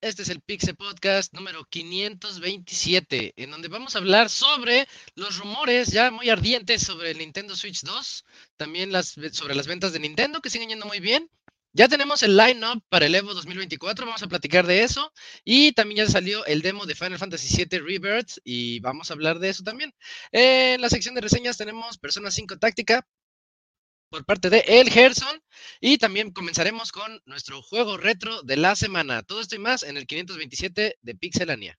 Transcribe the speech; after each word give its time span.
Este 0.00 0.22
es 0.22 0.28
el 0.28 0.40
Pixel 0.40 0.76
Podcast 0.76 1.32
número 1.32 1.64
527, 1.64 3.32
en 3.34 3.50
donde 3.50 3.66
vamos 3.66 3.96
a 3.96 3.98
hablar 3.98 4.30
sobre 4.30 4.86
los 5.16 5.38
rumores 5.38 5.88
ya 5.88 6.12
muy 6.12 6.28
ardientes 6.28 6.82
sobre 6.82 7.10
el 7.10 7.18
Nintendo 7.18 7.56
Switch 7.56 7.82
2, 7.82 8.24
también 8.56 8.92
sobre 9.32 9.56
las 9.56 9.66
ventas 9.66 9.92
de 9.92 9.98
Nintendo 9.98 10.40
que 10.40 10.50
siguen 10.50 10.68
yendo 10.68 10.86
muy 10.86 11.00
bien. 11.00 11.28
Ya 11.72 11.88
tenemos 11.88 12.22
el 12.22 12.36
line-up 12.36 12.84
para 12.88 13.06
el 13.06 13.14
Evo 13.16 13.34
2024, 13.34 14.06
vamos 14.06 14.22
a 14.22 14.28
platicar 14.28 14.68
de 14.68 14.84
eso. 14.84 15.12
Y 15.42 15.72
también 15.72 16.06
ya 16.06 16.12
salió 16.12 16.44
el 16.46 16.62
demo 16.62 16.86
de 16.86 16.94
Final 16.94 17.18
Fantasy 17.18 17.64
VII 17.64 17.80
Rebirth 17.80 18.38
y 18.44 18.78
vamos 18.80 19.10
a 19.10 19.14
hablar 19.14 19.40
de 19.40 19.48
eso 19.48 19.64
también. 19.64 19.92
En 20.30 20.80
la 20.80 20.90
sección 20.90 21.16
de 21.16 21.22
reseñas 21.22 21.56
tenemos 21.56 21.98
Persona 21.98 22.30
5 22.30 22.58
Táctica, 22.58 23.04
por 24.12 24.26
parte 24.26 24.50
de 24.50 24.62
El 24.68 24.90
Gerson. 24.90 25.42
Y 25.80 25.96
también 25.98 26.32
comenzaremos 26.32 26.92
con 26.92 27.20
nuestro 27.24 27.62
juego 27.62 27.96
retro 27.96 28.42
de 28.42 28.56
la 28.58 28.76
semana. 28.76 29.22
Todo 29.22 29.40
esto 29.40 29.56
y 29.56 29.58
más 29.58 29.82
en 29.82 29.96
el 29.96 30.06
527 30.06 30.98
de 31.00 31.14
Pixelania. 31.14 31.78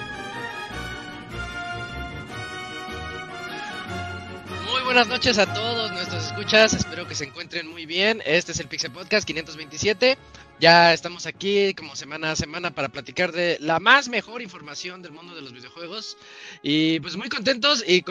Buenas 4.93 5.07
noches 5.07 5.37
a 5.37 5.45
todos 5.53 5.89
nuestros 5.93 6.25
escuchas, 6.25 6.73
espero 6.73 7.07
que 7.07 7.15
se 7.15 7.23
encuentren 7.23 7.65
muy 7.65 7.85
bien. 7.85 8.21
Este 8.25 8.51
es 8.51 8.59
el 8.59 8.67
Pixel 8.67 8.91
Podcast 8.91 9.25
527. 9.25 10.17
Ya 10.61 10.93
estamos 10.93 11.25
aquí 11.25 11.73
como 11.73 11.95
semana 11.95 12.33
a 12.33 12.35
semana 12.35 12.69
para 12.69 12.87
platicar 12.87 13.31
de 13.31 13.57
la 13.61 13.79
más 13.79 14.09
mejor 14.09 14.43
información 14.43 15.01
del 15.01 15.11
mundo 15.11 15.33
de 15.33 15.41
los 15.41 15.53
videojuegos. 15.53 16.17
Y 16.61 16.99
pues 16.99 17.17
muy 17.17 17.29
contentos 17.29 17.83
y, 17.87 18.05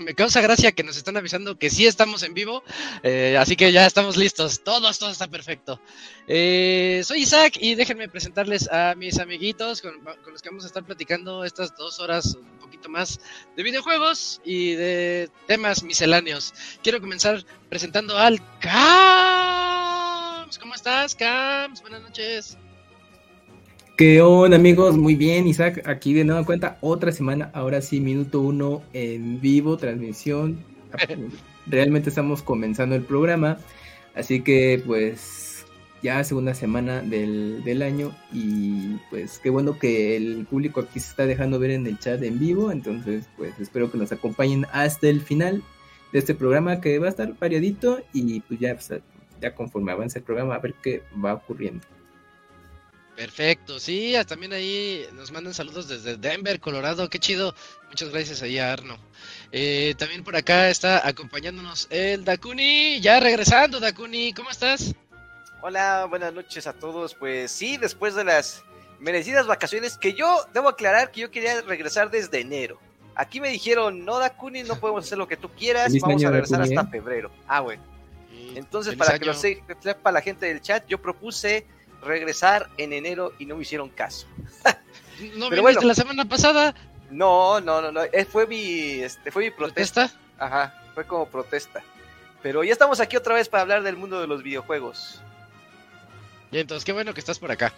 me 0.00 0.14
causa 0.14 0.40
gracia 0.40 0.72
que 0.72 0.82
nos 0.82 0.96
están 0.96 1.18
avisando 1.18 1.58
que 1.58 1.68
sí 1.68 1.86
estamos 1.86 2.22
en 2.22 2.32
vivo. 2.32 2.64
Eh, 3.02 3.36
así 3.38 3.54
que 3.54 3.70
ya 3.70 3.84
estamos 3.84 4.16
listos. 4.16 4.64
Todos, 4.64 4.98
todo 4.98 5.10
está 5.10 5.28
perfecto. 5.28 5.78
Eh, 6.26 7.02
soy 7.04 7.20
Isaac 7.20 7.58
y 7.60 7.74
déjenme 7.74 8.08
presentarles 8.08 8.72
a 8.72 8.94
mis 8.94 9.18
amiguitos 9.18 9.82
con, 9.82 10.02
los 10.32 10.40
que 10.40 10.48
vamos 10.48 10.64
a 10.64 10.68
estar 10.68 10.82
platicando 10.82 11.44
estas 11.44 11.76
dos 11.76 12.00
horas, 12.00 12.34
un 12.34 12.58
poquito 12.60 12.88
más, 12.88 13.20
de 13.58 13.62
videojuegos 13.62 14.40
y 14.42 14.72
de 14.72 15.28
temas 15.46 15.82
misceláneos. 15.82 16.54
Quiero 16.82 16.98
comenzar 16.98 17.44
presentando 17.68 18.16
al 18.16 18.40
¿Cómo 20.58 20.74
estás, 20.74 21.14
Cams? 21.14 21.80
Buenas 21.80 22.02
noches. 22.02 22.58
¿Qué 23.96 24.20
onda 24.20 24.56
amigos? 24.56 24.96
Muy 24.96 25.14
bien, 25.14 25.46
Isaac, 25.46 25.82
aquí 25.86 26.12
de 26.12 26.24
nueva 26.24 26.44
cuenta, 26.44 26.78
otra 26.80 27.12
semana, 27.12 27.50
ahora 27.54 27.80
sí, 27.80 28.00
minuto 28.00 28.40
uno 28.40 28.82
en 28.92 29.40
vivo, 29.40 29.76
transmisión. 29.76 30.64
Realmente 31.66 32.08
estamos 32.08 32.42
comenzando 32.42 32.96
el 32.96 33.02
programa, 33.02 33.58
así 34.14 34.40
que 34.40 34.82
pues 34.84 35.66
ya 36.02 36.24
segunda 36.24 36.54
semana 36.54 37.02
del, 37.02 37.62
del, 37.62 37.82
año 37.82 38.16
y 38.32 38.96
pues 39.10 39.38
qué 39.38 39.50
bueno 39.50 39.78
que 39.78 40.16
el 40.16 40.46
público 40.46 40.80
aquí 40.80 40.98
se 40.98 41.10
está 41.10 41.26
dejando 41.26 41.58
ver 41.58 41.72
en 41.72 41.86
el 41.86 41.98
chat 41.98 42.22
en 42.22 42.38
vivo, 42.38 42.72
entonces 42.72 43.28
pues 43.36 43.52
espero 43.60 43.92
que 43.92 43.98
nos 43.98 44.10
acompañen 44.10 44.66
hasta 44.72 45.08
el 45.08 45.20
final 45.20 45.62
de 46.12 46.18
este 46.18 46.34
programa 46.34 46.80
que 46.80 46.98
va 46.98 47.06
a 47.06 47.10
estar 47.10 47.38
variadito 47.38 48.00
y 48.12 48.40
pues 48.40 48.58
ya, 48.58 48.74
pues, 48.74 49.00
ya 49.40 49.54
conforme 49.54 49.92
avance 49.92 50.18
el 50.18 50.24
programa 50.24 50.54
a 50.54 50.58
ver 50.58 50.74
qué 50.74 51.02
va 51.24 51.34
ocurriendo. 51.34 51.86
Perfecto, 53.16 53.78
sí, 53.78 54.14
también 54.26 54.54
ahí 54.54 55.06
nos 55.12 55.30
mandan 55.30 55.52
saludos 55.52 55.88
desde 55.88 56.16
Denver, 56.16 56.58
Colorado, 56.58 57.10
qué 57.10 57.18
chido. 57.18 57.54
Muchas 57.88 58.08
gracias 58.08 58.40
ahí 58.40 58.58
a 58.58 58.72
Arno. 58.72 58.96
Eh, 59.52 59.94
también 59.98 60.24
por 60.24 60.36
acá 60.36 60.70
está 60.70 61.06
acompañándonos 61.06 61.86
el 61.90 62.24
Dakuni, 62.24 62.98
ya 63.00 63.20
regresando 63.20 63.78
Dakuni, 63.78 64.32
¿cómo 64.32 64.48
estás? 64.48 64.94
Hola, 65.60 66.06
buenas 66.08 66.32
noches 66.32 66.66
a 66.66 66.72
todos. 66.72 67.14
Pues 67.14 67.50
sí, 67.50 67.76
después 67.76 68.14
de 68.14 68.24
las 68.24 68.64
merecidas 69.00 69.46
vacaciones, 69.46 69.98
que 69.98 70.14
yo 70.14 70.46
debo 70.54 70.70
aclarar 70.70 71.10
que 71.10 71.20
yo 71.20 71.30
quería 71.30 71.60
regresar 71.60 72.10
desde 72.10 72.40
enero. 72.40 72.78
Aquí 73.14 73.38
me 73.38 73.50
dijeron, 73.50 74.04
no 74.04 74.18
Dakuni, 74.18 74.62
no 74.62 74.80
podemos 74.80 75.04
hacer 75.04 75.18
lo 75.18 75.28
que 75.28 75.36
tú 75.36 75.50
quieras, 75.50 75.88
Feliz 75.88 76.02
vamos 76.02 76.24
a 76.24 76.30
regresar 76.30 76.60
Dakuni, 76.60 76.76
hasta 76.76 76.88
¿eh? 76.88 76.90
febrero. 76.90 77.30
Ah, 77.46 77.60
bueno. 77.60 77.89
Entonces, 78.54 78.94
para 78.96 79.12
año. 79.12 79.20
que 79.20 79.26
lo 79.26 79.34
se- 79.34 79.62
sepa 79.80 80.12
la 80.12 80.20
gente 80.22 80.46
del 80.46 80.60
chat, 80.60 80.86
yo 80.88 81.00
propuse 81.00 81.66
regresar 82.02 82.68
en 82.78 82.92
enero 82.92 83.32
y 83.38 83.46
no 83.46 83.56
me 83.56 83.62
hicieron 83.62 83.88
caso. 83.90 84.26
¿No 85.36 85.50
Pero 85.50 85.62
bueno. 85.62 85.80
la 85.82 85.94
semana 85.94 86.24
pasada? 86.24 86.74
No, 87.10 87.60
no, 87.60 87.82
no, 87.82 87.90
no, 87.92 88.02
eh, 88.04 88.24
fue 88.24 88.46
mi, 88.46 89.00
este, 89.02 89.30
fue 89.30 89.44
mi 89.44 89.50
protesta. 89.50 90.08
¿Protesta? 90.08 90.44
Ajá, 90.44 90.82
fue 90.94 91.04
como 91.06 91.26
protesta. 91.28 91.82
Pero 92.42 92.64
ya 92.64 92.72
estamos 92.72 93.00
aquí 93.00 93.16
otra 93.16 93.34
vez 93.34 93.48
para 93.48 93.62
hablar 93.62 93.82
del 93.82 93.96
mundo 93.96 94.20
de 94.20 94.26
los 94.26 94.42
videojuegos. 94.42 95.20
Y 96.50 96.58
entonces, 96.58 96.84
qué 96.84 96.92
bueno 96.92 97.12
que 97.12 97.20
estás 97.20 97.38
por 97.38 97.50
acá. 97.50 97.72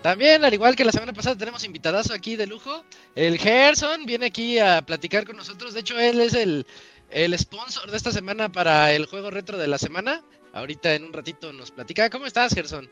También, 0.00 0.44
al 0.44 0.52
igual 0.52 0.74
que 0.74 0.84
la 0.84 0.90
semana 0.90 1.12
pasada, 1.12 1.36
tenemos 1.36 1.62
invitadazo 1.64 2.12
aquí 2.12 2.34
de 2.34 2.46
lujo. 2.46 2.84
El 3.14 3.38
Gerson 3.38 4.04
viene 4.04 4.26
aquí 4.26 4.58
a 4.58 4.82
platicar 4.82 5.24
con 5.24 5.36
nosotros. 5.36 5.74
De 5.74 5.80
hecho, 5.80 5.98
él 5.98 6.20
es 6.20 6.34
el, 6.34 6.66
el 7.12 7.38
sponsor 7.38 7.90
de 7.90 7.96
esta 7.96 8.10
semana 8.10 8.50
para 8.50 8.92
el 8.92 9.06
juego 9.06 9.30
retro 9.30 9.58
de 9.58 9.66
la 9.68 9.78
semana. 9.78 10.22
Ahorita 10.52 10.94
en 10.94 11.04
un 11.04 11.12
ratito 11.12 11.52
nos 11.52 11.70
platica. 11.70 12.10
¿Cómo 12.10 12.26
estás, 12.26 12.52
Gerson? 12.54 12.90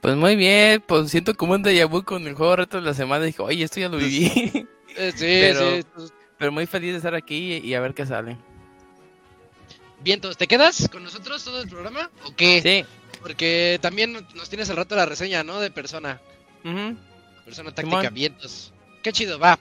Pues 0.00 0.16
muy 0.16 0.36
bien, 0.36 0.82
pues 0.86 1.10
siento 1.10 1.34
como 1.34 1.52
un 1.54 1.62
déjà 1.62 1.86
vu 1.88 2.02
con 2.02 2.26
el 2.26 2.34
juego 2.34 2.56
reto 2.56 2.78
de 2.78 2.82
la 2.86 2.94
semana. 2.94 3.24
Dije, 3.24 3.42
oye, 3.42 3.64
esto 3.64 3.80
ya 3.80 3.88
lo 3.88 3.98
viví. 3.98 4.66
Eh, 4.96 5.10
sí, 5.10 5.24
Pero- 5.26 5.76
sí. 6.06 6.12
Pero 6.38 6.52
muy 6.52 6.66
feliz 6.66 6.92
de 6.92 6.98
estar 6.98 7.16
aquí 7.16 7.56
y 7.56 7.74
a 7.74 7.80
ver 7.80 7.94
qué 7.94 8.06
sale. 8.06 8.36
Bien, 10.04 10.18
entonces, 10.18 10.36
¿te 10.36 10.46
quedas 10.46 10.88
con 10.88 11.02
nosotros 11.02 11.42
todo 11.42 11.60
el 11.62 11.68
programa? 11.68 12.10
¿O 12.24 12.34
qué? 12.36 12.60
Sí. 12.62 13.18
Porque 13.20 13.78
también 13.82 14.12
nos 14.34 14.48
tienes 14.48 14.70
al 14.70 14.76
rato 14.76 14.94
la 14.94 15.04
reseña, 15.06 15.42
¿no? 15.42 15.58
De 15.58 15.70
persona. 15.72 16.20
ujú. 16.64 16.96
Persona 17.44 17.74
táctica, 17.74 18.10
vientos. 18.10 18.72
Qué 19.02 19.12
chido, 19.12 19.38
va. 19.38 19.58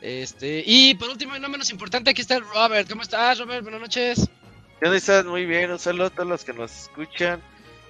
Este, 0.00 0.62
y 0.66 0.94
por 0.94 1.10
último 1.10 1.36
y 1.36 1.40
no 1.40 1.48
menos 1.48 1.70
importante, 1.70 2.10
aquí 2.10 2.22
está 2.22 2.36
el 2.36 2.44
Robert. 2.44 2.88
¿Cómo 2.88 3.02
estás, 3.02 3.38
Robert? 3.38 3.62
Buenas 3.62 3.80
noches. 3.80 4.28
¿Qué 4.78 4.86
onda, 4.86 4.96
Isaac? 4.96 5.26
Muy 5.26 5.44
bien, 5.44 5.70
un 5.70 5.78
saludo 5.78 6.06
a 6.06 6.10
todos 6.10 6.28
los 6.28 6.44
que 6.44 6.54
nos 6.54 6.74
escuchan. 6.84 7.42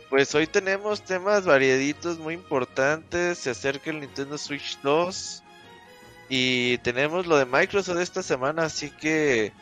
Pues 0.09 0.35
hoy 0.35 0.49
tenemos 0.49 1.05
temas 1.05 1.45
variaditos 1.45 2.19
muy 2.19 2.35
importantes. 2.35 3.39
Se 3.39 3.51
acerca 3.51 3.91
el 3.91 4.01
Nintendo 4.01 4.37
Switch 4.37 4.81
2. 4.83 5.45
Y 6.29 6.79
tenemos 6.79 7.27
lo 7.27 7.37
de 7.37 7.45
Microsoft 7.45 7.99
esta 7.99 8.23
semana, 8.23 8.65
así 8.65 8.91
que 8.91 9.53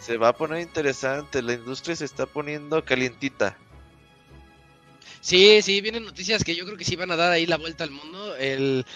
se 0.00 0.16
va 0.16 0.28
a 0.28 0.36
poner 0.36 0.60
interesante. 0.60 1.42
La 1.42 1.54
industria 1.54 1.96
se 1.96 2.04
está 2.04 2.26
poniendo 2.26 2.84
calientita. 2.84 3.56
Sí, 5.20 5.60
sí, 5.62 5.80
vienen 5.80 6.04
noticias 6.04 6.44
que 6.44 6.54
yo 6.54 6.64
creo 6.64 6.78
que 6.78 6.84
sí 6.84 6.96
van 6.96 7.10
a 7.10 7.16
dar 7.16 7.32
ahí 7.32 7.46
la 7.46 7.58
vuelta 7.58 7.84
al 7.84 7.90
mundo. 7.90 8.36
El, 8.36 8.86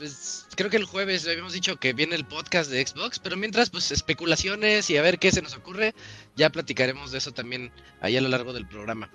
pues, 0.00 0.46
creo 0.56 0.70
que 0.70 0.78
el 0.78 0.86
jueves 0.86 1.28
habíamos 1.28 1.52
dicho 1.52 1.76
que 1.76 1.92
viene 1.92 2.14
el 2.14 2.24
podcast 2.24 2.70
de 2.70 2.86
Xbox, 2.86 3.18
pero 3.18 3.36
mientras, 3.36 3.68
pues, 3.68 3.92
especulaciones 3.92 4.88
y 4.88 4.96
a 4.96 5.02
ver 5.02 5.18
qué 5.18 5.30
se 5.30 5.42
nos 5.42 5.54
ocurre, 5.54 5.94
ya 6.36 6.48
platicaremos 6.48 7.12
de 7.12 7.18
eso 7.18 7.32
también 7.32 7.70
ahí 8.00 8.16
a 8.16 8.22
lo 8.22 8.30
largo 8.30 8.54
del 8.54 8.66
programa. 8.66 9.10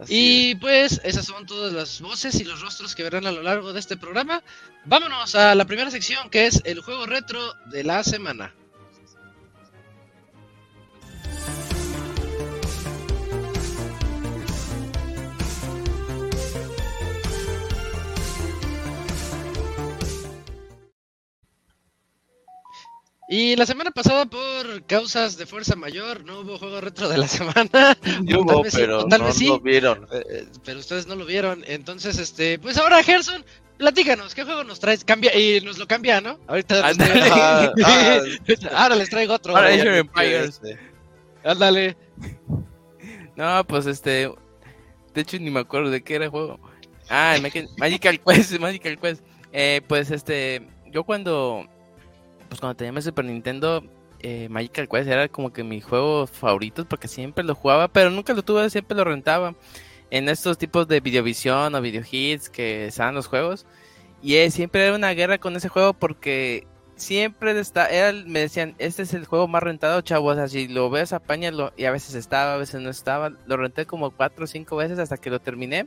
Así 0.00 0.50
Y 0.50 0.54
pues 0.56 1.00
esas 1.04 1.24
son 1.24 1.46
todas 1.46 1.72
las 1.72 2.00
voces 2.00 2.34
y 2.40 2.44
los 2.44 2.60
rostros 2.60 2.96
que 2.96 3.04
verán 3.04 3.26
a 3.28 3.32
lo 3.32 3.42
largo 3.42 3.72
de 3.72 3.78
este 3.78 3.96
programa. 3.96 4.42
Vámonos 4.86 5.36
a 5.36 5.54
la 5.54 5.64
primera 5.66 5.90
sección 5.92 6.30
que 6.30 6.46
es 6.46 6.62
el 6.64 6.80
juego 6.80 7.06
retro 7.06 7.54
de 7.66 7.84
la 7.84 8.02
semana. 8.02 8.52
Y 23.30 23.56
la 23.56 23.66
semana 23.66 23.90
pasada, 23.90 24.24
por 24.24 24.82
causas 24.86 25.36
de 25.36 25.44
fuerza 25.44 25.76
mayor, 25.76 26.24
no 26.24 26.40
hubo 26.40 26.56
juego 26.56 26.80
retro 26.80 27.10
de 27.10 27.18
la 27.18 27.28
semana. 27.28 27.96
Y 28.24 28.32
O 28.34 28.40
hubo, 28.40 28.52
tal 28.54 28.62
vez 28.62 28.72
sí, 28.72 28.78
pero 28.78 29.06
no 29.06 29.32
sí. 29.32 29.46
lo 29.48 29.60
vieron. 29.60 30.08
Eh, 30.10 30.24
eh, 30.30 30.46
pero 30.64 30.78
ustedes 30.78 31.06
no 31.06 31.14
lo 31.14 31.26
vieron. 31.26 31.62
Entonces, 31.66 32.18
este, 32.18 32.58
pues 32.58 32.78
ahora, 32.78 33.02
Gerson, 33.02 33.44
platícanos, 33.76 34.34
¿qué 34.34 34.44
juego 34.44 34.64
nos 34.64 34.80
traes? 34.80 35.04
Cambia, 35.04 35.36
y 35.38 35.60
nos 35.60 35.76
lo 35.76 35.86
cambia, 35.86 36.22
¿no? 36.22 36.38
Ahorita 36.46 36.80
Ah, 36.88 37.70
ah, 37.84 38.20
ahora 38.74 38.96
les 38.96 39.10
traigo 39.10 39.34
otro. 39.34 39.54
Ahora 39.54 39.74
Empires. 39.74 40.60
este. 40.62 40.78
Ándale. 41.44 41.96
No, 43.36 43.62
pues 43.66 43.84
este. 43.86 44.32
De 45.12 45.20
hecho, 45.20 45.38
ni 45.38 45.50
me 45.50 45.60
acuerdo 45.60 45.90
de 45.90 46.02
qué 46.02 46.14
era 46.14 46.24
el 46.24 46.30
juego. 46.30 46.58
Ah, 47.10 47.36
Magical 47.78 48.20
Quest, 48.24 48.58
Magical 48.58 48.98
Quest. 48.98 49.22
Eh, 49.52 49.82
pues 49.86 50.10
este. 50.10 50.66
Yo 50.90 51.04
cuando. 51.04 51.66
Pues 52.48 52.60
cuando 52.60 52.76
tenía 52.76 52.92
mi 52.92 53.02
Super 53.02 53.24
Nintendo. 53.24 53.84
Eh, 54.20 54.48
Magical 54.48 54.88
Quest 54.88 55.08
era 55.08 55.28
como 55.28 55.52
que 55.52 55.62
mi 55.62 55.80
juego 55.80 56.26
favorito 56.26 56.84
porque 56.84 57.06
siempre 57.06 57.44
lo 57.44 57.54
jugaba, 57.54 57.86
pero 57.86 58.10
nunca 58.10 58.34
lo 58.34 58.42
tuve, 58.42 58.68
siempre 58.68 58.96
lo 58.96 59.04
rentaba. 59.04 59.54
En 60.10 60.28
estos 60.28 60.58
tipos 60.58 60.88
de 60.88 61.00
videovisión 61.00 61.74
o 61.74 61.80
video 61.80 62.02
hits 62.10 62.48
que 62.48 62.86
estaban 62.86 63.14
los 63.14 63.28
juegos. 63.28 63.64
Y 64.22 64.36
eh, 64.36 64.50
siempre 64.50 64.84
era 64.84 64.96
una 64.96 65.10
guerra 65.10 65.38
con 65.38 65.54
ese 65.54 65.68
juego 65.68 65.92
porque 65.94 66.66
siempre 66.98 67.58
está, 67.58 67.86
era, 67.86 68.12
me 68.26 68.40
decían, 68.40 68.74
este 68.78 69.02
es 69.02 69.14
el 69.14 69.24
juego 69.24 69.48
más 69.48 69.62
rentado, 69.62 70.00
chavos, 70.00 70.36
así 70.38 70.68
lo 70.68 70.90
ves, 70.90 71.12
apáñalo, 71.12 71.72
y 71.76 71.84
a 71.84 71.90
veces 71.90 72.14
estaba, 72.14 72.54
a 72.54 72.56
veces 72.56 72.80
no 72.80 72.90
estaba, 72.90 73.30
lo 73.46 73.56
renté 73.56 73.86
como 73.86 74.10
cuatro 74.10 74.44
o 74.44 74.46
cinco 74.46 74.76
veces 74.76 74.98
hasta 74.98 75.16
que 75.16 75.30
lo 75.30 75.40
terminé. 75.40 75.86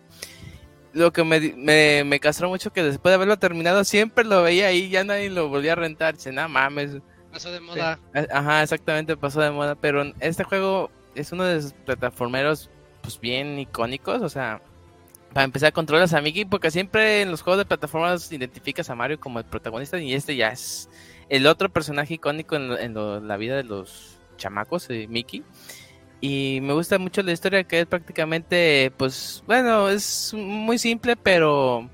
Lo 0.93 1.11
que 1.13 1.23
me, 1.23 1.39
me, 1.55 2.03
me 2.03 2.19
castró 2.19 2.49
mucho 2.49 2.71
que 2.73 2.83
después 2.83 3.11
de 3.11 3.15
haberlo 3.15 3.37
terminado 3.39 3.83
siempre 3.83 4.25
lo 4.25 4.43
veía 4.43 4.67
ahí, 4.67 4.89
ya 4.89 5.03
nadie 5.03 5.29
lo 5.29 5.47
volvía 5.47 5.73
a 5.73 5.75
rentar, 5.75 6.15
dice, 6.15 6.31
no 6.31 6.47
mames, 6.49 6.97
Pasó 7.31 7.49
de 7.49 7.61
moda. 7.61 7.97
Ajá, 8.33 8.61
exactamente, 8.61 9.15
pasó 9.15 9.39
de 9.39 9.51
moda, 9.51 9.75
pero 9.75 10.03
este 10.19 10.43
juego 10.43 10.91
es 11.15 11.31
uno 11.31 11.45
de 11.45 11.57
esos 11.59 11.71
plataformeros 11.73 12.69
pues 13.01 13.19
bien 13.21 13.57
icónicos, 13.57 14.21
o 14.21 14.27
sea, 14.27 14.61
para 15.33 15.45
empezar 15.45 15.71
controlas 15.71 16.13
a 16.13 16.19
Mickey 16.19 16.43
porque 16.43 16.71
siempre 16.71 17.21
en 17.21 17.31
los 17.31 17.41
juegos 17.41 17.59
de 17.59 17.65
plataformas 17.65 18.29
identificas 18.33 18.89
a 18.89 18.95
Mario 18.95 19.17
como 19.17 19.39
el 19.39 19.45
protagonista 19.45 19.97
y 19.97 20.13
este 20.13 20.35
ya 20.35 20.49
es 20.49 20.89
el 21.29 21.47
otro 21.47 21.69
personaje 21.69 22.15
icónico 22.15 22.57
en, 22.57 22.67
lo- 22.67 22.77
en 22.77 22.93
lo- 22.93 23.21
la 23.21 23.37
vida 23.37 23.55
de 23.55 23.63
los 23.63 24.19
chamacos, 24.35 24.89
eh, 24.89 25.07
Mickey. 25.09 25.41
Y 26.21 26.59
me 26.61 26.73
gusta 26.73 26.99
mucho 26.99 27.23
la 27.23 27.31
historia 27.31 27.63
que 27.63 27.81
es 27.81 27.87
prácticamente, 27.87 28.93
pues, 28.95 29.43
bueno, 29.47 29.89
es 29.89 30.33
muy 30.35 30.77
simple, 30.77 31.15
pero 31.15 31.89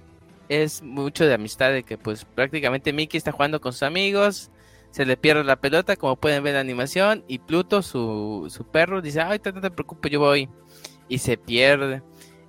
es 0.49 0.81
mucho 0.81 1.25
de 1.25 1.33
amistad, 1.33 1.71
de 1.71 1.83
que 1.83 1.97
pues 1.97 2.25
prácticamente 2.25 2.93
Mickey 2.93 3.17
está 3.17 3.31
jugando 3.31 3.61
con 3.61 3.71
sus 3.73 3.83
amigos, 3.83 4.51
se 4.91 5.05
le 5.05 5.17
pierde 5.17 5.43
la 5.43 5.55
pelota, 5.57 5.95
como 5.95 6.17
pueden 6.17 6.43
ver 6.43 6.51
en 6.51 6.55
la 6.55 6.61
animación, 6.61 7.23
y 7.27 7.39
Pluto, 7.39 7.81
su, 7.81 8.47
su 8.49 8.65
perro, 8.65 9.01
dice, 9.01 9.21
ay, 9.21 9.39
no 9.53 9.61
te 9.61 9.71
preocupes, 9.71 10.11
yo 10.11 10.19
voy, 10.19 10.49
y 11.07 11.19
se 11.19 11.37
pierde. 11.37 12.01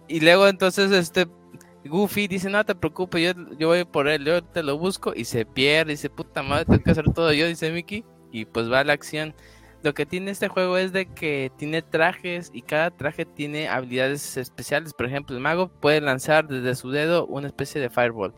Y 0.09 0.21
luego 0.21 0.49
entonces 0.49 0.91
este 0.91 1.29
Goofy 1.85 2.27
dice, 2.29 2.51
no 2.51 2.65
te 2.65 2.75
preocupes, 2.75 3.23
yo, 3.23 3.57
yo 3.57 3.69
voy 3.69 3.85
por 3.85 4.09
él, 4.09 4.25
yo 4.25 4.43
te 4.43 4.63
lo 4.63 4.79
busco, 4.79 5.13
y 5.15 5.25
se 5.25 5.47
pierde, 5.47 5.93
dice, 5.93 6.11
puta 6.11 6.43
madre, 6.43 6.65
tengo 6.65 6.83
que 6.83 6.91
hacer 6.91 7.13
todo 7.13 7.33
yo, 7.33 7.47
dice 7.47 7.71
Mickey, 7.71 8.05
y 8.33 8.45
pues 8.47 8.71
va 8.71 8.81
a 8.81 8.85
la 8.85 8.95
acción. 8.95 9.35
Lo 9.83 9.95
que 9.95 10.07
tiene 10.07 10.33
este 10.33 10.49
juego 10.49 10.77
es 10.77 10.93
de 10.93 11.07
que 11.07 11.53
tiene 11.57 11.83
trajes 11.83 12.51
y 12.53 12.63
cada 12.63 12.91
traje 12.91 13.25
tiene 13.25 13.69
habilidades 13.69 14.37
especiales. 14.37 14.93
Por 14.93 15.07
ejemplo, 15.07 15.37
el 15.37 15.43
mago 15.43 15.69
puede 15.69 16.01
lanzar 16.01 16.49
desde 16.49 16.75
su 16.75 16.91
dedo 16.91 17.27
una 17.27 17.47
especie 17.47 17.81
de 17.81 17.89
fireball. 17.89 18.35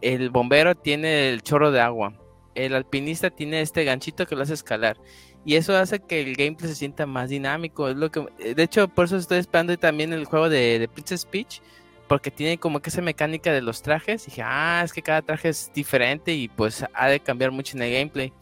El 0.00 0.30
bombero 0.30 0.76
tiene 0.76 1.30
el 1.30 1.42
chorro 1.42 1.72
de 1.72 1.80
agua. 1.80 2.12
El 2.54 2.74
alpinista 2.74 3.30
tiene 3.30 3.62
este 3.62 3.84
ganchito 3.84 4.26
que 4.26 4.36
lo 4.36 4.42
hace 4.42 4.54
escalar. 4.54 4.96
Y 5.44 5.56
eso 5.56 5.76
hace 5.76 5.98
que 5.98 6.20
el 6.20 6.36
gameplay 6.36 6.68
se 6.70 6.76
sienta 6.76 7.04
más 7.04 7.30
dinámico. 7.30 7.88
Es 7.88 7.96
lo 7.96 8.10
que, 8.10 8.24
de 8.54 8.62
hecho, 8.62 8.86
por 8.86 9.06
eso 9.06 9.16
estoy 9.16 9.38
esperando 9.38 9.76
también 9.76 10.12
el 10.12 10.24
juego 10.24 10.48
de, 10.48 10.78
de 10.78 10.88
Princess 10.88 11.24
Peach. 11.24 11.60
Porque 12.08 12.30
tiene 12.30 12.58
como 12.58 12.78
que 12.80 12.90
esa 12.90 13.02
mecánica 13.02 13.52
de 13.52 13.60
los 13.60 13.82
trajes. 13.82 14.22
Y 14.22 14.30
dije, 14.30 14.42
ah, 14.44 14.82
es 14.84 14.92
que 14.92 15.02
cada 15.02 15.22
traje 15.22 15.48
es 15.48 15.72
diferente 15.74 16.32
y 16.32 16.46
pues 16.46 16.84
ha 16.92 17.08
de 17.08 17.18
cambiar 17.18 17.50
mucho 17.50 17.76
en 17.76 17.82
el 17.82 17.92
gameplay. 17.92 18.32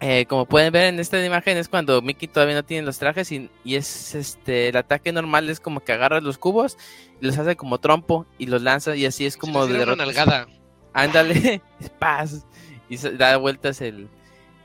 Eh, 0.00 0.26
como 0.26 0.46
pueden 0.46 0.72
ver 0.72 0.84
en 0.84 1.00
esta 1.00 1.24
imagen 1.24 1.56
es 1.56 1.68
cuando 1.68 2.00
Mickey 2.02 2.28
todavía 2.28 2.54
no 2.54 2.64
tiene 2.64 2.86
los 2.86 2.98
trajes 2.98 3.32
y, 3.32 3.50
y 3.64 3.74
es 3.74 4.14
este 4.14 4.68
el 4.68 4.76
ataque 4.76 5.12
normal 5.12 5.50
es 5.50 5.58
como 5.58 5.80
que 5.80 5.92
agarra 5.92 6.20
los 6.20 6.38
cubos 6.38 6.78
y 7.20 7.26
los 7.26 7.36
hace 7.36 7.56
como 7.56 7.78
trompo 7.78 8.24
y 8.38 8.46
los 8.46 8.62
lanza 8.62 8.94
y 8.94 9.06
así 9.06 9.26
es 9.26 9.36
como 9.36 9.66
de 9.66 9.82
una 9.82 9.96
nalgada. 9.96 10.46
Ándale, 10.92 11.62
paz. 11.98 12.46
Y 12.88 12.96
da 12.96 13.36
vueltas 13.36 13.80
el, 13.80 14.08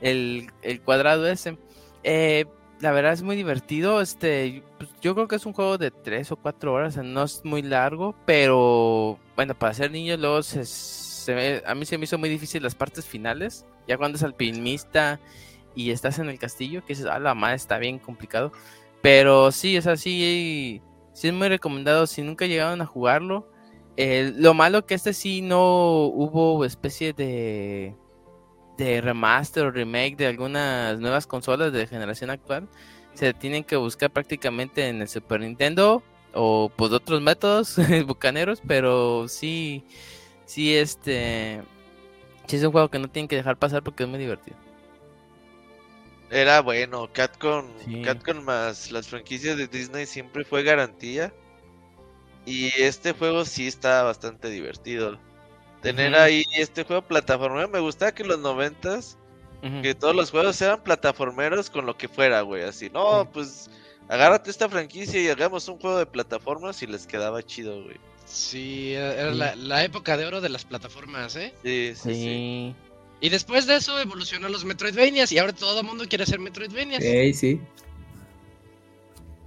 el, 0.00 0.50
el 0.62 0.80
cuadrado 0.80 1.26
ese. 1.26 1.58
Eh, 2.02 2.46
la 2.80 2.92
verdad 2.92 3.12
es 3.12 3.22
muy 3.22 3.36
divertido. 3.36 4.00
Este, 4.00 4.62
pues, 4.78 4.90
yo 5.00 5.14
creo 5.14 5.28
que 5.28 5.36
es 5.36 5.46
un 5.46 5.52
juego 5.52 5.78
de 5.78 5.90
3 5.90 6.32
o 6.32 6.36
4 6.36 6.72
horas. 6.72 6.94
o 6.94 6.94
sea, 6.94 7.02
no 7.02 7.24
es 7.24 7.44
muy 7.44 7.62
largo, 7.62 8.14
pero 8.24 9.18
bueno, 9.36 9.54
para 9.54 9.74
ser 9.74 9.90
niño 9.90 10.16
luego 10.16 10.42
se, 10.42 10.64
a 11.28 11.74
mí 11.74 11.86
se 11.86 11.98
me 11.98 12.04
hizo 12.04 12.18
muy 12.18 12.28
difícil 12.28 12.62
las 12.62 12.74
partes 12.74 13.04
finales. 13.04 13.66
Ya 13.86 13.96
cuando 13.96 14.16
es 14.16 14.22
alpinista 14.22 15.20
y 15.74 15.90
estás 15.90 16.18
en 16.18 16.28
el 16.28 16.38
castillo, 16.38 16.82
que 16.82 16.94
dices, 16.94 17.06
ah, 17.06 17.18
la 17.18 17.34
madre 17.34 17.56
está 17.56 17.78
bien 17.78 17.98
complicado. 17.98 18.52
Pero 19.02 19.52
sí, 19.52 19.76
es 19.76 19.86
así, 19.86 20.80
sí 21.12 21.28
es 21.28 21.34
muy 21.34 21.48
recomendado. 21.48 22.06
Si 22.06 22.22
nunca 22.22 22.46
llegaron 22.46 22.80
a 22.80 22.86
jugarlo, 22.86 23.48
lo 23.96 24.54
malo 24.54 24.86
que 24.86 24.94
este 24.94 25.12
sí 25.12 25.42
no 25.42 26.06
hubo 26.06 26.64
especie 26.64 27.12
de 27.12 27.94
de 28.76 29.00
remaster 29.00 29.64
o 29.66 29.70
remake 29.70 30.16
de 30.16 30.26
algunas 30.26 30.98
nuevas 30.98 31.26
consolas 31.26 31.72
de 31.72 31.86
generación 31.86 32.30
actual. 32.30 32.68
Se 33.14 33.32
tienen 33.32 33.64
que 33.64 33.76
buscar 33.76 34.10
prácticamente 34.10 34.88
en 34.88 35.00
el 35.02 35.08
Super 35.08 35.40
Nintendo 35.40 36.02
o 36.32 36.70
pues 36.74 36.92
otros 36.92 37.20
métodos 37.20 37.76
bucaneros, 38.06 38.60
pero 38.66 39.28
sí, 39.28 39.84
sí 40.46 40.74
este, 40.76 41.62
sí 42.46 42.56
es 42.56 42.62
un 42.64 42.72
juego 42.72 42.90
que 42.90 42.98
no 42.98 43.08
tienen 43.08 43.28
que 43.28 43.36
dejar 43.36 43.56
pasar 43.58 43.82
porque 43.82 44.02
es 44.04 44.08
muy 44.08 44.18
divertido. 44.18 44.56
Era 46.30 46.60
bueno, 46.62 47.08
Catcon, 47.12 47.66
Sí. 47.84 48.02
Catcon 48.02 48.44
más 48.44 48.90
las 48.90 49.08
franquicias 49.08 49.56
de 49.56 49.66
Disney 49.68 50.06
siempre 50.06 50.44
fue 50.44 50.62
garantía. 50.62 51.32
Y 52.46 52.66
este 52.82 53.12
juego 53.12 53.44
sí 53.44 53.66
está 53.66 54.02
bastante 54.02 54.50
divertido. 54.50 55.18
Tener 55.80 56.14
ahí 56.14 56.44
este 56.56 56.84
juego 56.84 57.02
plataformero, 57.02 57.68
me 57.68 57.78
gustaba 57.80 58.12
que 58.12 58.22
en 58.22 58.28
los 58.28 58.38
noventas, 58.38 59.16
Ujú. 59.62 59.82
que 59.82 59.94
todos 59.94 60.14
los 60.14 60.30
juegos 60.30 60.60
eran 60.60 60.82
plataformeros 60.82 61.70
con 61.70 61.86
lo 61.86 61.96
que 61.96 62.08
fuera, 62.08 62.40
güey. 62.42 62.64
Así, 62.64 62.90
no, 62.90 63.30
pues 63.32 63.70
agárrate 64.08 64.50
esta 64.50 64.68
franquicia 64.68 65.20
y 65.22 65.28
hagamos 65.28 65.68
un 65.68 65.78
juego 65.78 65.98
de 65.98 66.06
plataformas 66.06 66.82
y 66.82 66.86
les 66.86 67.06
quedaba 67.06 67.42
chido, 67.42 67.82
güey. 67.82 67.96
Sí, 68.26 68.92
era 68.94 69.32
Sí. 69.32 69.38
La, 69.38 69.54
la 69.56 69.84
época 69.84 70.16
de 70.16 70.26
oro 70.26 70.40
de 70.40 70.48
las 70.48 70.64
plataformas, 70.64 71.36
¿eh? 71.36 71.52
Sí, 71.62 71.92
sí, 71.94 72.14
sí. 72.14 72.14
Sí. 72.14 72.74
Y 73.20 73.28
después 73.28 73.66
de 73.66 73.76
eso 73.76 73.98
evolucionó 73.98 74.48
los 74.48 74.64
Metroidvanias 74.64 75.32
y 75.32 75.38
ahora 75.38 75.52
todo 75.52 75.80
el 75.80 75.86
mundo 75.86 76.04
quiere 76.08 76.24
hacer 76.24 76.38
Metroidvanias. 76.40 77.02
Ey, 77.02 77.32
sí. 77.32 77.60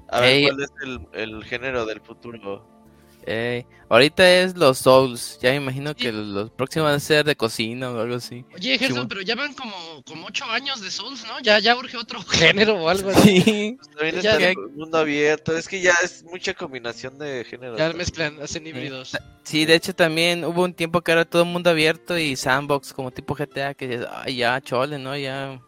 A 0.10 0.22
ver, 0.22 0.30
Ey. 0.30 0.44
¿cuál 0.44 0.64
es 0.64 0.72
el, 0.82 1.08
el 1.14 1.44
género 1.44 1.86
del 1.86 2.02
futuro? 2.02 2.66
Ey, 3.30 3.66
ahorita 3.90 4.30
es 4.42 4.56
los 4.56 4.78
Souls. 4.78 5.38
Ya 5.42 5.50
me 5.52 5.58
imagino 5.58 5.90
Sí. 5.90 5.96
que 5.96 6.12
los 6.14 6.50
próximos 6.52 6.86
van 6.86 6.96
a 6.96 7.00
ser 7.02 7.26
de 7.26 7.36
cocina 7.36 7.92
o 7.92 8.00
algo 8.00 8.16
así. 8.16 8.46
Oye, 8.56 8.78
Gerson, 8.78 9.06
pero 9.10 9.20
ya 9.22 9.36
van 9.36 9.54
como, 9.54 9.74
como 10.06 10.28
ocho 10.28 10.46
años 10.46 10.80
de 10.82 10.90
Souls, 10.90 11.26
¿no? 11.28 11.38
Ya, 11.42 11.60
ya 11.60 11.76
urge 11.76 11.98
otro 11.98 12.20
género 12.30 12.76
o 12.82 12.88
algo 12.88 13.10
así. 13.10 13.42
Sí. 13.42 13.78
Pues 13.78 13.90
también 13.96 14.22
Ya- 14.22 14.32
está 14.38 14.50
el 14.52 14.58
mundo 14.76 14.98
abierto. 14.98 15.58
Es 15.58 15.68
que 15.68 15.82
ya 15.82 15.94
es 16.04 16.24
mucha 16.24 16.54
combinación 16.54 17.18
de 17.20 17.44
géneros. 17.44 17.78
Ya 17.78 17.92
mezclan, 17.92 18.42
hacen 18.42 18.66
híbridos. 18.66 19.18
Sí, 19.44 19.66
de 19.66 19.76
hecho 19.76 19.94
también 19.94 20.46
hubo 20.46 20.64
un 20.64 20.74
tiempo 20.74 21.02
que 21.02 21.12
era 21.12 21.26
todo 21.26 21.42
el 21.42 21.50
mundo 21.50 21.70
abierto 21.70 22.18
y 22.18 22.38
sandbox 22.38 22.94
como 22.94 23.12
tipo 23.12 23.36
GTA 23.36 23.74
que 23.74 23.88
dices, 23.90 24.08
ay 24.10 24.38
ya, 24.38 24.62
chole, 24.62 25.00
¿no? 25.00 25.18
Ya, 25.18 25.60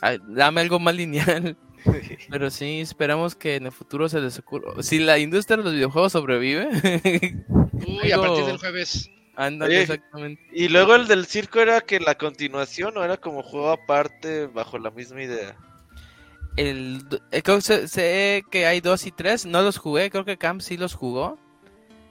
ay, 0.00 0.18
dame 0.28 0.60
algo 0.60 0.78
más 0.78 0.94
lineal. 0.94 1.56
Pero 2.30 2.50
sí, 2.50 2.80
esperamos 2.80 3.34
que 3.34 3.56
en 3.56 3.66
el 3.66 3.72
futuro 3.72 4.08
se 4.08 4.20
les 4.20 4.38
ocurra. 4.38 4.82
Si 4.82 4.98
la 4.98 5.18
industria 5.18 5.56
de 5.56 5.64
los 5.64 5.72
videojuegos 5.72 6.12
sobrevive, 6.12 6.68
Uy, 7.72 8.12
a 8.12 8.18
partir 8.18 8.44
del 8.44 8.58
jueves. 8.58 9.10
ándale 9.36 9.74
Oye, 9.74 9.82
exactamente. 9.82 10.42
Y 10.52 10.68
luego 10.68 10.94
el 10.94 11.06
del 11.06 11.26
circo 11.26 11.60
era 11.60 11.80
que 11.80 12.00
la 12.00 12.16
continuación 12.16 12.96
o 12.96 13.04
era 13.04 13.16
como 13.16 13.42
juego 13.42 13.70
aparte 13.70 14.46
bajo 14.46 14.78
la 14.78 14.90
misma 14.90 15.22
idea. 15.22 15.56
El, 16.56 17.06
eh, 17.30 17.42
creo 17.42 17.56
que 17.56 17.62
sé, 17.62 17.88
sé 17.88 18.44
que 18.50 18.66
hay 18.66 18.80
dos 18.80 19.06
y 19.06 19.12
tres, 19.12 19.46
no 19.46 19.62
los 19.62 19.78
jugué, 19.78 20.10
creo 20.10 20.24
que 20.24 20.36
Camp 20.36 20.60
sí 20.60 20.76
los 20.76 20.94
jugó, 20.94 21.38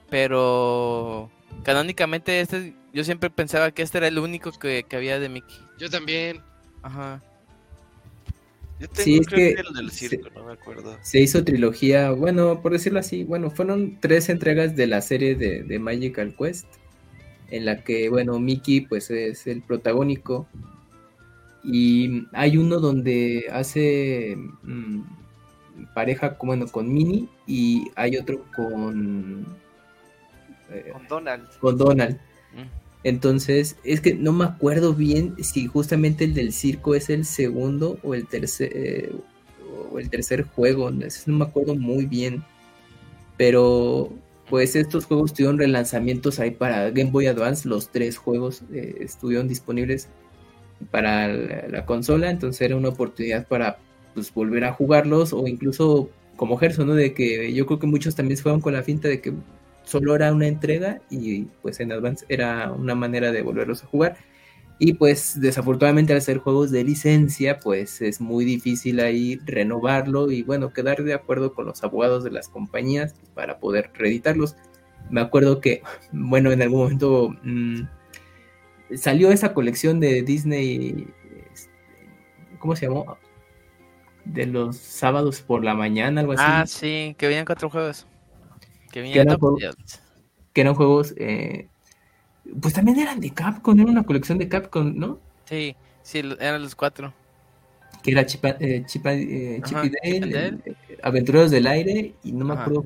pero 0.09 1.29
canónicamente 1.63 2.39
este, 2.39 2.73
yo 2.93 3.03
siempre 3.03 3.29
pensaba 3.29 3.71
que 3.71 3.81
este 3.81 3.97
era 3.97 4.07
el 4.07 4.17
único 4.17 4.51
que, 4.51 4.83
que 4.83 4.95
había 4.95 5.19
de 5.19 5.29
Mickey. 5.29 5.57
Yo 5.77 5.89
también. 5.89 6.41
Ajá. 6.81 7.21
Yo 8.79 8.87
tengo 8.87 9.03
Sí, 9.03 9.17
es 9.19 9.27
que 9.27 9.35
que 9.55 9.61
el 9.61 9.73
del 9.73 9.91
se- 9.91 10.21
no 10.35 10.45
me 10.45 10.53
acuerdo. 10.53 10.97
Se 11.01 11.19
hizo 11.19 11.43
trilogía, 11.43 12.11
bueno, 12.11 12.61
por 12.61 12.71
decirlo 12.71 12.99
así, 12.99 13.23
bueno, 13.25 13.49
fueron 13.51 13.97
tres 13.99 14.29
entregas 14.29 14.75
de 14.75 14.87
la 14.87 15.01
serie 15.01 15.35
de, 15.35 15.63
de 15.63 15.79
Magical 15.79 16.33
Quest, 16.37 16.65
en 17.51 17.65
la 17.65 17.83
que, 17.83 18.09
bueno, 18.09 18.39
Mickey 18.39 18.81
pues 18.81 19.09
es 19.11 19.47
el 19.47 19.61
protagónico 19.63 20.47
Y 21.63 22.25
hay 22.31 22.57
uno 22.57 22.79
donde 22.79 23.47
hace 23.51 24.37
mm, 24.63 25.01
pareja 25.93 26.37
bueno, 26.41 26.67
con 26.67 26.93
Minnie 26.93 27.27
y 27.47 27.85
hay 27.95 28.15
otro 28.17 28.45
con, 28.55 29.45
eh, 30.71 30.89
Con 30.93 31.07
Donald. 31.07 31.49
con 31.59 31.77
Donald. 31.77 32.17
Mm. 32.53 32.88
Entonces, 33.03 33.77
es 33.83 34.01
que 34.01 34.13
no 34.13 34.33
me 34.33 34.45
acuerdo 34.45 34.93
bien 34.93 35.35
si 35.41 35.67
justamente 35.67 36.25
el 36.25 36.33
del 36.33 36.51
circo 36.51 36.95
es 36.95 37.09
el 37.09 37.25
segundo 37.25 37.97
o 38.03 38.13
el 38.13 38.27
tercer, 38.27 38.71
eh, 38.75 39.11
o 39.91 39.99
el 39.99 40.09
tercer 40.09 40.43
juego. 40.43 40.91
No, 40.91 41.37
me 41.37 41.45
acuerdo 41.45 41.75
muy 41.75 42.05
bien. 42.05 42.43
Pero, 43.37 44.11
pues 44.49 44.75
estos 44.75 45.05
juegos 45.05 45.33
tuvieron 45.33 45.59
relanzamientos 45.59 46.39
ahí 46.39 46.51
para 46.51 46.89
Game 46.91 47.11
Boy 47.11 47.27
Advance. 47.27 47.69
Los 47.69 47.89
tres 47.89 48.17
juegos 48.17 48.63
eh, 48.73 48.97
estuvieron 48.99 49.47
disponibles 49.47 50.09
para 50.91 51.27
la, 51.29 51.67
la 51.69 51.85
consola. 51.85 52.29
Entonces 52.29 52.61
era 52.61 52.75
una 52.75 52.89
oportunidad 52.89 53.47
para 53.47 53.79
pues, 54.13 54.33
volver 54.33 54.65
a 54.65 54.73
jugarlos 54.73 55.31
o 55.31 55.47
incluso 55.47 56.09
como 56.35 56.57
Gerson, 56.57 56.87
¿no? 56.87 56.95
De 56.95 57.13
que 57.13 57.53
yo 57.53 57.65
creo 57.65 57.79
que 57.79 57.87
muchos 57.87 58.15
también 58.15 58.37
se 58.37 58.43
fueron 58.43 58.61
con 58.61 58.73
la 58.73 58.83
finta 58.83 59.07
de 59.07 59.21
que 59.21 59.33
solo 59.89 60.15
era 60.15 60.31
una 60.31 60.47
entrega 60.47 61.01
y 61.09 61.45
pues 61.61 61.79
en 61.79 61.91
Advance 61.91 62.25
era 62.29 62.71
una 62.71 62.93
manera 62.93 63.31
de 63.31 63.41
volverlos 63.41 63.83
a 63.83 63.87
jugar. 63.87 64.17
Y 64.77 64.93
pues 64.93 65.41
desafortunadamente 65.41 66.13
al 66.13 66.21
ser 66.21 66.37
juegos 66.37 66.71
de 66.71 66.83
licencia, 66.85 67.59
pues 67.59 68.01
es 68.01 68.21
muy 68.21 68.45
difícil 68.45 69.01
ahí 69.01 69.37
renovarlo 69.43 70.31
y 70.31 70.43
bueno, 70.43 70.71
quedar 70.71 71.03
de 71.03 71.13
acuerdo 71.13 71.53
con 71.53 71.65
los 71.65 71.83
abogados 71.83 72.23
de 72.23 72.31
las 72.31 72.47
compañías 72.47 73.13
para 73.33 73.59
poder 73.59 73.91
reeditarlos. 73.95 74.55
Me 75.09 75.21
acuerdo 75.21 75.59
que, 75.59 75.81
bueno, 76.11 76.51
en 76.51 76.61
algún 76.61 76.81
momento 76.81 77.35
mm, 77.43 77.81
salió 78.95 79.31
esa 79.31 79.53
colección 79.53 79.99
de 79.99 80.21
Disney, 80.21 81.07
este, 81.51 81.71
¿cómo 82.59 82.75
se 82.75 82.85
llamó? 82.85 83.17
De 84.23 84.45
los 84.45 84.77
sábados 84.77 85.41
por 85.41 85.63
la 85.63 85.73
mañana, 85.73 86.21
algo 86.21 86.33
así. 86.33 86.43
Ah, 86.45 86.65
sí, 86.65 87.15
que 87.17 87.27
venían 87.27 87.45
cuatro 87.45 87.69
juegos. 87.69 88.07
Que 88.91 88.99
era 88.99 89.09
venían 89.09 89.39
juego? 89.39 89.57
top- 89.59 89.75
que 90.53 90.61
eran 90.61 90.73
juegos, 90.75 91.13
eh, 91.17 91.67
pues 92.61 92.73
también 92.73 92.99
eran 92.99 93.19
de 93.19 93.29
Capcom, 93.31 93.79
era 93.79 93.89
una 93.91 94.03
colección 94.03 94.37
de 94.37 94.49
Capcom, 94.49 94.93
¿no? 94.97 95.19
Sí, 95.45 95.75
sí, 96.01 96.19
eran 96.39 96.61
los 96.63 96.75
cuatro. 96.75 97.13
Que 98.01 98.11
era 98.11 98.25
Chip, 98.25 98.45
eh, 98.45 98.83
Chip, 98.87 99.05
eh, 99.05 99.61
Chip 99.65 99.77
Ajá, 99.77 99.85
y 99.85 99.89
Chip 99.89 99.99
Dale, 100.03 100.17
and 100.23 100.33
Dale. 100.33 100.47
el- 100.65 100.71
eh, 100.89 100.97
Aventureros 101.03 101.51
del 101.51 101.67
Aire, 101.67 102.13
y 102.23 102.31
no 102.31 102.45
me 102.45 102.53
Ajá. 102.53 102.63
acuerdo 102.63 102.85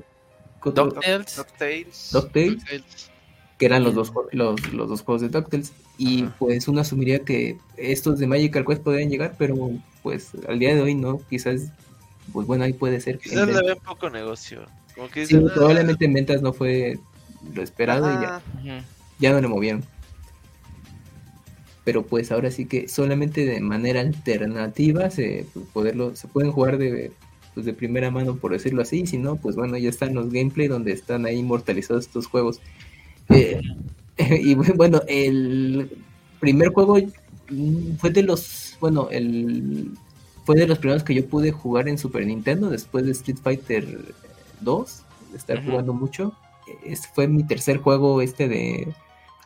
qué 0.62 0.68
otro- 0.68 0.84
DuckTales. 0.86 1.36
DuckTales. 1.36 2.10
DuckTales, 2.12 3.10
que 3.58 3.66
eran 3.66 3.84
los 3.84 3.94
dos, 3.94 4.12
los, 4.32 4.72
los 4.72 4.88
dos 4.88 5.02
juegos 5.02 5.22
de 5.22 5.28
DuckTales. 5.28 5.72
Y 5.96 6.24
Ajá. 6.24 6.36
pues 6.38 6.68
uno 6.68 6.80
asumiría 6.80 7.20
que 7.20 7.58
estos 7.76 8.18
de 8.18 8.26
Magical 8.26 8.66
Quest 8.66 8.82
podrían 8.82 9.08
llegar, 9.08 9.36
pero 9.38 9.70
pues 10.02 10.32
al 10.48 10.58
día 10.58 10.74
de 10.74 10.82
hoy 10.82 10.94
no, 10.94 11.20
quizás, 11.30 11.70
pues 12.32 12.46
bueno, 12.46 12.64
ahí 12.64 12.72
puede 12.72 13.00
ser. 13.00 13.18
que 13.18 13.30
Quizás 13.30 13.46
le 13.46 13.62
ve 13.62 13.76
poco 13.76 14.10
negocio. 14.10 14.66
Como 14.94 15.08
que 15.10 15.26
Sí, 15.26 15.36
"Ah, 15.36 15.50
probablemente 15.54 16.04
en 16.04 16.12
ventas 16.14 16.42
no 16.42 16.52
fue 16.52 16.98
lo 17.54 17.62
esperado 17.62 18.10
y 18.10 18.14
ya, 18.22 18.36
ajá, 18.36 18.84
ya 19.18 19.32
no 19.32 19.40
le 19.40 19.48
movieron. 19.48 19.84
Pero 21.84 22.02
pues 22.06 22.32
ahora 22.32 22.50
sí 22.50 22.64
que 22.66 22.88
solamente 22.88 23.44
de 23.44 23.60
manera 23.60 24.00
alternativa 24.00 25.10
se, 25.10 25.46
pues, 25.52 25.66
poderlo, 25.72 26.16
se 26.16 26.28
pueden 26.28 26.50
jugar 26.52 26.78
de, 26.78 27.12
pues, 27.52 27.66
de 27.66 27.74
primera 27.74 28.10
mano, 28.10 28.36
por 28.36 28.52
decirlo 28.52 28.82
así. 28.82 29.00
Y 29.02 29.06
si 29.06 29.18
no, 29.18 29.36
pues 29.36 29.54
bueno, 29.56 29.76
ya 29.76 29.90
están 29.90 30.14
los 30.14 30.32
gameplay 30.32 30.68
donde 30.68 30.92
están 30.92 31.26
ahí 31.26 31.36
inmortalizados 31.38 32.06
estos 32.06 32.26
juegos. 32.26 32.60
Eh, 33.28 33.60
y 34.18 34.54
bueno, 34.54 35.02
el 35.08 35.90
primer 36.40 36.68
juego 36.68 36.96
mm, 37.50 37.96
fue 37.98 38.10
de 38.10 38.22
los, 38.22 38.76
bueno, 38.80 39.08
el 39.10 39.90
fue 40.44 40.56
de 40.56 40.66
los 40.66 40.78
primeros 40.78 41.02
que 41.04 41.14
yo 41.14 41.26
pude 41.26 41.52
jugar 41.52 41.88
en 41.88 41.96
Super 41.96 42.26
Nintendo 42.26 42.68
después 42.68 43.06
de 43.06 43.12
Street 43.12 43.38
Fighter 43.42 44.14
2, 44.64 45.04
de 45.30 45.36
estar 45.38 45.64
jugando 45.64 45.92
mucho. 45.94 46.32
Fue 47.14 47.28
mi 47.28 47.44
tercer 47.46 47.78
juego 47.78 48.22
este 48.22 48.48
de, 48.48 48.88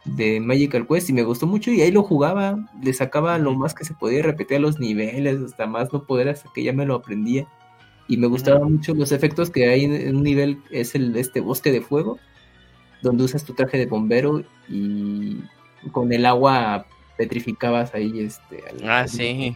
de 0.04 0.40
Magical 0.40 0.86
Quest 0.86 1.10
y 1.10 1.12
me 1.12 1.24
gustó 1.24 1.46
mucho 1.46 1.70
y 1.72 1.80
ahí 1.80 1.90
lo 1.90 2.02
jugaba, 2.02 2.58
le 2.82 2.92
sacaba 2.92 3.38
lo 3.38 3.54
más 3.54 3.74
que 3.74 3.84
se 3.84 3.94
podía, 3.94 4.22
repetía 4.22 4.58
los 4.58 4.78
niveles, 4.78 5.40
hasta 5.42 5.66
más 5.66 5.92
no 5.92 6.04
poder 6.04 6.28
hasta 6.28 6.48
que 6.54 6.62
ya 6.62 6.72
me 6.72 6.86
lo 6.86 6.94
aprendía. 6.94 7.46
Y 8.06 8.16
me 8.16 8.26
gustaban 8.26 8.72
mucho 8.72 8.94
los 8.94 9.12
efectos 9.12 9.50
que 9.50 9.68
hay 9.68 9.84
en, 9.84 10.16
un 10.16 10.22
nivel, 10.22 10.62
es 10.70 10.94
el 10.94 11.14
este 11.16 11.40
bosque 11.40 11.70
de 11.72 11.82
fuego, 11.82 12.18
donde 13.02 13.24
usas 13.24 13.44
tu 13.44 13.52
traje 13.52 13.76
de 13.76 13.86
bombero 13.86 14.42
y 14.68 15.40
con 15.92 16.12
el 16.12 16.24
agua 16.24 16.86
petrificabas 17.16 17.94
ahí 17.94 18.20
este 18.20 18.62
al- 18.68 18.88
Ah, 18.88 19.08
sí. 19.08 19.54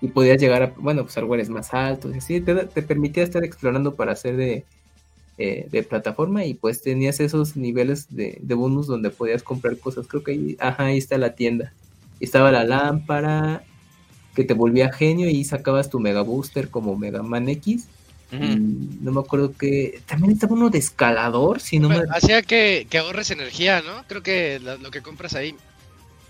y 0.00 0.08
podías 0.08 0.40
llegar 0.40 0.62
a, 0.62 0.74
bueno, 0.76 1.02
pues 1.02 1.16
lugares 1.16 1.48
más 1.50 1.74
altos 1.74 2.14
y 2.14 2.18
así, 2.18 2.40
te, 2.40 2.54
te 2.66 2.82
permitía 2.82 3.24
estar 3.24 3.42
explorando 3.44 3.96
para 3.96 4.12
hacer 4.12 4.36
de, 4.36 4.64
eh, 5.38 5.68
de 5.70 5.82
plataforma 5.84 6.44
y 6.44 6.54
pues 6.54 6.82
tenías 6.82 7.20
esos 7.20 7.56
niveles 7.56 8.06
de, 8.14 8.38
de 8.42 8.54
bonus 8.54 8.86
donde 8.88 9.10
podías 9.10 9.42
comprar 9.42 9.78
cosas, 9.78 10.06
creo 10.08 10.22
que 10.24 10.32
ahí, 10.32 10.56
ajá, 10.58 10.86
ahí 10.86 10.98
está 10.98 11.16
la 11.16 11.34
tienda, 11.34 11.72
estaba 12.20 12.50
la 12.52 12.64
lámpara 12.64 13.62
que 14.34 14.44
te 14.44 14.54
volvía 14.54 14.92
genio 14.92 15.28
y 15.30 15.44
sacabas 15.44 15.90
tu 15.90 16.00
Mega 16.00 16.22
Booster 16.22 16.68
como 16.68 16.96
Mega 16.96 17.22
Man 17.22 17.48
X, 17.48 17.86
y 18.30 18.56
no 19.00 19.10
me 19.12 19.20
acuerdo 19.20 19.56
que, 19.56 20.02
también 20.06 20.32
estaba 20.32 20.52
uno 20.52 20.68
de 20.68 20.78
escalador, 20.78 21.60
si 21.60 21.78
no 21.78 21.88
me... 21.88 22.02
Hacía 22.10 22.42
que, 22.42 22.86
que 22.90 22.98
ahorres 22.98 23.30
energía, 23.30 23.80
¿no? 23.80 24.04
Creo 24.06 24.22
que 24.22 24.58
lo, 24.60 24.76
lo 24.76 24.90
que 24.90 25.00
compras 25.00 25.34
ahí. 25.34 25.54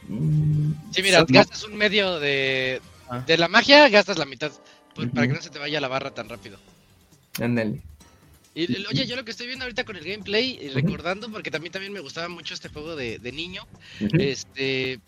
Mm, 0.08 0.72
Sí, 0.92 1.02
mira, 1.02 1.24
gastas 1.28 1.64
un 1.64 1.76
medio 1.76 2.20
de, 2.20 2.80
Ah. 3.10 3.24
de 3.26 3.36
la 3.36 3.48
magia, 3.48 3.88
gastas 3.88 4.16
la 4.18 4.26
mitad. 4.26 4.52
por- 4.94 5.10
Para 5.10 5.26
que 5.26 5.32
no 5.34 5.42
se 5.42 5.50
te 5.50 5.58
vaya 5.58 5.80
la 5.80 5.88
barra 5.88 6.12
tan 6.12 6.28
rápido. 6.28 6.58
ándale. 7.40 7.82
Y 8.58 8.86
oye, 8.86 9.06
yo 9.06 9.14
lo 9.14 9.24
que 9.24 9.30
estoy 9.30 9.46
viendo 9.46 9.64
ahorita 9.64 9.84
con 9.84 9.94
el 9.94 10.04
gameplay 10.04 10.58
y 10.60 10.66
Ujú. 10.66 10.74
recordando, 10.74 11.30
porque 11.30 11.48
también 11.50 11.70
también 11.72 11.92
me 11.92 12.00
gustaba 12.00 12.28
mucho 12.28 12.54
este 12.54 12.68
juego 12.68 12.96
de, 12.96 13.20
de 13.20 13.30
niño, 13.30 13.62
este 14.18 14.98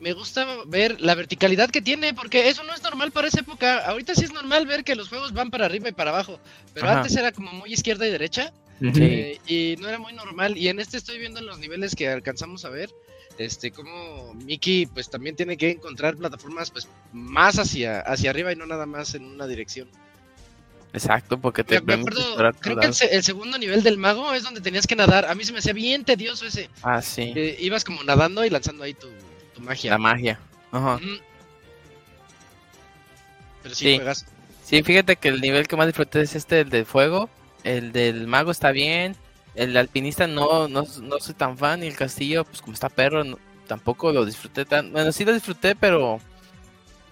me 0.00 0.12
gusta 0.12 0.46
ver 0.66 1.00
la 1.00 1.14
verticalidad 1.14 1.70
que 1.70 1.80
tiene, 1.80 2.12
porque 2.12 2.48
eso 2.48 2.62
no 2.64 2.74
es 2.74 2.82
normal 2.82 3.10
para 3.10 3.28
esa 3.28 3.40
época. 3.40 3.78
Ahorita 3.86 4.14
sí 4.14 4.24
es 4.24 4.32
normal 4.32 4.66
ver 4.66 4.84
que 4.84 4.94
los 4.94 5.08
juegos 5.08 5.32
van 5.32 5.50
para 5.50 5.64
arriba 5.64 5.88
y 5.88 5.92
para 5.92 6.10
abajo, 6.10 6.38
pero 6.74 6.88
Ajá. 6.88 6.98
antes 6.98 7.16
era 7.16 7.32
como 7.32 7.52
muy 7.52 7.72
izquierda 7.72 8.06
y 8.06 8.10
derecha, 8.10 8.52
eh, 8.82 9.38
y 9.46 9.76
no 9.80 9.88
era 9.88 9.98
muy 9.98 10.12
normal. 10.12 10.56
Y 10.58 10.68
en 10.68 10.78
este 10.78 10.98
estoy 10.98 11.18
viendo 11.18 11.40
en 11.40 11.46
los 11.46 11.58
niveles 11.58 11.94
que 11.96 12.08
alcanzamos 12.08 12.66
a 12.66 12.68
ver, 12.68 12.90
este, 13.38 13.70
como 13.70 14.34
Mickey 14.34 14.84
pues 14.86 15.08
también 15.08 15.36
tiene 15.36 15.56
que 15.56 15.70
encontrar 15.70 16.16
plataformas 16.16 16.70
pues 16.70 16.86
más 17.12 17.58
hacia, 17.58 18.00
hacia 18.00 18.30
arriba 18.30 18.52
y 18.52 18.56
no 18.56 18.66
nada 18.66 18.84
más 18.84 19.14
en 19.14 19.24
una 19.24 19.46
dirección. 19.46 19.88
Exacto, 20.92 21.38
porque 21.38 21.64
te 21.64 21.80
Me, 21.82 21.94
acuerdo, 21.94 22.20
creo 22.60 22.80
que 22.80 22.86
el, 22.86 23.22
segundo 23.22 23.58
nivel 23.58 23.82
del 23.82 23.98
mago 23.98 24.32
es 24.32 24.42
donde 24.42 24.60
tenías 24.60 24.86
que 24.86 24.96
nadar. 24.96 25.26
A 25.26 25.34
mí 25.34 25.44
se 25.44 25.52
me 25.52 25.58
hacía 25.58 25.72
bien 25.74 26.04
tedioso 26.04 26.46
ese. 26.46 26.70
Ah, 26.82 27.02
sí. 27.02 27.32
que 27.34 27.56
ibas 27.60 27.84
como 27.84 28.02
nadando 28.04 28.44
y 28.44 28.50
lanzando 28.50 28.84
ahí 28.84 28.94
tu, 28.94 29.08
tu 29.54 29.60
magia. 29.60 29.90
La 29.90 29.98
magia. 29.98 30.40
Ajá. 30.72 30.98
Pero 33.62 33.74
sí, 33.74 33.84
Sí. 33.84 33.96
juegas. 33.96 34.26
Sí, 34.64 34.82
fíjate 34.82 35.16
que 35.16 35.28
el 35.28 35.40
nivel 35.40 35.66
que 35.66 35.76
más 35.76 35.86
disfruté 35.86 36.20
es 36.22 36.34
este, 36.34 36.60
el 36.60 36.70
del 36.70 36.86
fuego. 36.86 37.28
El 37.64 37.92
del 37.92 38.26
mago 38.26 38.50
está 38.50 38.70
bien. 38.70 39.16
El 39.54 39.76
alpinista 39.76 40.26
no, 40.26 40.68
no, 40.68 40.84
no 41.02 41.18
soy 41.20 41.34
tan 41.34 41.56
fan. 41.58 41.82
Y 41.82 41.86
el 41.88 41.96
castillo, 41.96 42.44
pues 42.44 42.60
como 42.60 42.74
está 42.74 42.88
perro, 42.88 43.24
no- 43.24 43.38
tampoco 43.66 44.12
lo 44.12 44.24
disfruté 44.24 44.64
tan. 44.64 44.92
Bueno, 44.92 45.12
sí 45.12 45.24
lo 45.24 45.32
disfruté, 45.32 45.74
pero. 45.74 46.20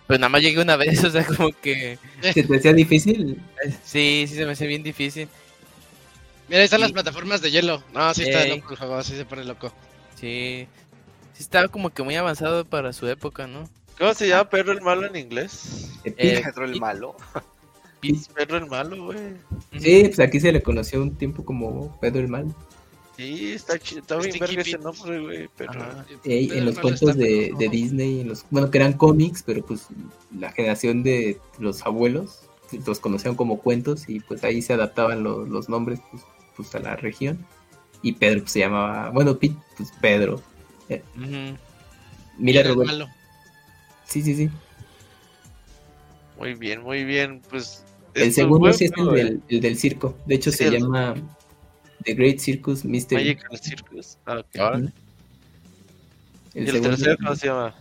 Pero 0.07 0.19
nada 0.19 0.29
más 0.29 0.43
llegué 0.43 0.61
una 0.63 0.77
vez, 0.77 1.03
o 1.05 1.11
sea, 1.11 1.25
como 1.27 1.51
que. 1.53 1.99
¿Se 2.23 2.43
te 2.43 2.57
hacía 2.57 2.73
difícil? 2.73 3.41
Sí, 3.85 4.25
sí 4.29 4.35
se 4.35 4.47
me 4.47 4.53
hace 4.53 4.67
bien 4.67 4.83
difícil. 4.83 5.29
Mira, 6.49 6.61
ahí 6.61 6.65
están 6.65 6.79
Sí. 6.79 6.83
las 6.83 6.93
plataformas 6.93 7.41
de 7.43 7.51
hielo. 7.51 7.83
No, 7.93 8.15
sí 8.15 8.23
está 8.23 8.45
Ey. 8.45 8.57
loco 8.59 8.71
el 8.73 8.79
juego, 8.79 9.03
sí 9.03 9.17
se 9.17 9.25
pone 9.25 9.45
loco. 9.45 9.73
Sí. 10.15 10.69
Sí 11.33 11.43
estaba 11.43 11.69
como 11.69 11.91
que 11.91 12.03
muy 12.03 12.15
avanzado 12.17 12.65
para 12.65 12.93
su 12.93 13.07
época, 13.09 13.47
¿no? 13.47 13.69
¿Cómo 13.99 14.15
se 14.15 14.29
llama 14.29 14.49
perro 14.49 14.73
el 14.73 14.81
malo 14.81 15.07
en 15.07 15.17
inglés? 15.17 15.91
Eh, 16.05 16.15
Eh, 16.17 16.43
Pedro 16.45 16.65
el 16.67 16.79
malo. 16.81 17.17
Perro 18.35 18.59
el 18.59 18.67
malo, 18.67 19.05
güey. 19.07 19.19
Sí, 19.79 20.03
pues 20.05 20.21
aquí 20.21 20.39
se 20.39 20.53
le 20.53 20.63
conoció 20.63 21.03
un 21.03 21.17
tiempo 21.17 21.45
como 21.45 21.99
Pedro 22.01 22.21
el 22.21 22.29
Mal. 22.29 22.55
Sí, 23.17 23.53
está 23.53 23.79
chido, 23.79 24.03
está 24.03 24.19
bien 24.19 24.37
verga 24.39 24.61
ese 24.61 24.79
nombre, 24.79 25.21
güey. 25.21 25.49
Pero 25.57 25.71
Ajá. 25.71 26.05
Ey, 26.25 26.49
Pero 26.49 26.59
en 26.61 26.65
los 26.67 26.79
cuentos 26.79 27.17
de, 27.17 27.53
de 27.59 27.69
Disney, 27.69 28.21
en 28.21 28.29
los, 28.29 28.45
bueno, 28.51 28.71
que 28.71 28.77
eran 28.79 28.93
cómics, 28.93 29.43
pero 29.45 29.65
pues 29.65 29.87
la 30.39 30.53
generación 30.53 31.03
de 31.03 31.39
los 31.59 31.85
abuelos 31.87 32.41
los 32.87 33.01
conocían 33.01 33.35
como 33.37 33.61
cuentos 33.61 34.09
y 34.09 34.21
pues 34.21 34.45
ahí 34.45 34.61
se 34.61 34.73
adaptaban 34.75 35.23
los, 35.23 35.49
los 35.49 35.69
nombres 35.69 36.01
pues, 36.11 36.23
pues, 36.57 36.75
a 36.75 36.79
la 36.81 36.97
región. 36.97 37.39
Y 38.03 38.13
Pedro 38.13 38.41
pues, 38.41 38.53
se 38.53 38.59
llamaba, 38.59 39.11
bueno, 39.11 39.39
Pete, 39.39 39.57
pues 39.77 39.91
Pedro. 40.01 40.43
Ujú. 40.91 41.57
Mira, 42.39 42.61
Era 42.61 42.69
el 42.69 42.75
Robert. 42.75 42.91
malo. 42.91 43.09
Sí, 44.05 44.21
sí, 44.23 44.35
sí. 44.37 44.51
muy 46.39 46.55
bien, 46.55 46.83
muy 46.83 47.05
bien. 47.05 47.41
Pues. 47.49 47.83
El 48.15 48.33
segundo 48.33 48.73
sí 48.73 48.85
es 48.85 48.91
el 48.93 48.97
juego, 48.97 49.13
del, 49.13 49.43
el 49.49 49.61
del 49.61 49.77
circo. 49.79 50.17
De 50.27 50.35
hecho, 50.35 50.51
Sí, 50.51 50.59
se 50.59 50.71
llama 50.71 51.15
The 52.07 52.15
Great 52.15 52.39
Circus. 52.41 52.85
Mystery. 52.85 53.35
Magical 53.35 53.59
Circus. 53.59 54.19
Ah, 54.25 54.39
ok. 54.39 54.47
Órale. 54.59 54.93
¿Y 56.55 56.59
El 56.61 56.77
el 56.77 56.83
tercero 56.83 57.17
cómo 57.19 57.37
se 57.37 57.47
llama? 57.49 57.75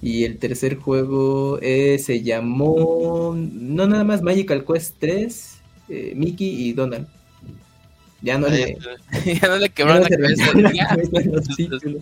Y 0.00 0.24
el 0.24 0.38
tercer 0.38 0.76
juego 0.76 1.58
eh, 1.60 1.98
se 1.98 2.22
llamó, 2.22 3.34
no 3.36 3.86
nada 3.88 4.04
más 4.04 4.22
Magical 4.22 4.64
Quest 4.64 4.94
3, 5.00 5.58
eh, 5.88 6.12
Mickey 6.14 6.68
y 6.68 6.72
Donald. 6.72 7.08
Ya 8.22 8.38
no 8.38 8.48
le, 8.48 8.76
ya 9.40 9.48
no 9.48 9.56
le 9.56 9.68
quebraron 9.70 10.02
no 10.02 10.08
la 10.08 10.16
cabeza. 10.16 10.52
la. 10.54 12.00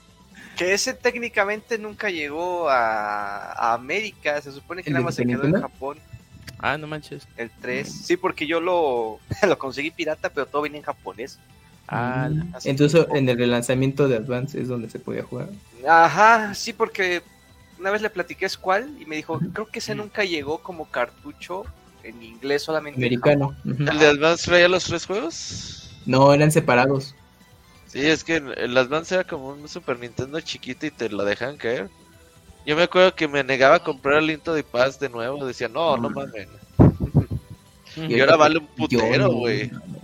Que 0.57 0.73
ese 0.73 0.95
técnicamente 0.95 1.79
nunca 1.79 2.11
llegó 2.11 2.69
a, 2.69 3.53
a 3.53 3.75
América. 3.75 4.41
Se 4.41 4.53
supone 4.53 4.83
que 4.83 4.91
¿El 4.91 4.95
nada 4.95 5.05
más 5.07 5.15
se 5.15 5.27
quedó 5.27 5.45
en? 5.45 5.61
Japón. 5.61 5.99
Ah, 6.59 6.79
no 6.79 6.87
manches. 6.87 7.27
El 7.37 7.51
3. 7.61 7.89
Sí, 7.89 8.17
porque 8.17 8.47
yo 8.47 8.61
lo, 8.61 9.19
lo 9.47 9.59
conseguí 9.59 9.91
pirata, 9.91 10.31
pero 10.31 10.47
todo 10.47 10.63
venía 10.63 10.79
en 10.79 10.85
japonés. 10.85 11.39
Ah, 11.89 12.29
la- 12.31 12.47
Así 12.57 12.69
Entonces 12.71 13.07
en 13.15 13.29
el 13.29 13.39
relanzamiento 13.39 14.09
de 14.09 14.17
Advance 14.17 14.61
es 14.61 14.69
donde 14.69 14.91
se 14.91 14.99
podía 14.99 15.23
jugar. 15.23 15.49
Ajá, 15.87 16.53
sí, 16.55 16.73
porque 16.73 17.23
una 17.79 17.91
vez 17.91 18.03
le 18.03 18.11
platiqué 18.11 18.47
es 18.47 18.57
cuál 18.57 18.91
y 19.01 19.05
me 19.07 19.17
dijo, 19.17 19.39
creo 19.53 19.67
que 19.67 19.79
ese 19.79 19.95
nunca 19.95 20.25
llegó 20.25 20.59
como 20.59 20.87
cartucho 20.87 21.65
en 22.03 22.23
inglés 22.23 22.63
solamente. 22.63 22.99
en 22.99 23.05
Americano. 23.05 23.55
¿El 23.65 23.99
de 23.99 24.07
Advance 24.07 24.45
traía 24.47 24.69
los 24.69 24.85
tres 24.85 25.07
juegos? 25.07 25.91
No, 26.07 26.33
eran 26.33 26.51
separados. 26.51 27.15
Sí, 27.87 28.01
es 28.05 28.25
que 28.25 28.37
el 28.37 28.77
Advance 28.77 29.15
era 29.15 29.25
como 29.25 29.49
un 29.51 29.69
Super 29.69 29.99
Nintendo 29.99 30.41
chiquito 30.41 30.87
y 30.87 30.91
te 30.91 31.09
lo 31.09 31.25
dejan 31.25 31.57
caer. 31.57 31.89
Yo 32.67 32.75
me 32.77 32.83
acuerdo 32.83 33.15
que 33.15 33.29
me 33.29 33.45
negaba 33.45 33.77
a 33.77 33.83
comprar 33.83 34.19
el 34.19 34.31
Into 34.31 34.53
de 34.53 34.65
Paz 34.65 34.99
de 34.99 35.09
nuevo. 35.09 35.47
Decía, 35.47 35.69
no, 35.69 35.97
no 35.97 36.11
mames. 36.11 36.49
Y 38.09 38.21
ahora 38.21 38.37
vale 38.37 38.59
un 38.59 38.67
putero, 38.67 39.31
güey. 39.33 39.69
no, 39.71 39.79
no. 39.79 40.01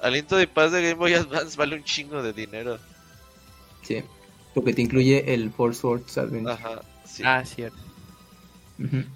Al 0.00 0.16
Into 0.16 0.36
de 0.36 0.48
Paz 0.48 0.72
de 0.72 0.82
Game 0.82 0.94
Boy 0.94 1.14
Advance 1.14 1.56
vale 1.56 1.76
un 1.76 1.84
chingo 1.84 2.22
de 2.22 2.32
dinero. 2.32 2.78
Sí, 3.82 4.02
porque 4.52 4.72
te 4.72 4.82
incluye 4.82 5.32
el 5.32 5.50
Four 5.52 5.74
Swords 5.76 6.18
Adventure. 6.18 6.54
Ajá, 6.54 6.82
sí. 7.06 7.22
Ah, 7.24 7.44
cierto. 7.44 7.78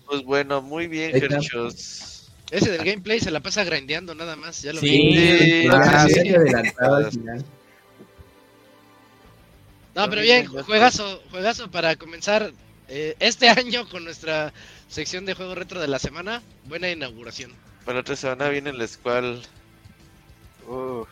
Pues 0.07 0.23
bueno, 0.23 0.63
muy 0.63 0.87
bien. 0.87 1.11
Gerchos. 1.13 2.31
Ese 2.53 2.71
del 2.71 2.85
gameplay 2.85 3.19
se 3.19 3.33
la 3.33 3.41
pasa 3.41 3.65
grindeando 3.65 4.15
nada 4.15 4.37
más. 4.37 4.63
Ya 4.63 4.73
lo 4.73 4.81
Sí. 4.81 4.87
vi. 4.91 5.39
Sí, 5.39 5.69
Ah, 5.73 6.07
sí, 6.09 6.29
al 6.31 7.11
final. 7.11 7.45
No, 9.97 10.09
pero 10.09 10.23
bien, 10.23 10.47
juegazo, 10.47 11.21
juegazo 11.31 11.71
para 11.71 11.97
comenzar 11.97 12.53
eh, 12.89 13.17
este 13.21 13.49
año 13.51 13.89
con 13.89 14.05
nuestra 14.05 14.53
sección 14.89 15.25
de 15.27 15.35
juego 15.35 15.55
retro 15.55 15.81
de 15.81 15.89
la 15.89 15.99
semana. 15.99 16.43
Buena 16.65 16.91
inauguración. 16.91 17.53
Para 17.85 17.97
la 17.97 18.01
otra 18.01 18.17
semana 18.17 18.49
viene 18.49 18.71
el 18.71 18.89
Squall. 18.89 19.43
Uh, 20.69 21.05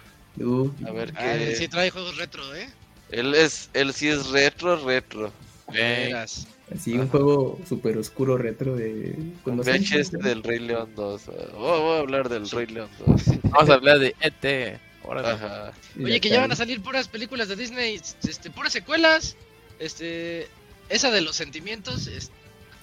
A 0.86 0.90
ver 0.90 1.12
Ah, 1.16 1.34
qué. 1.38 1.54
sí 1.56 1.68
trae 1.68 1.90
juegos 1.90 2.16
retro, 2.16 2.54
¿eh? 2.54 2.68
Él 3.10 3.34
es, 3.34 3.70
él 3.74 3.92
sí 3.92 4.08
es 4.08 4.28
retro, 4.30 4.84
retro. 4.84 5.32
Veras. 5.72 6.46
así 6.74 6.94
un 6.98 7.08
juego 7.08 7.58
súper 7.68 7.96
oscuro 7.96 8.36
retro 8.36 8.74
de... 8.76 9.14
VHS 9.44 10.10
del 10.12 10.42
Rey 10.42 10.58
León 10.58 10.90
2. 10.96 11.22
Oh, 11.54 11.80
voy 11.80 11.96
a 11.96 12.00
hablar 12.00 12.28
del 12.28 12.50
Rey 12.50 12.66
León 12.66 12.88
2. 13.06 13.22
Vamos 13.44 13.70
a 13.70 13.74
hablar 13.74 13.98
de 13.98 14.14
ET. 14.20 14.80
Ajá. 15.08 15.72
Oye, 16.02 16.20
que 16.20 16.30
ya 16.30 16.40
van 16.40 16.52
a 16.52 16.56
salir 16.56 16.82
puras 16.82 17.08
películas 17.08 17.48
de 17.48 17.56
Disney, 17.56 18.00
este, 18.26 18.50
puras 18.50 18.72
secuelas. 18.72 19.36
Este, 19.78 20.48
esa 20.88 21.10
de 21.10 21.20
los 21.20 21.36
sentimientos, 21.36 22.06
es- 22.06 22.30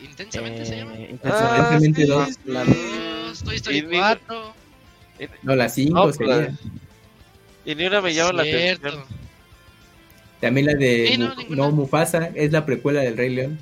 intensamente 0.01 0.65
se 0.65 0.77
llama. 0.77 0.95
Eh, 0.97 1.07
Intensamente 1.11 2.01
sí, 2.01 2.07
dos, 2.07 2.27
sí. 2.29 2.35
la- 2.45 2.63
Dos, 2.65 3.43
Toy 3.43 3.55
Story 3.55 3.77
Y 3.77 3.81
ni- 3.83 3.97
4. 3.97 4.53
No, 5.43 5.55
la 5.55 5.69
5 5.69 5.93
No, 6.07 6.11
sería. 6.13 6.35
pues, 6.47 6.49
Y 7.65 7.75
ni 7.75 7.85
una 7.85 8.01
me 8.01 8.13
llama 8.13 8.33
la 8.33 8.41
atención. 8.41 9.03
También 10.39 10.65
la 10.65 10.73
de 10.73 11.07
Sí, 11.11 11.17
no, 11.19 11.35
Mu- 11.35 11.55
no, 11.55 11.71
Mufasa, 11.71 12.31
es 12.33 12.51
la 12.51 12.65
precuela 12.65 13.01
del 13.01 13.15
Rey 13.17 13.29
León. 13.29 13.59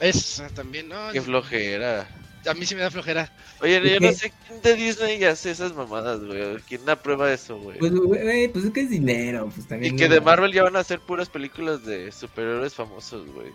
Esa 0.00 0.48
también, 0.48 0.88
no. 0.88 1.12
Qué 1.12 1.20
flojera. 1.20 2.08
A 2.48 2.54
mí 2.54 2.66
sí 2.66 2.74
me 2.74 2.82
da 2.82 2.90
flojera. 2.90 3.30
Oye, 3.60 3.80
¿Y 3.84 3.90
yo 3.94 3.98
qué? 3.98 4.06
no 4.06 4.12
sé 4.12 4.32
quién 4.46 4.62
de 4.62 4.74
Disney 4.74 5.24
hace 5.24 5.50
esas 5.50 5.74
mamadas, 5.74 6.20
güey. 6.24 6.56
¿Quién 6.68 6.88
aprueba 6.88 7.32
eso, 7.32 7.58
güey? 7.58 7.78
Pues, 7.78 7.92
güey, 7.92 8.48
pues 8.48 8.64
es 8.66 8.70
que 8.72 8.80
es 8.82 8.90
dinero, 8.90 9.50
pues 9.54 9.66
también. 9.66 9.94
Y 9.94 9.96
que 9.96 10.08
no- 10.08 10.14
de 10.14 10.20
Marvel 10.20 10.52
ya 10.52 10.62
van 10.62 10.76
a 10.76 10.80
hacer 10.80 11.00
puras 11.00 11.28
películas 11.28 11.84
de 11.84 12.12
superhéroes 12.12 12.74
famosos, 12.74 13.26
güey. 13.32 13.48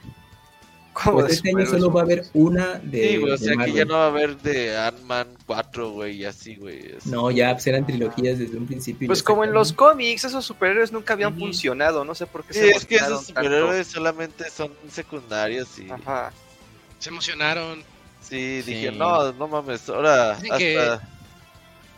¿Cómo 0.92 1.20
Pues 1.20 1.28
de 1.28 1.34
este 1.36 1.50
año 1.50 1.66
solo 1.68 1.92
va 1.92 2.02
a 2.02 2.04
haber 2.04 2.26
una 2.34 2.80
de. 2.80 3.10
Sí, 3.10 3.18
güey, 3.18 3.34
o 3.34 3.38
sea 3.38 3.56
que 3.64 3.72
ya 3.72 3.86
no 3.86 3.94
va 3.94 4.06
a 4.06 4.08
haber 4.08 4.38
de 4.38 4.76
Ant-Man 4.76 5.28
4, 5.46 5.92
güey, 5.92 6.18
y 6.18 6.26
así, 6.26 6.56
güey. 6.56 6.96
No, 7.06 7.30
ya 7.32 7.54
pues, 7.54 7.68
eran 7.68 7.86
trilogías 7.86 8.40
desde 8.40 8.58
un 8.58 8.66
principio. 8.66 9.08
Pues 9.08 9.22
como 9.22 9.44
en 9.44 9.54
los 9.54 9.72
cómics, 9.72 10.26
esos 10.26 10.44
superhéroes 10.44 10.92
nunca 10.92 11.14
habían 11.14 11.38
funcionado, 11.38 12.04
no 12.04 12.16
sé 12.16 12.26
por 12.26 12.44
qué 12.44 12.54
Sí, 12.54 12.60
se 12.60 12.70
es 12.72 12.86
que 12.86 12.96
esos 12.96 13.28
superhéroes 13.28 13.88
solamente 13.88 14.50
son 14.50 14.72
secundarios 14.92 15.78
y... 15.78 15.84
tanto. 15.84 16.10
Ajá. 16.10 16.34
Se 16.98 17.10
emocionaron. 17.10 17.82
Sí, 18.22 18.62
Sí. 18.64 18.74
dije, 18.74 18.92
no, 18.92 19.32
no 19.34 19.48
mames, 19.48 19.88
ahora 19.90 20.32
hasta... 20.34 20.58
que- 20.58 21.00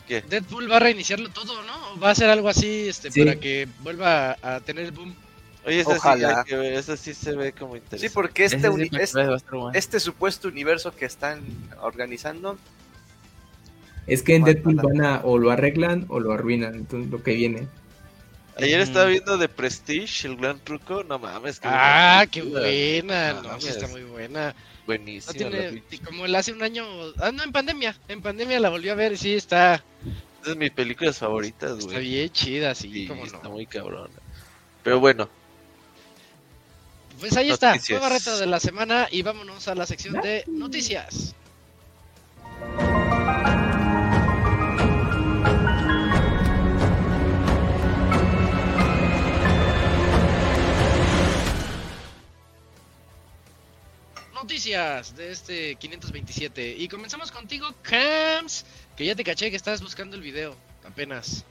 ¿Qué? 0.08 0.22
Deadpool 0.22 0.70
va 0.70 0.78
a 0.78 0.80
reiniciarlo 0.80 1.30
todo, 1.30 1.62
¿no? 1.64 2.00
Va 2.00 2.10
a 2.10 2.12
hacer 2.12 2.30
algo 2.30 2.50
así, 2.50 2.88
este, 2.90 3.12
Sí. 3.12 3.24
para 3.24 3.40
que 3.40 3.68
vuelva 3.80 4.36
a 4.42 4.60
tener 4.60 4.86
el 4.86 4.92
boom. 4.92 5.16
Oye, 5.66 5.82
ese 5.82 5.92
sí, 5.92 5.98
Ojalá. 5.98 6.44
ese 6.50 6.98
sí 6.98 7.14
se 7.14 7.34
ve 7.36 7.54
como 7.54 7.74
Sí, 7.76 7.80
interesante. 7.80 8.14
porque 8.14 8.46
este, 8.46 8.60
sí 8.62 8.68
uni- 8.68 8.90
me 8.92 9.04
es- 9.04 9.12
parece 9.12 9.28
va 9.30 9.34
a 9.36 9.38
estar 9.38 9.52
bueno. 9.56 9.72
este 9.78 10.00
supuesto 10.00 10.48
universo 10.48 10.94
que 10.96 11.06
están 11.06 11.42
organizando, 11.82 12.58
Es 14.08 14.24
que 14.24 14.36
en 14.36 14.44
Deadpool 14.44 14.76
van 14.76 15.06
a. 15.06 15.22
O 15.24 15.38
lo 15.38 15.52
arreglan 15.52 16.06
o 16.10 16.20
lo 16.20 16.34
arruinan. 16.34 16.74
Entonces 16.74 17.12
lo 17.12 17.22
que 17.22 17.34
viene. 17.36 17.68
Ayer 18.58 18.82
estaba 18.82 19.06
viendo 19.06 19.38
de 19.38 19.48
Prestige, 19.48 20.28
el 20.28 20.36
gran 20.38 20.60
truco, 20.60 21.04
no 21.04 21.20
mames. 21.20 21.60
que 21.60 21.68
Ah, 21.70 22.26
qué 22.30 22.42
buena. 22.42 23.34
No 23.34 23.36
No, 23.36 23.42
sí 23.44 23.48
mames, 23.50 23.66
está 23.68 23.88
muy 23.88 24.04
buena. 24.04 24.56
No 25.00 25.26
la 25.28 25.34
tiene, 25.34 25.72
pinche- 25.72 26.02
como 26.04 26.26
el 26.26 26.36
hace 26.36 26.52
un 26.52 26.62
año, 26.64 26.86
ah, 27.20 27.32
no, 27.32 27.44
en 27.44 27.52
pandemia, 27.52 27.96
en 28.08 28.22
pandemia 28.22 28.60
la 28.60 28.70
volví 28.70 28.90
a 28.90 28.96
ver 28.96 29.18
sí 29.18 29.34
está, 29.36 29.84
es 30.42 30.48
de 30.48 30.56
mis 30.56 30.72
películas 30.72 31.18
favoritas, 31.18 31.78
está 31.80 31.92
güey. 31.94 32.10
bien 32.10 32.30
chida, 32.32 32.74
sí, 32.76 32.92
Sí, 32.92 33.08
como 33.08 33.26
está 33.26 33.40
no. 33.44 33.52
muy 33.52 33.66
cabrona. 33.66 34.14
Pero 34.84 35.00
bueno, 35.00 35.30
Pues 37.20 37.38
ahí 37.38 37.52
está, 37.52 37.74
Noticias. 37.76 38.00
nueva 38.02 38.16
reto 38.18 38.36
de 38.40 38.46
la 38.48 38.60
semana 38.60 39.08
y 39.12 39.22
vámonos 39.22 39.68
a 39.68 39.76
la 39.76 39.86
sección 39.86 40.20
de 40.22 40.44
noticias. 40.48 41.36
Noticias 54.52 55.16
de 55.16 55.32
este 55.32 55.76
527 55.76 56.76
y 56.78 56.90
comenzamos 56.90 57.32
contigo 57.32 57.68
Cams, 57.84 58.66
que 58.98 59.06
ya 59.06 59.16
te 59.16 59.24
caché 59.24 59.50
que 59.50 59.56
estás 59.56 59.82
buscando 59.82 60.18
el 60.18 60.22
video 60.22 60.54
apenas. 60.86 61.46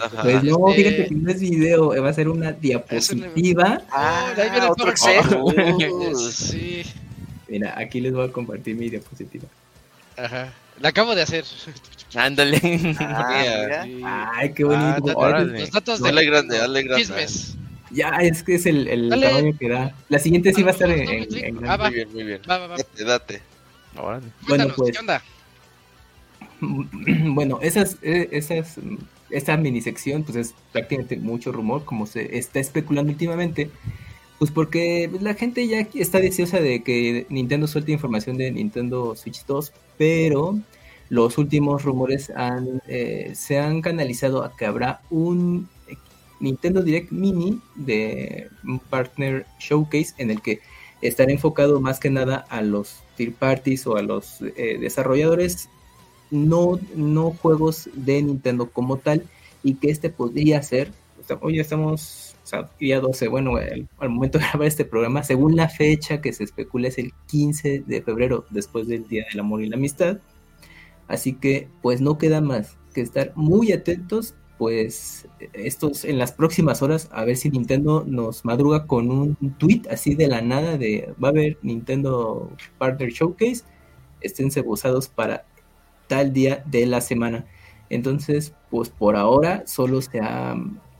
ajá. 0.00 0.22
Pues 0.22 0.42
no, 0.42 0.70
Este- 0.70 0.82
fíjate 0.82 1.06
que 1.08 1.14
no 1.14 1.30
es 1.30 1.40
video, 1.40 1.94
eh, 1.94 2.00
va 2.00 2.10
a 2.10 2.12
ser 2.12 2.28
una 2.28 2.50
diapositiva. 2.50 3.82
Ah, 3.92 4.34
ahí 4.36 4.50
viene 4.50 4.66
el 4.66 4.72
otro. 4.72 4.90
Excel. 4.90 5.20
Sí, 6.32 6.82
Mira, 7.46 7.78
aquí 7.78 8.00
les 8.00 8.12
voy 8.12 8.28
a 8.28 8.32
compartir 8.32 8.74
mi 8.74 8.90
diapositiva. 8.90 9.46
ajá. 10.16 10.52
La 10.80 10.88
acabo 10.88 11.14
de 11.14 11.22
hacer. 11.22 11.44
Ándale. 12.16 12.60
Ah. 12.98 13.84
Sí. 13.84 14.00
Ay, 14.04 14.52
qué 14.52 14.64
bonito. 14.64 15.14
Ah. 15.22 15.44
Los 15.44 15.70
datos 15.70 16.00
de 16.02 16.08
Dale 16.08 16.24
grande, 16.24 16.58
dale 16.58 16.82
grande. 16.82 17.04
chismes. 17.04 17.54
Ya, 17.90 18.10
es 18.20 18.42
que 18.42 18.54
es 18.54 18.66
el, 18.66 18.86
el 18.88 19.08
tamaño 19.10 19.56
que 19.58 19.68
da. 19.68 19.94
La 20.08 20.18
siguiente 20.18 20.52
sí 20.54 20.62
va 20.62 20.68
a 20.70 20.72
estar 20.72 20.90
en, 20.90 21.08
en- 21.08 21.44
en 21.44 21.66
Ah. 21.66 21.76
Muy 21.78 21.94
bien, 21.94 22.12
muy 22.12 22.22
bien. 22.24 22.40
Va, 22.48 22.58
va, 22.58 22.66
va. 22.68 22.76
Date, 22.76 23.04
date. 23.04 23.42
Órale. 23.96 24.26
Cuéntanos, 24.46 24.74
pues. 24.76 24.92
¿qué 24.92 24.98
onda? 24.98 25.22
Bueno, 26.60 27.58
esas, 27.62 27.96
eh, 28.02 28.28
esas, 28.32 28.76
esta 29.30 29.56
mini 29.56 29.80
sección, 29.80 30.22
pues 30.24 30.36
es 30.36 30.54
prácticamente 30.72 31.16
mucho 31.16 31.52
rumor, 31.52 31.84
como 31.84 32.06
se 32.06 32.36
está 32.38 32.60
especulando 32.60 33.10
últimamente, 33.12 33.70
pues 34.38 34.50
porque 34.50 35.10
la 35.20 35.34
gente 35.34 35.66
ya 35.66 35.86
está 35.94 36.18
deseosa 36.20 36.60
de 36.60 36.82
que 36.82 37.26
Nintendo 37.30 37.66
suelte 37.66 37.92
información 37.92 38.36
de 38.38 38.50
Nintendo 38.50 39.14
Switch 39.16 39.44
2, 39.46 39.72
pero 39.98 40.58
los 41.08 41.38
últimos 41.38 41.82
rumores 41.82 42.30
han, 42.36 42.82
eh, 42.88 43.32
se 43.34 43.58
han 43.58 43.80
canalizado 43.82 44.44
a 44.44 44.54
que 44.56 44.66
habrá 44.66 45.00
un 45.10 45.68
Nintendo 46.40 46.82
Direct 46.82 47.12
Mini 47.12 47.60
de 47.76 48.48
partner 48.88 49.46
showcase 49.58 50.14
en 50.18 50.30
el 50.30 50.40
que 50.40 50.60
estará 51.02 51.32
enfocado 51.32 51.80
más 51.80 52.00
que 52.00 52.10
nada 52.10 52.44
a 52.48 52.62
los 52.62 53.02
third 53.16 53.34
parties 53.34 53.86
o 53.86 53.96
a 53.96 54.02
los 54.02 54.42
eh, 54.56 54.78
desarrolladores 54.80 55.68
no, 56.30 56.78
no 56.94 57.30
juegos 57.32 57.88
de 57.94 58.22
Nintendo 58.22 58.70
como 58.70 58.98
tal, 58.98 59.24
y 59.62 59.74
que 59.74 59.90
este 59.90 60.10
podría 60.10 60.62
ser, 60.62 60.92
o 61.20 61.24
sea, 61.24 61.38
hoy 61.42 61.60
estamos, 61.60 62.34
o 62.44 62.46
sea, 62.46 62.70
día 62.78 63.00
12, 63.00 63.28
bueno, 63.28 63.52
al 63.98 64.08
momento 64.08 64.38
de 64.38 64.44
grabar 64.48 64.68
este 64.68 64.84
programa, 64.84 65.22
según 65.22 65.56
la 65.56 65.68
fecha 65.68 66.20
que 66.20 66.32
se 66.32 66.44
especula 66.44 66.88
es 66.88 66.98
el 66.98 67.12
15 67.26 67.84
de 67.86 68.02
febrero, 68.02 68.46
después 68.50 68.86
del 68.86 69.06
Día 69.08 69.26
del 69.30 69.40
Amor 69.40 69.62
y 69.62 69.68
la 69.68 69.76
Amistad, 69.76 70.18
así 71.08 71.34
que 71.34 71.68
pues 71.82 72.00
no 72.00 72.18
queda 72.18 72.40
más 72.40 72.76
que 72.94 73.00
estar 73.00 73.32
muy 73.36 73.72
atentos 73.72 74.34
pues 74.60 75.26
estos 75.54 76.04
en 76.04 76.18
las 76.18 76.32
próximas 76.32 76.82
horas 76.82 77.08
a 77.12 77.24
ver 77.24 77.38
si 77.38 77.48
Nintendo 77.48 78.04
nos 78.06 78.44
madruga 78.44 78.86
con 78.86 79.10
un 79.10 79.36
tweet 79.56 79.84
así 79.90 80.14
de 80.14 80.28
la 80.28 80.42
nada 80.42 80.76
de 80.76 81.14
va 81.14 81.28
a 81.28 81.30
haber 81.30 81.56
Nintendo 81.62 82.50
Partner 82.76 83.08
Showcase, 83.08 83.64
esténse 84.20 84.60
gozados 84.60 85.08
para 85.08 85.46
tal 86.08 86.34
día 86.34 86.62
de 86.66 86.84
la 86.84 87.00
semana. 87.00 87.46
Entonces, 87.88 88.52
pues 88.68 88.90
por 88.90 89.16
ahora 89.16 89.62
solo 89.64 90.02
se 90.02 90.20
ha, 90.20 90.56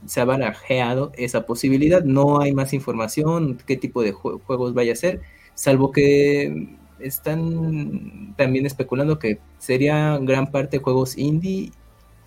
se 0.07 0.21
ha 0.21 0.25
barajeado 0.25 1.11
esa 1.15 1.45
posibilidad, 1.45 2.03
no 2.03 2.41
hay 2.41 2.53
más 2.53 2.73
información, 2.73 3.59
qué 3.67 3.77
tipo 3.77 4.01
de 4.01 4.11
juegos 4.11 4.73
vaya 4.73 4.93
a 4.93 4.95
ser, 4.95 5.21
salvo 5.53 5.91
que 5.91 6.67
están 6.99 8.33
también 8.37 8.65
especulando 8.65 9.19
que 9.19 9.37
sería 9.59 10.17
gran 10.19 10.49
parte 10.49 10.79
juegos 10.79 11.15
indie 11.15 11.71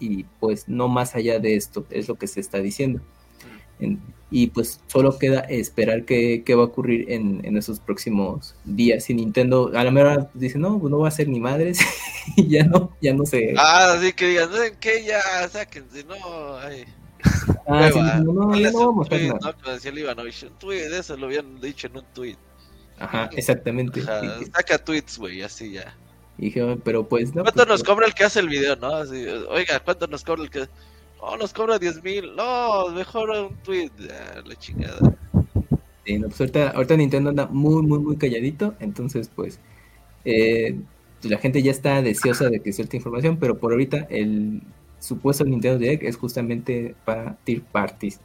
y 0.05 0.25
pues 0.40 0.69
no 0.69 0.88
más 0.88 1.14
allá 1.14 1.38
de 1.38 1.57
esto, 1.57 1.87
es 1.90 2.09
lo 2.09 2.17
que 2.17 2.27
se 2.27 2.40
está 2.40 2.59
diciendo. 2.59 3.01
y 4.31 4.49
pues 4.49 4.81
solo 4.87 5.19
queda 5.19 5.40
esperar 5.40 6.05
qué, 6.05 6.43
va 6.51 6.62
a 6.62 6.67
ocurrir 6.67 7.11
en, 7.11 7.40
en, 7.45 7.57
esos 7.57 7.81
próximos 7.81 8.55
días. 8.64 9.09
Y 9.11 9.14
Nintendo 9.14 9.71
a 9.75 9.85
la 9.85 9.90
mejor 9.90 10.29
dice, 10.35 10.59
no, 10.59 10.79
pues 10.79 10.90
no 10.90 10.99
va 10.99 11.09
a 11.09 11.11
ser 11.11 11.29
ni 11.29 11.40
madres, 11.40 11.79
y 12.37 12.49
ya 12.49 12.64
no, 12.64 12.97
ya 13.01 13.14
no 13.14 13.25
sé. 13.25 13.55
Ah, 13.57 13.95
así 13.97 14.12
que 14.12 14.29
digan, 14.29 14.51
¿saben 14.51 14.77
qué? 14.81 15.05
Ya, 15.05 15.49
sáquense, 15.49 16.05
no, 16.05 16.57
ay. 16.59 16.85
Ah, 17.67 17.90
sí, 17.90 17.99
no, 18.23 18.33
no, 18.33 18.55
ya 18.55 18.71
no 18.71 18.87
vamos 18.87 19.11
a 19.11 19.14
hacer 19.14 19.29
nada. 19.29 19.57
No, 19.64 19.73
decía 19.73 19.90
el 19.90 19.99
Ivanovich, 19.99 20.43
un 20.43 20.59
tweet, 20.59 20.95
eso 20.95 21.17
lo 21.17 21.27
habían 21.27 21.59
dicho 21.61 21.87
en 21.87 21.97
un 21.97 22.05
tweet. 22.12 22.37
Ajá, 22.99 23.31
exactamente. 23.33 24.03
Ajá, 24.03 24.38
saca 24.53 24.79
tweets, 24.79 25.19
güey, 25.19 25.43
así 25.43 25.73
ya. 25.73 25.95
Y 26.38 26.47
dije, 26.47 26.79
pero 26.85 27.09
pues 27.09 27.35
no. 27.35 27.42
¿Cuánto 27.42 27.64
pues, 27.64 27.68
nos 27.68 27.83
cobra 27.85 28.07
el 28.07 28.14
que 28.14 28.25
hace 28.25 28.40
el 28.40 28.49
video, 28.49 28.77
no? 28.77 28.88
Así, 28.88 29.25
oiga, 29.49 29.81
¿cuánto 29.81 30.07
nos 30.07 30.25
cobra 30.25 30.42
el 30.42 30.51
que.? 30.51 30.68
No, 31.20 31.37
nos 31.37 31.53
cobra 31.53 31.79
10 31.79 32.03
mil. 32.03 32.37
No, 32.37 32.88
mejor 32.88 33.31
un 33.31 33.57
tweet. 33.62 33.90
Ah, 34.11 34.42
la 34.44 34.55
chingada. 34.57 35.16
Sí, 36.05 36.18
no, 36.18 36.29
pues 36.29 36.40
ahorita, 36.40 36.70
ahorita, 36.70 36.97
Nintendo 36.97 37.31
anda 37.31 37.47
muy, 37.47 37.83
muy, 37.83 37.99
muy 37.99 38.16
calladito. 38.16 38.75
Entonces, 38.81 39.31
pues. 39.35 39.59
Eh, 40.25 40.77
la 41.23 41.38
gente 41.38 41.62
ya 41.62 41.70
está 41.70 42.03
deseosa 42.03 42.49
de 42.51 42.61
que 42.61 42.73
cierta 42.73 42.97
información, 42.97 43.38
pero 43.38 43.59
por 43.59 43.73
ahorita 43.73 44.07
el 44.11 44.62
supuesto 44.99 45.44
Nintendo 45.44 45.79
Direct 45.79 46.03
es 46.03 46.16
justamente 46.16 46.94
para 47.05 47.37
tier 47.44 47.62
parties. 47.62 48.20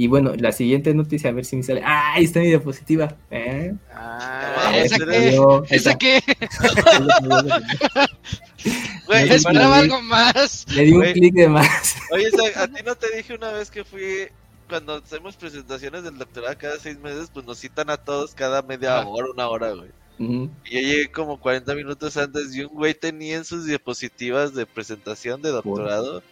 Y 0.00 0.06
bueno, 0.06 0.32
la 0.36 0.52
siguiente 0.52 0.94
noticia, 0.94 1.30
a 1.30 1.32
ver 1.32 1.44
si 1.44 1.56
me 1.56 1.64
sale. 1.64 1.82
¡Ah! 1.84 2.12
Ahí 2.14 2.22
está 2.22 2.38
mi 2.38 2.46
diapositiva. 2.46 3.16
¿Eh? 3.32 3.74
Ah, 3.92 4.70
¿Esa 4.76 4.96
qué? 5.04 5.40
¿Esa 5.70 5.98
qué? 5.98 6.22
Güey, 9.06 9.28
esperaba 9.28 9.78
algo 9.78 10.00
más. 10.02 10.64
Le 10.68 10.84
di 10.84 10.92
un 10.92 11.02
clic 11.02 11.34
de 11.34 11.48
más. 11.48 11.96
Oye, 12.12 12.28
a 12.54 12.68
ti 12.68 12.80
no 12.86 12.94
te 12.94 13.16
dije 13.16 13.34
una 13.34 13.50
vez 13.50 13.72
que 13.72 13.82
fui. 13.82 14.28
Cuando 14.68 14.94
hacemos 14.94 15.34
presentaciones 15.34 16.04
del 16.04 16.16
doctorado 16.16 16.56
cada 16.56 16.78
seis 16.78 16.96
meses, 17.00 17.28
pues 17.34 17.44
nos 17.44 17.58
citan 17.58 17.90
a 17.90 17.96
todos 17.96 18.34
cada 18.34 18.62
media 18.62 19.04
hora, 19.04 19.32
una 19.32 19.48
hora, 19.48 19.72
güey. 19.72 19.90
Y 20.20 20.46
yo 20.46 20.80
llegué 20.80 21.10
como 21.10 21.40
40 21.40 21.74
minutos 21.74 22.16
antes 22.16 22.54
y 22.54 22.62
un 22.62 22.68
güey 22.68 22.94
tenía 22.94 23.38
en 23.38 23.44
sus 23.44 23.66
diapositivas 23.66 24.54
de 24.54 24.64
presentación 24.64 25.42
de 25.42 25.48
doctorado 25.48 26.22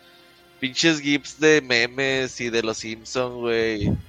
pinches 0.60 1.00
gifs 1.00 1.38
de 1.38 1.60
memes 1.60 2.40
y 2.40 2.50
de 2.50 2.62
los 2.62 2.78
Simpsons, 2.78 3.34
güey. 3.34 3.92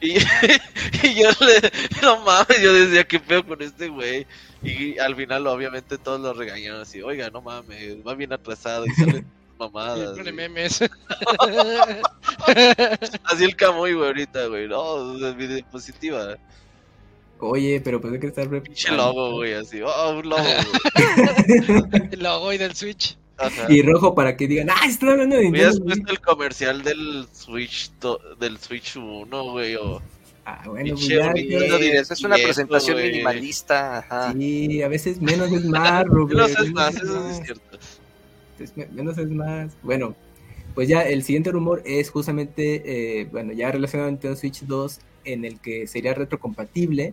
Y, 0.00 0.14
yo 0.14 1.28
le, 1.40 1.72
no 2.02 2.20
mames, 2.24 2.62
yo 2.62 2.72
decía, 2.72 3.02
¿qué 3.02 3.18
pedo 3.18 3.44
con 3.44 3.60
este 3.60 3.88
güey? 3.88 4.26
Y 4.62 4.96
al 4.98 5.16
final, 5.16 5.46
obviamente, 5.48 5.98
todos 5.98 6.20
lo 6.20 6.32
regañaron 6.32 6.80
así, 6.80 7.02
oiga, 7.02 7.30
no 7.30 7.40
mames, 7.40 7.96
va 8.06 8.14
bien 8.14 8.32
atrasado 8.32 8.86
y 8.86 8.90
sale 8.90 9.24
mamadas. 9.58 10.16
Y 10.18 10.32
memes. 10.32 10.80
así 13.24 13.44
el 13.44 13.56
camoy, 13.56 13.94
güey, 13.94 14.06
ahorita, 14.06 14.46
güey, 14.46 14.68
no, 14.68 15.16
es 15.28 15.36
mi 15.36 15.48
diapositiva. 15.48 16.36
Oye, 17.40 17.80
pero 17.80 18.00
pues 18.00 18.12
hay 18.12 18.20
que 18.20 18.28
estar 18.28 18.48
Pinche 18.62 18.90
logo, 18.92 19.32
güey, 19.32 19.54
así, 19.54 19.80
oh, 19.82 20.10
un 20.10 20.28
logo, 20.28 20.44
el 22.12 22.22
logo 22.22 22.52
y 22.52 22.58
del 22.58 22.74
Switch. 22.74 23.16
Y 23.68 23.82
rojo 23.82 24.14
para 24.14 24.36
que 24.36 24.48
digan, 24.48 24.70
¡ah, 24.70 24.86
estoy 24.86 25.10
hablando 25.10 25.36
de 25.36 25.42
Nintendo! 25.44 25.68
Hubieras 25.68 25.80
puesto 25.80 26.12
el 26.12 26.20
comercial 26.20 26.82
del 26.82 27.26
Switch, 27.32 27.90
del 28.40 28.58
Switch 28.58 28.96
1, 28.96 29.50
güey, 29.50 29.76
o... 29.76 30.02
Ah, 30.44 30.62
bueno, 30.66 30.94
pues 30.94 31.08
ya, 31.08 31.30
es 31.32 32.24
una 32.24 32.36
presentación 32.36 32.96
minimalista. 32.96 33.98
Ajá. 33.98 34.32
Sí, 34.32 34.82
a 34.82 34.88
veces 34.88 35.20
menos 35.20 35.52
es 35.52 35.64
más, 35.66 36.04
Rubén. 36.06 36.36
menos 36.36 36.58
es 36.58 36.72
más, 36.72 36.96
eso 36.96 37.28
es 37.28 37.42
cierto. 37.44 37.78
menos 38.92 39.18
es 39.18 39.28
más. 39.28 39.76
Bueno, 39.82 40.16
pues 40.74 40.88
ya 40.88 41.02
el 41.02 41.22
siguiente 41.22 41.52
rumor 41.52 41.82
es 41.84 42.10
justamente, 42.10 43.20
eh, 43.20 43.24
bueno, 43.26 43.52
ya 43.52 43.70
relacionado 43.70 44.08
a 44.08 44.10
Nintendo 44.10 44.36
Switch 44.36 44.62
2, 44.62 45.00
en 45.24 45.44
el 45.44 45.60
que 45.60 45.86
sería 45.86 46.14
retrocompatible 46.14 47.12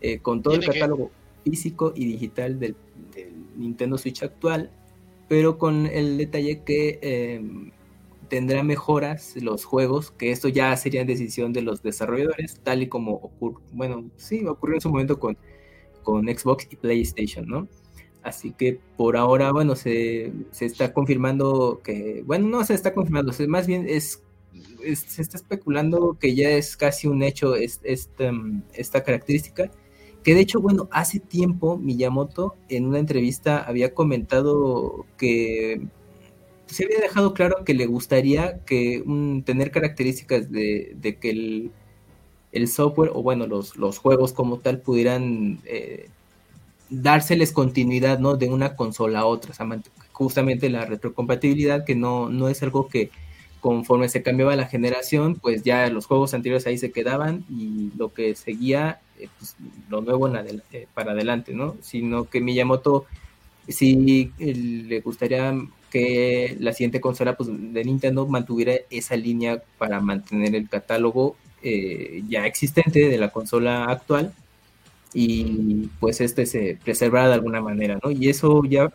eh, 0.00 0.18
con 0.18 0.42
todo 0.42 0.54
el 0.54 0.66
catálogo 0.66 1.12
físico 1.44 1.92
y 1.94 2.06
digital 2.06 2.58
del, 2.58 2.74
del 3.14 3.32
Nintendo 3.56 3.96
Switch 3.98 4.22
actual 4.24 4.70
pero 5.28 5.58
con 5.58 5.86
el 5.86 6.18
detalle 6.18 6.62
que 6.64 6.98
em, 7.02 7.70
tendrá 8.28 8.62
mejoras 8.62 9.34
los 9.36 9.64
juegos, 9.64 10.10
que 10.10 10.30
esto 10.30 10.48
ya 10.48 10.76
sería 10.76 11.04
decisión 11.04 11.52
de 11.52 11.62
los 11.62 11.82
desarrolladores, 11.82 12.60
tal 12.62 12.82
y 12.82 12.88
como 12.88 13.14
ocurrió, 13.14 13.60
bueno, 13.72 14.10
sí, 14.16 14.44
ocurrió 14.46 14.76
en 14.76 14.80
su 14.80 14.90
momento 14.90 15.18
con, 15.18 15.36
con 16.02 16.26
Xbox 16.26 16.66
y 16.70 16.76
PlayStation, 16.76 17.46
¿no? 17.46 17.68
Así 18.22 18.52
que 18.52 18.80
por 18.96 19.16
ahora, 19.16 19.52
bueno, 19.52 19.76
se, 19.76 20.32
se 20.50 20.64
está 20.64 20.92
confirmando 20.94 21.80
que, 21.84 22.22
bueno, 22.26 22.48
no 22.48 22.64
se 22.64 22.74
está 22.74 22.94
confirmando, 22.94 23.32
más 23.48 23.66
bien 23.66 23.86
es, 23.88 24.22
se 24.94 25.22
está 25.22 25.36
especulando 25.36 26.16
que 26.18 26.34
ya 26.34 26.50
es 26.50 26.76
casi 26.76 27.06
un 27.06 27.22
hecho 27.22 27.54
es, 27.54 27.80
esta 27.84 29.04
característica 29.04 29.70
que 30.24 30.34
de 30.34 30.40
hecho, 30.40 30.60
bueno, 30.60 30.88
hace 30.90 31.20
tiempo 31.20 31.76
Miyamoto 31.76 32.56
en 32.70 32.86
una 32.86 32.98
entrevista 32.98 33.58
había 33.58 33.92
comentado 33.94 35.04
que 35.18 35.82
se 36.66 36.84
había 36.84 36.98
dejado 36.98 37.34
claro 37.34 37.64
que 37.64 37.74
le 37.74 37.86
gustaría 37.86 38.64
que 38.64 39.04
tener 39.44 39.70
características 39.70 40.50
de, 40.50 41.18
que 41.20 41.70
el, 42.52 42.68
software 42.68 43.10
o 43.12 43.22
bueno, 43.22 43.46
los, 43.46 43.76
los 43.76 43.98
juegos 43.98 44.32
como 44.32 44.58
tal 44.60 44.80
pudieran 44.80 45.60
eh, 45.66 46.08
dárseles 46.88 47.52
continuidad, 47.52 48.18
¿no? 48.18 48.36
De 48.36 48.48
una 48.48 48.76
consola 48.76 49.20
a 49.20 49.26
otra, 49.26 49.54
justamente 50.12 50.70
la 50.70 50.86
retrocompatibilidad, 50.86 51.84
que 51.84 51.94
no, 51.94 52.30
no 52.30 52.48
es 52.48 52.62
algo 52.62 52.88
que 52.88 53.10
conforme 53.64 54.10
se 54.10 54.22
cambiaba 54.22 54.54
la 54.56 54.66
generación, 54.66 55.36
pues 55.36 55.62
ya 55.62 55.88
los 55.88 56.04
juegos 56.04 56.34
anteriores 56.34 56.66
ahí 56.66 56.76
se 56.76 56.92
quedaban 56.92 57.46
y 57.48 57.90
lo 57.96 58.12
que 58.12 58.34
seguía 58.34 59.00
eh, 59.18 59.28
pues, 59.38 59.56
lo 59.88 60.02
nuevo 60.02 60.28
en 60.28 60.60
eh, 60.70 60.86
para 60.92 61.12
adelante, 61.12 61.54
¿no? 61.54 61.74
Sino 61.80 62.28
que 62.28 62.42
Miyamoto 62.42 63.06
sí 63.66 64.30
le 64.36 65.00
gustaría 65.00 65.54
que 65.90 66.58
la 66.60 66.74
siguiente 66.74 67.00
consola 67.00 67.38
pues, 67.38 67.48
de 67.50 67.84
Nintendo 67.86 68.26
mantuviera 68.26 68.74
esa 68.90 69.16
línea 69.16 69.62
para 69.78 69.98
mantener 69.98 70.54
el 70.54 70.68
catálogo 70.68 71.34
eh, 71.62 72.22
ya 72.28 72.44
existente 72.44 73.08
de 73.08 73.16
la 73.16 73.30
consola 73.30 73.86
actual 73.86 74.34
y 75.14 75.88
pues 76.00 76.20
este 76.20 76.44
se 76.44 76.76
preservara 76.84 77.28
de 77.28 77.34
alguna 77.34 77.62
manera, 77.62 77.98
¿no? 78.04 78.10
Y 78.10 78.28
eso 78.28 78.62
ya 78.66 78.92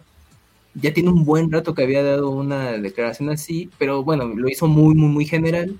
ya 0.76 0.94
tiene 0.94 1.10
un 1.10 1.26
buen 1.26 1.52
rato 1.52 1.74
que 1.74 1.84
había 1.84 2.04
dado 2.04 2.30
una 2.30 2.74
declaración 2.74 3.30
así, 3.30 3.70
pero 3.78 4.04
bueno, 4.04 4.26
lo 4.26 4.50
hizo 4.50 4.68
muy, 4.68 4.96
muy, 4.96 5.10
muy 5.10 5.26
general, 5.26 5.78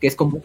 que 0.00 0.06
es 0.06 0.16
como 0.16 0.42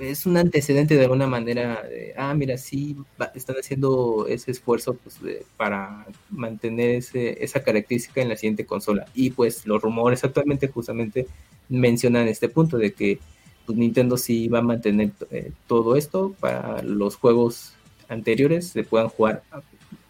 es 0.00 0.26
un 0.26 0.36
antecedente 0.36 0.94
de 0.94 1.02
alguna 1.02 1.26
manera 1.26 1.82
de, 1.82 2.14
ah, 2.16 2.34
mira, 2.34 2.56
sí, 2.56 2.96
están 3.34 3.56
haciendo 3.56 4.26
ese 4.28 4.50
esfuerzo 4.50 4.94
pues, 4.94 5.18
para 5.56 6.06
mantener 6.30 6.96
ese, 6.96 7.42
esa 7.42 7.62
característica 7.62 8.22
en 8.22 8.30
la 8.30 8.36
siguiente 8.36 8.64
consola. 8.66 9.06
Y 9.14 9.30
pues 9.30 9.66
los 9.66 9.82
rumores 9.82 10.24
actualmente 10.24 10.68
justamente 10.68 11.26
mencionan 11.68 12.28
este 12.28 12.48
punto 12.48 12.78
de 12.78 12.92
que 12.92 13.18
pues, 13.66 13.76
Nintendo 13.76 14.16
sí 14.16 14.48
va 14.48 14.60
a 14.60 14.62
mantener 14.62 15.10
eh, 15.30 15.52
todo 15.66 15.96
esto 15.96 16.34
para 16.40 16.82
los 16.82 17.16
juegos 17.16 17.74
anteriores 18.08 18.68
se 18.68 18.84
puedan 18.84 19.08
jugar 19.08 19.42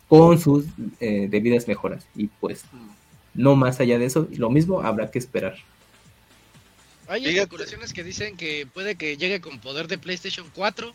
con 0.09 0.39
sus 0.39 0.67
eh, 1.01 1.29
debidas 1.31 1.69
mejoras. 1.69 2.07
Y 2.15 2.27
pues 2.27 2.65
no 3.35 3.57
más 3.57 3.81
allá 3.81 3.99
de 3.99 4.07
eso, 4.07 4.29
lo 4.37 4.51
mismo 4.51 4.81
habrá 4.81 5.11
que 5.11 5.19
esperar. 5.19 5.57
Hay 7.09 7.27
especulaciones 7.27 7.93
que 7.93 8.03
dicen 8.03 8.37
que 8.37 8.67
puede 8.73 8.97
que 8.97 9.17
llegue 9.17 9.41
con 9.41 9.59
poder 9.59 9.89
de 9.89 9.99
PlayStation 9.99 10.51
4. 10.55 10.93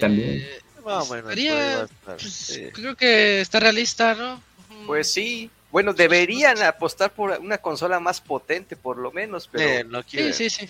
También. 0.00 0.42
Eh, 0.42 0.60
pues, 0.82 2.60
Creo 2.74 2.96
que 2.96 3.40
está 3.40 3.60
realista, 3.60 4.14
¿no? 4.14 4.42
Pues 4.86 5.10
sí. 5.10 5.50
Bueno, 5.70 5.92
deberían 5.92 6.62
apostar 6.62 7.12
por 7.12 7.38
una 7.40 7.58
consola 7.58 8.00
más 8.00 8.20
potente, 8.20 8.74
por 8.76 8.96
lo 8.96 9.12
menos, 9.12 9.48
pero... 9.48 9.64
Eh, 9.64 9.84
no 9.84 10.02
sí, 10.02 10.32
sí, 10.32 10.48
sí. 10.48 10.68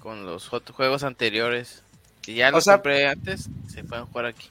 con 0.00 0.26
los 0.26 0.48
juegos 0.48 1.02
anteriores. 1.04 1.82
Si 2.22 2.34
ya 2.34 2.50
los 2.50 2.64
compré 2.64 3.06
antes, 3.08 3.48
se 3.68 3.84
pueden 3.84 4.06
jugar 4.06 4.26
aquí. 4.26 4.48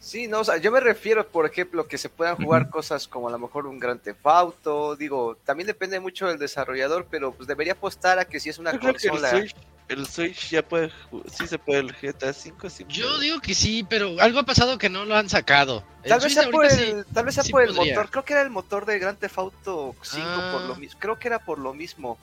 Sí, 0.00 0.28
no, 0.28 0.40
o 0.40 0.44
sea, 0.44 0.56
yo 0.58 0.70
me 0.70 0.80
refiero, 0.80 1.26
por 1.26 1.44
ejemplo, 1.44 1.86
que 1.88 1.98
se 1.98 2.08
puedan 2.08 2.36
jugar 2.36 2.70
cosas 2.70 3.08
como 3.08 3.28
a 3.28 3.32
lo 3.32 3.38
mejor 3.38 3.66
un 3.66 3.78
Gran 3.80 3.98
Theft 3.98 4.24
Auto, 4.24 4.94
digo, 4.96 5.36
también 5.44 5.66
depende 5.66 5.98
mucho 6.00 6.28
del 6.28 6.38
desarrollador, 6.38 7.06
pero 7.10 7.32
pues 7.32 7.48
debería 7.48 7.72
apostar 7.72 8.18
a 8.18 8.24
que 8.24 8.38
si 8.38 8.48
es 8.48 8.58
una 8.58 8.72
Yo 8.72 8.78
creo 8.78 8.94
que 8.94 9.06
el 9.06 9.10
consola. 9.10 9.30
Switch, 9.30 9.54
el 9.88 10.06
Switch 10.06 10.50
ya 10.50 10.62
puede, 10.62 10.92
sí 11.32 11.46
se 11.48 11.58
puede 11.58 11.80
el 11.80 11.92
GTA 11.92 12.32
5 12.32 12.70
sin 12.70 12.86
Yo 12.88 13.18
digo 13.18 13.40
que 13.40 13.54
sí, 13.54 13.84
pero 13.88 14.20
algo 14.20 14.38
ha 14.38 14.44
pasado 14.44 14.78
que 14.78 14.88
no 14.88 15.04
lo 15.04 15.16
han 15.16 15.28
sacado. 15.28 15.82
El 16.04 16.10
Tal 16.10 16.20
vez 16.20 16.32
sea 16.34 16.48
por 16.50 16.64
el, 16.64 17.04
tal 17.12 17.24
vez 17.24 17.34
sea 17.34 17.42
sí 17.44 17.50
por 17.50 17.62
el 17.62 17.74
podría. 17.74 17.94
motor, 17.96 18.10
creo 18.10 18.24
que 18.24 18.32
era 18.34 18.42
el 18.42 18.50
motor 18.50 18.86
de 18.86 18.98
Grand 19.00 19.18
Theft 19.18 19.38
Auto 19.38 19.96
5 20.02 20.26
por 20.52 20.62
Ah. 20.62 20.64
lo 20.68 20.76
mismo, 20.76 21.00
creo 21.00 21.18
que 21.18 21.26
era 21.28 21.38
por 21.40 21.58
lo 21.58 21.74
mismo. 21.74 22.18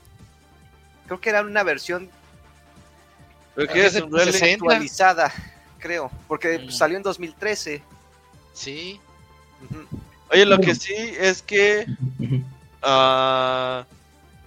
Creo 1.08 1.20
que 1.20 1.30
era 1.30 1.42
una 1.42 1.62
versión 1.64 2.10
Pero 3.54 3.70
Ah, 3.70 3.74
que 3.74 3.80
es 3.82 3.86
es 3.88 3.94
de 3.96 4.04
un 4.04 4.14
Real 4.14 4.32
60. 4.32 4.54
actualizada, 4.66 5.32
creo, 5.86 6.10
porque 6.28 6.58
Mm. 6.60 6.72
salió 6.72 6.98
en 6.98 7.04
2013. 7.04 7.84
Sí. 8.54 9.00
Ujú. 9.64 9.86
Oye, 10.32 10.46
lo 10.48 10.58
que 10.60 10.74
sí 10.74 10.96
es 11.20 11.44
que, 11.44 11.86
ah, 12.82 13.86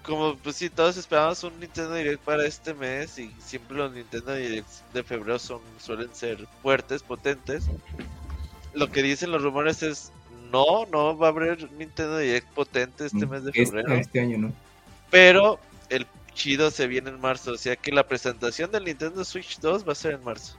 como 0.02 0.36
pues 0.36 0.56
sí, 0.56 0.68
todos 0.70 0.96
esperábamos 0.96 1.44
un 1.44 1.58
Nintendo 1.60 1.94
Direct 1.94 2.22
para 2.24 2.44
este 2.46 2.74
mes 2.74 3.18
y 3.18 3.30
siempre 3.38 3.76
los 3.76 3.92
Nintendo 3.92 4.34
Directs 4.34 4.82
de 4.92 5.02
febrero 5.04 5.38
son 5.38 5.60
suelen 5.78 6.12
ser 6.14 6.46
fuertes, 6.62 7.02
potentes. 7.02 7.64
Lo 8.74 8.90
que 8.90 9.02
dicen 9.02 9.30
los 9.30 9.42
rumores 9.42 9.82
es 9.82 10.10
no, 10.50 10.86
no 10.86 11.16
va 11.16 11.28
a 11.28 11.30
haber 11.30 11.70
Nintendo 11.72 12.18
Direct 12.18 12.48
potente 12.48 13.06
este 13.06 13.26
mes 13.26 13.44
de 13.44 13.50
Este, 13.50 13.66
febrero, 13.66 13.94
este 13.94 14.20
año, 14.20 14.38
¿no? 14.38 14.52
pero 15.10 15.58
el 15.90 16.06
chido 16.34 16.70
se 16.70 16.86
viene 16.86 17.10
en 17.10 17.20
marzo, 17.20 17.52
o 17.52 17.56
sea 17.58 17.76
que 17.76 17.92
la 17.92 18.06
presentación 18.06 18.70
del 18.70 18.84
Nintendo 18.84 19.24
Switch 19.24 19.58
2 19.60 19.86
va 19.88 19.92
a 19.92 19.94
ser 19.94 20.14
en 20.14 20.24
marzo. 20.24 20.56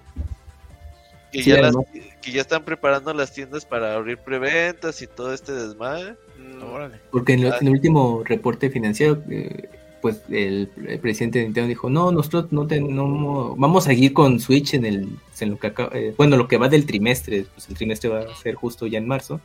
Que, 1.32 1.44
Sí, 1.44 1.50
ya, 1.52 1.58
las- 1.62 1.76
además- 1.76 1.86
que 2.22 2.32
ya 2.32 2.42
están 2.42 2.64
preparando 2.66 3.14
las 3.14 3.32
tiendas 3.34 3.64
para 3.66 3.94
abrir 3.96 4.18
preventas 4.18 5.02
y 5.02 5.08
todo 5.08 5.34
este 5.34 5.52
desmadre. 5.54 6.16
Mm, 6.38 6.64
Órale. 6.64 7.00
Porque 7.12 7.34
en, 7.34 7.44
lo- 7.44 7.54
Ah. 7.54 7.58
en 7.62 7.68
el 7.68 7.74
último 7.74 8.24
reporte 8.26 8.70
financiero, 8.72 9.22
eh, 9.30 9.70
pues 10.02 10.22
el, 10.30 10.72
el 10.88 11.00
presidente 11.00 11.40
de 11.40 11.46
Nintendo 11.46 11.68
dijo, 11.68 11.90
no, 11.90 12.12
nosotros 12.12 12.48
no, 12.52 12.66
ten- 12.66 12.96
no 12.96 13.54
vamos 13.58 13.86
a 13.86 13.90
seguir 13.90 14.14
con 14.14 14.40
Switch 14.40 14.74
en 14.74 14.86
el, 14.86 15.10
en 15.40 15.50
lo 15.52 15.60
que 15.60 15.68
acaba- 15.68 15.92
eh, 15.96 16.14
bueno, 16.18 16.36
lo 16.38 16.48
que 16.48 16.58
va 16.58 16.68
del 16.70 16.86
trimestre, 16.86 17.46
pues 17.54 17.68
el 17.70 17.76
trimestre 17.76 18.10
va 18.10 18.20
a 18.22 18.36
ser 18.36 18.56
justo 18.56 18.88
ya 18.88 18.98
en 18.98 19.08
marzo, 19.08 19.40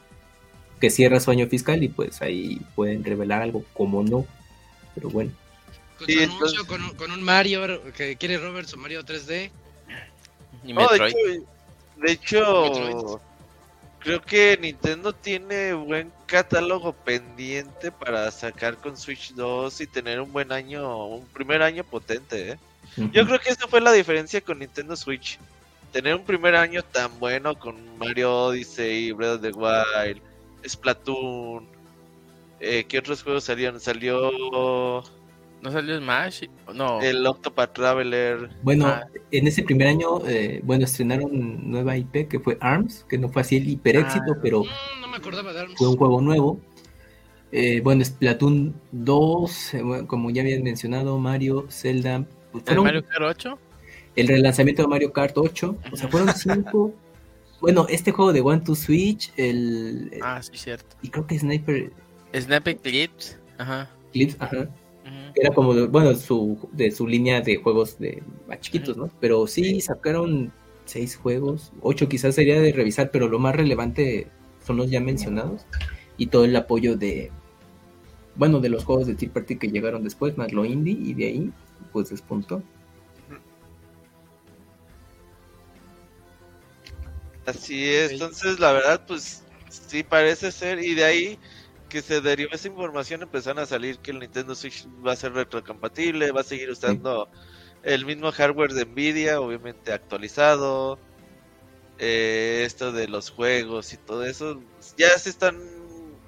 que 0.81 0.91
cierra 0.91 1.19
su 1.21 1.31
año 1.33 1.47
fiscal 1.49 1.83
y 1.83 1.89
pues 1.89 2.23
ahí 2.23 2.61
pueden 2.77 3.05
revelar 3.05 3.43
algo 3.43 3.65
como 3.75 4.03
no, 4.03 4.25
pero 4.95 5.11
bueno. 5.11 5.33
Con 5.99 6.07
Sí, 6.07 6.15
su 6.15 6.21
entonces- 6.23 6.59
anuncio, 6.59 6.67
con, 6.67 6.83
un- 6.85 6.95
con 6.97 7.11
un 7.11 7.23
Mario 7.23 7.61
que 7.97 8.17
quiere 8.17 8.39
Robert, 8.39 8.69
su 8.69 8.79
Mario 8.79 9.03
3D. 9.05 9.51
Y 10.65 10.73
Metroid. 10.73 11.11
hecho, 11.11 11.45
de 11.97 12.13
hecho, 12.13 12.63
Metroid. 12.63 13.21
creo 14.01 14.23
que 14.23 14.59
Nintendo 14.61 15.13
tiene 15.13 15.73
buen 15.73 16.13
catálogo 16.27 16.93
pendiente 16.93 17.91
para 17.93 18.31
sacar 18.31 18.77
con 18.77 18.97
Switch 18.97 19.33
2 19.35 19.81
y 19.81 19.87
tener 19.87 20.21
un 20.21 20.33
buen 20.33 20.53
año, 20.53 21.07
un 21.07 21.27
primer 21.27 21.63
año 21.63 21.85
potente. 21.85 22.53
¿eh? 22.53 22.59
Yo 22.97 23.27
creo 23.27 23.39
que 23.39 23.51
esa 23.51 23.67
fue 23.69 23.81
la 23.81 23.93
diferencia 23.93 24.41
con 24.41 24.59
Nintendo 24.59 24.97
Switch. 24.97 25.39
Tener 25.93 26.15
un 26.15 26.25
primer 26.25 26.57
año 26.57 26.83
tan 26.83 27.19
bueno 27.21 27.57
con 27.57 27.99
Mario 27.99 28.47
Odyssey, 28.47 29.13
Breath 29.13 29.37
of 29.37 29.43
the 29.43 29.53
Wild, 29.53 30.21
Splatoon. 30.67 31.67
Eh, 32.61 32.85
¿Qué 32.89 32.99
otros 32.99 33.23
juegos 33.23 33.45
salieron? 33.45 33.79
Salió 33.81 35.05
¿No 35.65 35.73
salió 35.73 35.97
Smash? 35.99 36.43
No. 36.75 37.01
el 37.01 37.27
Octopath 37.27 37.73
Traveler. 37.73 38.51
Bueno, 38.63 38.87
Ah. 38.87 39.07
en 39.31 39.47
ese 39.47 39.63
primer 39.63 39.89
año, 39.89 40.21
eh, 40.29 40.61
bueno, 40.63 40.85
estrenaron 40.85 41.71
nueva 41.71 41.97
IP 41.97 42.29
que 42.29 42.39
fue 42.39 42.59
ARMS, 42.61 43.05
que 43.09 43.17
no 43.17 43.31
fue 43.31 43.41
así 43.41 43.57
el 43.57 43.67
hiper 43.69 43.97
éxito, 43.97 44.35
Ah. 44.35 44.39
pero 44.43 44.63
Mm, 44.65 45.01
no 45.01 45.09
me 45.09 45.17
acordaba 45.17 45.55
de 45.55 45.61
ARMS. 45.61 45.79
fue 45.79 45.89
un 45.89 45.97
juego 45.97 46.21
nuevo. 46.21 46.61
Eh, 47.51 47.81
bueno, 47.83 48.05
Splatoon 48.05 48.75
2, 48.93 49.73
eh, 49.75 49.83
bueno, 49.83 50.07
como 50.07 50.31
ya 50.31 50.43
habían 50.43 50.63
mencionado, 50.63 51.19
Mario, 51.19 51.67
Zelda, 51.71 52.27
pues, 52.53 52.63
¿El 52.63 52.67
fueron 52.67 52.85
Mario 52.85 53.05
Kart 53.07 53.23
8? 53.23 53.59
el 54.17 54.29
relanzamiento 54.29 54.83
de 54.83 54.89
Mario 54.89 55.13
Kart 55.15 55.37
8, 55.39 55.77
o 55.91 55.97
sea, 55.97 56.09
fueron 56.09 56.29
cinco. 56.37 56.93
bueno, 57.61 57.87
este 57.89 58.11
juego 58.13 58.35
de 58.35 58.43
One 58.43 58.61
to 58.61 58.75
Switch, 58.75 59.33
el, 59.39 60.11
el- 60.13 60.21
Ah, 60.23 60.43
sí, 60.43 60.51
cierto. 60.59 60.95
y 61.01 61.09
creo 61.09 61.27
que 61.27 61.39
Sniper 61.39 61.91
Snap 62.39 62.69
Eclipse. 62.69 63.39
Ajá. 63.57 63.89
Clips, 64.13 64.37
ajá. 64.41 64.69
Era 65.35 65.53
como, 65.55 65.75
de- 65.75 65.87
bueno, 65.87 66.15
su, 66.15 66.59
de 66.73 66.91
su 66.91 67.07
línea 67.07 67.41
de 67.41 67.57
juegos 67.57 67.99
de 67.99 68.23
más 68.49 68.61
chiquitos, 68.61 68.97
¿no? 68.97 69.11
Pero 69.21 69.47
sí 69.47 69.81
sacaron 69.81 70.53
seis 70.85 71.17
juegos, 71.17 71.73
ocho 71.81 72.09
quizás 72.09 72.35
sería 72.35 72.61
de 72.61 72.73
revisar, 72.73 73.11
pero 73.11 73.29
lo 73.29 73.39
más 73.39 73.57
relevante 73.57 74.29
son 74.65 74.77
los 74.77 74.91
ya 74.91 75.01
mencionados 75.01 75.67
y 76.17 76.27
todo 76.27 76.45
el 76.45 76.55
apoyo 76.57 76.97
de, 76.97 77.31
bueno, 78.37 78.61
de 78.61 78.69
los 78.69 78.85
juegos 78.85 79.07
de 79.07 79.15
Tea 79.15 79.33
Party 79.33 79.57
que 79.57 79.69
llegaron 79.69 80.05
después, 80.05 80.37
más 80.37 80.53
lo 80.53 80.65
indie 80.65 80.93
y 80.93 81.15
de 81.15 81.27
ahí, 81.27 81.53
pues 81.93 82.11
despuntó. 82.11 82.63
Así 87.47 87.85
es, 87.89 88.13
entonces 88.13 88.59
la 88.59 88.73
verdad, 88.73 89.05
pues 89.07 89.43
sí 89.69 90.03
parece 90.03 90.51
ser, 90.51 90.83
y 90.83 90.95
de 90.95 91.05
ahí 91.05 91.39
que 91.95 92.03
se 92.03 92.21
derivó 92.21 92.51
esa 92.51 92.67
información, 92.67 93.23
empezaron 93.23 93.63
a 93.63 93.67
salir 93.67 94.01
que 94.01 94.11
el 94.11 94.19
Nintendo 94.19 94.57
Switch 94.57 94.85
va 95.07 95.13
a 95.13 95.17
ser 95.17 95.33
retrocompatible, 95.33 96.33
va 96.33 96.41
a 96.41 96.43
seguir 96.43 96.69
usando 96.69 97.29
el 97.85 98.05
mismo 98.05 98.33
hardware 98.33 98.73
de 98.73 98.85
Nvidia, 98.85 99.41
obviamente 99.41 99.93
actualizado, 99.93 100.99
eh, 102.01 102.65
esto 102.67 102.91
de 102.91 103.07
los 103.07 103.31
juegos 103.31 103.93
y 103.93 103.97
todo 103.97 104.25
eso, 104.25 104.61
ya 104.99 105.17
se 105.17 105.31
están 105.31 105.57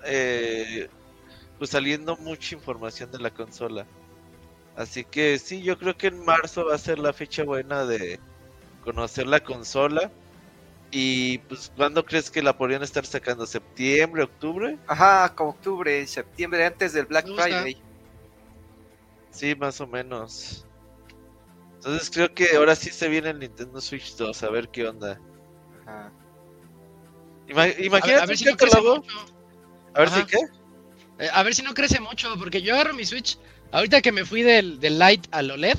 eh, 0.04 0.88
pues 1.58 1.70
saliendo 1.70 2.16
mucha 2.16 2.54
información 2.54 3.10
de 3.10 3.18
la 3.18 3.30
consola. 3.30 3.88
Así 4.76 5.02
que 5.02 5.36
sí, 5.40 5.62
yo 5.62 5.76
creo 5.76 5.96
que 5.96 6.06
en 6.06 6.24
marzo 6.24 6.66
va 6.66 6.76
a 6.76 6.78
ser 6.78 7.00
la 7.00 7.12
fecha 7.12 7.42
buena 7.42 7.84
de 7.84 8.20
conocer 8.84 9.26
la 9.26 9.40
consola. 9.40 10.12
Y 10.90 11.38
pues, 11.38 11.72
¿cuándo 11.76 12.04
crees 12.04 12.30
que 12.30 12.42
la 12.42 12.56
podrían 12.56 12.82
estar 12.82 13.04
sacando? 13.04 13.46
¿Septiembre, 13.46 14.22
octubre? 14.22 14.78
Ajá, 14.86 15.34
como 15.34 15.50
octubre, 15.50 16.06
septiembre, 16.06 16.64
antes 16.64 16.92
del 16.92 17.06
Black. 17.06 17.26
Friday. 17.26 17.76
Sí, 19.30 19.54
más 19.54 19.80
o 19.80 19.86
menos. 19.86 20.64
Entonces 21.76 22.10
creo 22.10 22.32
que 22.32 22.56
ahora 22.56 22.74
sí 22.74 22.90
se 22.90 23.08
viene 23.08 23.30
el 23.30 23.38
Nintendo 23.38 23.80
Switch 23.80 24.16
2, 24.16 24.42
a 24.42 24.50
ver 24.50 24.68
qué 24.70 24.86
onda. 24.88 25.20
Ajá. 25.82 26.12
Ima- 27.48 27.62
A 27.62 27.66
ver, 27.66 27.84
imagínate 27.84 28.22
a 28.22 28.26
ver 28.26 28.38
si 28.38 28.44
no 28.44 28.56
crece 28.56 28.80
mucho. 28.80 29.26
A 29.94 30.00
ver 30.00 30.08
si 30.10 30.24
qué. 30.24 30.38
Eh, 31.18 31.28
a 31.32 31.42
ver 31.42 31.54
si 31.54 31.62
no 31.62 31.74
crece 31.74 32.00
mucho, 32.00 32.34
porque 32.38 32.62
yo 32.62 32.74
agarro 32.74 32.94
mi 32.94 33.04
Switch. 33.04 33.38
Ahorita 33.72 34.00
que 34.00 34.12
me 34.12 34.24
fui 34.24 34.42
del, 34.42 34.78
del 34.80 34.98
Lite 34.98 35.28
al 35.32 35.50
OLED, 35.50 35.76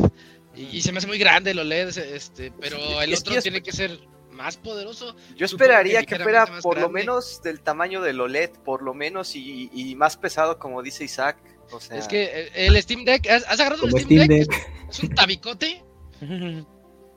y, 0.56 0.78
y 0.78 0.82
se 0.82 0.91
me 0.91 0.98
hace 1.00 1.08
muy 1.08 1.17
grande 1.17 1.52
el 1.52 1.60
OLED, 1.60 1.98
este, 1.98 2.52
pero 2.60 3.02
el 3.02 3.13
otro 3.13 3.41
tiene 3.41 3.62
que 3.62 3.72
ser 3.72 4.00
más 4.38 4.56
poderoso. 4.56 5.15
Yo 5.36 5.45
esperaría 5.45 6.04
que 6.04 6.17
fuera 6.19 6.45
por 6.62 6.80
lo 6.80 6.89
menos 6.89 7.41
del 7.41 7.60
tamaño 7.60 8.02
del 8.02 8.21
OLED, 8.21 8.52
por 8.63 8.82
lo 8.84 8.93
menos, 8.93 9.36
y, 9.36 9.69
y 9.73 9.95
más 9.95 10.15
pesado, 10.15 10.58
como 10.60 10.82
dice 10.82 11.04
Isaac. 11.04 11.38
O 11.71 11.82
sea, 11.82 11.97
Es 11.97 12.08
que 12.08 12.23
eh, 12.23 12.50
el 12.67 12.82
Steam 12.82 13.04
Deck, 13.04 13.28
¿has, 13.30 13.43
has 13.45 13.60
agarrado 13.60 13.84
un 13.84 13.91
Como 13.91 14.02
Steam, 14.02 14.23
Steam 14.23 14.39
Deck? 14.39 14.50
Deck. 14.50 14.71
Es 14.89 15.00
un 15.04 15.10
tabicote. 15.10 15.84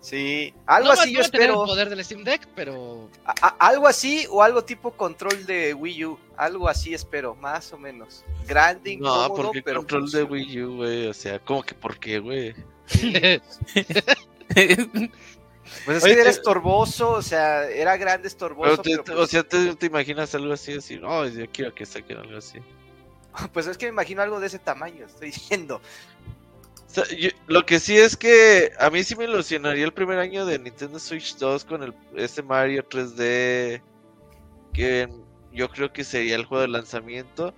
sí, 0.00 0.52
algo 0.66 0.86
no 0.94 1.00
así 1.00 1.12
no 1.12 1.20
yo 1.20 1.30
tener 1.30 1.42
el 1.50 1.50
espero. 1.54 1.66
poder 1.66 1.88
del 1.90 2.04
Steam 2.04 2.24
Deck, 2.24 2.48
pero 2.56 3.08
A- 3.24 3.34
a- 3.42 3.56
algo 3.68 3.86
así 3.86 4.26
o 4.30 4.42
algo 4.42 4.64
tipo 4.64 4.90
control 4.92 5.46
de 5.46 5.72
Wii 5.74 6.04
U. 6.06 6.18
Algo 6.36 6.68
así 6.68 6.94
espero, 6.94 7.34
más 7.36 7.72
o 7.72 7.78
menos. 7.78 8.24
Grande, 8.48 8.96
No, 8.96 9.14
incómodo, 9.26 9.34
porque 9.34 9.62
pero 9.62 9.80
control 9.80 10.10
de. 10.10 10.22
Wii 10.24 10.62
U, 10.62 10.76
güey. 10.78 11.06
O 11.06 11.14
sea, 11.14 11.38
¿cómo 11.38 11.62
que 11.62 11.74
por 11.74 11.98
qué, 12.00 12.18
güey? 12.18 12.54
Pues 15.84 15.98
es 15.98 16.04
Oye, 16.04 16.14
que 16.14 16.20
era 16.20 16.30
te- 16.30 16.36
estorboso, 16.36 17.12
o 17.12 17.22
sea, 17.22 17.68
era 17.68 17.96
grande, 17.96 18.28
estorboso. 18.28 18.82
Pero 18.82 18.82
te- 18.82 18.90
pero 18.90 19.02
te- 19.04 19.12
pues, 19.12 19.24
o 19.24 19.26
sea, 19.26 19.42
te, 19.42 19.74
te 19.76 19.86
imaginas 19.86 20.34
algo 20.34 20.52
así, 20.52 20.72
así, 20.74 20.98
no, 20.98 21.26
yo 21.26 21.46
quiero 21.52 21.74
que 21.74 21.86
saquen 21.86 22.18
algo 22.18 22.38
así. 22.38 22.58
pues 23.52 23.66
es 23.66 23.78
que 23.78 23.86
me 23.86 23.92
imagino 23.92 24.22
algo 24.22 24.40
de 24.40 24.48
ese 24.48 24.58
tamaño, 24.58 25.06
estoy 25.06 25.28
diciendo. 25.30 25.80
O 26.88 26.92
sea, 26.92 27.04
yo- 27.16 27.30
lo 27.46 27.64
que 27.64 27.78
sí 27.78 27.96
es 27.96 28.16
que 28.16 28.72
a 28.78 28.90
mí 28.90 29.04
sí 29.04 29.14
me 29.14 29.24
ilusionaría 29.24 29.84
el 29.84 29.92
primer 29.92 30.18
año 30.18 30.44
de 30.44 30.58
Nintendo 30.58 30.98
Switch 30.98 31.36
2 31.36 31.64
con 31.64 31.82
el 31.84 31.94
ese 32.16 32.42
Mario 32.42 32.84
3D 32.88 33.80
que 34.72 35.08
yo 35.52 35.68
creo 35.68 35.92
que 35.92 36.02
sería 36.04 36.34
el 36.36 36.44
juego 36.46 36.62
de 36.62 36.68
lanzamiento. 36.68 37.54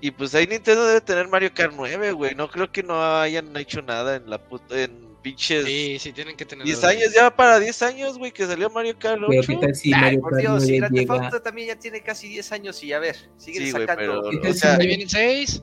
Y 0.00 0.10
pues 0.12 0.34
ahí 0.34 0.46
Nintendo 0.46 0.86
debe 0.86 1.00
tener 1.00 1.28
Mario 1.28 1.50
Kart 1.54 1.72
9, 1.74 2.12
güey. 2.12 2.34
No 2.34 2.48
creo 2.50 2.70
que 2.70 2.82
no 2.82 3.02
hayan 3.18 3.56
hecho 3.56 3.82
nada 3.82 4.16
en 4.16 4.28
la 4.30 4.38
puta, 4.38 4.80
en 4.82 5.07
pinches 5.22 5.64
sí, 5.64 5.98
sí 5.98 6.12
tienen 6.12 6.36
que 6.36 6.44
tener 6.44 6.64
10 6.64 6.82
algo. 6.84 7.00
años, 7.00 7.14
ya 7.14 7.34
para 7.34 7.58
10 7.60 7.82
años, 7.82 8.18
güey, 8.18 8.32
que 8.32 8.46
salió 8.46 8.70
Mario 8.70 8.96
Kart 8.98 9.20
8. 9.22 9.26
Pero 9.28 9.42
qué 9.46 9.66
tal 9.66 9.74
si 9.74 9.92
Ay, 9.92 10.00
Mario 10.00 10.20
por 10.20 10.30
Kart 10.32 10.40
Dios, 10.42 10.62
9 10.62 10.74
y 10.74 10.78
Grand 10.78 10.94
Theft. 10.96 11.10
Auto 11.10 11.42
también 11.42 11.68
ya 11.68 11.76
tiene 11.76 12.00
casi 12.02 12.28
10 12.28 12.52
años 12.52 12.82
y 12.82 12.92
a 12.92 12.98
ver, 12.98 13.16
siguen 13.36 13.64
Sí, 13.66 13.70
güey, 13.72 13.86
sacando. 13.86 14.20
pero- 14.22 14.30
¿Qué 14.30 14.36
o 14.36 14.40
tal 14.40 14.54
si 14.54 14.58
sea, 14.60 14.76
Ahí 14.76 14.86
vienen 14.86 15.08
seis. 15.08 15.62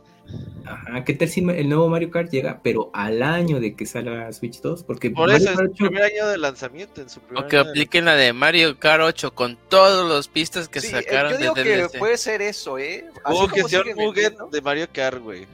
Ajá, 0.66 1.04
¿qué 1.04 1.14
tal 1.14 1.30
si 1.30 1.42
el 1.42 1.70
nuevo 1.70 1.88
Mario 1.88 2.10
Kart 2.10 2.32
llega, 2.32 2.60
pero 2.64 2.90
al 2.94 3.22
año 3.22 3.60
de 3.60 3.76
que 3.76 3.86
salga 3.86 4.34
Switch 4.34 4.60
2? 4.62 4.82
Porque 4.84 5.12
Por 5.12 5.28
Mario 5.30 5.38
eso 5.38 5.52
es 5.52 5.56
Kart 5.58 5.68
su 5.68 5.74
8 5.84 5.86
primer 5.92 6.04
año 6.12 6.28
de 6.28 6.38
lanzamiento. 6.40 7.02
En 7.02 7.10
su 7.10 7.20
primer 7.20 7.44
O 7.44 7.48
que 7.48 7.58
año 7.58 7.64
de- 7.66 7.70
apliquen 7.70 8.06
la 8.06 8.16
de 8.16 8.34
Mario 8.34 8.80
Kart 8.80 9.04
8 9.04 9.36
con 9.36 9.56
todos 9.70 10.10
los 10.10 10.28
pistas 10.28 10.68
que 10.68 10.82
Sí, 10.82 10.88
eh, 10.88 10.90
sacaron 11.04 11.34
yo 11.34 11.38
digo 11.38 11.54
de 11.54 11.64
que 11.64 11.70
DLC. 11.78 12.00
puede 12.00 12.18
ser 12.18 12.42
eso, 12.42 12.80
¿eh? 12.80 13.06
Así 13.24 13.38
O 13.40 13.48
que 13.48 13.64
sea 13.66 13.82
un 13.82 13.94
Mugen 13.96 14.34
de 14.52 14.62
Mario 14.62 14.88
Kart, 14.92 15.20
güey. 15.22 15.46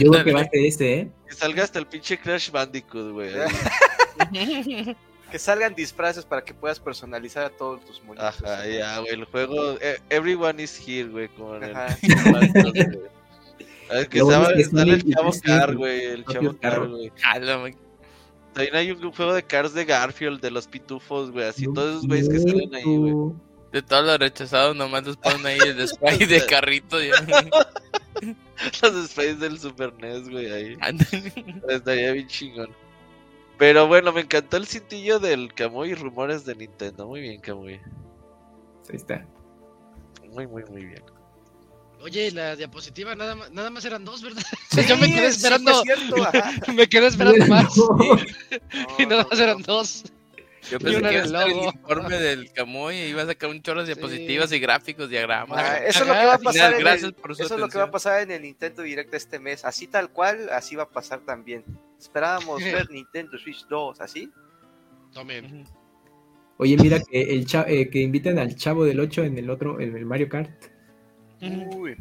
yo 0.00 0.10
creo 0.10 0.24
que 0.24 0.32
va 0.32 0.40
a 0.40 0.44
ser 0.48 0.64
ese, 0.64 0.94
¿eh? 0.94 1.08
Que 1.28 1.34
salga 1.34 1.62
hasta 1.64 1.78
el 1.78 1.86
pinche 1.86 2.18
Crash 2.18 2.50
Bandicoot, 2.50 3.12
güey. 3.12 3.32
Que 5.30 5.40
salgan 5.40 5.74
disfraces 5.74 6.24
para 6.24 6.44
que 6.44 6.54
puedas 6.54 6.78
personalizar 6.78 7.44
a 7.44 7.50
todos 7.50 7.84
tus 7.84 8.00
monitos. 8.04 8.42
Ajá, 8.44 8.64
ya, 8.64 9.00
güey. 9.00 9.12
El 9.12 9.24
juego. 9.24 9.76
eh, 9.80 9.98
everyone 10.08 10.62
is 10.62 10.80
here, 10.86 11.08
güey. 11.08 11.26
Con 11.28 11.64
el. 11.64 11.74
A 11.74 11.88
ver, 13.90 14.08
que 14.08 14.20
sabe, 14.20 14.64
sale 14.64 14.92
el 14.94 15.12
chavo 15.12 15.30
Car, 15.42 15.74
güey. 15.74 16.04
El 16.04 16.24
chavo 16.26 16.56
Car, 16.60 16.88
güey. 16.88 17.10
También 18.52 18.76
hay 18.76 18.90
un 18.92 19.12
juego 19.12 19.34
de 19.34 19.42
Cars 19.42 19.74
de 19.74 19.84
Garfield, 19.84 20.40
de 20.40 20.50
los 20.50 20.66
pitufos, 20.66 21.30
güey. 21.30 21.46
Así, 21.46 21.66
todos 21.74 21.96
esos 21.96 22.06
güeyes 22.06 22.28
que 22.28 22.38
salen 22.38 22.74
ahí, 22.74 22.84
güey. 22.84 23.34
De 23.72 23.82
todos 23.82 24.04
los 24.06 24.18
rechazados, 24.18 24.74
nomás 24.76 25.04
los 25.04 25.16
ponen 25.16 25.44
ahí 25.46 25.58
el 25.58 25.86
spray 25.88 26.18
de 26.18 26.44
carrito. 26.46 26.98
ya. 27.02 27.12
Los 28.82 29.10
sprays 29.10 29.38
del 29.38 29.58
Super 29.60 29.92
NES, 30.00 30.30
güey, 30.30 30.50
ahí. 30.50 30.78
Estaría 31.68 32.12
bien 32.12 32.26
chingón. 32.26 32.70
Pero 33.58 33.86
bueno, 33.86 34.12
me 34.12 34.22
encantó 34.22 34.56
el 34.56 34.66
cintillo 34.66 35.18
del 35.18 35.52
Kamui 35.52 35.90
y 35.90 35.94
rumores 35.94 36.46
de 36.46 36.54
Nintendo. 36.54 37.06
Muy 37.06 37.20
bien, 37.20 37.40
Kamui. 37.40 37.74
Ahí 37.74 38.96
está. 38.96 39.26
Muy, 40.30 40.46
muy, 40.46 40.64
muy 40.64 40.86
bien. 40.86 41.02
Oye, 42.00 42.30
la 42.30 42.56
diapositiva 42.56 43.14
nada 43.14 43.34
más, 43.34 43.50
nada 43.50 43.70
más 43.70 43.84
eran 43.84 44.04
dos, 44.04 44.22
¿verdad? 44.22 44.42
Sí, 44.70 44.82
Yo 44.86 44.96
me 44.96 45.06
quedé 45.08 45.30
sí, 45.32 45.36
esperando, 45.36 45.70
es 45.70 45.80
cierto, 45.82 46.22
ajá. 46.24 46.52
me 46.72 46.88
quedé 46.88 47.06
esperando 47.06 47.46
más. 47.46 47.76
No, 47.76 48.16
Y 48.98 49.06
nada 49.06 49.26
más 49.30 49.38
eran 49.40 49.62
dos. 49.62 50.04
Yo 50.70 50.78
pensé 50.78 51.00
que 51.00 51.28
iba 51.28 51.40
a 51.40 51.44
el 51.44 51.56
informe 51.56 52.16
del 52.18 52.52
Camuy 52.52 52.96
y 52.96 53.04
iba 53.06 53.22
a 53.22 53.26
sacar 53.26 53.50
un 53.50 53.62
chorro 53.62 53.80
de 53.84 53.94
diapositivas 53.94 54.50
y 54.52 54.58
gráficos, 54.58 55.08
diagramas. 55.08 55.58
Ah, 55.58 55.78
eso 55.78 56.02
es 56.02 56.08
lo 56.08 56.14
que 56.14 56.26
va 56.26 56.34
a 56.34 56.38
pasar. 56.38 56.72
en 56.74 56.78
gracias 56.80 57.04
el- 57.04 57.14
por 57.14 57.36
su 57.36 57.42
eso 57.42 57.54
es 57.54 57.60
lo 57.60 57.68
que 57.68 57.78
va 57.78 57.84
a 57.84 57.90
pasar 57.90 58.22
en 58.22 58.30
el 58.32 58.42
Nintendo 58.42 58.82
Direct 58.82 59.14
este 59.14 59.38
mes. 59.38 59.64
Así 59.64 59.86
tal 59.86 60.10
cual, 60.10 60.48
así 60.50 60.74
va 60.76 60.84
a 60.84 60.88
pasar 60.88 61.20
también. 61.20 61.64
Esperábamos 61.98 62.60
ver 62.88 62.90
Nintendo 62.90 63.38
Switch 63.38 63.66
2, 63.68 64.00
así. 64.00 64.30
Tomen. 65.12 65.62
Ujú. 65.62 65.70
Oye, 66.58 66.76
mira 66.78 67.00
que 67.00 67.22
el 67.22 67.46
eh, 67.66 67.88
que 67.90 68.00
inviten 68.00 68.38
al 68.38 68.56
chavo 68.56 68.84
del 68.84 68.98
8 68.98 69.24
en 69.24 69.38
el 69.38 69.50
otro, 69.50 69.80
en 69.80 69.96
el 69.96 70.06
Mario 70.06 70.28
Kart. 70.28 70.50
Uy. 71.40 71.96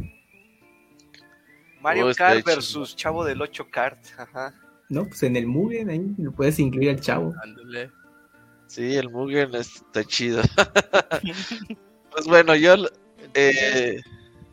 Mario 1.81 2.07
Oh, 2.07 2.13
Kart 2.15 2.43
versus 2.43 2.95
Chavo 2.95 3.23
del 3.23 3.41
8 3.41 3.67
Kart. 3.69 3.99
Ajá. 4.17 4.53
No, 4.89 5.05
pues 5.07 5.21
en 5.23 5.35
el 5.35 5.45
Mugen 5.45 5.89
ahí 5.89 6.15
lo 6.17 6.31
puedes 6.31 6.57
incluir 6.59 6.89
al 6.91 6.99
chavo. 7.01 7.33
Ándale. 7.43 7.91
Sí, 8.75 8.95
el 8.97 9.09
Mugen 9.09 9.55
está 9.55 10.03
chido. 10.03 10.41
pues 12.11 12.25
bueno, 12.25 12.55
yo. 12.55 12.75
Eh, 13.33 14.01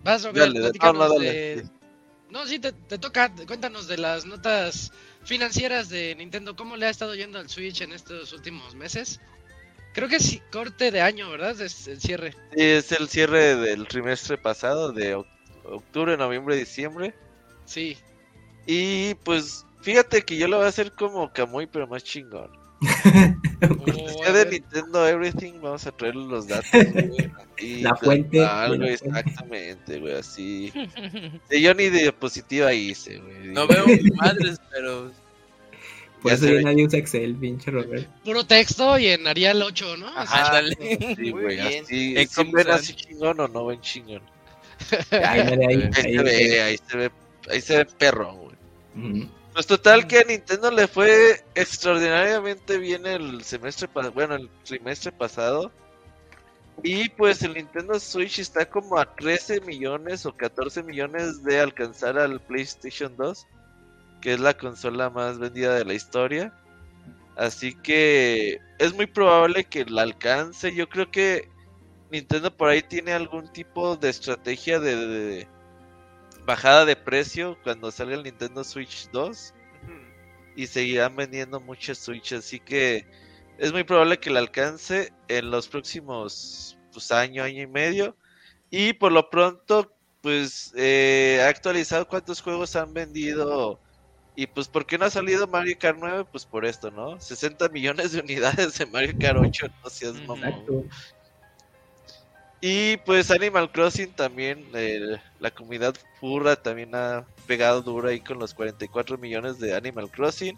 Vas, 0.05 0.23
Robert, 0.23 0.55
dale, 0.55 0.71
no, 0.81 0.93
no, 0.93 1.09
dale. 1.09 1.27
de... 1.33 1.65
No, 2.31 2.47
sí, 2.47 2.61
te, 2.61 2.71
te 2.73 2.99
toca. 2.99 3.33
Cuéntanos 3.49 3.89
de 3.89 3.99
las 3.99 4.25
notas 4.25 4.93
financieras 5.25 5.89
de 5.89 6.15
Nintendo. 6.15 6.55
¿Cómo 6.55 6.77
le 6.77 6.87
ha 6.87 6.91
estado 6.91 7.17
yendo 7.17 7.41
al 7.41 7.49
Switch 7.49 7.81
en 7.81 7.91
estos 7.93 8.33
últimos 8.33 8.77
meses? 8.77 9.21
Creo 9.93 10.09
que 10.09 10.21
sí, 10.21 10.41
corte 10.53 10.93
de 10.93 11.01
año, 11.01 11.29
¿verdad? 11.29 11.61
Es 11.61 11.89
el 11.89 12.01
cierre. 12.01 12.31
sí, 12.55 12.63
es 12.63 12.93
el 12.93 13.09
cierre 13.09 13.57
del 13.57 13.89
trimestre 13.89 14.39
pasado, 14.39 14.93
de 14.93 15.17
oc- 15.17 15.27
octubre, 15.65 16.17
noviembre, 16.17 16.55
diciembre. 16.57 17.13
Sí. 17.67 17.99
Y 18.67 19.15
pues, 19.17 19.67
fíjate 19.83 20.23
que 20.23 20.37
yo 20.37 20.47
lo 20.47 20.59
voy 20.59 20.67
a 20.67 20.69
hacer 20.69 20.93
como 20.93 21.33
Kamui, 21.33 21.67
pero 21.67 21.89
más 21.89 22.05
chingón. 22.05 22.62
Ya 24.25 24.29
a 24.29 24.33
de. 24.33 24.47
Nintendo 24.51 25.07
Everything, 25.07 25.61
vamos 25.61 25.87
a 25.87 25.93
traer 25.93 26.17
los 26.17 26.49
datos, 26.49 26.71
güey. 26.93 27.31
Y 27.59 27.81
La 27.83 27.95
fuente 27.95 28.39
la 28.39 28.67
fuente. 28.67 28.93
exactamente, 28.95 30.01
güey, 30.01 30.15
así. 30.15 30.73
Sí, 31.51 31.63
yo 31.63 31.75
ni 31.75 31.91
diapositiva 31.91 32.73
hice, 32.75 33.19
güey. 33.19 33.49
No 33.49 33.67
veo 33.67 33.87
mis 33.87 34.13
madres, 34.15 34.61
pero 34.71 35.13
Por 36.23 36.33
Ya 36.33 36.35
eso 36.35 36.47
ya 36.49 36.63
nadie 36.63 36.87
usa 36.87 36.99
Excel, 36.99 37.37
pinche 37.37 37.71
Robert. 37.71 38.09
Puro 38.25 38.45
texto 38.45 38.99
y 38.99 39.09
en 39.09 39.27
Arial 39.27 39.63
8, 39.63 39.97
¿no? 39.99 40.09
Ándale. 40.17 40.77
Sí, 41.17 41.31
güey, 41.31 41.61
así. 41.61 42.15
En 42.17 42.29
¿Son 42.29 42.47
Kim 42.47 42.55
ven 42.55 42.71
así 42.71 42.95
chingón 42.95 43.39
o 43.41 43.49
no 43.49 43.67
ven 43.67 43.81
chingón? 43.81 44.23
Ahí, 45.11 45.21
ahí, 45.21 45.57
Ahí 45.61 45.91
ahí, 45.93 45.93
se 45.95 46.23
ve, 46.23 46.63
ahí 46.63 46.79
se 46.79 46.97
ve, 46.97 47.11
ahí 47.51 47.61
se 47.61 47.77
ve 47.79 47.85
perro, 47.85 48.35
güey. 48.35 48.57
Pues 49.53 49.67
total 49.67 50.07
que 50.07 50.19
a 50.19 50.25
Nintendo 50.25 50.71
le 50.71 50.89
fue 50.89 51.45
extraordinariamente 51.55 52.79
bien 52.79 53.07
el 53.07 53.45
semestre 53.45 53.87
pasado, 53.87 54.13
bueno, 54.13 54.35
el 54.37 54.49
trimestre 54.65 55.13
pasado. 55.13 55.71
Y 56.83 57.11
pues 57.11 57.43
el 57.43 57.55
Nintendo 57.55 58.01
Switch 58.01 58.39
está 58.39 58.65
como 58.65 58.99
a 58.99 59.15
13 59.15 59.61
millones 59.61 60.25
o 60.25 60.35
14 60.35 60.83
millones 60.83 61.45
de 61.45 61.61
alcanzar 61.61 62.19
al 62.19 62.41
PlayStation 62.41 63.15
2, 63.17 63.47
que 64.23 64.33
es 64.33 64.41
la 64.41 64.57
consola 64.57 65.11
más 65.11 65.39
vendida 65.39 65.75
de 65.75 65.85
la 65.85 65.95
historia. 65.95 66.55
Así 67.37 67.75
que 67.75 68.59
es 68.79 68.95
muy 68.95 69.07
probable 69.07 69.65
que 69.65 69.85
la 69.85 70.03
alcance. 70.03 70.75
Yo 70.75 70.89
creo 70.89 71.11
que 71.11 71.51
Nintendo 72.11 72.57
por 72.57 72.71
ahí 72.71 72.83
tiene 72.83 73.13
algún 73.13 73.53
tipo 73.53 73.97
de 73.97 74.09
estrategia 74.09 74.81
de, 74.81 74.97
de 74.97 75.49
bajada 76.45 76.85
de 76.85 76.97
precio 76.97 77.59
cuando 77.63 77.91
salga 77.91 78.15
el 78.15 78.23
Nintendo 78.23 78.65
Switch 78.65 79.09
2 79.11 79.55
Ujú. 79.83 79.93
y 80.57 80.67
seguirán 80.67 81.17
vendiendo 81.17 81.61
muchos 81.61 81.99
Switch, 81.99 82.33
así 82.33 82.59
que 82.59 83.07
es 83.59 83.73
muy 83.73 83.85
probable 83.85 84.19
que 84.19 84.31
la 84.31 84.41
alcance 84.41 85.13
en 85.29 85.51
los 85.51 85.69
próximos 85.69 86.79
pues 86.93 87.11
año, 87.13 87.43
año 87.43 87.63
y 87.63 87.67
medio. 87.67 88.17
Y 88.71 88.93
por 88.95 89.13
lo 89.13 89.29
pronto, 89.31 89.95
pues 90.21 90.73
eh, 90.77 91.41
ha 91.45 91.49
actualizado 91.49 92.09
cuántos 92.09 92.41
juegos 92.41 92.75
han 92.77 92.95
vendido. 92.95 93.81
Y 94.35 94.47
pues, 94.47 94.67
¿por 94.67 94.87
qué 94.87 94.97
no 94.97 95.05
ha 95.05 95.11
salido 95.11 95.47
Mario 95.47 95.77
Kart 95.79 95.99
9? 96.01 96.25
Pues 96.31 96.47
por 96.47 96.65
esto, 96.65 96.91
¿no? 96.91 97.21
60 97.21 97.69
millones 97.69 98.13
de 98.13 98.21
unidades 98.21 98.79
de 98.79 98.87
Mario 98.87 99.15
Kart 99.19 99.39
8, 99.39 99.67
no 99.85 99.91
seas 99.91 100.15
mamón. 100.27 100.89
Y 102.65 102.97
pues 102.99 103.33
Animal 103.33 103.73
Crossing 103.73 104.13
también, 104.13 104.65
la 105.41 105.51
comunidad 105.51 105.97
furra 106.21 106.55
también 106.55 106.95
ha 106.95 107.27
pegado 107.49 107.83
duro 107.83 108.09
ahí 108.09 108.21
con 108.21 108.39
los 108.39 108.55
44 108.55 109.19
millones 109.19 109.59
de 109.59 109.75
Animal 109.75 110.09
Crossing. 110.09 110.57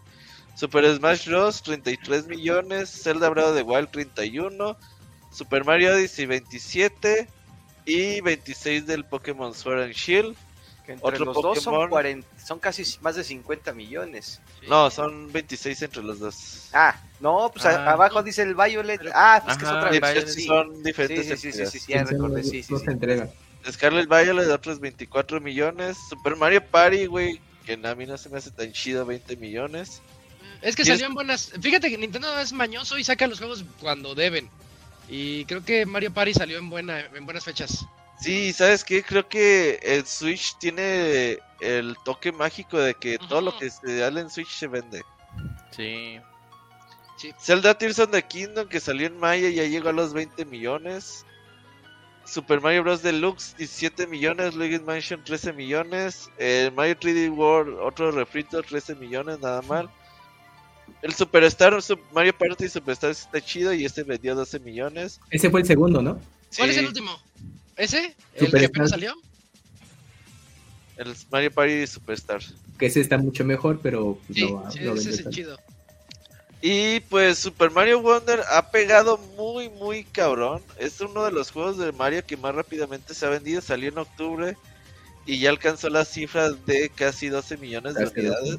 Super 0.54 0.84
Smash 0.94 1.26
Bros. 1.26 1.62
33 1.62 2.26
millones, 2.26 2.90
Zelda 2.90 3.30
Breath 3.30 3.46
of 3.46 3.56
the 3.56 3.62
Wild 3.62 3.90
31, 3.90 4.76
Super 5.32 5.64
Mario 5.64 5.94
Odyssey 5.94 6.26
27 6.26 7.26
y 7.86 8.20
26 8.20 8.86
del 8.86 9.06
Pokémon 9.06 9.54
Sword 9.54 9.84
and 9.84 9.94
Shield. 9.94 10.36
Que 10.84 10.92
entre 10.92 11.08
Otro 11.08 11.24
los 11.24 11.34
dos 11.34 11.62
son, 11.62 11.72
Pokémon. 11.74 11.88
40 11.90 12.28
son 12.44 12.58
casi 12.58 12.84
más 13.00 13.16
de 13.16 13.24
50 13.24 13.72
millones. 13.72 14.40
No, 14.68 14.90
son 14.90 15.32
26 15.32 15.80
entre 15.82 16.02
los 16.02 16.18
dos. 16.18 16.68
Ah, 16.74 16.94
no, 17.20 17.50
pues 17.52 17.64
Ah. 17.64 17.92
abajo 17.92 18.22
dice 18.22 18.42
el 18.42 18.54
Violet. 18.54 19.00
Ah, 19.14 19.40
pues 19.44 19.56
que 19.56 19.64
es 19.64 19.70
otra 19.70 19.90
Sí, 19.92 20.00
pues, 20.00 20.14
versión. 20.14 20.34
Sí, 20.34 20.42
son 20.46 20.76
sí, 20.76 20.82
diferentes 20.82 21.40
sí, 21.40 21.52
sí, 21.52 21.52
sí, 21.52 21.66
sí, 21.66 21.78
sí, 21.78 21.92
ya 21.92 21.98
Son 22.00 22.08
recordé, 22.08 22.42
sí, 22.42 22.62
sí, 22.62 22.74
sí. 22.76 22.84
entregas. 22.86 23.30
Scarlet 23.70 24.06
Violet, 24.08 24.48
otros 24.48 24.78
24 24.78 25.40
millones. 25.40 25.96
Super 26.10 26.36
Mario 26.36 26.62
Party, 26.66 27.06
güey, 27.06 27.40
que 27.64 27.80
a 27.82 27.94
mí 27.94 28.04
no 28.04 28.18
se 28.18 28.28
me 28.28 28.36
hace 28.36 28.50
tan 28.50 28.70
chido, 28.72 29.06
20 29.06 29.36
millones. 29.36 30.02
Es 30.60 30.76
que 30.76 30.84
Sí, 30.84 30.90
es- 30.90 30.98
salió 30.98 31.06
en 31.08 31.14
buenas. 31.14 31.50
Fíjate 31.62 31.88
que 31.88 31.96
Nintendo 31.96 32.38
es 32.38 32.52
mañoso 32.52 32.98
y 32.98 33.04
saca 33.04 33.26
los 33.26 33.38
juegos 33.38 33.64
cuando 33.80 34.14
deben. 34.14 34.50
Y 35.08 35.46
creo 35.46 35.64
que 35.64 35.86
Mario 35.86 36.12
Party 36.12 36.34
salió 36.34 36.58
en 36.58 36.68
buena, 36.68 37.00
en 37.14 37.24
buenas 37.24 37.44
fechas. 37.44 37.86
Sí, 38.24 38.52
¿sabes 38.52 38.84
qué? 38.84 39.02
Creo 39.02 39.28
que 39.28 39.78
el 39.82 40.06
Switch 40.06 40.56
tiene 40.58 41.38
el 41.60 41.96
toque 42.04 42.32
mágico 42.32 42.78
de 42.78 42.94
que 42.94 43.18
todo 43.18 43.40
lo 43.40 43.56
que 43.58 43.68
se 43.70 44.02
habla 44.04 44.20
en 44.20 44.30
Switch 44.30 44.48
se 44.48 44.66
vende. 44.66 45.02
Sí. 45.76 46.18
Zelda 47.40 47.76
Tears 47.76 47.98
of 47.98 48.10
the 48.10 48.22
Kingdom 48.22 48.68
que 48.68 48.80
salió 48.80 49.06
en 49.06 49.18
mayo 49.18 49.48
ya 49.48 49.64
llegó 49.64 49.88
a 49.88 49.92
los 49.92 50.12
20 50.12 50.44
millones. 50.46 51.24
Super 52.26 52.60
Mario 52.62 52.82
Bros. 52.82 53.02
Deluxe 53.02 53.54
17 53.58 54.06
millones, 54.06 54.54
Luigi's 54.54 54.82
Mansion 54.82 55.22
13 55.22 55.52
millones, 55.52 56.30
el 56.38 56.72
Mario 56.72 56.96
3D 56.98 57.30
World 57.30 57.78
otro 57.80 58.10
refrito 58.10 58.62
13 58.62 58.94
millones 58.94 59.40
nada 59.40 59.60
mal. 59.62 59.90
El 61.02 61.12
Superstar 61.14 61.74
Sup- 61.82 62.00
Mario 62.12 62.36
Party 62.36 62.68
Superstar 62.68 63.10
está 63.10 63.40
chido 63.42 63.74
y 63.74 63.84
este 63.84 64.02
vendió 64.02 64.34
12 64.34 64.58
millones. 64.60 65.20
Ese 65.30 65.50
fue 65.50 65.60
el 65.60 65.66
segundo, 65.66 66.00
¿no? 66.00 66.18
¿Cuál 66.56 66.70
es 66.70 66.76
Sí, 66.76 66.80
el 66.80 66.86
último? 66.88 67.18
¿Ese? 67.76 68.14
¿El 68.34 68.46
Super 68.46 68.60
que 68.60 68.66
apenas 68.66 68.88
Smash. 68.88 69.00
salió? 69.00 69.14
El 70.96 71.14
Mario 71.30 71.50
Party 71.50 71.86
Superstar. 71.86 72.40
Que 72.78 72.86
ese 72.86 73.00
está 73.00 73.18
mucho 73.18 73.44
mejor, 73.44 73.80
pero 73.82 74.18
pues, 74.26 74.38
Sí, 74.38 74.46
no, 74.46 74.54
va- 74.62 74.70
sí, 74.70 74.78
no 74.80 74.94
ese 74.94 75.10
es 75.10 75.28
chido. 75.30 75.58
Y 76.62 77.00
pues 77.00 77.38
Super 77.40 77.70
Mario 77.72 78.00
Wonder 78.00 78.40
ha 78.50 78.70
pegado 78.70 79.18
muy 79.36 79.68
muy 79.68 80.04
cabrón. 80.04 80.62
Es 80.78 81.00
uno 81.00 81.24
de 81.24 81.32
los 81.32 81.50
juegos 81.50 81.76
de 81.78 81.92
Mario 81.92 82.24
que 82.24 82.36
más 82.36 82.54
rápidamente 82.54 83.12
se 83.12 83.26
ha 83.26 83.28
vendido. 83.28 83.60
Salió 83.60 83.90
en 83.90 83.98
octubre 83.98 84.56
y 85.26 85.40
ya 85.40 85.50
alcanzó 85.50 85.90
la 85.90 86.04
cifra 86.04 86.50
de 86.52 86.88
casi 86.94 87.28
12 87.28 87.56
millones 87.58 87.94
de 87.94 88.06
unidades. 88.06 88.56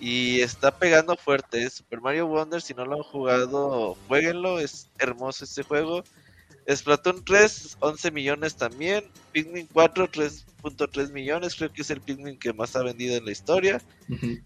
Y 0.00 0.40
está 0.40 0.76
pegando 0.76 1.16
fuerte. 1.16 1.62
¿eh? 1.62 1.70
Super 1.70 2.00
Mario 2.00 2.26
Wonder, 2.26 2.60
si 2.60 2.74
no 2.74 2.84
lo 2.86 2.96
han 2.96 3.02
jugado, 3.04 3.96
jueguenlo. 4.08 4.58
Es 4.58 4.88
hermoso 4.98 5.44
este 5.44 5.62
juego. 5.62 6.02
Splatoon 6.68 7.24
3, 7.24 7.76
11 7.80 8.10
millones 8.10 8.56
también. 8.56 9.04
Pikmin 9.32 9.68
4, 9.72 10.10
3.3 10.10 11.12
millones. 11.12 11.54
Creo 11.56 11.72
que 11.72 11.82
es 11.82 11.90
el 11.90 12.00
Pikmin 12.00 12.38
que 12.38 12.52
más 12.52 12.76
ha 12.76 12.82
vendido 12.82 13.16
en 13.16 13.24
la 13.24 13.32
historia. 13.32 13.80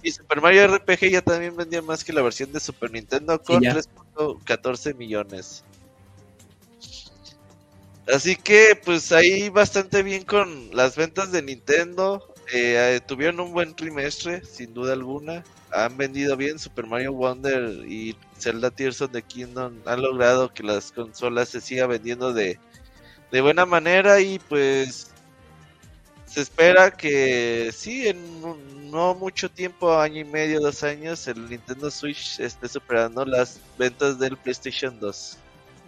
Y 0.03 0.11
Super 0.11 0.41
Mario 0.41 0.67
RPG 0.69 1.11
ya 1.11 1.23
también 1.23 1.57
vendía 1.57 1.83
más 1.83 2.05
que 2.05 2.13
la 2.13 2.23
versión 2.23 2.53
de 2.53 2.61
Super 2.61 2.91
Nintendo 2.91 3.41
con 3.43 3.63
ya. 3.63 3.75
3.14 3.75 4.95
millones. 4.95 5.65
Así 8.13 8.37
que 8.37 8.81
pues 8.85 9.11
ahí 9.11 9.49
bastante 9.49 10.03
bien 10.03 10.25
con 10.25 10.75
las 10.75 10.97
ventas 10.97 11.33
de 11.33 11.43
Nintendo. 11.43 12.35
Eh, 12.53 13.01
tuvieron 13.07 13.41
un 13.41 13.53
buen 13.53 13.75
trimestre, 13.75 14.45
sin 14.45 14.73
duda 14.73 14.93
alguna. 14.93 15.45
Han 15.85 15.97
vendido 15.97 16.37
bien 16.37 16.59
Super 16.59 16.87
Mario 16.87 17.13
Wonder 17.13 17.85
y 17.87 18.17
Zelda 18.39 18.71
Tears 18.71 19.03
of 19.03 19.13
the 19.13 19.23
Kingdom. 19.23 19.75
Han 19.85 20.03
logrado 20.03 20.53
que 20.53 20.63
las 20.63 20.91
consolas 20.91 21.51
se 21.51 21.61
sigan 21.61 21.91
vendiendo 21.91 22.33
de, 22.33 22.59
de 23.31 23.41
buena 23.41 23.67
manera 23.67 24.21
y 24.21 24.39
pues 24.39 25.11
se 26.27 26.41
espera 26.41 26.91
que 26.91 27.71
sí, 27.75 28.09
en 28.09 28.41
no 28.91 29.15
mucho 29.15 29.51
tiempo, 29.51 29.99
año 29.99 30.21
y 30.21 30.25
medio, 30.25 30.61
dos 30.61 30.83
años, 30.83 31.27
el 31.29 31.49
Nintendo 31.49 31.91
Switch 31.91 32.39
esté 32.41 32.69
superando 32.69 33.25
las 33.25 33.61
ventas 33.79 34.19
del 34.19 34.37
PlayStation 34.37 34.99
2. 35.01 35.39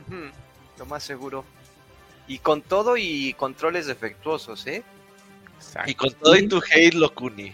Ujú, 0.06 0.16
Lo 0.78 0.86
más 0.86 1.02
seguro. 1.02 1.44
Y 2.26 2.38
con 2.38 2.62
todo 2.62 2.96
y 2.96 3.34
controles 3.34 3.86
defectuosos, 3.86 4.66
¿eh? 4.66 4.82
Y 5.86 5.94
con 5.94 6.12
todo 6.12 6.36
y 6.36 6.46
tu 6.46 6.60
Halo, 6.74 7.14
Kuni. 7.14 7.52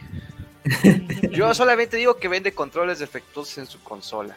Yo 1.31 1.53
solamente 1.55 1.97
digo 1.97 2.17
que 2.17 2.29
vende 2.29 2.53
controles 2.55 2.99
defectuosos 2.99 3.59
en 3.59 3.67
su 3.67 3.81
consola. 3.81 4.37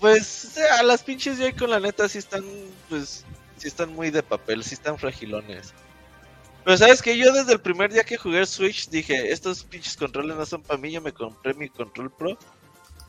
Pues 0.00 0.58
a 0.78 0.82
las 0.82 1.02
pinches 1.02 1.38
Joy-Con 1.38 1.70
la 1.70 1.80
neta 1.80 2.08
sí 2.08 2.18
están, 2.18 2.44
pues, 2.88 3.24
sí 3.56 3.68
están 3.68 3.92
muy 3.94 4.10
de 4.10 4.22
papel, 4.22 4.62
sí 4.62 4.74
están 4.74 4.98
fragilones. 4.98 5.72
Pero 6.64 6.76
sabes 6.78 7.02
que 7.02 7.16
yo 7.16 7.32
desde 7.32 7.52
el 7.52 7.60
primer 7.60 7.92
día 7.92 8.04
que 8.04 8.16
jugué 8.16 8.44
Switch 8.46 8.88
dije, 8.88 9.32
estos 9.32 9.64
pinches 9.64 9.96
controles 9.96 10.36
no 10.36 10.46
son 10.46 10.62
para 10.62 10.78
mí, 10.78 10.90
yo 10.92 11.00
me 11.00 11.12
compré 11.12 11.54
mi 11.54 11.68
control 11.68 12.10
pro 12.10 12.38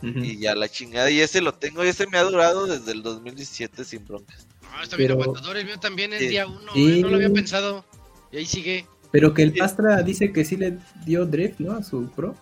y 0.02 0.38
ya 0.38 0.54
la 0.56 0.70
chingada 0.70 1.10
y 1.10 1.20
ese 1.22 1.42
lo 1.42 1.54
tengo 1.54 1.84
y 1.84 1.88
ese 1.88 2.06
me 2.08 2.18
ha 2.18 2.24
durado 2.24 2.68
desde 2.68 2.92
el 2.92 3.02
2017 3.02 3.84
sin 3.86 4.06
broncas. 4.06 4.46
No, 4.62 4.84
está 4.84 4.98
bien 4.98 5.10
Pero- 5.12 5.22
aguantador. 5.24 5.58
El 5.58 5.66
mío 5.66 5.80
también 5.80 6.14
es 6.14 6.20
Sí. 6.20 6.28
día 6.28 6.46
uno. 6.48 6.72
Sí. 6.74 7.00
eh, 7.00 7.02
No 7.02 7.08
lo 7.10 7.16
había 7.16 7.30
pensado. 7.32 7.86
Y 8.32 8.38
ahí 8.38 8.46
sigue. 8.46 8.86
Pero 9.16 9.34
que 9.34 9.44
el 9.44 9.54
Pastra 9.54 10.04
dice 10.04 10.34
que 10.34 10.44
sí 10.44 10.58
le 10.58 10.78
dio 11.06 11.26
drift, 11.26 11.60
¿no? 11.60 11.78
A 11.78 11.82
su 11.82 12.12
pro. 12.12 12.36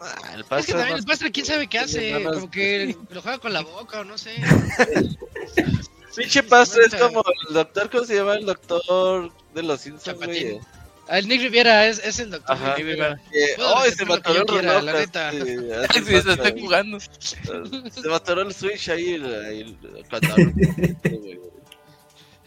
Ah, 0.00 0.32
el 0.32 0.40
Es 0.40 0.44
que 0.44 0.48
Pastra 0.48 0.76
también 0.78 0.96
el 0.96 1.04
pastre, 1.04 1.30
quién 1.30 1.44
sabe 1.44 1.66
qué 1.66 1.78
hace. 1.78 2.18
Más- 2.20 2.36
Como 2.36 2.50
que 2.50 2.96
lo 3.10 3.20
juega 3.20 3.36
con 3.36 3.52
la 3.52 3.60
boca 3.60 4.00
o 4.00 4.04
no 4.04 4.16
sé. 4.16 4.34
Pinche 6.16 6.42
Pastra 6.42 6.84
es 6.86 6.94
como 6.94 7.22
el 7.48 7.54
doctor, 7.54 7.90
¿cómo 7.90 8.04
se 8.04 8.14
llama? 8.14 8.36
El 8.36 8.46
doctor 8.46 9.30
de 9.54 9.62
los 9.62 9.78
Simpsons, 9.78 10.16
güey. 10.16 10.58
Ah, 11.06 11.18
El 11.18 11.28
Nick 11.28 11.42
Riviera 11.42 11.86
es, 11.86 11.98
es 11.98 12.18
el 12.18 12.30
doctor. 12.30 12.56
Ajá. 12.56 12.68
Nick 12.68 12.76
Riviera. 12.78 13.20
Eh, 13.34 13.56
oh, 13.58 13.84
se 13.84 14.06
mató 14.06 14.34
el 14.34 14.46
quiera, 14.46 14.80
la 14.80 14.92
neta. 14.94 15.32
Sí, 15.32 15.38
así 15.90 16.02
se 16.02 16.32
está 16.32 16.50
jugando. 16.58 16.98
Se 16.98 18.08
mató 18.08 18.40
el 18.40 18.54
Switch 18.54 18.88
ahí, 18.88 19.22
ahí 19.22 19.76
cuando 20.08 20.34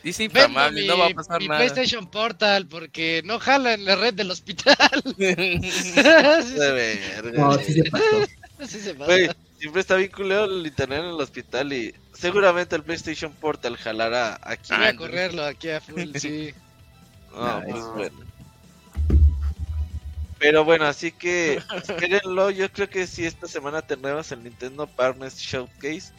Dice 0.03 0.29
mi, 0.29 0.87
no 0.87 0.97
va 0.97 1.07
a 1.07 1.09
pasar 1.09 1.39
mi 1.39 1.47
nada. 1.47 1.59
PlayStation 1.59 2.07
Portal 2.09 2.67
porque 2.67 3.21
no 3.25 3.39
jala 3.39 3.73
en 3.73 3.83
la 3.85 3.95
red 3.95 4.13
del 4.13 4.31
hospital. 4.31 4.77
sí, 5.17 5.23
De 5.93 6.71
verga, 6.71 7.39
No, 7.39 7.53
sí 7.59 7.73
se 7.73 7.83
pasó. 7.91 8.27
sí 8.65 8.79
se 8.79 8.93
pasa. 8.95 9.11
Güey, 9.11 9.29
siempre 9.57 9.81
está 9.81 9.95
bien 9.95 10.11
culero 10.11 10.45
el 10.45 10.65
internet 10.65 10.99
en 10.99 11.05
el 11.09 11.19
hospital 11.21 11.73
y 11.73 11.93
seguramente 12.13 12.75
el 12.77 12.83
PlayStation 12.83 13.33
Portal 13.33 13.75
jalará 13.77 14.39
aquí. 14.41 14.73
Voy 14.73 14.85
a 14.85 14.95
correrlo 14.95 15.43
aquí 15.45 15.69
a 15.69 15.81
full, 15.81 16.11
sí. 16.15 16.53
No, 17.33 17.59
Nice. 17.61 17.71
pues 17.73 17.85
bueno. 17.95 18.29
Pero 20.39 20.63
bueno, 20.63 20.85
así 20.85 21.11
que 21.11 21.61
espérenlo. 21.83 22.49
Yo 22.51 22.71
creo 22.71 22.89
que 22.89 23.05
si 23.05 23.25
esta 23.25 23.47
semana 23.47 23.81
tendremos 23.81 24.31
el 24.31 24.43
Nintendo 24.43 24.87
Partners 24.87 25.37
Showcase. 25.37 26.13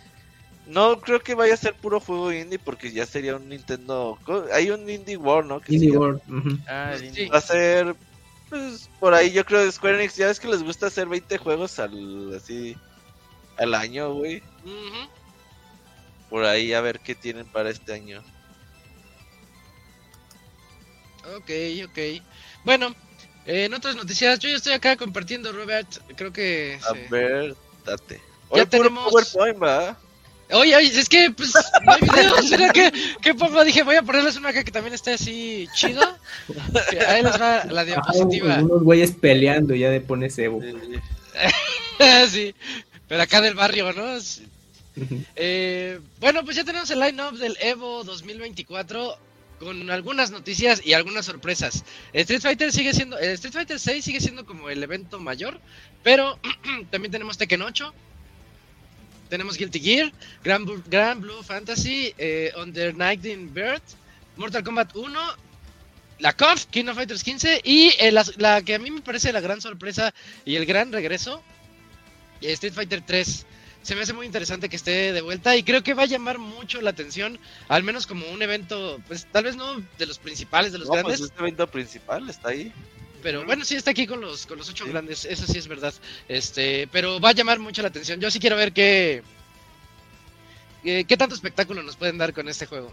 No 0.71 1.01
creo 1.01 1.21
que 1.21 1.35
vaya 1.35 1.55
a 1.55 1.57
ser 1.57 1.75
puro 1.75 1.99
juego 2.01 2.33
indie 2.33 2.59
porque 2.59 2.93
ya 2.93 3.05
sería 3.05 3.35
un 3.37 3.49
Nintendo. 3.49 4.19
Hay 4.53 4.71
un 4.71 4.89
Indie 4.89 5.17
World, 5.17 5.49
¿no? 5.49 5.61
Que 5.61 5.75
Indie. 5.75 5.97
World. 5.97 6.21
Ah, 6.69 6.95
Sí. 6.97 7.11
lindo. 7.11 7.33
Va 7.33 7.39
a 7.39 7.43
ser. 7.43 7.97
Pues 8.49 8.89
por 9.01 9.13
ahí 9.15 9.33
yo 9.33 9.45
creo 9.45 9.65
de 9.65 9.73
Square 9.73 9.97
Enix. 9.99 10.17
Ya 10.17 10.27
ves 10.29 10.39
que 10.41 10.49
les 10.49 10.63
gusta 10.63 10.87
hacer 10.87 11.09
20 11.09 11.39
juegos 11.39 11.79
al 11.81 12.35
así. 12.37 12.77
Al 13.59 13.75
año, 13.75 14.15
güey. 14.15 14.39
Ujú. 14.65 15.09
Por 16.31 16.45
ahí 16.45 16.73
a 16.73 16.81
ver 16.81 17.01
qué 17.01 17.15
tienen 17.17 17.47
para 17.47 17.71
este 17.71 17.93
año. 17.93 18.23
Ok, 21.37 21.51
ok. 21.87 22.23
Bueno, 22.65 22.95
eh, 23.47 23.65
en 23.65 23.75
otras 23.75 23.97
noticias, 23.97 24.39
yo 24.39 24.49
ya 24.49 24.57
estoy 24.57 24.73
acá 24.73 24.97
compartiendo, 24.97 25.53
Robert. 25.53 25.89
Creo 26.17 26.33
que. 26.33 26.79
A 26.89 26.93
sí. 26.95 27.01
ver, 27.11 27.57
date. 27.85 28.17
Ya 28.17 28.23
Hoy 28.63 28.67
puro 28.67 28.69
tenemos- 28.85 29.11
PowerPoint, 29.11 29.63
¿va? 29.63 29.99
Oye, 30.53 30.75
oye, 30.77 30.87
es 30.99 31.09
que 31.09 31.31
pues 31.31 31.53
no 31.85 31.93
hay 31.93 32.01
videos, 32.01 32.51
mira 32.51 32.73
que, 32.73 32.93
qué 33.23 33.35
pongo, 33.35 33.65
dije, 33.65 33.83
voy 33.83 33.97
a 33.97 34.03
ponerles 34.03 34.37
una 34.37 34.49
acá 34.51 34.65
que 34.65 34.73
también 34.73 34.95
esté 34.95 35.13
así 35.15 35.69
chido. 35.75 36.03
Que 36.91 37.01
Ahí 37.01 37.23
les 37.23 37.41
va 37.41 37.65
la 37.67 37.85
diapositiva. 37.85 38.59
unos 38.59 38.83
güeyes 38.83 39.13
peleando 39.13 39.75
ya 39.75 39.91
de 39.91 40.01
pones 40.01 40.39
Evo. 40.39 40.61
Sí. 42.31 42.55
pero 43.09 43.23
acá 43.23 43.41
del 43.41 43.55
barrio, 43.55 43.93
¿no? 43.93 44.21
Sí. 44.21 44.47
Eh, 45.37 46.01
bueno, 46.19 46.45
pues 46.45 46.57
ya 46.57 46.65
tenemos 46.65 46.91
el 46.91 47.01
line-up 47.01 47.37
del 47.39 47.57
Evo 47.61 48.05
2024 48.05 49.19
con 49.59 49.91
algunas 49.91 50.31
noticias 50.31 50.81
y 50.85 50.95
algunas 50.95 51.27
sorpresas. 51.27 51.85
Street 52.13 52.41
Fighter 52.41 52.73
sigue 52.73 52.95
siendo, 52.95 53.19
eh, 53.19 53.33
Street 53.33 53.53
Fighter 53.53 53.79
6 53.79 54.05
sigue 54.05 54.21
siendo 54.21 54.47
como 54.47 54.71
el 54.71 54.83
evento 54.83 55.21
mayor, 55.21 55.61
pero 56.03 56.39
también 56.91 57.13
tenemos 57.13 57.37
Tekken 57.37 57.63
8, 57.63 57.93
tenemos 59.31 59.57
Guilty 59.57 59.81
Gear, 59.81 60.13
Grand, 60.45 60.67
Blue- 60.67 60.83
Grand 60.87 61.23
Blue 61.23 61.43
Fantasy, 61.43 62.13
eh, 62.19 62.53
Under 62.59 62.95
Night 62.95 63.25
in 63.25 63.53
Bird, 63.55 63.81
Mortal 64.37 64.63
Kombat 64.63 64.95
1, 64.95 65.19
la 66.19 66.33
KOF, 66.35 66.67
King 66.67 66.87
of 66.89 66.97
Fighters 66.97 67.23
15 67.25 67.63
y 67.65 67.93
eh, 67.99 68.13
la, 68.13 68.25
la 68.37 68.61
que 68.63 68.75
a 68.75 68.79
mí 68.79 68.91
me 68.91 69.01
parece 69.01 69.33
la 69.33 69.41
gran 69.41 69.61
sorpresa 69.63 70.13
y 70.45 70.57
el 70.57 70.67
gran 70.67 70.93
regreso, 70.93 71.43
eh, 72.43 72.53
Street 72.53 72.75
Fighter 72.75 73.03
3. 73.07 73.47
Se 73.83 73.95
me 73.95 74.03
hace 74.03 74.13
muy 74.13 74.27
interesante 74.27 74.69
que 74.69 74.77
esté 74.77 75.15
de 75.15 75.23
vuelta 75.23 75.57
y 75.57 75.63
creo 75.63 75.83
que 75.83 75.95
va 75.95 76.03
a 76.03 76.07
llamar 76.07 76.37
mucho 76.39 76.83
la 76.83 76.91
atención, 76.91 77.39
al 77.69 77.83
menos 77.83 78.07
como 78.07 78.27
un 78.31 78.43
evento, 78.43 79.01
pues 79.09 79.27
tal 79.33 79.45
vez 79.45 79.57
no 79.57 79.81
de 79.97 80.05
los 80.07 80.19
principales, 80.19 80.73
de 80.73 80.79
los 80.79 80.89
No, 80.89 80.93
pues 80.93 81.05
grandes, 81.05 81.21
este 81.23 81.39
evento 81.41 81.67
principal 81.67 82.29
está 82.29 82.51
ahí. 82.51 82.71
Pero 83.23 83.45
bueno, 83.45 83.65
sí 83.65 83.75
está 83.77 83.91
aquí 83.93 84.07
con 84.07 84.21
los 84.21 84.47
con 84.47 84.59
los 84.59 84.69
ocho 84.69 84.85
Sí. 84.85 84.91
grandes, 84.91 85.25
eso 85.25 85.47
sí 85.47 85.59
es 85.59 85.69
verdad. 85.69 85.95
Este, 86.29 86.89
pero 86.93 87.21
va 87.21 87.31
a 87.31 87.33
llamar 87.33 87.59
mucho 87.59 87.83
la 87.83 87.89
atención. 87.89 88.21
Yo 88.21 88.31
sí 88.31 88.39
quiero 88.41 88.57
ver 88.57 88.73
qué 88.73 89.23
eh, 90.85 91.05
qué 91.07 91.17
tanto 91.17 91.35
espectáculo 91.35 91.83
nos 91.83 91.97
pueden 91.97 92.19
dar 92.19 92.33
con 92.33 92.49
este 92.49 92.67
juego. 92.67 92.93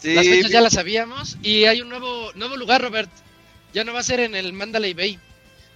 Sí, 0.00 0.14
Las 0.14 0.26
fechas 0.26 0.50
ya 0.50 0.60
las 0.62 0.72
sabíamos 0.72 1.36
y 1.42 1.64
hay 1.64 1.82
un 1.82 1.88
nuevo 1.90 2.32
nuevo 2.34 2.56
lugar, 2.56 2.80
Robert. 2.82 3.10
Ya 3.72 3.84
no 3.84 3.92
va 3.92 4.00
a 4.00 4.04
ser 4.04 4.20
en 4.20 4.34
el 4.34 4.52
Mandalay 4.52 4.94
Bay. 4.94 5.18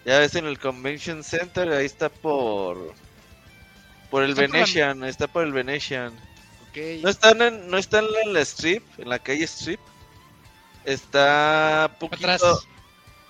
ya 0.05 0.19
ves 0.19 0.35
en 0.35 0.47
el 0.47 0.59
Convention 0.59 1.23
Center, 1.23 1.69
ahí 1.71 1.87
está 1.87 2.09
por 2.09 2.95
por 4.11 4.23
el 4.23 4.31
Está 4.31 4.43
por 4.43 4.51
la- 4.51 4.59
Venetian, 4.61 5.05
está 5.05 5.27
por 5.29 5.45
el 5.45 5.53
Venetian. 5.53 6.13
No 7.03 7.09
están 7.09 7.41
en, 7.41 7.69
no 7.71 7.79
están 7.79 8.05
en 8.25 8.33
la 8.33 8.41
Strip, 8.41 8.83
en 8.99 9.09
la 9.09 9.19
calle 9.21 9.45
Strip. 9.45 9.79
Está 10.85 11.97
poquito, 12.01 12.29
atrás. 12.31 12.67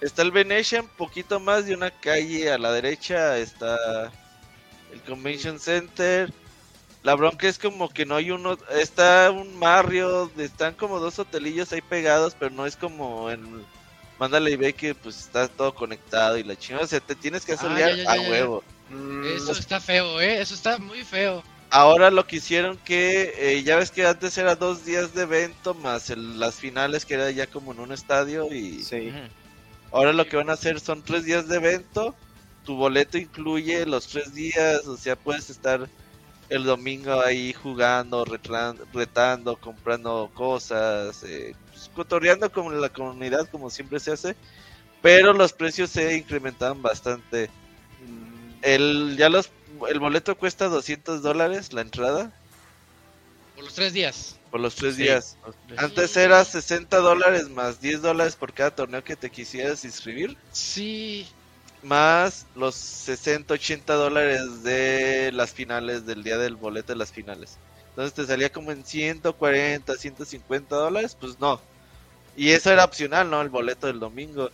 Está 0.05 0.23
el 0.23 0.31
Venetian, 0.31 0.87
poquito 0.97 1.41
más 1.41 1.67
de 1.67 1.75
una 1.75 1.91
calle 1.91 2.51
a 2.53 2.59
la 2.59 2.73
derecha 2.73 3.39
está 3.39 3.77
el 4.93 5.01
Convention 5.03 5.59
Center. 5.59 6.33
La 7.03 7.15
bronca 7.15 7.47
es 7.49 7.59
como 7.59 7.89
que 7.91 8.07
no 8.07 8.17
hay 8.17 8.31
uno, 8.31 8.57
está 8.79 9.31
un 9.31 9.61
barrio, 9.61 10.31
están 10.39 10.75
como 10.75 11.01
dos 11.01 11.19
hotelillos 11.19 11.73
ahí 11.73 11.83
pegados, 11.83 12.35
pero 12.39 12.51
no 12.51 12.65
es 12.67 12.77
como 12.77 13.31
en 13.31 13.65
Mándale 14.19 14.57
Bay 14.57 14.73
que 14.73 14.95
pues 14.95 15.19
está 15.19 15.49
todo 15.49 15.75
conectado 15.75 16.39
y 16.39 16.45
la 16.45 16.57
chingada, 16.57 16.85
o 16.85 16.89
sea, 16.89 17.01
te 17.01 17.15
tienes 17.15 17.45
que 17.45 17.53
Ah, 17.53 17.57
asolear 17.57 17.95
ya, 17.97 18.05
ya, 18.05 18.13
a 18.13 18.21
huevo. 18.31 18.63
Eso 19.25 19.53
está 19.53 19.81
feo, 19.81 20.21
eh. 20.21 20.41
Eso 20.41 20.55
está 20.55 20.79
muy 20.79 21.03
feo. 21.05 21.43
Ahora 21.71 22.11
lo 22.11 22.27
que 22.27 22.37
hicieron 22.37 22.79
que, 22.79 23.35
eh, 23.37 23.63
ya 23.65 23.77
ves 23.77 23.91
que 23.91 24.07
antes 24.07 24.39
era 24.39 24.55
dos 24.55 24.85
días 24.85 25.13
de 25.15 25.23
evento 25.23 25.75
más 25.75 26.09
el- 26.09 26.39
las 26.39 26.55
finales 26.55 27.05
que 27.05 27.15
era 27.15 27.31
ya 27.33 27.47
como 27.49 27.73
en 27.73 27.81
un 27.81 27.93
estadio 27.93 28.47
y 28.53 28.83
Sí. 28.83 29.13
Ahora 29.95 30.13
lo 30.13 30.27
que 30.27 30.37
van 30.37 30.51
a 30.51 30.55
hacer 30.55 30.81
son 30.81 31.03
tres 31.05 31.25
días 31.25 31.47
de 31.47 31.57
evento, 31.57 32.17
tu 32.65 32.75
boleto 32.75 33.17
incluye 33.17 33.87
los 33.87 34.09
tres 34.09 34.35
días, 34.35 34.85
o 34.89 34.97
sea 34.97 35.15
puedes 35.15 35.51
estar 35.51 35.89
el 36.49 36.65
domingo 36.65 37.21
ahí 37.23 37.53
jugando, 37.53 38.25
retran- 38.25 38.77
retando, 38.93 39.57
comprando 39.57 40.29
cosas, 40.35 41.23
eh, 41.23 41.55
pues, 41.71 41.89
cotorreando 41.95 42.51
con 42.51 42.81
la 42.81 42.89
comunidad 42.89 43.49
como 43.51 43.71
siempre 43.71 44.01
se 44.01 44.11
hace, 44.11 44.35
pero 45.01 45.33
los 45.33 45.53
precios 45.53 45.91
se 45.91 46.17
incrementaban 46.17 46.83
bastante. 46.83 47.49
El, 48.63 49.15
ya 49.17 49.29
los, 49.29 49.51
el 49.89 50.01
boleto 50.01 50.37
cuesta 50.37 50.69
200 50.69 51.23
dólares 51.23 51.73
la 51.73 51.83
entrada 51.83 52.33
Por 53.55 53.63
los 53.65 53.75
tres 53.75 53.93
días. 53.93 54.37
Por 54.55 54.61
los 54.61 54.77
tres 54.77 54.95
Sí. 54.95 55.03
días. 55.03 55.37
Antes 55.77 56.17
era 56.17 56.45
60 56.45 56.99
dólares 56.99 57.49
más 57.49 57.81
10 57.81 58.03
dólares 58.03 58.37
por 58.37 58.53
cada 58.53 58.71
torneo 58.71 59.03
que 59.03 59.17
te 59.17 59.29
quisieras 59.29 59.85
inscribir. 59.85 60.37
Sí. 60.53 61.27
más 61.83 62.47
los 62.55 62.77
60, 62.77 63.55
80 63.55 63.95
dólares 63.95 64.63
de 64.63 65.33
las 65.35 65.51
finales, 65.51 66.07
del 66.07 66.23
día 66.23 66.39
del 66.39 66.55
boleto 66.55 66.93
de 66.93 66.99
las 67.01 67.11
finales. 67.11 67.59
Entonces 67.91 68.15
te 68.15 68.25
salía 68.27 68.53
como 68.53 68.71
en 68.71 68.85
140, 68.85 69.97
150 69.97 70.77
dólares, 70.77 71.17
pues 71.19 71.41
no. 71.41 71.61
Y 72.37 72.51
eso 72.53 72.71
era 72.71 72.85
opcional, 72.85 73.29
¿no? 73.29 73.43
El 73.43 73.49
boleto 73.49 73.89
del 73.89 73.99
domingo. 73.99 74.51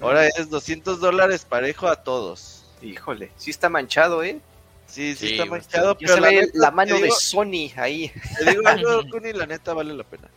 Ahora 0.00 0.26
es 0.26 0.50
200 0.50 0.98
dólares 0.98 1.44
parejo 1.48 1.86
a 1.86 2.02
todos. 2.02 2.64
Híjole, 2.82 3.30
sí 3.36 3.50
está 3.50 3.68
manchado, 3.68 4.24
¿eh? 4.24 4.40
Sí, 4.88 5.14
sí, 5.14 5.28
Sí, 5.28 5.32
está 5.32 5.44
manchado, 5.44 5.96
pero 5.98 6.14
se 6.14 6.20
la, 6.20 6.28
ve 6.28 6.34
neta, 6.40 6.52
la 6.54 6.70
mano 6.70 6.98
de 6.98 7.10
Sony 7.10 7.70
ahí. 7.76 8.10
te 8.38 8.50
digo 8.50 8.62
algo, 8.66 9.08
Kuni, 9.10 9.32
la 9.32 9.46
neta 9.46 9.74
vale 9.74 9.94
la 9.94 10.04
pena. 10.04 10.28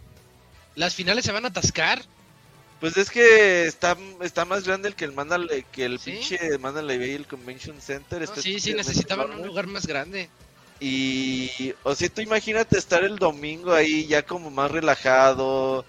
Las 0.75 0.93
finales 0.93 1.25
se 1.25 1.31
van 1.31 1.45
a 1.45 1.49
atascar. 1.49 2.01
Pues 2.79 2.97
es 2.97 3.09
que 3.11 3.65
está, 3.65 3.95
está 4.21 4.43
más 4.43 4.65
grande 4.65 4.89
el 4.89 4.95
que 4.95 5.05
el 5.05 5.11
Mandalay, 5.11 5.63
que 5.71 5.85
el 5.85 5.99
¿Sí? 5.99 6.11
pinche 6.11 6.57
Mandalay 6.57 6.97
Bay, 6.97 7.11
el 7.11 7.27
Convention 7.27 7.79
Center. 7.79 8.17
No, 8.19 8.23
está 8.25 8.41
sí, 8.41 8.59
sí, 8.59 8.73
necesitaban 8.73 9.31
un 9.31 9.45
lugar 9.45 9.67
más 9.67 9.85
grande. 9.85 10.29
Y, 10.79 11.75
o 11.83 11.93
sea, 11.93 12.09
tú 12.09 12.21
imagínate 12.21 12.79
estar 12.79 13.03
el 13.03 13.19
domingo 13.19 13.71
ahí 13.71 14.07
ya 14.07 14.23
como 14.23 14.49
más 14.49 14.71
relajado, 14.71 15.85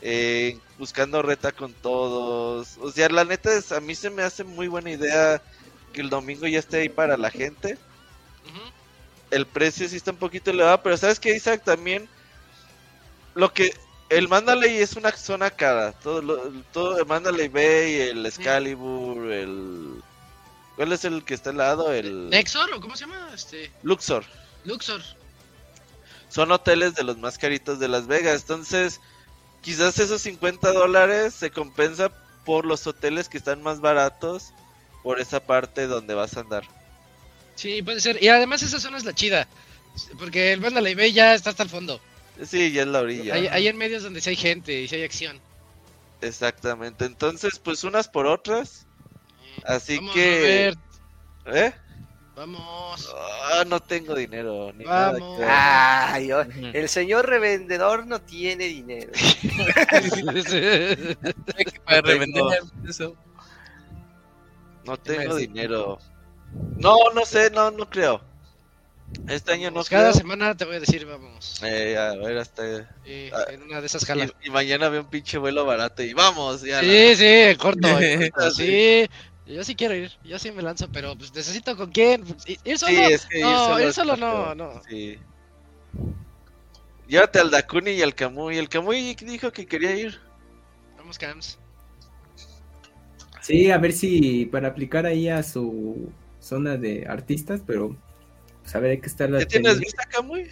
eh, 0.00 0.56
buscando 0.78 1.20
reta 1.20 1.52
con 1.52 1.74
todos. 1.74 2.78
O 2.80 2.90
sea, 2.90 3.10
la 3.10 3.26
neta 3.26 3.52
es, 3.54 3.70
a 3.70 3.80
mí 3.80 3.94
se 3.94 4.08
me 4.08 4.22
hace 4.22 4.42
muy 4.42 4.66
buena 4.66 4.90
idea 4.90 5.42
que 5.92 6.00
el 6.00 6.08
domingo 6.08 6.46
ya 6.46 6.58
esté 6.58 6.78
ahí 6.78 6.88
para 6.88 7.18
la 7.18 7.30
gente. 7.30 7.76
El 9.30 9.46
precio 9.46 9.88
sí 9.88 9.96
está 9.96 10.10
un 10.10 10.16
poquito 10.16 10.50
elevado, 10.50 10.82
pero 10.82 10.96
¿sabes 10.96 11.20
qué, 11.20 11.34
Isaac? 11.36 11.62
También 11.64 12.08
lo 13.34 13.52
que... 13.52 13.74
El 14.08 14.26
Mandalay 14.26 14.78
es 14.78 14.96
una 14.96 15.12
zona 15.12 15.50
cara. 15.50 15.92
Todo, 15.92 16.20
lo- 16.20 16.50
todo 16.72 16.98
el 16.98 17.06
Mandalay 17.06 17.46
Bay, 17.46 17.94
el 18.10 18.26
Excalibur, 18.26 19.30
el... 19.30 20.02
¿Cuál 20.74 20.92
es 20.92 21.04
el 21.04 21.24
que 21.24 21.34
está 21.34 21.50
al 21.50 21.58
lado? 21.58 21.92
El 21.92 22.28
¿Nexor 22.28 22.72
o 22.74 22.80
cómo 22.80 22.96
se 22.96 23.02
llama? 23.04 23.30
Este, 23.32 23.70
Luxor. 23.84 24.24
Luxor. 24.64 25.00
son 26.28 26.50
hoteles 26.50 26.94
de 26.94 27.04
los 27.04 27.18
más 27.18 27.38
caritos 27.38 27.78
de 27.78 27.86
Las 27.86 28.08
Vegas. 28.08 28.40
Entonces, 28.42 29.00
quizás 29.62 29.98
esos 30.00 30.22
50 30.22 30.72
dólares 30.72 31.32
se 31.34 31.50
compensa 31.52 32.10
por 32.44 32.64
los 32.64 32.86
hoteles 32.88 33.28
que 33.28 33.38
están 33.38 33.62
más 33.62 33.80
baratos 33.80 34.52
por 35.04 35.20
esa 35.20 35.38
parte 35.38 35.86
donde 35.86 36.14
vas 36.14 36.36
a 36.36 36.40
andar. 36.40 36.64
Sí, 37.60 37.82
puede 37.82 38.00
ser. 38.00 38.22
Y 38.22 38.28
además 38.28 38.62
esa 38.62 38.80
zona 38.80 38.96
es 38.96 39.04
la 39.04 39.12
chida. 39.12 39.46
Porque 40.18 40.54
el 40.54 40.62
Mandalay 40.62 40.94
Bay 40.94 41.12
ya 41.12 41.34
está 41.34 41.50
hasta 41.50 41.64
el 41.64 41.68
fondo. 41.68 42.00
Sí, 42.42 42.72
ya 42.72 42.80
es 42.82 42.88
la 42.88 43.00
orilla. 43.00 43.34
Ahí, 43.34 43.48
ahí 43.48 43.68
en 43.68 43.76
medio 43.76 43.98
es 43.98 44.02
donde 44.02 44.22
sí 44.22 44.30
hay 44.30 44.36
gente 44.36 44.80
y 44.80 44.88
sí 44.88 44.94
hay 44.94 45.02
acción. 45.02 45.38
Exactamente. 46.22 47.04
Entonces, 47.04 47.58
pues 47.58 47.84
unas 47.84 48.08
por 48.08 48.26
otras. 48.26 48.86
Así 49.66 49.98
Vamos, 49.98 50.14
que... 50.14 50.74
Robert, 51.44 51.54
¿Eh? 51.54 51.74
vamos. 52.34 53.14
Ah, 53.52 53.64
no 53.66 53.78
tengo 53.80 54.14
dinero. 54.14 54.72
Ni 54.72 54.86
nada 54.86 55.12
Vamos. 55.12 55.40
Ay, 55.46 56.32
oh, 56.32 56.40
el 56.40 56.88
señor 56.88 57.28
revendedor 57.28 58.06
no 58.06 58.22
tiene 58.22 58.68
dinero. 58.68 59.12
Para 61.84 62.00
revender 62.00 62.42
eso. 62.88 63.14
No 64.86 64.96
¿Qué 65.02 65.10
me 65.10 65.18
tengo 65.18 65.36
dinero. 65.36 65.98
No, 66.78 66.96
no 67.14 67.24
sé, 67.24 67.50
no, 67.50 67.70
no 67.70 67.88
creo. 67.88 68.20
Este 69.28 69.52
año 69.52 69.70
no 69.70 69.74
Pues 69.76 69.88
Cada 69.88 70.10
creo. 70.10 70.14
semana 70.20 70.56
te 70.56 70.64
voy 70.64 70.76
a 70.76 70.80
decir, 70.80 71.04
vamos. 71.04 71.60
Eh, 71.64 71.96
a 71.98 72.14
ver, 72.14 72.38
hasta... 72.38 72.64
Y 73.04 73.28
Ah, 73.32 73.44
en 73.50 73.62
una 73.62 73.80
de 73.80 73.86
esas 73.86 74.04
jala. 74.04 74.26
Y, 74.40 74.46
y 74.46 74.50
mañana 74.50 74.88
veo 74.88 75.02
un 75.02 75.10
pinche 75.10 75.36
vuelo 75.38 75.64
barato 75.64 76.02
y 76.02 76.14
vamos. 76.14 76.62
Ya 76.62 76.80
Sí, 76.80 77.16
sí, 77.16 77.56
corto. 77.58 77.88
en 78.00 78.30
corto, 78.30 78.50
sí. 78.52 79.08
Yo 79.46 79.64
sí 79.64 79.74
quiero 79.74 79.96
ir, 79.96 80.12
yo 80.22 80.38
sí 80.38 80.52
me 80.52 80.62
lanzo, 80.62 80.88
pero 80.92 81.16
pues 81.18 81.34
necesito 81.34 81.76
con 81.76 81.90
quién. 81.90 82.22
Pues, 82.24 82.44
¿Ir 82.62 82.78
solo? 82.78 82.92
Sí, 82.92 83.02
es 83.12 83.26
que 83.26 83.38
ir 83.38 83.44
no, 83.44 83.64
solo 83.66 83.80
ir 83.86 83.92
solo 83.92 84.16
no, 84.16 84.54
no. 84.54 84.80
Sí. 84.88 85.18
Llévate 87.08 87.40
al 87.40 87.50
Dakuni 87.50 87.90
y 87.90 88.02
al 88.02 88.14
Kamui. 88.14 88.56
El 88.58 88.68
Kamui 88.68 89.16
dijo 89.16 89.50
que 89.50 89.66
quería 89.66 89.96
ir. 89.96 90.20
Vamos, 90.96 91.18
Cams. 91.18 91.58
Sí, 93.40 93.70
a 93.72 93.78
ver 93.78 93.92
si 93.92 94.46
para 94.46 94.68
aplicar 94.68 95.04
ahí 95.06 95.28
a 95.28 95.42
su 95.42 96.12
zona 96.40 96.76
de 96.76 97.06
artistas, 97.06 97.60
pero 97.66 97.96
pues 98.62 98.74
a 98.74 98.80
ver, 98.80 98.92
hay 98.92 98.98
que 99.00 99.06
estar 99.06 99.30
¿Ya 99.30 99.44
tienes 99.46 99.78
vista, 99.78 100.02
Kamui? 100.10 100.46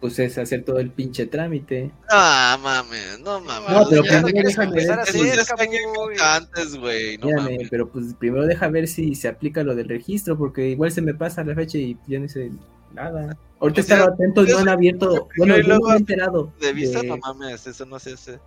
Pues 0.00 0.18
es 0.18 0.38
hacer 0.38 0.64
todo 0.64 0.78
el 0.78 0.90
pinche 0.90 1.26
trámite. 1.26 1.90
No, 2.10 2.58
mames, 2.58 3.20
no 3.20 3.40
mames. 3.40 3.70
No, 3.70 3.86
pero 3.88 4.02
ya 4.02 4.08
primero 4.22 4.26
te 4.26 4.32
quieres 4.32 4.48
déjame 4.56 4.70
empezar 4.70 4.98
a 5.00 6.06
ver 6.06 6.20
antes, 6.22 6.76
güey. 6.76 7.18
No 7.18 7.30
mames. 7.36 7.68
pero 7.70 7.88
pues 7.90 8.14
primero 8.14 8.46
deja 8.46 8.68
ver 8.68 8.88
si 8.88 9.14
se 9.14 9.28
aplica 9.28 9.62
lo 9.62 9.74
del 9.74 9.88
registro, 9.90 10.38
porque 10.38 10.68
igual 10.70 10.90
se 10.90 11.02
me 11.02 11.12
pasa 11.12 11.44
la 11.44 11.54
fecha 11.54 11.76
y 11.76 11.98
ya 12.06 12.18
no 12.18 12.28
sé 12.28 12.50
nada. 12.94 13.36
Ahorita 13.60 13.82
O 13.82 13.84
sea, 13.84 13.96
estaba 13.98 14.14
atento, 14.14 14.40
no 14.42 14.48
eso- 14.48 14.58
han 14.60 14.68
abierto. 14.70 15.28
Bueno, 15.36 15.58
y 15.58 15.66
yo 15.66 15.78
no 15.78 15.86
me 15.88 15.94
he 15.94 15.96
enterado. 15.98 16.50
De 16.60 16.72
vista, 16.72 17.00
de- 17.02 17.08
no 17.08 17.18
mames, 17.18 17.66
eso 17.66 17.84
no 17.84 17.98
se 17.98 18.14
hace. 18.14 18.38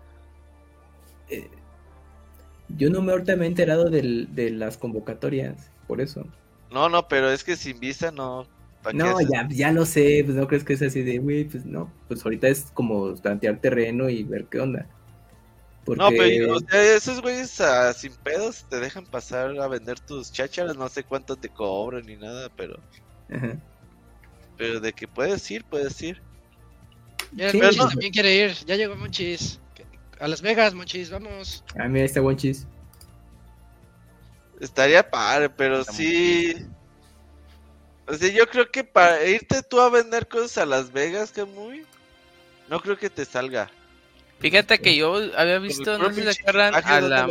eh, 1.29 1.49
yo 2.69 2.89
no 2.89 3.01
me 3.03 3.11
ahorita 3.11 3.35
me 3.35 3.45
he 3.45 3.47
enterado 3.47 3.91
del, 3.91 4.33
de 4.33 4.49
las 4.49 4.77
convocatorias, 4.77 5.69
por 5.87 6.01
eso. 6.01 6.25
No, 6.71 6.89
no, 6.89 7.07
pero 7.07 7.29
es 7.31 7.43
que 7.43 7.55
sin 7.55 7.79
visa 7.79 8.11
no. 8.11 8.47
¿pa' 8.81 8.91
qué 8.91 8.97
No, 8.97 9.19
ya, 9.21 9.47
ya 9.49 9.71
lo 9.71 9.85
sé, 9.85 10.21
pues 10.25 10.35
no 10.35 10.47
crees 10.47 10.63
que 10.63 10.73
es 10.73 10.81
así 10.81 11.03
de, 11.03 11.17
güey, 11.19 11.45
pues 11.45 11.65
no, 11.65 11.91
pues 12.07 12.23
ahorita 12.25 12.47
es 12.47 12.71
como 12.73 13.13
tantear 13.15 13.59
terreno 13.59 14.09
y 14.09 14.23
ver 14.23 14.45
qué 14.45 14.59
onda. 14.59 14.87
Porque, 15.85 15.99
No, 16.01 16.09
pero 16.09 16.55
o 16.55 16.59
sea, 16.59 16.95
esos 16.95 17.21
güeyes 17.21 17.59
ah, 17.59 17.93
sin 17.93 18.13
pedos 18.15 18.65
te 18.69 18.79
dejan 18.79 19.05
pasar 19.05 19.57
a 19.59 19.67
vender 19.67 19.99
tus 19.99 20.31
chácharas, 20.31 20.77
no 20.77 20.87
sé 20.89 21.03
cuánto 21.03 21.35
te 21.35 21.49
cobran 21.49 22.05
ni 22.05 22.15
nada, 22.15 22.49
pero 22.55 22.79
Ajá. 23.29 23.57
pero 24.57 24.79
de 24.79 24.93
que 24.93 25.07
puedes 25.07 25.49
ir, 25.51 25.63
puedes 25.65 26.01
ir. 26.01 26.21
Ya 27.33 27.47
el 27.47 27.51
Sí, 27.51 27.57
Monchis 27.57 27.77
no. 27.77 27.89
también 27.89 28.11
quiere 28.13 28.35
ir. 28.35 28.51
Ya 28.65 28.75
llegó 28.75 28.95
Monchis. 28.95 29.59
A 30.19 30.27
Las 30.27 30.41
Vegas, 30.41 30.73
Monchis, 30.73 31.09
vamos. 31.09 31.63
Ah, 31.77 31.87
mira, 31.89 32.05
está 32.05 32.21
buen 32.21 32.37
chis. 32.37 32.65
Estaría 34.63 35.09
padre, 35.09 35.49
pero 35.49 35.81
Está 35.81 35.93
sí. 35.93 36.55
O 38.07 38.13
sea, 38.13 38.29
yo 38.29 38.47
creo 38.49 38.69
que 38.71 38.83
para 38.83 39.23
irte 39.25 39.61
tú 39.63 39.79
a 39.79 39.89
vender 39.89 40.27
cosas 40.27 40.57
a 40.59 40.65
Las 40.65 40.91
Vegas, 40.91 41.31
que 41.31 41.43
muy. 41.45 41.85
No 42.69 42.81
creo 42.81 42.97
que 42.97 43.09
te 43.09 43.25
salga. 43.25 43.69
Fíjate 44.39 44.81
que 44.81 44.95
yo 44.95 45.15
había 45.37 45.59
visto, 45.59 45.97
no 45.97 46.11
sé 46.13 46.23
si 46.33 46.41
acuerdan, 46.41 46.75
a 46.81 46.99
¿dónde 46.99 47.09
la, 47.09 47.29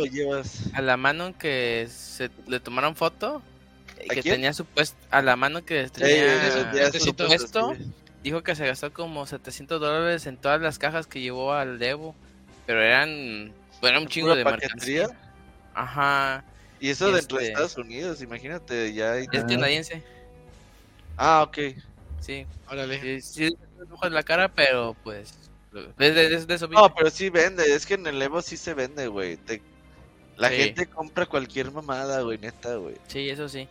a 0.73 0.81
la 0.81 0.97
mano 0.97 1.37
que 1.37 1.87
se 1.89 2.31
le 2.47 2.59
tomaron 2.59 2.95
foto, 2.95 3.43
¿A 4.09 4.15
que 4.15 4.21
quién? 4.21 4.35
tenía 4.35 4.53
supuesto, 4.53 4.97
a 5.11 5.21
la 5.21 5.35
mano 5.35 5.63
que 5.63 5.89
Sí, 5.89 5.91
tenía 5.91 6.47
eso, 6.47 6.67
ya 6.71 6.91
supuesto, 6.91 7.75
sí. 7.75 7.93
dijo 8.23 8.41
que 8.43 8.55
se 8.55 8.65
gastó 8.65 8.91
como 8.93 9.27
700 9.27 9.79
dólares 9.79 10.25
en 10.25 10.37
todas 10.37 10.59
las 10.61 10.79
cajas 10.79 11.05
que 11.07 11.21
llevó 11.21 11.53
al 11.53 11.77
Devo, 11.79 12.15
pero 12.65 12.81
eran, 12.83 13.53
era 13.81 13.99
un 13.99 14.07
chingo 14.07 14.29
¿Pura 14.29 14.35
de 14.35 14.45
mercancía. 14.45 15.09
Ajá, 15.73 16.43
Y 16.83 16.89
eso 16.89 17.09
dentro 17.13 17.37
de 17.37 17.43
este- 17.45 17.53
Estados 17.53 17.77
Unidos, 17.77 18.21
imagínate, 18.21 18.93
ya. 18.93 19.13
hay- 19.13 19.25
es 19.31 19.43
canadiense, 19.45 20.03
Ah, 21.15 21.43
ok. 21.43 21.57
sí, 22.19 22.45
Órale. 22.69 23.21
sí, 23.21 23.21
sí, 23.21 23.57
en 24.03 24.13
la 24.13 24.21
cara, 24.23 24.49
pero 24.53 24.93
pues, 25.01 25.33
de- 25.71 26.11
de 26.11 26.53
eso. 26.53 26.67
No, 26.67 26.93
pero 26.93 27.09
sí 27.09 27.29
vende, 27.29 27.73
es 27.73 27.85
que 27.85 27.93
en 27.93 28.05
el 28.05 28.21
Evo 28.21 28.41
sí 28.41 28.57
se 28.57 28.73
vende, 28.73 29.07
güey. 29.07 29.37
Te- 29.37 29.61
La 30.35 30.49
Sí. 30.49 30.55
gente 30.55 30.87
compra 30.87 31.25
cualquier 31.27 31.71
mamada, 31.71 32.19
güey, 32.21 32.37
neta, 32.39 32.75
güey. 32.75 32.95
Sí, 33.07 33.29
eso 33.29 33.47
sí. 33.47 33.69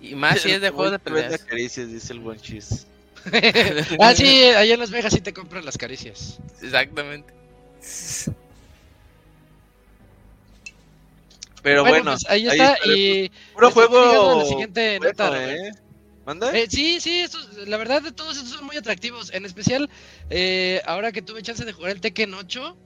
Y 0.00 0.14
más 0.14 0.40
si 0.40 0.50
es 0.52 0.60
de 0.60 0.70
juegos 0.70 0.92
de 0.92 0.98
güey 0.98 1.04
te 1.04 1.10
vende 1.10 1.38
peleas. 1.38 1.50
caricias, 1.50 1.88
dice 1.90 2.12
el 2.12 2.20
buen 2.20 2.38
chis. 2.38 2.86
ah, 4.00 4.14
sí, 4.14 4.44
allá 4.50 4.74
en 4.74 4.78
Las 4.80 4.90
Vegas 4.90 5.12
sí 5.14 5.20
te 5.20 5.32
compran 5.32 5.64
las 5.64 5.76
caricias. 5.76 6.38
Exactamente. 6.62 7.32
Pero 11.66 11.82
bueno, 11.84 12.12
pues 12.12 12.24
ahí 12.28 12.46
está. 12.46 12.74
estaremos. 12.74 12.96
y 12.96 13.30
puro 13.52 13.70
juego. 13.72 14.38
la 14.38 14.44
siguiente 14.44 14.98
bueno, 14.98 15.12
nota. 15.12 15.52
¿eh? 15.52 15.70
¿Manda? 16.24 16.56
Eh, 16.56 16.66
sí, 16.70 17.00
sí, 17.00 17.20
estos- 17.22 17.66
la 17.66 17.76
verdad 17.76 18.02
de 18.02 18.12
todos 18.12 18.36
estos 18.36 18.52
son 18.52 18.66
muy 18.66 18.76
atractivos. 18.76 19.32
En 19.34 19.44
especial, 19.44 19.90
eh, 20.30 20.80
ahora 20.86 21.10
que 21.10 21.22
tuve 21.22 21.42
chance 21.42 21.64
de 21.64 21.72
jugar 21.72 21.90
el 21.90 22.00
Tekken 22.00 22.34
8, 22.34 22.76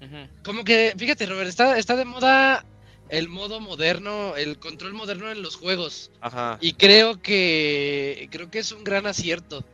Ujú. 0.00 0.28
como 0.44 0.62
que, 0.62 0.94
fíjate, 0.96 1.26
Robert, 1.26 1.48
está, 1.48 1.76
está 1.76 1.96
de 1.96 2.04
moda 2.04 2.64
el 3.08 3.28
modo 3.28 3.58
moderno, 3.60 4.36
el 4.36 4.60
control 4.60 4.92
moderno 4.94 5.28
en 5.32 5.42
los 5.42 5.56
juegos. 5.56 6.12
Ajá. 6.20 6.56
Y 6.60 6.74
creo 6.74 7.20
que 7.20 8.28
creo 8.30 8.48
que 8.48 8.60
es 8.60 8.70
un 8.70 8.84
gran 8.84 9.08
acierto. 9.08 9.64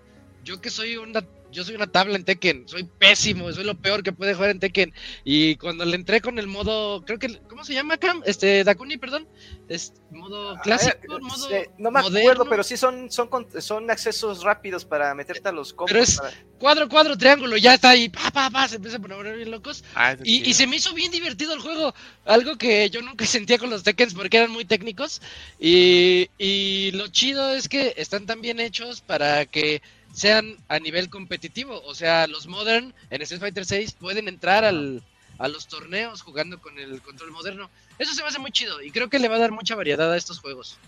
Yo 0.45 0.63
que 0.63 0.71
soy 0.71 0.97
una 0.97 1.21
yo 1.57 1.65
soy 1.65 1.75
una 1.75 1.87
tabla 1.87 2.17
en 2.17 2.25
Tekken, 2.25 2.69
soy 2.69 2.85
pésimo, 2.85 3.51
soy 3.51 3.65
lo 3.65 3.75
peor 3.81 4.03
que 4.03 4.13
puede 4.13 4.35
jugar 4.35 4.51
en 4.51 4.61
Tekken. 4.61 4.93
Y 5.25 5.57
cuando 5.57 5.87
le 5.87 5.97
entré 5.97 6.21
con 6.21 6.39
el 6.39 6.47
modo, 6.47 7.03
creo 7.07 7.19
que, 7.19 7.41
¿cómo 7.49 7.65
se 7.65 7.73
llama 7.73 7.97
Cam? 7.97 8.23
Este, 8.27 8.63
Dakuni, 8.63 8.99
perdón. 8.99 9.27
Es 9.69 9.95
modo 10.11 10.57
clásico, 10.63 10.97
Ah, 11.11 11.19
modo 11.21 11.51
eh, 11.51 11.71
no 11.79 11.91
me 11.91 12.03
moderno. 12.03 12.21
acuerdo, 12.31 12.51
pero 12.51 12.63
sí 12.63 12.77
son, 12.77 13.11
son, 13.11 13.29
con- 13.29 13.49
son 13.61 13.91
accesos 13.91 14.43
rápidos 14.43 14.85
para 14.85 15.15
meterte 15.15 15.49
a 15.49 15.53
los 15.53 15.73
combos. 15.73 15.91
Pero 15.93 16.03
es- 16.05 16.19
para- 16.19 16.31
Cuadro, 16.59 16.89
cuadro, 16.89 17.19
triángulo, 17.19 17.57
ya 17.59 17.75
está 17.75 17.91
ahí, 17.91 18.09
pa, 18.09 18.31
pa, 18.31 18.49
pa, 18.49 18.67
se 18.67 18.77
empieza 18.77 18.97
a 18.97 19.01
poner 19.01 19.37
bien 19.37 19.51
locos. 19.51 19.85
Ah, 19.95 20.17
Y, 20.25 20.49
y 20.49 20.55
se 20.55 20.67
me 20.67 20.77
hizo 20.77 20.95
bien 20.95 21.11
divertido 21.13 21.53
el 21.53 21.61
juego, 21.61 21.95
algo 22.25 22.57
que 22.57 22.89
yo 22.91 23.03
nunca 23.03 23.27
sentía 23.27 23.59
con 23.59 23.69
los 23.71 23.83
Tekkens 23.83 24.15
porque 24.15 24.37
eran 24.39 24.51
muy 24.51 24.65
técnicos. 24.65 25.21
Y, 25.59 26.31
y 26.39 26.91
lo 26.93 27.09
chido 27.09 27.55
es 27.55 27.69
que 27.69 27.95
están 27.97 28.25
tan 28.27 28.41
bien 28.41 28.61
hechos 28.61 29.01
para 29.01 29.45
que 29.47 29.83
sean 30.17 30.57
a 30.69 30.79
nivel 30.79 31.11
competitivo. 31.11 31.83
O 31.85 31.95
sea, 31.95 32.27
los 32.27 32.47
Modern 32.47 32.95
en 33.11 33.23
Street 33.23 33.41
Fighter 33.41 33.67
6 33.67 33.93
pueden 34.01 34.29
entrar 34.29 34.64
al, 34.64 35.03
a 35.39 35.47
los 35.47 35.69
torneos 35.69 36.23
jugando 36.23 36.59
con 36.59 36.79
el 36.79 37.03
control 37.03 37.33
moderno. 37.33 37.69
Eso 37.99 38.14
se 38.14 38.23
me 38.23 38.29
hace 38.29 38.39
muy 38.39 38.51
chido 38.51 38.81
y 38.83 38.91
creo 38.91 39.11
que 39.11 39.19
le 39.19 39.29
va 39.29 39.37
a 39.37 39.41
dar 39.41 39.53
mucha 39.53 39.75
variedad 39.75 40.11
a 40.11 40.17
estos 40.17 40.41
juegos. 40.41 40.79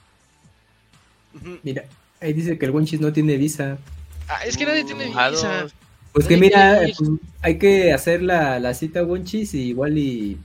Mira, 1.63 1.85
ahí 2.23 2.33
dice 2.33 2.59
que 2.59 2.65
el 2.65 2.71
Wonchis 2.71 3.01
no 3.01 3.13
tiene 3.13 3.37
visa. 3.37 3.77
Ah, 4.29 4.45
es 4.47 4.57
que 4.57 4.65
nadie 4.65 4.85
tiene 4.85 5.09
Mojados. 5.09 5.43
visa. 5.43 5.67
Pues 6.13 6.27
que 6.27 6.39
mira, 6.39 6.81
pues, 6.97 7.11
hay 7.43 7.59
que 7.59 7.93
hacer 7.93 8.23
la, 8.23 8.59
la 8.59 8.73
cita 8.73 9.05
Wonchis 9.05 9.53
y 9.53 9.69
igual 9.69 9.99
y 9.99 10.39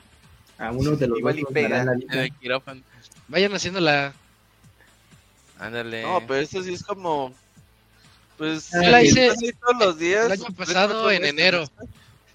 a 0.57 0.71
uno 0.71 0.97
de 0.97 1.07
los 1.07 1.19
Igual 1.19 1.39
dos 1.39 1.49
y 1.49 1.53
pega. 1.53 1.77
darán 1.85 2.03
la 2.05 2.29
quirófano. 2.29 2.81
Vayan 3.29 3.53
haciendo 3.53 3.79
la... 3.79 4.13
Ándale. 5.57 6.01
No, 6.01 6.19
pero 6.27 6.41
eso 6.41 6.61
sí 6.61 6.73
es 6.73 6.83
como. 6.83 7.33
Pues. 8.37 8.69
Yo 8.73 8.89
la 8.89 9.03
hice 9.03 9.29
así 9.29 9.51
todos 9.53 9.77
los 9.79 9.99
días. 9.99 10.25
El 10.25 10.31
año 10.33 10.43
tres, 10.45 10.55
pasado 10.57 11.11
en 11.11 11.25
enero. 11.25 11.69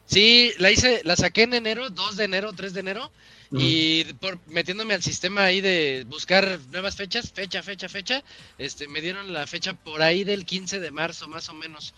Sí, 0.07 0.53
la 0.59 0.71
hice, 0.71 1.03
la 1.05 1.17
saqué 1.17 1.43
en 1.43 1.55
enero, 1.55 1.91
2 1.91 2.17
de 2.17 2.25
enero, 2.25 2.53
3 2.55 2.73
de 2.75 2.81
enero. 2.81 3.11
Y 3.51 4.05
por 4.15 4.39
metiéndome 4.49 4.93
al 4.93 5.03
sistema 5.03 5.45
ahí 5.45 5.63
de 5.63 6.05
buscar 6.09 6.59
nuevas 6.71 6.97
fechas, 6.97 7.33
fecha, 7.33 7.63
fecha, 7.63 7.89
fecha, 7.89 8.23
este, 8.59 8.89
me 8.89 9.01
dieron 9.01 9.33
la 9.33 9.47
fecha 9.47 9.73
por 9.73 10.03
ahí 10.03 10.23
del 10.23 10.45
15 10.45 10.81
de 10.81 10.91
marzo, 10.91 11.29
más 11.29 11.49
o 11.49 11.55
menos. 11.55 11.95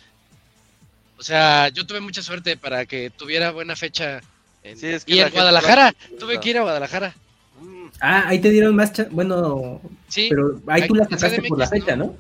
O 1.19 1.23
sea, 1.25 1.69
yo 1.69 1.85
tuve 1.87 1.99
mucha 2.01 2.23
suerte 2.23 2.57
para 2.57 2.87
que 2.87 3.11
tuviera 3.11 3.51
buena 3.51 3.75
fecha. 3.77 4.21
en- 4.63 4.79
Sí, 4.79 4.87
es 4.87 5.05
que 5.05 5.15
y 5.15 5.19
en 5.21 5.31
Guadalajara, 5.31 5.87
va- 5.87 6.19
tuve 6.19 6.39
que 6.39 6.51
ir 6.51 6.59
a 6.59 6.63
Guadalajara. 6.63 7.15
Mm. 7.61 7.87
Ah, 8.01 8.25
ahí 8.29 8.39
te 8.41 8.51
dieron 8.51 8.77
más 8.77 8.93
chance. 8.93 9.11
Bueno, 9.13 9.81
Sí, 10.09 10.27
pero 10.31 10.61
ahí 10.69 10.87
tú 10.87 10.95
la 10.95 11.05
sacaste 11.09 11.43
por 11.43 11.59
la 11.59 11.67
fecha, 11.69 11.97
¿no? 11.97 12.17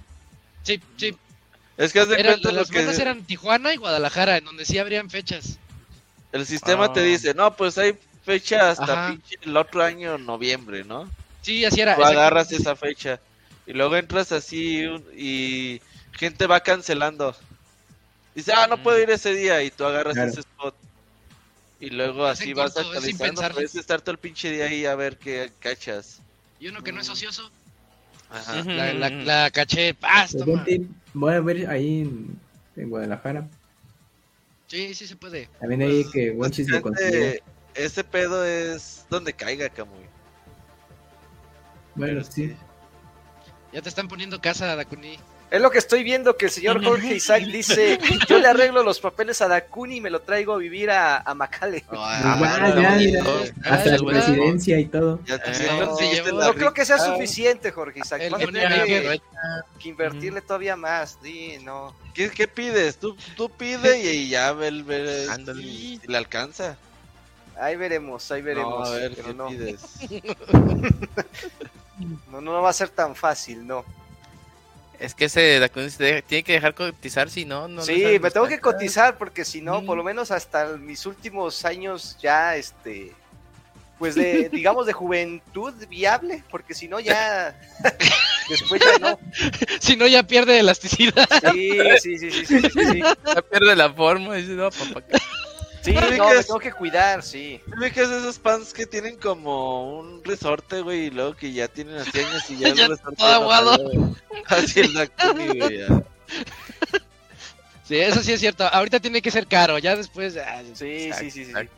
sí, 0.63 0.81
sí. 0.97 1.15
Es 1.81 1.93
que 1.93 2.01
haz 2.01 2.09
de 2.09 2.21
Era- 2.21 2.31
cuenta 2.33 2.53
lo 2.53 2.61
las 2.61 2.71
que. 2.71 2.79
bandas 2.79 2.99
eran 2.99 3.23
Tijuana 3.25 3.73
y 3.73 3.77
Guadalajara, 3.79 4.37
en 4.37 4.45
donde 4.45 4.65
sí 4.67 4.79
habrían 4.79 5.09
fechas. 5.09 5.59
El 6.33 6.45
sistema 6.47 6.93
te 6.93 7.01
Ah. 7.01 7.05
dice, 7.05 7.35
no, 7.35 7.57
pues 7.57 7.79
hay 7.79 7.97
fecha 8.25 8.71
hasta 8.71 9.09
pinche 9.09 9.37
el 9.41 9.57
otro 9.57 9.83
año, 9.83 10.19
noviembre, 10.19 10.85
¿no? 10.85 11.11
Sí, 11.43 11.65
así 11.65 11.81
era. 11.81 11.97
Tú 11.97 12.05
agarras 12.05 12.53
esa 12.53 12.77
fecha 12.77 13.19
y 13.67 13.73
luego 13.73 13.97
entras 13.97 14.31
así 14.31 14.85
un- 14.85 15.05
y 15.17 15.81
gente 16.13 16.47
va 16.47 16.61
cancelando. 16.61 17.35
Dice, 18.35 18.53
ah, 18.55 18.67
no 18.69 18.77
Mm. 18.77 18.83
puedo 18.83 18.99
ir 19.01 19.11
ese 19.11 19.33
día 19.35 19.63
y 19.63 19.71
tú 19.71 19.85
agarras 19.87 20.15
Claro. 20.15 20.31
ese 20.31 20.41
spot. 20.41 20.75
Y 21.81 21.89
luego 21.91 22.31
Es 22.31 22.39
así 22.41 22.53
vas 22.53 22.75
corto, 22.75 22.81
es 22.91 22.97
actualizando. 22.99 23.25
pensar. 23.41 23.53
Puedes 23.55 23.75
estar 23.75 24.03
todo 24.03 24.13
el 24.13 24.19
pinche 24.19 24.51
día 24.53 24.67
ahí 24.67 24.85
a 24.85 24.95
ver 24.95 25.17
qué 25.17 25.51
cachas. 25.61 26.21
Y 26.61 26.69
uno 26.69 26.83
que 26.85 26.93
no 26.93 27.01
es 27.01 27.09
ocioso, 27.09 27.51
Ajá. 28.33 28.63
La, 28.65 28.93
la, 28.95 29.11
la 29.11 29.51
caché, 29.51 29.93
¡paz! 29.95 30.37
Toma. 30.39 30.63
vente, 30.63 30.87
voy 31.15 31.35
a 31.35 31.41
ver 31.41 31.69
ahí 31.69 32.03
en, 32.03 32.39
en 32.77 32.91
Guadalajara. 32.91 33.49
Sí, 34.67 34.95
sí 34.95 35.07
se 35.07 35.17
puede. 35.17 35.49
También 35.59 35.83
ahí 35.83 36.03
Pues, 36.03 36.13
que 36.13 36.31
Wonchis 36.31 36.69
lo. 36.69 36.81
Básicamente, 36.81 37.43
ese 37.75 38.05
pedo 38.05 38.45
es 38.45 39.07
donde 39.11 39.33
caiga, 39.33 39.69
Camuy. 39.69 40.05
Bueno, 41.95 42.23
sí. 42.23 42.55
Ya 43.73 43.83
te 43.83 43.89
están 43.89 44.09
poniendo 44.09 44.41
casa, 44.41 44.75
Dakuni. 44.75 45.17
Es 45.51 45.61
lo 45.61 45.73
que 45.73 45.79
estoy 45.79 46.05
viendo 46.05 46.37
que 46.37 46.45
el 46.47 46.53
señor 46.53 46.85
Jorge 46.85 47.17
Isaac 47.17 47.43
dice, 47.43 47.99
yo 48.29 48.39
le 48.39 48.47
arreglo 48.47 48.85
los 48.85 49.01
papeles 49.01 49.43
a 49.43 49.49
Dakuni 49.49 49.97
y 49.97 50.01
me 50.01 50.09
lo 50.09 50.21
traigo 50.21 50.55
a 50.55 50.59
vivir 50.59 50.93
a, 50.93 51.19
a 51.19 51.35
Macale. 51.35 51.85
Ah, 51.91 52.73
ya, 52.77 52.91
mira, 52.93 53.25
Ah, 53.65 53.75
hasta 53.75 53.97
la 53.97 53.99
presidencia 53.99 54.79
y 54.79 54.87
todo. 54.87 55.19
Ya 55.27 55.43
te 55.43 55.51
Eh, 55.51 56.23
no, 56.33 56.55
creo 56.55 56.73
que 56.73 56.85
sea 56.85 56.99
suficiente, 56.99 57.73
Jorge 57.73 57.99
Isaac. 57.99 58.21
El 58.23 58.31
Vas 58.31 58.43
a 58.43 58.45
Johnny 58.45 58.61
tener 58.61 59.21
que, 59.81 59.89
invertirle 59.89 60.41
todavía 60.41 60.77
más. 60.77 61.19
Sí, 61.21 61.59
no. 61.65 61.97
¿Qué, 62.15 62.31
qué 62.31 62.47
pides? 62.47 62.99
Tú, 62.99 63.17
tú 63.37 63.51
pide 63.51 63.99
y, 64.01 64.29
ya 64.29 64.51
el- 64.51 64.85
si, 65.57 65.99
si 65.99 66.07
le 66.07 66.17
alcanza. 66.17 66.77
Ahí 67.61 67.75
veremos, 67.75 68.31
ahí 68.31 68.41
veremos. 68.41 68.89
No, 68.89 68.95
a 68.95 68.97
ver, 68.97 69.13
pero 69.17 69.27
¿qué 69.29 69.35
no, 69.35 69.49
pides? 69.49 69.81
no, 72.31 72.41
no 72.41 72.63
va 72.63 72.71
a 72.71 72.73
ser 72.73 72.89
tan 72.89 73.17
fácil, 73.17 73.67
no. 73.67 73.85
Es 75.01 75.15
que 75.15 75.25
ese 75.25 75.59
Dakuni 75.59 75.89
tiene 76.27 76.43
que 76.45 76.53
dejar 76.53 76.75
cotizar, 76.75 77.31
si 77.31 77.45
no, 77.47 77.67
no. 77.69 77.81
sí, 77.83 78.05
me 78.21 78.31
tengo 78.31 78.47
que 78.47 78.61
cotizar 78.61 79.17
porque 79.17 79.45
si 79.47 79.63
no, 79.63 79.81
Mm. 79.81 79.87
por 79.87 79.97
lo 79.97 80.05
menos 80.05 80.31
hasta 80.31 80.77
mis 80.77 81.07
últimos 81.07 81.65
años 81.65 82.19
ya, 82.21 82.55
este, 82.57 83.13
pues 83.99 84.15
de, 84.15 84.49
digamos, 84.53 84.87
de 84.87 84.93
juventud 84.93 85.73
viable, 85.89 86.45
porque 86.51 86.75
si 86.75 86.87
no 86.87 87.01
ya, 87.01 87.59
después 88.51 88.81
ya 88.83 88.99
no. 88.99 89.19
Si 89.81 89.97
no, 89.97 90.07
ya 90.07 90.23
pierde 90.23 90.59
elasticidad. 90.59 91.27
Sí, 91.53 91.79
sí, 92.01 92.19
sí, 92.19 92.31
sí, 92.31 92.47
sí, 92.47 92.61
sí, 92.61 92.85
sí. 92.93 93.01
Ya 93.01 93.41
pierde 93.43 93.75
la 93.77 93.91
forma. 93.93 94.35
Dice, 94.35 94.53
no, 94.53 94.71
papá. 94.71 95.03
Sí, 95.83 95.93
no, 95.95 96.01
que 96.01 96.11
me 96.19 96.33
es- 96.39 96.47
tengo 96.47 96.59
que 96.61 96.73
cuidar, 96.73 97.23
sí. 97.23 97.61
ubicas 97.79 98.11
esos 98.11 98.39
pants 98.39 98.73
que 98.75 98.85
tienen 98.87 99.17
como 99.17 99.99
un 99.99 100.23
resorte, 100.25 100.83
güey, 100.83 101.07
y 101.07 101.11
luego 101.11 101.35
que 101.35 101.53
ya 101.53 101.69
tienen 101.69 101.97
así 101.97 102.19
años 102.21 102.51
y 102.51 102.59
ya, 102.59 102.69
Ya 102.75 102.85
el 102.85 102.91
resorte 102.91 103.17
todo 103.17 103.29
no 103.29 103.35
aguado. 103.35 103.79
güey. 103.91 103.99
Así 104.47 104.81
el 104.81 104.93
Dakuni, 104.93 105.47
güey, 105.59 105.79
ya. 105.79 106.03
Sí, 107.85 107.97
eso 107.99 108.21
sí 108.23 108.33
es 108.33 108.41
cierto. 108.41 108.65
Ahorita 108.67 109.01
tiene 109.01 109.21
que 109.23 109.31
ser 109.31 109.47
caro, 109.47 109.79
ya 109.79 109.97
después. 109.97 110.37
ah, 110.37 110.63
Sí, 110.75 111.11
sí, 111.13 111.31
sí, 111.31 111.31
sí. 111.31 111.41
Exacto. 111.51 111.73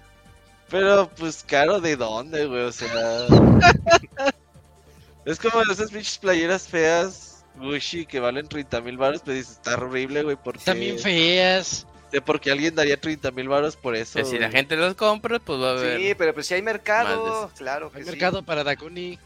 Pero, 0.68 1.08
pues, 1.16 1.44
caro 1.46 1.80
de 1.80 1.96
dónde, 1.96 2.46
güey, 2.46 2.62
o 2.62 2.72
sea... 2.72 2.90
es 5.24 5.38
como 5.38 5.62
esas 5.62 5.90
pinches 5.90 6.18
playeras 6.18 6.66
feas, 6.66 7.44
Gucci, 7.56 8.06
que 8.06 8.20
valen 8.20 8.48
30 8.48 8.80
mil 8.80 8.96
baros, 8.96 9.22
pero 9.24 9.36
dices, 9.36 9.52
está 9.52 9.74
horrible, 9.74 10.22
güey, 10.22 10.36
porque... 10.42 10.64
También 10.64 10.98
feas. 10.98 11.86
De 12.12 12.20
por 12.20 12.40
qué 12.40 12.52
alguien 12.52 12.74
daría 12.74 13.00
30 13.00 13.30
mil 13.30 13.48
baros 13.48 13.74
por 13.76 13.96
eso. 13.96 14.18
Que 14.18 14.24
si 14.24 14.38
la 14.38 14.50
gente 14.50 14.76
los 14.76 14.94
compra, 14.94 15.38
pues 15.38 15.58
va 15.60 15.70
a 15.70 15.72
haber. 15.72 15.98
Sí, 16.00 16.14
pero 16.16 16.34
pues 16.34 16.46
si 16.46 16.54
hay 16.54 16.62
mercado, 16.62 17.50
claro 17.56 17.90
que 17.90 17.98
Hay 17.98 18.04
sí. 18.04 18.10
mercado 18.10 18.42
para 18.42 18.62
Dakuni. 18.62 19.18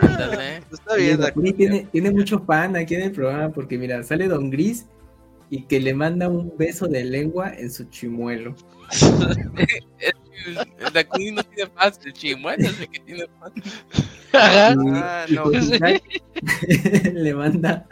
Ándale. 0.00 0.58
Está 0.72 0.94
bien, 0.94 1.18
Dakuni 1.20 1.50
Dakuni. 1.50 1.52
tiene, 1.52 1.88
tiene 1.90 2.10
mucho 2.12 2.38
fan 2.38 2.76
aquí 2.76 2.94
en 2.94 3.02
el 3.02 3.12
programa 3.12 3.50
porque 3.50 3.76
mira, 3.76 4.02
sale 4.04 4.28
Don 4.28 4.48
Gris 4.50 4.86
y 5.50 5.62
que 5.64 5.80
le 5.80 5.94
manda 5.94 6.28
un 6.28 6.56
beso 6.56 6.86
de 6.86 7.04
lengua 7.04 7.52
en 7.52 7.72
su 7.72 7.84
chimuelo. 7.84 8.54
El 10.46 10.92
Dakuni 10.92 11.32
no 11.32 11.42
tiene 11.42 11.70
paz, 11.70 11.98
el 12.04 12.12
chimuelo 12.12 12.68
es 12.68 12.80
el 12.80 12.88
que 12.88 13.00
tiene 13.00 13.24
paz. 13.40 13.52
Ah, 14.32 14.74
no. 15.28 15.50
Le 17.14 17.34
manda 17.34 17.88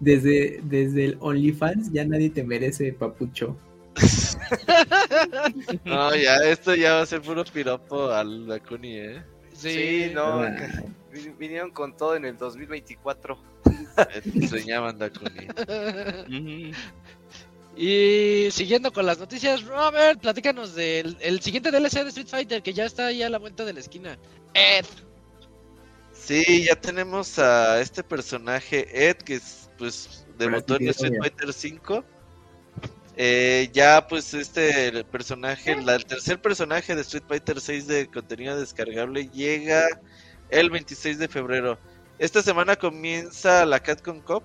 desde, 0.00 0.60
desde 0.62 1.04
el 1.04 1.16
OnlyFans, 1.20 1.92
ya 1.92 2.04
nadie 2.04 2.30
te 2.30 2.44
merece, 2.44 2.92
papucho. 2.92 3.56
No, 5.84 6.14
ya, 6.14 6.36
esto 6.44 6.74
ya 6.74 6.94
va 6.94 7.02
a 7.02 7.06
ser 7.06 7.22
puro 7.22 7.44
piropo 7.44 8.10
al 8.10 8.46
Dakuni, 8.46 8.98
eh. 8.98 9.22
Sí, 9.52 9.70
Sí, 9.70 10.10
no, 10.12 10.42
Ah, 10.42 10.56
vinieron 11.38 11.70
con 11.70 11.96
todo 11.96 12.16
en 12.16 12.24
el 12.24 12.36
2024. 12.36 13.38
Me 14.34 14.42
enseñaban 14.42 14.98
Dakuni. 14.98 15.46
Y 17.76 18.48
siguiendo 18.52 18.92
con 18.92 19.06
las 19.06 19.18
noticias, 19.18 19.64
Robert, 19.64 20.20
platícanos 20.20 20.74
del 20.74 21.16
el 21.20 21.40
siguiente 21.40 21.70
DLC 21.70 22.02
de 22.02 22.08
Street 22.08 22.28
Fighter 22.28 22.62
que 22.62 22.72
ya 22.72 22.84
está 22.84 23.06
ahí 23.06 23.22
a 23.22 23.28
la 23.28 23.38
vuelta 23.38 23.64
de 23.64 23.72
la 23.72 23.80
esquina. 23.80 24.18
Ed. 24.54 24.86
Sí, 26.12 26.64
ya 26.64 26.76
tenemos 26.76 27.38
a 27.38 27.80
este 27.80 28.02
personaje, 28.04 29.08
Ed, 29.08 29.16
que 29.16 29.34
es, 29.36 29.70
pues 29.76 30.24
debutó 30.38 30.76
en 30.76 30.88
Street. 30.88 31.14
Fighter 31.20 31.52
5. 31.52 32.04
Eh, 33.16 33.70
ya, 33.72 34.06
pues 34.08 34.34
este 34.34 35.04
personaje, 35.04 35.72
el 35.72 36.04
tercer 36.04 36.40
personaje 36.40 36.94
de 36.94 37.02
Street 37.02 37.22
Fighter 37.28 37.60
6 37.60 37.86
de 37.86 38.06
contenido 38.08 38.58
descargable 38.58 39.28
llega 39.28 39.86
el 40.50 40.70
26 40.70 41.18
de 41.18 41.28
febrero. 41.28 41.78
Esta 42.18 42.42
semana 42.42 42.76
comienza 42.76 43.64
la 43.66 43.80
Capcom 43.80 44.20
Cup. 44.20 44.42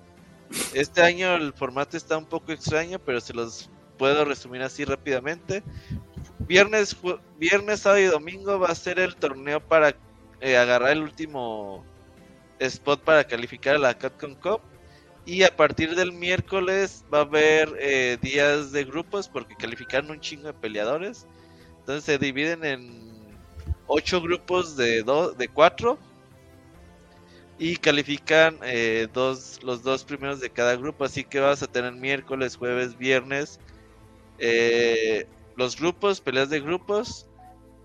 Este 0.73 1.01
año 1.01 1.35
el 1.35 1.53
formato 1.53 1.97
está 1.97 2.17
un 2.17 2.25
poco 2.25 2.51
extraño, 2.51 2.99
pero 2.99 3.19
se 3.21 3.33
los 3.33 3.69
puedo 3.97 4.23
resumir 4.23 4.61
así 4.61 4.85
rápidamente. 4.85 5.63
Viernes, 6.39 6.95
viernes, 7.37 7.81
sábado 7.81 8.01
y 8.01 8.05
domingo 8.05 8.59
va 8.59 8.69
a 8.69 8.75
ser 8.75 8.99
el 8.99 9.15
torneo 9.15 9.59
para 9.59 9.95
eh, 10.41 10.57
agarrar 10.57 10.91
el 10.91 11.01
último 11.01 11.83
spot 12.59 13.01
para 13.01 13.23
calificar 13.25 13.75
a 13.75 13.79
la 13.79 13.97
Capcom 13.97 14.35
Cup. 14.35 14.61
Y 15.29 15.43
a 15.43 15.55
partir 15.55 15.93
del 15.93 16.11
miércoles 16.11 17.05
va 17.13 17.19
a 17.19 17.21
haber 17.21 17.77
eh, 17.79 18.17
días 18.19 18.71
de 18.71 18.83
grupos 18.83 19.29
porque 19.29 19.55
calificaron 19.55 20.09
un 20.09 20.19
chingo 20.19 20.47
de 20.47 20.53
peleadores. 20.53 21.27
Entonces 21.81 22.03
se 22.03 22.17
dividen 22.17 22.65
en 22.65 23.27
ocho 23.85 24.23
grupos 24.23 24.75
de 24.75 25.03
dos, 25.03 25.37
de 25.37 25.47
cuatro 25.47 25.99
y 27.59 27.77
califican 27.77 28.57
eh, 28.63 29.07
dos, 29.13 29.59
los 29.61 29.83
dos 29.83 30.03
primeros 30.03 30.39
de 30.39 30.49
cada 30.49 30.75
grupo. 30.75 31.03
Así 31.03 31.23
que 31.23 31.39
vas 31.39 31.61
a 31.61 31.67
tener 31.67 31.93
miércoles, 31.93 32.55
jueves, 32.55 32.97
viernes 32.97 33.59
eh, 34.39 35.27
los 35.55 35.79
grupos, 35.79 36.21
peleas 36.21 36.49
de 36.49 36.59
grupos. 36.59 37.27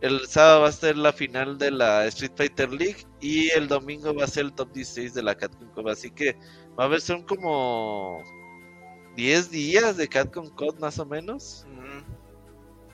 El 0.01 0.26
sábado 0.28 0.62
va 0.62 0.68
a 0.68 0.72
ser 0.72 0.97
la 0.97 1.12
final 1.12 1.59
de 1.59 1.70
la 1.70 2.07
Street 2.07 2.32
Fighter 2.36 2.72
League 2.72 3.05
y 3.20 3.51
el 3.51 3.68
domingo 3.68 4.14
va 4.14 4.24
a 4.24 4.28
ser 4.28 4.47
el 4.47 4.55
top 4.55 4.72
16 4.72 5.12
de 5.12 5.22
la 5.22 5.34
Cup. 5.34 5.51
Así 5.88 6.11
que 6.11 6.36
va 6.79 6.85
a 6.85 6.87
haber 6.87 7.01
son 7.01 7.22
como 7.22 8.22
10 9.16 9.51
días 9.51 9.97
de 9.97 10.09
Capcom 10.09 10.49
Cup 10.51 10.79
más 10.81 10.99
o 10.99 11.07
menos. 11.07 11.66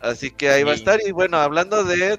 Así 0.01 0.31
que 0.31 0.49
ahí 0.51 0.63
va 0.63 0.73
a 0.73 0.77
estar. 0.77 1.01
Y 1.07 1.13
bueno, 1.13 1.37
hablando 1.37 1.85
de 1.85 2.19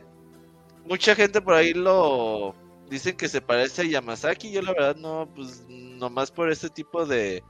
mucha 0.86 1.16
gente 1.16 1.42
por 1.42 1.54
ahí 1.56 1.74
lo 1.74 2.56
dicen 2.90 3.16
que 3.18 3.28
se 3.28 3.42
parece 3.42 3.82
a 3.82 3.86
Yamazaki. 3.86 4.52
Yo 4.52 4.62
la 4.62 4.74
verdad 4.74 4.96
no, 4.96 5.28
pues 5.36 5.66
nomás 5.70 6.32
por 6.32 6.52
ese 6.52 6.70
tipo 6.70 7.06
de 7.06 7.44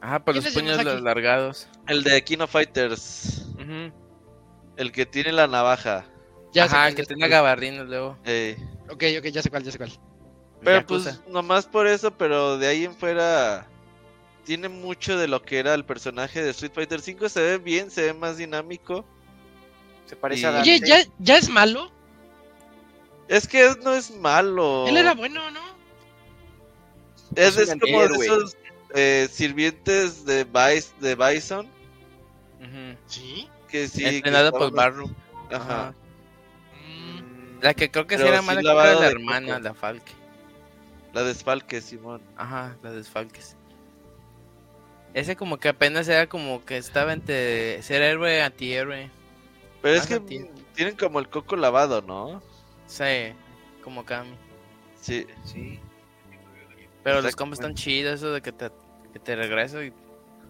Ajá, 0.00 0.24
por 0.24 0.34
¿Quién 0.34 0.44
los 0.44 0.54
puños 0.54 0.78
alargados. 0.78 1.68
el 1.86 2.02
de 2.02 2.22
Kino 2.24 2.46
Fighters, 2.46 3.46
el 4.76 4.92
que 4.92 5.06
tiene 5.06 5.32
la 5.32 5.46
navaja. 5.46 6.06
Ya 6.52 6.68
sé 6.68 6.74
Ajá, 6.74 6.92
que 6.94 7.04
cuál. 7.04 7.28
gabardines 7.28 7.86
luego. 7.86 8.16
Eh, 8.24 8.56
Ok, 8.90 9.04
ok, 9.18 9.26
ya 9.26 9.42
sé 9.42 9.50
cuál, 9.50 9.62
ya 9.62 9.70
sé 9.70 9.78
cuál. 9.78 9.92
Pero 10.64 10.78
Yakuza. 10.80 11.10
pues 11.22 11.28
nomás 11.32 11.66
por 11.66 11.86
eso, 11.86 12.10
pero 12.10 12.58
de 12.58 12.66
ahí 12.66 12.84
en 12.84 12.94
fuera 12.94 13.66
tiene 14.44 14.68
mucho 14.68 15.16
de 15.18 15.28
lo 15.28 15.42
que 15.42 15.58
era 15.58 15.74
el 15.74 15.84
personaje 15.84 16.42
de 16.42 16.50
Street 16.50 16.72
Fighter 16.74 17.00
5. 17.00 17.28
Se 17.28 17.40
ve 17.40 17.58
bien, 17.58 17.90
se 17.90 18.02
ve 18.02 18.14
más 18.14 18.36
dinámico. 18.36 19.04
Se 20.06 20.16
parece 20.16 20.42
Y- 20.42 20.44
a 20.46 20.50
Dante. 20.50 20.70
Oye, 20.70 20.80
¿ya, 20.86 20.98
¿ya 21.18 21.36
es 21.38 21.48
malo? 21.48 21.90
Es 23.28 23.46
que 23.46 23.74
no 23.84 23.94
es 23.94 24.10
malo. 24.10 24.86
Él 24.88 24.96
era 24.96 25.14
bueno, 25.14 25.50
¿no? 25.52 25.60
Es, 27.36 27.56
Es 27.56 27.68
como 27.70 27.84
de 28.00 28.04
héroe. 28.06 28.24
esos 28.26 28.56
eh, 28.94 29.28
sirvientes 29.30 30.24
de, 30.24 30.44
Bison. 31.14 31.68
Sí. 33.06 33.48
Que 33.68 33.86
sí. 33.86 34.02
que 34.02 34.16
Entrenado 34.16 34.50
por 34.50 34.62
estaban- 34.68 34.74
Barroom. 34.74 35.14
Ajá. 35.52 35.94
Mm, 36.88 37.60
La 37.62 37.72
que 37.74 37.88
creo 37.90 38.06
que 38.08 38.18
sí 38.18 38.24
era 38.24 38.42
mala 38.42 38.60
era 38.60 38.94
la 39.00 39.06
hermana, 39.06 39.60
la 39.60 39.74
Falke. 39.74 40.12
La 41.12 41.22
desfalque, 41.24 41.80
Simón. 41.80 42.22
Ajá, 42.36 42.76
la 42.82 42.92
de 42.92 43.02
Falkes. 43.02 43.56
Ese 45.12 45.34
como 45.34 45.58
que 45.58 45.68
apenas 45.68 46.06
era 46.08 46.28
como 46.28 46.64
que 46.64 46.76
estaba 46.76 47.12
entre 47.12 47.82
ser 47.82 48.02
héroe 48.02 48.42
antihéroe. 48.42 49.10
Pero 49.82 49.96
es 49.96 50.06
que 50.06 50.20
tienen 50.74 50.96
como 50.96 51.18
el 51.18 51.28
coco 51.28 51.56
lavado, 51.56 52.00
¿no? 52.02 52.40
Sí, 52.86 53.32
como 53.82 54.04
Kami. 54.04 54.34
Sí. 55.00 55.26
Sí. 55.44 55.80
Pero 57.02 57.22
los 57.22 57.34
combos 57.34 57.58
están 57.58 57.74
chidos, 57.74 58.16
eso 58.16 58.30
de 58.32 58.40
que 58.42 58.52
te, 58.52 58.70
que 59.12 59.18
te 59.18 59.34
regreso 59.34 59.82
y 59.82 59.92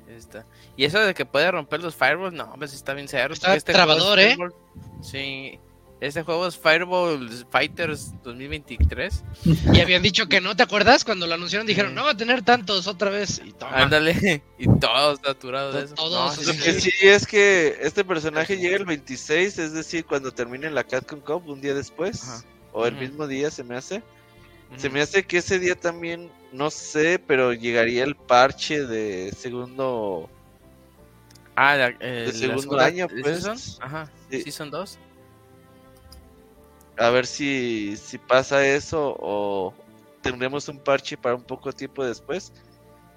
está. 0.09 0.45
Y 0.77 0.85
eso 0.85 0.99
de 1.01 1.15
que 1.15 1.25
puede 1.25 1.51
romper 1.51 1.81
los 1.83 1.95
fireballs, 1.95 2.35
no, 2.35 2.53
pues 2.59 2.75
está 2.75 2.93
bien 2.93 3.09
cerro. 3.09 3.33
Está 3.33 3.55
porque 3.55 3.73
juego 3.73 3.93
es 3.93 4.05
trabador, 4.05 4.19
¿eh? 4.19 4.37
Fireball- 4.37 4.55
Sí. 5.01 5.59
Este 6.01 6.23
juego 6.23 6.47
es 6.47 6.57
Fireball 6.57 7.29
Fighters 7.51 8.13
2023. 8.25 9.23
Y 9.75 9.81
habían 9.81 10.03
dicho 10.03 10.29
que 10.29 10.41
no, 10.41 10.57
¿te 10.57 10.63
acuerdas? 10.63 11.05
Cuando 11.05 11.27
lo 11.27 11.35
anunciaron 11.35 11.67
dijeron, 11.67 11.91
Sí. 11.91 11.97
no 11.97 12.05
va 12.05 12.13
a 12.13 12.17
tener 12.17 12.41
tantos 12.43 12.87
otra 12.87 13.11
vez. 13.11 13.43
Y 13.45 13.53
toma. 13.53 13.73
Ándale, 13.77 14.43
y 14.59 14.67
todos 14.79 15.21
saturados 15.23 15.75
de 15.75 15.83
eso. 15.85 15.95
Todos, 15.97 16.39
No, 16.39 16.43
Lo 16.47 16.53
sí, 16.55 16.59
que 16.59 16.73
sí. 16.81 16.91
sí 16.91 17.07
es 17.09 17.27
que 17.27 17.77
este 17.83 18.03
personaje 18.03 18.57
llega 18.57 18.79
el 18.79 18.87
26, 18.87 19.59
es 19.59 19.73
decir, 19.75 20.07
cuando 20.07 20.33
termine 20.33 20.71
la 20.71 20.85
Capcom 20.85 21.21
Cup, 21.21 21.47
un 21.49 21.61
día 21.61 21.75
después. 21.75 22.25
Ajá. 22.25 22.45
O 22.73 22.87
el 22.87 22.95
mismo 22.97 23.27
día 23.27 23.51
se 23.51 23.63
me 23.63 23.77
hace. 23.77 24.03
Se 24.77 24.89
me 24.89 25.01
hace 25.03 25.25
que 25.27 25.39
ese 25.39 25.59
día 25.59 25.75
también, 25.75 26.31
no 26.53 26.71
sé, 26.71 27.19
pero 27.19 27.53
llegaría 27.53 28.05
el 28.05 28.15
parche 28.15 28.87
de 28.87 29.33
segundo. 29.37 30.31
Ah, 31.57 31.75
la, 31.77 31.89
eh, 32.01 32.25
la 32.29 32.33
segundo 32.33 32.63
segunda- 32.63 32.85
año, 32.87 33.07
¿de 33.09 33.21
pues. 33.21 33.43
Season? 33.43 33.59
Ajá, 33.83 34.11
Sí. 34.31 34.43
Season 34.43 34.71
2. 34.71 34.99
A 37.01 37.09
ver 37.11 37.27
si, 37.27 37.97
si 37.97 38.19
pasa 38.19 38.65
eso 38.67 39.17
o 39.19 39.75
tendremos 40.21 40.69
un 40.69 40.79
parche 40.79 41.17
para 41.17 41.35
un 41.35 41.43
poco 41.43 41.73
tiempo 41.73 42.05
después. 42.05 42.53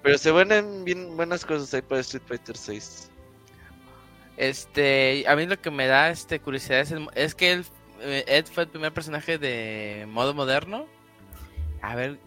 Pero 0.02 0.16
se 0.18 0.32
ven 0.32 0.84
bien 0.84 1.16
buenas 1.16 1.44
cosas 1.44 1.72
ahí 1.74 1.82
para 1.82 2.00
Street 2.00 2.22
Fighter 2.26 2.56
6. 2.56 3.10
Este, 4.36 5.24
a 5.28 5.36
mí 5.36 5.46
lo 5.46 5.60
que 5.60 5.70
me 5.70 5.86
da 5.86 6.10
este 6.10 6.40
curiosidad 6.40 6.80
es, 6.80 6.90
el- 6.92 7.08
es 7.14 7.34
que 7.34 7.52
él, 7.52 7.64
eh, 8.00 8.24
Ed 8.26 8.46
fue 8.46 8.64
el 8.64 8.68
primer 8.68 8.92
personaje 8.92 9.38
de 9.38 10.06
modo 10.08 10.34
moderno. 10.34 10.86
A 11.82 11.94
ver, 11.94 12.18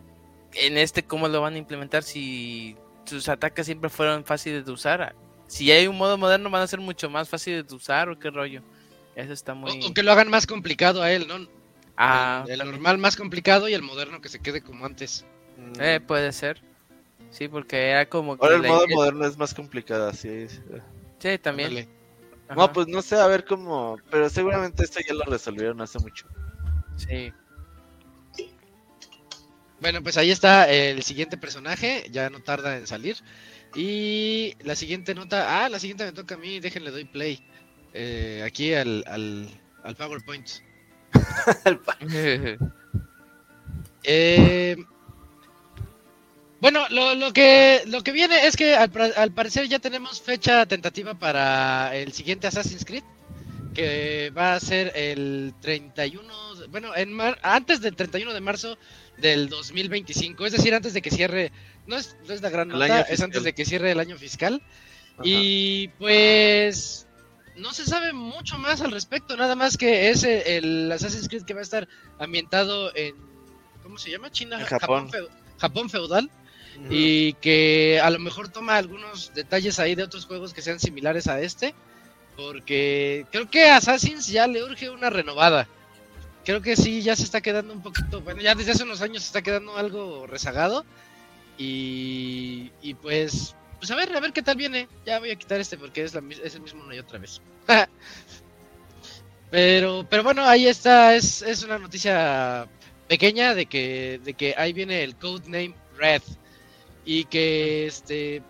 en 0.54 0.78
este 0.78 1.04
cómo 1.04 1.28
lo 1.28 1.42
van 1.42 1.56
a 1.56 1.58
implementar 1.58 2.04
si 2.04 2.78
sus 3.06 3.28
ataques 3.30 3.66
siempre 3.66 3.90
fueron 3.90 4.24
fáciles 4.26 4.66
de 4.66 4.72
usar. 4.72 5.16
Si 5.48 5.72
hay 5.72 5.88
un 5.88 5.98
modo 5.98 6.18
moderno 6.18 6.50
van 6.50 6.62
a 6.62 6.68
ser 6.68 6.80
mucho 6.80 7.10
más 7.10 7.30
fáciles 7.30 7.68
de 7.68 7.76
usar 7.76 8.10
o 8.10 8.18
qué 8.20 8.30
rollo. 8.30 8.62
Eso 9.18 9.34
está 9.34 9.56
muy... 9.56 9.72
O, 9.84 9.88
o 9.88 9.94
que 9.94 10.04
lo 10.04 10.12
hagan 10.12 10.30
más 10.30 10.46
complicado 10.46 11.02
a 11.02 11.12
él, 11.12 11.28
¿no? 11.28 11.48
Ah, 11.98 12.46
el, 12.48 12.62
el 12.62 12.72
normal 12.72 13.00
más 13.00 13.16
complicado 13.16 13.68
y 13.68 13.74
el 13.74 13.82
moderno 13.82 14.22
que 14.22 14.30
se 14.30 14.40
quede 14.40 14.62
como 14.62 14.86
antes. 14.86 15.26
eh, 15.80 16.00
puede 16.00 16.32
ser. 16.32 16.62
Sí, 17.32 17.48
porque 17.48 17.90
era 17.90 18.08
como 18.08 18.38
que 18.38 18.46
Ahora 18.46 18.58
el 18.58 18.62
modo 18.62 18.88
moderno 18.88 19.26
es 19.26 19.36
más 19.36 19.56
complicado, 19.56 20.08
así. 20.08 20.48
Sí, 21.20 21.38
también. 21.40 21.90
No, 22.56 22.72
pues 22.72 22.88
no 22.88 23.02
sé, 23.02 23.16
a 23.16 23.26
ver 23.28 23.44
cómo. 23.44 23.98
Pero 24.12 24.30
seguramente 24.30 24.84
esto 24.84 25.00
ya 25.06 25.16
lo 25.16 25.24
resolvieron 25.26 25.82
hace 25.82 26.00
mucho. 26.00 26.28
sí. 26.96 27.34
Bueno, 29.80 30.02
pues 30.02 30.18
ahí 30.18 30.32
está 30.32 30.68
el 30.72 31.04
siguiente 31.04 31.38
personaje, 31.38 32.06
ya 32.10 32.32
no 32.32 32.40
tarda 32.42 32.78
en 32.78 32.88
salir. 32.88 33.18
Y 33.76 34.56
la 34.64 34.76
siguiente 34.76 35.14
nota, 35.14 35.64
ah, 35.66 35.70
la 35.70 35.78
siguiente 35.80 36.04
me 36.06 36.14
toca 36.14 36.34
a 36.34 36.38
mí, 36.40 36.60
déjenle 36.60 36.90
doy 36.90 37.06
play. 37.06 37.46
Eh, 38.00 38.44
aquí 38.46 38.74
al, 38.76 39.04
al, 39.08 39.50
al 39.84 39.96
PowerPoint. 39.96 40.48
Eh, 44.10 44.78
bueno, 46.62 46.86
lo, 46.90 47.14
lo 47.16 47.34
que 47.34 47.82
lo 47.88 48.02
que 48.04 48.12
viene 48.12 48.46
es 48.48 48.56
que 48.56 48.74
al, 48.76 48.90
parecer 49.34 49.68
ya 49.68 49.80
tenemos 49.80 50.22
fecha 50.22 50.66
tentativa 50.66 51.14
para 51.14 51.96
el 51.96 52.14
siguiente 52.14 52.48
Assassin's 52.48 52.86
Creed, 52.86 53.04
que 53.74 54.32
va 54.36 54.54
a 54.56 54.60
ser 54.60 54.92
el 54.96 55.54
31, 55.62 56.56
de- 56.56 56.68
bueno, 56.68 56.96
en 56.96 57.12
mar- 57.12 57.38
antes 57.44 57.82
del 57.82 57.96
31 57.96 58.34
de 58.34 58.40
marzo 58.42 58.78
del 59.18 59.50
2025, 59.50 60.46
es 60.46 60.54
decir, 60.54 60.74
antes 60.74 60.94
de 60.94 61.02
que 61.02 61.12
cierre, 61.12 61.52
no 61.86 61.98
es, 61.98 62.16
no 62.28 62.34
es 62.34 62.42
la 62.42 62.50
gran 62.50 62.70
nota, 62.70 63.02
es 63.02 63.22
antes 63.22 63.44
de 63.44 63.54
que 63.54 63.66
cierre 63.66 63.92
el 63.92 64.00
año 64.00 64.18
fiscal. 64.18 64.62
Ajá. 65.16 65.24
Y 65.26 65.90
pues 66.00 67.07
no 67.58 67.74
se 67.74 67.86
sabe 67.86 68.14
mucho 68.14 68.58
más 68.58 68.82
al 68.82 68.92
respecto, 68.92 69.36
nada 69.38 69.56
más 69.56 69.78
que 69.78 70.10
es 70.10 70.24
el, 70.24 70.92
Assassin's 70.92 71.28
Creed 71.28 71.44
que 71.44 71.54
va 71.54 71.60
a 71.62 71.64
estar 71.64 71.88
ambientado 72.20 72.96
en 72.96 73.16
¿cómo 73.84 73.98
se 73.98 74.12
llama? 74.12 74.32
China, 74.32 74.64
Japón. 74.66 75.10
feu- 75.10 75.30
Japón 75.60 75.90
feudal 75.90 76.30
y 76.92 77.34
que 77.34 78.00
a 78.04 78.10
lo 78.12 78.20
mejor 78.20 78.50
toma 78.50 78.78
algunos 78.78 79.34
detalles 79.34 79.80
ahí 79.80 79.96
de 79.96 80.04
otros 80.04 80.26
juegos 80.28 80.54
que 80.54 80.62
sean 80.62 80.80
similares 80.80 81.28
a 81.28 81.42
este, 81.42 81.74
porque 82.36 83.26
creo 83.32 83.50
que 83.50 83.66
a 83.66 83.78
Assassin's 83.78 84.28
ya 84.28 84.46
le 84.46 84.64
urge 84.64 84.90
una 84.92 85.10
renovada. 85.10 85.68
Creo 86.46 86.62
que 86.62 86.76
sí, 86.76 87.02
ya 87.02 87.16
se 87.16 87.24
está 87.24 87.42
quedando 87.42 87.74
un 87.74 87.82
poquito, 87.82 88.22
bueno, 88.22 88.42
ya 88.42 88.54
desde 88.56 88.72
hace 88.74 88.84
unos 88.84 89.02
años 89.02 89.24
se 89.24 89.28
está 89.28 89.42
quedando 89.42 89.76
algo 89.76 90.28
rezagado 90.28 90.86
y, 91.58 92.72
y 92.82 92.94
pues, 92.94 93.56
pues 93.80 93.92
a 93.92 93.96
ver, 93.96 94.16
a 94.16 94.20
ver 94.20 94.34
qué 94.34 94.42
tal 94.42 94.56
viene. 94.58 94.88
Ya 95.06 95.20
voy 95.20 95.32
a 95.32 95.36
quitar 95.36 95.60
este 95.60 95.78
porque 95.78 96.04
es, 96.04 96.14
la, 96.14 96.22
es 96.44 96.56
el 96.56 96.62
mismo 96.62 96.84
una 96.84 96.96
y 96.96 97.00
otra 97.00 97.20
vez. 97.20 97.42
pero, 99.52 100.06
pero 100.10 100.24
bueno, 100.24 100.46
ahí 100.46 100.68
está, 100.68 101.16
es, 101.16 101.42
es 101.42 101.64
una 101.64 101.78
noticia 101.78 102.68
pequeña 103.08 103.54
de 103.54 103.66
que, 103.66 104.20
de 104.24 104.34
que 104.34 104.54
ahí 104.58 104.74
viene 104.74 105.04
el 105.04 105.16
codename 105.16 105.74
Red 105.98 106.22
y 107.06 107.24
que 107.26 107.86
este 107.88 108.44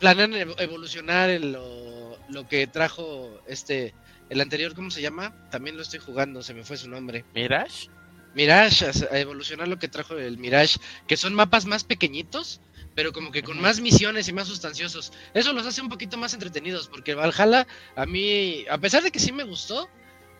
planean 0.00 0.32
ev- 0.32 0.60
evolucionar 0.60 1.30
lo, 1.40 2.18
lo 2.28 2.48
que 2.48 2.66
trajo 2.66 3.40
este 3.46 3.94
el 4.30 4.40
anterior 4.40 4.74
cómo 4.74 4.90
se 4.90 5.00
llama 5.00 5.32
también 5.50 5.76
lo 5.76 5.82
estoy 5.82 6.00
jugando 6.00 6.42
se 6.42 6.54
me 6.54 6.64
fue 6.64 6.76
su 6.76 6.88
nombre 6.90 7.24
¿Mirage? 7.34 7.88
Mirage 8.34 8.86
a 9.10 9.18
evolucionar 9.18 9.68
lo 9.68 9.78
que 9.78 9.88
trajo 9.88 10.16
el 10.18 10.38
Mirage 10.38 10.78
que 11.06 11.16
son 11.16 11.34
mapas 11.34 11.66
más 11.66 11.84
pequeñitos 11.84 12.60
pero 12.98 13.12
como 13.12 13.30
que 13.30 13.44
con 13.44 13.60
más 13.60 13.78
misiones 13.80 14.26
y 14.26 14.32
más 14.32 14.48
sustanciosos 14.48 15.12
eso 15.32 15.52
los 15.52 15.64
hace 15.64 15.80
un 15.80 15.88
poquito 15.88 16.16
más 16.18 16.34
entretenidos 16.34 16.88
porque 16.88 17.14
Valhalla 17.14 17.64
a 17.94 18.06
mí 18.06 18.64
a 18.68 18.76
pesar 18.78 19.04
de 19.04 19.12
que 19.12 19.20
sí 19.20 19.30
me 19.30 19.44
gustó 19.44 19.88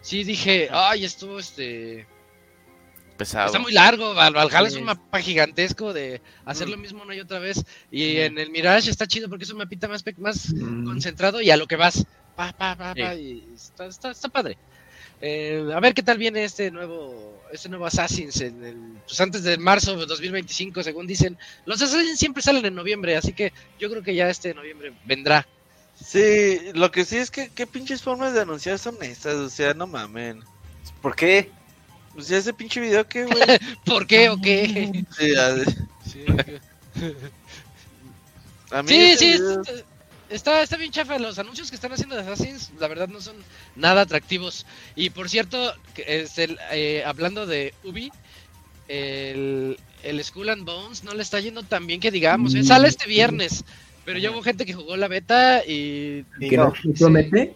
sí 0.01 0.25
dije 0.25 0.69
ay 0.73 1.05
estuvo 1.05 1.39
este 1.39 2.09
pesado. 3.17 3.47
Está 3.47 3.61
muy 3.61 3.73
largo, 3.73 4.13
Val- 4.13 4.35
Valhalla 4.35 4.67
es 4.67 4.75
Sí. 4.75 4.81
un 4.81 4.87
mapa 4.87 5.21
gigantesco 5.21 5.93
de 5.93 6.21
hacer 6.45 6.69
lo 6.69 6.77
mismo 6.77 7.03
una 7.05 7.15
y 7.15 7.21
otra 7.21 7.39
vez. 7.39 7.65
Y 7.93 8.17
en 8.17 8.39
el 8.39 8.51
Mirage 8.51 8.91
está 8.91 9.07
chido 9.07 9.29
porque 9.29 9.45
es 9.45 9.51
un 9.51 9.59
mapita 9.59 9.87
más, 9.89 10.05
más 10.19 10.53
Mm. 10.53 10.85
concentrado 10.85 11.41
y 11.41 11.51
a 11.51 11.57
lo 11.57 11.67
que 11.69 11.77
vas. 11.77 12.05
Pa, 12.37 12.53
pa, 12.53 12.77
pa, 12.77 12.93
Sí. 12.95 13.03
pa, 13.03 13.15
y 13.15 13.45
está, 13.55 13.87
está, 13.87 14.11
está 14.11 14.29
padre. 14.29 14.57
Eh, 15.21 15.69
a 15.75 15.81
ver 15.81 15.95
qué 15.95 16.03
tal 16.03 16.19
viene 16.19 16.45
este 16.45 16.71
nuevo 16.71 17.43
este 17.53 17.69
nuevo 17.69 17.87
Assassin's 17.87 18.41
en 18.41 18.63
el, 18.65 18.77
pues 19.07 19.21
antes 19.21 19.43
de 19.43 19.57
marzo 19.57 19.97
de 19.97 20.07
2025 20.07 20.83
según 20.83 21.07
dicen 21.07 21.37
los 21.65 21.81
Assassins 21.81 22.19
siempre 22.19 22.43
salen 22.43 22.65
en 22.67 22.75
noviembre 22.75 23.17
así 23.17 23.33
que 23.33 23.53
yo 23.81 23.91
creo 23.91 24.03
que 24.03 24.15
ya 24.15 24.29
este 24.29 24.55
noviembre 24.55 24.93
vendrá 25.07 25.47
Sí, 26.05 26.61
lo 26.75 26.91
que 26.91 27.05
sí 27.05 27.17
es 27.17 27.31
que 27.31 27.51
qué 27.51 27.67
pinches 27.67 28.03
formas 28.03 28.33
de 28.33 28.43
anunciar 28.43 28.79
son 28.79 28.97
estas, 29.03 29.35
o 29.35 29.51
sea, 29.51 29.75
no 29.75 29.87
mamen. 29.87 30.43
¿Por 31.03 31.17
qué? 31.17 31.51
O 32.17 32.23
sea, 32.23 32.39
ese 32.39 32.53
pinche 32.53 32.81
video 32.81 33.07
que, 33.07 33.25
güey. 33.25 33.37
¿por 33.85 34.07
qué 34.07 34.29
o 34.29 34.41
qué? 34.41 35.05
Sí, 35.19 35.35
a, 35.35 35.57
sí, 36.09 36.25
a 38.71 38.83
mí 38.83 38.89
sí, 38.89 39.17
sí, 39.17 39.33
video- 39.33 39.63
está, 40.31 40.63
está, 40.63 40.77
bien 40.77 40.91
chafa. 40.93 41.19
Los 41.19 41.39
anuncios 41.39 41.71
que 41.71 41.77
están 41.77 41.93
haciendo 41.93 42.17
de 42.17 42.23
Assassins, 42.23 42.71
la 42.79 42.89
verdad, 42.89 43.09
no 43.09 43.21
son 43.21 43.37
nada 43.77 44.03
atractivos. 44.03 44.67
Y 44.97 45.11
por 45.11 45.29
cierto, 45.29 45.73
es 45.97 46.39
el, 46.39 46.59
eh, 46.73 47.03
hablando 47.07 47.47
de 47.47 47.75
Ubi, 47.85 48.11
el, 48.89 49.79
el 50.03 50.25
Skull 50.25 50.49
and 50.51 50.65
Bones 50.65 51.05
no 51.05 51.15
le 51.15 51.23
está 51.23 51.41
yendo 51.41 51.63
tan 51.63 51.87
bien 51.87 52.01
que 52.01 52.11
digamos. 52.11 52.55
eh, 52.55 52.65
Sale 52.65 52.89
este 52.89 53.07
viernes, 53.09 53.65
pero 54.05 54.19
ya 54.19 54.31
hubo 54.31 54.43
gente 54.43 54.65
que 54.67 54.75
jugó 54.75 54.97
la 54.97 55.09
beta 55.09 55.63
y 55.67 56.25
que 56.41 56.57
no 56.57 56.73
promete. 56.99 57.55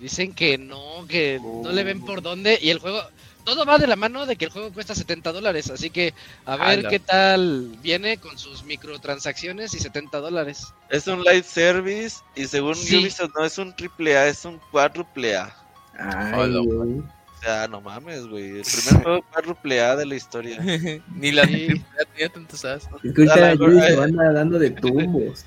dicen 0.00 0.32
que 0.34 0.58
no, 0.58 1.06
que 1.08 1.40
no 1.42 1.70
le 1.72 1.84
ven 1.84 2.00
por 2.04 2.22
dónde. 2.22 2.58
Y 2.60 2.70
el 2.70 2.78
juego, 2.78 3.02
todo 3.48 3.64
va 3.64 3.78
de 3.78 3.86
la 3.86 3.96
mano 3.96 4.26
de 4.26 4.36
que 4.36 4.44
el 4.44 4.50
juego 4.50 4.70
cuesta 4.72 4.94
70 4.94 5.32
dólares. 5.32 5.70
Así 5.70 5.88
que 5.88 6.12
a 6.44 6.56
ver 6.56 6.80
Ala. 6.80 6.88
qué 6.90 6.98
tal 6.98 7.78
viene 7.82 8.18
con 8.18 8.36
sus 8.36 8.62
microtransacciones 8.64 9.72
y 9.72 9.78
70 9.78 10.18
dólares. 10.18 10.74
es 10.90 11.06
un 11.06 11.22
live 11.22 11.42
service 11.44 12.18
y 12.36 12.44
según 12.46 12.74
Sí. 12.74 12.96
Ubisoft 12.98 13.30
no 13.34 13.44
es 13.46 13.56
un 13.56 13.74
triple 13.74 14.18
A, 14.18 14.26
es 14.28 14.44
un 14.44 14.60
cuádruple 14.70 15.36
A. 15.36 15.56
O 15.98 17.40
sea, 17.40 17.68
no 17.68 17.80
mames, 17.80 18.26
güey. 18.26 18.58
El 18.58 18.62
primer 18.62 19.02
juego 19.02 19.22
cuádruple 19.32 19.80
A 19.80 19.96
de 19.96 20.04
la 20.04 20.14
historia. 20.14 20.58
Ni 21.14 21.32
la 21.32 21.44
Sí. 21.46 21.68
ya 21.68 22.04
tenía 22.12 22.28
tantos 22.28 22.64
as. 22.66 22.86
Es 23.02 23.14
que 23.14 23.30
ahorita 23.30 24.02
anda 24.04 24.32
dando 24.32 24.58
de 24.58 24.70
tumbos. 24.82 25.46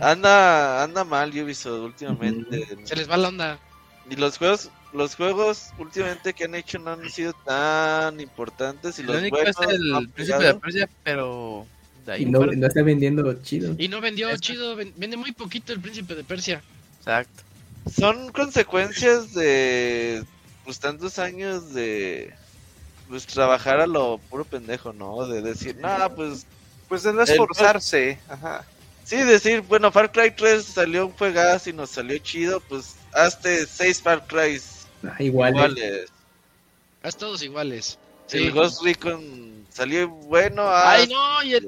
Anda, 0.00 0.82
anda 0.82 1.04
mal 1.04 1.30
Ubisoft 1.30 1.80
últimamente. 1.84 2.66
Se 2.84 2.96
les 2.96 3.08
va 3.08 3.16
la 3.16 3.28
onda. 3.28 3.58
Y 4.10 4.16
los 4.16 4.36
juegos, 4.36 4.70
los 4.92 5.14
juegos 5.16 5.70
últimamente 5.78 6.32
que 6.34 6.44
han 6.44 6.54
hecho 6.54 6.78
no 6.78 6.90
han 6.92 7.08
sido 7.10 7.32
tan 7.44 8.20
importantes 8.20 8.98
y 8.98 9.02
Lo 9.02 9.12
los 9.14 9.22
único 9.22 9.38
es 9.40 9.56
el 9.68 10.08
príncipe 10.10 10.44
de 10.44 10.54
Persia, 10.54 10.88
pero 11.02 11.66
de 12.06 12.12
ahí 12.12 12.22
Y 12.22 12.26
no, 12.26 12.44
está 12.66 12.82
vendiendo 12.82 13.32
chido. 13.42 13.74
Y 13.78 13.88
no 13.88 14.00
vendió 14.00 14.34
chido, 14.36 14.76
ven- 14.76 14.92
vende 14.96 15.16
muy 15.16 15.32
poquito 15.32 15.72
el 15.72 15.80
príncipe 15.80 16.14
de 16.14 16.24
Persia. 16.24 16.62
Exacto. 16.98 17.42
Son 17.98 18.30
consecuencias 18.32 19.32
de 19.34 20.24
pues 20.64 20.78
tantos 20.78 21.18
años 21.18 21.72
de 21.74 22.32
pues 23.08 23.26
trabajar 23.26 23.80
a 23.80 23.86
lo 23.86 24.18
puro 24.30 24.44
pendejo, 24.44 24.92
¿no? 24.92 25.26
De 25.26 25.42
decir, 25.42 25.76
nada, 25.76 26.08
pues 26.14 26.46
Pues 26.88 27.02
de 27.02 27.12
no 27.12 27.22
El- 27.22 27.28
esforzarse. 27.30 28.18
Ajá. 28.28 28.64
sí, 29.04 29.16
decir, 29.16 29.62
bueno, 29.62 29.90
Far 29.90 30.12
Cry 30.12 30.30
3 30.36 30.62
salió 30.64 31.06
un 31.06 31.12
juegazo 31.12 31.70
y 31.70 31.72
nos 31.72 31.90
salió 31.90 32.16
chido, 32.18 32.60
pues 32.60 32.94
hazte 33.14 33.66
6 33.66 34.00
Far 34.02 34.26
Crys 34.26 34.81
Ah, 35.04 35.16
igual. 35.22 35.52
iguales. 35.54 36.10
Haz 37.02 37.16
todos 37.16 37.42
iguales. 37.42 37.98
Sí. 38.26 38.38
El 38.38 38.52
Ghost 38.52 38.82
Recon 38.82 39.66
salió 39.70 40.08
bueno, 40.08 40.62
Ay, 40.68 41.04
haz- 41.04 41.08
no, 41.10 41.42
y 41.42 41.54
el- 41.54 41.66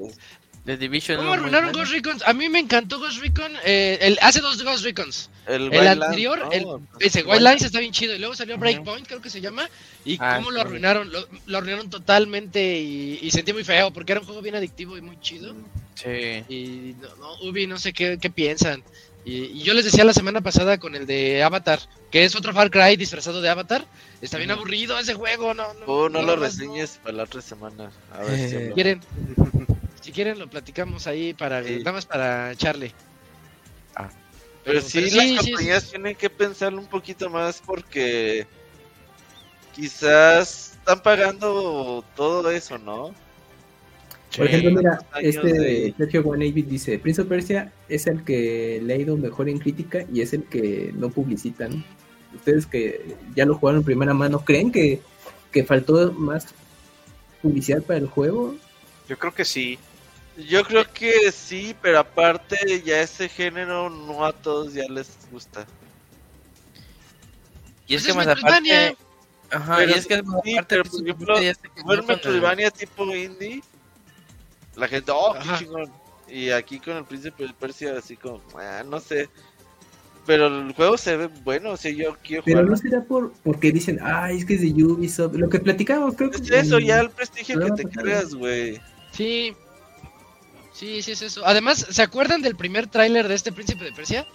The 0.65 0.77
Division. 0.77 1.17
¿cómo 1.17 1.33
arruinaron. 1.33 1.71
Ghost 1.73 1.91
Recon? 1.91 2.17
A 2.25 2.33
mí 2.33 2.49
me 2.49 2.57
encantó 2.57 2.97
Ghost 2.97 3.19
Recon. 3.21 3.51
eh, 3.65 3.99
el, 4.01 4.17
hace 4.21 4.39
dos 4.41 4.63
Ghost 4.63 4.83
Recons. 4.83 5.29
el, 5.45 5.71
anterior, 5.87 6.39
¿no? 6.39 6.51
el, 6.51 6.65
ese 6.99 7.19
igual. 7.19 7.37
Wildlands 7.37 7.63
está 7.65 7.79
bien 7.79 7.91
chido. 7.91 8.15
Y 8.15 8.17
luego 8.19 8.33
salió. 8.33 8.57
Breakpoint, 8.57 9.05
creo 9.07 9.21
que 9.21 9.29
se 9.29 9.41
llama. 9.41 9.69
Y 10.05 10.17
Ah, 10.19 10.37
cómo 10.37 10.49
lo 10.49 10.61
arruinaron. 10.61 11.11
Lo, 11.11 11.27
lo 11.45 11.57
arruinaron 11.59 11.91
totalmente. 11.91 12.79
Y, 12.79 13.19
y 13.21 13.29
sentí 13.29 13.53
muy 13.53 13.63
feo 13.63 13.91
porque 13.93 14.13
era 14.13 14.21
un 14.21 14.25
juego 14.25 14.41
bien 14.41 14.55
adictivo 14.55 14.97
y 14.97 15.01
muy 15.01 15.19
chido. 15.19 15.53
Sí. 15.93 16.43
Y 16.49 16.95
no, 16.99 17.15
no, 17.17 17.41
Ubi, 17.47 17.67
no 17.67 17.77
sé 17.77 17.93
qué, 17.93 18.17
qué 18.19 18.31
piensan. 18.31 18.81
Y, 19.25 19.45
y 19.45 19.63
yo 19.63 19.73
les 19.73 19.85
decía 19.85 20.05
la 20.05 20.13
semana 20.13 20.39
pasada 20.41 20.77
con 20.77 20.93
el 20.95 21.07
de 21.07 21.41
Avatar, 21.43 21.79
que 22.11 22.23
es 22.25 22.35
otro 22.35 22.53
Far 22.53 22.69
Cry 22.69 22.95
disfrazado 22.95 23.41
de 23.41 23.49
Avatar. 23.49 23.83
Está 24.21 24.37
bien 24.37 24.51
aburrido 24.51 24.97
ese 24.99 25.15
juego, 25.15 25.53
no, 25.55 25.73
no, 25.73 25.85
Oh, 25.87 26.09
no 26.09 26.21
lo 26.21 26.35
no. 26.35 26.43
reseñes 26.43 26.99
para 27.03 27.17
la 27.17 27.23
otra 27.23 27.41
semana. 27.41 27.91
A 28.13 28.19
ver 28.19 28.49
si 28.49 28.55
Eh, 28.55 28.71
quieren, 28.75 29.01
si 30.01 30.11
quieren 30.11 30.37
lo 30.37 30.47
platicamos 30.47 31.07
ahí 31.07 31.33
para 31.33 31.63
Sí. 31.63 31.79
nada 31.79 31.93
más 31.93 32.05
para 32.05 32.51
echarle. 32.51 32.93
Ah. 33.95 34.09
Pero, 34.63 34.79
Pero- 34.79 34.81
sí, 34.81 35.01
pero 35.01 35.15
las 35.15 35.25
sí, 35.25 35.37
sí, 35.39 35.51
compañías 35.51 35.89
tienen 35.89 36.15
que 36.15 36.29
pensarlo 36.29 36.79
un 36.79 36.87
poquito 36.87 37.27
más 37.29 37.61
porque 37.65 38.45
quizás 39.75 40.73
están 40.79 41.01
pagando 41.01 42.03
todo 42.15 42.49
eso, 42.51 42.77
¿no? 42.77 43.13
Por 44.37 44.47
ejemplo, 44.47 44.71
mira, 44.71 44.99
este 45.21 45.53
de- 45.53 45.93
Sergio 45.97 46.23
Guanavid 46.23 46.65
dice, 46.65 46.99
Prince 46.99 47.21
of 47.21 47.27
Persia 47.27 47.71
es 47.89 48.07
el 48.07 48.23
que 48.23 48.81
le 48.83 48.93
ha 48.93 48.97
ido 48.97 49.15
mejor 49.17 49.47
en 49.49 49.59
crítica 49.59 50.05
y 50.11 50.21
es 50.21 50.33
el 50.33 50.43
que 50.43 50.91
no 50.95 51.09
publicitan. 51.09 51.83
Ustedes 52.33 52.65
que 52.65 53.15
ya 53.35 53.45
lo 53.45 53.55
jugaron 53.55 53.79
en 53.81 53.85
primera 53.85 54.13
mano, 54.13 54.43
¿creen 54.43 54.71
que, 54.71 54.99
que 55.51 55.63
faltó 55.63 56.11
más 56.13 56.47
publicidad 57.41 57.81
para 57.81 57.99
el 57.99 58.07
juego? 58.07 58.55
Yo 59.07 59.17
creo 59.17 59.33
que 59.33 59.45
sí. 59.45 59.79
Yo 60.49 60.63
creo 60.65 60.83
que 60.91 61.31
sí, 61.31 61.73
pero 61.81 61.99
aparte 61.99 62.81
ya 62.85 62.99
ese 63.01 63.29
género 63.29 63.89
no 63.89 64.25
a 64.25 64.33
todos 64.33 64.73
ya 64.73 64.83
les 64.89 65.09
gusta. 65.31 65.65
Y 67.87 67.95
es 67.95 68.01
Pues 68.01 68.05
que 68.05 68.09
es 68.11 68.15
más 68.17 68.27
Metroidvania. 68.27 68.87
aparte. 68.87 69.05
Ajá, 69.51 69.75
Pero 69.77 69.91
y 69.91 69.93
es 69.93 70.07
que 70.07 70.15
sí, 70.15 70.21
aparte. 70.57 70.65
pero 70.67 70.83
pues, 70.83 70.89
por 70.91 70.99
su 70.99 71.05
ejemplo, 71.05 71.37
el- 71.37 72.03
Metroidvania 72.07 72.71
tipo 72.71 73.05
indie, 73.15 73.61
la 74.75 74.87
gente, 74.87 75.11
oh, 75.13 75.33
qué 75.33 75.39
Ajá. 75.39 75.59
chingón. 75.59 75.91
Y 76.27 76.49
aquí 76.49 76.79
con 76.79 76.97
el 76.97 77.05
Príncipe 77.05 77.45
de 77.45 77.53
Persia, 77.53 77.97
así 77.97 78.17
como, 78.17 78.41
ah, 78.55 78.83
no 78.85 78.99
sé. 78.99 79.29
Pero 80.25 80.47
el 80.47 80.73
juego 80.73 80.97
se 80.97 81.15
ve 81.17 81.29
bueno, 81.43 81.71
o 81.71 81.77
sea, 81.77 81.91
yo 81.91 82.17
quiero 82.23 82.43
Pero 82.43 82.59
jugar. 82.59 82.71
no 82.71 82.77
será 82.77 83.03
por 83.03 83.31
porque 83.43 83.71
dicen, 83.71 83.99
ay, 84.01 84.37
es 84.37 84.45
que 84.45 84.55
es 84.55 84.61
de 84.61 84.83
Ubisoft. 84.83 85.35
Lo 85.35 85.49
que 85.49 85.59
platicamos, 85.59 86.15
creo 86.15 86.31
que 86.31 86.37
Es 86.37 86.49
eso, 86.49 86.79
ya 86.79 86.99
el 87.01 87.11
prestigio 87.11 87.59
que 87.59 87.83
te 87.83 87.89
cargas, 87.89 88.33
güey. 88.33 88.81
Sí. 89.11 89.55
Sí, 90.73 91.01
sí 91.03 91.11
es 91.11 91.21
eso. 91.21 91.45
Además, 91.45 91.85
¿se 91.89 92.01
acuerdan 92.01 92.41
del 92.41 92.55
primer 92.55 92.87
tráiler 92.87 93.27
de 93.27 93.35
este 93.35 93.51
Príncipe 93.51 93.85
de 93.85 93.91
Persia? 93.93 94.25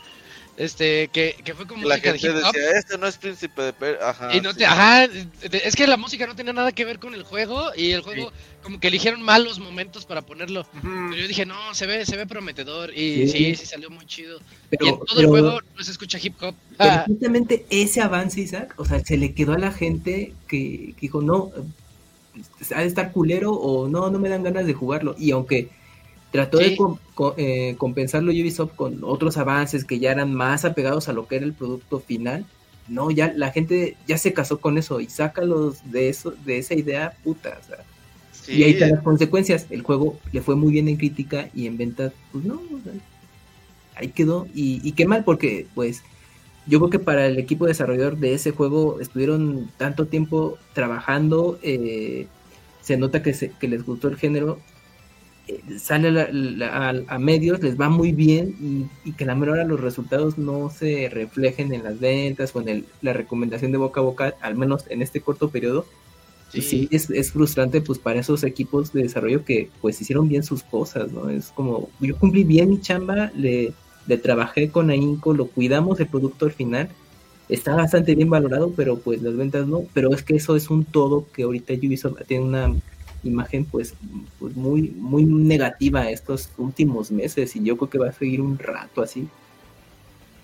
Este, 0.57 1.09
que, 1.09 1.36
que 1.42 1.55
fue 1.55 1.66
con 1.66 1.80
La 1.80 1.94
música 1.96 2.12
de 2.12 2.18
gente 2.18 2.38
hip 2.38 2.44
hop. 2.44 2.53
decía, 2.53 2.70
este 2.78 2.98
no 2.98 3.07
es 3.07 3.16
Príncipe 3.16 3.62
de 3.62 3.72
Persia. 3.72 4.11
Ajá. 4.11 4.36
Y 4.36 4.40
no 4.42 4.53
sí. 4.53 4.59
te, 4.59 4.66
ajá, 4.66 5.09
de- 5.09 5.62
es 5.64 5.74
que 5.74 5.86
la 5.86 5.96
música 5.96 6.26
no 6.26 6.36
tenía 6.36 6.53
nada 6.53 6.72
que 6.72 6.84
ver 6.84 6.98
con 6.98 7.14
el 7.14 7.22
juego 7.22 7.70
y 7.74 7.92
el 7.92 8.03
juego 8.03 8.30
como 8.62 8.78
que 8.78 8.88
eligieron 8.88 9.22
malos 9.22 9.59
momentos 9.59 10.05
para 10.05 10.20
ponerlo. 10.20 10.66
Pero 10.82 11.14
yo 11.16 11.26
dije, 11.28 11.46
no, 11.46 11.57
se 11.74 11.86
ve, 11.86 12.05
se 12.05 12.16
ve 12.16 12.26
prometedor 12.26 12.90
y 12.92 13.26
Sí. 13.28 13.28
sí, 13.28 13.55
sí, 13.57 13.66
salió 13.66 13.88
muy 13.88 14.05
chido. 14.05 14.38
pero, 14.68 14.84
y 14.84 14.88
en 14.90 14.94
todo 14.96 15.07
pero- 15.09 15.20
el 15.20 15.26
juego 15.28 15.61
no 15.78 15.82
se 15.84 15.92
escucha 15.92 16.18
hip 16.22 16.34
hop. 16.42 16.55
pero 16.76 16.90
Ah, 16.90 17.05
justamente 17.07 17.64
ese 17.70 18.03
avance, 18.03 18.40
Isaac, 18.40 18.74
o 18.76 18.84
sea, 18.84 19.01
se 19.01 19.16
le 19.16 19.32
quedó 19.32 19.55
a 19.55 19.59
la 19.59 19.72
gente 19.72 20.34
que, 20.46 20.92
que 20.94 21.01
dijo, 21.01 21.22
no, 21.22 21.53
ha 22.74 22.80
de 22.80 22.86
estar 22.86 23.12
culero 23.12 23.53
o 23.53 23.88
no, 23.88 24.11
no 24.11 24.18
me 24.18 24.28
dan 24.28 24.42
ganas 24.42 24.66
de 24.66 24.74
jugarlo. 24.74 25.14
Y 25.18 25.30
aunque 25.30 25.70
trató 26.32 26.58
Sí. 26.58 26.70
de 26.70 26.76
com- 26.76 26.98
co- 27.14 27.34
eh, 27.36 27.74
compensarlo 27.78 28.30
Ubisoft 28.32 28.74
con 28.76 29.00
otros 29.04 29.36
avances 29.36 29.84
que 29.84 29.98
ya 29.98 30.12
eran 30.12 30.34
más 30.34 30.64
apegados 30.64 31.08
a 31.08 31.12
lo 31.12 31.26
que 31.28 31.36
era 31.36 31.44
el 31.46 31.52
producto 31.54 32.00
final, 32.00 32.46
no, 32.88 33.10
ya 33.10 33.32
la 33.36 33.50
gente 33.52 33.96
ya 34.06 34.18
se 34.18 34.32
casó 34.32 34.60
con 34.60 34.78
eso 34.78 35.00
y 35.00 35.08
sácalos 35.08 35.78
de 35.90 36.08
eso, 36.08 36.32
de 36.44 36.58
esa 36.58 36.74
idea 36.74 37.14
puta, 37.24 37.58
o 37.62 37.66
sea, 37.66 37.78
Sí, 38.32 38.54
y 38.54 38.62
ahí 38.64 38.70
están 38.72 38.90
las 38.92 39.02
consecuencias. 39.02 39.66
El 39.70 39.82
juego 39.82 40.18
le 40.32 40.40
fue 40.40 40.56
muy 40.56 40.72
bien 40.72 40.88
en 40.88 40.96
crítica 40.96 41.50
y 41.54 41.66
en 41.66 41.76
ventas, 41.76 42.12
pues 42.32 42.44
no. 42.44 42.54
o 42.54 42.80
sea, 42.82 42.92
ahí 43.96 44.08
quedó. 44.08 44.46
Y, 44.54 44.80
y 44.82 44.92
qué 44.92 45.06
mal, 45.06 45.24
porque 45.24 45.66
pues 45.74 46.02
yo 46.66 46.78
creo 46.78 46.90
que 46.90 46.98
para 46.98 47.26
el 47.26 47.38
equipo 47.38 47.66
desarrollador 47.66 48.16
de 48.18 48.34
ese 48.34 48.52
juego 48.52 49.00
estuvieron 49.00 49.70
tanto 49.76 50.06
tiempo 50.06 50.58
trabajando. 50.74 51.58
eh, 51.62 52.26
se 52.82 52.96
nota 52.96 53.22
que, 53.22 53.34
se- 53.34 53.50
que 53.60 53.68
les 53.68 53.84
gustó 53.84 54.08
el 54.08 54.16
género. 54.16 54.58
Sale 55.78 56.11
la- 56.11 56.28
la- 56.32 56.88
a, 56.90 57.14
a 57.14 57.18
medios, 57.18 57.62
les 57.62 57.78
va 57.80 57.88
muy 57.88 58.12
bien 58.12 58.55
y, 58.61 59.09
y 59.09 59.12
que 59.12 59.24
a 59.24 59.28
la 59.28 59.34
mera 59.34 59.53
hora 59.53 59.64
los 59.64 59.80
resultados 59.80 60.38
no 60.38 60.70
se 60.70 61.09
reflejen 61.11 61.72
en 61.72 61.84
las 61.84 61.98
ventas 62.01 62.55
o 62.55 62.61
en 62.61 62.68
el- 62.68 62.84
la 63.03 63.12
recomendación 63.12 63.72
de 63.72 63.78
boca 63.78 64.01
a 64.01 64.05
boca, 64.05 64.34
al 64.40 64.57
menos 64.57 64.84
en 64.88 65.03
este 65.03 65.20
corto 65.20 65.51
periodo. 65.51 65.86
Y 66.53 66.62
sí, 66.62 66.88
es, 66.90 67.09
es 67.11 67.30
frustrante 67.32 67.80
pues 67.80 67.98
para 68.01 68.18
esos 68.20 68.42
equipos 68.42 68.92
de 68.92 69.03
desarrollo 69.05 69.44
que 69.44 69.70
pues 69.80 70.01
hicieron 70.01 70.28
bien 70.28 70.42
sus 70.42 70.62
cosas, 70.64 71.12
¿no? 71.12 71.30
Es 71.30 71.46
como, 71.55 71.88
yo 72.01 72.16
cumplí 72.16 72.42
bien 72.44 72.70
mi 72.70 72.80
chamba, 72.80 73.30
le, 73.36 73.72
le 74.09 74.18
trabajé 74.18 74.68
con 74.70 74.90
ahínco, 74.90 75.32
lo 75.32 75.46
cuidamos 75.46 76.01
el 76.01 76.09
producto 76.09 76.46
al 76.46 76.53
final 76.53 76.88
está 77.48 77.74
bastante 77.74 78.14
bien 78.14 78.30
valorado, 78.30 78.72
pero 78.76 78.98
pues 78.98 79.20
las 79.22 79.36
ventas 79.36 79.66
no. 79.66 79.82
Pero 79.92 80.12
es 80.14 80.22
que 80.22 80.36
eso 80.36 80.55
es 80.57 80.70
un 80.70 80.84
todo 80.84 81.26
que 81.32 81.42
ahorita 81.44 81.74
Ubisoft 81.74 82.22
tiene 82.26 82.44
una 82.44 82.72
imagen 83.22 83.64
pues, 83.64 83.94
pues 84.38 84.56
muy, 84.56 84.90
muy 84.90 85.24
negativa 85.24 86.10
estos 86.10 86.50
últimos 86.58 87.10
meses 87.10 87.54
y 87.56 87.62
yo 87.62 87.76
creo 87.76 87.90
que 87.90 87.98
va 87.98 88.08
a 88.08 88.12
seguir 88.12 88.40
un 88.40 88.58
rato 88.58 89.02
así. 89.02 89.28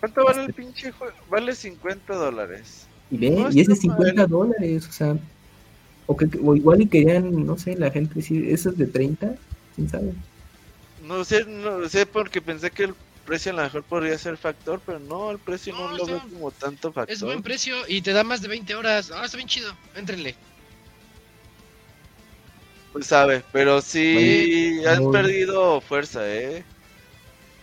¿Cuánto 0.01 0.25
vale 0.25 0.45
el 0.45 0.55
pinche 0.55 0.93
juego? 0.93 1.15
Vale 1.31 1.55
50 1.55 2.15
dólares. 2.15 2.87
Y 3.11 3.19
ve, 3.19 3.31
No 3.31 3.51
y 3.51 3.61
es 3.61 3.67
de 3.67 3.75
está 3.75 3.77
50 3.77 4.15
mal. 4.23 4.29
dólares, 4.29 4.87
o 4.89 4.93
sea, 4.93 5.17
o, 6.07 6.17
que, 6.17 6.29
o 6.43 6.55
igual 6.55 6.83
y 6.83 6.87
querían, 6.87 7.47
no 7.47 7.59
sé, 7.59 7.77
la 7.77 7.91
gente 7.91 8.21
sí, 8.23 8.45
eso 8.51 8.71
es 8.71 8.79
de 8.79 8.87
30, 8.87 9.35
quién 9.75 9.89
sabe. 9.89 10.13
No 11.07 11.25
sé, 11.25 11.45
no 11.45 11.89
sé 11.89 12.07
porque 12.07 12.41
pensé 12.43 12.71
que 12.71 12.85
el 12.85 12.95
precio 13.25 13.53
a 13.53 13.57
lo 13.57 13.63
mejor 13.63 13.83
podría 13.83 14.17
ser 14.19 14.37
factor, 14.37 14.81
pero 14.85 14.99
no, 15.01 15.31
el 15.31 15.39
precio 15.39 15.75
no, 15.75 15.91
No, 15.91 15.97
lo 15.97 16.07
veo 16.07 16.21
como 16.33 16.51
tanto 16.51 16.93
factor. 16.93 17.13
Es 17.13 17.23
buen 17.23 17.43
precio 17.43 17.75
y 17.89 18.03
te 18.03 18.13
da 18.13 18.25
más 18.25 18.41
de 18.41 18.49
20 18.49 18.75
horas. 18.75 19.11
Ah, 19.11 19.25
está 19.25 19.37
bien 19.37 19.49
chido. 19.49 19.73
Éntrenle. 19.97 20.35
Pues 22.97 23.09
sabe, 23.09 23.43
pero 23.53 23.83
sí 23.83 24.81
muy- 24.99 25.13
perdido 25.13 25.83
fuerza, 25.83 26.27
¿eh? 26.27 26.65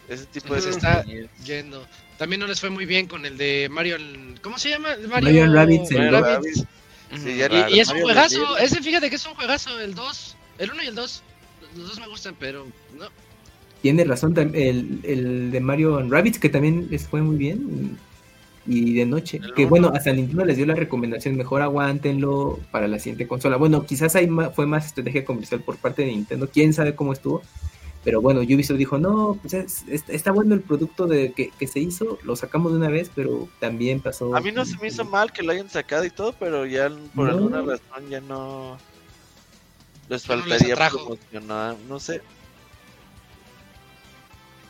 Ese 0.07 0.27
tipo 0.27 0.53
de 0.53 0.59
Entonces 0.59 0.75
está-. 0.75 1.03
Yendo. 1.43 1.87
También 2.19 2.39
no 2.39 2.45
les 2.45 2.59
fue 2.59 2.69
muy 2.69 2.85
bien 2.85 3.07
con 3.07 3.25
el 3.25 3.35
de 3.35 3.67
Mario. 3.71 3.97
¿Cómo 4.43 4.59
se 4.59 4.69
llama? 4.69 4.89
Mario. 5.09 5.51
Rabbids. 5.51 5.89
Sí, 5.89 7.35
ya 7.35 7.67
Y, 7.67 7.79
es 7.79 7.87
un 7.87 7.93
Mario 7.95 8.03
juegazo. 8.03 8.57
Ese, 8.59 8.79
fíjate 8.83 9.09
que 9.09 9.15
es 9.15 9.25
un 9.25 9.33
juegazo. 9.33 9.79
El 9.79 9.95
2. 9.95 10.35
El 10.59 10.71
1 10.71 10.83
y 10.83 10.85
el 10.85 10.93
2. 10.93 11.23
Los 11.77 11.87
dos 11.87 11.99
me 11.99 12.07
gustan, 12.09 12.35
pero 12.39 12.67
no. 12.95 13.07
Tiene 13.81 14.03
razón 14.03 14.37
el, 14.37 14.99
el 15.01 15.49
de 15.51 15.59
Mario 15.61 16.07
Rabbits, 16.07 16.37
que 16.37 16.49
también 16.49 16.89
les 16.91 17.07
fue 17.07 17.23
muy 17.23 17.37
bien. 17.37 17.97
Y 18.65 18.93
de 18.93 19.05
noche. 19.05 19.41
El 19.43 19.53
que 19.53 19.63
uno. 19.63 19.69
bueno, 19.71 19.91
hasta 19.93 20.13
Nintendo 20.13 20.45
les 20.45 20.55
dio 20.57 20.65
la 20.65 20.75
recomendación, 20.75 21.35
mejor 21.35 21.61
aguántenlo 21.61 22.59
para 22.71 22.87
la 22.87 22.97
siguiente 22.99 23.27
consola. 23.27 23.57
Bueno, 23.57 23.85
quizás 23.85 24.15
ahí 24.15 24.29
fue 24.55 24.65
más 24.65 24.85
estrategia 24.85 25.25
comercial 25.25 25.61
por 25.61 25.75
parte 25.77 26.03
de 26.03 26.09
Nintendo, 26.11 26.47
quién 26.51 26.73
sabe 26.73 26.95
cómo 26.95 27.11
estuvo. 27.13 27.41
Pero 28.05 28.21
bueno, 28.21 28.41
Ubisoft 28.41 28.77
dijo, 28.77 28.97
no, 28.97 29.37
pues 29.41 29.53
es- 29.53 29.83
es- 29.87 30.03
está 30.09 30.31
bueno 30.33 30.53
el 30.55 30.61
producto 30.61 31.07
de 31.07 31.31
que, 31.31 31.51
que 31.57 31.67
se 31.67 31.79
hizo, 31.79 32.19
lo 32.23 32.35
sacamos 32.35 32.73
de 32.73 32.77
una 32.77 32.89
vez, 32.89 33.09
pero 33.15 33.47
también 33.61 34.01
pasó... 34.01 34.35
A 34.35 34.41
mí 34.41 34.51
no 34.51 34.65
se 34.65 34.77
me 34.79 34.87
hizo 34.89 35.05
mal 35.05 35.31
que 35.31 35.41
lo 35.41 35.53
hayan 35.53 35.69
sacado 35.69 36.03
y 36.03 36.09
todo, 36.09 36.33
pero 36.37 36.65
ya 36.65 36.89
por 37.15 37.27
No. 37.27 37.31
alguna 37.31 37.61
razón 37.61 38.09
ya 38.09 38.19
no 38.19 38.77
les 40.09 40.23
Ya 40.25 40.35
no 40.35 40.45
les 40.45 40.49
faltaría 40.57 40.89
promocionar, 40.89 41.75
no 41.87 41.97
sé. 41.99 42.21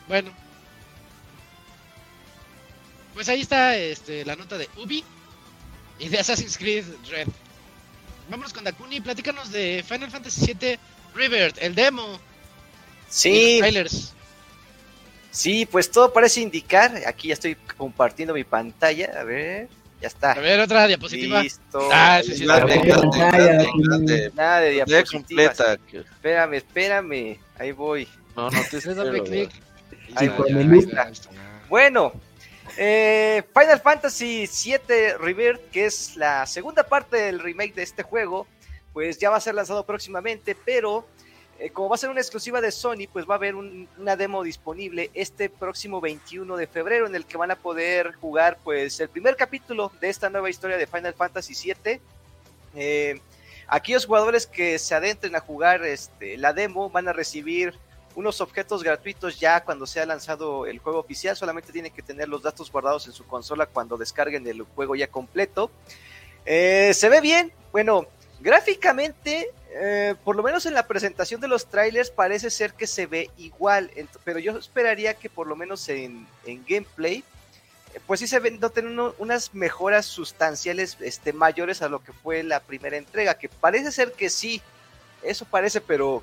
Bueno. 0.08 0.30
Pues 3.14 3.28
ahí 3.28 3.40
está 3.42 3.76
este, 3.76 4.24
la 4.24 4.36
nota 4.36 4.58
de 4.58 4.68
Ubi 4.76 5.04
y 5.98 6.08
de 6.08 6.18
Assassin's 6.18 6.58
Creed 6.58 6.84
Red. 7.10 7.28
Vámonos 8.28 8.52
con 8.52 8.64
Dakuni, 8.64 9.00
platícanos 9.00 9.52
de 9.52 9.84
Final 9.86 10.10
Fantasy 10.10 10.52
VII 10.54 10.78
Rebirth, 11.14 11.58
el 11.60 11.74
demo. 11.74 12.14
y 12.14 12.18
Sí, 13.08 13.52
los 13.52 13.58
trailers. 13.60 14.12
sí, 15.30 15.66
pues 15.66 15.90
todo 15.90 16.12
parece 16.12 16.40
indicar. 16.40 16.92
Aquí 17.06 17.28
ya 17.28 17.34
estoy 17.34 17.54
compartiendo 17.76 18.34
mi 18.34 18.42
pantalla. 18.44 19.12
A 19.20 19.24
ver, 19.24 19.68
ya 20.00 20.08
A 20.08 20.10
está. 20.10 20.34
ver, 20.34 20.58
otra 20.58 20.86
diapositiva. 20.88 21.42
Listo. 21.42 21.88
Ah, 21.92 22.20
sí, 22.24 22.34
sí, 22.34 22.46
Grande. 22.46 24.32
Nada 24.34 24.60
de 24.60 24.70
diapositivas. 24.70 25.60
Espérame, 25.92 26.54
espérame. 26.54 27.38
Ahí 27.58 27.70
voy. 27.72 28.08
No, 28.34 28.50
no 28.50 28.60
te 28.68 28.76
espero, 28.78 29.22
clic. 29.24 29.50
Ahí 30.16 30.26
está, 30.26 31.02
ahí 31.04 31.12
está. 31.12 31.30
Bueno, 31.68 32.12
eh, 32.76 33.42
Final 33.52 33.80
Fantasy 33.80 34.46
VII 34.46 35.14
Rebirth, 35.18 35.70
que 35.70 35.86
es 35.86 36.16
la 36.16 36.46
segunda 36.46 36.82
parte 36.84 37.16
del 37.16 37.40
remake 37.40 37.74
de 37.74 37.82
este 37.82 38.02
juego, 38.02 38.46
pues 38.92 39.18
ya 39.18 39.30
va 39.30 39.36
a 39.36 39.40
ser 39.40 39.54
lanzado 39.54 39.84
próximamente, 39.84 40.54
pero 40.64 41.06
eh, 41.58 41.70
como 41.70 41.88
va 41.88 41.94
a 41.94 41.98
ser 41.98 42.10
una 42.10 42.20
exclusiva 42.20 42.60
de 42.60 42.72
Sony, 42.72 43.06
pues 43.12 43.26
va 43.28 43.34
a 43.34 43.36
haber 43.36 43.54
un- 43.54 43.88
una 43.98 44.16
demo 44.16 44.42
disponible 44.42 45.10
este 45.14 45.48
próximo 45.48 46.00
21 46.00 46.56
de 46.56 46.66
febrero 46.66 47.06
en 47.06 47.14
el 47.14 47.26
que 47.26 47.36
van 47.36 47.50
a 47.52 47.56
poder 47.56 48.12
jugar 48.14 48.58
pues 48.64 48.98
el 49.00 49.08
primer 49.08 49.36
capítulo 49.36 49.92
de 50.00 50.08
esta 50.10 50.30
nueva 50.30 50.50
historia 50.50 50.76
de 50.76 50.86
Final 50.88 51.14
Fantasy 51.14 51.54
VII. 51.54 52.00
Eh, 52.74 53.20
aquellos 53.68 54.04
jugadores 54.06 54.46
que 54.48 54.78
se 54.80 54.94
adentren 54.96 55.36
a 55.36 55.40
jugar 55.40 55.84
este, 55.84 56.36
la 56.38 56.52
demo 56.52 56.90
van 56.90 57.06
a 57.08 57.12
recibir 57.12 57.74
unos 58.14 58.40
objetos 58.40 58.82
gratuitos 58.82 59.40
ya 59.40 59.64
cuando 59.64 59.86
sea 59.86 60.06
lanzado 60.06 60.66
el 60.66 60.78
juego 60.78 61.00
oficial, 61.00 61.36
solamente 61.36 61.72
tienen 61.72 61.92
que 61.92 62.02
tener 62.02 62.28
los 62.28 62.42
datos 62.42 62.70
guardados 62.70 63.06
en 63.06 63.12
su 63.12 63.26
consola 63.26 63.66
cuando 63.66 63.96
descarguen 63.96 64.46
el 64.46 64.62
juego 64.62 64.94
ya 64.94 65.08
completo. 65.08 65.70
Eh, 66.46 66.92
se 66.94 67.08
ve 67.08 67.20
bien, 67.20 67.52
bueno, 67.72 68.06
gráficamente, 68.40 69.50
eh, 69.70 70.14
por 70.24 70.36
lo 70.36 70.42
menos 70.42 70.66
en 70.66 70.74
la 70.74 70.86
presentación 70.86 71.40
de 71.40 71.48
los 71.48 71.66
trailers 71.66 72.10
parece 72.10 72.50
ser 72.50 72.74
que 72.74 72.86
se 72.86 73.06
ve 73.06 73.30
igual, 73.36 73.90
pero 74.22 74.38
yo 74.38 74.56
esperaría 74.58 75.14
que 75.14 75.28
por 75.28 75.46
lo 75.46 75.56
menos 75.56 75.88
en, 75.88 76.26
en 76.44 76.64
gameplay, 76.68 77.24
eh, 77.94 78.00
pues 78.06 78.20
sí 78.20 78.26
se 78.28 78.38
ven, 78.38 78.60
noten 78.60 78.86
uno- 78.86 79.14
unas 79.18 79.54
mejoras 79.54 80.06
sustanciales 80.06 80.96
este, 81.00 81.32
mayores 81.32 81.82
a 81.82 81.88
lo 81.88 82.02
que 82.04 82.12
fue 82.12 82.42
la 82.42 82.60
primera 82.60 82.96
entrega, 82.96 83.34
que 83.38 83.48
parece 83.48 83.90
ser 83.90 84.12
que 84.12 84.30
sí, 84.30 84.62
eso 85.22 85.46
parece, 85.46 85.80
pero 85.80 86.22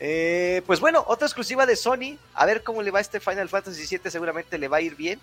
eh, 0.00 0.62
pues 0.66 0.80
bueno, 0.80 1.04
otra 1.06 1.26
exclusiva 1.26 1.66
de 1.66 1.76
Sony. 1.76 2.18
A 2.34 2.46
ver 2.46 2.62
cómo 2.62 2.82
le 2.82 2.90
va 2.90 3.00
este 3.00 3.20
Final 3.20 3.48
Fantasy 3.48 3.86
VII. 3.86 4.10
Seguramente 4.10 4.58
le 4.58 4.68
va 4.68 4.78
a 4.78 4.80
ir 4.80 4.96
bien. 4.96 5.20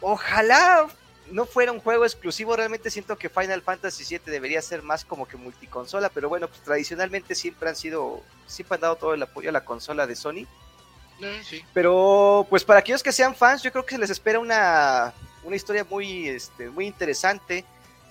Ojalá 0.00 0.86
no 1.30 1.46
fuera 1.46 1.72
un 1.72 1.80
juego 1.80 2.04
exclusivo. 2.04 2.56
Realmente 2.56 2.90
siento 2.90 3.16
que 3.16 3.28
Final 3.28 3.62
Fantasy 3.62 4.04
VII 4.04 4.32
debería 4.32 4.62
ser 4.62 4.82
más 4.82 5.04
como 5.04 5.26
que 5.26 5.36
multiconsola. 5.36 6.08
Pero 6.08 6.28
bueno, 6.28 6.48
pues 6.48 6.60
tradicionalmente 6.60 7.34
siempre 7.34 7.68
han 7.68 7.76
sido, 7.76 8.22
siempre 8.46 8.76
han 8.76 8.82
dado 8.82 8.96
todo 8.96 9.14
el 9.14 9.22
apoyo 9.22 9.50
a 9.50 9.52
la 9.52 9.64
consola 9.64 10.06
de 10.06 10.16
Sony. 10.16 10.46
Eh, 11.20 11.42
sí. 11.44 11.62
Pero 11.72 12.46
pues 12.50 12.64
para 12.64 12.80
aquellos 12.80 13.02
que 13.02 13.12
sean 13.12 13.34
fans, 13.34 13.62
yo 13.62 13.70
creo 13.70 13.84
que 13.84 13.94
se 13.94 14.00
les 14.00 14.10
espera 14.10 14.38
una, 14.38 15.12
una 15.44 15.56
historia 15.56 15.84
muy, 15.84 16.28
este, 16.28 16.70
muy 16.70 16.86
interesante. 16.86 17.64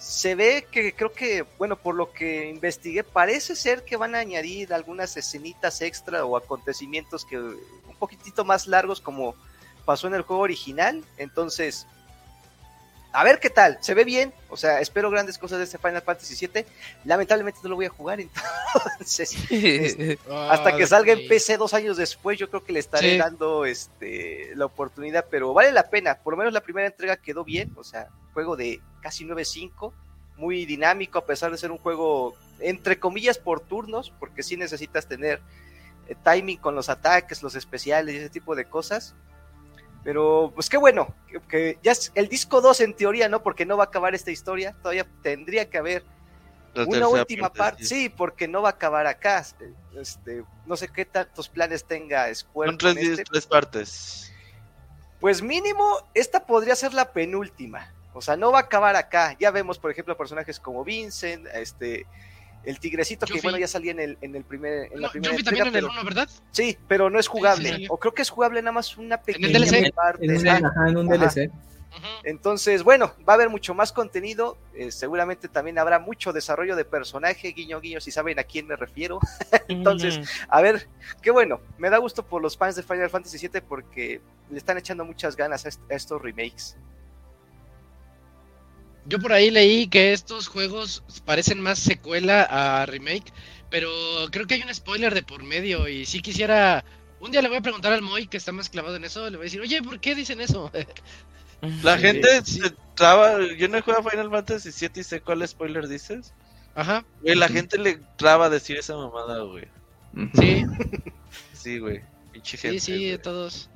Se 0.03 0.35
ve 0.35 0.67
que 0.69 0.93
creo 0.93 1.13
que, 1.13 1.45
bueno, 1.57 1.77
por 1.77 1.95
lo 1.95 2.11
que 2.11 2.49
investigué, 2.49 3.05
parece 3.05 3.55
ser 3.55 3.85
que 3.85 3.95
van 3.95 4.15
a 4.15 4.19
añadir 4.19 4.73
algunas 4.73 5.15
escenitas 5.15 5.81
extra 5.81 6.25
o 6.25 6.35
acontecimientos 6.35 7.23
que 7.23 7.39
un 7.39 7.95
poquitito 7.97 8.43
más 8.43 8.67
largos 8.67 8.99
como 8.99 9.33
pasó 9.85 10.07
en 10.07 10.15
el 10.15 10.23
juego 10.23 10.41
original. 10.41 11.05
Entonces, 11.15 11.87
a 13.13 13.23
ver 13.23 13.39
qué 13.39 13.49
tal. 13.49 13.77
Se 13.81 13.93
ve 13.93 14.03
bien. 14.03 14.33
O 14.49 14.57
sea, 14.57 14.81
espero 14.81 15.09
grandes 15.09 15.37
cosas 15.37 15.59
de 15.59 15.63
este 15.65 15.77
Final 15.77 16.01
Fantasy 16.01 16.47
VII. 16.47 16.65
Lamentablemente 17.05 17.59
no 17.63 17.69
lo 17.69 17.75
voy 17.75 17.85
a 17.85 17.89
jugar, 17.89 18.19
entonces 18.99 19.35
hasta 20.29 20.69
Ah, 20.69 20.75
que 20.77 20.85
salga 20.87 21.13
en. 21.13 21.27
PC 21.27 21.57
dos 21.57 21.73
años 21.73 21.97
después, 21.97 22.37
yo 22.37 22.49
creo 22.49 22.63
que 22.63 22.73
le 22.73 22.79
estaré 22.79 23.11
Sí. 23.13 23.17
dando 23.17 23.65
este 23.65 24.51
la 24.55 24.65
oportunidad, 24.65 25.25
pero 25.29 25.53
vale 25.53 25.71
la 25.71 25.89
pena. 25.89 26.15
Por 26.15 26.33
lo 26.33 26.37
menos 26.37 26.53
la 26.53 26.61
primera 26.61 26.87
entrega 26.87 27.17
quedó 27.17 27.43
bien, 27.43 27.71
o 27.75 27.83
sea, 27.83 28.09
juego 28.33 28.55
de 28.55 28.81
casi 29.01 29.25
9.5, 29.25 29.93
muy 30.37 30.65
dinámico, 30.65 31.19
a 31.19 31.25
pesar 31.25 31.51
de 31.51 31.57
ser 31.57 31.71
un 31.71 31.77
juego 31.77 32.35
entre 32.59 32.99
comillas 32.99 33.37
por 33.37 33.59
turnos, 33.59 34.11
porque 34.19 34.41
sí 34.43 34.57
necesitas 34.57 35.07
tener 35.07 35.41
eh, 36.07 36.15
timing 36.23 36.57
con 36.57 36.75
los 36.75 36.89
ataques, 36.89 37.43
los 37.43 37.55
especiales 37.55 38.15
y 38.15 38.17
ese 38.17 38.29
tipo 38.29 38.55
de 38.55 38.65
cosas. 38.65 39.15
Pero 40.03 40.51
pues 40.53 40.69
qué 40.69 40.77
bueno, 40.77 41.15
que, 41.27 41.39
que 41.41 41.79
ya 41.81 41.93
es 41.93 42.11
el 42.15 42.27
disco 42.27 42.61
2 42.61 42.81
en 42.81 42.93
teoría, 42.95 43.29
¿no? 43.29 43.41
Porque 43.41 43.65
no 43.65 43.77
va 43.77 43.85
a 43.85 43.87
acabar 43.87 44.13
esta 44.13 44.31
historia, 44.31 44.75
todavía 44.81 45.07
tendría 45.21 45.69
que 45.69 45.77
haber 45.77 46.03
La 46.73 46.83
una 46.85 47.07
última 47.07 47.51
parte, 47.51 47.85
sí. 47.85 48.09
porque 48.09 48.47
no 48.47 48.61
va 48.61 48.69
a 48.69 48.73
acabar 48.73 49.07
acá. 49.07 49.45
Este, 49.95 50.43
no 50.65 50.75
sé 50.75 50.89
qué 50.89 51.05
tantos 51.05 51.47
planes 51.47 51.85
tenga 51.85 52.33
Square. 52.33 52.71
Son 52.71 52.77
tres, 52.77 52.97
este. 52.97 53.23
tres 53.23 53.45
partes. 53.45 54.33
Pues 55.21 55.41
mínimo, 55.41 56.09
esta 56.13 56.45
podría 56.45 56.75
ser 56.75 56.93
la 56.93 57.13
penúltima. 57.13 57.93
O 58.13 58.21
sea, 58.21 58.35
no 58.35 58.51
va 58.51 58.59
a 58.59 58.63
acabar 58.63 58.97
acá. 58.97 59.37
Ya 59.39 59.51
vemos, 59.51 59.79
por 59.79 59.89
ejemplo, 59.89 60.17
personajes 60.17 60.59
como 60.59 60.83
Vincent, 60.83 61.47
este, 61.53 62.05
el 62.65 62.79
tigrecito 62.79 63.25
que 63.25 63.41
bueno 63.41 63.57
ya 63.57 63.67
salía 63.67 63.91
en 63.91 63.99
el, 63.99 64.17
en 64.21 64.35
el 64.35 64.43
primer, 64.43 64.91
en 64.93 65.01
la 65.01 65.09
primera 65.11 65.31
yo 65.31 65.37
vi 65.37 65.41
entrega, 65.41 65.63
también 65.65 65.67
en 65.67 65.75
el 65.75 65.89
pero- 65.89 66.01
1, 66.01 66.03
¿verdad? 66.05 66.29
sí, 66.51 66.77
pero 66.87 67.09
no 67.09 67.19
es 67.19 67.27
jugable. 67.27 67.75
sí. 67.75 67.85
O 67.89 67.97
creo 67.97 68.13
que 68.13 68.21
es 68.21 68.29
jugable 68.29 68.61
nada 68.61 68.71
más 68.71 68.97
una 68.97 69.17
pequeña 69.21 69.59
DLC. 69.59 69.93
parte. 69.93 70.25
En 70.25 70.37
un, 70.37 70.47
ajá. 70.47 70.67
ajá, 70.67 70.89
en 70.89 70.97
un 70.97 71.13
Ajá. 71.13 71.25
DLC. 71.33 71.51
Entonces, 72.23 72.81
bueno, 72.83 73.13
va 73.27 73.33
a 73.33 73.35
haber 73.35 73.49
mucho 73.49 73.73
más 73.75 73.91
contenido. 73.91 74.57
eh, 74.73 74.91
seguramente 74.91 75.47
también 75.47 75.77
habrá 75.77 75.99
mucho 75.99 76.33
desarrollo 76.33 76.75
de 76.75 76.85
personaje, 76.85 77.49
guiño, 77.49 77.79
guiño, 77.81 78.01
si 78.01 78.09
saben 78.11 78.39
a 78.39 78.43
quién 78.43 78.65
me 78.67 78.75
refiero. 78.75 79.19
Entonces, 79.67 80.19
a 80.47 80.61
ver, 80.61 80.87
qué 81.21 81.29
bueno. 81.31 81.61
Me 81.77 81.89
da 81.89 81.97
gusto 81.97 82.25
por 82.25 82.41
los 82.41 82.57
fans 82.57 82.75
de 82.75 82.83
Final 82.83 83.09
Fantasy 83.09 83.37
VII 83.47 83.61
porque 83.61 84.21
le 84.49 84.57
están 84.57 84.77
echando 84.77 85.05
muchas 85.05 85.35
ganas 85.35 85.65
a, 85.65 85.69
est- 85.69 85.91
a 85.91 85.93
estos 85.95 86.21
remakes. 86.21 86.75
Yo 89.05 89.19
por 89.19 89.33
ahí 89.33 89.51
leí 89.51 89.87
que 89.87 90.13
estos 90.13 90.47
juegos 90.47 91.03
parecen 91.25 91.59
más 91.61 91.79
secuela 91.79 92.43
a 92.43 92.85
remake, 92.85 93.33
pero 93.69 93.89
creo 94.31 94.47
que 94.47 94.55
hay 94.55 94.61
un 94.63 94.73
spoiler 94.73 95.13
de 95.13 95.23
por 95.23 95.43
medio 95.43 95.87
y 95.87 96.05
si 96.05 96.21
quisiera... 96.21 96.83
Un 97.19 97.31
día 97.31 97.41
le 97.41 97.47
voy 97.47 97.57
a 97.57 97.61
preguntar 97.61 97.93
al 97.93 98.01
Moy 98.01 98.27
que 98.27 98.37
está 98.37 98.51
más 98.51 98.69
clavado 98.69 98.95
en 98.97 99.05
eso, 99.05 99.29
le 99.29 99.37
voy 99.37 99.45
a 99.45 99.47
decir, 99.47 99.61
oye, 99.61 99.81
¿por 99.81 99.99
qué 99.99 100.13
dicen 100.15 100.41
eso? 100.41 100.71
La 101.81 101.97
Sí, 101.97 102.01
gente 102.01 102.27
sí. 102.45 102.59
se 102.61 102.71
traba. 102.95 103.37
Yo 103.57 103.67
no 103.69 103.77
he 103.77 103.81
jugado 103.81 104.03
Final 104.09 104.29
Fantasy 104.29 104.71
7 104.71 104.99
y 104.99 105.03
sé 105.03 105.21
cuál 105.21 105.47
spoiler 105.47 105.87
dices. 105.87 106.33
Ajá, 106.75 107.05
Güey, 107.21 107.35
la 107.35 107.47
gente 107.49 107.77
le 107.77 107.99
traba 108.17 108.49
decir 108.49 108.77
esa 108.77 108.95
mamada, 108.97 109.41
güey. 109.43 109.65
Sí, 110.33 110.65
Sí, 111.53 111.79
güey. 111.79 112.01
Pinche 112.31 112.57
sí, 112.57 112.79
gente. 112.79 112.79
sí, 112.79 112.93
güey. 113.05 113.17
todos. 113.17 113.69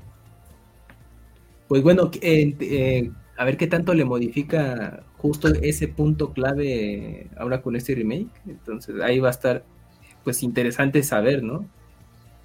Pues 1.67 1.81
bueno, 1.83 2.09
eh, 2.21 2.55
eh, 2.59 3.11
a 3.37 3.45
ver 3.45 3.57
qué 3.57 3.67
tanto 3.67 3.93
le 3.93 4.03
modifica 4.05 5.03
justo 5.17 5.47
ese 5.61 5.87
punto 5.87 6.33
clave 6.33 7.27
ahora 7.37 7.61
con 7.61 7.75
este 7.75 7.93
remake. 7.95 8.27
Entonces 8.47 8.95
ahí 9.01 9.19
va 9.19 9.27
a 9.29 9.31
estar 9.31 9.63
pues 10.23 10.43
interesante 10.43 11.03
saber, 11.03 11.43
¿no? 11.43 11.65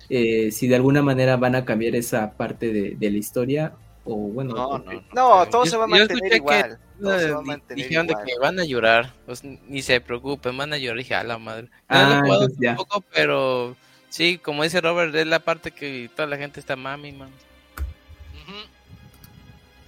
Eh, 0.09 0.51
si 0.53 0.69
de 0.69 0.77
alguna 0.77 1.03
manera 1.03 1.37
van 1.37 1.55
a 1.55 1.65
cambiar 1.65 1.95
esa 1.97 2.33
parte 2.33 2.73
de, 2.73 2.97
de 2.99 3.11
la 3.11 3.17
historia 3.19 3.73
o 4.05 4.15
bueno, 4.17 4.55
No, 4.55 4.79
no, 4.79 4.93
no. 4.93 5.03
No, 5.15 5.47
todo 5.49 5.65
Yo- 5.65 5.71
se 5.71 5.77
va 5.77 5.85
a 5.85 5.87
yo 5.87 5.91
mantener 5.91 6.13
escuché 6.13 6.31
que- 6.31 6.37
igual. 6.37 6.79
Todo 7.01 7.19
se 7.19 7.31
va 7.33 7.39
a 7.39 7.41
Di- 7.43 7.47
mantener 7.49 7.85
Dijeron 7.85 8.07
de 8.07 8.13
igual. 8.13 8.27
que 8.27 8.39
van 8.39 8.61
a 8.61 8.65
llorar. 8.65 9.15
Pues, 9.27 9.43
ni 9.45 9.83
se 9.83 10.01
preocupen, 10.01 10.57
van 10.57 10.73
a 10.73 10.79
llorar. 10.79 10.99
Dije, 10.99 11.15
a 11.15 11.25
la 11.25 11.39
madre. 11.39 11.65
No 11.65 11.71
Ah, 11.89 12.21
entonces 12.25 12.59
ya. 12.61 12.77
tampoco, 12.77 13.03
pero 13.15 13.75
sí, 14.09 14.39
como 14.39 14.63
dice 14.65 14.81
Robert, 14.81 15.15
es 15.15 15.27
la 15.27 15.41
parte 15.41 15.71
que 15.73 16.09
toda 16.15 16.29
la 16.29 16.37
gente 16.37 16.61
está 16.61 16.77
mami, 16.77 17.13
mami. 17.13 17.33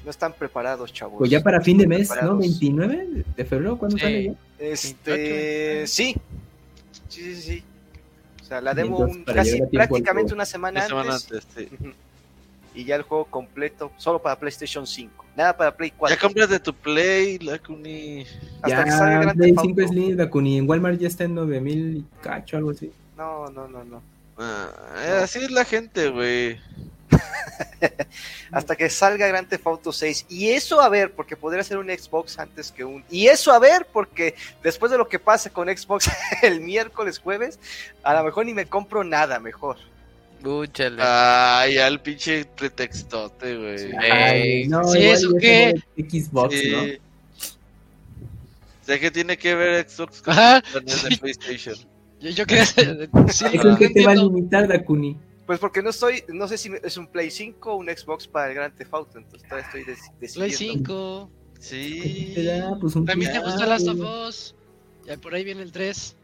No 0.05 0.11
están 0.11 0.32
preparados, 0.34 0.92
chavos. 0.92 1.18
Pues 1.18 1.30
ya 1.30 1.42
para 1.42 1.61
fin 1.61 1.78
de 1.78 1.86
mes, 1.86 2.09
¿no? 2.09 2.14
Preparados. 2.14 2.38
29 2.40 3.24
de 3.36 3.44
febrero, 3.44 3.78
¿cuándo 3.78 3.96
Sí. 3.96 4.02
sale 4.02 4.24
ya? 4.24 4.32
Este, 4.59 5.86
sí. 5.86 6.14
Sí, 7.09 7.34
sí, 7.34 7.42
sí. 7.42 7.64
O 8.42 8.44
sea, 8.44 8.61
la 8.61 8.74
demo 8.74 8.98
un- 8.98 9.24
casi 9.24 9.61
prácticamente 9.72 10.34
una 10.34 10.44
semana 10.44 10.80
Una 10.80 10.88
semana 10.88 11.14
antes. 11.14 11.32
antes, 11.32 11.46
sí. 11.57 11.68
Y 12.76 12.84
ya 12.84 12.96
el 12.96 13.02
juego 13.02 13.24
completo, 13.26 13.92
solo 13.98 14.20
para 14.20 14.36
PlayStation 14.36 14.84
5. 14.84 15.24
Nada 15.36 15.57
para 15.57 15.76
Play 15.76 15.92
4. 15.96 16.16
Ya 16.16 16.20
compras 16.20 16.48
de 16.48 16.59
tu 16.59 16.74
Play, 16.74 17.38
la 17.38 17.57
Kuni. 17.61 18.26
Hasta 18.62 18.82
que 18.84 18.90
ya 18.90 18.98
salga 18.98 19.20
Grand 19.20 19.36
Play 19.38 19.52
Theft 19.52 19.62
5 19.64 19.80
Auto. 19.80 19.92
Slim, 19.92 20.16
Dakuni, 20.16 20.59
en 20.59 20.68
Walmart 20.68 20.98
ya 20.98 21.07
está 21.07 21.22
en 21.22 21.34
9000 21.36 21.96
y 21.98 22.05
cacho, 22.20 22.57
algo 22.57 22.70
así. 22.70 22.90
No, 23.16 23.48
no, 23.50 23.68
no, 23.68 23.84
no. 23.84 24.02
Ah, 24.36 25.20
así 25.22 25.38
es 25.38 25.52
la 25.52 25.64
gente, 25.64 26.09
güey. 26.09 26.59
Hasta 28.50 28.76
que 28.76 28.88
salga 28.88 29.26
Grand 29.26 29.48
Theft 29.48 29.66
Auto 29.66 29.92
6. 29.92 30.26
Y 30.28 30.50
eso 30.50 30.80
a 30.80 30.88
ver, 30.88 31.12
porque 31.12 31.36
podría 31.36 31.64
ser 31.64 31.78
un 31.78 31.88
Xbox 31.88 32.38
antes 32.38 32.70
que 32.70 32.84
un. 32.84 33.04
Y 33.10 33.26
eso 33.26 33.52
a 33.52 33.58
ver, 33.58 33.86
porque 33.92 34.34
después 34.62 34.92
de 34.92 34.98
lo 34.98 35.08
que 35.08 35.18
pasa 35.18 35.50
con 35.50 35.68
Xbox 35.68 36.08
el 36.42 36.60
miércoles, 36.60 37.18
jueves, 37.18 37.58
a 38.02 38.14
lo 38.14 38.24
mejor 38.24 38.46
ni 38.46 38.54
me 38.54 38.66
compro 38.66 39.02
nada 39.04 39.40
mejor. 39.40 39.76
Úchale. 40.44 40.98
Ah, 41.00 41.66
ya 41.72 41.86
el 41.88 42.00
pinche 42.00 42.44
pretextote, 42.44 43.56
güey. 43.56 43.78
Sí. 43.78 43.90
Ey, 44.02 44.68
no, 44.68 44.84
sí, 44.84 44.98
igual 44.98 45.14
¿eso 45.16 45.30
qué? 45.40 45.74
tengo 45.96 46.10
Xbox, 46.10 46.54
Sí. 46.54 46.70
¿no? 46.70 47.04
Sé 48.86 49.00
que 49.00 49.10
tiene 49.10 49.38
que 49.38 49.54
ver 49.54 49.88
Xbox 49.88 50.20
con 50.20 50.36
de 50.36 50.92
sí. 50.92 51.16
PlayStation. 51.16 51.76
Yo, 52.20 52.30
yo 52.30 52.46
quería. 52.46 52.66
Sí, 52.66 52.82
¿Eso 53.52 53.68
en 53.70 53.76
qué 53.76 53.88
te 53.88 54.04
va 54.04 54.12
a 54.12 54.16
limitar, 54.16 54.68
Dakuni? 54.68 55.16
Pues 55.47 55.59
porque 55.59 55.82
no 55.82 55.90
estoy, 55.90 56.24
no 56.28 56.49
sé 56.49 56.57
si 56.57 56.70
es 56.82 56.97
un 56.97 57.07
Play 57.07 57.30
5 57.30 57.72
o 57.72 57.76
un 57.76 57.86
Xbox 57.88 58.26
para 58.26 58.49
el 58.49 58.55
Grand 58.55 58.74
Theft 58.74 58.95
Auto, 58.95 59.18
entonces 59.18 59.47
todavía 59.49 59.66
estoy 59.66 59.84
des- 59.84 60.34
Play 60.34 60.51
decidiendo. 60.51 61.30
5. 61.30 61.30
Sí. 61.61 62.32
¿Qué 62.34 62.42
te 62.42 62.45
da? 62.45 62.78
Pues 62.80 62.97
un 62.97 63.05
También 63.05 63.32
te 63.32 63.40
Play 63.40 63.51
gusta 63.53 63.66
Last 63.66 63.88
of. 63.88 63.99
Us. 64.28 64.55
Ya 65.07 65.16
por 65.18 65.34
ahí 65.34 65.45
viene 65.45 65.62
el 65.62 65.70
3. 65.72 66.16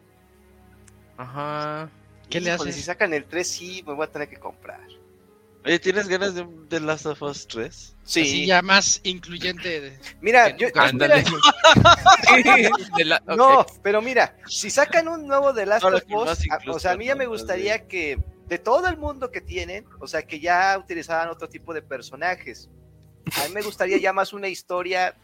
Ajá. 1.18 1.91
¿Qué 2.31 2.41
le 2.41 2.51
Híjole, 2.55 2.71
haces? 2.71 2.77
Si 2.77 2.83
sacan 2.83 3.12
el 3.12 3.25
3, 3.25 3.47
sí, 3.47 3.83
me 3.87 3.93
voy 3.95 4.05
a 4.05 4.11
tener 4.11 4.29
que 4.29 4.37
comprar. 4.37 4.81
Oye, 5.66 5.79
¿tienes 5.79 6.09
ganas 6.09 6.35
de, 6.35 6.41
un- 6.43 6.66
de 6.71 6.81
Last 6.81 7.05
of 7.05 7.21
Us 7.21 7.47
3? 7.47 7.95
Sí, 8.05 8.21
Así 8.23 8.47
ya 8.47 8.62
más 8.62 9.01
incluyente. 9.05 9.81
de- 9.83 9.99
mira, 10.23 10.57
yo, 10.57 10.68
Ándale. 10.75 11.23
mira. 12.35 12.71
No, 13.37 13.66
pero 13.83 14.01
mira, 14.01 14.37
si 14.47 14.71
sacan 14.71 15.09
un 15.09 15.27
nuevo 15.27 15.53
de 15.53 15.66
Last 15.66 15.85
Ahora 15.85 15.99
of 15.99 16.05
Us, 16.11 16.47
a- 16.51 16.71
o 16.71 16.79
sea, 16.79 16.93
a 16.93 16.97
mí 16.97 17.05
ya 17.07 17.14
me 17.14 17.27
gustaría 17.27 17.87
que 17.87 18.18
de 18.51 18.59
todo 18.59 18.89
el 18.89 18.97
mundo 18.97 19.31
que 19.31 19.41
tienen, 19.41 19.87
o 20.01 20.09
sea, 20.09 20.23
que 20.23 20.41
ya 20.41 20.77
utilizaran 20.77 21.29
otro 21.29 21.49
tipo 21.49 21.73
de 21.73 21.83
personajes. 21.83 22.69
A 23.41 23.47
mí 23.47 23.55
me 23.55 23.63
gustaría 23.63 23.97
ya 23.97 24.13
más 24.13 24.33
una 24.33 24.49
historia 24.49 25.15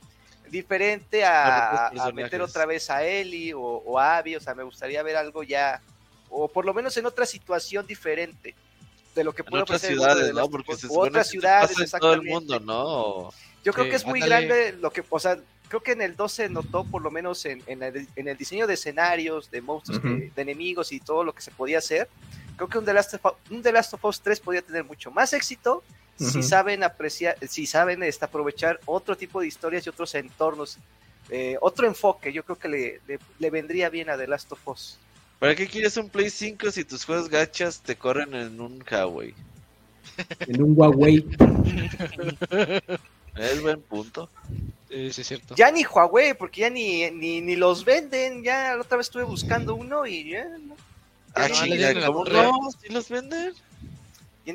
diferente 0.49 1.24
a, 1.24 1.91
meter 2.14 2.41
otra 2.41 2.66
vez 2.66 2.89
a 2.89 3.03
Ellie 3.03 3.53
o, 3.53 3.61
o 3.61 3.99
a 3.99 4.18
Abby, 4.18 4.37
o 4.37 4.41
sea, 4.41 4.55
me 4.55 4.62
gustaría 4.62 5.03
ver 5.03 5.16
algo 5.16 5.43
ya, 5.43 5.83
o 6.31 6.47
por 6.47 6.64
lo 6.64 6.72
menos 6.72 6.97
en 6.99 7.07
otra 7.07 7.27
situación 7.27 7.85
diferente 7.85 8.55
de 9.16 9.24
lo 9.24 9.35
que 9.35 9.43
puede 9.43 9.64
otras 9.64 9.83
ciudades, 9.83 10.33
¿no? 10.33 10.49
Porque 10.49 10.77
se 10.77 10.87
otras 10.89 11.29
ciudades, 11.29 11.77
pasa 11.77 11.97
en 11.97 12.01
todo 12.01 12.14
el 12.14 12.22
mundo, 12.22 12.61
¿no? 12.61 13.31
Yo 13.64 13.72
creo 13.72 13.91
que 13.91 13.97
es 13.97 14.07
muy 14.07 14.20
grande 14.20 14.70
lo 14.81 14.93
que, 14.93 15.03
o 15.11 15.18
sea, 15.18 15.37
creo 15.68 15.82
que 15.82 15.92
en 15.92 16.02
el 16.02 16.16
2 16.16 16.32
se 16.32 16.48
notó 16.48 16.84
por 16.84 17.02
lo 17.02 17.10
menos 17.10 17.44
en, 17.44 17.62
en 17.66 17.82
el, 17.82 18.08
en 18.16 18.28
el 18.28 18.36
diseño 18.36 18.66
de 18.66 18.74
escenarios, 18.74 19.50
de 19.50 19.60
monstruos, 19.60 20.02
de 20.02 20.30
enemigos 20.36 20.92
y 20.92 21.00
todo 21.00 21.24
lo 21.24 21.34
que 21.34 21.42
se 21.42 21.50
podía 21.50 21.78
hacer. 21.78 22.08
Creo 22.56 22.68
que 22.68 22.78
un 22.78 22.84
The 22.84 22.92
Last 22.92 23.14
of, 23.14 23.34
un 23.50 23.62
The 23.62 23.72
Last 23.72 23.94
of 23.94 24.04
Us 24.04 24.20
3 24.20 24.40
podría 24.40 24.62
tener 24.62 24.84
mucho 24.84 25.10
más 25.10 25.32
éxito 25.32 25.82
si 26.18 26.42
saben 26.42 26.82
apreciar, 26.82 27.36
si 27.46 27.66
saben 27.66 28.02
este, 28.02 28.24
aprovechar 28.24 28.80
otro 28.86 29.16
tipo 29.16 29.40
de 29.40 29.46
historias 29.48 29.84
y 29.84 29.90
otros 29.90 30.14
entornos, 30.14 30.78
eh, 31.28 31.56
otro 31.60 31.86
enfoque. 31.86 32.32
Yo 32.32 32.42
creo 32.42 32.58
que 32.58 32.68
le, 32.68 33.00
le, 33.06 33.18
le 33.38 33.50
vendría 33.50 33.90
bien 33.90 34.08
a 34.08 34.16
The 34.16 34.26
Last 34.26 34.50
of 34.52 34.66
Us. 34.66 34.98
¿Para 35.38 35.54
qué 35.54 35.66
quieres 35.66 35.96
un 35.98 36.08
Play 36.08 36.30
5 36.30 36.70
si 36.70 36.84
tus 36.84 37.04
juegos 37.04 37.28
gachas 37.28 37.82
te 37.82 37.96
corren 37.96 38.34
en 38.34 38.58
un 38.58 38.82
Huawei? 38.90 39.34
En 40.40 40.62
un 40.62 40.74
Huawei. 40.74 41.26
Es 43.36 43.60
buen 43.60 43.82
punto. 43.82 44.30
Sí, 44.89 45.07
es 45.20 45.26
cierto. 45.26 45.55
Ya 45.57 45.70
ni 45.70 45.84
Huawei, 45.84 46.34
porque 46.34 46.62
ya 46.62 46.70
ni, 46.70 47.11
ni, 47.11 47.41
ni 47.41 47.57
los 47.57 47.84
venden. 47.84 48.43
Ya 48.43 48.74
la 48.76 48.80
otra 48.82 48.97
vez 48.99 49.07
estuve 49.07 49.24
buscando 49.24 49.74
uno 49.74 50.07
y 50.07 50.30
ya. 50.30 50.45
no. 50.45 50.76
Ah, 51.34 51.49
no, 51.49 51.55
chinga, 51.55 51.66
le 51.66 51.76
dieron 51.76 52.01
la 52.01 52.07
¿cómo 52.07 52.24
torre. 52.24 52.43
no? 52.45 52.70
¿Sí 52.80 52.89
los 52.93 53.09
venden? 53.09 53.53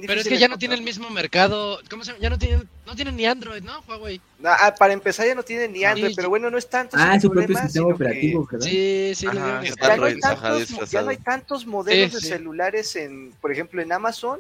Pero 0.08 0.22
es 0.22 0.28
que 0.28 0.38
ya 0.38 0.48
no 0.48 0.58
tiene 0.58 0.76
el 0.76 0.82
mismo 0.84 1.10
mercado. 1.10 1.80
¿Cómo 1.90 2.04
se 2.06 2.12
llama? 2.12 2.22
Ya 2.24 2.30
no 2.30 2.40
tienen, 2.40 2.68
no 2.86 2.96
tienen 2.96 3.16
ni 3.18 3.26
Android, 3.26 3.62
¿no? 3.62 3.82
Huawei. 3.82 4.22
Ah, 4.42 4.74
para 4.80 4.94
empezar 4.94 5.28
ya 5.28 5.36
no 5.36 5.44
tiene 5.44 5.68
ni 5.68 5.84
Android, 5.84 6.12
Sí, 6.12 6.16
pero 6.16 6.30
bueno, 6.30 6.50
no 6.50 6.58
es 6.58 6.70
tanto. 6.70 6.96
Ah, 6.98 7.20
su 7.20 7.30
propio 7.30 7.48
problema, 7.48 7.64
sistema 7.68 7.98
que 7.98 8.04
¿verdad? 8.04 8.66
Sí, 8.66 9.12
sí, 9.16 9.28
Ajá, 9.28 9.36
Ya 9.36 9.46
no, 9.52 9.54
hay 9.60 9.92
Android, 9.92 10.18
ajá, 10.24 10.42
tantos, 10.42 10.92
ya 10.92 11.02
no 11.02 11.10
hay 11.10 11.18
tantos 11.18 11.66
modelos 11.66 12.10
Sí, 12.12 12.16
de 12.16 12.22
sí. 12.22 12.28
celulares 12.30 12.96
en, 12.96 13.34
por 13.42 13.52
ejemplo, 13.52 13.82
en 13.82 13.92
Amazon, 13.92 14.40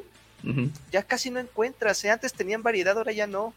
ya 0.89 1.04
casi 1.04 1.30
no 1.30 1.39
encuentras. 1.42 2.02
¿eh? 2.06 2.10
Antes 2.12 2.32
tenían 2.32 2.64
variedad, 2.64 2.98
ahora 2.98 3.12
ya 3.12 3.28
no. 3.28 3.54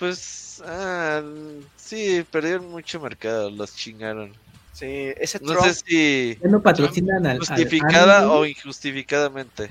Pues, 0.00 0.60
ah, 0.66 1.22
sí, 1.76 2.24
perdieron 2.32 2.68
mucho 2.70 2.98
mercado, 2.98 3.50
los 3.50 3.76
chingaron. 3.76 4.32
Sí, 4.72 4.86
ese 5.18 5.38
No 5.40 5.52
Trump, 5.52 5.66
sé 5.66 5.74
si 5.74 6.38
no 6.42 6.60
patrocinan 6.62 7.26
al. 7.26 7.38
justificada 7.38 8.30
o 8.32 8.46
injustificadamente. 8.46 9.70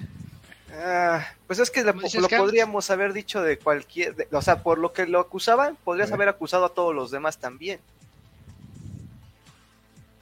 ah, 0.72 1.26
pues 1.48 1.58
es 1.60 1.72
que 1.72 1.84
lo, 1.84 1.94
podríamos 2.30 2.90
haber 2.92 3.12
dicho 3.12 3.42
de 3.42 3.58
cualquier, 3.58 4.16
de- 4.16 4.28
o 4.32 4.42
sea, 4.42 4.62
por 4.62 4.78
lo 4.78 4.94
que 4.94 5.08
lo 5.08 5.20
acusaban, 5.20 5.76
podrías 5.84 6.12
haber 6.12 6.30
acusado 6.30 6.66
a 6.66 6.74
todos 6.74 6.94
los 6.96 7.10
demás 7.12 7.40
también. 7.40 7.80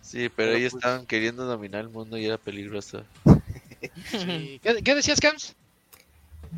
Sí, 0.02 0.30
pero 0.30 0.34
Pero 0.36 0.52
ellos 0.54 0.72
pues- 0.72 0.84
estaban 0.86 1.06
queriendo 1.06 1.46
dominar 1.46 1.82
el 1.82 1.90
mundo 1.90 2.18
y 2.18 2.26
era 2.26 2.38
peligroso. 2.38 3.04
Sí. 4.10 4.60
¿Qué, 4.64 4.82
qué 4.84 4.96
decías, 4.96 5.20
Cams? 5.20 5.54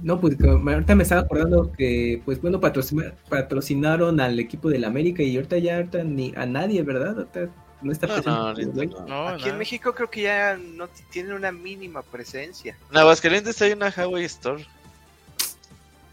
No, 0.03 0.19
pues 0.19 0.37
ahorita 0.41 0.95
me 0.95 1.03
estaba 1.03 1.21
acordando 1.21 1.71
que, 1.71 2.21
pues 2.25 2.41
bueno, 2.41 2.59
patrocina- 2.59 3.13
patrocinaron 3.29 4.19
al 4.19 4.39
equipo 4.39 4.69
del 4.69 4.85
América 4.85 5.23
y 5.23 5.35
ahorita 5.35 5.57
ya 5.57 5.75
ahorita 5.77 6.03
ni 6.03 6.33
a 6.35 6.45
nadie, 6.45 6.81
¿verdad? 6.83 7.17
Ahorita 7.17 7.49
no 7.81 7.91
está 7.91 8.07
presente. 8.07 8.29
no, 8.65 8.71
güey. 8.73 8.87
no. 8.87 9.05
No, 9.07 9.27
Aquí 9.29 9.45
no. 9.45 9.51
en 9.51 9.57
México 9.57 9.93
creo 9.93 10.09
que 10.09 10.21
ya 10.23 10.57
no 10.57 10.87
tienen 11.11 11.33
una 11.33 11.51
mínima 11.51 12.01
presencia. 12.01 12.77
En 12.91 12.97
Aguascalientes 12.97 13.61
hay 13.61 13.71
una 13.73 13.93
Huawei 13.95 14.25
Store. 14.25 14.65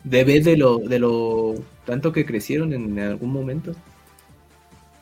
Debe 0.04 0.40
de 0.40 0.56
lo, 0.56 0.78
de 0.78 0.98
lo 1.00 1.54
tanto 1.84 2.12
que 2.12 2.24
crecieron 2.24 2.72
en 2.72 2.98
algún 2.98 3.32
momento. 3.32 3.72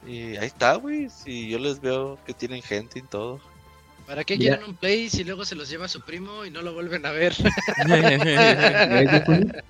Y 0.06 0.36
ahí 0.36 0.46
está, 0.46 0.74
güey. 0.76 1.08
Si 1.10 1.48
yo 1.48 1.58
les 1.58 1.80
veo 1.80 2.18
que 2.26 2.32
tienen 2.34 2.62
gente 2.62 2.98
y 2.98 3.02
todo. 3.02 3.40
¿Para 4.06 4.22
qué 4.24 4.36
quieren 4.36 4.62
un 4.64 4.76
Play 4.76 5.08
si 5.08 5.24
luego 5.24 5.44
se 5.44 5.54
los 5.54 5.68
lleva 5.68 5.88
su 5.88 6.00
primo 6.02 6.44
y 6.44 6.50
no 6.50 6.60
lo 6.62 6.74
vuelven 6.74 7.04
a 7.06 7.10
ver? 7.12 7.34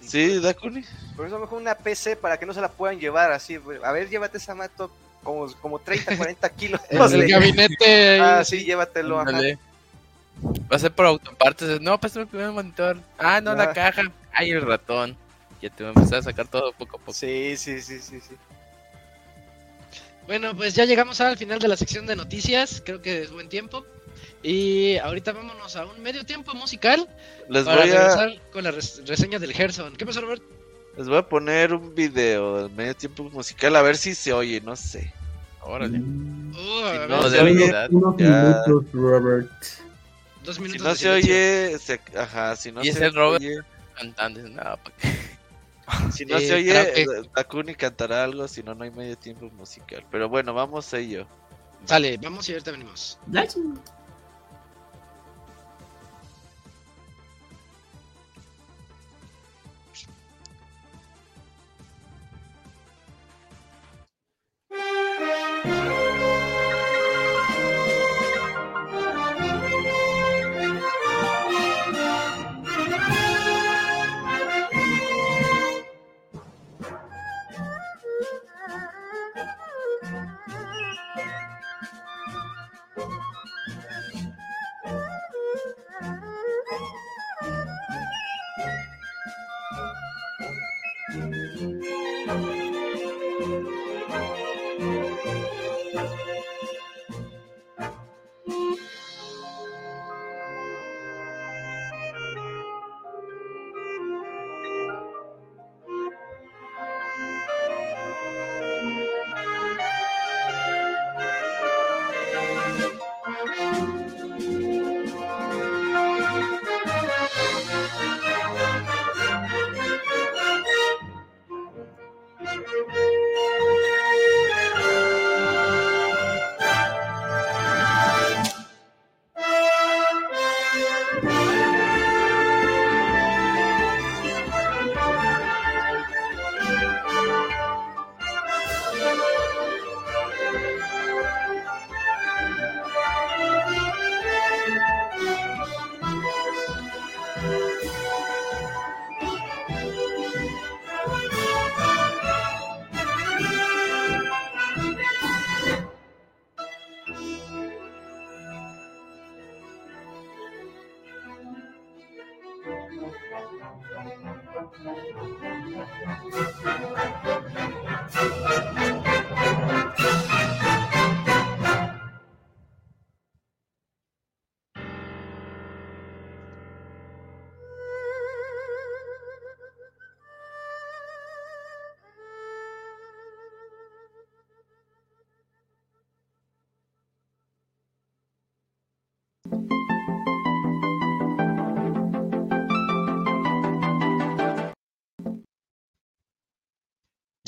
Sí, 0.00 0.40
Dakuni. 0.40 0.82
Por 1.16 1.26
eso 1.26 1.38
mejor 1.38 1.60
una 1.60 1.74
PC 1.74 2.16
para 2.16 2.36
que 2.38 2.44
no 2.44 2.52
se 2.52 2.60
la 2.60 2.68
puedan 2.70 2.98
llevar 2.98 3.32
así. 3.32 3.58
A 3.84 3.92
ver, 3.92 4.08
llévate 4.10 4.36
esa 4.38 4.54
mato 4.54 4.90
como, 5.22 5.46
como 5.62 5.78
30, 5.78 6.16
40 6.16 6.48
kilos. 6.56 6.80
el 6.90 7.10
de- 7.20 7.28
gabinete. 7.28 8.20
Ah, 8.20 8.44
sí, 8.44 8.64
llévatelo. 8.64 9.20
ajá. 9.20 9.32
Va 10.70 10.76
a 10.76 10.78
ser 10.78 10.92
por 10.92 11.06
autopartes. 11.06 11.80
No, 11.80 11.98
pues 12.00 12.16
el 12.16 12.26
primer 12.26 12.50
monitor. 12.50 12.98
Ah, 13.18 13.40
no, 13.40 13.52
Ah. 13.52 13.54
la 13.54 13.72
caja. 13.72 14.02
Ay, 14.32 14.50
el 14.50 14.62
ratón. 14.62 15.16
Ya 15.62 15.70
te 15.70 15.84
va 15.84 15.90
a 15.90 15.92
empezar 15.92 16.18
a 16.18 16.22
sacar 16.22 16.48
todo 16.48 16.72
poco 16.72 16.96
a 16.96 16.98
poco. 17.00 17.12
Sí, 17.12 17.56
sí, 17.56 17.80
sí, 17.80 18.00
sí, 18.00 18.20
sí. 18.20 18.34
Bueno, 20.26 20.56
pues 20.56 20.74
ya 20.74 20.84
llegamos 20.84 21.20
al 21.20 21.36
final 21.36 21.58
de 21.58 21.68
la 21.68 21.76
sección 21.76 22.06
de 22.06 22.16
noticias. 22.16 22.82
Creo 22.84 23.02
que 23.02 23.22
es 23.22 23.30
buen 23.30 23.48
tiempo. 23.48 23.84
Y 24.42 24.96
ahorita 24.98 25.32
vámonos 25.32 25.76
a 25.76 25.84
un 25.86 26.02
medio 26.02 26.24
tiempo 26.24 26.54
musical 26.54 27.08
Les 27.48 27.64
para 27.64 27.82
voy 27.82 27.90
a, 27.90 27.94
regresar 27.94 28.40
con 28.52 28.64
la 28.64 28.70
res- 28.72 29.02
reseña 29.06 29.38
del 29.38 29.52
Gerson. 29.52 29.94
¿Qué 29.96 30.04
pasó, 30.06 30.20
Robert? 30.20 30.42
les 30.96 31.08
voy 31.08 31.16
a 31.16 31.22
poner 31.26 31.72
un 31.72 31.94
video 31.94 32.58
del 32.64 32.70
medio 32.72 32.94
tiempo 32.94 33.24
musical 33.30 33.74
a 33.76 33.82
ver 33.82 33.96
si 33.96 34.14
se 34.14 34.32
oye, 34.32 34.60
no 34.60 34.76
sé. 34.76 35.10
Órale. 35.62 35.98
Ver, 36.00 36.02
no, 37.08 37.30
de 37.30 37.40
unos- 37.40 37.56
verdad, 37.56 37.88
unos 37.90 38.16
ya. 38.18 38.26
minutos, 38.66 38.84
Robert. 38.92 39.50
dos 40.44 40.56
Si 40.56 40.62
minutos 40.62 40.82
no 40.82 40.88
de 40.90 40.94
se 40.96 41.00
silencio. 41.00 41.32
oye, 41.34 41.78
se, 41.78 42.00
ajá, 42.18 42.56
si 42.56 42.72
no 42.72 42.82
Y 42.84 42.92
se 42.92 43.08
Robert- 43.10 43.40
oye, 43.42 43.58
Cantando. 43.94 44.40
No, 44.48 44.60
¿pa' 44.62 44.92
qué? 45.00 45.08
si 46.12 46.24
no 46.24 46.38
Eh, 46.38 46.46
se 46.46 46.54
oye, 46.54 46.72
karaoke. 46.72 47.02
eh, 47.02 47.30
Takuni 47.34 47.74
cantará 47.74 48.24
algo, 48.24 48.46
si 48.48 48.62
no, 48.62 48.74
no 48.74 48.84
hay 48.84 48.90
medio 48.90 49.16
tiempo 49.16 49.50
musical. 49.50 50.04
Pero 50.10 50.28
bueno, 50.28 50.54
vamos 50.54 50.92
a 50.94 50.98
ello. 50.98 51.26
Sale, 51.84 52.16
vamos 52.18 52.48
y 52.48 52.52
ahorita 52.52 52.70
venimos. 52.70 53.18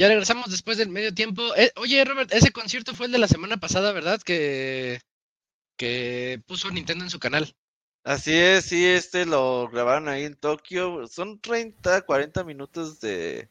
Ya 0.04 0.08
regresamos 0.08 0.50
después 0.50 0.76
del 0.76 0.90
medio 0.90 1.14
tiempo. 1.14 1.42
Eh, 1.56 1.72
oye, 1.76 2.04
Robert, 2.04 2.30
ese 2.32 2.52
concierto 2.52 2.94
fue 2.94 3.06
el 3.06 3.12
de 3.12 3.18
la 3.18 3.26
semana 3.26 3.56
pasada, 3.56 3.90
¿verdad? 3.92 4.20
Que, 4.20 5.00
que 5.78 6.42
puso 6.46 6.70
Nintendo 6.70 7.04
en 7.04 7.10
su 7.10 7.18
canal. 7.18 7.54
Así 8.04 8.34
es, 8.34 8.66
sí, 8.66 8.84
este 8.84 9.24
lo 9.24 9.66
grabaron 9.70 10.08
ahí 10.08 10.24
en 10.24 10.34
Tokio. 10.36 11.06
Son 11.06 11.40
30, 11.40 12.02
40 12.02 12.44
minutos 12.44 13.00
de... 13.00 13.48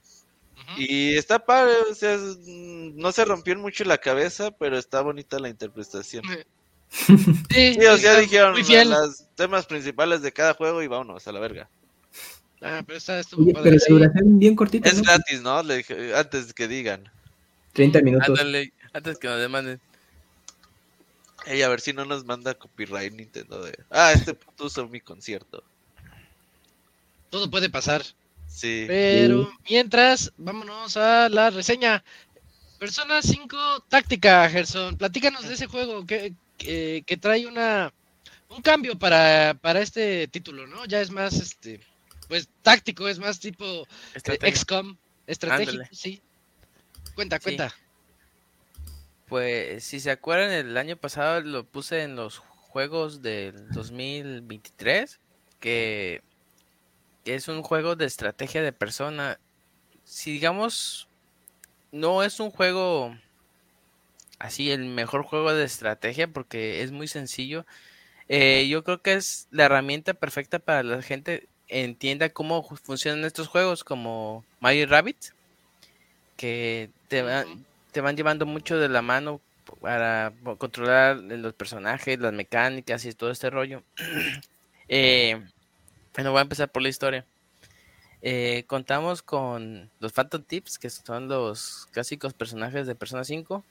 Y 0.78 1.16
está 1.18 1.44
padre, 1.44 1.74
o 1.90 1.96
sea, 1.96 2.14
es- 2.14 2.38
no 2.46 3.12
se 3.12 3.26
rompió 3.26 3.58
mucho 3.58 3.84
la 3.84 3.98
cabeza, 3.98 4.52
pero 4.52 4.78
está 4.78 5.02
bonita 5.02 5.40
la 5.40 5.50
interpretación. 5.50 6.24
Sí, 7.50 7.74
Sí, 7.74 7.80
o 7.88 7.98
sea, 7.98 8.20
dijeron 8.20 8.54
los 8.92 9.26
temas 9.36 9.66
principales 9.66 10.22
de 10.22 10.32
cada 10.32 10.54
juego 10.54 10.84
y 10.84 10.88
vámonos 10.88 11.28
a 11.28 11.32
la 11.32 11.40
verga. 11.40 11.68
Ah, 12.64 12.82
pero 12.86 12.98
está, 12.98 13.20
estuvo 13.20 13.44
Oye, 13.44 13.54
padre. 13.54 13.72
pero 13.72 13.80
sí. 13.80 13.92
la 13.92 14.00
duración 14.00 14.40
bien 14.40 14.56
cortita, 14.56 14.90
Es 14.90 14.98
¿no? 14.98 15.04
gratis, 15.04 15.42
¿no? 15.42 15.64
Le 15.64 15.78
dije, 15.78 16.16
antes 16.16 16.54
que 16.54 16.68
digan. 16.68 17.12
30 17.74 18.02
minutos. 18.02 18.30
Ándale, 18.30 18.72
antes 18.94 19.18
que 19.18 19.28
nos 19.28 19.40
demanden. 19.40 19.80
Ey, 21.46 21.62
a 21.62 21.68
ver 21.70 21.82
si 21.82 21.92
no 21.92 22.06
nos 22.06 22.24
manda 22.24 22.54
copyright 22.54 23.14
Nintendo 23.14 23.62
de... 23.64 23.78
Ah, 23.90 24.14
este 24.14 24.34
puto 24.34 24.66
usó 24.66 24.88
mi 24.88 25.02
concierto. 25.02 25.64
Todo 27.30 27.50
puede 27.52 27.70
pasar. 27.70 28.04
Sí. 28.48 28.86
Pero 28.88 29.52
mientras, 29.70 30.32
vámonos 30.38 30.96
a 30.96 31.28
la 31.28 31.50
reseña. 31.50 32.04
Persona 32.80 33.22
5 33.22 33.86
Táctica, 33.90 34.50
Gerson. 34.50 34.96
Platícanos 34.96 35.48
de 35.48 35.56
ese 35.56 35.68
juego 35.68 36.06
que, 36.06 36.34
que, 36.58 37.04
que 37.06 37.18
trae 37.18 37.46
una 37.46 37.92
un 38.56 38.62
cambio 38.62 38.98
para, 38.98 39.56
para 39.60 39.82
este 39.82 40.28
título, 40.28 40.68
¿no? 40.68 40.86
Ya 40.86 41.02
es 41.02 41.10
más, 41.12 41.34
este, 41.34 41.80
pues 42.34 42.50
táctico, 42.64 43.08
es 43.08 43.20
más 43.20 43.40
tipo 43.40 43.64
eh, 43.64 43.86
Estrategia. 44.16 44.56
XCOM, 44.56 44.98
estratégico, 45.28 45.72
Ándale. 45.72 45.90
sí. 45.92 46.20
Cuenta, 47.14 47.38
Sí. 47.38 47.44
cuenta. 47.44 47.76
Pues 49.28 49.84
si 49.84 50.00
se 50.00 50.10
acuerdan, 50.10 50.52
el 50.52 50.76
año 50.78 50.98
pasado 50.98 51.42
lo 51.42 51.64
puse 51.64 52.02
en 52.02 52.16
los 52.16 52.40
juegos 52.40 53.22
del 53.22 53.70
2023, 53.72 55.20
que, 55.60 56.24
que 57.24 57.36
es 57.36 57.48
un 57.48 57.62
juego 57.62 57.96
de 57.96 58.06
estrategia 58.06 58.64
de 58.64 58.74
persona. 58.74 59.40
Si 60.04 60.32
digamos, 60.32 61.08
no 61.92 62.24
es 62.24 62.40
un 62.40 62.50
juego 62.50 63.16
así, 64.40 64.72
el 64.72 64.86
mejor 64.86 65.24
juego 65.24 65.54
de 65.54 65.66
estrategia, 65.66 66.28
porque 66.28 66.82
es 66.82 66.92
muy 66.92 67.08
sencillo. 67.08 67.66
eh, 68.28 68.68
yo 68.70 68.84
creo 68.84 69.02
que 69.02 69.14
es 69.14 69.48
la 69.52 69.66
herramienta 69.66 70.14
perfecta 70.14 70.58
para 70.60 70.82
la 70.84 71.02
gente 71.02 71.48
entienda 71.82 72.30
cómo 72.30 72.64
funcionan 72.64 73.26
estos 73.26 73.48
juegos, 73.48 73.84
como 73.84 74.46
Mario 74.60 74.88
Rabbit, 74.88 75.18
que 76.38 76.90
te, 77.08 77.22
va- 77.22 77.46
te 77.92 78.02
van 78.02 78.16
llevando 78.16 78.46
mucho 78.46 78.78
de 78.78 78.90
la 78.90 79.02
mano 79.02 79.42
para 79.82 80.34
controlar 80.58 81.18
los 81.18 81.54
personajes, 81.54 82.20
las 82.20 82.34
mecánicas 82.34 83.06
y 83.06 83.14
todo 83.14 83.32
este 83.32 83.50
rollo. 83.50 83.84
Eh, 84.90 85.42
bueno, 86.14 86.32
voy 86.32 86.40
a 86.40 86.44
empezar 86.44 86.70
por 86.70 86.82
la 86.84 86.90
historia. 86.90 87.26
Eh, 88.22 88.66
contamos 88.68 89.24
con 89.24 89.90
los 90.00 90.12
Phantom 90.12 90.44
Tips, 90.44 90.78
que 90.78 90.90
son 90.90 91.30
los 91.30 91.88
clásicos 91.92 92.34
personajes 92.34 92.86
de 92.86 92.94
Persona 92.94 93.24
5. 93.24 93.64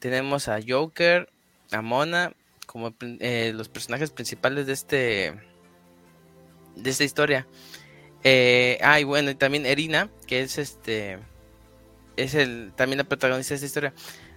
Tenemos 0.00 0.48
a 0.48 0.58
Joker, 0.66 1.28
a 1.70 1.82
Mona, 1.82 2.32
como 2.66 2.94
eh, 3.20 3.52
los 3.54 3.68
personajes 3.68 4.10
principales 4.10 4.66
de 4.66 4.72
este 4.72 5.34
de 6.76 6.90
esta 6.90 7.04
historia. 7.04 7.46
Eh, 8.22 8.78
ah, 8.82 9.00
y 9.00 9.04
bueno, 9.04 9.30
y 9.30 9.34
también 9.34 9.66
Erina, 9.66 10.10
que 10.26 10.40
es 10.40 10.58
este 10.58 11.18
es 12.16 12.34
el 12.34 12.72
también 12.76 12.98
la 12.98 13.04
protagonista 13.04 13.52
de 13.52 13.56
esta 13.56 13.66
historia. 13.66 13.94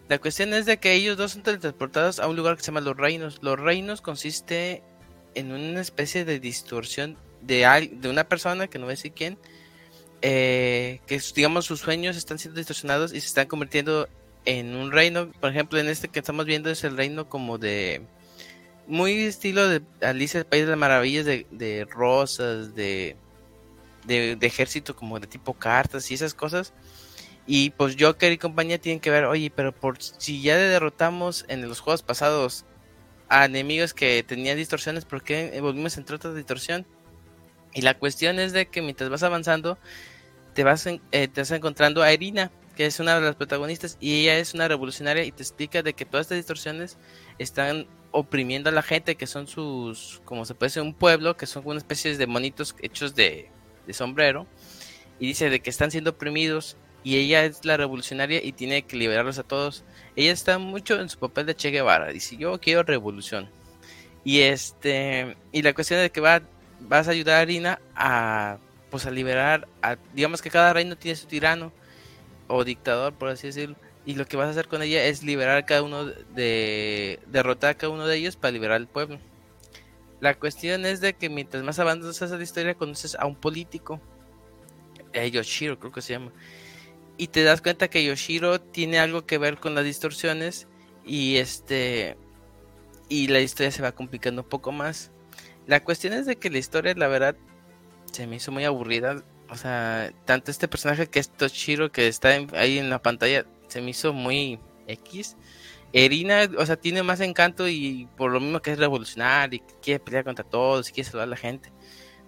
La 0.10 0.20
cuestión 0.20 0.54
es 0.54 0.66
de 0.66 0.78
que 0.78 0.94
ellos 0.94 1.18
dos 1.18 1.34
son 1.34 1.44
teletransportados 1.44 2.20
a 2.20 2.28
un 2.28 2.36
lugar 2.36 2.56
que 2.56 2.62
se 2.62 2.68
llama 2.68 2.82
Los 2.82 2.96
Reinos. 2.96 3.40
Los 3.42 3.60
Reinos 3.60 4.02
consiste 4.02 4.82
en 5.36 5.52
una 5.52 5.82
especie 5.82 6.26
de 6.26 6.40
distorsión 6.40 7.18
de, 7.42 7.90
de 7.92 8.10
una 8.10 8.24
persona, 8.24 8.68
que 8.68 8.80
no 8.80 8.86
voy 8.86 8.94
a 8.94 8.96
decir 8.96 9.12
quién, 9.14 9.38
eh, 10.22 11.00
que 11.06 11.22
digamos 11.36 11.66
sus 11.66 11.82
sueños 11.82 12.16
están 12.18 12.40
siendo 12.40 12.58
distorsionados 12.58 13.14
y 13.14 13.20
se 13.20 13.28
están 13.28 13.48
convirtiendo 13.48 14.08
en 14.46 14.76
un 14.76 14.92
reino. 14.92 15.32
Por 15.40 15.52
ejemplo, 15.52 15.78
en 15.80 15.90
este 15.90 16.08
que 16.08 16.20
estamos 16.20 16.46
viendo 16.46 16.70
es 16.70 16.84
el 16.84 16.98
reino 16.98 17.30
como 17.30 17.58
de... 17.58 18.02
Muy 18.88 19.14
estilo 19.24 19.68
de 19.68 19.82
Alicia, 20.02 20.40
el 20.40 20.46
País 20.46 20.64
de 20.64 20.70
las 20.70 20.80
Maravillas, 20.80 21.26
de, 21.26 21.88
rosas, 21.90 22.74
de, 22.74 23.16
de, 24.06 24.36
de 24.36 24.48
ejército 24.48 24.96
como 24.96 25.20
de 25.20 25.28
tipo 25.28 25.54
cartas 25.54 26.10
y 26.10 26.14
esas 26.14 26.34
cosas 26.34 26.74
y 27.48 27.70
pues 27.72 27.96
Joker 27.98 28.34
y 28.34 28.38
compañía 28.38 28.78
tienen 28.78 29.00
que 29.00 29.10
ver, 29.10 29.24
oye, 29.24 29.50
pero 29.50 29.74
por 29.74 29.98
si 30.02 30.42
ya 30.42 30.58
derrotamos 30.58 31.46
en 31.48 31.68
los 31.68 31.80
juegos 31.80 32.04
pasados 32.04 32.66
a 33.30 33.46
enemigos 33.46 33.94
que 33.94 34.22
tenían 34.24 34.58
distorsiones, 34.58 35.06
¿por 35.06 35.24
qué 35.24 35.58
volvimos 35.62 35.96
a 35.96 36.02
entrar 36.02 36.18
otra 36.18 36.34
distorsión? 36.34 36.86
Y 37.74 37.82
la 37.82 37.98
cuestión 37.98 38.40
es 38.40 38.52
de 38.52 38.68
que 38.68 38.82
mientras 38.82 39.10
vas 39.10 39.24
avanzando, 39.24 39.78
te 40.54 40.66
vas, 40.66 40.86
eh, 40.88 41.00
te 41.12 41.42
vas 41.42 41.52
encontrando 41.52 42.04
a 42.04 42.12
Irina, 42.12 42.52
que 42.76 42.86
es 42.86 43.00
una 43.00 43.16
de 43.16 43.22
las 43.22 43.36
protagonistas, 43.38 43.98
y 44.02 44.22
ella 44.22 44.38
es 44.40 44.54
una 44.54 44.68
revolucionaria 44.68 45.24
y 45.24 45.32
te 45.32 45.42
explica 45.42 45.82
de 45.82 45.94
que 45.94 46.04
todas 46.04 46.26
estas 46.26 46.40
distorsiones 46.40 46.98
están 47.40 47.88
oprimiendo 48.12 48.70
a 48.70 48.74
la 48.74 48.82
gente, 48.82 49.16
que 49.16 49.28
son 49.28 49.48
sus, 49.48 50.22
como 50.26 50.46
se 50.46 50.56
puede 50.56 50.68
decir, 50.70 50.82
un 50.82 50.94
pueblo, 50.94 51.38
que 51.38 51.46
son 51.46 51.64
una 51.66 51.78
especie 51.78 52.18
de 52.18 52.28
monitos 52.28 52.76
hechos 52.82 53.16
de, 53.16 53.50
de 53.86 53.94
sombrero, 53.94 54.48
y 55.20 55.28
dice 55.28 55.50
de 55.50 55.60
que 55.60 55.70
están 55.70 55.92
siendo 55.92 56.12
oprimidos 56.12 56.78
y 57.04 57.18
ella 57.18 57.46
es 57.46 57.64
la 57.64 57.78
revolucionaria 57.78 58.44
y 58.44 58.52
tiene 58.52 58.82
que 58.82 58.98
liberarlos 58.98 59.40
a 59.40 59.44
todos. 59.44 59.84
Ella 60.16 60.32
está 60.32 60.60
mucho 60.60 61.00
en 61.00 61.10
su 61.10 61.18
papel 61.18 61.46
de 61.46 61.56
Che 61.56 61.70
Guevara, 61.72 62.10
dice 62.10 62.38
yo 62.38 62.60
quiero 62.60 62.84
revolución. 62.84 63.50
Y 64.24 64.42
este 64.42 65.38
y 65.54 65.62
la 65.62 65.74
cuestión 65.74 66.02
es 66.02 66.12
que 66.12 66.20
va, 66.22 66.42
vas 66.82 67.08
a 67.08 67.12
ayudar 67.12 67.40
a 67.40 67.44
Irina 67.44 67.80
a 67.96 68.58
pues 68.90 69.06
a 69.06 69.12
liberar 69.12 69.68
a, 69.82 69.96
digamos 70.14 70.42
que 70.42 70.50
cada 70.50 70.74
reino 70.74 70.98
tiene 70.98 71.16
su 71.16 71.28
tirano 71.28 71.72
o 72.48 72.64
dictador 72.64 73.14
por 73.14 73.30
así 73.30 73.48
decirlo 73.48 73.76
y 74.08 74.16
lo 74.16 74.26
que 74.26 74.38
vas 74.38 74.48
a 74.48 74.52
hacer 74.52 74.70
con 74.70 74.82
ella 74.82 75.04
es 75.04 75.22
liberar 75.22 75.58
a 75.58 75.66
cada 75.66 75.84
uno 75.84 76.06
de 76.06 77.20
derrotar 77.28 77.72
a 77.72 77.74
cada 77.74 77.92
uno 77.92 78.08
de 78.08 78.16
ellos 78.16 78.38
para 78.38 78.54
liberar 78.54 78.78
al 78.78 78.88
pueblo. 78.88 79.20
La 80.22 80.34
cuestión 80.40 80.86
es 80.86 81.02
de 81.02 81.14
que 81.14 81.30
mientras 81.30 81.62
más 81.62 81.78
avanzas 81.78 82.22
esa 82.22 82.42
historia 82.42 82.74
conoces 82.74 83.16
a 83.16 83.26
un 83.26 83.36
político, 83.36 84.00
eh, 85.12 85.30
Yoshiro 85.30 85.78
creo 85.78 85.92
que 85.92 86.02
se 86.02 86.14
llama, 86.14 86.32
y 87.18 87.28
te 87.28 87.44
das 87.44 87.62
cuenta 87.62 87.90
que 87.90 88.06
Yoshiro 88.06 88.62
tiene 88.62 88.98
algo 88.98 89.26
que 89.26 89.38
ver 89.38 89.58
con 89.58 89.76
las 89.76 89.84
distorsiones 89.84 90.68
y 91.06 91.36
este 91.36 92.16
y 93.10 93.28
la 93.28 93.42
historia 93.42 93.72
se 93.72 93.82
va 93.82 93.92
complicando 93.92 94.44
un 94.44 94.48
poco 94.48 94.72
más. 94.72 95.12
La 95.66 95.84
cuestión 95.84 96.14
es 96.14 96.26
de 96.26 96.38
que 96.38 96.50
la 96.50 96.60
historia, 96.60 96.94
la 96.96 97.10
verdad, 97.10 97.36
se 98.14 98.26
me 98.26 98.38
hizo 98.38 98.54
muy 98.54 98.64
aburrida. 98.64 99.22
O 99.50 99.56
sea, 99.56 100.14
tanto 100.24 100.50
este 100.52 100.70
personaje 100.70 101.08
que 101.08 101.20
es 101.20 101.30
Toshiro, 101.30 101.92
que 101.92 102.08
está 102.08 102.30
ahí 102.54 102.80
en 102.80 102.90
la 102.90 103.02
pantalla, 103.02 103.46
se 103.78 103.82
me 103.82 103.92
hizo 103.92 104.12
muy 104.12 104.60
X. 104.88 105.38
Erina, 105.94 106.50
o 106.58 106.66
sea, 106.66 106.78
tiene 106.78 107.04
más 107.04 107.20
encanto 107.22 107.68
y 107.68 108.08
por 108.18 108.32
lo 108.32 108.40
mismo 108.40 108.60
que 108.60 108.72
es 108.72 108.80
revolucionario 108.80 109.60
y 109.60 109.74
quiere 109.84 110.00
pelear 110.00 110.24
contra 110.24 110.44
todos 110.44 110.90
y 110.90 110.94
quiere 110.94 111.08
salvar 111.08 111.28
a 111.28 111.30
la 111.30 111.38
gente. 111.38 111.72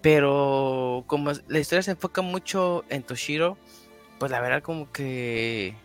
Pero 0.02 1.04
como 1.08 1.32
la 1.48 1.60
historia 1.60 1.82
se 1.82 1.92
enfoca 1.92 2.22
mucho 2.22 2.86
en 2.90 3.02
Toshiro, 3.02 3.58
pues 4.20 4.32
la 4.32 4.40
verdad 4.42 4.62
como 4.62 4.92
que 4.92 5.76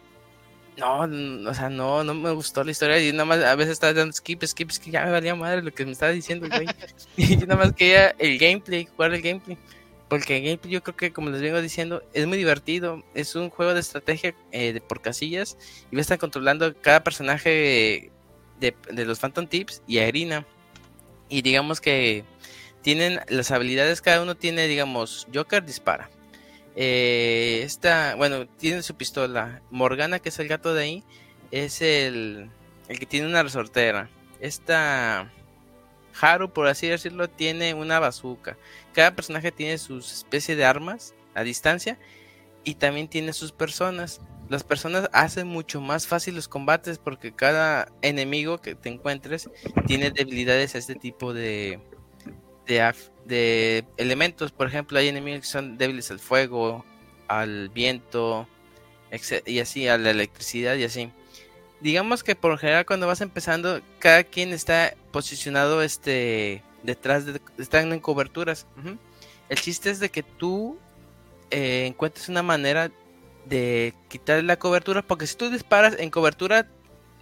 no, 0.77 1.49
o 1.49 1.55
sea, 1.55 1.71
no, 1.71 2.05
no 2.05 2.13
me 2.13 2.31
gustó 2.33 2.63
la 2.63 2.73
historia 2.73 3.01
y 3.01 3.11
nada 3.13 3.25
más 3.25 3.43
a 3.43 3.55
veces 3.55 3.73
estaba 3.73 3.95
dando 3.95 4.13
skip, 4.13 4.45
skip, 4.45 4.71
skip, 4.71 4.93
ya 4.93 5.05
me 5.07 5.13
valía 5.13 5.35
madre 5.35 5.63
lo 5.63 5.73
que 5.73 5.87
me 5.87 5.93
estaba 5.93 6.13
diciendo, 6.13 6.47
güey. 6.47 6.67
y 7.17 7.37
nada 7.39 7.57
más 7.57 7.73
quería 7.73 8.11
el 8.19 8.39
gameplay, 8.39 8.85
jugar 8.85 9.15
el 9.15 9.23
gameplay. 9.23 9.57
Porque 10.09 10.41
gameplay 10.41 10.73
yo 10.73 10.83
creo 10.83 10.97
que, 10.97 11.13
como 11.13 11.31
les 11.31 11.41
vengo 11.41 11.61
diciendo, 11.61 12.03
es 12.13 12.27
muy 12.27 12.37
divertido. 12.37 13.03
Es 13.15 13.35
un 13.35 13.51
juego 13.51 13.75
de 13.75 13.81
estrategia 13.81 14.35
eh, 14.53 14.73
de 14.73 14.81
por 14.81 15.01
casillas 15.01 15.57
y 15.91 15.97
va 15.97 16.01
a 16.01 16.03
estar 16.03 16.19
controlando 16.19 16.75
cada 16.81 17.03
personaje 17.03 18.11
de, 18.61 18.77
de 18.91 19.05
los 19.05 19.19
Phantom 19.19 19.47
Tips 19.47 19.83
y 19.87 19.99
a 19.99 20.09
Irina. 20.09 20.47
Y 21.29 21.43
digamos 21.43 21.81
que 21.81 22.25
tienen 22.83 23.21
las 23.29 23.51
habilidades, 23.51 24.03
cada 24.03 24.23
uno 24.23 24.37
tiene, 24.37 24.69
digamos, 24.69 25.27
Joker 25.35 25.65
dispara. 25.65 26.11
Eh, 26.77 27.63
esta, 27.65 28.15
bueno, 28.15 28.47
tiene 28.47 28.83
su 28.83 28.95
pistola. 28.95 29.63
Morgana, 29.71 30.19
que 30.19 30.29
es 30.29 30.39
el 30.39 30.49
gato 30.49 30.75
de 30.75 30.83
ahí, 30.83 31.05
es 31.51 31.81
el, 31.81 32.51
el 32.89 32.99
que 32.99 33.07
tiene 33.07 33.27
una 33.27 33.43
resortera. 33.43 34.11
Esta 34.41 35.31
Haru, 36.21 36.53
por 36.53 36.67
así 36.67 36.87
decirlo, 36.87 37.29
tiene 37.29 37.75
una 37.75 38.01
bazooka. 38.01 38.57
Cada 38.95 39.15
personaje 39.15 39.53
tiene 39.53 39.77
sus 39.77 40.13
especie 40.13 40.57
de 40.57 40.65
armas 40.65 41.15
a 41.35 41.43
distancia 41.43 41.99
y 42.63 42.77
también 42.77 43.09
tiene 43.09 43.33
sus 43.33 43.53
personas. 43.53 44.21
Las 44.49 44.63
personas 44.63 45.11
hacen 45.13 45.49
mucho 45.49 45.81
más 45.81 46.07
fácil 46.07 46.37
los 46.37 46.49
combates 46.49 46.99
porque 46.99 47.35
cada 47.35 47.91
enemigo 48.03 48.61
que 48.61 48.75
te 48.75 48.89
encuentres 48.89 49.51
tiene 49.87 50.11
debilidades 50.11 50.75
a 50.75 50.79
este 50.79 50.95
tipo 50.95 51.35
de, 51.35 51.81
de, 52.67 53.85
elementos. 53.97 54.53
Por 54.53 54.69
ejemplo, 54.69 54.99
hay 54.99 55.09
enemigos 55.09 55.41
que 55.41 55.47
son 55.47 55.77
débiles 55.77 56.11
al 56.11 56.21
fuego, 56.21 56.85
al 57.27 57.71
viento, 57.71 58.47
y 59.47 59.59
así, 59.59 59.89
a 59.89 59.99
la 59.99 60.11
electricidad 60.11 60.77
y 60.77 60.85
así. 60.85 61.11
Digamos 61.81 62.23
que 62.23 62.37
por 62.37 62.57
general 62.59 62.87
cuando 62.87 63.07
vas 63.07 63.21
empezando, 63.21 63.81
cada 63.99 64.25
quien 64.25 64.53
está 64.53 64.95
posicionado 65.11 65.83
este 65.83 66.63
detrás 66.85 67.27
de... 67.27 67.41
están 67.59 67.93
en 67.93 67.99
coberturas. 67.99 68.67
El 69.49 69.59
chiste 69.59 69.91
es 69.91 69.99
de 69.99 70.11
que 70.11 70.23
tú 70.23 70.79
eh, 71.51 71.87
encuentres 71.87 72.29
una 72.29 72.43
manera 72.43 72.93
de 73.47 73.95
quitar 74.09 74.43
la 74.45 74.59
cobertura, 74.59 75.03
porque 75.03 75.27
si 75.27 75.37
tú 75.37 75.51
disparas 75.51 75.97
en 75.99 76.11
cobertura, 76.11 76.69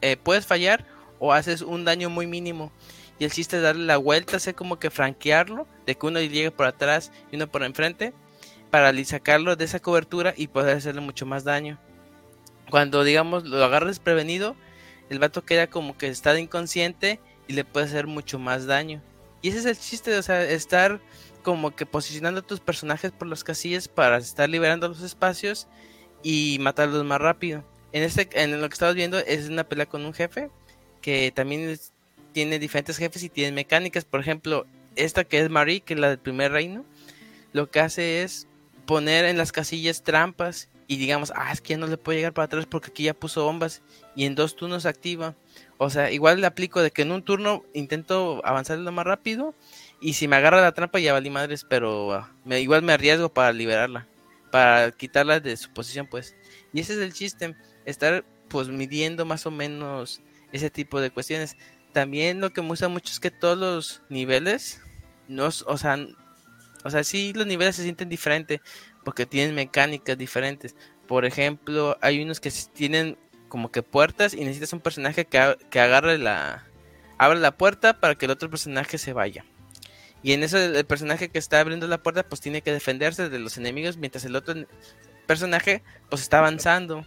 eh, 0.02 0.16
puedes 0.16 0.46
fallar 0.46 0.86
o 1.18 1.32
haces 1.32 1.62
un 1.62 1.84
daño 1.84 2.10
muy 2.10 2.26
mínimo. 2.26 2.70
Y 3.18 3.24
el 3.24 3.30
chiste 3.30 3.56
es 3.56 3.62
darle 3.62 3.86
la 3.86 3.96
vuelta, 3.96 4.36
hacer 4.36 4.54
como 4.54 4.78
que 4.78 4.90
franquearlo, 4.90 5.66
de 5.86 5.94
que 5.96 6.06
uno 6.06 6.20
llegue 6.20 6.50
por 6.50 6.66
atrás 6.66 7.12
y 7.30 7.36
uno 7.36 7.46
por 7.46 7.62
enfrente, 7.62 8.12
para 8.70 8.92
sacarlo 9.04 9.54
de 9.54 9.64
esa 9.64 9.80
cobertura 9.80 10.34
y 10.36 10.48
poder 10.48 10.76
hacerle 10.76 11.02
mucho 11.02 11.26
más 11.26 11.44
daño. 11.44 11.78
Cuando, 12.70 13.04
digamos, 13.04 13.44
lo 13.44 13.62
agarres 13.64 13.98
prevenido, 13.98 14.56
el 15.10 15.18
vato 15.18 15.44
queda 15.44 15.66
como 15.66 15.96
que 15.98 16.08
está 16.08 16.38
inconsciente 16.38 17.20
y 17.46 17.52
le 17.52 17.64
puede 17.64 17.86
hacer 17.86 18.06
mucho 18.06 18.38
más 18.38 18.66
daño. 18.66 19.02
Y 19.42 19.48
ese 19.48 19.58
es 19.58 19.66
el 19.66 19.78
chiste, 19.78 20.16
o 20.16 20.22
sea, 20.22 20.42
estar 20.44 21.00
como 21.42 21.74
que 21.74 21.84
posicionando 21.86 22.40
a 22.40 22.46
tus 22.46 22.60
personajes 22.60 23.10
por 23.10 23.28
las 23.28 23.44
casillas 23.44 23.88
para 23.88 24.18
estar 24.18 24.48
liberando 24.48 24.88
los 24.88 25.02
espacios 25.02 25.66
y 26.22 26.58
matarlos 26.60 27.04
más 27.04 27.20
rápido. 27.20 27.64
En 27.92 28.04
este, 28.04 28.28
en 28.40 28.60
lo 28.60 28.68
que 28.68 28.74
estamos 28.74 28.94
viendo 28.94 29.18
es 29.18 29.48
una 29.48 29.64
pelea 29.64 29.86
con 29.86 30.04
un 30.04 30.14
jefe 30.14 30.48
que 31.00 31.32
también 31.34 31.78
tiene 32.32 32.58
diferentes 32.58 32.96
jefes 32.96 33.22
y 33.24 33.28
tiene 33.28 33.52
mecánicas. 33.52 34.04
Por 34.04 34.20
ejemplo, 34.20 34.66
esta 34.96 35.24
que 35.24 35.40
es 35.40 35.50
Marie, 35.50 35.80
que 35.80 35.94
es 35.94 36.00
la 36.00 36.08
del 36.08 36.18
primer 36.18 36.52
reino, 36.52 36.84
lo 37.52 37.70
que 37.70 37.80
hace 37.80 38.22
es 38.22 38.46
poner 38.86 39.24
en 39.24 39.36
las 39.36 39.52
casillas 39.52 40.02
trampas 40.02 40.68
y 40.86 40.96
digamos, 40.96 41.32
ah, 41.36 41.52
es 41.52 41.60
que 41.60 41.70
ya 41.70 41.78
no 41.78 41.86
le 41.86 41.96
puedo 41.96 42.16
llegar 42.16 42.32
para 42.32 42.46
atrás 42.46 42.66
porque 42.66 42.90
aquí 42.90 43.04
ya 43.04 43.14
puso 43.14 43.44
bombas 43.44 43.82
y 44.14 44.24
en 44.24 44.34
dos 44.34 44.56
turnos 44.56 44.86
activa. 44.86 45.34
O 45.84 45.90
sea, 45.90 46.12
igual 46.12 46.40
le 46.40 46.46
aplico 46.46 46.80
de 46.80 46.92
que 46.92 47.02
en 47.02 47.10
un 47.10 47.24
turno 47.24 47.64
intento 47.74 48.40
avanzar 48.44 48.78
lo 48.78 48.92
más 48.92 49.04
rápido 49.04 49.52
y 50.00 50.12
si 50.12 50.28
me 50.28 50.36
agarra 50.36 50.60
la 50.60 50.70
trampa 50.70 51.00
ya 51.00 51.12
valí 51.12 51.28
madres, 51.28 51.66
pero 51.68 52.12
ah, 52.12 52.32
me, 52.44 52.60
igual 52.60 52.82
me 52.82 52.92
arriesgo 52.92 53.34
para 53.34 53.52
liberarla, 53.52 54.06
para 54.52 54.92
quitarla 54.92 55.40
de 55.40 55.56
su 55.56 55.72
posición, 55.72 56.06
pues. 56.06 56.36
Y 56.72 56.78
ese 56.78 56.92
es 56.92 57.00
el 57.00 57.12
chiste, 57.12 57.56
estar 57.84 58.24
pues 58.46 58.68
midiendo 58.68 59.24
más 59.24 59.44
o 59.44 59.50
menos 59.50 60.22
ese 60.52 60.70
tipo 60.70 61.00
de 61.00 61.10
cuestiones 61.10 61.56
también 61.92 62.40
lo 62.40 62.52
que 62.52 62.62
me 62.62 62.68
gusta 62.68 62.86
mucho 62.86 63.12
es 63.12 63.18
que 63.18 63.32
todos 63.32 63.58
los 63.58 64.02
niveles, 64.08 64.80
no, 65.26 65.46
o 65.46 65.78
sea, 65.78 65.98
o 66.84 66.90
sea, 66.90 67.02
sí 67.02 67.32
los 67.34 67.48
niveles 67.48 67.74
se 67.74 67.82
sienten 67.82 68.08
diferentes 68.08 68.60
porque 69.04 69.26
tienen 69.26 69.56
mecánicas 69.56 70.16
diferentes. 70.16 70.76
Por 71.08 71.24
ejemplo, 71.24 71.98
hay 72.00 72.22
unos 72.22 72.38
que 72.38 72.52
tienen 72.72 73.18
como 73.52 73.70
que 73.70 73.82
puertas 73.82 74.32
y 74.32 74.38
necesitas 74.38 74.72
un 74.72 74.80
personaje 74.80 75.26
que, 75.26 75.58
que 75.68 75.78
agarre 75.78 76.16
la, 76.16 76.64
abre 77.18 77.38
la 77.38 77.54
puerta 77.54 78.00
para 78.00 78.14
que 78.14 78.24
el 78.24 78.30
otro 78.30 78.48
personaje 78.48 78.96
se 78.96 79.12
vaya. 79.12 79.44
Y 80.22 80.32
en 80.32 80.42
eso 80.42 80.56
el 80.56 80.86
personaje 80.86 81.28
que 81.28 81.38
está 81.38 81.60
abriendo 81.60 81.86
la 81.86 82.02
puerta 82.02 82.22
pues 82.22 82.40
tiene 82.40 82.62
que 82.62 82.72
defenderse 82.72 83.28
de 83.28 83.38
los 83.38 83.58
enemigos 83.58 83.98
mientras 83.98 84.24
el 84.24 84.36
otro 84.36 84.54
personaje 85.26 85.82
pues 86.08 86.22
está 86.22 86.38
avanzando 86.38 87.04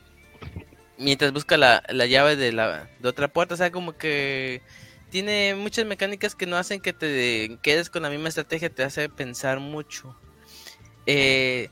mientras 0.99 1.33
busca 1.33 1.57
la, 1.57 1.81
llave 2.05 2.35
de 2.35 2.51
la 2.51 2.91
de 2.99 3.09
otra 3.09 3.27
puerta, 3.27 3.55
o 3.55 3.57
sea, 3.57 3.71
como 3.71 3.97
que 3.97 4.61
tiene 5.09 5.55
muchas 5.55 5.87
mecánicas 5.87 6.35
que 6.35 6.45
no 6.45 6.57
hacen 6.57 6.79
que 6.79 6.93
te 6.93 7.57
quedes 7.63 7.89
con 7.89 8.03
la 8.03 8.11
misma 8.11 8.29
estrategia, 8.29 8.69
te 8.69 8.83
hace 8.83 9.09
pensar 9.09 9.59
mucho. 9.59 10.15
Eh, 11.07 11.69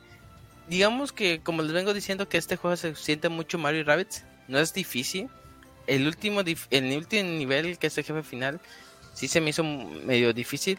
digamos 0.67 1.11
que, 1.11 1.41
como 1.41 1.61
les 1.61 1.73
vengo 1.73 1.93
diciendo, 1.93 2.27
que 2.27 2.39
este 2.39 2.55
juego 2.55 2.75
se 2.75 2.95
siente 2.95 3.29
mucho 3.29 3.59
Mario 3.59 3.83
Rabbits, 3.83 4.25
no 4.47 4.59
es 4.59 4.73
difícil, 4.73 5.29
el 5.87 6.07
último, 6.07 6.41
el 6.41 6.97
último 6.97 7.29
nivel, 7.29 7.77
que 7.77 7.87
es 7.87 7.97
el 7.97 8.03
jefe 8.03 8.23
final, 8.23 8.59
sí 9.13 9.27
se 9.27 9.41
me 9.41 9.49
hizo 9.49 9.63
medio 9.63 10.33
difícil, 10.33 10.77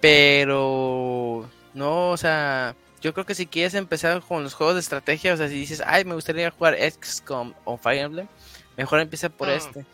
pero 0.00 1.48
no, 1.74 2.10
o 2.10 2.16
sea, 2.16 2.74
yo 3.00 3.14
creo 3.14 3.26
que 3.26 3.34
si 3.34 3.46
quieres 3.46 3.74
empezar 3.74 4.22
con 4.22 4.42
los 4.42 4.54
juegos 4.54 4.74
de 4.74 4.80
estrategia, 4.80 5.34
o 5.34 5.36
sea, 5.36 5.48
si 5.48 5.54
dices, 5.54 5.82
ay, 5.86 6.04
me 6.04 6.14
gustaría 6.14 6.50
jugar 6.50 6.76
XCOM 6.76 7.54
o 7.64 7.76
Fire 7.76 8.00
Emblem, 8.00 8.28
mejor 8.76 9.00
empieza 9.00 9.28
por 9.28 9.48
este. 9.48 9.84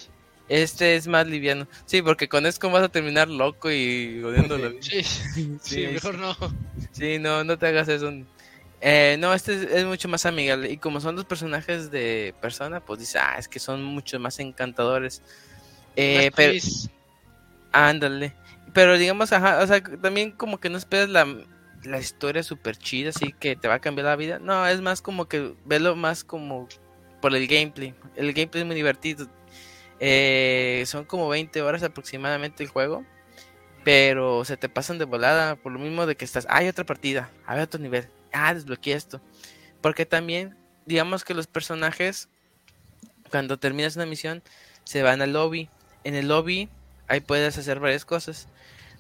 Este 0.48 0.96
es 0.96 1.06
más 1.06 1.26
liviano. 1.26 1.66
Sí, 1.86 2.02
porque 2.02 2.28
con 2.28 2.50
XCOM 2.50 2.72
vas 2.72 2.82
a 2.82 2.88
terminar 2.90 3.28
loco 3.28 3.70
y 3.70 4.22
odiándolo. 4.22 4.72
Sí, 4.80 5.02
sí, 5.62 5.86
mejor 5.86 6.18
no. 6.18 6.36
Sí, 6.92 7.18
no, 7.18 7.44
no 7.44 7.58
te 7.58 7.66
hagas 7.66 7.88
eso. 7.88 8.12
Eh, 8.86 9.16
no, 9.19 9.32
este 9.32 9.78
es, 9.78 9.86
mucho 9.86 10.11
más 10.11 10.27
amigable. 10.27 10.70
Y 10.70 10.77
como 10.77 11.01
son 11.01 11.16
los 11.16 11.24
personajes 11.24 11.90
de 11.90 12.35
persona, 12.43 12.81
pues 12.81 13.01
dices, 13.01 13.16
ah, 13.16 13.36
es 13.39 13.48
que 13.48 13.59
son 13.59 13.82
mucho 13.82 14.20
más 14.20 14.39
encantadores. 14.40 15.23
Eh, 15.97 16.31
pero. 16.36 16.52
Ándale. 17.73 18.35
Pero 18.74 18.98
digamos, 18.98 19.32
ajá, 19.32 19.62
o 19.62 19.66
sea, 19.66 19.82
también 19.82 20.32
como 20.32 20.61
que 20.61 20.69
no 20.69 20.77
esperas 20.77 21.09
la, 21.09 21.27
la 21.85 21.98
historia 21.98 22.43
súper 22.43 22.77
chida, 22.77 23.09
así 23.09 23.32
que 23.32 23.56
te 23.56 23.69
va 23.69 23.74
a 23.74 23.78
cambiar 23.78 24.05
la 24.05 24.16
vida. 24.16 24.39
No, 24.39 24.66
es 24.66 24.82
más 24.82 25.01
como 25.01 25.28
que 25.28 25.55
verlo 25.65 25.97
más 25.97 26.23
como 26.23 26.69
por 27.23 27.35
el 27.35 27.47
gameplay. 27.47 27.94
El 28.16 28.35
gameplay 28.35 28.65
es 28.65 28.66
muy 28.66 28.77
divertido. 28.77 29.28
Eh, 29.98 30.85
son 30.86 31.06
como 31.06 31.31
20 31.31 31.62
horas 31.62 31.82
aproximadamente 31.82 32.62
el 32.62 32.69
juego. 32.69 33.02
Pero 33.82 34.44
se 34.44 34.59
te 34.59 34.69
pasan 34.69 34.98
de 34.98 35.06
volada 35.06 35.56
por 35.56 35.73
lo 35.73 35.78
mismo 35.78 36.05
de 36.05 36.16
que 36.16 36.27
estás, 36.27 36.47
hay 36.51 36.69
otra 36.69 36.85
partida, 36.85 37.31
hay 37.47 37.61
otro 37.61 37.78
nivel, 37.78 38.09
ah, 38.35 38.55
desbloqueé 38.55 38.94
esto. 38.94 39.20
Porque 39.81 40.06
también, 40.06 40.56
digamos 40.86 41.24
que 41.24 41.35
los 41.35 41.47
personajes, 41.47 42.28
cuando 43.31 43.59
terminas 43.59 43.97
una 43.97 44.06
misión, 44.06 44.43
se 44.85 45.02
van 45.02 45.23
al 45.23 45.32
lobby. 45.32 45.70
En 46.05 46.15
el 46.15 46.28
lobby, 46.28 46.69
ahí 47.09 47.20
puedes 47.20 47.56
hacer 47.56 47.81
varias 47.81 48.05
cosas. 48.05 48.48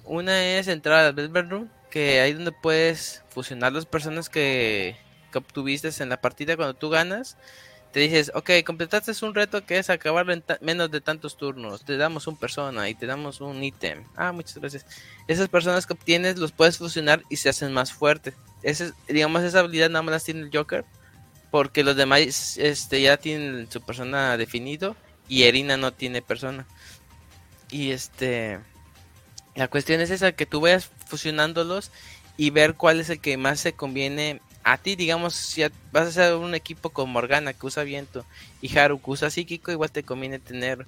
Una 0.04 0.58
es 0.58 0.68
entrar 0.68 1.04
al 1.04 1.12
Bedroom, 1.14 1.68
que 1.90 2.20
ahí 2.20 2.32
donde 2.32 2.52
puedes 2.52 3.22
fusionar 3.28 3.72
las 3.72 3.86
personas 3.86 4.28
que, 4.28 4.96
que 5.32 5.38
obtuviste 5.38 5.90
en 6.02 6.08
la 6.08 6.20
partida 6.20 6.56
cuando 6.56 6.74
tú 6.74 6.90
ganas. 6.90 7.36
Te 7.92 8.00
dices, 8.00 8.32
ok, 8.34 8.50
completaste 8.66 9.12
un 9.24 9.34
reto 9.34 9.64
que 9.64 9.78
es 9.78 9.88
acabarlo 9.88 10.32
en 10.32 10.42
menos 10.60 10.90
de 10.90 11.00
tantos 11.00 11.36
turnos. 11.36 11.84
Te 11.84 11.96
damos 11.96 12.26
un 12.26 12.36
persona 12.36 12.88
y 12.88 12.94
te 12.96 13.06
damos 13.06 13.40
un 13.40 13.62
ítem. 13.62 14.04
Ah, 14.16 14.32
muchas 14.32 14.58
gracias. 14.58 14.84
Esas 15.28 15.48
personas 15.48 15.86
que 15.86 15.92
obtienes 15.92 16.38
los 16.38 16.50
puedes 16.50 16.76
fusionar 16.76 17.22
y 17.30 17.36
se 17.36 17.48
hacen 17.48 17.72
más 17.72 17.92
fuertes. 17.92 18.34
Ese, 18.64 18.92
digamos, 19.08 19.42
esa 19.42 19.60
habilidad 19.60 19.90
nada 19.90 20.02
más 20.02 20.12
las 20.12 20.24
tiene 20.24 20.40
el 20.40 20.50
Joker. 20.52 20.84
Porque 21.52 21.84
los 21.84 21.94
demás 21.94 22.56
este, 22.58 23.00
ya 23.00 23.16
tienen 23.16 23.70
su 23.70 23.80
persona 23.80 24.36
definido. 24.36 24.96
Y 25.28 25.44
Erina 25.44 25.76
no 25.76 25.92
tiene 25.92 26.20
persona. 26.20 26.66
Y 27.70 27.92
este 27.92 28.58
la 29.54 29.68
cuestión 29.68 30.00
es 30.00 30.10
esa, 30.10 30.32
que 30.32 30.46
tú 30.46 30.60
vayas 30.60 30.90
fusionándolos 31.06 31.92
y 32.36 32.50
ver 32.50 32.74
cuál 32.74 33.00
es 33.00 33.10
el 33.10 33.20
que 33.20 33.36
más 33.36 33.60
se 33.60 33.72
conviene 33.72 34.40
a 34.64 34.78
ti. 34.78 34.96
Digamos, 34.96 35.34
si 35.34 35.62
vas 35.92 36.06
a 36.06 36.08
hacer 36.08 36.34
un 36.34 36.54
equipo 36.54 36.90
con 36.90 37.10
Morgana 37.10 37.52
que 37.52 37.66
usa 37.66 37.84
viento 37.84 38.24
y 38.60 38.76
Haru 38.76 39.00
que 39.00 39.10
usa 39.10 39.30
psíquico, 39.30 39.70
igual 39.70 39.92
te 39.92 40.02
conviene 40.02 40.40
tener 40.40 40.86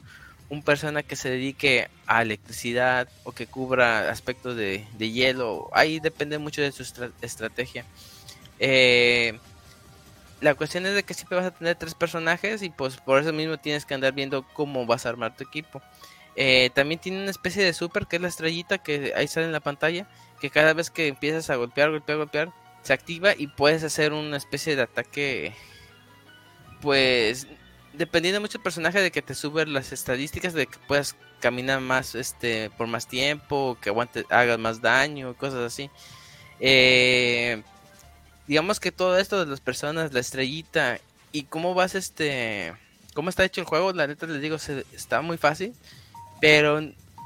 un 0.49 0.63
persona 0.63 1.03
que 1.03 1.17
se 1.17 1.31
dedique 1.31 1.89
a 2.07 2.23
electricidad 2.23 3.09
o 3.25 3.33
que 3.33 3.47
cubra 3.47 4.11
aspectos 4.11 4.57
de, 4.57 4.87
hielo. 4.99 5.69
Ahí 5.73 6.01
depende 6.01 6.39
mucho 6.39 6.63
de 6.63 6.73
su 6.73 6.83
estrategia. 7.23 7.85
Eh, 8.59 9.39
la 10.41 10.55
cuestión 10.55 10.87
es 10.87 10.95
de 10.95 11.03
que 11.03 11.15
siempre 11.15 11.37
vas 11.37 11.47
a 11.47 11.51
tener 11.51 11.77
tres 11.77 11.95
personajes 11.95 12.63
y 12.63 12.71
pues 12.71 12.97
por 12.97 13.21
eso 13.21 13.33
mismo 13.33 13.57
tienes 13.59 13.85
que 13.85 13.95
andar 13.95 14.13
viendo 14.13 14.43
cómo 14.53 14.87
vas 14.87 15.07
a 15.07 15.09
armar 15.09 15.37
tu 15.37 15.45
equipo. 15.45 15.83
Eh, 16.37 16.71
también 16.75 17.01
tiene 17.01 17.23
una 17.23 17.31
especie 17.31 17.65
de 17.65 17.73
super 17.73 18.07
que 18.07 18.17
es 18.17 18.23
la 18.23 18.29
estrellita 18.29 18.79
que 18.79 19.15
ahí 19.17 19.27
sale 19.27 19.47
en 19.47 19.53
la 19.53 19.61
pantalla. 19.61 20.07
Que 20.41 20.51
cada 20.51 20.75
vez 20.75 20.91
que 20.91 21.09
empiezas 21.09 21.49
a 21.49 21.57
golpear, 21.57 21.91
golpear, 21.91 22.19
golpear, 22.19 22.53
se 22.83 22.93
activa 22.93 23.33
y 23.37 23.47
puedes 23.47 23.83
hacer 23.83 24.13
una 24.13 24.37
especie 24.37 24.77
de 24.77 24.83
ataque. 24.83 25.55
Pues 26.83 27.49
dependiendo 27.97 28.41
mucho 28.41 28.59
del 28.59 28.63
personaje 28.63 29.01
de 29.01 29.11
que 29.11 29.23
te 29.23 29.35
suben 29.35 29.73
las 29.73 29.93
estadísticas 29.93 30.55
de 30.55 30.67
que 30.67 30.79
puedas 30.87 31.17
caminar 31.41 31.81
más 31.81 32.15
este 32.15 32.71
por 32.71 32.87
más 32.87 33.07
tiempo, 33.07 33.77
que 33.81 33.91
aguante, 33.91 34.25
hagas 34.31 34.59
más 34.59 34.81
daño, 34.81 35.35
cosas 35.35 35.61
así. 35.61 35.91
Eh, 36.61 37.63
digamos 38.47 38.81
que 38.81 38.93
todo 38.93 39.19
esto 39.19 39.45
de 39.45 39.51
las 39.51 39.61
personas, 39.61 40.13
la 40.13 40.21
estrellita 40.21 40.99
y 41.33 41.45
cómo 41.45 41.75
vas 41.75 41.95
este, 41.95 42.75
cómo 43.15 43.31
está 43.31 43.45
hecho 43.45 43.61
el 43.61 43.67
juego, 43.67 43.93
la 43.93 44.07
neta 44.07 44.27
les 44.27 44.41
digo, 44.41 44.59
se, 44.59 44.85
está 44.93 45.23
muy 45.23 45.39
fácil. 45.39 45.75
Pero 46.41 46.81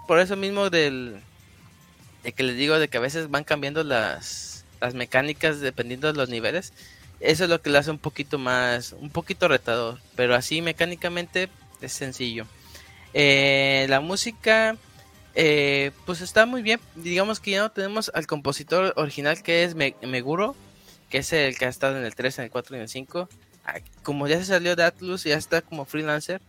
por 0.06 0.20
eso 0.20 0.36
mismo 0.36 0.70
del 0.70 1.20
de 2.22 2.32
que 2.32 2.42
les 2.42 2.56
digo 2.56 2.78
de 2.78 2.88
que 2.88 2.98
a 2.98 3.00
veces 3.00 3.30
van 3.30 3.44
cambiando 3.44 3.82
las, 3.82 4.64
las 4.80 4.94
mecánicas 4.94 5.60
dependiendo 5.60 6.06
de 6.06 6.14
los 6.14 6.28
niveles, 6.28 6.72
eso 7.20 7.44
es 7.44 7.50
lo 7.50 7.60
que 7.62 7.70
le 7.70 7.78
hace 7.78 7.90
un 7.90 7.98
poquito 7.98 8.38
más, 8.38 8.92
un 8.98 9.10
poquito 9.10 9.48
retador, 9.48 9.98
pero 10.16 10.34
así 10.34 10.62
mecánicamente 10.62 11.48
es 11.80 11.92
sencillo. 11.92 12.46
Eh, 13.14 13.86
la 13.88 14.00
música, 14.00 14.76
eh, 15.34 15.92
pues 16.06 16.20
está 16.20 16.46
muy 16.46 16.62
bien, 16.62 16.80
digamos 16.96 17.40
que 17.40 17.52
ya 17.52 17.60
no 17.60 17.70
tenemos 17.70 18.10
al 18.14 18.26
compositor 18.26 18.92
original 18.96 19.42
que 19.42 19.64
es 19.64 19.74
Meguro, 19.74 20.56
que 21.08 21.18
es 21.18 21.32
el 21.32 21.56
que 21.58 21.66
ha 21.66 21.68
estado 21.68 21.98
en 21.98 22.04
el 22.04 22.14
3, 22.14 22.38
en 22.38 22.44
el 22.46 22.50
4 22.50 22.76
y 22.76 22.78
en 22.78 22.82
el 22.82 22.88
5. 22.88 23.28
Ah, 23.64 23.74
como 24.02 24.26
ya 24.26 24.38
se 24.38 24.46
salió 24.46 24.74
de 24.74 24.84
Atlus, 24.84 25.24
ya 25.24 25.36
está 25.36 25.60
como 25.60 25.84
freelancer 25.84 26.40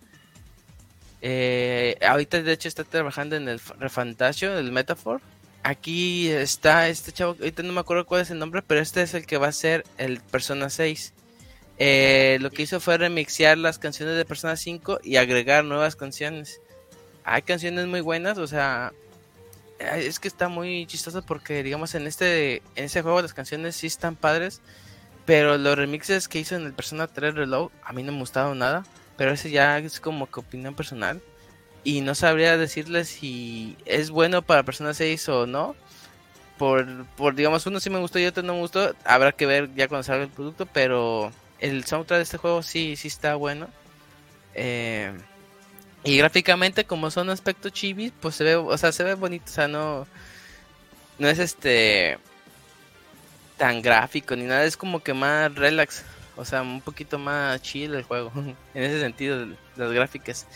eh, 1.22 1.98
ahorita 2.06 2.41
de 2.41 2.52
hecho 2.52 2.68
está 2.68 2.84
trabajando 2.84 3.35
en 3.35 3.48
el 3.48 3.61
Refantasio, 3.80 4.57
el 4.57 4.72
Metaphor. 4.72 5.22
Aquí 5.63 6.29
está 6.29 6.88
este 6.89 7.11
chavo, 7.11 7.35
ahorita 7.39 7.63
no 7.63 7.73
me 7.73 7.79
acuerdo 7.81 8.05
cuál 8.05 8.21
es 8.21 8.31
el 8.31 8.39
nombre, 8.39 8.61
pero 8.61 8.81
este 8.81 9.01
es 9.01 9.13
el 9.13 9.25
que 9.25 9.38
va 9.38 9.47
a 9.47 9.51
ser 9.51 9.85
el 9.97 10.19
Persona 10.19 10.69
6. 10.69 11.13
Eh, 11.77 12.38
lo 12.41 12.51
que 12.51 12.63
hizo 12.63 12.79
fue 12.79 12.97
remixear 12.97 13.57
las 13.57 13.79
canciones 13.79 14.17
de 14.17 14.25
Persona 14.25 14.55
5 14.55 14.99
y 15.03 15.17
agregar 15.17 15.63
nuevas 15.63 15.95
canciones. 15.95 16.61
Hay 17.23 17.43
canciones 17.43 17.88
muy 17.88 18.01
buenas, 18.01 18.38
o 18.38 18.47
sea, 18.47 18.93
es 19.79 20.19
que 20.19 20.27
está 20.27 20.47
muy 20.47 20.85
chistoso 20.88 21.23
porque 21.23 21.63
digamos 21.63 21.95
en 21.95 22.07
este 22.07 22.57
en 22.75 22.85
ese 22.85 23.01
juego 23.01 23.21
las 23.21 23.33
canciones 23.33 23.75
sí 23.75 23.88
están 23.88 24.15
padres, 24.15 24.61
pero 25.25 25.57
los 25.57 25.77
remixes 25.77 26.27
que 26.27 26.39
hizo 26.39 26.55
en 26.55 26.65
el 26.65 26.73
Persona 26.73 27.07
3 27.07 27.35
Reload 27.35 27.69
a 27.83 27.93
mí 27.93 28.03
no 28.03 28.11
me 28.11 28.19
gustaron 28.19 28.59
nada 28.59 28.83
pero 29.21 29.33
ese 29.33 29.51
ya 29.51 29.77
es 29.77 29.99
como 29.99 30.25
que 30.25 30.39
opinión 30.39 30.73
personal. 30.73 31.21
Y 31.83 32.01
no 32.01 32.15
sabría 32.15 32.57
decirle 32.57 33.05
si 33.05 33.75
es 33.85 34.11
bueno 34.11 34.41
para 34.41 34.63
Persona 34.63 34.93
6 34.93 35.29
o 35.29 35.47
no. 35.47 35.75
Por, 36.57 37.05
por, 37.17 37.33
digamos, 37.33 37.65
uno 37.65 37.79
sí 37.79 37.89
me 37.89 37.99
gustó 37.99 38.19
y 38.19 38.25
otro 38.25 38.43
no 38.43 38.53
me 38.53 38.59
gustó. 38.59 38.95
Habrá 39.03 39.31
que 39.31 39.47
ver 39.47 39.73
ya 39.75 39.87
cuando 39.87 40.03
salga 40.03 40.23
el 40.23 40.29
producto, 40.29 40.67
pero 40.67 41.31
el 41.59 41.85
soundtrack 41.85 42.19
de 42.19 42.23
este 42.23 42.37
juego 42.37 42.61
sí, 42.61 42.95
sí 42.95 43.07
está 43.07 43.35
bueno. 43.35 43.67
Eh, 44.53 45.11
y 46.03 46.17
gráficamente, 46.17 46.85
como 46.85 47.11
son 47.11 47.29
aspectos 47.29 47.71
chivis, 47.73 48.11
pues 48.19 48.35
se 48.35 48.43
ve, 48.43 48.55
o 48.55 48.77
sea, 48.77 48.91
se 48.91 49.03
ve 49.03 49.13
bonito, 49.15 49.45
o 49.47 49.53
sea, 49.53 49.67
no, 49.67 50.07
no 51.19 51.29
es 51.29 51.39
este 51.39 52.17
tan 53.57 53.81
gráfico 53.83 54.35
ni 54.35 54.45
nada, 54.45 54.63
es 54.65 54.75
como 54.75 55.01
que 55.01 55.13
más 55.13 55.53
relax. 55.53 56.03
O 56.35 56.45
sea, 56.45 56.63
un 56.63 56.81
poquito 56.81 57.19
más 57.19 57.61
chill 57.61 57.93
el 57.93 58.03
juego. 58.03 58.31
en 58.73 58.83
ese 58.83 58.99
sentido, 58.99 59.45
las 59.75 59.91
gráficas. 59.91 60.47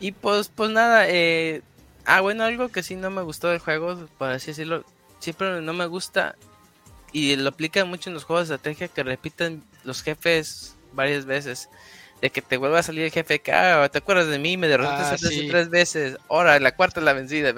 Y 0.00 0.12
pues, 0.12 0.48
pues 0.48 0.70
nada, 0.70 1.08
eh, 1.08 1.62
ah, 2.04 2.20
bueno, 2.20 2.44
algo 2.44 2.68
que 2.68 2.82
sí 2.82 2.96
no 2.96 3.10
me 3.10 3.22
gustó 3.22 3.48
del 3.48 3.58
juego, 3.58 4.06
por 4.18 4.30
así 4.30 4.48
decirlo, 4.48 4.84
siempre 5.18 5.60
no 5.60 5.72
me 5.72 5.86
gusta 5.86 6.36
y 7.12 7.36
lo 7.36 7.48
aplica 7.48 7.84
mucho 7.84 8.10
en 8.10 8.14
los 8.14 8.24
juegos 8.24 8.48
de 8.48 8.56
estrategia 8.56 8.88
que 8.88 9.02
repiten 9.02 9.62
los 9.84 10.02
jefes 10.02 10.74
varias 10.92 11.24
veces. 11.24 11.68
De 12.20 12.30
que 12.30 12.40
te 12.40 12.56
vuelva 12.56 12.78
a 12.78 12.82
salir 12.82 13.04
el 13.04 13.10
jefe 13.10 13.40
que, 13.40 13.52
ah, 13.52 13.86
te 13.90 13.98
acuerdas 13.98 14.28
de 14.28 14.38
mí, 14.38 14.56
me 14.56 14.66
derrotaste 14.66 15.26
ah, 15.26 15.46
tres 15.50 15.68
veces, 15.68 16.16
ahora 16.28 16.58
la 16.58 16.74
cuarta 16.74 17.00
es 17.00 17.04
la 17.04 17.12
vencida, 17.12 17.52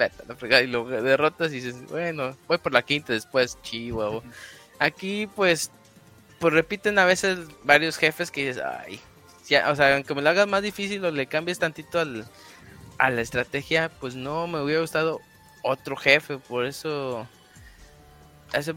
y 0.61 0.67
lo 0.67 0.85
derrotas 0.85 1.51
y 1.51 1.55
dices, 1.55 1.85
bueno, 1.89 2.35
voy 2.47 2.57
por 2.57 2.73
la 2.73 2.81
quinta 2.81 3.13
después, 3.13 3.57
chivo. 3.61 4.23
Aquí 4.79 5.27
pues 5.35 5.71
pues 6.39 6.53
repiten 6.53 6.99
a 6.99 7.05
veces 7.05 7.39
varios 7.63 7.97
jefes 7.97 8.31
que 8.31 8.47
dices, 8.47 8.63
ay, 8.63 8.99
o 9.55 9.75
sea, 9.75 9.95
aunque 9.95 10.15
me 10.15 10.21
lo 10.21 10.29
hagas 10.29 10.47
más 10.47 10.61
difícil 10.61 11.03
o 11.05 11.11
le 11.11 11.27
cambies 11.27 11.59
tantito 11.59 11.99
al, 11.99 12.25
a 12.97 13.09
la 13.09 13.21
estrategia, 13.21 13.89
pues 13.99 14.15
no 14.15 14.47
me 14.47 14.61
hubiera 14.61 14.81
gustado 14.81 15.21
otro 15.63 15.95
jefe, 15.95 16.37
por 16.37 16.65
eso... 16.65 17.27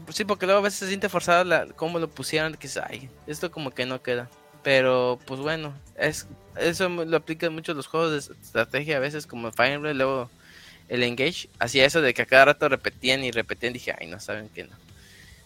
Sí, 0.09 0.25
porque 0.25 0.45
luego 0.45 0.59
a 0.59 0.63
veces 0.63 0.79
se 0.79 0.87
siente 0.87 1.07
forzado 1.07 1.45
la, 1.45 1.65
cómo 1.67 1.97
lo 1.97 2.09
pusieron, 2.09 2.55
que 2.55 2.67
es, 2.67 2.75
ay, 2.77 3.09
esto 3.25 3.51
como 3.51 3.71
que 3.71 3.85
no 3.85 4.01
queda. 4.03 4.29
Pero 4.63 5.17
pues 5.25 5.39
bueno, 5.39 5.73
es 5.97 6.27
eso 6.57 6.89
lo 6.89 7.17
aplican 7.17 7.53
mucho 7.53 7.73
los 7.73 7.87
juegos 7.87 8.11
de 8.11 8.33
estrategia 8.33 8.97
a 8.97 8.99
veces 8.99 9.25
como 9.25 9.51
Fire 9.51 9.73
Emblem, 9.73 9.97
luego 9.97 10.29
el 10.89 11.03
Engage, 11.03 11.47
hacía 11.59 11.85
eso 11.85 12.01
de 12.01 12.13
que 12.13 12.23
a 12.23 12.25
cada 12.25 12.45
rato 12.45 12.67
repetían 12.67 13.23
y 13.23 13.31
repetían, 13.31 13.71
dije, 13.71 13.95
ay, 13.97 14.07
no 14.07 14.19
saben 14.19 14.49
que 14.49 14.65
no. 14.65 14.75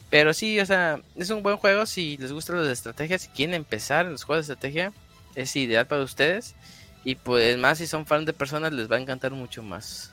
Pero 0.09 0.33
sí, 0.33 0.59
o 0.59 0.65
sea, 0.65 0.99
es 1.15 1.29
un 1.29 1.43
buen 1.43 1.57
juego 1.57 1.85
si 1.85 2.17
les 2.17 2.31
gustan 2.31 2.57
las 2.57 2.71
estrategias, 2.71 3.23
si 3.23 3.27
quieren 3.29 3.53
empezar 3.53 4.05
los 4.05 4.23
juegos 4.23 4.47
de 4.47 4.53
estrategia, 4.53 4.91
es 5.35 5.55
ideal 5.55 5.87
para 5.87 6.03
ustedes. 6.03 6.55
Y 7.03 7.15
pues 7.15 7.57
más 7.57 7.77
si 7.77 7.85
son 7.87 8.05
fans 8.07 8.25
de 8.25 8.33
personas 8.33 8.73
les 8.73 8.89
va 8.91 8.95
a 8.95 8.99
encantar 8.99 9.31
mucho 9.31 9.61
más. 9.61 10.11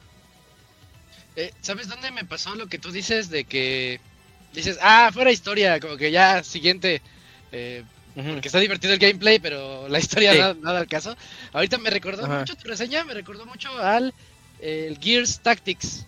Eh, 1.37 1.53
¿Sabes 1.63 1.89
dónde 1.89 2.11
me 2.11 2.25
pasó 2.25 2.55
lo 2.55 2.67
que 2.67 2.79
tú 2.79 2.93
dices 2.93 3.31
de 3.31 3.45
que 3.45 4.01
dices, 4.53 4.79
ah, 4.83 5.11
fuera 5.13 5.33
historia, 5.33 5.81
como 5.81 5.97
que 5.97 6.11
ya 6.11 6.43
siguiente, 6.45 7.01
eh, 7.53 7.85
porque 8.15 8.49
está 8.49 8.59
divertido 8.61 8.93
el 8.93 8.99
gameplay, 8.99 9.39
pero 9.39 9.89
la 9.89 9.99
historia 9.99 10.33
Sí. 10.33 10.39
nada, 10.39 10.55
nada 10.61 10.81
al 10.81 10.87
caso. 10.89 11.17
Ahorita 11.55 11.79
me 11.79 11.89
recordó 11.89 12.27
Ajá. 12.27 12.41
mucho 12.41 12.55
tu 12.57 12.69
reseña, 12.69 13.05
me 13.05 13.15
recordó 13.15 13.47
mucho 13.47 13.71
al 13.79 14.13
el 14.61 14.99
Gears 14.99 15.41
Tactics, 15.41 16.05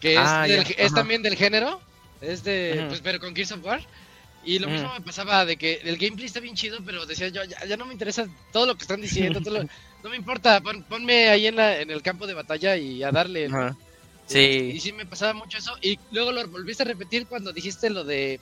que 0.00 0.14
es, 0.14 0.20
Ah, 0.20 0.44
del- 0.48 0.74
es 0.78 0.94
también 0.94 1.22
del 1.22 1.36
género, 1.36 1.80
es 2.22 2.42
de, 2.42 2.86
pues, 2.88 3.02
pero 3.02 3.20
con 3.20 3.36
Gears 3.36 3.52
of 3.52 3.62
War. 3.64 3.82
Y 4.44 4.58
lo 4.58 4.66
Ujú. 4.66 4.74
mismo 4.74 4.92
me 4.94 5.00
pasaba 5.00 5.44
de 5.44 5.56
que 5.56 5.74
el 5.84 5.96
gameplay 5.98 6.26
está 6.26 6.40
bien 6.40 6.56
chido, 6.56 6.78
pero 6.84 7.06
decía 7.06 7.28
yo, 7.28 7.44
ya, 7.44 7.64
ya 7.64 7.76
no 7.76 7.86
me 7.86 7.92
interesa 7.92 8.26
todo 8.52 8.66
lo 8.66 8.74
que 8.74 8.82
están 8.82 9.00
diciendo, 9.00 9.40
todo 9.40 9.58
lo- 9.62 9.68
no 10.02 10.10
me 10.10 10.16
importa, 10.16 10.60
pon- 10.60 10.82
ponme 10.84 11.28
ahí 11.28 11.46
en, 11.46 11.56
la, 11.56 11.80
en 11.80 11.90
el 11.90 12.02
campo 12.02 12.26
de 12.26 12.34
batalla 12.34 12.76
y 12.76 13.02
a 13.02 13.12
darle. 13.12 13.48
¿no? 13.48 13.58
Ajá. 13.58 13.76
Y 14.28 14.32
Sí, 14.32 14.80
sí 14.80 14.92
me 14.92 15.04
pasaba 15.06 15.34
mucho 15.34 15.58
eso. 15.58 15.72
Y 15.82 15.98
luego 16.10 16.32
lo 16.32 16.46
volviste 16.48 16.82
a 16.82 16.86
repetir 16.86 17.26
cuando 17.26 17.52
dijiste 17.52 17.90
lo 17.90 18.02
de 18.04 18.40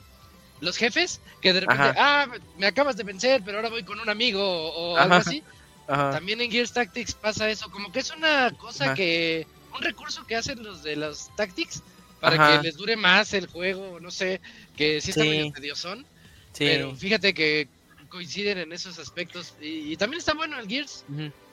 los 0.61 0.77
jefes, 0.77 1.21
que 1.41 1.53
de 1.53 1.61
repente, 1.61 1.83
Ajá. 1.83 1.95
ah, 1.97 2.27
me 2.59 2.67
acabas 2.67 2.97
de 2.97 3.03
vencer, 3.03 3.43
pero 3.45 3.59
ahora 3.59 3.71
voy 3.71 3.83
con 3.83 3.99
un 3.99 4.09
amigo 4.09 4.43
o, 4.43 4.93
o 4.93 4.97
algo 4.97 5.15
así. 5.17 5.43
ajá. 5.89 6.11
También 6.13 6.41
en 6.41 6.51
Gears 6.51 6.73
Tactics 6.73 7.15
pasa 7.15 7.49
eso, 7.51 7.71
como 7.71 7.91
que 7.91 8.01
es 8.01 8.11
una 8.11 8.51
cosa 8.59 8.85
Ajá. 8.87 8.95
que, 8.95 9.47
un 9.75 9.83
recurso 9.83 10.25
que 10.27 10.37
hacen 10.37 10.63
los 10.63 10.83
de 10.83 10.97
los 10.97 11.35
Tactics 11.37 11.83
para 12.21 12.37
Ajá. 12.37 12.61
que 12.61 12.67
les 12.69 12.77
dure 12.77 12.97
más 12.97 13.33
el 13.35 13.47
juego, 13.47 13.99
no 14.01 14.11
sé, 14.11 14.41
que 14.77 15.01
sí 15.01 15.11
está 15.11 15.23
Sí. 15.23 15.29
medio 15.31 15.53
tediosón, 15.53 16.05
Sí. 16.53 16.65
pero 16.67 16.95
fíjate 16.95 17.33
que 17.35 17.69
coinciden 18.09 18.59
en 18.59 18.73
esos 18.73 18.99
aspectos 18.99 19.55
y, 19.61 19.93
y 19.93 19.97
también 19.97 20.19
está 20.19 20.35
bueno 20.35 20.59
el 20.59 20.69
Gears. 20.69 21.05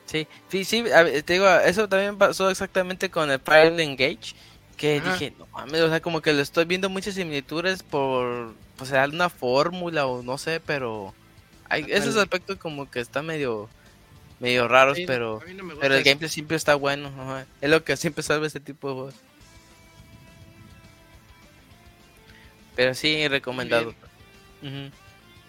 Sí, 0.05 0.27
sí, 0.63 0.83
te 1.25 1.33
digo, 1.33 1.47
eso 1.59 1.87
también 1.87 2.17
pasó 2.17 2.49
exactamente 2.49 3.09
con 3.09 3.29
el 3.29 3.39
Fire 3.39 3.79
Engage, 3.79 4.33
que 4.77 4.97
Ajá. 4.97 5.11
dije, 5.13 5.33
no 5.37 5.45
mames, 5.47 5.81
o 5.81 5.89
sea, 5.89 6.01
como 6.01 6.21
que 6.21 6.33
le 6.33 6.41
estoy 6.41 6.65
viendo 6.65 6.89
muchas 6.89 7.15
similitudes 7.15 7.83
por, 7.83 8.53
pues, 8.77 8.91
alguna 8.93 9.29
fórmula 9.29 10.07
o 10.07 10.23
no 10.23 10.37
sé, 10.37 10.59
pero 10.59 11.13
hay 11.69 11.85
esos 11.89 12.15
aspectos 12.15 12.57
como 12.57 12.89
que 12.89 12.99
están 13.01 13.25
medio, 13.25 13.69
medio 14.39 14.67
raros, 14.67 14.97
Sí, 14.97 15.03
pero, 15.05 15.41
no 15.55 15.75
pero 15.79 15.95
el 15.95 16.03
gameplay 16.03 16.29
siempre 16.29 16.55
está 16.57 16.75
bueno, 16.75 17.11
es 17.61 17.69
lo 17.69 17.83
que 17.83 17.97
siempre 17.97 18.23
salva 18.23 18.47
este 18.47 18.59
tipo 18.61 18.87
de 18.87 18.93
juegos. 18.93 19.13
Pero 22.77 22.93
sí, 22.95 23.27
recomendado. 23.27 23.89
Ujú, 24.61 24.89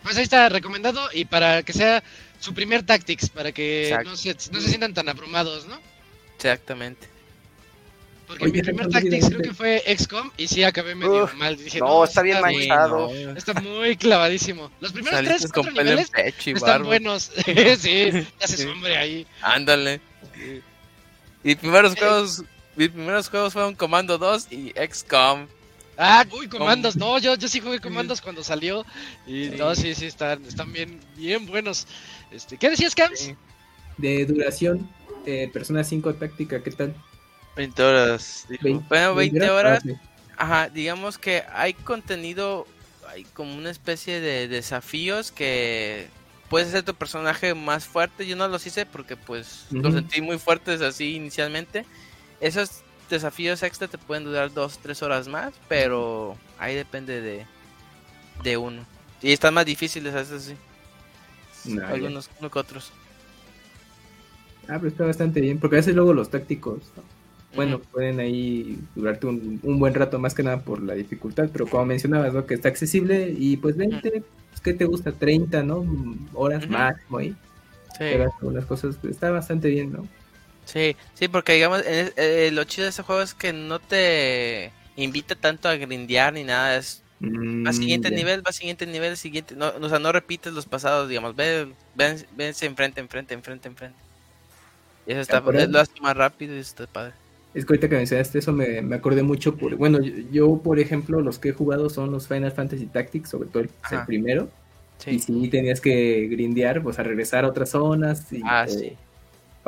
Pues 0.02 0.16
ahí 0.16 0.24
está, 0.24 0.48
recomendado 0.48 1.08
y 1.12 1.24
para 1.26 1.62
que 1.62 1.72
sea 1.72 2.02
su 2.40 2.52
primer 2.54 2.82
Tactics, 2.82 3.28
para 3.28 3.52
que 3.52 3.96
no 4.04 4.16
se, 4.16 4.34
no 4.50 4.60
se 4.60 4.68
sientan 4.68 4.94
tan 4.94 5.08
abrumados, 5.08 5.66
¿no? 5.66 5.78
Exactamente. 6.36 7.06
Porque 8.26 8.44
Oye, 8.44 8.52
mi 8.52 8.62
primer 8.62 8.88
Tactics 8.88 9.28
creo 9.28 9.40
que 9.40 9.54
fue 9.54 9.82
XCOM 9.96 10.30
y 10.36 10.48
sí 10.48 10.62
acabé 10.62 10.94
medio 10.94 11.24
Uf, 11.24 11.34
mal. 11.34 11.56
Dije, 11.56 11.78
no, 11.80 12.04
está 12.04 12.20
bien 12.22 12.40
manchado. 12.42 13.08
Sí, 13.10 13.24
no, 13.24 13.30
Está 13.36 13.54
muy 13.54 13.96
clavadísimo. 13.96 14.70
Los 14.80 14.92
primeros 14.92 15.16
saliste 15.18 15.38
tres, 15.38 15.52
con 15.52 15.64
cuatro 15.64 15.82
niveles 15.82 16.10
pecho 16.10 16.50
y 16.50 16.52
están 16.54 16.68
barba. 16.68 16.86
buenos. 16.86 17.30
sí, 17.78 18.10
te 18.38 18.44
haces 18.44 18.60
Sí. 18.60 18.66
hombre 18.66 18.96
ahí. 18.98 19.26
Ándale. 19.40 20.00
Y 21.44 21.54
primeros 21.54 21.94
juegos, 21.94 22.42
mis 22.76 22.90
primeros 22.90 23.28
juegos 23.30 23.52
fueron 23.54 23.74
Comando 23.74 24.18
2 24.18 24.48
y 24.52 24.72
XCOM. 24.76 25.46
Ah, 25.98 26.24
uy, 26.30 26.48
comandos. 26.48 26.94
No, 26.96 27.18
yo, 27.18 27.34
yo 27.34 27.48
sí 27.48 27.58
jugué 27.60 27.80
comandos 27.80 28.20
cuando 28.20 28.44
salió. 28.44 28.86
Y 29.26 29.46
Sí. 29.46 29.54
no, 29.58 29.74
sí, 29.74 29.94
sí, 29.96 30.06
están, 30.06 30.44
están 30.44 30.72
bien, 30.72 31.00
bien 31.16 31.44
buenos. 31.46 31.88
Este, 32.30 32.56
¿Qué 32.56 32.70
decías, 32.70 32.94
Cams? 32.94 33.18
Sí. 33.18 33.34
De 33.96 34.24
duración, 34.24 34.88
eh, 35.26 35.50
Persona 35.52 35.82
5 35.82 36.14
táctica, 36.14 36.62
¿qué 36.62 36.70
tal? 36.70 36.94
20 37.56 37.82
horas. 37.82 38.46
dijo. 38.48 38.80
Bueno, 38.88 39.16
20 39.16 39.50
horas. 39.50 39.80
Ah, 39.80 39.82
sí. 39.84 39.94
Ajá, 40.36 40.68
digamos 40.68 41.18
que 41.18 41.42
hay 41.52 41.74
contenido, 41.74 42.64
hay 43.08 43.24
como 43.24 43.56
una 43.56 43.70
especie 43.70 44.20
de 44.20 44.46
desafíos 44.46 45.32
que 45.32 46.06
puedes 46.48 46.68
hacer 46.68 46.84
tu 46.84 46.94
personaje 46.94 47.54
más 47.54 47.86
fuerte. 47.86 48.24
Yo 48.24 48.36
no 48.36 48.46
los 48.46 48.64
hice 48.64 48.86
porque 48.86 49.16
pues 49.16 49.66
los 49.72 49.94
sentí 49.94 50.20
muy 50.22 50.38
fuertes 50.38 50.80
así 50.80 51.16
inicialmente. 51.16 51.84
Esos 52.40 52.82
desafíos 53.08 53.62
extra 53.62 53.88
te 53.88 53.98
pueden 53.98 54.24
durar 54.24 54.52
dos, 54.52 54.78
tres 54.78 55.02
horas 55.02 55.28
más, 55.28 55.52
pero 55.68 56.36
ahí 56.58 56.74
depende 56.74 57.20
de, 57.20 57.46
de 58.42 58.56
uno. 58.56 58.82
Y 59.22 59.32
están 59.32 59.54
más 59.54 59.66
difíciles 59.66 60.14
a 60.14 60.18
veces 60.18 60.42
sí. 60.42 61.74
No. 61.74 61.86
Algunos 61.86 62.30
uno 62.38 62.50
que 62.50 62.58
otros. 62.58 62.92
Ah, 64.68 64.76
pero 64.76 64.88
está 64.88 65.04
bastante 65.04 65.40
bien, 65.40 65.58
porque 65.58 65.76
a 65.76 65.78
veces 65.78 65.94
luego 65.94 66.12
los 66.12 66.30
tácticos, 66.30 66.80
¿no? 66.96 67.02
bueno, 67.54 67.80
pueden 67.80 68.20
ahí 68.20 68.78
durarte 68.94 69.26
un, 69.26 69.58
un 69.62 69.78
buen 69.78 69.94
rato 69.94 70.18
más 70.18 70.34
que 70.34 70.42
nada 70.42 70.60
por 70.60 70.82
la 70.82 70.94
dificultad, 70.94 71.48
pero 71.52 71.66
como 71.66 71.86
mencionabas, 71.86 72.34
¿no? 72.34 72.46
Que 72.46 72.54
está 72.54 72.68
accesible 72.68 73.34
y 73.36 73.56
pues 73.56 73.76
20, 73.76 74.10
pues, 74.10 74.60
¿qué 74.62 74.74
te 74.74 74.84
gusta? 74.84 75.12
30, 75.12 75.62
¿no? 75.62 75.84
Horas 76.34 76.68
máximo 76.68 77.18
ahí. 77.18 77.34
Sí. 77.98 78.04
Das 78.16 78.32
algunas 78.40 78.64
cosas, 78.66 78.96
está 79.02 79.30
bastante 79.30 79.68
bien, 79.70 79.92
¿no? 79.92 80.06
Sí, 80.68 80.96
sí, 81.14 81.28
porque 81.28 81.54
digamos, 81.54 81.82
en 81.86 82.12
eh, 82.16 82.50
lo 82.52 82.64
chido 82.64 82.84
de 82.84 82.90
este 82.90 83.02
juego 83.02 83.22
es 83.22 83.34
que 83.34 83.52
no 83.54 83.80
te 83.80 84.70
invita 84.96 85.34
tanto 85.34 85.68
a 85.68 85.76
grindear 85.76 86.32
ni 86.34 86.44
nada, 86.44 86.76
es 86.76 87.02
Mm, 87.20 87.66
a 87.66 87.72
siguiente 87.72 88.10
ya. 88.10 88.16
nivel, 88.16 88.40
va 88.40 88.50
a 88.50 88.52
siguiente 88.52 88.86
nivel, 88.86 89.16
siguiente, 89.16 89.56
no, 89.56 89.68
o 89.80 89.88
sea, 89.88 89.98
no 89.98 90.12
repites 90.12 90.52
los 90.52 90.66
pasados, 90.66 91.08
digamos, 91.08 91.34
ve, 91.34 91.68
ven, 91.94 92.24
vense 92.36 92.66
enfrente, 92.66 93.00
enfrente, 93.00 93.34
enfrente, 93.34 93.68
enfrente. 93.68 93.98
Y 95.06 95.12
eso 95.12 95.20
está, 95.20 95.40
lo 95.40 95.78
hace 95.80 95.92
más 96.02 96.16
rápido 96.16 96.54
y 96.54 96.60
eso 96.60 96.70
está 96.70 96.86
padre. 96.92 97.14
Es 97.54 97.64
que 97.64 97.72
ahorita 97.72 97.88
que 97.88 97.96
mencionaste 97.96 98.38
eso 98.38 98.52
me, 98.52 98.82
me 98.82 98.96
acordé 98.96 99.22
mucho 99.22 99.56
por, 99.56 99.74
bueno, 99.76 100.00
yo, 100.02 100.12
yo, 100.30 100.62
por 100.62 100.78
ejemplo, 100.78 101.20
los 101.22 101.38
que 101.38 101.48
he 101.48 101.52
jugado 101.52 101.88
son 101.88 102.10
los 102.12 102.28
Final 102.28 102.52
Fantasy 102.52 102.86
Tactics, 102.86 103.30
sobre 103.30 103.48
todo 103.48 103.62
el, 103.62 103.70
primero, 104.06 104.50
y 105.08 105.18
Sí. 105.18 105.18
sí 105.18 105.48
tenías 105.48 105.80
que 105.80 106.28
grindear, 106.28 106.82
pues 106.82 106.98
a 106.98 107.02
regresar 107.02 107.44
a 107.44 107.48
otras 107.48 107.70
zonas 107.70 108.32
y, 108.32 108.40
Ah, 108.44 108.66
sí, 108.68 108.96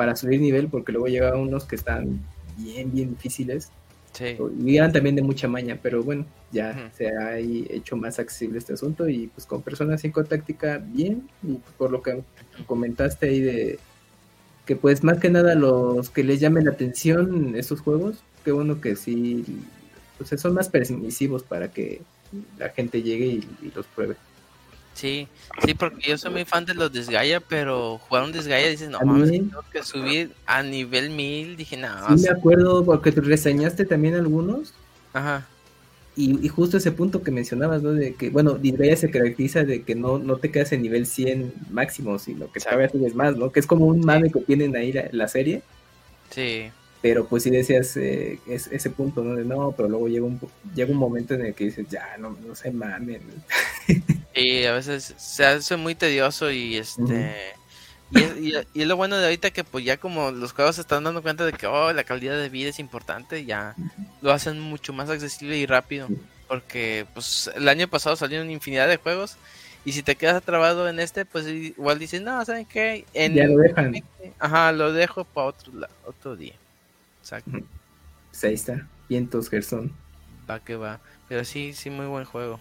para 0.01 0.15
subir 0.15 0.41
nivel, 0.41 0.67
porque 0.67 0.91
luego 0.91 1.05
llegaban 1.09 1.41
unos 1.41 1.65
que 1.65 1.75
están 1.75 2.19
bien, 2.57 2.91
bien 2.91 3.11
difíciles. 3.11 3.69
sí. 4.13 4.35
Y 4.65 4.75
eran 4.75 4.91
también 4.91 5.15
de 5.15 5.21
mucha 5.21 5.47
maña, 5.47 5.77
pero 5.79 6.01
bueno, 6.01 6.25
ya 6.51 6.91
se 6.97 7.09
ha 7.15 7.37
hecho 7.37 7.95
más 7.95 8.17
accesible 8.17 8.57
este 8.57 8.73
asunto 8.73 9.07
y 9.07 9.27
pues 9.27 9.45
con 9.45 9.61
Persona 9.61 9.99
5 9.99 10.23
táctica 10.23 10.79
bien, 10.83 11.29
y 11.43 11.59
por 11.77 11.91
lo 11.91 12.01
que 12.01 12.23
comentaste 12.65 13.27
ahí 13.27 13.41
de 13.41 13.77
que 14.65 14.75
pues 14.75 15.03
más 15.03 15.19
que 15.19 15.29
nada 15.29 15.53
los 15.53 16.09
que 16.09 16.23
les 16.23 16.39
llame 16.39 16.63
la 16.63 16.71
atención 16.71 17.53
estos 17.55 17.81
juegos, 17.81 18.23
qué 18.43 18.51
bueno 18.51 18.81
que 18.81 18.95
sí, 18.95 19.45
pues 20.17 20.41
son 20.41 20.55
más 20.55 20.69
permisivos 20.69 21.43
para 21.43 21.71
que 21.71 22.01
la 22.57 22.69
gente 22.69 23.03
llegue 23.03 23.27
y, 23.27 23.47
y 23.61 23.71
los 23.75 23.85
pruebe. 23.85 24.15
Sí, 24.93 25.27
sí, 25.65 25.73
porque 25.73 26.09
yo 26.09 26.17
soy 26.17 26.31
muy 26.31 26.45
fan 26.45 26.65
de 26.65 26.73
los 26.73 26.91
Desgaia, 26.91 27.39
pero 27.39 27.97
jugar 27.97 28.23
un 28.23 28.31
Desgaia 28.31 28.67
dices, 28.69 28.89
no 28.89 28.99
mames, 29.01 29.31
tengo 29.31 29.63
que 29.71 29.83
subir 29.83 30.31
a 30.45 30.61
nivel 30.63 31.09
1000, 31.09 31.55
dije, 31.57 31.77
no, 31.77 32.17
Sí 32.17 32.23
me 32.23 32.29
acuerdo 32.29 32.83
porque 32.85 33.11
te 33.11 33.21
reseñaste 33.21 33.85
también 33.85 34.15
algunos 34.15 34.73
ajá, 35.13 35.47
Y, 36.15 36.45
y 36.45 36.49
justo 36.49 36.77
ese 36.77 36.91
punto 36.91 37.23
que 37.23 37.31
mencionabas, 37.31 37.81
¿no? 37.81 37.93
De 37.93 38.13
que, 38.15 38.29
bueno, 38.29 38.55
Disgaea 38.55 38.95
se 38.97 39.09
caracteriza 39.09 39.63
de 39.63 39.83
que 39.83 39.95
no, 39.95 40.19
no 40.19 40.37
te 40.37 40.51
quedas 40.51 40.71
en 40.73 40.81
nivel 40.83 41.05
100 41.07 41.53
máximo, 41.71 42.19
sino 42.19 42.51
que 42.51 42.59
todavía 42.59 42.89
subes 42.89 43.15
más, 43.15 43.35
¿no? 43.37 43.51
Que 43.51 43.61
es 43.61 43.65
como 43.67 43.85
un 43.85 44.01
mame 44.01 44.29
que 44.29 44.41
tienen 44.41 44.75
ahí 44.75 44.91
la, 44.91 45.07
la 45.13 45.27
serie, 45.29 45.63
sí, 46.29 46.69
pero 47.01 47.25
pues 47.27 47.43
sí 47.43 47.49
decías 47.49 47.95
eh, 47.97 48.39
es- 48.45 48.67
ese 48.71 48.89
punto, 48.91 49.23
¿no? 49.23 49.35
De 49.35 49.45
no, 49.45 49.71
pero 49.75 49.89
luego 49.89 50.07
llega 50.09 50.25
un, 50.25 50.39
llega 50.75 50.91
un 50.91 50.97
momento 50.97 51.33
en 51.33 51.45
el 51.45 51.53
que 51.55 51.65
dices, 51.65 51.87
ya, 51.89 52.17
no, 52.19 52.37
no 52.45 52.53
se 52.55 52.71
mamen. 52.71 53.21
Y 54.33 54.65
a 54.65 54.73
veces 54.73 55.13
se 55.17 55.45
hace 55.45 55.75
muy 55.77 55.95
tedioso 55.95 56.51
y 56.51 56.77
este 56.77 57.57
y, 58.09 58.21
es, 58.21 58.37
y- 58.37 58.53
y 58.73 58.81
es 58.81 58.87
lo 58.87 58.95
bueno 58.97 59.17
de 59.17 59.25
ahorita 59.25 59.51
que 59.51 59.63
pues 59.63 59.83
ya 59.85 59.97
como 59.97 60.31
los 60.31 60.53
juegos 60.53 60.75
se 60.75 60.81
están 60.81 61.03
dando 61.03 61.21
cuenta 61.21 61.45
de 61.45 61.53
que 61.53 61.67
oh, 61.67 61.91
la 61.93 62.03
calidad 62.05 62.37
de 62.37 62.49
vida 62.49 62.69
es 62.69 62.79
importante, 62.79 63.45
ya 63.45 63.77
lo 64.21 64.31
hacen 64.31 64.59
mucho 64.59 64.93
más 64.93 65.09
accesible 65.09 65.57
y 65.57 65.65
rápido. 65.65 66.13
Porque 66.47 67.07
pues 67.13 67.49
el 67.55 67.67
año 67.69 67.87
pasado 67.87 68.15
salieron 68.15 68.51
infinidad 68.51 68.87
de 68.87 68.97
juegos 68.97 69.37
y 69.85 69.93
si 69.93 70.03
te 70.03 70.15
quedas 70.17 70.35
atrapado 70.35 70.87
en 70.89 70.99
este, 70.99 71.25
pues 71.25 71.47
igual 71.47 71.99
dices, 71.99 72.21
no, 72.21 72.43
¿saben 72.45 72.65
qué? 72.65 73.05
En, 73.13 73.33
Ya 73.35 73.47
lo 73.47 73.57
dejan. 73.57 73.93
Ajá, 74.39 74.71
lo 74.71 74.93
dejo 74.93 75.25
para 75.25 75.47
otro, 75.47 75.71
otro 76.05 76.35
día. 76.35 76.55
Exacto, 77.21 77.59
Pues 78.29 78.43
ahí 78.43 78.53
está, 78.55 78.89
vientos, 79.09 79.49
Gerson. 79.49 79.91
va 80.49 80.59
que 80.59 80.75
va. 80.75 81.01
Pero 81.27 81.43
sí, 81.45 81.73
sí, 81.73 81.89
muy 81.89 82.05
buen 82.07 82.25
juego. 82.25 82.59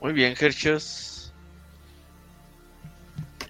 Muy 0.00 0.12
bien, 0.12 0.34
Herchos. 0.38 1.32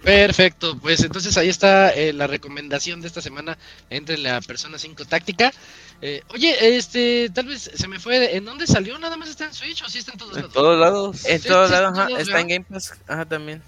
Perfecto, 0.01 0.79
pues 0.79 1.01
entonces 1.03 1.37
ahí 1.37 1.49
está 1.49 1.91
eh, 1.93 2.11
la 2.13 2.25
recomendación 2.25 3.01
de 3.01 3.07
esta 3.07 3.21
semana 3.21 3.57
entre 3.89 4.17
la 4.17 4.41
Persona 4.41 4.79
5 4.79 5.05
táctica. 5.05 5.53
Eh, 6.01 6.23
oye, 6.29 6.75
este, 6.77 7.29
tal 7.29 7.45
vez 7.47 7.69
se 7.73 7.87
me 7.87 7.99
fue, 7.99 8.35
¿en 8.35 8.45
dónde 8.45 8.65
salió? 8.65 8.97
¿Nada 8.97 9.15
más 9.17 9.29
está 9.29 9.45
en 9.45 9.53
Switch 9.53 9.83
o 9.83 9.89
sí 9.89 9.99
está 9.99 10.13
en 10.13 10.17
todos 10.17 10.37
En 10.37 10.43
lados? 10.43 10.53
todos 10.53 10.79
lados. 10.79 11.25
En 11.25 11.39
Sí, 11.39 11.47
todos 11.47 11.69
sí, 11.69 11.71
lados, 11.71 11.91
sí, 11.93 12.01
ajá, 12.01 12.07
todos, 12.07 12.21
está 12.21 12.39
en. 12.39 12.47
Game 12.47 12.65
Pass, 12.65 12.93
ajá, 13.07 13.25
también. 13.25 13.63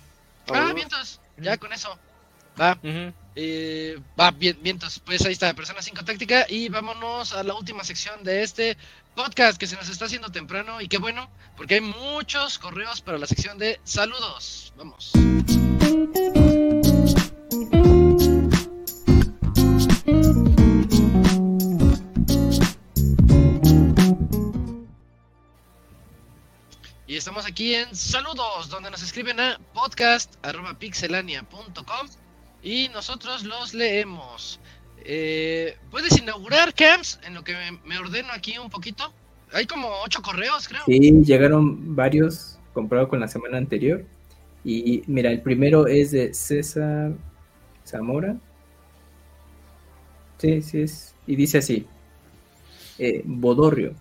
Ah, 0.47 0.72
bien, 0.73 0.85
entonces, 0.88 1.19
ya 1.38 1.57
con 1.57 1.72
eso. 1.73 1.97
Va. 2.60 2.80
Eh, 3.35 3.97
va, 4.19 4.31
bien, 4.31 4.57
vientos, 4.61 4.99
pues 5.05 5.26
ahí 5.26 5.34
está, 5.34 5.53
Persona 5.53 5.81
5 5.81 6.03
Táctica. 6.05 6.45
Y 6.49 6.69
vámonos 6.69 7.34
a 7.34 7.43
la 7.43 7.53
última 7.55 7.84
sección 7.84 8.23
de 8.23 8.43
este 8.43 8.77
podcast 9.15 9.57
que 9.57 9.68
se 9.68 9.76
nos 9.76 9.90
está 9.90 10.06
haciendo 10.06 10.30
temprano. 10.30 10.80
Y 10.81 10.88
qué 10.88 10.98
bueno, 10.98 11.30
porque 11.56 11.76
hay 11.76 11.81
muchos 11.81 12.57
correos 12.60 13.02
para 13.02 13.18
la 13.18 13.27
sección 13.27 13.57
de 13.57 13.80
saludos. 13.84 14.73
Vamos. 14.77 15.11
Y 27.06 27.15
estamos 27.15 27.45
aquí 27.45 27.76
en 27.76 27.95
Saludos, 27.95 28.69
donde 28.69 28.90
nos 28.90 29.03
escriben 29.03 29.40
a 29.40 29.60
podcast.pixelania.com 29.73 32.07
y 32.64 32.90
nosotros 32.90 33.44
los 33.44 33.76
leemos. 33.76 34.60
Eh, 35.05 35.77
¿Puedes 35.91 36.17
inaugurar, 36.17 36.73
Camps? 36.73 37.19
En 37.25 37.34
lo 37.34 37.43
que 37.43 37.53
me, 37.53 37.80
me 37.85 37.97
ordeno 37.97 38.30
aquí 38.34 38.57
un 38.57 38.69
poquito. 38.69 39.13
Hay 39.51 39.65
como 39.65 39.89
ocho 40.03 40.21
correos, 40.21 40.67
creo. 40.67 40.81
Sí, 40.85 40.99
llegaron 41.23 41.95
varios 41.95 42.57
comprados 42.73 43.09
con 43.09 43.19
la 43.19 43.27
semana 43.27 43.57
anterior. 43.57 44.03
Y 44.65 45.03
mira, 45.07 45.30
el 45.30 45.41
primero 45.41 45.88
es 45.88 46.11
de 46.11 46.34
César 46.34 47.11
Zamora. 47.85 48.38
Sí, 50.38 50.61
sí 50.61 50.81
es. 50.81 51.15
Y 51.27 51.35
dice 51.35 51.59
así. 51.59 51.85
Eh, 52.97 53.21
Bodorrio. 53.25 53.93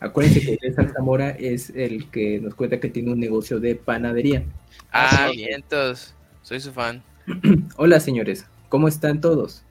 Acuérdense 0.00 0.40
que 0.40 0.58
César 0.60 0.92
Zamora 0.92 1.30
es 1.30 1.70
el 1.70 2.10
que 2.10 2.40
nos 2.40 2.54
cuenta 2.54 2.80
que 2.80 2.88
tiene 2.88 3.12
un 3.12 3.20
negocio 3.20 3.60
de 3.60 3.76
panadería. 3.76 4.44
Ah, 4.92 5.30
vientos. 5.32 6.14
Soy 6.42 6.60
su 6.60 6.72
fan. 6.72 7.02
Hola 7.76 8.00
señores, 8.00 8.46
¿cómo 8.68 8.88
están 8.88 9.20
todos? 9.20 9.62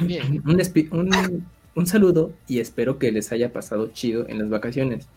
Bien. 0.00 0.42
Un, 0.46 0.58
espi- 0.58 0.88
un- 0.90 1.44
un 1.74 1.86
saludo 1.86 2.32
y 2.48 2.60
espero 2.60 2.98
que 2.98 3.12
les 3.12 3.32
haya 3.32 3.52
pasado 3.52 3.88
chido 3.92 4.28
en 4.28 4.38
las 4.38 4.48
vacaciones. 4.48 5.08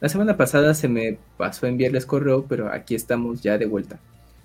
La 0.00 0.08
semana 0.08 0.36
pasada 0.36 0.74
se 0.74 0.88
me 0.88 1.18
pasó 1.36 1.66
enviarles 1.66 2.06
correo, 2.06 2.46
pero 2.48 2.72
aquí 2.72 2.94
estamos 2.94 3.42
ya 3.42 3.58
de 3.58 3.66
vuelta. 3.66 3.98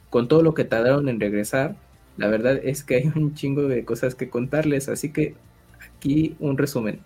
Con 0.10 0.28
todo 0.28 0.41
lo 0.41 0.54
que 0.56 0.64
tardaron 0.64 1.10
en 1.10 1.20
regresar, 1.20 1.76
la 2.18 2.28
verdad 2.28 2.60
es 2.64 2.84
que 2.84 2.95
hay 2.95 3.12
un 3.16 3.36
chingo 3.36 3.64
de 3.68 3.86
cosas 3.86 4.16
que 4.16 4.30
contarles, 4.30 4.90
así 4.90 5.10
que 5.12 5.36
aquí 5.98 6.36
un 6.40 6.58
resumen. 6.58 7.00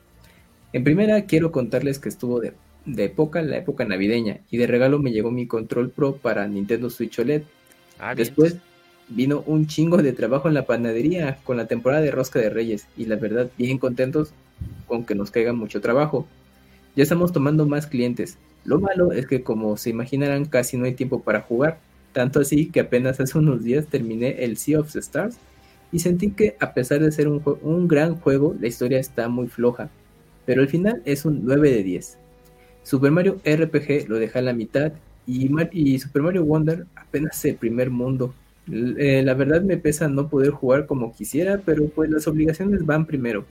En 0.73 0.83
primera, 0.83 1.25
quiero 1.25 1.51
contarles 1.51 1.99
que 1.99 2.09
estuvo 2.09 2.39
de, 2.39 2.53
de 2.85 3.05
época 3.05 3.41
la 3.41 3.57
época 3.57 3.83
navideña 3.85 4.39
y 4.49 4.57
de 4.57 4.67
regalo 4.67 4.99
me 4.99 5.11
llegó 5.11 5.29
mi 5.31 5.45
control 5.47 5.89
pro 5.89 6.15
para 6.15 6.47
Nintendo 6.47 6.89
Switch 6.89 7.19
OLED. 7.19 7.43
Ah, 7.99 8.15
Después. 8.15 8.57
Vino 9.09 9.43
un 9.45 9.67
chingo 9.67 9.97
de 9.97 10.13
trabajo 10.13 10.47
en 10.47 10.53
la 10.53 10.65
panadería 10.65 11.37
con 11.43 11.57
la 11.57 11.67
temporada 11.67 12.01
de 12.01 12.11
Rosca 12.11 12.39
de 12.39 12.49
Reyes 12.49 12.87
y 12.97 13.05
la 13.05 13.15
verdad 13.15 13.49
bien 13.57 13.77
contentos 13.77 14.31
con 14.87 15.05
que 15.05 15.15
nos 15.15 15.31
caiga 15.31 15.53
mucho 15.53 15.81
trabajo. 15.81 16.27
Ya 16.95 17.03
estamos 17.03 17.31
tomando 17.31 17.65
más 17.65 17.87
clientes. 17.87 18.37
Lo 18.65 18.79
malo 18.79 19.11
es 19.11 19.27
que 19.27 19.43
como 19.43 19.77
se 19.77 19.89
imaginarán 19.89 20.45
casi 20.45 20.77
no 20.77 20.85
hay 20.85 20.93
tiempo 20.93 21.21
para 21.21 21.41
jugar, 21.41 21.79
tanto 22.11 22.39
así 22.39 22.67
que 22.67 22.81
apenas 22.81 23.19
hace 23.19 23.37
unos 23.37 23.63
días 23.63 23.87
terminé 23.87 24.43
el 24.43 24.57
Sea 24.57 24.79
of 24.79 24.95
Stars 24.95 25.37
y 25.91 25.99
sentí 25.99 26.31
que 26.31 26.57
a 26.59 26.73
pesar 26.73 26.99
de 26.99 27.11
ser 27.11 27.27
un, 27.27 27.41
un 27.61 27.87
gran 27.87 28.15
juego, 28.15 28.55
la 28.59 28.67
historia 28.67 28.99
está 28.99 29.29
muy 29.29 29.47
floja, 29.47 29.89
pero 30.45 30.61
al 30.61 30.67
final 30.67 31.01
es 31.05 31.23
un 31.25 31.45
9 31.45 31.71
de 31.71 31.83
10. 31.83 32.17
Super 32.83 33.11
Mario 33.11 33.39
RPG 33.45 34.07
lo 34.07 34.17
dejé 34.17 34.39
a 34.39 34.41
la 34.41 34.53
mitad 34.53 34.93
y, 35.25 35.49
y 35.71 35.99
Super 35.99 36.21
Mario 36.21 36.45
Wonder 36.45 36.85
apenas 36.95 37.43
el 37.45 37.55
primer 37.55 37.89
mundo. 37.89 38.33
Eh, 38.71 39.21
la 39.23 39.33
verdad 39.33 39.61
me 39.61 39.77
pesa 39.77 40.07
no 40.09 40.27
poder 40.27 40.51
jugar 40.51 40.85
como 40.85 41.13
quisiera, 41.13 41.61
pero 41.65 41.87
pues 41.87 42.09
las 42.09 42.27
obligaciones 42.27 42.85
van 42.85 43.05
primero. 43.05 43.45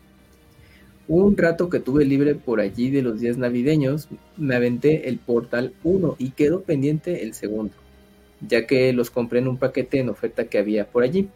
Un 1.09 1.37
rato 1.37 1.71
que 1.71 1.81
tuve 1.81 2.05
libre 2.05 2.35
por 2.35 2.61
allí 2.61 2.91
de 2.91 3.03
los 3.03 3.21
días 3.21 3.39
navideños, 3.39 4.09
me 4.37 4.57
aventé 4.57 5.09
el 5.09 5.19
Portal 5.19 5.73
1 5.85 6.17
y 6.19 6.31
quedó 6.31 6.63
pendiente 6.63 7.23
el 7.23 7.33
segundo, 7.35 7.73
ya 8.47 8.67
que 8.67 8.93
los 8.93 9.11
compré 9.11 9.39
en 9.39 9.49
un 9.49 9.57
paquete 9.57 10.01
en 10.01 10.09
oferta 10.09 10.47
que 10.47 10.59
había 10.59 10.87
por 10.87 11.05
allí. 11.05 11.29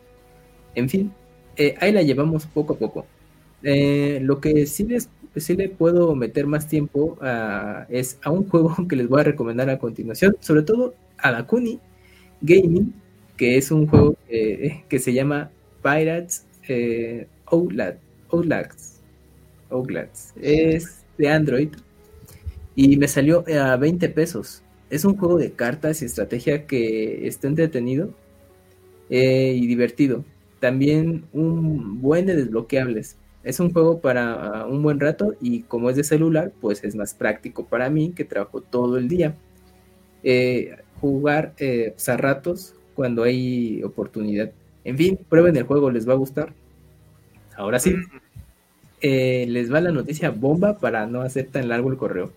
En 0.75 0.89
fin, 0.89 1.13
eh, 1.57 1.77
ahí 1.81 1.93
la 1.93 2.03
llevamos 2.03 2.47
poco 2.47 2.75
a 2.75 2.79
poco. 2.79 3.07
Eh, 3.63 4.21
lo 4.23 4.41
que 4.41 4.67
sí 4.67 4.85
les 4.85 5.09
sí 5.37 5.55
le 5.55 5.69
puedo 5.69 6.15
meter 6.17 6.47
más 6.47 6.67
tiempo 6.67 7.17
es 7.89 8.19
a 8.23 8.31
un 8.31 8.45
juego 8.49 8.77
que 8.89 8.97
les 8.97 9.09
voy 9.09 9.21
a 9.21 9.25
recomendar 9.25 9.71
a 9.71 9.79
continuación, 9.79 10.37
sobre 10.41 10.63
todo 10.63 10.95
a 11.19 11.31
Dakuni 11.33 11.79
Gaming, 12.43 12.93
que 13.41 13.57
es 13.57 13.71
un 13.71 13.87
juego 13.87 14.19
que 14.29 14.99
se 14.99 15.15
llama 15.15 15.51
Pirates 15.83 16.45
eh, 16.69 17.27
Outlast, 17.47 17.97
Outlast. 19.71 20.37
Es 20.37 21.07
de 21.17 21.29
Android 21.31 21.71
y 22.77 22.99
me 22.99 23.09
salió 23.09 23.43
a 23.49 23.79
20 23.79 24.11
pesos. 24.11 24.63
Es 24.91 25.07
un 25.07 25.17
juego 25.17 25.39
de 25.39 25.53
cartas 25.53 26.03
y 26.03 26.05
estrategia 26.05 26.67
que 26.67 27.27
está 27.27 27.49
entretenido 27.49 28.11
eh, 29.09 29.55
y 29.57 29.67
divertido. 29.67 30.23
También 30.59 31.25
un 31.33 32.03
buen 32.03 32.27
de 32.27 32.37
desbloqueables. 32.37 33.17
Es 33.43 33.59
un 33.59 33.73
juego 33.73 34.03
para 34.03 34.67
uh, 34.67 34.71
un 34.71 34.83
buen 34.83 35.01
rato 35.01 35.35
y 35.41 35.63
como 35.63 35.89
es 35.89 35.97
de 35.97 36.05
celular, 36.05 36.53
pues 36.61 36.85
es 36.85 36.95
más 36.95 37.15
práctico 37.15 37.65
para 37.65 37.89
mí 37.89 38.13
que 38.15 38.27
trabajo 38.27 38.61
todo 38.61 38.99
el 38.99 39.09
día. 39.09 39.35
Eh, 40.25 40.77
jugar 41.01 41.55
eh, 41.57 41.93
pues, 41.95 42.07
a 42.11 42.19
ratos 42.19 42.75
cuando 43.01 43.23
hay 43.23 43.83
oportunidad. 43.83 44.51
En 44.85 44.99
fin, 44.99 45.19
prueben 45.27 45.57
el 45.57 45.63
juego, 45.63 45.91
les 45.91 46.07
va 46.07 46.13
a 46.13 46.17
gustar. 46.17 46.53
Ahora 47.57 47.79
sí, 47.79 47.95
eh, 49.01 49.47
les 49.49 49.73
va 49.73 49.81
la 49.81 49.91
noticia 49.91 50.29
bomba 50.29 50.77
para 50.77 51.07
no 51.07 51.23
hacer 51.23 51.47
tan 51.47 51.71
largo 51.71 51.91
el 51.91 51.97
correo. 51.97 52.31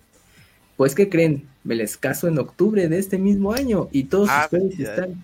Pues, 0.77 0.95
¿qué 0.95 1.09
creen? 1.09 1.49
Me 1.65 1.75
les 1.75 1.97
caso 1.97 2.29
en 2.29 2.39
octubre 2.39 2.87
de 2.87 2.97
este 2.97 3.17
mismo 3.17 3.51
año 3.51 3.89
y 3.91 4.05
todos 4.05 4.29
Ah, 4.31 4.47
ustedes 4.49 4.79
están 4.79 5.21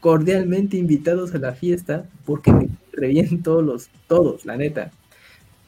cordialmente 0.00 0.76
invitados 0.76 1.34
a 1.34 1.38
la 1.38 1.54
fiesta 1.54 2.04
porque 2.26 2.52
me 2.52 2.68
re 2.92 3.08
bien 3.08 3.42
todos 3.42 3.64
los, 3.64 3.88
todos, 4.08 4.44
la 4.44 4.58
neta. 4.58 4.90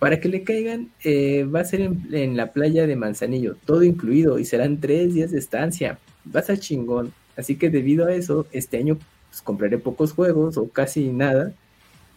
Para 0.00 0.20
que 0.20 0.28
le 0.28 0.42
caigan, 0.42 0.90
eh, 1.02 1.44
va 1.44 1.60
a 1.60 1.64
ser 1.64 1.80
en, 1.80 2.06
en 2.12 2.36
la 2.36 2.52
playa 2.52 2.86
de 2.86 2.94
Manzanillo, 2.94 3.56
todo 3.64 3.84
incluido, 3.84 4.38
y 4.38 4.44
serán 4.44 4.80
tres 4.80 5.14
días 5.14 5.30
de 5.30 5.38
estancia. 5.38 5.98
Va 6.36 6.40
a 6.40 6.56
chingón. 6.58 7.14
Así 7.38 7.56
que 7.56 7.70
debido 7.70 8.04
a 8.04 8.14
eso, 8.14 8.46
este 8.52 8.76
año 8.76 8.98
pues, 9.34 9.42
compraré 9.42 9.78
pocos 9.78 10.12
juegos 10.12 10.56
o 10.56 10.68
casi 10.68 11.08
nada, 11.08 11.52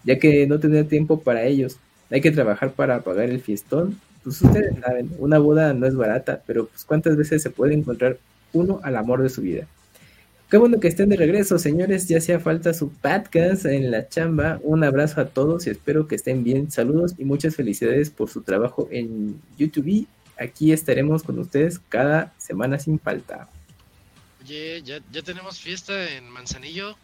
ya 0.04 0.20
que 0.20 0.46
no 0.46 0.60
tendré 0.60 0.84
tiempo 0.84 1.20
para 1.20 1.46
ellos. 1.46 1.78
Hay 2.12 2.22
que 2.22 2.30
trabajar 2.30 2.74
para 2.74 3.02
pagar 3.02 3.30
el 3.32 3.42
fiestón. 3.42 4.00
Pues 4.24 4.40
ustedes 4.42 4.80
saben, 4.80 5.10
una 5.18 5.40
boda 5.40 5.74
no 5.74 5.88
es 5.88 5.96
barata, 5.96 6.44
pero 6.46 6.68
pues 6.68 6.86
cuántas 6.86 7.18
veces 7.18 7.42
se 7.42 7.50
puede 7.50 7.74
encontrar 7.74 8.20
uno 8.54 8.80
al 8.84 8.98
amor 8.98 9.24
de 9.24 9.30
su 9.30 9.42
vida. 9.42 9.66
Qué 10.52 10.58
bueno 10.58 10.80
que 10.80 10.88
estén 10.88 11.10
de 11.10 11.18
regreso, 11.18 11.58
señores. 11.58 12.08
Ya 12.08 12.20
hacía 12.20 12.40
falta 12.40 12.74
su 12.76 12.90
podcast 12.90 13.66
en 13.66 13.90
la 13.90 14.08
chamba. 14.08 14.60
Un 14.62 14.84
abrazo 14.84 15.20
a 15.20 15.26
todos 15.26 15.66
y 15.66 15.72
espero 15.72 16.08
que 16.08 16.16
estén 16.16 16.44
bien. 16.44 16.70
Saludos 16.70 17.16
y 17.18 17.26
muchas 17.26 17.56
felicidades 17.56 18.12
por 18.12 18.30
su 18.30 18.44
trabajo 18.44 18.88
en 18.92 19.42
YouTube. 19.58 20.08
Aquí 20.40 20.72
estaremos 20.72 21.24
con 21.24 21.40
ustedes 21.40 21.80
cada 21.90 22.32
semana 22.38 22.78
sin 22.78 23.00
falta. 23.00 23.50
Oye, 24.44 24.82
ya, 24.84 25.00
ya 25.12 25.22
tenemos 25.24 25.60
fiesta 25.60 26.14
en 26.14 26.30
Manzanillo, 26.30 26.96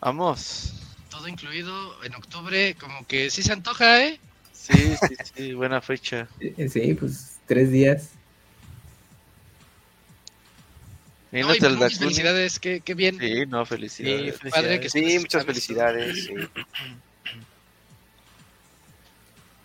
Vamos. 0.00 0.74
todo 1.10 1.28
incluido 1.28 2.02
en 2.04 2.14
octubre, 2.14 2.74
como 2.78 3.06
que 3.06 3.30
sí 3.30 3.42
se 3.42 3.52
antoja, 3.52 4.04
¿eh? 4.04 4.18
Sí, 4.52 4.72
sí, 4.96 5.14
sí, 5.34 5.52
buena 5.54 5.80
fecha. 5.80 6.26
Eh, 6.40 6.68
Sí, 6.68 6.94
pues 6.94 7.38
tres 7.46 7.70
días. 7.70 8.10
No, 11.32 11.40
y 11.40 11.42
muchas 11.44 11.62
Dakuni. 11.72 11.90
felicidades, 11.98 12.58
qué, 12.60 12.80
qué 12.80 12.94
bien. 12.94 13.18
Sí, 13.18 13.44
no, 13.46 13.66
felicidades. 13.66 14.36
Sí, 14.40 14.50
Padre 14.50 14.80
que 14.80 14.88
Sí, 14.88 15.18
muchas 15.18 15.44
felicidades. 15.44 16.24
sí. 16.26 16.34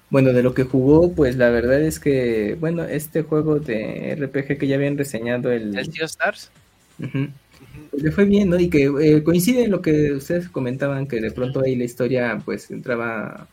Bueno, 0.09 0.33
de 0.33 0.41
lo 0.41 0.55
que 0.55 0.63
jugó, 0.63 1.13
pues 1.13 1.35
la 1.35 1.49
verdad 1.51 1.79
es 1.81 1.99
que, 1.99 2.57
bueno, 2.59 2.83
este 2.83 3.21
juego 3.21 3.59
de 3.59 4.15
RPG 4.15 4.57
que 4.57 4.65
ya 4.67 4.75
habían 4.75 4.97
reseñado 4.97 5.51
el... 5.51 5.77
¿El 5.77 5.87
of 5.87 5.99
Stars? 6.01 6.49
Pues 6.97 7.11
le 7.91 8.11
fue 8.11 8.25
bien, 8.25 8.49
¿no? 8.49 8.59
Y 8.59 8.69
que 8.69 8.85
eh, 8.85 9.23
coincide 9.23 9.63
en 9.65 9.71
lo 9.71 9.81
que 9.81 10.13
ustedes 10.13 10.49
comentaban, 10.49 11.07
que 11.07 11.19
de 11.19 11.31
pronto 11.31 11.61
ahí 11.61 11.75
la 11.75 11.83
historia 11.83 12.41
pues 12.43 12.69
entraba... 12.71 13.47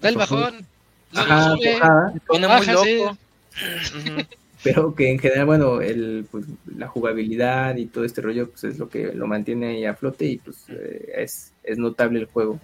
Da 0.00 0.08
el 0.08 0.16
bajón. 0.16 0.66
Ajá, 1.14 1.52
sube, 1.52 1.80
pone 2.26 2.48
muy 2.48 2.66
loco. 2.66 3.18
Pero 4.62 4.94
que 4.94 5.10
en 5.10 5.18
general, 5.18 5.46
bueno, 5.46 5.80
el, 5.80 6.26
pues, 6.30 6.44
la 6.76 6.88
jugabilidad 6.88 7.76
y 7.76 7.86
todo 7.86 8.04
este 8.04 8.20
rollo 8.20 8.50
pues 8.50 8.64
es 8.64 8.78
lo 8.78 8.88
que 8.88 9.12
lo 9.12 9.26
mantiene 9.26 9.68
ahí 9.68 9.84
a 9.84 9.94
flote 9.94 10.24
y 10.26 10.38
pues 10.38 10.64
eh, 10.68 11.12
es, 11.16 11.52
es 11.62 11.78
notable 11.78 12.18
el 12.18 12.26
juego. 12.26 12.58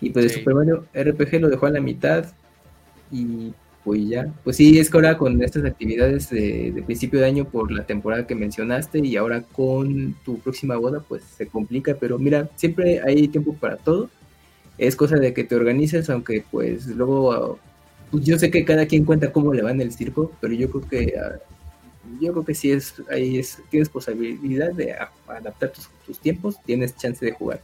Y 0.00 0.10
pues 0.10 0.26
el 0.26 0.30
Sí. 0.30 0.38
Super 0.38 0.54
Mario 0.54 0.86
RPG 0.94 1.40
lo 1.40 1.48
dejó 1.48 1.66
a 1.66 1.70
la 1.70 1.80
mitad 1.80 2.26
y 3.10 3.52
ya, 3.94 4.32
pues 4.42 4.56
sí, 4.56 4.78
es 4.78 4.90
que 4.90 4.96
ahora 4.96 5.16
con 5.16 5.42
estas 5.42 5.64
actividades 5.64 6.30
de, 6.30 6.82
principio 6.84 7.20
de 7.20 7.26
año 7.26 7.44
por 7.44 7.70
la 7.70 7.86
temporada 7.86 8.26
que 8.26 8.34
mencionaste 8.34 8.98
y 8.98 9.16
ahora 9.16 9.42
con 9.42 10.14
tu 10.24 10.38
próxima 10.38 10.76
boda 10.76 11.00
pues 11.06 11.22
se 11.22 11.46
complica, 11.46 11.94
pero 11.94 12.18
mira, 12.18 12.48
siempre 12.56 13.00
hay 13.04 13.28
tiempo 13.28 13.54
para 13.54 13.76
todo 13.76 14.10
es 14.78 14.96
cosa 14.96 15.16
de 15.16 15.32
que 15.32 15.44
te 15.44 15.54
organices, 15.54 16.10
aunque 16.10 16.44
pues 16.50 16.86
luego, 16.86 17.58
pues, 18.10 18.24
yo 18.24 18.38
sé 18.38 18.50
que 18.50 18.64
cada 18.64 18.86
quien 18.86 19.04
cuenta 19.04 19.32
cómo 19.32 19.54
le 19.54 19.62
va 19.62 19.70
en 19.70 19.80
el 19.80 19.92
circo, 19.92 20.32
pero 20.40 20.54
yo 20.54 20.70
creo 20.70 20.88
que 20.88 21.14
ah, 21.18 21.38
yo 22.20 22.32
creo 22.32 22.44
que 22.44 22.54
sí 22.54 22.70
es, 22.70 22.94
ahí 23.10 23.38
es, 23.38 23.58
tienes 23.70 23.88
posibilidad 23.88 24.72
de 24.72 24.94
adaptar 25.26 25.72
tus, 26.06 26.20
tiempos, 26.20 26.56
tienes 26.64 26.96
chance 26.96 27.24
de 27.24 27.32
jugar. 27.32 27.60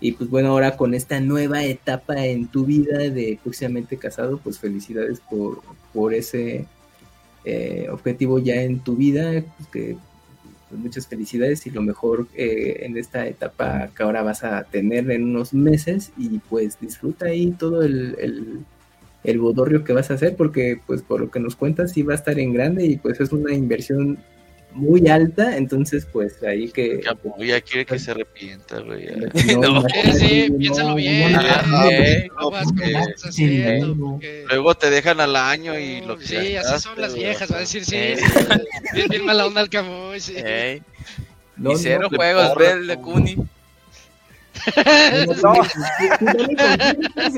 Y 0.00 0.12
pues 0.12 0.28
bueno, 0.28 0.50
ahora 0.50 0.76
con 0.76 0.94
esta 0.94 1.20
nueva 1.20 1.64
etapa 1.64 2.26
en 2.26 2.48
tu 2.48 2.66
vida 2.66 2.98
de 2.98 3.38
próximamente 3.42 3.96
casado, 3.96 4.38
pues 4.38 4.58
felicidades 4.58 5.20
por, 5.20 5.62
por 5.92 6.12
ese 6.12 6.66
eh, 7.44 7.86
objetivo 7.90 8.38
ya 8.38 8.62
en 8.62 8.80
tu 8.80 8.96
vida, 8.96 9.42
pues, 9.56 9.68
que 9.70 9.96
pues, 10.68 10.80
muchas 10.80 11.06
felicidades 11.06 11.66
y 11.66 11.70
lo 11.70 11.80
mejor 11.80 12.26
eh, 12.34 12.80
en 12.82 12.96
esta 12.96 13.26
etapa 13.26 13.88
que 13.96 14.02
ahora 14.02 14.22
vas 14.22 14.44
a 14.44 14.64
tener 14.64 15.10
en 15.10 15.24
unos 15.24 15.54
meses 15.54 16.12
y 16.18 16.40
pues 16.40 16.78
disfruta 16.80 17.26
ahí 17.26 17.52
todo 17.52 17.82
el, 17.82 18.16
el, 18.18 18.58
el 19.24 19.38
bodorrio 19.38 19.84
que 19.84 19.92
vas 19.92 20.10
a 20.10 20.14
hacer 20.14 20.36
porque 20.36 20.80
pues 20.86 21.02
por 21.02 21.20
lo 21.20 21.30
que 21.30 21.40
nos 21.40 21.56
cuentas 21.56 21.92
sí 21.92 22.02
va 22.02 22.12
a 22.12 22.16
estar 22.16 22.38
en 22.38 22.52
grande 22.52 22.84
y 22.84 22.96
pues 22.96 23.20
es 23.20 23.32
una 23.32 23.54
inversión 23.54 24.18
muy 24.76 25.08
alta, 25.08 25.56
entonces 25.56 26.06
pues 26.12 26.42
ahí 26.42 26.68
que... 26.68 27.00
Ya, 27.40 27.60
quiere 27.60 27.86
que 27.86 27.98
se 27.98 28.10
arrepienta, 28.10 28.80
güey. 28.80 29.08
No, 29.60 29.82
sí, 30.12 30.50
piénsalo 30.58 30.94
bien. 30.94 31.36
Luego 34.48 34.74
te 34.74 34.90
dejan 34.90 35.20
al 35.20 35.34
año 35.36 35.78
y 35.78 36.02
lo 36.02 36.18
que 36.18 36.26
Sí, 36.26 36.56
así 36.56 36.80
son 36.80 37.00
las 37.00 37.14
viejas, 37.14 37.50
va 37.50 37.56
a 37.56 37.60
decir, 37.60 37.84
sí, 37.84 37.96
bien, 38.94 39.08
bien 39.08 39.24
mala 39.24 39.46
onda 39.46 39.62
el 39.62 39.70
Camuy, 39.70 40.20
sí. 40.20 40.34
y 40.36 41.76
cero 41.76 42.08
juegos, 42.14 42.54
ve 42.56 42.70
el 42.70 42.86
de 42.86 42.96
Kuni. 42.98 43.36
No, 45.42 45.54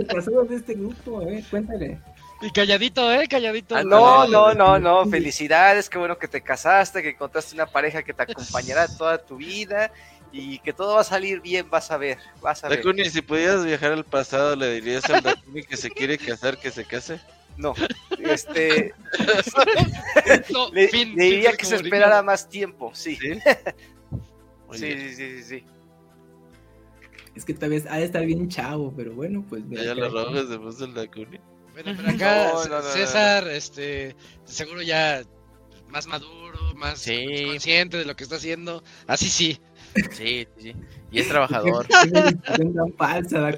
pasó 0.07 0.45
de 0.45 0.57
este 0.57 0.75
grupo, 0.75 1.23
eh, 1.23 1.45
cuéntale. 1.51 1.99
Y 2.41 2.51
calladito, 2.51 3.13
¿eh? 3.13 3.27
Calladito. 3.27 3.75
Ah, 3.75 3.83
no, 3.83 4.27
no, 4.29 4.55
no, 4.55 4.79
no. 4.79 5.07
Felicidades, 5.11 5.89
qué 5.89 5.99
bueno 5.99 6.19
que 6.19 6.29
te 6.29 6.41
casaste, 6.41 7.03
que 7.03 7.11
encontraste 7.11 7.55
una 7.55 7.67
pareja 7.67 8.03
que 8.03 8.15
te 8.15 8.23
acompañará 8.23 8.87
toda 8.97 9.19
tu 9.19 9.37
vida 9.37 9.91
y 10.31 10.59
que 10.61 10.73
todo 10.73 10.95
va 10.95 11.01
a 11.01 11.05
salir 11.05 11.41
bien, 11.41 11.69
vas 11.71 11.91
a 11.91 11.97
ver, 11.97 12.19
vas 12.41 12.63
a 12.63 12.69
ver. 12.69 12.79
Dakuni, 12.79 13.09
si 13.09 13.23
pudieras 13.23 13.65
viajar 13.65 13.93
al 13.93 14.05
pasado, 14.05 14.55
¿le 14.55 14.75
dirías 14.75 15.09
al 15.11 15.23
Dakuni 15.23 15.65
que 15.65 15.77
se 15.77 15.91
quiere 15.91 16.19
casar, 16.19 16.59
que 16.59 16.71
se 16.71 16.85
case? 16.85 17.21
No, 17.57 17.75
este... 18.19 18.95
le, 20.73 20.87
diría 20.87 21.53
que 21.57 21.67
se 21.67 21.77
esperara 21.77 22.23
más 22.23 22.49
tiempo, 22.49 22.93
sí. 22.95 23.17
¿Sí? 23.17 23.33
sí, 24.73 24.79
sí, 24.79 25.15
sí, 25.15 25.43
sí, 25.43 25.65
Es 27.35 27.45
que 27.45 27.55
tal 27.55 27.71
vez 27.71 27.87
ha 27.87 27.97
de 27.97 28.05
estar 28.05 28.25
bien 28.25 28.49
chavo, 28.49 28.93
pero 28.97 29.13
bueno, 29.13 29.45
pues... 29.49 29.65
Ya 29.71 29.95
lo 29.95 30.09
rojas 30.09 30.49
después 30.49 30.79
del 30.79 30.95
Dakuni. 30.95 31.41
Bueno, 31.83 31.97
pero 31.97 32.11
acá 32.11 32.83
César, 32.83 33.47
este, 33.47 34.17
seguro 34.45 34.83
ya 34.83 35.23
más 35.87 36.09
maduro, 36.09 36.75
más 36.75 37.07
consciente 37.47 37.99
de 37.99 38.05
lo 38.05 38.17
que 38.17 38.25
está 38.25 38.35
haciendo. 38.35 38.83
Así 39.07 39.29
sí. 39.29 39.61
Sí, 40.11 40.49
sí. 40.59 40.75
Y 41.13 41.21
es 41.21 41.29
trabajador. 41.29 41.87
falsa 42.99 43.39
la 43.39 43.57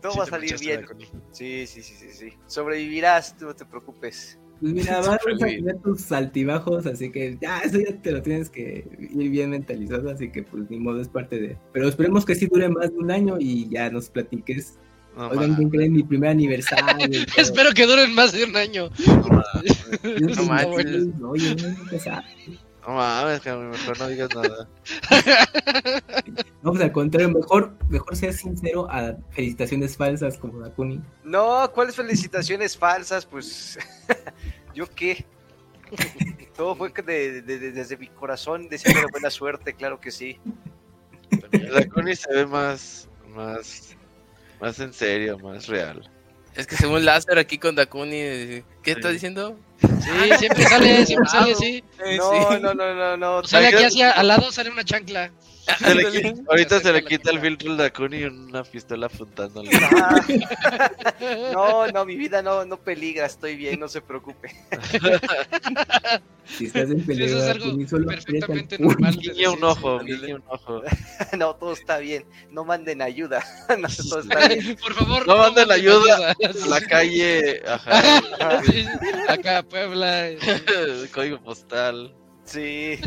Todo 0.00 0.16
va 0.16 0.24
a 0.24 0.26
salir 0.26 0.58
bien. 0.58 0.84
Sí, 1.30 1.68
sí, 1.68 1.84
sí, 1.84 1.94
sí, 1.94 2.12
sí. 2.12 2.32
Sobrevivirás, 2.48 3.36
tú 3.36 3.44
no 3.44 3.54
te 3.54 3.64
preocupes. 3.64 4.40
Pues 4.62 4.74
mira, 4.74 4.98
vas 5.00 5.08
a 5.08 5.36
tener 5.38 5.76
tus 5.78 6.12
altibajos, 6.12 6.86
así 6.86 7.10
que 7.10 7.36
ya, 7.40 7.58
eso 7.58 7.80
ya 7.80 8.00
te 8.00 8.12
lo 8.12 8.22
tienes 8.22 8.48
que 8.48 8.86
ir 8.98 9.28
bien 9.28 9.50
mentalizado, 9.50 10.08
así 10.08 10.30
que 10.30 10.44
pues 10.44 10.70
ni 10.70 10.78
modo 10.78 11.00
es 11.00 11.08
parte 11.08 11.40
de... 11.40 11.58
Pero 11.72 11.88
esperemos 11.88 12.24
que 12.24 12.36
sí 12.36 12.46
dure 12.46 12.68
más 12.68 12.90
de 12.92 12.96
un 12.96 13.10
año 13.10 13.36
y 13.40 13.68
ya 13.68 13.90
nos 13.90 14.08
platiques. 14.08 14.78
No, 15.16 15.28
Oigan, 15.28 15.56
¿quién 15.56 15.68
creen 15.68 15.92
mi 15.92 16.04
primer 16.04 16.30
aniversario? 16.30 16.86
Espero 17.36 17.72
que 17.72 17.86
duren 17.86 18.14
más 18.14 18.32
de 18.32 18.44
un 18.44 18.56
año. 18.56 18.88
No. 19.06 19.42
No, 21.18 21.36
yo 21.36 21.54
no 21.54 21.88
no 22.86 22.94
mames, 22.94 23.40
que 23.40 23.50
a 23.50 23.56
mí 23.56 23.64
mejor 23.64 23.98
no 23.98 24.08
digas 24.08 24.30
nada. 24.34 24.68
no, 26.62 26.70
pues 26.72 26.82
al 26.82 26.92
contrario, 26.92 27.30
mejor, 27.30 27.74
mejor 27.88 28.16
seas 28.16 28.36
sincero 28.36 28.88
a 28.90 29.16
felicitaciones 29.30 29.96
falsas 29.96 30.36
como 30.36 30.58
Dakuni. 30.58 31.00
No, 31.22 31.70
¿cuáles 31.72 31.94
felicitaciones 31.94 32.76
falsas? 32.76 33.24
Pues, 33.24 33.78
¿yo 34.74 34.86
qué? 34.86 35.24
Todo 36.56 36.74
fue 36.74 36.90
de, 36.90 37.42
de, 37.42 37.72
desde 37.72 37.96
mi 37.96 38.08
corazón 38.08 38.68
deseando 38.68 39.08
buena 39.10 39.30
suerte, 39.30 39.74
claro 39.74 40.00
que 40.00 40.10
sí. 40.10 40.40
Dakuni 41.72 42.16
se 42.16 42.32
ve 42.32 42.46
más, 42.46 43.08
más, 43.28 43.96
más 44.60 44.78
en 44.80 44.92
serio, 44.92 45.38
más 45.38 45.68
real. 45.68 46.10
Es 46.54 46.66
que 46.66 46.76
según 46.76 47.04
Lázaro 47.04 47.40
aquí 47.40 47.58
con 47.58 47.74
Dakuni, 47.74 48.62
¿qué 48.82 48.92
está 48.92 49.08
diciendo? 49.08 49.56
Sí, 49.80 50.30
siempre 50.38 50.64
sale, 50.64 51.06
siempre 51.06 51.28
sale 51.30 51.52
así. 51.52 51.84
No, 52.18 52.58
no, 52.58 52.74
no, 52.74 52.94
no, 52.94 53.16
no. 53.16 53.44
Sale 53.44 53.68
aquí 53.68 53.84
hacia 53.84 54.10
al 54.10 54.28
lado, 54.28 54.52
sale 54.52 54.70
una 54.70 54.84
chancla. 54.84 55.30
Ahorita 56.48 56.80
se 56.80 56.92
le 56.92 57.04
quita 57.04 57.30
el 57.30 57.40
filtro 57.40 57.70
al 57.70 57.76
Dakuni 57.76 58.18
y 58.18 58.24
una 58.24 58.62
pistola 58.64 59.06
apuntándole. 59.06 59.70
No, 61.52 61.86
no, 61.88 62.04
mi 62.04 62.16
vida 62.16 62.42
no, 62.42 62.64
no 62.64 62.76
peligra, 62.76 63.26
estoy 63.26 63.56
bien, 63.56 63.78
no 63.78 63.88
se 63.88 64.00
preocupe. 64.00 64.50
Si 66.44 66.66
estás 66.66 66.90
en 66.90 67.04
peligro, 67.04 67.38
eso 67.38 67.38
es 67.38 67.50
algo 67.50 68.06
perfectamente 68.06 68.78
normal. 68.78 69.16
Guiña 69.16 69.50
un 69.50 69.62
ojo, 69.64 70.00
guiña 70.00 70.36
un 70.36 70.44
ojo. 70.48 70.82
No, 71.38 71.54
todo 71.54 71.72
está 71.72 71.98
bien, 71.98 72.24
no 72.50 72.64
manden 72.64 73.02
ayuda. 73.02 73.44
No, 73.78 73.88
todo 73.88 74.20
está 74.20 74.48
bien. 74.48 74.76
Por 74.76 74.94
favor, 74.94 75.26
no, 75.26 75.38
manden 75.38 75.70
ayuda 75.70 76.32
a 76.32 76.68
la 76.68 76.80
calle. 76.80 77.62
Ajá. 77.66 78.62
Sí, 78.64 78.86
acá, 79.28 79.62
Puebla. 79.62 80.30
Código 81.12 81.40
postal. 81.42 82.14
Sí. 82.44 82.98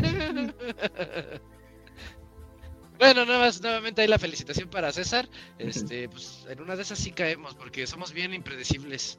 Bueno, 2.98 3.24
nuevamente 3.24 4.02
hay 4.02 4.08
la 4.08 4.18
felicitación 4.18 4.68
para 4.68 4.92
César. 4.92 5.28
Este, 5.58 6.08
pues 6.08 6.46
en 6.48 6.60
una 6.60 6.76
de 6.76 6.82
esas 6.82 6.98
sí 6.98 7.12
caemos 7.12 7.54
porque 7.54 7.86
somos 7.86 8.12
bien 8.12 8.32
impredecibles. 8.32 9.18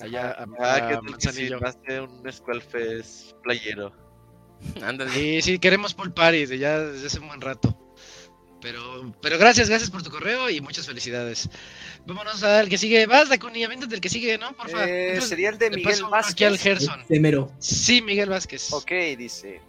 Allá 0.00 0.30
a, 0.30 0.46
ah, 0.60 0.96
a 0.96 1.02
Manzanillo. 1.02 1.58
Si 1.58 1.92
un 1.92 2.32
Squalfest 2.32 3.32
playero. 3.42 3.92
Ándale. 4.82 5.10
Sí, 5.10 5.42
sí, 5.42 5.58
queremos 5.58 5.94
pool 5.94 6.12
party 6.12 6.46
de 6.46 6.58
ya 6.58 6.78
desde 6.78 7.06
hace 7.06 7.20
un 7.20 7.28
buen 7.28 7.40
rato. 7.40 7.76
Pero, 8.60 9.14
pero 9.22 9.38
gracias, 9.38 9.68
gracias 9.68 9.90
por 9.90 10.02
tu 10.02 10.10
correo 10.10 10.50
y 10.50 10.60
muchas 10.60 10.86
felicidades. 10.86 11.48
Vámonos 12.06 12.42
al 12.42 12.68
que 12.68 12.76
sigue. 12.76 13.06
Vas, 13.06 13.28
Dakuni, 13.28 13.62
avéntate 13.62 13.94
el 13.94 14.00
que 14.00 14.08
sigue, 14.08 14.36
¿no? 14.36 14.52
Por 14.56 14.68
favor. 14.68 14.88
Eh, 14.88 15.20
sería 15.20 15.50
el 15.50 15.58
de 15.58 15.70
Miguel 15.70 16.02
Vázquez. 16.10 16.32
Aquí 16.32 16.44
al 16.44 16.58
Gerson. 16.58 17.04
Sí, 17.58 18.02
Miguel 18.02 18.30
Vázquez. 18.30 18.72
Ok, 18.72 18.90
dice. 19.16 19.60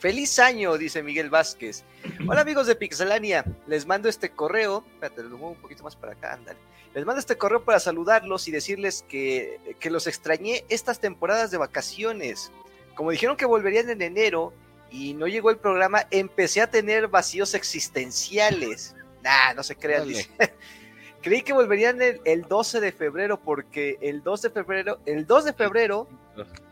Feliz 0.00 0.38
año, 0.38 0.78
dice 0.78 1.02
Miguel 1.02 1.28
Vázquez. 1.28 1.84
Hola 2.26 2.40
amigos 2.40 2.66
de 2.66 2.74
Pixelania, 2.74 3.44
les 3.66 3.86
mando 3.86 4.08
este 4.08 4.30
correo. 4.30 4.82
Espérate, 4.94 5.22
lo 5.22 5.36
muevo 5.36 5.50
un 5.50 5.60
poquito 5.60 5.84
más 5.84 5.94
para 5.94 6.14
acá, 6.14 6.32
ándale. 6.32 6.58
Les 6.94 7.04
mando 7.04 7.20
este 7.20 7.36
correo 7.36 7.66
para 7.66 7.80
saludarlos 7.80 8.48
y 8.48 8.50
decirles 8.50 9.04
que, 9.06 9.60
que 9.78 9.90
los 9.90 10.06
extrañé 10.06 10.64
estas 10.70 11.00
temporadas 11.00 11.50
de 11.50 11.58
vacaciones. 11.58 12.50
Como 12.94 13.10
dijeron 13.10 13.36
que 13.36 13.44
volverían 13.44 13.90
en 13.90 14.00
enero 14.00 14.54
y 14.90 15.12
no 15.12 15.26
llegó 15.26 15.50
el 15.50 15.58
programa, 15.58 16.06
empecé 16.10 16.62
a 16.62 16.70
tener 16.70 17.08
vacíos 17.08 17.52
existenciales. 17.52 18.96
Nah, 19.22 19.52
no 19.52 19.62
se 19.62 19.76
crean, 19.76 20.08
dice. 20.08 20.30
Creí 21.22 21.42
que 21.42 21.52
volverían 21.52 22.00
el, 22.00 22.22
el, 22.24 22.42
12 22.44 22.80
de 22.80 22.92
febrero 22.92 23.38
porque 23.38 23.98
el 24.00 24.22
2 24.22 24.40
de 24.40 24.50
febrero, 24.50 24.98
el 25.04 25.26
2 25.26 25.44
de 25.44 25.52
febrero 25.52 26.08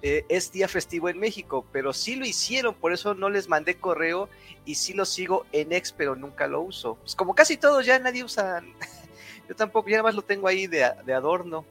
eh, 0.03 0.25
es 0.29 0.53
día 0.53 0.69
festivo 0.69 1.09
en 1.09 1.19
México, 1.19 1.67
pero 1.73 1.93
sí 1.93 2.17
lo 2.17 2.27
hicieron, 2.27 2.75
por 2.75 2.93
eso 2.93 3.15
no 3.15 3.31
les 3.31 3.49
mandé 3.49 3.77
correo 3.77 4.29
y 4.65 4.77
sí 4.77 4.93
lo 4.93 5.05
sigo 5.05 5.47
en 5.53 5.73
ex, 5.73 5.93
pero 5.93 6.17
nunca 6.17 6.47
lo 6.47 6.61
uso. 6.61 6.97
Pues 6.97 7.15
como 7.15 7.35
casi 7.35 7.57
todos 7.57 7.85
ya 7.85 7.99
nadie 7.99 8.25
usa, 8.25 8.63
yo 9.49 9.57
tampoco, 9.57 9.89
ya 9.89 9.97
nada 9.97 10.05
más 10.05 10.15
lo 10.15 10.23
tengo 10.23 10.49
ahí 10.49 10.67
de, 10.67 10.91
de 11.05 11.15
adorno. 11.15 11.65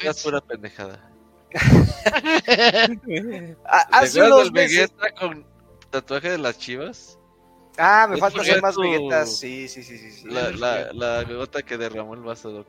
Es 0.00 0.22
pura 0.22 0.40
pendejada. 0.40 1.10
Hace 3.64 4.22
unos 4.22 4.52
meses... 4.52 4.92
con 5.18 5.44
tatuaje 5.90 6.30
de 6.30 6.38
las 6.38 6.58
chivas? 6.58 7.18
Ah, 7.76 8.06
me 8.08 8.18
falta 8.18 8.42
hacer 8.42 8.62
más 8.62 8.76
veguetas. 8.76 9.38
Sí, 9.38 9.68
sí, 9.68 9.82
sí, 9.82 9.98
sí. 9.98 10.28
La, 10.28 10.50
la, 10.50 10.92
la, 10.92 11.24
gota 11.24 11.62
que 11.62 11.78
derramó 11.78 12.14
el 12.14 12.20
vaso 12.20 12.52
de 12.52 12.64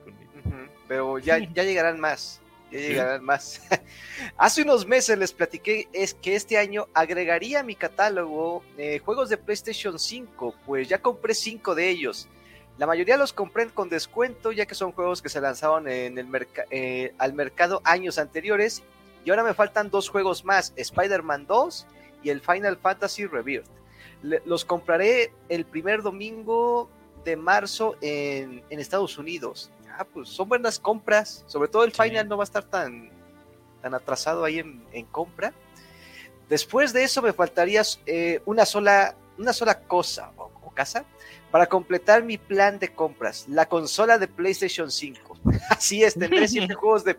Pero 0.88 1.20
ya, 1.20 1.38
ya 1.38 1.64
llegarán 1.64 2.00
más. 2.00 2.41
Ya 2.72 2.80
llegarán 2.80 3.24
más. 3.24 3.62
Hace 4.38 4.62
unos 4.62 4.86
meses 4.88 5.18
les 5.18 5.34
platiqué 5.34 5.88
es 5.94 6.14
que 6.14 6.36
este 6.36 6.58
año 6.58 6.88
agregaría 6.94 7.60
a 7.60 7.64
mi 7.64 7.76
catálogo 7.76 8.64
eh, 8.78 9.00
juegos 9.00 9.30
de 9.30 9.38
PlayStation 9.38 10.00
5, 10.00 10.56
pues 10.66 10.88
ya 10.88 11.02
compré 11.02 11.34
5 11.34 11.76
de 11.76 11.90
ellos. 11.90 12.28
La 12.78 12.88
mayoría 12.88 13.18
los 13.18 13.34
compré 13.34 13.68
con 13.68 13.90
descuento, 13.90 14.52
ya 14.52 14.66
que 14.66 14.74
son 14.76 14.92
juegos 14.94 15.22
que 15.22 15.30
se 15.30 15.42
lanzaron 15.42 15.88
en 15.88 16.18
el 16.18 16.28
eh, 16.72 17.14
al 17.18 17.34
mercado 17.34 17.82
años 17.84 18.18
anteriores. 18.18 18.82
Y 19.24 19.30
ahora 19.30 19.44
me 19.44 19.54
faltan 19.54 19.90
dos 19.92 20.10
juegos 20.10 20.46
más, 20.46 20.74
Spider-Man 20.76 21.46
2 21.46 21.86
y 22.24 22.30
el 22.30 22.42
Final 22.42 22.78
Fantasy 22.78 23.26
Rebirth. 23.28 23.68
Le- 24.24 24.42
los 24.46 24.66
compraré 24.66 25.32
el 25.50 25.66
primer 25.66 26.02
domingo 26.02 26.90
de 27.24 27.36
marzo 27.36 27.96
en, 28.02 28.64
en 28.70 28.80
Estados 28.80 29.18
Unidos. 29.20 29.70
Ah, 29.98 30.06
pues 30.06 30.30
son 30.30 30.50
buenas 30.50 30.80
compras. 30.80 31.44
Sobre 31.48 31.70
todo 31.70 31.84
el 31.84 31.94
Sí. 31.94 32.02
Final 32.04 32.28
no 32.28 32.38
va 32.38 32.44
a 32.44 32.46
estar 32.46 32.64
tan, 32.64 33.10
tan 33.82 33.94
atrasado 33.94 34.44
ahí 34.44 34.60
en, 34.60 34.84
en 34.92 35.06
compra. 35.06 35.54
Después 36.50 36.92
de 36.94 37.04
eso 37.04 37.22
me 37.22 37.34
faltaría 37.34 37.82
eh, 38.06 38.42
una, 38.46 38.66
sola, 38.66 39.16
una 39.38 39.54
sola 39.54 39.80
cosa 39.82 40.32
o, 40.36 40.52
o 40.64 40.72
casa 40.72 41.06
para 41.50 41.68
completar 41.68 42.24
mi 42.24 42.38
plan 42.38 42.80
de 42.80 42.94
compras. 42.94 43.46
La 43.48 43.68
consola 43.68 44.18
de 44.18 44.28
PlayStation 44.28 44.92
5. 44.92 45.38
Así 45.70 46.04
es, 46.04 46.14
tendré 46.16 46.48
siete 46.48 46.74
juegos 46.76 47.04
de, 47.04 47.18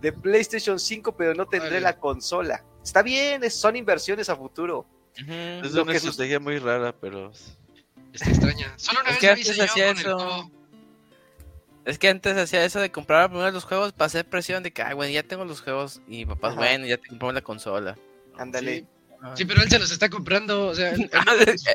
de 0.00 0.12
PlayStation 0.12 0.78
5, 0.78 1.12
pero 1.12 1.34
no 1.34 1.46
tendré 1.46 1.80
la 1.80 1.96
consola. 1.98 2.64
Está 2.82 3.02
bien, 3.02 3.44
es- 3.44 3.54
son 3.54 3.76
inversiones 3.76 4.28
a 4.30 4.36
futuro. 4.36 4.86
Es 5.14 5.72
Lo 5.72 5.82
una 5.82 5.92
que 5.92 5.98
estrategia 5.98 6.40
muy 6.40 6.58
rara, 6.58 6.94
pero... 6.98 7.30
Está 8.12 8.30
extraña. 8.30 8.72
Solo 8.76 9.00
una 9.00 9.10
Es 9.10 9.14
vez 9.16 9.20
que 9.20 9.28
antes 9.30 9.60
hacía 9.60 9.88
con 9.88 9.96
el 9.96 10.00
eso. 10.00 10.50
Es 11.84 11.98
que 11.98 12.08
antes 12.08 12.36
hacía 12.36 12.64
eso 12.64 12.78
de 12.80 12.90
comprar 12.92 13.30
primero 13.30 13.50
los 13.50 13.64
juegos 13.64 13.92
para 13.92 14.06
hacer 14.06 14.24
presión 14.26 14.62
de 14.62 14.70
que, 14.72 14.82
ay, 14.82 14.94
bueno, 14.94 15.12
ya 15.12 15.22
tengo 15.22 15.44
los 15.44 15.60
juegos. 15.62 16.00
Y 16.06 16.26
papá, 16.26 16.48
Ajá. 16.48 16.56
bueno, 16.56 16.86
ya 16.86 16.98
te 16.98 17.08
compramos 17.08 17.34
la 17.34 17.40
consola. 17.42 17.96
Ándale. 18.36 18.80
Sí. 18.80 18.86
Sí, 19.34 19.44
pero 19.44 19.62
él 19.62 19.68
se 19.68 19.78
los 19.78 19.90
está 19.90 20.08
comprando, 20.08 20.68
o 20.68 20.74
sea, 20.74 20.92
él- 20.92 21.02
él- 21.10 21.10
Ah, 21.12 21.24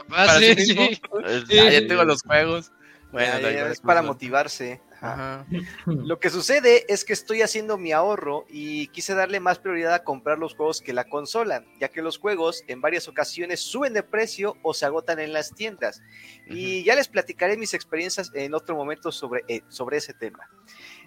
papás, 0.07 0.39
sí, 0.39 0.55
sí 0.65 1.01
Ya, 1.49 1.87
tengo 1.87 2.03
los 2.03 2.21
juegos. 2.23 2.71
Bueno, 3.11 3.39
Ya, 3.39 3.51
ya, 3.51 3.67
es 3.69 3.79
para 3.81 4.01
motivarse. 4.01 4.81
Ajá. 5.01 5.45
Lo 5.85 6.19
que 6.19 6.29
sucede 6.29 6.85
es 6.91 7.05
que 7.05 7.13
estoy 7.13 7.41
haciendo 7.41 7.77
mi 7.77 7.91
ahorro 7.91 8.45
y 8.49 8.87
quise 8.87 9.13
darle 9.13 9.39
más 9.39 9.59
prioridad 9.59 9.93
a 9.93 10.03
comprar 10.03 10.39
los 10.39 10.55
juegos 10.55 10.81
que 10.81 10.93
la 10.93 11.05
consola, 11.05 11.63
ya 11.79 11.89
que 11.89 12.01
los 12.01 12.17
juegos 12.17 12.63
en 12.67 12.81
varias 12.81 13.07
ocasiones 13.07 13.59
suben 13.59 13.93
de 13.93 14.03
precio 14.03 14.57
o 14.63 14.73
se 14.73 14.85
agotan 14.85 15.19
en 15.19 15.33
las 15.33 15.53
tiendas. 15.53 16.01
Y 16.47 16.83
ya 16.83 16.95
les 16.95 17.07
platicaré 17.07 17.57
mis 17.57 17.73
experiencias 17.73 18.31
en 18.33 18.53
otro 18.53 18.75
momento 18.75 19.11
sobre, 19.11 19.43
eh, 19.47 19.61
sobre 19.67 19.97
ese 19.97 20.13
tema. 20.13 20.49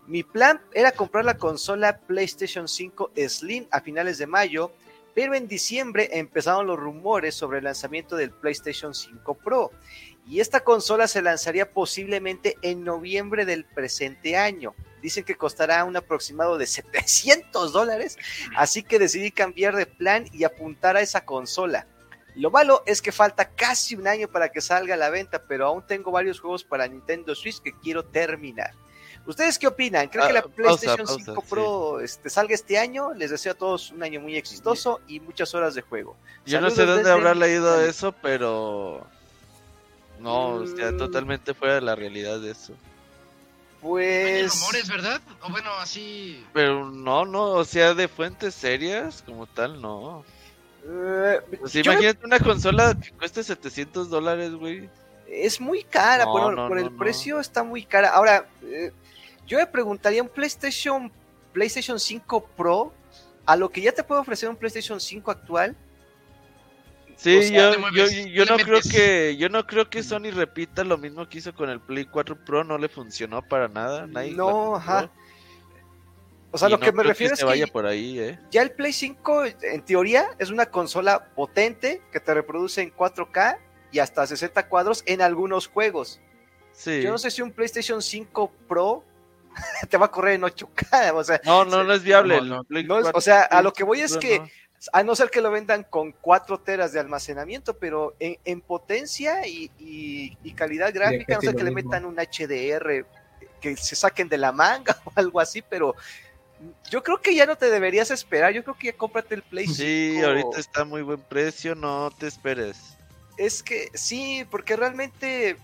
Mi 0.07 0.23
plan 0.23 0.61
era 0.73 0.93
comprar 0.93 1.27
la 1.27 1.37
consola 1.37 1.99
PlayStation 1.99 2.67
5 2.67 3.13
Slim 3.29 3.67
a 3.71 3.83
finales 3.83 4.17
de 4.17 4.27
mayo, 4.27 4.73
pero 5.15 5.35
en 5.35 5.49
diciembre 5.49 6.09
empezaron 6.13 6.67
los 6.67 6.79
rumores 6.79 7.35
sobre 7.35 7.59
el 7.59 7.65
lanzamiento 7.65 8.17
del 8.17 8.31
PlayStation 8.31 8.95
5 8.95 9.35
Pro. 9.35 9.71
Y 10.29 10.41
esta 10.41 10.61
consola 10.61 11.09
se 11.09 11.23
lanzaría 11.23 11.71
posiblemente 11.73 12.57
en 12.61 12.85
noviembre 12.85 13.47
del 13.47 13.65
presente 13.65 14.37
año. 14.37 14.75
Dicen 15.01 15.25
que 15.25 15.37
costará 15.37 15.85
un 15.85 15.97
aproximado 15.97 16.59
de 16.59 16.67
700 16.69 17.73
dólares, 17.73 18.19
así 18.57 18.83
que 18.83 18.99
decidí 18.99 19.31
cambiar 19.31 19.75
de 19.75 19.87
plan 19.87 20.27
y 20.33 20.45
apuntar 20.45 20.97
a 20.97 21.01
esa 21.01 21.25
consola. 21.25 21.87
Lo 22.35 22.51
malo 22.51 22.83
es 22.87 23.01
que 23.03 23.11
falta 23.11 23.49
casi 23.51 23.97
un 23.97 24.07
año 24.07 24.29
para 24.29 24.51
que 24.51 24.61
salga 24.61 24.95
a 24.95 24.99
la 24.99 25.11
venta, 25.11 25.43
pero 25.49 25.67
aún 25.67 25.85
tengo 25.87 26.13
varios 26.13 26.39
juegos 26.41 26.63
para 26.63 26.87
Nintendo 26.87 27.35
Switch 27.35 27.61
que 27.61 27.73
quiero 27.73 28.05
terminar. 28.05 28.73
¿Ustedes 29.27 29.59
qué 29.59 29.67
opinan? 29.67 30.09
¿Creen 30.09 30.25
Ah, 30.25 30.29
que 30.29 30.35
la 30.35 30.43
pausa, 30.43 30.55
PlayStation 30.55 31.07
pausa, 31.07 31.25
5 31.25 31.41
sí. 31.43 31.47
Pro 31.51 32.01
este, 32.01 32.31
salga 32.31 32.55
este 32.55 32.79
año? 32.79 33.13
Les 33.15 33.31
deseo 33.31 33.53
a 33.53 33.55
todos 33.57 33.91
un 33.91 34.03
año 34.03 34.21
muy 34.21 34.37
exitoso 34.37 35.01
y 35.09 35.21
muchas 35.21 35.55
horas 35.55 35.75
de 35.75 35.83
juego. 35.83 36.17
Yo 36.47 36.61
no 36.61 36.71
sé 36.71 36.87
dónde 36.87 36.99
desde 37.03 37.13
habrá 37.13 37.35
leído 37.35 37.81
eso, 37.83 38.13
pero... 38.23 39.07
No, 40.21 40.49
o 40.55 40.67
sea, 40.67 40.91
Mm. 40.93 40.99
totalmente 40.99 41.55
fuera 41.55 41.75
de 41.77 41.81
la 41.83 41.95
realidad 41.95 42.41
de 42.41 42.51
eso. 42.51 42.73
Hay 42.73 43.81
Pues... 43.81 44.55
rumores, 44.61 44.89
¿verdad? 44.89 45.21
O 45.43 45.51
bueno, 45.51 45.71
así. 45.75 46.45
Pero 46.53 46.91
no, 46.91 47.25
no, 47.25 47.51
o 47.53 47.65
sea, 47.65 47.95
de 47.95 48.09
fuentes 48.09 48.55
serias 48.55 49.23
como 49.25 49.47
tal, 49.47 49.81
no. 49.81 50.25
Pues 51.61 51.75
me- 51.75 51.81
imagínate 51.83 52.25
una 52.25 52.41
consola 52.41 52.97
que 53.01 53.11
cueste 53.13 53.43
700 53.43 54.09
dólares, 54.11 54.53
güey. 54.55 54.89
es 55.29 55.61
muy 55.61 55.83
cara, 55.85 56.25
No, 56.25 56.33
por, 56.33 56.55
no, 56.55 56.69
por 56.69 56.79
no, 56.81 56.87
el 56.87 56.93
no. 56.93 56.99
precio 56.99 57.39
está 57.39 57.63
muy 57.63 57.85
cara. 57.85 58.11
Ahora, 58.11 58.49
eh, 58.63 58.91
yo 59.47 59.59
me 59.59 59.67
preguntaría 59.67 60.23
un 60.23 60.29
PlayStation, 60.29 61.13
PlayStation 61.53 62.01
5 62.01 62.47
Pro, 62.57 62.93
a 63.45 63.55
lo 63.57 63.69
que 63.69 63.81
ya 63.83 63.93
te 63.93 64.03
puede 64.03 64.21
ofrecer 64.23 64.49
un 64.49 64.57
PlayStation 64.57 64.99
5 65.01 65.31
actual, 65.31 65.77
Sí, 67.19 67.37
O 67.37 67.43
sea, 67.43 67.73
yo, 67.73 67.91
yo, 67.91 68.07
yo 68.29 68.45
no 68.45 68.57
creo 68.59 68.79
que 68.81 69.37
yo 69.37 69.49
no 69.49 69.67
creo 69.67 69.91
que 69.91 70.05
Sony 70.05 70.31
repita 70.33 70.85
lo 70.85 70.97
mismo 70.99 71.29
que 71.29 71.39
hizo 71.39 71.53
con 71.53 71.69
el 71.69 71.81
Play 71.81 72.05
4 72.05 72.45
Pro, 72.45 72.63
no 72.63 72.79
le 72.79 72.89
funcionó 72.89 73.43
para 73.43 73.67
nada. 73.67 74.07
nadie 74.07 74.35
No, 74.35 74.77
ajá. 74.77 75.11
o 76.53 76.57
sea, 76.59 76.69
Y 76.69 76.71
lo 76.71 76.79
no 76.79 76.85
que 76.85 76.93
me 76.93 77.03
refiero 77.03 77.35
es 77.35 77.43
vaya 77.43 77.67
que 77.67 77.73
por 77.73 77.87
ahí, 77.87 78.21
eh. 78.21 78.39
ya 78.53 78.63
el 78.63 78.71
Play 78.71 78.93
5, 78.93 79.45
en 79.63 79.85
teoría, 79.85 80.29
es 80.39 80.51
una 80.51 80.67
consola 80.67 81.25
potente 81.35 82.01
que 82.13 82.21
te 82.21 82.33
reproduce 82.35 82.83
en 82.83 82.95
4K 82.95 83.59
y 83.91 83.99
hasta 83.99 84.25
60 84.25 84.69
cuadros 84.69 85.03
en 85.05 85.21
algunos 85.21 85.67
juegos. 85.67 86.21
Sí. 86.71 87.03
Yo 87.03 87.11
no 87.11 87.19
sé 87.19 87.33
si 87.33 87.43
un 87.43 87.51
PlayStation 87.51 88.01
5 88.01 88.53
Pro 88.69 89.03
te 89.91 89.97
va 89.97 90.07
a 90.07 90.11
correr 90.13 90.35
en 90.35 90.43
8K, 90.43 91.13
o 91.15 91.25
sea, 91.25 91.41
No, 91.45 91.65
no, 91.65 91.83
no 91.83 91.93
es 91.95 92.05
viable. 92.05 92.37
No, 92.37 92.43
el 92.45 92.49
no. 92.49 92.63
Play 92.65 92.85
no 92.85 92.99
es- 92.99 93.03
4 93.03 93.19
o 93.19 93.21
sea, 93.21 93.43
a 93.43 93.61
lo 93.61 93.73
que 93.73 93.83
voy 93.83 94.03
es 94.03 94.17
que 94.17 94.39
no. 94.39 94.49
A 94.93 95.03
no 95.03 95.15
ser 95.17 95.31
que 95.31 95.41
lo 95.41 95.51
vendan 95.51 95.85
con 95.85 96.13
4 96.13 96.59
teras 96.59 96.93
de 96.93 97.01
almacenamiento, 97.01 97.75
pero 97.75 98.15
en, 98.21 98.39
en 98.45 98.61
potencia 98.61 99.47
y, 99.47 99.71
y- 99.79 100.37
y 100.43 100.53
calidad 100.53 100.93
gráfica, 100.95 101.35
no 101.37 101.43
sé 101.43 101.55
que 101.55 101.65
le 101.65 101.71
mismo. 101.71 101.91
metan 101.91 102.05
un 102.05 102.17
HDR 102.19 103.05
que 103.61 103.77
se 103.77 103.97
saquen 103.97 104.29
de 104.29 104.39
la 104.39 104.53
manga 104.53 104.97
o 105.05 105.13
algo 105.17 105.41
así, 105.41 105.63
pero 105.63 105.95
yo 106.91 107.03
creo 107.03 107.21
que 107.21 107.35
ya 107.35 107.47
no 107.47 107.57
te 107.57 107.71
deberías 107.71 108.11
esperar, 108.11 108.53
yo 108.53 108.63
creo 108.65 108.77
que 108.77 108.89
ya 108.89 108.93
cómprate 108.97 109.35
el 109.37 109.43
Play 109.43 109.67
5. 109.67 109.79
Sí, 109.79 110.21
ahorita 110.23 110.61
está 110.61 110.81
a 110.83 110.85
muy 110.85 111.03
buen 111.03 111.21
precio, 111.23 111.75
no 111.75 112.11
te 112.19 112.27
esperes. 112.27 112.79
Es 113.37 113.63
que 113.63 113.89
sí, 113.95 114.45
porque 114.51 114.77
realmente 114.77 115.57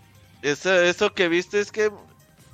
Eso, 0.43 0.73
eso 0.83 1.13
que 1.15 1.29
viste 1.29 1.59
es 1.61 1.73
que, 1.73 1.91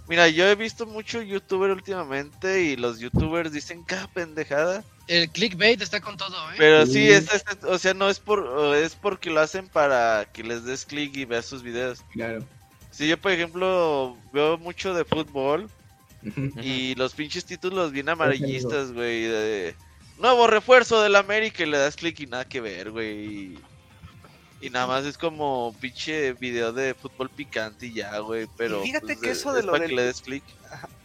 mira, 0.08 0.28
yo 0.28 0.46
he 0.46 0.54
visto 0.54 0.86
mucho 0.86 1.20
youtuber 1.22 1.70
últimamente 1.70 2.62
y 2.62 2.76
los 2.76 2.98
youtubers 2.98 3.52
dicen 3.52 3.82
cada 3.84 4.06
pendejada. 4.08 4.84
El 5.10 5.28
clickbait 5.28 5.82
está 5.82 6.00
con 6.00 6.16
todo, 6.16 6.36
¿eh? 6.52 6.54
Pero 6.56 6.86
sí, 6.86 6.92
Sí. 6.92 7.08
es, 7.10 7.24
es- 7.34 7.64
o 7.64 7.78
sea, 7.78 7.94
no 7.94 8.08
es 8.08 8.20
por, 8.20 8.76
es 8.76 8.94
porque 8.94 9.28
lo 9.28 9.40
hacen 9.40 9.66
para 9.68 10.24
que 10.32 10.44
les 10.44 10.64
des 10.64 10.84
clic 10.86 11.16
y 11.16 11.24
veas 11.24 11.46
sus 11.46 11.64
videos. 11.64 12.04
Claro. 12.12 12.44
Si 12.92 13.08
yo, 13.08 13.20
por 13.20 13.32
ejemplo, 13.32 14.16
veo 14.32 14.56
mucho 14.56 14.94
de 14.94 15.04
fútbol 15.04 15.68
y 16.62 16.94
los 16.94 17.14
pinches 17.14 17.44
títulos 17.44 17.90
bien 17.92 18.08
amarillistas, 18.08 18.92
güey, 18.92 19.24
de 19.24 19.74
nuevo 20.18 20.46
refuerzo 20.46 21.02
del 21.02 21.16
América 21.16 21.62
y 21.64 21.66
le 21.66 21.78
das 21.78 21.96
clic 21.96 22.20
y 22.20 22.26
nada 22.26 22.44
que 22.44 22.60
ver, 22.60 22.90
güey. 22.92 23.24
Y, 23.26 23.58
y 24.60 24.70
nada 24.70 24.86
más 24.86 25.04
es 25.06 25.16
como 25.18 25.74
pinche 25.80 26.34
video 26.34 26.72
de 26.72 26.94
fútbol 26.94 27.30
picante 27.30 27.86
y 27.86 27.94
ya, 27.94 28.18
güey, 28.18 28.46
pero 28.56 28.80
Y 28.82 28.86
fíjate 28.88 29.06
pues, 29.06 29.18
que 29.20 29.30
eso 29.30 29.52
de 29.54 29.60
es 29.60 29.64
lo 29.66 29.72
para 29.72 29.82
del- 29.82 29.90
que 29.90 29.96
le 29.96 30.02
des 30.04 30.20
clic. 30.20 30.44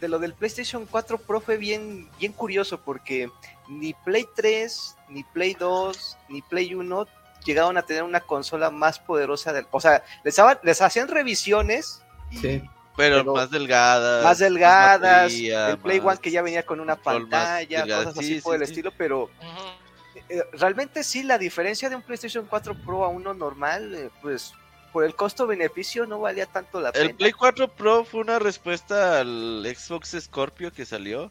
de 0.00 0.08
lo 0.08 0.18
del 0.20 0.32
PlayStation 0.34 0.86
4 0.86 1.18
Pro 1.18 1.40
fue 1.40 1.56
bien, 1.56 2.08
bien 2.20 2.32
curioso 2.32 2.80
porque 2.82 3.30
ni 3.68 3.92
Play 3.94 4.26
3, 4.34 4.96
ni 5.08 5.24
Play 5.24 5.54
2, 5.54 6.18
ni 6.28 6.42
Play 6.42 6.74
1 6.74 7.06
llegaron 7.44 7.76
a 7.78 7.82
tener 7.82 8.02
una 8.02 8.20
consola 8.20 8.70
más 8.70 8.98
poderosa 8.98 9.52
del, 9.52 9.66
o 9.70 9.80
sea, 9.80 10.02
les, 10.24 10.36
daban- 10.36 10.58
les 10.62 10.82
hacían 10.82 11.08
revisiones 11.08 12.02
y 12.30 12.38
Sí. 12.38 12.62
Pero, 12.96 13.16
Pero 13.18 13.34
más 13.34 13.50
delgadas. 13.50 14.24
más 14.24 14.38
delgadas, 14.38 15.00
batería, 15.24 15.68
el 15.70 15.78
Play 15.78 16.00
más- 16.00 16.14
One 16.14 16.20
que 16.22 16.30
ya 16.30 16.40
venía 16.40 16.64
con 16.64 16.80
una 16.80 16.96
pantalla, 16.96 17.82
cosas 17.84 18.16
así 18.18 18.36
Sí, 18.36 18.40
por 18.40 18.54
sí, 18.56 18.60
el 18.62 18.66
sí. 18.66 18.72
estilo, 18.72 18.90
pero 18.96 19.24
Ujú. 19.24 20.22
eh, 20.30 20.42
realmente 20.52 21.04
sí, 21.04 21.22
la 21.22 21.36
diferencia 21.36 21.90
de 21.90 21.96
un 21.96 22.00
PlayStation 22.02 22.46
4 22.48 22.74
Pro 22.86 23.04
a 23.04 23.08
uno 23.08 23.34
normal, 23.34 23.94
eh, 23.94 24.08
pues 24.22 24.54
por 24.94 25.04
el 25.04 25.14
costo-beneficio 25.14 26.06
no 26.06 26.20
valía 26.20 26.46
tanto 26.46 26.80
la 26.80 26.88
El 26.88 27.08
pena. 27.08 27.18
Play 27.18 27.32
4 27.32 27.68
Pro 27.68 28.02
fue 28.04 28.20
una 28.20 28.38
respuesta 28.38 29.20
al 29.20 29.62
Xbox 29.76 30.16
Scorpio 30.18 30.72
que 30.72 30.86
salió. 30.86 31.30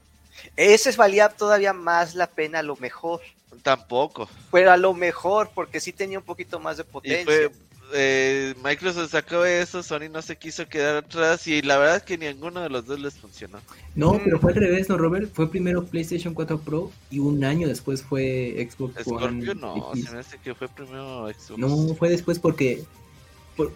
Ese 0.55 0.91
valía 0.93 1.29
todavía 1.29 1.73
más 1.73 2.15
la 2.15 2.27
pena 2.27 2.59
a 2.59 2.63
lo 2.63 2.75
mejor, 2.77 3.21
Tampoco. 3.63 4.29
pero 4.51 4.71
a 4.71 4.77
lo 4.77 4.93
mejor 4.93 5.49
porque 5.53 5.79
sí 5.79 5.91
tenía 5.93 6.19
un 6.19 6.25
poquito 6.25 6.59
más 6.59 6.77
de 6.77 6.83
Y 6.83 6.91
potencia. 6.91 7.23
fue, 7.25 7.51
eh, 7.93 8.53
Microsoft 8.63 9.11
sacó 9.11 9.45
eso, 9.45 9.83
Sony 9.83 10.09
no 10.11 10.21
se 10.21 10.35
quiso 10.37 10.67
quedar 10.67 10.97
atrás 10.97 11.45
y 11.47 11.61
la 11.61 11.77
verdad 11.77 11.97
es 11.97 12.03
que 12.03 12.17
ninguno 12.17 12.61
de 12.61 12.69
los 12.69 12.85
dos 12.85 12.99
les 12.99 13.13
funcionó. 13.15 13.59
No, 13.95 14.19
pero 14.23 14.39
fue 14.39 14.51
al 14.53 14.57
revés, 14.59 14.89
¿no, 14.89 14.97
Robert? 14.97 15.31
Fue 15.33 15.49
primero 15.49 15.85
PlayStation 15.85 16.33
4 16.33 16.59
Pro 16.59 16.91
y 17.11 17.19
un 17.19 17.43
año 17.43 17.67
después 17.67 18.01
fue 18.03 18.55
Xbox 18.69 19.01
Scorpio 19.03 19.27
One 19.51 19.55
no, 19.55 19.91
X. 19.93 20.05
se 20.05 20.11
me 20.11 20.19
hace 20.19 20.37
que 20.39 20.55
fue 20.55 20.67
primero 20.67 21.27
Xbox. 21.31 21.57
No, 21.59 21.93
fue 21.95 22.09
después 22.09 22.39
porque 22.39 22.83
por- 23.55 23.71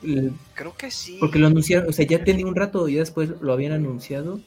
Creo 0.56 0.76
que 0.76 0.92
sí. 0.92 1.18
porque 1.20 1.40
lo 1.40 1.48
anunciaron, 1.48 1.88
o 1.90 1.94
sea, 1.94 2.06
ya 2.06 2.24
tenía 2.24 2.46
un 2.48 2.56
rato 2.56 2.90
y 2.90 2.94
ya 2.96 3.00
después 3.02 3.30
lo 3.42 3.54
habían 3.54 3.72
anunciado 3.74 4.40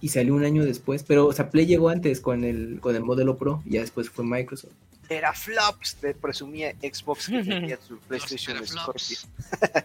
y 0.00 0.08
salió 0.10 0.34
un 0.34 0.44
año 0.44 0.64
después, 0.64 1.02
pero 1.02 1.26
o 1.26 1.32
sea, 1.32 1.50
Play 1.50 1.66
llegó 1.66 1.88
antes 1.88 2.20
con 2.20 2.44
el 2.44 2.78
con 2.80 2.94
el 2.94 3.02
modelo 3.02 3.36
Pro 3.36 3.62
y 3.66 3.72
ya 3.72 3.80
después 3.80 4.08
fue 4.10 4.24
Microsoft. 4.24 4.72
Era 5.08 5.32
flops, 5.32 5.96
te 5.96 6.14
presumía 6.14 6.72
Xbox 6.82 7.26
que 7.28 7.42
tenía 7.44 7.78
su 7.86 7.98
PlayStation 7.98 8.56
Scorpio. 8.66 9.16
teraflops. 9.60 9.84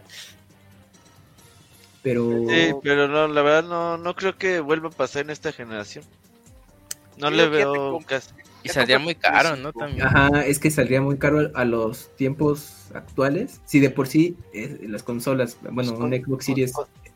Pero 2.02 2.30
Sí, 2.48 2.74
pero 2.82 3.08
no, 3.08 3.26
la 3.28 3.40
verdad 3.42 3.64
no, 3.68 3.96
no 3.96 4.14
creo 4.14 4.36
que 4.36 4.60
vuelva 4.60 4.88
a 4.88 4.92
pasar 4.92 5.22
en 5.22 5.30
esta 5.30 5.52
generación. 5.52 6.04
No 7.16 7.30
Yo 7.30 7.36
le 7.36 7.48
veo 7.48 7.98
casi. 8.06 8.30
Y 8.62 8.68
saldría 8.68 8.98
muy 8.98 9.14
caro, 9.14 9.56
¿no? 9.56 9.72
5. 9.72 9.78
También. 9.78 10.06
Ajá, 10.06 10.44
es 10.46 10.58
que 10.58 10.70
saldría 10.70 11.00
muy 11.00 11.16
caro 11.18 11.50
a 11.54 11.64
los 11.64 12.14
tiempos 12.16 12.86
actuales. 12.94 13.60
Si 13.66 13.78
de 13.80 13.90
por 13.90 14.06
sí 14.06 14.36
eh, 14.52 14.80
las 14.88 15.02
consolas, 15.02 15.56
bueno, 15.62 15.74
Pues 15.74 15.92
con- 15.92 16.12
un 16.12 16.24
Xbox 16.24 16.44
Series, 16.44 16.72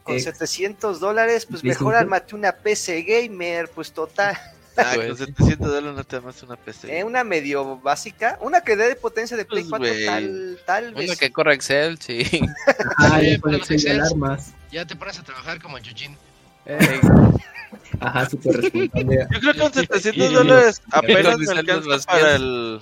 Con, 0.08 0.16
X. 0.16 0.24
700 0.24 1.00
dólares, 1.00 1.46
pues 1.46 1.62
mejor 1.62 1.92
5. 1.94 1.98
armate 1.98 2.34
una 2.34 2.52
PC 2.52 3.02
gamer, 3.02 3.68
pues 3.68 3.92
total. 3.92 4.36
Ah, 4.80 4.92
Pues. 4.94 5.08
con 5.08 5.16
700 5.16 5.66
dólares 5.72 5.96
no 5.96 6.04
te 6.04 6.16
amas 6.16 6.40
una 6.44 6.54
PC. 6.54 6.98
Eh, 7.00 7.02
una 7.02 7.24
medio 7.24 7.78
básica, 7.80 8.38
una 8.40 8.60
que 8.60 8.76
dé 8.76 8.86
de 8.86 8.94
potencia 8.94 9.36
de 9.36 9.44
Play 9.44 9.64
Pues, 9.64 9.70
4, 9.80 9.88
güey. 9.92 10.06
tal, 10.06 10.58
tal 10.64 10.94
vez. 10.94 11.18
que 11.18 11.32
corre 11.32 11.54
Excel, 11.54 11.98
sí. 11.98 12.22
ajá, 12.96 13.18
Sí, 13.18 13.26
ya 13.26 13.40
con 13.40 13.40
para 13.40 13.54
el 13.54 13.58
los 13.58 13.66
sello 13.66 13.66
de 13.66 13.74
Excels. 13.74 13.98
alarmas. 14.12 14.52
Ya 14.70 14.86
te 14.86 14.94
pones 14.94 15.18
a 15.18 15.24
trabajar 15.24 15.60
como 15.60 15.78
Yujin. 15.78 16.16
Ey, 16.64 17.00
Ajá, 17.98 18.30
súper 18.30 18.56
responsable. 18.56 19.26
Yo 19.32 19.40
creo 19.40 19.52
que 19.52 19.58
con 19.58 19.72
700 19.74 20.30
Y- 20.30 20.34
dólares 20.34 20.82
apenas 20.92 21.38
me 21.38 21.52
alcanza 21.52 22.06
para 22.06 22.36
el... 22.36 22.80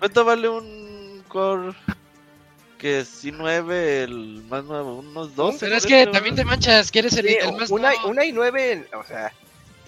¿Cuánto 0.00 0.24
vale 0.24 0.48
un 0.48 1.22
Core? 1.28 1.72
Que 2.84 2.98
es 3.00 3.24
i9, 3.24 3.72
el 3.72 4.44
más 4.46 4.62
nuevo, 4.64 4.96
unos 4.98 5.34
12. 5.34 5.56
Pero 5.58 5.74
es 5.76 5.86
que 5.86 6.06
también 6.08 6.34
te 6.36 6.44
manchas, 6.44 6.90
quieres 6.90 7.16
el, 7.16 7.26
Sí, 7.28 7.36
el 7.40 7.52
más 7.54 7.70
una, 7.70 7.88
nuevo. 7.94 8.08
una 8.08 8.26
y 8.26 8.32
nueve, 8.32 8.86
o 8.94 9.02
sea, 9.04 9.32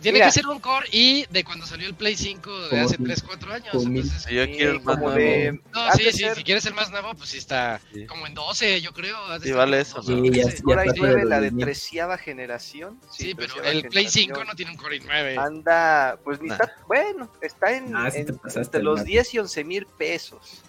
Tiene 0.01 0.17
mira. 0.17 0.27
que 0.29 0.33
ser 0.33 0.47
un 0.47 0.61
core 0.61 0.87
y 0.91 1.27
de 1.27 1.45
cuando 1.45 1.67
salió 1.67 1.87
el 1.89 1.95
Play 1.95 2.17
5 2.17 2.69
de 2.71 2.81
hace 2.81 2.97
si- 2.97 3.03
3, 3.05 3.23
4 3.23 3.53
años. 3.53 3.69
Entonces, 3.75 4.25
Yo 4.31 4.47
quiero 4.47 4.73
el 4.73 4.81
más 4.81 4.97
nuevo. 4.99 5.11
de... 5.15 5.61
no, 5.75 5.93
sí, 5.93 6.05
sí, 6.11 6.19
ser- 6.21 6.37
si 6.37 6.43
quieres 6.43 6.65
el 6.65 6.73
más 6.73 6.91
nuevo, 6.91 7.13
pues 7.13 7.29
sí 7.29 7.37
está 7.37 7.83
Sí. 7.93 8.07
como 8.07 8.27
en 8.27 8.33
12, 8.33 8.81
yo 8.81 8.95
creo. 8.95 9.19
Sí, 9.43 9.53
vale 9.53 9.79
eso, 9.83 9.97
12, 9.97 10.13
¿no? 10.13 10.23
Sí, 10.23 10.31
ya- 10.31 10.43
13. 10.45 10.57
ya 10.57 10.63
Core 10.65 10.83
está 10.87 10.95
i9, 11.03 11.25
la 11.25 11.41
de 11.43 11.51
2000. 11.51 11.65
treceava 11.67 12.17
generación. 12.17 12.99
Sí, 13.11 13.35
pero 13.35 13.63
el 13.63 13.83
Play 13.89 14.09
5 14.09 14.37
generación. 14.37 14.47
no 14.49 14.55
tiene 14.55 14.71
un 14.73 14.79
Core 14.79 15.01
i9. 15.03 15.37
Anda, 15.39 16.19
pues 16.25 16.41
ni 16.41 16.49
Nah. 16.49 16.55
está, 16.55 16.73
bueno, 16.87 17.31
está 17.43 17.73
en, 17.77 17.95
Ah, 17.95 18.11
sí 18.11 18.21
en- 18.21 18.27
te 18.39 18.59
entre 18.59 18.83
los 18.83 18.97
gato. 19.01 19.07
10 19.07 19.35
y 19.35 19.39
11 19.39 19.65
mil 19.65 19.85
pesos. 19.99 20.63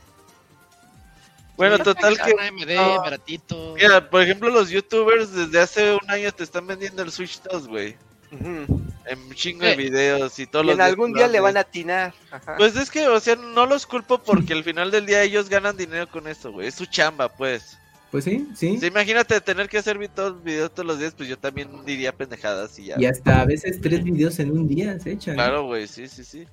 Bueno, 1.57 1.79
total 1.79 2.17
que... 2.17 2.31
un 2.33 2.39
AMD 2.39 2.75
no. 2.75 2.97
baratito. 3.01 3.73
Mira, 3.75 4.09
por 4.09 4.21
ejemplo, 4.21 4.49
los 4.49 4.69
youtubers 4.69 5.33
desde 5.33 5.59
hace 5.59 5.93
un 5.93 6.09
año 6.09 6.31
te 6.31 6.43
están 6.43 6.65
vendiendo 6.67 7.01
el 7.01 7.11
Switch 7.11 7.41
2, 7.41 7.67
güey. 7.67 7.95
En 8.31 9.19
un 9.19 9.33
chingo 9.33 9.65
de 9.65 9.75
videos 9.75 10.37
y 10.37 10.45
todos 10.47 10.65
Y 10.65 10.67
los 10.67 10.73
en 10.73 10.77
días 10.79 10.89
algún 10.89 11.13
día 11.13 11.27
le 11.27 11.39
van 11.39 11.55
a 11.57 11.61
atinar. 11.61 12.13
Ajá. 12.29 12.57
Pues 12.57 12.75
es 12.75 12.91
que, 12.91 13.07
o 13.07 13.19
sea, 13.19 13.35
no 13.37 13.65
los 13.65 13.85
culpo 13.85 14.17
porque 14.21 14.53
al 14.53 14.63
final 14.63 14.91
del 14.91 15.05
día 15.05 15.23
ellos 15.23 15.47
ganan 15.49 15.77
dinero 15.77 16.09
con 16.09 16.27
esto, 16.27 16.51
güey. 16.51 16.67
Es 16.67 16.75
su 16.75 16.85
chamba, 16.85 17.29
pues. 17.29 17.77
Pues 18.11 18.23
sí, 18.25 18.47
sí. 18.55 18.77
Sí, 18.79 18.85
imagínate 18.85 19.39
tener 19.41 19.67
que 19.69 19.77
hacer 19.77 19.97
vi- 19.97 20.07
todos 20.07 20.41
videos 20.43 20.71
todos 20.73 20.85
los 20.85 20.99
días, 20.99 21.13
pues 21.15 21.27
yo 21.27 21.37
también 21.37 21.69
diría 21.85 22.11
pendejadas 22.15 22.77
y 22.79 22.85
ya. 22.85 22.95
Y 22.99 23.05
hasta 23.05 23.41
a 23.41 23.45
veces 23.45 23.79
tres 23.81 24.03
videos 24.03 24.39
en 24.39 24.51
un 24.51 24.67
día 24.67 24.97
se 24.99 25.11
echan. 25.13 25.33
¿eh? 25.33 25.37
Claro, 25.37 25.63
güey, 25.65 25.87
sí, 25.87 26.07
sí, 26.07 26.23
sí. 26.23 26.45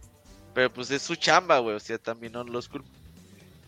Pero 0.53 0.73
pues 0.73 0.91
es 0.93 1.03
su 1.03 1.17
chamba, 1.17 1.59
güey, 1.59 1.77
o 1.77 1.81
sea, 1.81 1.99
también 1.99 2.33
no 2.33 2.45
los 2.45 2.69
culpo. 2.69 2.89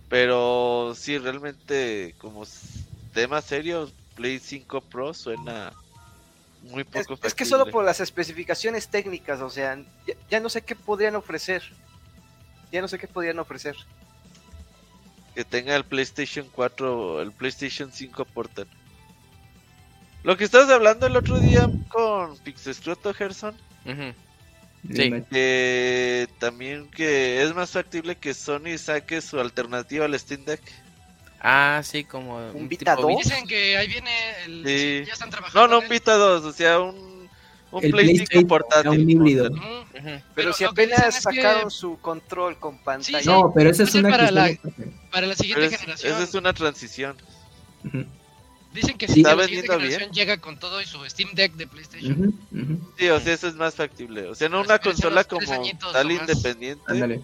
Pero 0.08 0.94
sí, 0.96 1.18
realmente, 1.18 2.14
como 2.18 2.44
tema 3.12 3.40
serio, 3.42 3.90
Play 4.14 4.38
5 4.38 4.80
Pro 4.82 5.14
suena 5.14 5.72
muy 6.62 6.84
Es, 6.92 7.08
poco 7.08 7.14
es 7.22 7.34
que 7.34 7.44
factible. 7.44 7.46
solo 7.46 7.70
por 7.70 7.84
las 7.84 8.00
especificaciones 8.00 8.88
técnicas, 8.88 9.40
o 9.40 9.50
sea, 9.50 9.76
ya, 10.06 10.14
ya 10.30 10.40
no 10.40 10.48
sé 10.48 10.62
qué 10.62 10.76
podrían 10.76 11.16
ofrecer. 11.16 11.62
Ya 12.72 12.80
no 12.80 12.88
sé 12.88 12.98
qué 12.98 13.08
podrían 13.08 13.38
ofrecer. 13.38 13.76
que 15.34 15.44
tenga 15.44 15.76
el 15.76 15.84
PlayStation 15.84 16.48
4 16.50 16.98
o 17.14 17.20
el 17.20 17.32
PlayStation 17.32 17.92
5 17.92 18.24
Portal. 18.26 18.66
Lo 20.22 20.36
que 20.36 20.44
estabas 20.44 20.70
hablando 20.70 21.06
el 21.06 21.16
otro 21.16 21.38
día 21.38 21.70
con 21.88 22.36
Pixescroto 22.38 23.12
Gerson. 23.14 23.54
De 23.84 24.25
Sí. 24.94 25.10
que 25.30 26.28
también 26.38 26.88
que 26.90 27.42
es 27.42 27.54
más 27.54 27.70
factible 27.70 28.16
que 28.16 28.34
Sony 28.34 28.78
saque 28.78 29.20
su 29.20 29.38
alternativa 29.40 30.04
al 30.04 30.18
Steam 30.18 30.44
Deck. 30.44 30.60
Ah, 31.40 31.82
sí, 31.84 32.04
como 32.04 32.36
¿Un 32.52 32.68
Vita 32.68 32.96
tipo 32.96 33.08
2? 33.12 33.22
Dicen 33.22 33.46
que 33.46 33.76
ahí 33.76 33.86
viene 33.88 34.10
el. 34.46 34.64
Sí. 34.66 34.78
sí, 35.00 35.04
ya 35.06 35.12
están 35.12 35.30
trabajando. 35.30 35.68
No, 35.68 35.74
no 35.74 35.78
un. 35.80 35.88
Vita 35.88 36.14
2, 36.14 36.44
o 36.44 36.52
sea, 36.52 36.80
un, 36.80 37.28
un 37.70 37.84
El 37.84 37.90
Play 37.90 38.06
5 38.06 38.16
PlayStation 38.16 38.46
portátil. 38.48 38.90
un 38.90 39.10
híbrido. 39.10 39.50
Ujú. 39.50 39.56
Ujú. 39.58 39.84
Pero, 39.94 40.22
Pero 40.34 40.52
si 40.52 40.64
apenas 40.64 41.00
es 41.18 41.26
que- 41.26 41.42
sacaron 41.42 41.70
su 41.70 41.98
control 42.00 42.58
con 42.58 42.78
pantalla. 42.78 43.20
sí. 43.20 43.28
No, 43.28 43.52
pero 43.54 43.70
esa 43.70 43.82
es 43.84 43.94
una 43.94 44.10
para 44.10 44.30
la- 44.30 44.56
Para 45.12 45.26
la 45.26 45.34
siguiente 45.34 45.62
Pero 45.62 45.74
es- 45.74 45.80
generación. 45.80 46.12
esa 46.14 46.22
es 46.22 46.34
una 46.34 46.52
transición. 46.52 47.16
Ujú, 47.84 48.04
Dicen 48.76 48.98
que 48.98 49.06
Está 49.06 49.34
la 49.34 49.48
generación 49.48 50.12
llega 50.12 50.36
con 50.36 50.58
todo 50.58 50.82
y 50.82 50.84
su 50.84 51.02
Steam 51.06 51.30
Deck 51.34 51.54
de 51.54 51.66
PlayStation. 51.66 52.38
Sí, 52.98 53.08
o 53.08 53.18
sea, 53.20 53.32
eso 53.32 53.48
es 53.48 53.54
más 53.54 53.74
factible. 53.74 54.28
O 54.28 54.34
sea, 54.34 54.50
no 54.50 54.60
Pero 54.60 54.74
una 54.74 54.78
consola 54.78 55.24
como 55.24 55.46
tal 55.92 56.12
independiente. 56.12 57.22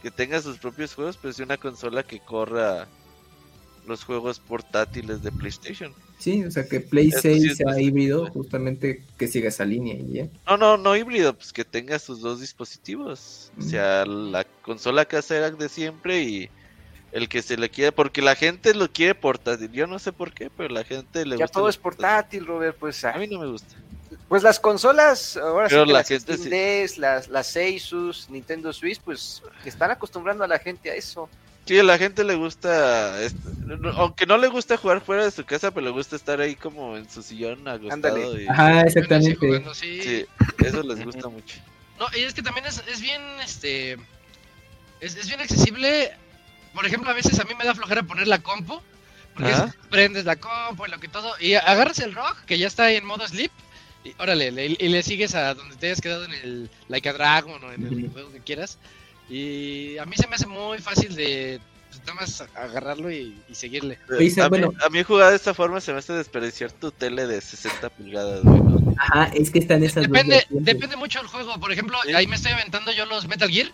Que 0.00 0.10
tenga 0.10 0.40
sus 0.40 0.58
propios 0.58 0.94
juegos, 0.94 1.18
pero 1.20 1.32
sí 1.32 1.42
una 1.42 1.56
consola 1.56 2.02
que 2.02 2.20
corra 2.20 2.88
los 3.86 4.04
juegos 4.04 4.38
portátiles 4.38 5.22
de 5.22 5.32
PlayStation. 5.32 5.92
Sí, 6.18 6.44
o 6.44 6.50
sea 6.52 6.68
que 6.68 6.78
Play 6.78 7.08
Eso 7.08 7.20
6 7.22 7.42
sí 7.42 7.48
es 7.48 7.56
sea 7.56 7.80
híbrido, 7.80 8.30
justamente 8.30 9.04
que 9.18 9.26
siga 9.26 9.48
esa 9.48 9.64
línea 9.64 9.96
y 9.96 10.12
ya. 10.12 10.28
No, 10.46 10.56
no, 10.56 10.76
no 10.76 10.96
híbrido, 10.96 11.34
pues 11.34 11.52
que 11.52 11.64
tenga 11.64 11.98
sus 11.98 12.20
dos 12.20 12.40
dispositivos. 12.40 13.50
O 13.58 13.62
sea, 13.62 14.06
la 14.06 14.44
consola 14.62 15.04
casera 15.04 15.50
de 15.50 15.68
siempre 15.68 16.22
y 16.22 16.50
el 17.12 17.28
que 17.28 17.42
se 17.42 17.56
le 17.56 17.70
quiere, 17.70 17.92
porque 17.92 18.22
la 18.22 18.34
gente 18.34 18.74
lo 18.74 18.90
quiere 18.90 19.14
portátil. 19.14 19.70
Yo 19.72 19.86
no 19.86 19.98
sé 19.98 20.12
por 20.12 20.32
qué, 20.32 20.50
pero 20.50 20.68
la 20.74 20.84
gente 20.84 21.24
le 21.26 21.36
Ya 21.38 21.44
gusta. 21.44 21.52
todo 21.54 21.64
lo 21.64 21.70
es 21.70 21.76
portátil, 21.76 22.46
Robert, 22.46 22.76
pues, 22.78 23.04
ah, 23.04 23.12
A 23.12 23.18
mí 23.18 23.26
no 23.28 23.38
me 23.38 23.46
gusta. 23.46 23.76
pues 24.28 24.42
las 24.42 24.58
consolas, 24.58 25.36
ahora 25.36 25.68
Pero 25.68 25.82
sí 25.82 25.86
que 25.86 25.92
la 25.92 25.98
las 26.00 26.08
gente 26.08 26.36
Steam 26.36 26.44
sí. 26.44 26.48
Decks, 26.50 26.98
las, 26.98 27.28
las 27.28 27.56
Asus, 27.56 28.28
Nintendo 28.30 28.72
Switch, 28.72 29.00
pues 29.00 29.42
están 29.64 29.90
acostumbrando 29.90 30.42
a 30.44 30.48
la 30.48 30.58
gente 30.58 30.90
a 30.90 30.94
eso. 30.94 31.28
Sí, 31.66 31.78
a 31.78 31.84
la 31.84 31.96
gente 31.96 32.24
le 32.24 32.34
gusta, 32.34 33.16
aunque 33.96 34.26
no 34.26 34.36
le 34.36 34.48
gusta 34.48 34.76
jugar 34.76 35.00
fuera 35.00 35.24
de 35.24 35.30
su 35.30 35.44
casa, 35.44 35.70
pero 35.70 35.86
le 35.86 35.92
gusta 35.92 36.16
estar 36.16 36.40
ahí 36.40 36.56
como 36.56 36.96
en 36.96 37.08
su 37.08 37.22
sillón 37.22 37.68
acostado. 37.68 37.92
Ándale. 37.94 38.42
Y, 38.42 38.48
Ajá, 38.48 38.80
exactamente. 38.80 39.36
jugando, 39.36 39.72
sí. 39.74 40.02
sí, 40.02 40.26
eso 40.64 40.82
les 40.82 41.04
gusta 41.04 41.28
mucho. 41.28 41.58
No, 42.00 42.06
y 42.18 42.24
es 42.24 42.34
que 42.34 42.42
también 42.42 42.66
es, 42.66 42.82
es 42.88 43.00
bien, 43.00 43.22
este, 43.44 43.92
es, 45.00 45.14
es 45.14 45.28
bien 45.28 45.40
accesible. 45.40 46.10
Por 46.74 46.86
ejemplo, 46.86 47.10
a 47.10 47.14
veces 47.14 47.38
a 47.38 47.44
mí 47.44 47.54
me 47.58 47.64
da 47.64 47.74
flojera 47.74 48.02
poner 48.02 48.26
la 48.28 48.38
compu, 48.38 48.80
porque 49.34 49.50
es- 49.50 49.62
prendes 49.90 50.24
la 50.24 50.36
compu 50.36 50.86
y 50.86 50.90
lo 50.90 50.98
que 51.00 51.08
todo, 51.08 51.34
y 51.40 51.54
agarras 51.54 51.98
el 52.00 52.14
rock, 52.14 52.44
que 52.46 52.58
ya 52.58 52.66
está 52.66 52.84
ahí 52.84 52.96
en 52.96 53.04
modo 53.04 53.26
sleep, 53.26 53.50
y 54.04 54.14
órale, 54.18 54.50
le- 54.50 54.76
y 54.78 54.88
le 54.88 55.02
sigues 55.02 55.34
a 55.34 55.54
donde 55.54 55.76
te 55.76 55.86
hayas 55.86 56.00
quedado 56.00 56.24
en 56.24 56.32
el 56.32 56.70
Like 56.88 57.08
a 57.08 57.12
Dragon 57.12 57.62
o 57.62 57.72
en 57.72 57.86
el 57.86 58.10
juego 58.10 58.32
que 58.32 58.40
quieras. 58.40 58.78
Y 59.28 59.96
a 59.98 60.04
mí 60.06 60.16
se 60.16 60.26
me 60.28 60.34
hace 60.34 60.46
muy 60.46 60.78
fácil 60.78 61.14
de 61.14 61.60
pues, 61.90 62.00
nada 62.06 62.14
más 62.14 62.40
agarrarlo 62.54 63.10
y, 63.12 63.38
y 63.48 63.54
seguirle. 63.54 63.98
Oye, 64.10 64.32
a, 64.42 64.48
bueno. 64.48 64.70
mí, 64.70 64.76
a 64.84 64.88
mí 64.88 65.02
jugar 65.02 65.30
de 65.30 65.36
esta 65.36 65.52
forma 65.54 65.80
se 65.80 65.92
me 65.92 65.98
hace 65.98 66.14
desperdiciar 66.14 66.72
tu 66.72 66.90
tele 66.90 67.26
de 67.26 67.40
60 67.40 67.90
pulgadas, 67.90 68.42
güey. 68.42 68.60
¿no? 68.60 68.94
Ajá, 68.98 69.30
es 69.34 69.50
que 69.50 69.58
están 69.60 69.84
esas 69.84 70.02
Depende, 70.04 70.46
depende 70.50 70.96
mucho 70.96 71.18
del 71.20 71.28
juego. 71.28 71.58
Por 71.60 71.70
ejemplo, 71.70 71.98
Sí. 72.04 72.14
ahí 72.14 72.26
me 72.26 72.36
estoy 72.36 72.52
aventando 72.52 72.92
yo 72.92 73.04
los 73.06 73.28
Metal 73.28 73.48
Gear, 73.50 73.70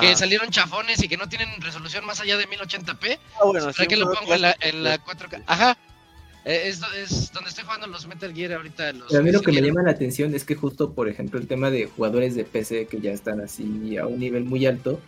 que 0.00 0.16
salieron 0.16 0.50
chafones 0.50 1.02
y 1.02 1.08
que 1.08 1.16
no 1.16 1.28
tienen 1.28 1.48
resolución 1.60 2.04
más 2.04 2.20
allá 2.20 2.36
de 2.36 2.46
1080p. 2.48 3.18
Ah, 3.40 3.44
bueno, 3.44 3.66
¿Para 3.66 3.72
sí, 3.72 3.86
qué 3.86 3.94
un 3.94 4.00
lo 4.00 4.12
pongo 4.12 4.34
en 4.34 4.42
la, 4.42 4.52
clásico, 4.54 4.76
en 4.78 4.84
la 4.84 5.04
4K? 5.04 5.42
Ajá. 5.46 5.76
Eh, 6.44 6.68
Es, 6.68 6.80
es 6.96 7.32
donde 7.32 7.50
estoy 7.50 7.64
jugando 7.64 7.86
los 7.86 8.06
Metal 8.06 8.32
Gear 8.34 8.52
ahorita. 8.54 8.92
Los 8.92 9.08
Pero 9.08 9.20
a 9.20 9.22
mí 9.22 9.32
lo 9.32 9.40
que 9.40 9.52
me 9.52 9.60
llama 9.60 9.82
la 9.82 9.90
atención 9.90 10.34
es 10.34 10.44
que 10.44 10.54
justo, 10.54 10.92
por 10.92 11.08
ejemplo, 11.08 11.38
el 11.38 11.46
tema 11.46 11.70
de 11.70 11.86
jugadores 11.86 12.34
de 12.34 12.44
PC 12.44 12.86
que 12.86 13.00
ya 13.00 13.12
están 13.12 13.40
así 13.40 13.96
a 13.96 14.06
un 14.06 14.18
nivel 14.18 14.44
muy 14.44 14.66
alto, 14.66 15.00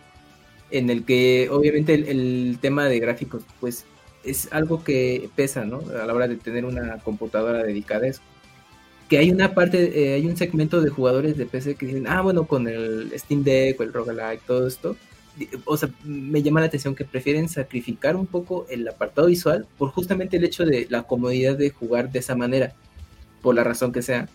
en 0.69 0.89
el 0.89 1.03
que 1.05 1.49
obviamente 1.51 1.93
el, 1.93 2.07
el 2.07 2.57
tema 2.61 2.85
de 2.85 2.99
gráficos, 2.99 3.43
pues 3.59 3.85
es 4.23 4.49
algo 4.51 4.83
que 4.83 5.29
pesa, 5.35 5.65
¿no? 5.65 5.81
A 6.01 6.05
la 6.05 6.13
hora 6.13 6.27
de 6.27 6.37
tener 6.37 6.65
una 6.65 6.97
computadora 6.99 7.63
dedicada 7.63 8.05
a 8.05 8.09
eso. 8.09 8.21
Que 9.11 9.17
hay 9.17 9.29
una 9.29 9.53
parte, 9.53 10.05
eh, 10.05 10.13
hay 10.13 10.25
un 10.25 10.37
segmento 10.37 10.79
de 10.79 10.89
jugadores 10.89 11.35
de 11.35 11.45
PC 11.45 11.75
que 11.75 11.85
dicen, 11.85 12.07
ah, 12.07 12.21
bueno, 12.21 12.47
con 12.47 12.65
el 12.69 13.11
Steam 13.19 13.43
Deck 13.43 13.77
o 13.77 13.83
el 13.83 13.91
Roguelike, 13.91 14.41
todo 14.45 14.65
esto, 14.65 14.95
o 15.65 15.75
sea, 15.75 15.89
me 16.05 16.41
llama 16.41 16.61
la 16.61 16.67
atención 16.67 16.95
que 16.95 17.03
prefieren 17.03 17.49
sacrificar 17.49 18.15
un 18.15 18.25
poco 18.25 18.65
el 18.69 18.87
apartado 18.87 19.27
visual 19.27 19.67
por 19.77 19.89
justamente 19.89 20.37
el 20.37 20.45
hecho 20.45 20.63
de 20.63 20.87
la 20.89 21.03
comodidad 21.03 21.57
de 21.57 21.71
jugar 21.71 22.09
de 22.09 22.19
esa 22.19 22.37
manera, 22.37 22.73
por 23.41 23.53
la 23.53 23.65
razón 23.65 23.91
que 23.91 24.01
sea. 24.01 24.29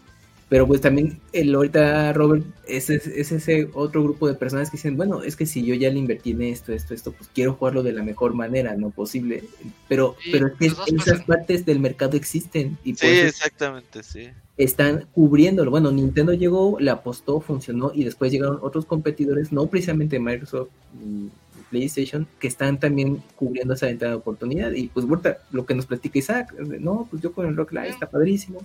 Pero 0.51 0.67
pues 0.67 0.83
también 0.83 1.21
el 1.33 1.55
ahorita 1.55 2.13
Robert 2.13 2.45
es, 2.69 2.91
es, 2.91 3.07
es 3.07 3.33
ese 3.33 3.71
otro 3.73 4.03
grupo 4.05 4.29
de 4.29 4.35
personas 4.35 4.71
que 4.71 4.77
dicen, 4.77 4.99
bueno, 4.99 5.23
es 5.23 5.37
que 5.37 5.47
si 5.47 5.65
yo 5.65 5.75
ya 5.75 5.89
le 5.89 5.99
invertí 5.99 6.33
en 6.33 6.43
esto, 6.43 6.75
esto, 6.75 6.93
esto, 6.93 7.13
pues 7.13 7.31
quiero 7.35 7.55
jugarlo 7.55 7.83
de 7.83 7.93
la 7.93 8.03
mejor 8.03 8.35
manera, 8.35 8.77
no 8.77 8.91
posible. 8.91 9.43
Pero, 9.89 10.17
Sí, 10.21 10.31
pero 10.31 10.49
es 10.49 10.53
que 10.55 10.67
esas 10.67 11.23
partes 11.25 11.65
del 11.65 11.81
mercado 11.81 12.19
existen 12.19 12.77
y 12.85 12.95
Sí, 12.95 13.07
exactamente, 13.07 14.03
sí. 14.03 14.29
Están 14.57 15.07
cubriéndolo. 15.13 15.71
Bueno, 15.71 15.91
Nintendo 15.91 16.33
llegó, 16.33 16.79
le 16.81 16.91
apostó, 16.91 17.41
funcionó 17.41 17.93
y 17.95 18.05
después 18.05 18.33
llegaron 18.33 18.59
otros 18.63 18.87
competidores, 18.87 19.53
no 19.53 19.67
precisamente 19.67 20.19
Microsoft 20.19 20.69
y 21.05 21.29
PlayStation, 21.71 22.27
que 22.39 22.49
están 22.49 22.79
también 22.81 23.23
cubriendo 23.35 23.75
esa 23.75 23.87
ventana 23.87 24.13
de 24.13 24.19
oportunidad. 24.19 24.73
Y 24.73 24.89
pues 24.89 25.07
ahorita 25.07 25.39
lo 25.51 25.67
que 25.67 25.75
nos 25.75 25.87
platica 25.87 26.19
Isaac, 26.19 26.55
no, 26.81 27.07
pues 27.11 27.23
yo 27.23 27.33
con 27.33 27.47
el 27.47 27.57
Rock 27.57 27.73
Live 27.73 27.89
está 27.89 28.09
padrísimo. 28.09 28.61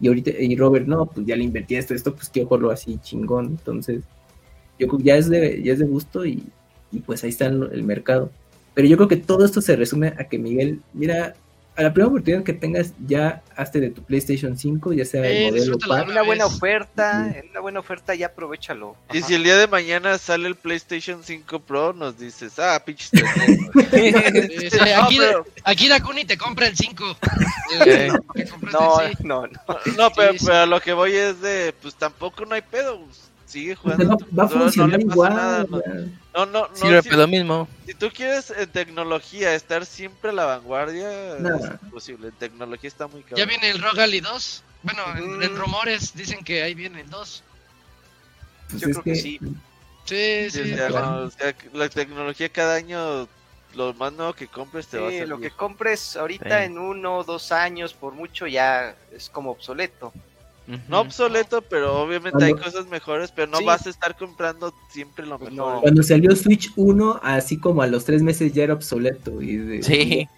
Y 0.00 0.08
ahorita, 0.08 0.30
y 0.38 0.56
Robert, 0.56 0.86
no, 0.86 1.06
pues 1.06 1.26
ya 1.26 1.36
le 1.36 1.44
invertí 1.44 1.76
esto, 1.76 1.94
esto, 1.94 2.14
pues 2.14 2.28
quiero 2.28 2.48
jugarlo 2.48 2.70
así 2.70 2.98
chingón. 3.02 3.46
Entonces, 3.46 4.02
yo 4.78 4.88
creo 4.88 4.98
que 4.98 5.04
ya 5.04 5.16
es 5.16 5.30
de, 5.30 5.62
ya 5.62 5.72
es 5.72 5.78
de 5.78 5.86
gusto 5.86 6.26
y, 6.26 6.42
y 6.90 6.98
pues 6.98 7.22
ahí 7.24 7.30
está 7.30 7.46
el 7.46 7.82
mercado. 7.84 8.30
Pero 8.74 8.88
yo 8.88 8.96
creo 8.96 9.08
que 9.08 9.16
todo 9.16 9.44
esto 9.44 9.60
se 9.60 9.76
resume 9.76 10.08
a 10.08 10.24
que 10.24 10.38
Miguel, 10.38 10.80
mira, 10.92 11.34
a 11.74 11.82
la 11.82 11.92
primera 11.92 12.08
oportunidad 12.08 12.42
que 12.44 12.52
tengas, 12.52 12.92
ya 13.06 13.42
hazte 13.56 13.80
de 13.80 13.90
tu 13.90 14.02
PlayStation 14.02 14.56
5, 14.58 14.92
ya 14.92 15.04
sea 15.06 15.26
el 15.26 15.36
Eh, 15.36 15.50
modelo 15.50 15.78
par. 15.78 16.08
Una 16.08 16.22
buena 16.22 16.44
oferta, 16.46 17.32
en 17.34 17.48
una 17.50 17.60
buena 17.60 17.80
oferta 17.80 18.14
ya 18.14 18.26
aprovechalo. 18.26 18.94
Y 19.12 19.18
Ajá. 19.18 19.26
si 19.26 19.34
el 19.34 19.42
día 19.44 19.56
de 19.56 19.66
mañana 19.68 20.18
sale 20.18 20.48
el 20.48 20.54
PlayStation 20.56 21.22
5 21.24 21.60
Pro, 21.60 21.92
nos 21.94 22.18
dices, 22.18 22.58
ah, 22.58 22.82
pinches 22.84 23.10
Sí, 23.90 24.70
sí, 24.70 24.76
No, 24.78 25.02
aquí, 25.04 25.16
pero- 25.18 25.46
aquí 25.64 25.88
Dakuni 25.88 26.24
te 26.24 26.36
compra 26.36 26.66
el 26.66 26.76
5. 26.76 27.16
Eh. 27.86 28.08
No, 28.72 28.98
sí. 28.98 29.14
no, 29.24 29.46
no. 29.46 29.60
No, 29.96 30.10
pero, 30.14 30.32
Sí, 30.32 30.38
sí. 30.40 30.46
pero 30.46 30.58
a 30.58 30.66
lo 30.66 30.80
que 30.80 30.92
voy 30.92 31.14
es 31.14 31.40
de, 31.40 31.74
pues 31.80 31.94
tampoco 31.94 32.44
no 32.44 32.54
hay 32.54 32.62
pedo. 32.62 33.00
Sigue 33.52 33.76
Pues 33.76 33.94
jugando. 33.96 34.08
va, 34.08 34.16
tu 34.16 34.24
va 34.36 34.42
a 34.44 34.46
no 34.46 34.52
funcionar 34.62 34.98
le 34.98 35.04
pasa 35.06 35.14
igual. 35.14 35.34
nada, 35.34 35.64
no, 35.68 35.80
ya. 35.84 35.90
no, 36.34 36.46
no, 36.46 36.68
no, 36.68 36.74
Sirve 36.74 37.02
si, 37.02 37.08
para 37.10 37.20
lo 37.22 37.28
mismo. 37.28 37.68
si 37.86 37.94
tú 37.94 38.10
quieres 38.10 38.50
en 38.50 38.70
tecnología 38.70 39.54
estar 39.54 39.84
siempre 39.84 40.30
a 40.30 40.32
la 40.32 40.44
vanguardia, 40.46 41.36
es 41.36 41.70
imposible. 41.82 42.28
En 42.28 42.34
tecnología 42.34 42.88
está 42.88 43.06
muy 43.08 43.20
Ya 43.22 43.28
cabrón. 43.28 43.48
viene 43.48 43.70
el 43.70 43.82
Rogali 43.82 44.20
2. 44.20 44.62
Bueno, 44.82 45.02
en, 45.18 45.38
Mm. 45.38 45.42
en 45.42 45.56
rumores 45.56 46.14
dicen 46.14 46.42
que 46.42 46.62
ahí 46.62 46.72
viene 46.74 47.02
el 47.02 47.10
2. 47.10 47.42
Pues 48.70 48.80
Yo 48.82 48.88
creo 48.90 49.02
que 49.02 49.14
sí. 49.16 49.38
Sí, 50.06 50.50
Sí, 50.50 50.50
sí. 50.50 50.72
o 50.72 50.76
sea, 50.76 50.86
claro. 50.88 51.10
no, 51.10 51.16
o 51.26 51.30
sea, 51.30 51.52
que 51.52 51.68
la 51.74 51.88
tecnología 51.90 52.48
cada 52.48 52.74
año, 52.74 53.28
lo 53.74 53.92
más 53.94 54.12
nuevo 54.14 54.32
que 54.32 54.48
compres 54.48 54.86
te 54.88 54.98
va 54.98 55.08
a 55.08 55.10
Sí, 55.10 55.16
servir. 55.18 55.28
lo 55.28 55.38
que 55.40 55.50
compres 55.50 56.16
ahorita 56.16 56.58
Sí. 56.60 56.64
en 56.64 56.78
uno 56.78 57.18
o 57.18 57.24
dos 57.24 57.52
años, 57.52 57.92
por 57.92 58.14
mucho, 58.14 58.46
ya 58.46 58.96
es 59.14 59.28
como 59.28 59.50
obsoleto. 59.50 60.12
No 60.88 61.00
obsoleto, 61.00 61.62
pero 61.62 62.00
obviamente 62.00 62.44
hay 62.44 62.54
cosas 62.54 62.86
mejores, 62.86 63.32
pero 63.32 63.50
no 63.50 63.58
Sí. 63.58 63.64
vas 63.64 63.86
a 63.86 63.90
estar 63.90 64.16
comprando 64.16 64.72
siempre 64.90 65.26
lo 65.26 65.38
Pues 65.38 65.52
mejor. 65.52 65.74
no. 65.76 65.80
Cuando 65.82 66.02
salió 66.02 66.34
Switch 66.36 66.70
1, 66.76 67.20
así 67.22 67.58
como 67.58 67.82
a 67.82 67.86
los 67.86 68.04
tres 68.04 68.22
meses 68.22 68.52
ya 68.52 68.62
era 68.64 68.74
obsoleto. 68.74 69.42
Y 69.42 69.56
de- 69.56 69.82
Sí. 69.82 70.28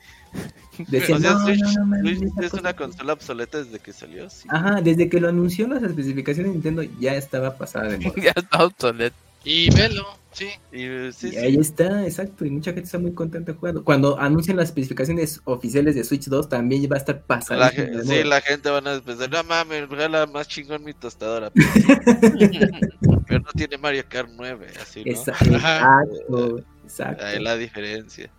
Decían, 0.88 1.18
o 1.18 1.20
sea, 1.20 1.30
no, 1.34 1.44
Switch, 1.44 1.60
no, 1.62 1.72
no, 1.72 1.86
mames, 1.86 2.18
Switch 2.18 2.32
esa 2.32 2.40
es 2.46 2.50
cosa 2.50 2.60
una 2.62 2.70
no". 2.72 2.76
consola 2.76 3.12
obsoleta 3.12 3.58
desde 3.62 3.78
que 3.78 3.92
salió. 3.92 4.28
sí. 4.28 4.48
Ajá, 4.50 4.80
desde 4.80 5.08
que 5.08 5.20
lo 5.20 5.28
anunció 5.28 5.68
las 5.68 5.82
especificaciones 5.84 6.50
de 6.50 6.54
Nintendo 6.54 6.82
ya 6.98 7.14
estaba 7.14 7.56
pasada 7.56 7.88
de 7.90 7.98
moda. 7.98 8.14
ya 8.22 8.32
está 8.34 8.64
obsoleto. 8.64 9.14
Y 9.44 9.70
velo, 9.74 10.04
sí. 10.34 10.48
Y 10.72 10.82
eh, 10.84 11.10
sí, 11.12 11.28
y 11.28 11.30
sí. 11.30 11.36
ahí 11.38 11.56
está, 11.56 12.04
exacto, 12.04 12.44
y 12.44 12.50
mucha 12.50 12.72
gente 12.72 12.86
está 12.86 12.98
muy 12.98 13.12
contenta 13.12 13.54
jugando. 13.54 13.84
Cuando 13.84 14.18
anuncien 14.18 14.56
las 14.56 14.66
especificaciones 14.66 15.40
oficiales 15.44 15.94
de 15.94 16.04
Switch 16.04 16.26
2, 16.26 16.48
también 16.48 16.82
va 16.90 16.96
a 16.96 16.98
estar 16.98 17.16
La, 17.16 17.22
pasada. 17.26 17.70
ge- 17.70 18.02
sí, 18.04 18.24
la 18.24 18.40
gente 18.40 18.68
van 18.70 18.86
a 18.88 19.00
pensar, 19.00 19.30
no 19.30 19.42
mames, 19.44 19.88
regala 19.88 20.26
más 20.26 20.48
chingón 20.48 20.84
mi 20.84 20.92
tostadora. 20.94 21.50
pero 21.50 23.40
no 23.44 23.52
tiene 23.56 23.78
Mario 23.78 24.04
Kart 24.08 24.28
9, 24.34 24.66
así, 24.80 25.04
¿no? 25.04 25.10
Exacto, 25.12 26.64
exacto. 26.84 27.24
Ahí 27.24 27.42
la 27.42 27.56
diferencia. 27.56 28.30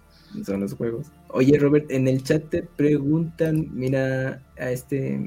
Son 0.45 0.59
los 0.59 0.73
juegos. 0.73 1.07
Oye, 1.29 1.57
Robert, 1.57 1.89
en 1.91 2.07
el 2.07 2.21
chat 2.23 2.43
te 2.49 2.61
preguntan, 2.63 3.69
mira, 3.73 4.41
a 4.57 4.71
este, 4.71 5.19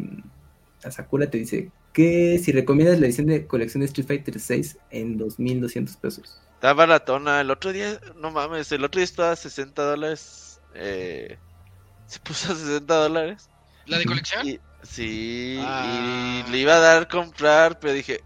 a 0.85 0.91
Sakura 0.91 1.31
te 1.31 1.39
dice, 1.39 1.71
que 1.93 2.39
si 2.39 2.53
recomiendas 2.53 3.01
la 3.01 3.07
edición 3.07 3.27
de 3.27 3.47
colección 3.47 3.81
de 3.81 3.87
Street 3.87 4.07
Fighter 4.07 4.39
6 4.39 4.77
en 4.91 5.19
2.200 5.19 5.97
pesos. 5.99 6.41
Está 6.59 6.73
baratona. 6.73 7.41
El 7.41 7.51
otro 7.53 7.73
día, 7.73 8.01
no 8.17 8.33
mames, 8.33 8.73
el 8.73 8.83
otro 8.85 8.99
día 8.99 9.05
estaba 9.05 9.31
a 9.31 9.37
60 9.37 9.81
dólares. 9.83 10.61
Eh, 10.75 11.39
se 12.07 12.19
puso 12.19 12.53
a 12.53 12.57
60 12.57 12.95
dólares. 12.95 13.49
¿La 13.87 13.99
de 13.99 14.05
colección? 14.05 14.47
Y, 14.47 14.59
sí, 14.83 15.59
Ah. 15.63 16.43
y 16.47 16.51
le 16.51 16.59
iba 16.59 16.75
a 16.75 16.81
dar 16.81 17.07
comprar, 17.09 17.79
pero 17.79 17.93
dije, 17.95 18.23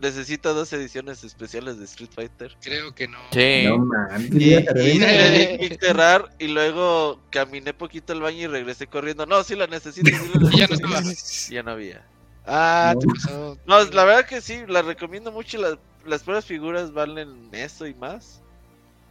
necesito 0.00 0.52
dos 0.52 0.72
ediciones 0.72 1.22
especiales 1.24 1.78
de 1.78 1.84
Street 1.84 2.10
Fighter. 2.14 2.56
Creo 2.60 2.92
que 2.94 3.06
no. 3.06 3.18
Sí. 3.32 3.62
No 3.66 3.78
mames, 3.78 4.26
Y, 4.34 4.64
te 4.64 4.84
y 4.84 4.98
le 4.98 5.30
di 5.30 5.58
clic 5.68 5.80
cerrar 5.80 6.28
y 6.40 6.48
luego 6.48 7.20
caminé 7.30 7.72
poquito 7.72 8.12
al 8.12 8.20
baño 8.20 8.38
y 8.38 8.46
regresé 8.48 8.88
corriendo. 8.88 9.26
No, 9.26 9.44
sí 9.44 9.54
la 9.54 9.68
necesito. 9.68 10.10
sí 10.10 10.30
la 10.40 10.50
Y 10.50 10.56
ya 10.58 10.66
no 10.66 10.74
necesito". 10.74 10.86
estaba. 10.98 11.02
Y 11.50 11.54
ya 11.54 11.62
no 11.62 11.70
había. 11.70 12.04
Ah, 12.46 12.94
te 12.98 13.06
No. 13.06 13.12
pasó. 13.14 13.58
No, 13.64 13.84
la 13.84 14.04
verdad 14.04 14.26
que 14.26 14.40
sí, 14.40 14.62
la 14.66 14.82
recomiendo 14.82 15.30
mucho. 15.30 15.56
Las, 15.58 15.76
las 16.04 16.22
puras 16.22 16.44
figuras 16.44 16.92
valen 16.92 17.48
eso 17.52 17.86
y 17.86 17.94
más. 17.94 18.40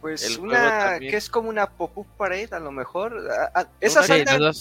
Pues 0.00 0.24
El 0.24 0.40
una 0.40 0.98
que 0.98 1.16
es 1.16 1.28
como 1.28 1.48
una 1.50 1.68
pop-up 1.68 2.06
pared, 2.16 2.52
a 2.54 2.58
lo 2.60 2.72
mejor. 2.72 3.18
A- 3.30 3.60
a- 3.60 3.68
esas 3.80 4.06
Sí, 4.06 4.12
andan, 4.12 4.52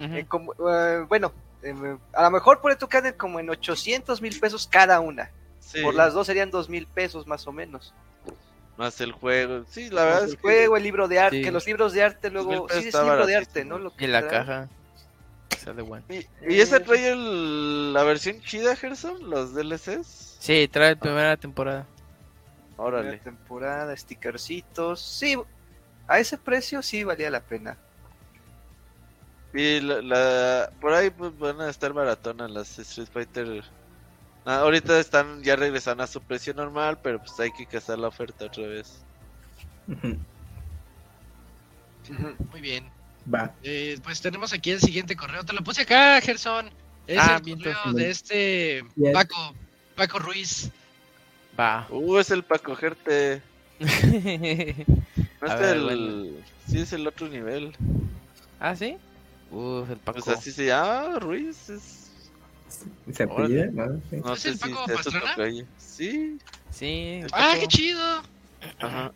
eh, 0.00 0.24
como, 0.26 0.52
eh, 0.70 1.04
bueno, 1.08 1.32
eh, 1.62 1.96
a 2.14 2.22
lo 2.22 2.30
mejor 2.30 2.60
por 2.60 2.74
tu 2.76 2.88
anden 2.96 3.12
como 3.14 3.38
en 3.40 3.50
800 3.50 4.22
mil 4.22 4.38
pesos 4.40 4.66
cada 4.66 5.00
una. 5.00 5.30
Sí, 5.60 5.82
Por 5.82 5.94
las 5.94 6.14
dos 6.14 6.26
serían 6.28 6.50
2 6.50 6.68
mil 6.70 6.86
pesos 6.86 7.26
más 7.26 7.46
o 7.46 7.52
menos. 7.52 7.92
más 8.78 9.00
el 9.00 9.12
juego. 9.12 9.64
Sí, 9.70 9.88
la 9.88 10.04
verdad 10.04 10.22
el 10.24 10.28
es 10.28 10.34
que 10.36 10.40
juego, 10.42 10.76
el 10.76 10.82
libro 10.82 11.08
de 11.08 11.18
arte, 11.18 11.38
Sí. 11.38 11.42
que 11.42 11.50
los 11.50 11.66
libros 11.66 11.92
de 11.94 12.02
arte 12.02 12.28
luego. 12.30 12.66
Sí, 12.70 12.88
es 12.88 12.94
libro 12.94 13.24
de 13.26 13.34
arte, 13.36 13.64
¿no? 13.64 13.78
Lo 13.78 13.96
que 13.96 14.04
Y 14.04 14.08
la 14.08 14.20
trae. 14.20 14.30
caja. 14.30 14.68
Sale 15.64 15.80
bueno. 15.82 16.04
¿Y, 16.10 16.26
y 16.46 16.60
ese 16.60 16.80
trae 16.80 17.08
el- 17.12 17.92
la 17.94 18.02
versión 18.02 18.38
chida, 18.42 18.76
Gerson? 18.76 19.30
¿Los 19.30 19.54
DLCs? 19.54 20.25
Sí, 20.38 20.68
trae 20.68 20.94
la 20.94 21.00
primera 21.00 21.36
temporada. 21.36 21.86
Órale. 22.76 23.08
Primera 23.18 23.24
temporada, 23.24 23.96
stickercitos. 23.96 25.00
Sí, 25.00 25.36
a 26.06 26.18
ese 26.18 26.38
precio 26.38 26.82
sí 26.82 27.04
valía 27.04 27.30
la 27.30 27.40
pena. 27.40 27.76
Y 29.54 29.80
la, 29.80 30.02
la- 30.02 30.70
por 30.80 30.92
ahí 30.92 31.10
pues, 31.10 31.36
van 31.38 31.60
a 31.62 31.70
estar 31.70 31.92
baratonas 31.92 32.50
las 32.50 32.78
Street 32.78 33.08
Fighter. 33.10 33.64
Ah, 34.44 34.58
ahorita 34.58 35.00
están 35.00 35.42
ya 35.42 35.56
regresando 35.56 36.02
a 36.04 36.06
su 36.06 36.20
precio 36.22 36.52
normal, 36.54 36.98
pero 37.02 37.18
pues 37.18 37.38
hay 37.40 37.50
que 37.52 37.66
cazar 37.66 37.98
la 37.98 38.08
oferta 38.08 38.44
otra 38.44 38.66
vez. 38.66 39.02
Muy 42.52 42.60
bien. 42.60 42.88
Va. 43.32 43.52
Eh, 43.62 43.98
pues 44.04 44.20
tenemos 44.20 44.52
aquí 44.52 44.70
el 44.70 44.80
siguiente 44.80 45.16
correo. 45.16 45.44
Te 45.44 45.52
lo 45.52 45.62
puse 45.62 45.82
acá, 45.82 46.20
Gerson. 46.20 46.70
Es 47.06 47.18
Ah, 47.20 47.40
el 47.44 47.56
correo 47.56 47.76
entonces. 47.86 47.94
de 47.94 48.10
este. 48.10 49.12
Paco, 49.12 49.54
Paco 49.96 50.18
Ruiz. 50.18 50.70
Va. 51.58 51.86
Uh, 51.90 52.18
es 52.18 52.30
el 52.30 52.42
para 52.42 52.62
cogerte. 52.62 53.42
No 55.40 55.48
es 55.52 55.60
ver, 55.60 55.76
el. 55.76 55.84
bueno. 55.84 56.24
Sí, 56.66 56.80
es 56.80 56.92
el 56.94 57.06
otro 57.06 57.28
nivel. 57.28 57.76
¿Ah, 58.58 58.74
sí? 58.74 58.96
Uf, 59.50 59.90
el 59.90 59.98
Paco. 59.98 60.20
Pues 60.24 60.36
así 60.38 60.50
se 60.50 60.66
llama, 60.66 61.18
Ruiz. 61.18 61.68
Es... 61.68 62.10
¿Se 63.12 63.22
apellida? 63.24 63.66
¿no? 63.66 64.00
Sí. 64.10 64.16
No 64.24 64.32
¿Es 64.34 64.40
sé 64.40 64.48
el 64.48 64.54
si 64.58 64.60
Paco 64.70 64.86
su 64.88 64.94
Pastrana? 64.94 65.64
Sí. 65.78 66.38
Sí, 66.70 67.20
Ah, 67.32 67.54
qué 67.60 67.66
chido. 67.68 68.22
Ajá. 68.80 69.12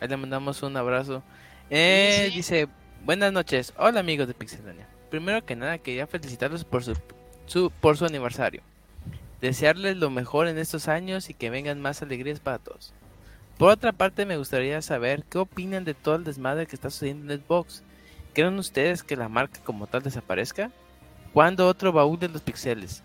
Ahí 0.00 0.08
le 0.08 0.16
mandamos 0.16 0.62
un 0.62 0.76
abrazo. 0.76 1.22
Eh, 1.70 2.26
sí. 2.30 2.36
Dice, 2.36 2.68
buenas 3.04 3.32
noches. 3.32 3.72
Hola 3.78 4.00
amigos 4.00 4.28
de 4.28 4.34
Pixelania. 4.34 4.86
Primero 5.10 5.44
que 5.44 5.56
nada 5.56 5.78
quería 5.78 6.06
felicitarlos 6.06 6.64
por 6.64 6.84
su, 6.84 6.94
su- 7.46 7.70
por 7.80 7.96
su 7.96 8.04
aniversario. 8.04 8.62
Desearles 9.42 9.96
lo 9.96 10.08
mejor 10.08 10.46
en 10.46 10.56
estos 10.56 10.86
años 10.86 11.28
y 11.28 11.34
que 11.34 11.50
vengan 11.50 11.80
más 11.80 12.00
alegrías 12.00 12.38
para 12.38 12.60
todos. 12.60 12.94
Por 13.58 13.70
otra 13.70 13.90
parte 13.92 14.24
me 14.24 14.36
gustaría 14.36 14.80
saber 14.82 15.24
qué 15.28 15.38
opinan 15.38 15.84
de 15.84 15.94
todo 15.94 16.14
el 16.14 16.22
desmadre 16.22 16.66
que 16.66 16.76
está 16.76 16.90
sucediendo 16.90 17.32
en 17.32 17.40
Xbox. 17.40 17.82
¿Creen 18.34 18.56
ustedes 18.60 19.02
que 19.02 19.16
la 19.16 19.28
marca 19.28 19.58
como 19.64 19.88
tal 19.88 20.04
desaparezca? 20.04 20.70
¿Cuándo 21.32 21.66
otro 21.66 21.90
baúl 21.90 22.20
de 22.20 22.28
los 22.28 22.40
pixeles? 22.40 23.02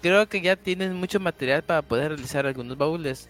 Creo 0.00 0.26
que 0.30 0.40
ya 0.40 0.56
tienen 0.56 0.94
mucho 0.94 1.20
material 1.20 1.62
para 1.62 1.82
poder 1.82 2.12
realizar 2.12 2.46
algunos 2.46 2.78
baúles. 2.78 3.28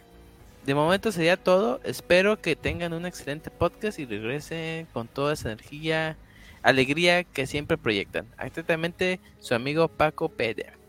De 0.65 0.75
momento 0.77 1.11
sería 1.11 1.37
todo. 1.37 1.81
Espero 1.83 2.41
que 2.41 2.55
tengan 2.55 2.93
un 2.93 3.07
excelente 3.07 3.51
podcast 3.51 3.99
y 3.99 4.07
regresen 4.07 4.87
con 4.93 5.09
toda 5.09 5.33
esa 5.33 5.51
energía, 5.51 6.17
alegría 6.63 7.25
que 7.25 7.49
siempre 7.49 7.77
proyectan. 7.77 8.27
Atentamente, 8.37 9.19
su 9.41 9.57
amigo 9.57 9.89
Paco 9.89 10.29
Pérez. 10.29 10.80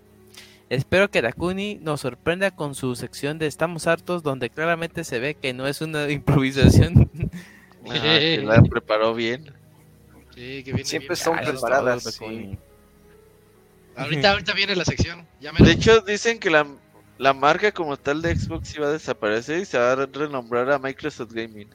Espero 0.71 1.11
que 1.11 1.21
Dakuni 1.21 1.75
nos 1.81 1.99
sorprenda 1.99 2.49
con 2.51 2.75
su 2.75 2.95
sección 2.95 3.37
de 3.37 3.45
Estamos 3.45 3.87
hartos, 3.87 4.23
donde 4.23 4.49
claramente 4.49 5.03
se 5.03 5.19
ve 5.19 5.35
que 5.35 5.51
no 5.51 5.67
es 5.67 5.81
una 5.81 6.09
improvisación. 6.09 7.11
Ajá, 7.89 8.01
que 8.01 8.41
la 8.45 8.61
preparó 8.61 9.13
bien. 9.13 9.53
Sí, 10.33 10.63
que 10.63 10.71
viene 10.71 10.85
Siempre 10.85 11.15
bien. 11.15 11.23
son 11.25 11.37
Ah, 11.39 11.41
preparadas, 11.41 12.03
sí. 12.03 12.09
Dakuni. 12.21 12.57
Ahorita, 13.97 14.31
ahorita 14.31 14.53
viene 14.53 14.75
la 14.77 14.85
sección. 14.85 15.27
Ya 15.41 15.51
me 15.51 15.59
De 15.65 15.73
hecho, 15.73 15.99
dicen 15.99 16.39
que 16.39 16.49
la, 16.49 16.65
la 17.17 17.33
marca 17.33 17.73
como 17.73 17.97
tal 17.97 18.21
de 18.21 18.33
Xbox 18.33 18.73
iba 18.73 18.87
a 18.87 18.91
desaparecer 18.91 19.59
y 19.59 19.65
se 19.65 19.77
va 19.77 19.91
a 19.91 20.05
renombrar 20.05 20.71
a 20.71 20.79
Microsoft 20.79 21.33
Gaming. 21.33 21.67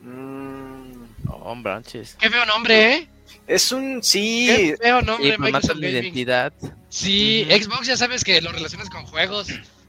Mm, 0.00 0.80
Oh, 1.28 1.54
branches. 1.62 2.16
Qué 2.18 2.28
feo 2.28 2.44
nombre, 2.46 2.94
¿eh? 2.94 3.08
Es 3.46 3.72
un. 3.72 4.02
Sí, 4.02 4.46
Qué 4.48 4.76
feo 4.80 5.02
nombre, 5.02 5.36
mata 5.38 5.68
Gaming. 5.68 5.84
identidad. 5.90 6.52
Sí. 6.88 7.46
Xbox 7.50 7.86
ya 7.86 7.96
sabes 7.96 8.24
que 8.24 8.40
lo 8.40 8.52
relacionas 8.52 8.88
con 8.90 9.04
juegos. 9.06 9.48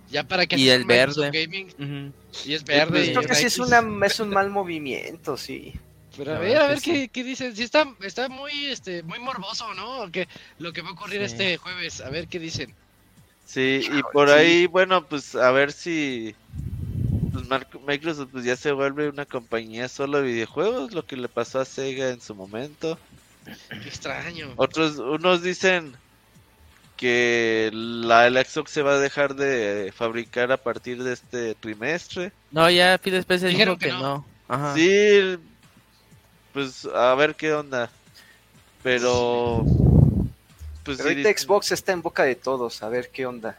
Ya 0.09 0.23
para 0.23 0.45
que 0.45 0.57
Y 0.57 0.69
el 0.69 0.83
verde. 0.85 1.31
Gaming 1.31 2.11
y 2.45 2.53
es 2.53 2.63
verde. 2.65 2.91
pues, 2.91 3.07
y 3.07 3.11
creo 3.11 3.23
que 3.23 3.31
es 3.31 3.37
sí 3.39 3.45
es, 3.45 3.59
una, 3.59 3.81
es 4.05 4.19
un 4.19 4.29
mal 4.29 4.49
movimiento, 4.49 5.37
sí. 5.37 5.73
Pero 6.17 6.35
a 6.35 6.39
ver, 6.39 6.57
a 6.57 6.67
ver 6.67 6.81
que 6.81 6.91
qué, 6.93 7.07
qué 7.07 7.23
dicen. 7.23 7.55
Sí 7.55 7.63
está, 7.63 7.87
está 8.01 8.27
muy, 8.27 8.65
este, 8.65 9.03
muy 9.03 9.19
morboso, 9.19 9.73
¿no? 9.73 10.11
Que, 10.11 10.27
lo 10.59 10.73
que 10.73 10.81
va 10.81 10.89
a 10.89 10.91
ocurrir 10.91 11.19
Sí. 11.19 11.25
este 11.27 11.57
jueves. 11.57 12.01
A 12.01 12.09
ver 12.09 12.27
qué 12.27 12.39
dicen. 12.39 12.73
Sí, 13.45 13.81
y 13.89 14.01
por 14.11 14.27
sí. 14.27 14.33
ahí, 14.35 14.65
bueno, 14.67 15.05
pues 15.07 15.35
a 15.35 15.51
ver 15.51 15.71
si 15.71 16.35
pues 17.31 17.45
Microsoft 17.87 18.29
pues 18.33 18.43
ya 18.43 18.57
se 18.57 18.73
vuelve 18.73 19.07
una 19.07 19.25
compañía 19.25 19.87
solo 19.87 20.17
de 20.21 20.27
videojuegos, 20.27 20.93
lo 20.93 21.05
que 21.05 21.15
le 21.15 21.29
pasó 21.29 21.61
a 21.61 21.65
Sega 21.65 22.09
en 22.09 22.19
su 22.19 22.35
momento. 22.35 22.99
Qué 23.45 23.87
extraño. 23.87 24.53
Otros, 24.55 24.97
unos 24.97 25.41
dicen 25.41 25.95
que 26.97 27.71
la, 27.73 28.27
el 28.27 28.37
Xbox 28.45 28.71
se 28.71 28.81
va 28.83 28.93
a 28.93 28.99
dejar 28.99 29.35
de 29.35 29.91
fabricar 29.95 30.51
a 30.51 30.57
partir 30.57 31.01
de 31.03 31.13
este 31.13 31.55
trimestre. 31.55 32.31
No, 32.51 32.69
ya 32.69 32.99
Phil 32.99 33.15
Spencer 33.15 33.49
Dijeron 33.49 33.77
dijo 33.79 33.91
que 33.91 33.97
que, 33.97 34.01
no. 34.03 34.17
no. 34.17 34.25
Ajá. 34.47 34.75
Sí, 34.75 35.37
pues 36.53 36.85
a 36.93 37.15
ver 37.15 37.35
qué 37.35 37.53
onda. 37.53 37.89
Pero, 38.83 39.63
pues 40.83 40.97
Pero 40.97 41.09
sí, 41.09 41.15
ahorita 41.15 41.29
Xbox 41.39 41.71
está 41.71 41.91
en 41.91 42.01
boca 42.01 42.23
de 42.23 42.35
todos, 42.35 42.81
a 42.83 42.89
ver 42.89 43.09
qué 43.11 43.25
onda. 43.25 43.55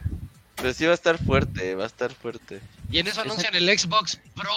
pero 0.55 0.73
sí 0.73 0.85
va 0.85 0.91
a 0.91 0.95
estar 0.95 1.17
fuerte, 1.17 1.75
va 1.75 1.83
a 1.85 1.87
estar 1.87 2.13
fuerte. 2.13 2.61
Y 2.91 2.99
en 2.99 3.07
eso 3.07 3.21
anuncian 3.21 3.55
el 3.55 3.67
Xbox 3.77 4.19
Pro. 4.35 4.51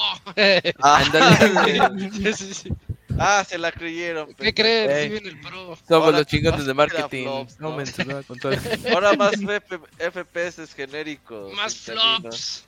Ah. 0.83 1.03
Sí, 2.37 2.55
sí. 2.55 2.73
Ah, 3.19 3.45
se 3.45 3.59
la 3.59 3.73
creyeron. 3.73 4.35
¿Qué 4.35 4.53
creen? 4.55 5.03
Sí 5.05 5.09
viene 5.11 5.29
el 5.29 5.41
Pro. 5.41 5.77
Somos 5.89 6.05
Ahora 6.07 6.19
los 6.19 6.27
chingones 6.27 6.67
de 6.67 6.75
marketing. 6.75 7.25
flops, 7.25 7.61
¿no? 7.61 7.71
No, 7.71 7.85
no, 8.07 8.23
con 8.25 8.39
todo. 8.39 8.53
Ahora 8.93 9.15
más 9.15 9.33
FP 9.35 9.79
FPS 10.11 10.75
genéricos. 10.75 11.53
Más 11.55 11.75
camino. 11.75 12.21
flops. 12.21 12.65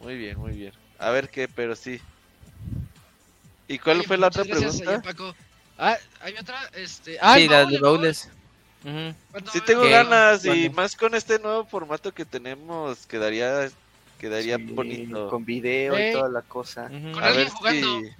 Muy 0.00 0.16
bien, 0.16 0.38
muy 0.38 0.52
bien. 0.52 0.72
A 0.98 1.10
ver 1.10 1.28
qué, 1.28 1.48
pero 1.48 1.74
sí. 1.74 2.00
¿Y 3.66 3.78
cuál 3.78 4.02
fue 4.04 4.16
la 4.16 4.28
otra 4.28 4.44
pregunta? 4.44 5.02
Paco. 5.02 5.34
Ah, 5.76 5.96
hay 6.20 6.34
otra. 6.40 6.58
Este... 6.74 7.18
Ah, 7.20 7.36
Sí, 7.36 7.48
la 7.48 7.64
de 7.66 7.76
el 7.76 7.80
baúl. 7.82 7.98
Bowles. 7.98 8.28
Ujú. 8.84 9.14
¿Cuándo 9.30 9.50
Sí 9.50 9.60
tengo 9.60 9.82
ganas 9.82 10.44
y 10.44 10.70
más 10.70 10.94
con 10.96 11.14
este 11.14 11.38
nuevo 11.38 11.64
formato 11.66 12.12
que 12.14 12.24
tenemos 12.24 13.06
quedaría 13.06 13.68
quedaría 14.18 14.56
Sí, 14.56 14.62
bonito. 14.62 15.28
Con 15.28 15.44
video 15.44 15.98
y 15.98 16.12
toda 16.12 16.28
la 16.28 16.42
cosa. 16.42 16.88
Con 16.88 17.22
A 17.22 17.26
alguien 17.26 17.46
ver 17.46 17.48
jugando. 17.48 18.00
si 18.00 18.10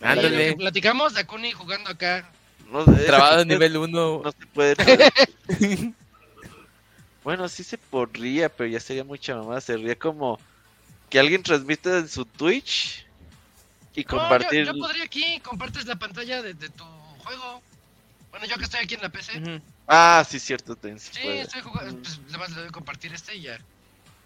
Ándale. 0.00 0.28
Oye, 0.36 0.46
lo 0.50 0.52
que 0.52 0.56
Platicamos 0.58 1.14
de 1.14 1.20
Akuni 1.20 1.52
jugando 1.52 1.90
acá. 1.90 2.30
no, 2.70 2.84
Trabado 2.84 3.42
en 3.42 3.48
nivel 3.48 3.76
1. 3.76 4.20
no 4.24 4.32
se 4.32 4.46
puede. 4.46 4.74
bueno, 7.24 7.48
sí 7.48 7.64
se 7.64 7.78
podría, 7.78 8.48
pero 8.48 8.68
ya 8.70 8.80
sería 8.80 9.04
mucha 9.04 9.34
mamá. 9.36 9.60
Sería 9.60 9.96
como 9.96 10.38
que 11.10 11.18
alguien 11.18 11.42
transmita 11.42 11.98
en 11.98 12.08
su 12.08 12.24
Twitch 12.24 13.04
y 13.94 14.02
No, 14.04 14.10
yo- 14.12 14.18
compartir. 14.18 14.66
yo, 14.66 14.74
podría 14.78 15.04
aquí, 15.04 15.40
compartes 15.40 15.86
la 15.86 15.96
pantalla 15.96 16.42
de, 16.42 16.54
de 16.54 16.68
tu 16.68 16.84
juego. 17.18 17.62
Bueno, 18.30 18.46
yo 18.46 18.56
que 18.56 18.64
estoy 18.64 18.80
aquí 18.80 18.94
en 18.94 19.02
la 19.02 19.08
PC. 19.08 19.60
Ah, 19.88 20.24
sí, 20.28 20.38
cierto, 20.38 20.76
ten, 20.76 20.98
sí 21.00 21.10
Sí, 21.14 21.20
puede. 21.22 21.40
estoy 21.42 21.62
jugando. 21.62 21.96
Pues 22.02 22.18
nada 22.26 22.38
más 22.38 22.50
le 22.50 22.60
doy 22.62 22.70
compartir 22.70 23.12
este 23.14 23.34
y 23.36 23.42
ya. 23.42 23.58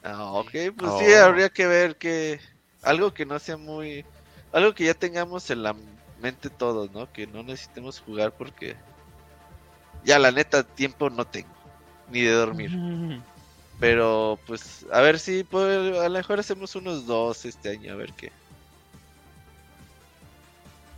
Ah, 0.02 0.24
ok, 0.32 0.50
pues 0.76 0.90
Oh. 0.92 0.98
sí, 0.98 1.12
habría 1.14 1.48
que 1.50 1.66
ver 1.66 1.96
que 1.96 2.40
algo 2.82 3.12
que 3.14 3.24
no 3.26 3.38
sea 3.38 3.56
muy... 3.56 4.04
Algo 4.52 4.74
que 4.74 4.84
ya 4.84 4.94
tengamos 4.94 5.50
en 5.50 5.62
la 5.62 5.74
mente 6.20 6.50
todos, 6.50 6.90
¿no? 6.92 7.10
Que 7.12 7.26
no 7.26 7.42
necesitemos 7.42 8.00
jugar 8.00 8.32
porque 8.32 8.76
ya 10.04 10.18
la 10.18 10.30
neta 10.30 10.62
tiempo 10.62 11.10
no 11.10 11.24
tengo, 11.26 11.48
ni 12.10 12.22
de 12.22 12.32
dormir. 12.32 13.20
Pero 13.78 14.38
pues 14.46 14.84
a 14.92 15.00
ver 15.00 15.18
si 15.18 15.44
pues, 15.44 15.96
a 15.98 16.08
lo 16.08 16.18
mejor 16.18 16.40
hacemos 16.40 16.74
unos 16.74 17.06
dos 17.06 17.44
este 17.44 17.70
año, 17.70 17.92
a 17.92 17.96
ver 17.96 18.12
qué. 18.12 18.30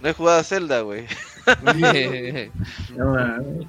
No 0.01 0.09
he 0.09 0.13
jugado 0.15 0.41
a 0.41 0.45
Zelda, 0.45 0.81
güey. 0.81 1.07
No. 2.97 3.69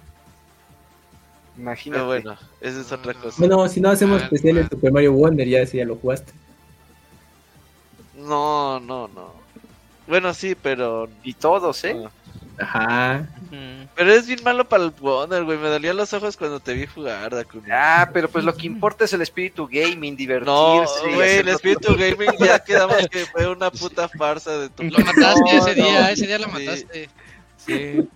Imagínate. 1.58 2.00
Pero 2.00 2.06
bueno, 2.08 2.38
esa 2.62 2.82
es 2.82 2.92
otra 2.92 3.14
cosa. 3.14 3.36
bueno, 3.38 3.68
si 3.68 3.80
no 3.80 3.90
hacemos 3.90 4.22
Ah, 4.22 4.26
especiales 4.26 4.66
ah. 4.66 4.70
Super 4.72 4.92
Mario 4.92 5.14
Wonder, 5.14 5.48
ya 5.48 5.66
si 5.66 5.78
ya 5.78 5.86
lo 5.86 5.96
jugaste. 5.96 6.34
No, 8.16 8.80
no, 8.80 9.08
no. 9.08 9.43
Bueno, 10.08 10.34
sí, 10.34 10.56
pero... 10.62 11.10
Y 11.24 11.34
todos, 11.34 11.84
¿eh? 11.84 11.94
no. 11.94 12.12
Ajá. 12.60 13.28
Pero 13.96 14.14
es 14.14 14.28
bien 14.28 14.40
malo 14.44 14.68
para 14.70 14.84
el 14.84 14.92
Wonder, 14.92 15.44
güey. 15.44 15.58
Me 15.58 15.70
dolían 15.70 15.98
los 15.98 16.14
ojos 16.14 16.38
cuando 16.38 16.60
te 16.60 16.74
vi 16.74 16.86
jugar, 16.86 17.34
Dakuni. 17.34 17.68
Ah, 17.72 18.10
pero 18.14 18.30
pues 18.30 18.46
lo 18.46 18.56
que 18.56 18.68
importa 18.68 19.06
es 19.06 19.14
el 19.14 19.22
espíritu 19.24 19.68
gaming, 19.72 20.16
divertirse. 20.16 20.52
No, 20.52 20.84
güey, 21.16 21.38
el 21.38 21.48
espíritu 21.50 21.96
gaming 21.96 22.32
ya 22.40 22.60
quedamos 22.64 23.08
que 23.10 23.26
fue 23.26 23.48
una 23.48 23.72
puta 23.72 24.08
farsa 24.08 24.58
de 24.60 24.70
tu 24.70 24.84
Lo 24.84 25.00
mataste 25.00 25.42
No, 25.42 25.50
ese 25.68 25.76
día, 25.76 26.02
no. 26.02 26.08
ese 26.10 26.28
día 26.28 26.40
lo 26.40 26.46
Sí. 26.46 26.52
mataste. 26.52 27.10
Sí. 27.58 28.10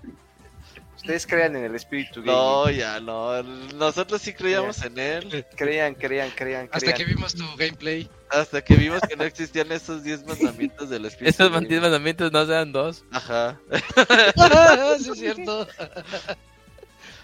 Ustedes 1.08 1.26
crean 1.26 1.56
en 1.56 1.64
el 1.64 1.74
espíritu 1.74 2.20
gaming. 2.22 2.36
No, 2.36 2.70
ya 2.70 3.00
no. 3.00 3.42
Nosotros 3.76 4.22
sí 4.22 4.34
creíamos 4.34 4.82
en 4.84 5.00
él. 5.00 5.46
Crean, 5.56 5.96
crean, 5.96 6.30
crean, 6.32 6.66
Hasta 6.66 6.80
crean. 6.80 6.98
que 6.98 7.06
vimos 7.06 7.34
tu 7.34 7.46
gameplay. 7.56 8.10
Hasta 8.30 8.62
que 8.62 8.76
vimos 8.76 9.00
que 9.08 9.16
no 9.16 9.24
existían 9.24 9.72
esos 9.72 10.04
10 10.04 10.26
mandamientos 10.26 10.90
del 10.90 11.06
espíritu. 11.06 11.30
Estos 11.30 11.50
gaming. 11.50 11.70
10 11.70 11.82
mandamientos 11.82 12.32
no 12.34 12.46
sean 12.46 12.74
dos. 12.74 13.06
Ajá. 13.12 13.58
sí, 15.00 15.12
es 15.12 15.18
cierto. 15.18 15.66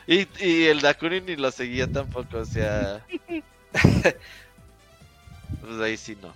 Y, 0.08 0.28
y 0.40 0.64
el 0.68 0.80
Dakuni 0.80 1.20
ni 1.20 1.36
lo 1.36 1.52
seguía 1.52 1.92
tampoco, 1.92 2.38
o 2.38 2.46
sea. 2.46 3.06
Pues 5.62 5.80
ahí 5.80 5.98
sí 5.98 6.18
no. 6.22 6.34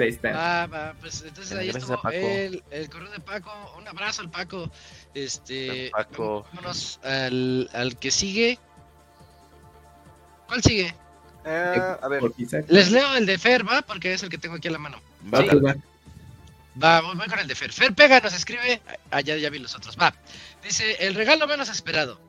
Ahí 0.00 0.08
está. 0.08 0.32
Va, 0.32 0.66
va, 0.66 0.94
pues 1.00 1.22
entonces 1.26 1.56
ahí 1.56 1.68
estuvo 1.70 2.00
el, 2.10 2.62
el 2.70 2.90
correo 2.90 3.10
de 3.10 3.20
Paco. 3.20 3.50
Un 3.76 3.86
abrazo 3.88 4.22
al 4.22 4.30
Paco. 4.30 4.70
Este, 5.14 5.90
Paco. 5.90 6.46
vámonos 6.52 7.00
al, 7.02 7.68
al 7.72 7.98
que 7.98 8.10
sigue. 8.10 8.58
¿Cuál 10.46 10.62
sigue? 10.62 10.94
Ah, 11.44 11.98
a 12.02 12.08
ver. 12.08 12.22
Les 12.68 12.90
leo 12.90 13.14
el 13.14 13.26
de 13.26 13.38
Fer, 13.38 13.66
¿va? 13.66 13.82
Porque 13.82 14.12
es 14.12 14.22
el 14.22 14.28
que 14.28 14.38
tengo 14.38 14.56
aquí 14.56 14.68
a 14.68 14.72
la 14.72 14.78
mano. 14.78 15.00
Va, 15.32 15.42
pues, 15.44 15.64
va. 15.64 15.76
Va, 16.82 17.00
voy, 17.00 17.26
con 17.26 17.38
el 17.38 17.48
de 17.48 17.54
Fer. 17.54 17.72
Fer 17.72 17.94
Pega 17.94 18.20
nos 18.20 18.34
escribe. 18.34 18.80
Ah, 19.10 19.20
ya, 19.20 19.36
ya 19.36 19.50
vi 19.50 19.58
los 19.58 19.74
otros. 19.74 19.96
Va. 20.00 20.14
Dice: 20.62 20.96
El 21.06 21.14
regalo 21.14 21.46
menos 21.46 21.68
esperado. 21.68 22.20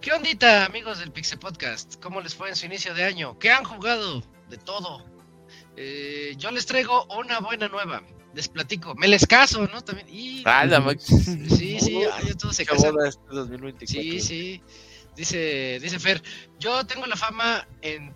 ¿Qué 0.00 0.12
ondita, 0.12 0.64
amigos 0.64 1.00
del 1.00 1.10
Pixel 1.10 1.38
Podcast? 1.38 1.96
¿Cómo 2.00 2.20
les 2.20 2.34
fue 2.34 2.48
en 2.48 2.56
su 2.56 2.66
inicio 2.66 2.94
de 2.94 3.04
año? 3.04 3.38
¿Qué 3.38 3.50
han 3.50 3.64
jugado? 3.64 4.22
De 4.48 4.56
todo. 4.56 5.04
Eh, 5.80 6.34
yo 6.36 6.50
les 6.50 6.66
traigo 6.66 7.06
una 7.16 7.38
buena 7.38 7.68
nueva. 7.68 8.02
Les 8.34 8.48
platico. 8.48 8.96
Me 8.96 9.06
les 9.06 9.26
caso, 9.26 9.68
¿no? 9.68 9.80
También. 9.82 10.08
Y... 10.10 10.42
Ah, 10.44 10.66
Sí, 10.98 11.78
sí, 11.78 12.00
ya 12.00 12.34
todos 12.34 12.56
se 12.56 12.64
boda 12.64 13.08
este 13.08 13.22
2024. 13.28 13.86
Sí, 13.86 14.20
sí. 14.20 14.62
Dice, 15.14 15.78
dice 15.80 15.98
Fer, 15.98 16.22
yo 16.58 16.84
tengo 16.84 17.06
la 17.06 17.16
fama 17.16 17.66
en... 17.82 18.12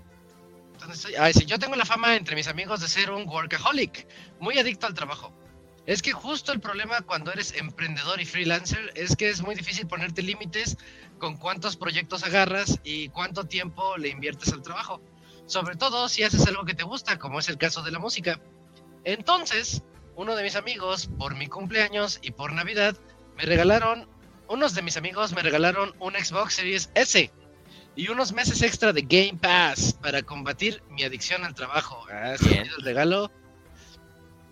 ¿Dónde 0.79 0.95
estoy? 0.95 1.15
Ah, 1.15 1.33
sí, 1.33 1.45
yo 1.47 1.59
tengo 1.59 1.77
la 1.77 1.85
fama 1.85 2.17
entre 2.17 2.35
mis 2.35 2.49
amigos 2.49 2.81
de 2.81 2.89
ser 2.89 3.11
un 3.11 3.29
workaholic, 3.29 4.09
muy 4.41 4.59
adicto 4.59 4.89
al 4.89 4.95
trabajo. 4.95 5.33
Es 5.87 6.03
que 6.03 6.13
justo 6.13 6.53
el 6.53 6.61
problema 6.61 7.01
cuando 7.03 7.33
eres 7.33 7.55
emprendedor 7.55 8.21
y 8.21 8.25
freelancer 8.25 8.93
es 8.97 9.17
que 9.17 9.29
es 9.29 9.43
muy 9.43 9.55
difícil 9.55 9.87
ponerte 9.87 10.23
límites 10.23 10.79
con 11.19 11.37
cuántos 11.37 11.77
proyectos 11.77 12.25
agarras 12.25 12.81
y 12.85 13.09
cuánto 13.09 13.45
tiempo 13.45 13.97
le 13.97 14.09
inviertes 14.09 14.53
al 14.53 14.63
trabajo. 14.63 15.01
Sobre 15.53 15.77
todo 15.77 16.09
si 16.09 16.23
haces 16.23 16.47
algo 16.47 16.65
que 16.65 16.73
te 16.73 16.83
gusta, 16.83 17.19
como 17.19 17.39
es 17.39 17.51
el 17.51 17.59
caso 17.59 17.83
de 17.83 17.91
la 17.91 17.99
música. 17.99 18.41
Entonces, 19.05 19.83
uno 20.17 20.35
de 20.35 20.43
mis 20.43 20.57
amigos, 20.57 21.11
por 21.19 21.35
mi 21.37 21.47
cumpleaños 21.47 22.21
y 22.23 22.31
por 22.31 22.55
Navidad, 22.55 22.97
me 23.37 23.45
regalaron 23.45 24.09
unos 24.49 24.75
de 24.75 24.81
mis 24.81 24.97
amigos 24.97 25.33
me 25.33 25.43
regalaron 25.43 25.95
un 25.99 26.15
Xbox 26.15 26.55
Series 26.55 26.91
S 26.95 27.31
y 27.97 28.09
unos 28.09 28.33
meses 28.33 28.63
extra 28.63 28.95
de 28.95 29.03
Game 29.03 29.39
Pass 29.39 29.93
para 30.01 30.23
combatir 30.23 30.83
mi 30.89 31.05
adicción 31.05 31.45
al 31.45 31.55
trabajo. 31.55 32.03
Ah, 32.11 32.35
el 32.41 32.83
regalo. 32.83 33.31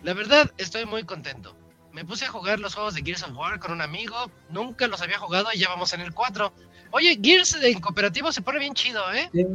La 0.02 0.12
verdad, 0.12 0.52
estoy 0.58 0.84
muy 0.84 1.04
contento. 1.04 1.56
Me 1.92 2.04
puse 2.04 2.26
a 2.26 2.28
jugar 2.28 2.60
los 2.60 2.74
juegos 2.74 2.94
de 2.94 3.02
Gears 3.02 3.22
of 3.22 3.34
War 3.34 3.58
con 3.58 3.72
un 3.72 3.80
amigo, 3.80 4.30
nunca 4.50 4.86
los 4.86 5.00
había 5.00 5.18
jugado 5.18 5.48
y 5.54 5.58
ya 5.60 5.70
vamos 5.70 5.94
en 5.94 6.02
el 6.02 6.12
4. 6.12 6.52
Oye, 6.92 7.18
Gears 7.22 7.54
en 7.62 7.80
cooperativo 7.80 8.32
se 8.32 8.42
pone 8.42 8.58
bien 8.58 8.74
chido, 8.74 9.00
¿eh? 9.12 9.30
Sí. 9.32 9.46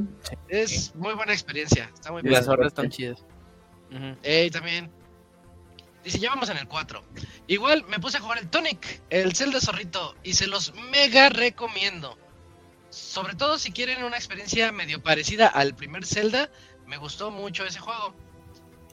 Es 0.47 0.95
muy 0.95 1.13
buena 1.13 1.33
experiencia, 1.33 1.89
está 1.93 2.11
muy 2.11 2.21
Y 2.21 2.23
bien. 2.23 2.33
las 2.33 2.47
hordas 2.47 2.67
están 2.67 2.89
chidas. 2.89 3.23
Ujú. 3.91 4.15
Ey, 4.23 4.49
también. 4.49 4.89
Dice, 6.03 6.19
ya 6.19 6.29
vamos 6.29 6.49
en 6.49 6.57
el 6.57 6.67
4. 6.67 7.03
Igual 7.47 7.83
me 7.87 7.99
puse 7.99 8.17
a 8.17 8.21
jugar 8.21 8.37
el 8.37 8.49
Tonic, 8.49 9.01
el 9.09 9.35
Zelda 9.35 9.59
Zorrito, 9.59 10.15
y 10.23 10.33
se 10.33 10.47
los 10.47 10.73
mega 10.91 11.29
recomiendo. 11.29 12.17
Sobre 12.89 13.33
todo 13.35 13.57
si 13.57 13.71
quieren 13.71 14.03
una 14.03 14.15
experiencia 14.15 14.71
medio 14.71 15.01
parecida 15.01 15.47
al 15.47 15.75
primer 15.75 16.05
Zelda, 16.05 16.49
me 16.85 16.97
gustó 16.97 17.31
mucho 17.31 17.65
ese 17.65 17.79
juego. 17.79 18.13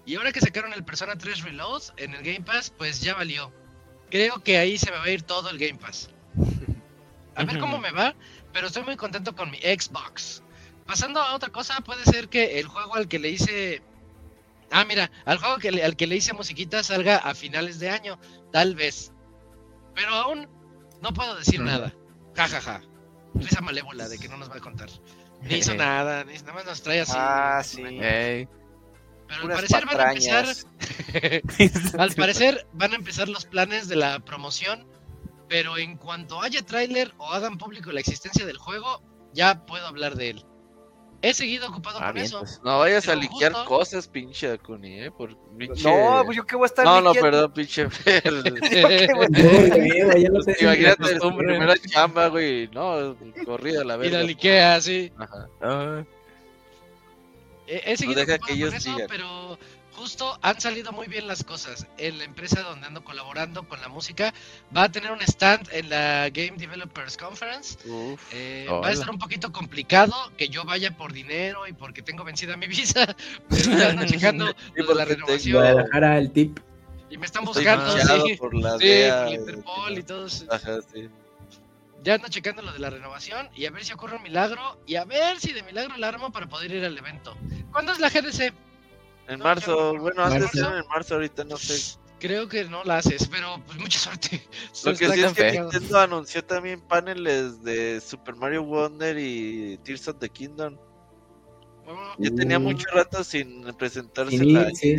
Y 0.05 0.17
ahora 0.17 0.33
que 0.33 0.41
sacaron 0.41 0.73
el 0.73 0.85
Persona 0.85 1.17
3 1.17 1.43
Reload 1.43 1.83
en 1.99 2.15
el 2.15 2.23
Game 2.25 2.41
Pass, 2.41 2.71
pues 2.77 3.01
ya 3.01 3.15
valió. 3.15 3.53
Creo 4.11 4.43
que 4.43 4.59
ahí 4.59 4.79
se 4.79 4.91
me 4.91 4.97
va 4.97 5.05
a 5.05 5.11
ir 5.11 5.23
todo 5.23 5.51
el 5.51 5.59
Game 5.59 5.79
Pass. 5.79 6.09
A 7.35 7.45
ver 7.45 7.59
cómo 7.59 7.79
me 7.79 7.91
va, 7.91 8.15
pero 8.53 8.67
estoy 8.67 8.83
muy 8.85 8.97
contento 8.97 9.35
con 9.35 9.51
mi 9.51 9.59
Xbox. 9.59 10.43
Pasando 10.87 11.21
a 11.21 11.35
otra 11.35 11.51
cosa, 11.51 11.81
puede 11.81 12.05
ser 12.05 12.29
que 12.29 12.59
el 12.59 12.67
juego 12.67 12.95
al 12.97 13.09
que 13.09 13.19
le 13.19 13.31
hice 13.31 13.83
Ah, 14.75 14.85
mira, 14.87 15.11
al 15.27 15.37
juego 15.37 15.59
que 15.59 15.71
le- 15.71 15.85
al 15.85 15.97
que 15.97 16.07
le 16.07 16.17
hice 16.17 16.33
musiquita 16.33 16.83
salga 16.83 17.19
a 17.19 17.35
finales 17.35 17.79
de 17.79 17.91
año, 17.91 18.19
tal 18.53 18.75
vez. 18.75 19.13
Pero 19.95 20.15
aún 20.15 20.49
no 21.03 21.13
puedo 21.13 21.37
decir 21.37 21.61
nada. 21.61 21.93
Ja, 22.35 22.49
ja, 22.49 22.61
ja. 22.61 22.81
Risa 23.35 23.61
malévola 23.61 24.09
de 24.09 24.19
que 24.19 24.29
no 24.29 24.39
nos 24.39 24.51
va 24.51 24.57
a 24.57 24.61
contar. 24.61 24.89
Ni 25.43 25.57
hizo 25.57 25.75
nada, 25.75 26.25
ni- 26.25 26.39
nada 26.39 26.53
más 26.55 26.65
nos 26.65 26.81
trae 26.83 27.01
así. 27.03 27.13
Ah, 27.15 27.61
sí. 27.63 27.83
Pero 27.83 29.43
al 29.43 29.49
parecer 29.51 29.85
van 29.87 30.01
a 30.01 30.13
empezar, 30.13 30.47
al 31.99 32.15
parecer 32.15 32.67
van 32.73 32.93
a 32.93 32.97
empezar 32.97 33.29
los 33.29 33.45
planes 33.45 33.89
de 33.89 33.97
la 33.97 34.21
promoción, 34.21 34.87
pero 35.53 35.77
en 35.77 35.99
cuanto 35.99 36.41
haya 36.41 36.63
tráiler 36.63 37.13
o 37.19 37.27
hagan 37.27 37.59
público 37.59 37.93
la 37.93 38.01
existencia 38.01 38.47
del 38.47 38.57
juego, 38.57 39.03
ya 39.35 39.67
puedo 39.67 39.87
hablar 39.87 40.15
de 40.17 40.31
él. 40.31 40.47
He 41.21 41.35
seguido 41.35 41.69
ocupado 41.69 41.99
Ah, 42.01 42.07
con 42.07 42.15
bien, 42.15 42.25
eso. 42.27 42.39
pues. 42.41 42.59
No 42.65 42.79
vayas 42.79 43.07
a 43.09 43.15
liquear 43.15 43.53
justo- 43.53 43.69
cosas, 43.69 44.09
pinche 44.09 44.49
Dakuni, 44.49 45.03
eh. 45.03 45.11
Por 45.11 45.37
pinche... 45.59 45.85
No, 45.85 46.23
pues 46.25 46.39
yo 46.39 46.47
qué 46.47 46.57
voy 46.57 46.65
a 46.65 46.67
estar 46.67 46.85
No, 46.87 47.03
no, 47.03 47.13
liqueando? 47.13 47.31
perdón, 47.31 47.53
pinche 47.53 47.91
Fer. 47.91 48.23
No. 49.29 50.67
Imagínate 50.69 50.97
costumbre. 51.19 51.47
primera 51.49 51.75
chamba, 51.77 52.29
güey. 52.29 52.69
No, 52.69 53.15
corrida 53.45 53.83
a 53.83 53.85
la 53.85 53.95
Y 53.97 53.99
verga. 53.99 54.19
la 54.19 54.25
liquea, 54.25 54.81
sí. 54.81 55.13
Ajá. 55.19 55.49
Ah, 55.61 56.03
He, 57.67 57.93
he 57.93 57.97
seguido 57.99 58.21
deja 58.21 58.35
ocupado 58.37 58.47
que 58.47 58.53
ellos 58.55 58.71
con 58.71 58.77
eso, 58.79 58.97
pero 59.07 59.59
justo 59.95 60.39
han 60.43 60.61
salido 60.61 60.93
muy 60.93 61.07
bien 61.07 61.27
las 61.27 61.45
cosas. 61.45 61.87
En 61.99 62.19
la 62.19 62.25
empresa 62.25 62.63
donde 62.63 62.87
ando 62.87 63.05
colaborando 63.05 63.69
con 63.69 63.81
la 63.81 63.89
música 63.89 64.33
va 64.77 64.85
a 64.85 64.93
tener 64.93 65.11
un 65.13 65.23
stand 65.23 65.69
en 65.73 65.89
la 65.91 66.31
Game 66.31 66.57
Developers 66.57 67.17
Conference. 67.17 67.79
Uf. 67.89 68.21
Eh, 68.33 68.67
va 68.71 68.89
a 68.89 68.93
estar 68.93 69.11
un 69.11 69.19
poquito 69.19 69.53
complicado 69.53 70.15
que 70.37 70.49
yo 70.49 70.65
vaya 70.65 70.97
por 70.97 71.13
dinero 71.13 71.67
y 71.67 71.73
porque 71.73 72.03
tengo 72.03 72.25
vencida 72.25 72.57
mi 72.57 72.67
visa, 72.67 73.15
pero 73.49 73.79
ya 73.79 73.91
ando 73.91 74.07
checando 74.07 74.55
lo 74.75 74.87
de 74.87 74.95
la 74.95 75.05
renovación 75.05 75.65
el 76.03 76.33
tip. 76.33 76.59
y 77.11 77.19
me 77.19 77.27
están 77.27 77.45
Estoy 77.45 77.65
buscando, 77.65 78.27
sí, 78.27 78.37
por 78.37 78.55
la 78.55 78.79
sí, 78.79 78.87
DEA, 78.87 79.17
por 79.17 79.29
la 79.29 79.35
Interpol 79.35 79.99
y 79.99 80.03
todo 80.03 80.27
eso. 80.27 80.47
Ajá, 80.51 80.81
sí. 80.93 81.09
Ya 82.03 82.15
ando 82.15 82.29
checando 82.29 82.63
lo 82.63 82.73
de 82.73 82.81
la 82.81 82.91
renovación 82.91 83.49
y 83.55 83.67
a 83.67 83.71
ver 83.71 83.85
si 83.85 83.93
ocurre 83.93 84.17
un 84.17 84.23
milagro 84.23 84.79
y 84.87 84.97
a 84.97 85.05
ver 85.05 85.39
si 85.39 85.53
de 85.53 85.63
milagro 85.63 85.97
la 85.99 86.09
armo 86.09 86.33
para 86.33 86.49
poder 86.49 86.73
ir 86.73 86.85
al 86.85 86.99
evento. 86.99 87.37
¿Cuándo 87.71 87.93
es 87.93 88.01
la 88.01 88.09
GDC? 88.09 88.53
En 89.29 89.39
No, 89.39 89.45
marzo, 89.45 89.95
bueno, 89.99 90.25
antes 90.25 90.43
Marzo. 90.43 90.59
era 90.69 90.79
en 90.81 90.89
marzo, 90.89 91.15
ahorita 91.15 91.45
no 91.45 91.57
sé. 91.57 91.99
Creo 92.19 92.49
que 92.49 92.65
no 92.65 92.85
la 92.85 92.99
haces, 92.99 93.27
pero 93.29 93.61
pues 93.67 93.79
mucha 93.79 93.99
suerte. 93.99 94.43
Lo 94.85 94.95
que 94.95 95.09
sí 95.11 95.21
es 95.23 95.33
que. 95.33 95.53
Nintendo 95.61 95.99
anunció 95.99 96.45
también 96.45 96.81
paneles 96.81 97.63
de 97.63 98.01
Super 98.01 98.37
Mario 98.37 98.63
Wonder 98.65 99.19
y 99.19 99.79
Tears 99.85 100.09
of 100.09 100.19
the 100.19 100.29
Kingdom. 100.29 100.77
Ya 102.19 102.31
tenía 102.31 102.59
Uh. 102.59 102.61
mucho 102.61 102.87
rato 102.93 103.25
sin 103.25 103.65
presentarse 103.75 104.45
la 104.45 104.69
ir, 104.71 104.77
sí. 104.77 104.97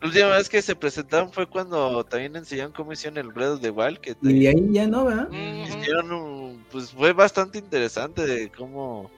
La 0.00 0.06
última 0.08 0.28
vez 0.28 0.48
que 0.48 0.62
se 0.62 0.76
presentaron 0.76 1.32
fue 1.32 1.46
cuando 1.48 2.04
también 2.04 2.36
enseñaron 2.36 2.72
cómo 2.72 2.92
hicieron 2.92 3.16
el 3.18 3.32
Breath 3.32 3.54
of 3.54 3.60
the 3.62 3.70
Wild, 3.70 3.98
que 3.98 4.14
Y 4.22 4.46
ahí 4.46 4.68
ya 4.70 4.86
no, 4.86 5.06
¿verdad? 5.06 5.28
hicieron 5.32 6.12
un- 6.12 6.64
pues 6.70 6.92
fue 6.92 7.12
bastante 7.12 7.58
interesante 7.58 8.24
de 8.26 8.50
cómo 8.50 9.10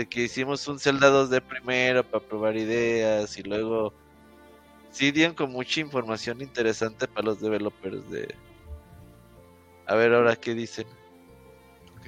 de 0.00 0.08
que 0.08 0.22
hicimos 0.22 0.66
un 0.66 0.78
Zelda 0.78 1.10
2D 1.10 1.42
primero 1.42 2.02
para 2.02 2.24
probar 2.24 2.56
ideas 2.56 3.36
y 3.36 3.42
luego 3.42 3.92
sí 4.90 5.10
dieron 5.12 5.34
con 5.34 5.52
mucha 5.52 5.80
información 5.80 6.40
interesante 6.40 7.06
para 7.06 7.26
los 7.26 7.40
developers 7.42 8.08
de 8.08 8.34
a 9.86 9.94
ver 9.96 10.14
ahora 10.14 10.36
qué 10.36 10.54
dicen 10.54 10.86
Ok. 11.98 12.06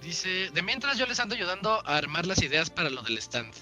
Dice, 0.00 0.50
de 0.50 0.62
mientras 0.62 0.96
yo 0.96 1.06
les 1.06 1.18
ando 1.18 1.34
ayudando 1.34 1.82
a 1.84 1.96
armar 1.96 2.24
las 2.24 2.40
ideas 2.40 2.70
para 2.70 2.88
lo 2.88 3.02
del 3.02 3.18
stand. 3.18 3.52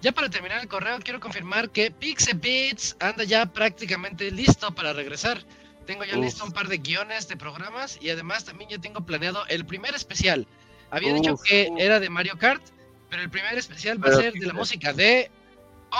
Ya 0.00 0.12
para 0.12 0.30
terminar 0.30 0.62
el 0.62 0.68
correo, 0.68 0.98
quiero 1.00 1.20
confirmar 1.20 1.68
que 1.68 1.90
Pixabits 1.90 2.96
anda 2.98 3.24
ya 3.24 3.44
prácticamente 3.44 4.30
listo 4.30 4.74
para 4.74 4.94
regresar. 4.94 5.44
Tengo 5.84 6.04
ya 6.04 6.16
Uf. 6.16 6.24
listo 6.24 6.46
un 6.46 6.52
par 6.52 6.68
de 6.68 6.78
guiones 6.78 7.28
de 7.28 7.36
programas 7.36 7.98
y 8.00 8.08
además 8.08 8.46
también 8.46 8.70
ya 8.70 8.78
tengo 8.78 9.02
planeado 9.02 9.44
el 9.48 9.66
primer 9.66 9.94
especial. 9.94 10.46
Había 10.90 11.12
dicho 11.14 11.36
que 11.44 11.68
uf. 11.70 11.78
era 11.80 12.00
de 12.00 12.08
Mario 12.10 12.36
Kart, 12.38 12.62
pero 13.10 13.22
el 13.22 13.30
primer 13.30 13.56
especial 13.58 14.02
va 14.02 14.10
a 14.10 14.16
ser 14.16 14.32
de 14.32 14.46
la 14.46 14.52
música 14.54 14.92
de 14.92 15.30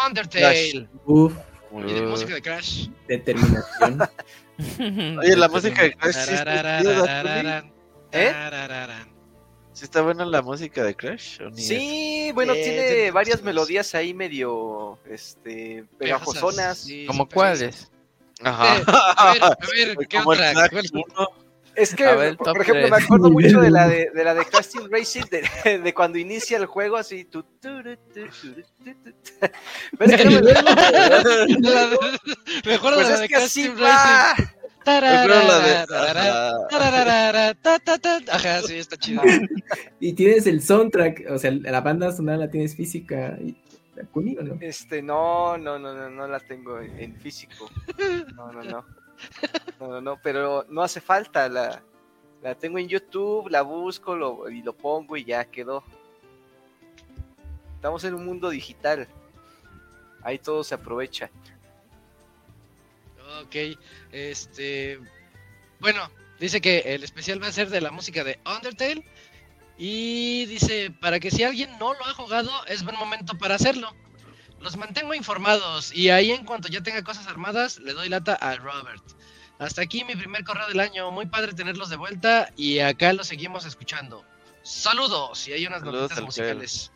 Undertale. 0.07 0.89
Uf, 1.07 1.35
Y 1.87 1.93
de 1.93 2.03
música 2.03 2.35
de 2.35 2.43
Crash. 2.43 2.89
determinación. 3.07 4.01
oye 5.19 5.37
la 5.37 5.49
música 5.49 5.83
de 5.83 5.95
Crash 5.95 6.15
sí 6.15 6.35
está, 6.35 6.81
¿Eh? 6.81 8.31
tararararán. 8.33 9.09
¿Sí 9.73 9.85
está 9.85 10.03
buena 10.03 10.25
la 10.25 10.43
música 10.43 10.83
de 10.83 10.97
Crash 10.97 11.41
o 11.43 11.51
ni? 11.51 11.63
Sí, 11.63 12.31
bueno, 12.35 12.55
Sí, 12.55 12.63
tiene 12.65 13.11
varias 13.13 13.43
melodías 13.43 13.95
ahí 13.95 14.13
medio, 14.13 14.99
este, 15.09 15.85
pegajosonas. 15.99 16.79
Sí, 16.79 17.07
¿Como 17.07 17.29
cuáles? 17.29 17.91
Ajá. 18.43 18.79
Eh, 18.79 18.83
a 19.17 19.33
ver, 19.35 19.43
a 19.45 19.49
ver, 19.51 19.97
¿qué 20.09 20.19
Como 20.19 20.33
el 20.33 20.41
otra? 20.41 20.69
Crash 20.69 20.89
¿Cuál- 20.91 21.05
1. 21.17 21.29
Es 21.79 21.95
que, 21.95 22.05
ver, 22.05 22.37
por, 22.37 22.53
por 22.53 22.61
ejemplo, 22.63 22.89
tres. 22.89 22.91
me 22.99 23.05
acuerdo 23.05 23.31
mucho 23.31 23.61
de 23.61 23.71
la 23.71 23.87
de, 23.89 24.11
de 24.15 24.25
la 24.25 24.35
de 24.35 24.45
Team 24.45 24.89
Racing, 24.91 25.23
de, 25.31 25.79
de 25.79 25.95
cuando 25.95 26.19
inicia 26.19 26.57
el 26.59 26.67
juego 26.67 26.97
así. 26.97 27.25
Tu, 27.25 27.43
tu, 27.43 27.83
tu, 27.83 27.83
tu, 27.83 28.27
tu, 28.27 28.63
tu, 28.85 28.95
tu. 29.13 29.47
¿Ves 29.99 30.17
que 30.17 30.25
no 30.25 30.31
me- 30.31 30.53
acuerdo 32.75 32.97
Pues 32.99 33.09
de 33.09 33.15
la 33.15 33.25
es 33.25 33.55
de 33.55 33.69
va. 33.71 34.35
Racing. 34.35 34.49
Ajá. 38.31 38.63
sí, 38.63 38.77
está 38.79 38.97
chido. 38.97 39.23
Y 40.01 40.13
tienes 40.15 40.47
el 40.47 40.63
soundtrack, 40.63 41.25
o 41.31 41.39
sea, 41.39 41.51
la 41.51 41.81
banda 41.81 42.13
sonora 42.13 42.37
la 42.39 42.51
tienes 42.51 42.75
física. 42.77 43.37
y- 43.41 43.57
¿Kuni 44.13 44.37
o 44.39 44.43
no? 44.45 44.59
Este, 44.61 45.03
no, 45.03 45.59
no, 45.59 45.77
no, 45.77 45.93
no, 45.93 46.09
no 46.09 46.29
la 46.29 46.39
tengo 46.39 46.79
en, 46.79 46.97
en 47.01 47.17
físico. 47.17 47.69
No, 48.37 48.53
no, 48.53 48.63
no. 48.63 48.87
No, 49.81 49.87
no, 49.87 50.01
no, 50.01 50.21
pero 50.21 50.67
no 50.69 50.83
hace 50.83 51.01
falta. 51.01 51.49
La, 51.49 51.81
la 52.43 52.55
tengo 52.57 52.79
en 52.79 52.89
YouTube, 52.89 53.49
la 53.49 53.63
busco 53.63 54.49
y 54.49 54.63
lo 54.63 54.73
pongo 54.73 55.17
y 55.17 55.25
ya 55.25 55.45
quedó. 55.45 55.85
Estamos 57.77 58.03
en 58.03 58.15
un 58.15 58.27
mundo 58.27 58.51
digital. 58.51 59.07
Ahí 60.23 60.39
todo 60.39 60.65
se 60.65 60.75
aprovecha. 60.75 61.31
Ok, 63.43 63.79
este. 64.11 64.99
Bueno, 65.79 66.11
dice 66.41 66.61
que 66.61 66.81
el 66.81 67.05
especial 67.05 67.41
va 67.41 67.47
a 67.47 67.53
ser 67.53 67.69
de 67.69 67.81
la 67.81 67.93
música 67.93 68.25
de 68.25 68.41
Undertale. 68.45 69.05
Y 69.77 70.47
dice: 70.47 70.91
para 70.91 71.21
que 71.21 71.31
si 71.31 71.45
alguien 71.45 71.71
no 71.79 71.95
lo 71.95 72.05
ha 72.05 72.15
jugado, 72.15 72.51
es 72.67 72.83
buen 72.83 72.97
momento 72.97 73.39
para 73.39 73.55
hacerlo. 73.55 73.95
Los 74.61 74.77
mantengo 74.77 75.15
informados 75.15 75.95
y 75.95 76.11
ahí 76.11 76.31
en 76.33 76.45
cuanto 76.45 76.69
ya 76.69 76.81
tenga 76.83 77.03
cosas 77.05 77.27
armadas, 77.29 77.79
le 77.79 77.93
doy 77.93 78.09
lata 78.09 78.35
a 78.35 78.57
Robert. 78.57 79.03
Hasta 79.59 79.83
aquí 79.83 80.05
mi 80.05 80.15
primer 80.15 80.45
correo 80.45 80.69
del 80.69 80.81
año. 80.81 81.11
Muy 81.11 81.27
padre 81.27 81.53
tenerlos 81.53 81.91
de 81.91 81.97
vuelta 81.97 82.51
y 82.57 82.79
acá 82.81 83.13
los 83.13 83.27
seguimos 83.29 83.65
escuchando. 83.67 84.25
Saludos 84.63 85.47
y 85.49 85.53
hay 85.53 85.67
unas 85.67 85.83
notitas 85.83 86.19
al 86.19 86.25
musicales. 86.25 86.91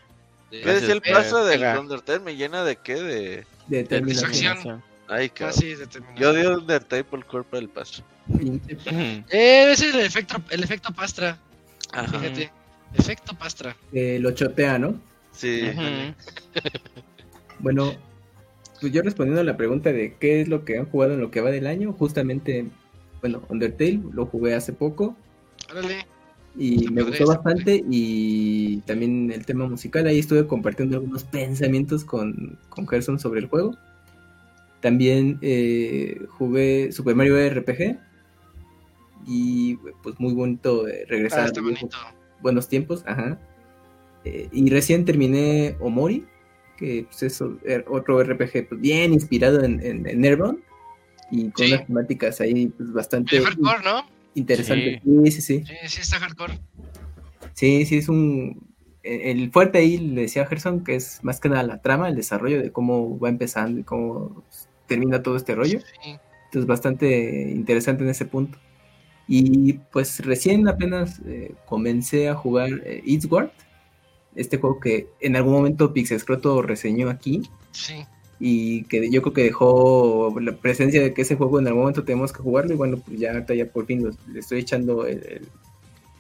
de- 0.51 0.61
¿Qué 0.61 0.69
decía 0.73 0.93
el 0.93 1.01
de- 1.01 1.13
paso 1.13 1.45
del. 1.45 1.79
Undertale? 1.79 2.19
¿Me 2.21 2.37
llena 2.37 2.63
de 2.65 2.77
qué? 2.77 2.95
De... 2.97 3.47
Determinación. 3.69 4.33
Satisfacción. 4.33 4.85
Ay, 5.09 5.31
Ah, 5.31 5.35
cabrón. 5.35 6.15
Yo 6.17 6.31
odio 6.31 6.59
Undertale 6.59 7.05
por 7.05 7.25
culpa 7.27 7.57
del 7.57 7.69
paso. 7.69 8.03
Pinche 8.39 8.77
Eh, 9.31 9.73
ese 9.73 9.89
es 9.89 9.95
el 9.95 10.01
efecto, 10.01 10.43
el 10.51 10.63
efecto 10.63 10.93
pastra. 10.93 11.39
Ajá. 11.93 12.19
Fíjate. 12.19 12.53
Efecto 12.95 13.35
pastra. 13.35 13.75
eh, 13.93 14.19
lo 14.21 14.33
chotea, 14.33 14.79
¿no? 14.79 15.01
Sí. 15.33 15.63
Bueno, 17.63 17.93
pues 18.81 18.93
yo 18.93 19.03
respondiendo 19.03 19.41
a 19.41 19.45
la 19.45 19.57
pregunta 19.57 19.93
de 19.93 20.17
qué 20.19 20.41
es 20.43 20.49
lo 20.49 20.65
que 20.65 20.77
han 20.79 20.87
jugado 20.87 21.15
en 21.15 21.21
lo 21.21 21.31
que 21.31 21.41
va 21.41 21.51
del 21.51 21.67
año, 21.67 21.93
justamente, 21.93 22.67
bueno, 23.21 23.43
Undertale 23.49 24.01
lo 24.13 24.27
jugué 24.27 24.55
hace 24.55 24.73
poco 24.73 25.17
Órale. 25.71 26.05
y 26.59 26.89
me 26.91 27.03
gustó 27.03 27.27
bastante 27.27 27.83
y 27.89 28.79
también 28.81 29.31
el 29.31 29.47
tema 29.47 29.67
musical, 29.69 30.07
ahí 30.07 30.19
estuve 30.19 30.47
compartiendo 30.47 30.97
algunos 30.97 31.23
pensamientos 31.25 32.05
con, 32.05 32.59
con 32.69 32.87
Gerson 32.89 33.19
sobre 33.21 33.41
el 33.41 33.47
juego. 33.47 33.77
También 34.81 35.39
eh, 35.43 36.21
jugué 36.31 36.91
Super 36.91 37.15
Mario 37.15 37.37
RPG 37.39 37.97
y 39.29 39.77
pues 40.03 40.19
muy 40.19 40.35
bonito 40.35 40.89
eh, 40.89 41.05
regresar 41.09 41.47
Ah, 41.47 41.53
a 41.57 41.61
bonito. 41.63 41.97
buenos 42.41 42.69
tiempos, 42.69 43.05
ajá. 43.07 43.39
Eh, 44.25 44.49
y 44.53 44.69
recién 44.71 45.05
terminé 45.05 45.77
Omori, 45.79 46.27
que 46.83 47.05
pues, 47.09 47.23
es 47.23 47.41
er- 47.41 47.85
otro 47.89 48.23
RPG 48.23 48.69
pues, 48.69 48.81
bien 48.81 49.13
inspirado 49.13 49.63
en, 49.63 49.81
en, 49.85 50.07
en 50.09 50.25
Airbound 50.25 50.59
y 51.31 51.51
con 51.51 51.67
Sí. 51.67 51.73
unas 51.73 51.87
temáticas 51.87 52.41
ahí 52.41 52.67
pues, 52.67 52.93
bastante 52.93 53.41
hardcore, 53.41 53.85
¿no? 53.85 54.03
interesantes. 54.35 55.01
Sí, 55.05 55.31
sí, 55.31 55.43
sí. 55.43 55.65
Sí, 55.67 55.75
sí 55.89 56.01
está 56.01 56.19
hardcore. 56.19 56.59
Sí, 57.55 57.85
sí, 57.87 57.99
es 57.99 58.09
un... 58.09 58.61
e- 59.03 59.31
El 59.31 59.51
fuerte 59.53 59.79
ahí 59.79 59.99
le 59.99 60.23
decía 60.23 60.43
a 60.43 60.47
Gerson 60.47 60.83
que 60.85 60.95
es 60.97 61.21
más 61.23 61.39
que 61.41 61.49
nada 61.49 61.63
la 61.63 61.81
trama, 61.83 62.09
el 62.09 62.17
desarrollo 62.17 62.61
de 62.63 62.73
cómo 62.73 63.19
va 63.19 63.29
empezando 63.29 63.79
y 63.81 63.85
cómo 63.85 64.43
termina 64.87 65.23
todo 65.23 65.37
este 65.37 65.55
rollo. 65.55 65.81
Sí. 65.81 66.17
Entonces, 66.47 66.67
bastante 66.67 67.51
interesante 67.51 68.05
en 68.05 68.11
ese 68.11 68.25
punto. 68.27 68.59
Y 69.29 69.75
pues 69.93 70.21
recién 70.25 70.67
apenas 70.69 71.21
eh, 71.27 71.55
comencé 71.67 72.29
a 72.29 72.35
jugar 72.35 72.69
eh, 72.85 73.03
Eastward, 73.07 73.51
este 74.37 74.59
juego 74.59 74.81
que 74.81 75.09
en 75.21 75.37
algún 75.37 75.53
momento 75.53 75.93
Pixescroto 75.93 76.63
reseñó 76.63 77.11
aquí 77.11 77.43
Sí. 77.73 78.05
y 78.41 78.85
que 78.85 79.11
yo 79.11 79.23
creo 79.23 79.33
que 79.35 79.43
dejó 79.45 80.35
la 80.41 80.53
presencia 80.57 81.01
de 81.03 81.13
que 81.15 81.23
ese 81.23 81.37
juego 81.37 81.59
en 81.61 81.67
algún 81.67 81.83
momento 81.83 82.05
tenemos 82.05 82.33
que 82.33 82.41
jugarlo 82.43 82.73
y 82.75 82.77
bueno, 82.77 82.99
pues 82.99 83.19
ya 83.21 83.33
ahorita 83.33 83.55
ya 83.55 83.67
por 83.67 83.87
fin 83.87 84.05
los- 84.05 84.17
le 84.29 84.41
estoy 84.41 84.61
echando 84.61 85.07
el, 85.07 85.19
el, 85.27 85.49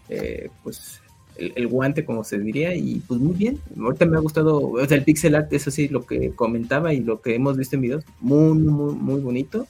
eh, 0.09 0.51
pues 0.63 1.01
el, 1.37 1.53
el 1.57 1.67
guante, 1.67 2.05
como 2.05 2.23
se 2.25 2.39
diría, 2.39 2.75
y 2.75 2.97
pues 3.09 3.19
muy 3.19 3.33
bien. 3.35 3.59
Ahorita 3.81 4.05
me 4.05 4.19
ha 4.19 4.21
gustado, 4.21 4.61
o 4.61 4.87
sea, 4.87 4.99
el 4.99 5.05
pixel 5.05 5.35
art, 5.35 5.51
eso 5.53 5.71
sí, 5.71 5.89
lo 5.89 6.05
que 6.05 6.31
comentaba 6.33 6.93
y 6.93 7.01
lo 7.01 7.23
que 7.23 7.35
hemos 7.35 7.57
visto 7.57 7.77
en 7.77 7.83
videos, 7.83 8.05
muy, 8.21 8.59
muy, 8.59 8.95
muy 8.95 9.21
bonito. 9.23 9.67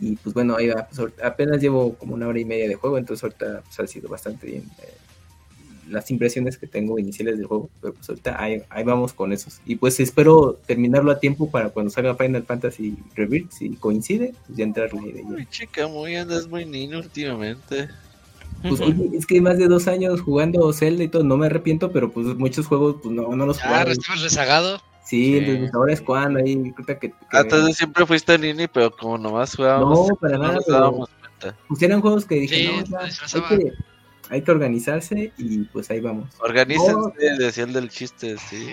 Y 0.00 0.16
pues 0.16 0.34
bueno, 0.34 0.56
ahí 0.56 0.68
va, 0.68 0.88
pues, 0.94 1.12
apenas 1.22 1.60
llevo 1.62 1.94
como 1.94 2.14
una 2.14 2.26
hora 2.26 2.40
y 2.40 2.44
media 2.44 2.66
de 2.68 2.74
juego, 2.74 2.98
entonces 2.98 3.22
ahorita 3.22 3.62
pues, 3.64 3.78
ha 3.78 3.86
sido 3.86 4.08
bastante 4.08 4.48
bien. 4.48 4.64
eh, 4.82 4.92
las 5.88 6.10
impresiones 6.10 6.58
que 6.58 6.66
tengo 6.66 6.98
iniciales 6.98 7.36
del 7.38 7.46
juego, 7.46 7.68
pero 7.80 7.94
pues 7.94 8.08
ahorita 8.08 8.42
ahí, 8.42 8.62
ahí 8.70 8.84
vamos 8.84 9.12
con 9.12 9.32
esos. 9.32 9.60
Y 9.66 9.76
pues 9.76 10.00
espero 10.00 10.58
terminarlo 10.66 11.10
a 11.12 11.18
tiempo 11.20 11.50
para 11.50 11.70
cuando 11.70 11.90
salga 11.90 12.14
Final 12.14 12.44
Fantasy 12.44 12.96
Rebirth, 13.14 13.50
si 13.52 13.70
coincide, 13.76 14.34
pues 14.46 14.56
ya 14.58 14.64
entrarle 14.64 15.12
de. 15.12 15.22
Uy, 15.22 15.46
chica, 15.50 15.86
muy 15.88 16.16
andas 16.16 16.46
muy 16.48 16.64
niño 16.64 16.98
últimamente. 16.98 17.88
Pues 18.62 18.80
oye, 18.80 19.10
es 19.14 19.26
que 19.26 19.40
más 19.42 19.58
de 19.58 19.68
dos 19.68 19.88
años 19.88 20.20
jugando 20.22 20.72
Zelda 20.72 21.04
y 21.04 21.08
todo, 21.08 21.22
no 21.22 21.36
me 21.36 21.46
arrepiento, 21.46 21.92
pero 21.92 22.10
pues 22.10 22.26
muchos 22.38 22.66
juegos 22.66 22.96
pues 23.02 23.14
no, 23.14 23.28
no 23.36 23.44
los 23.46 23.58
Ya, 23.58 23.64
jugaba. 23.68 23.90
estabas 23.92 24.22
rezagado. 24.22 24.78
Sí, 25.04 25.32
Sí. 25.32 25.36
entonces 25.36 25.60
pues, 25.60 25.74
ahora 25.74 25.92
es 25.92 26.00
cuando 26.00 26.38
ahí, 26.38 26.72
que, 26.86 26.98
que 26.98 27.12
Ah, 27.30 27.40
entonces 27.42 27.76
siempre 27.76 28.06
fuiste 28.06 28.38
nini, 28.38 28.66
pero 28.68 28.90
como 28.90 29.18
nomás 29.18 29.54
jugábamos, 29.54 30.08
No, 30.08 30.16
para 30.16 30.36
no 30.38 30.42
nada, 30.44 30.54
nos 30.54 30.64
pero- 30.64 30.78
dábamos 30.78 31.10
cuenta. 31.20 31.58
pusieran 31.68 32.00
juegos 32.00 32.24
que 32.24 32.36
dije, 32.36 32.54
Sí, 32.56 32.66
no, 32.68 32.84
ya, 32.86 33.00
hay, 33.00 33.58
que, 33.58 33.72
hay 34.30 34.42
que 34.42 34.50
organizarse 34.50 35.32
y 35.38 35.58
pues 35.64 35.90
ahí 35.90 36.00
vamos. 36.00 36.30
Organícense, 36.40 36.92
No. 36.92 37.12
decía 37.38 37.64
el 37.64 37.72
del 37.72 37.88
chiste, 37.90 38.36
sí. 38.38 38.72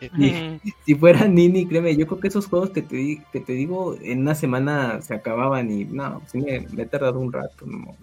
Si 0.86 0.94
fuera 0.94 1.26
Nini, 1.26 1.66
créeme, 1.66 1.96
yo 1.96 2.06
creo 2.06 2.20
que 2.20 2.28
esos 2.28 2.46
juegos 2.46 2.70
que 2.70 2.82
te, 2.82 3.22
que 3.32 3.40
te 3.40 3.52
digo 3.52 3.96
en 4.02 4.20
una 4.20 4.34
semana 4.34 5.00
se 5.02 5.14
acababan 5.14 5.70
y 5.70 5.84
no, 5.84 6.22
sí 6.30 6.38
me, 6.40 6.60
me 6.72 6.82
he 6.82 6.86
tardado 6.86 7.18
un 7.20 7.32
rato. 7.32 7.66
No. 7.66 7.96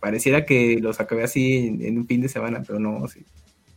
Pareciera 0.00 0.44
que 0.46 0.78
los 0.80 1.00
acabé 1.00 1.24
así 1.24 1.66
en, 1.68 1.84
en 1.84 1.98
un 1.98 2.06
fin 2.06 2.20
de 2.20 2.28
semana, 2.28 2.62
pero 2.66 2.78
no, 2.78 3.06
sí. 3.08 3.24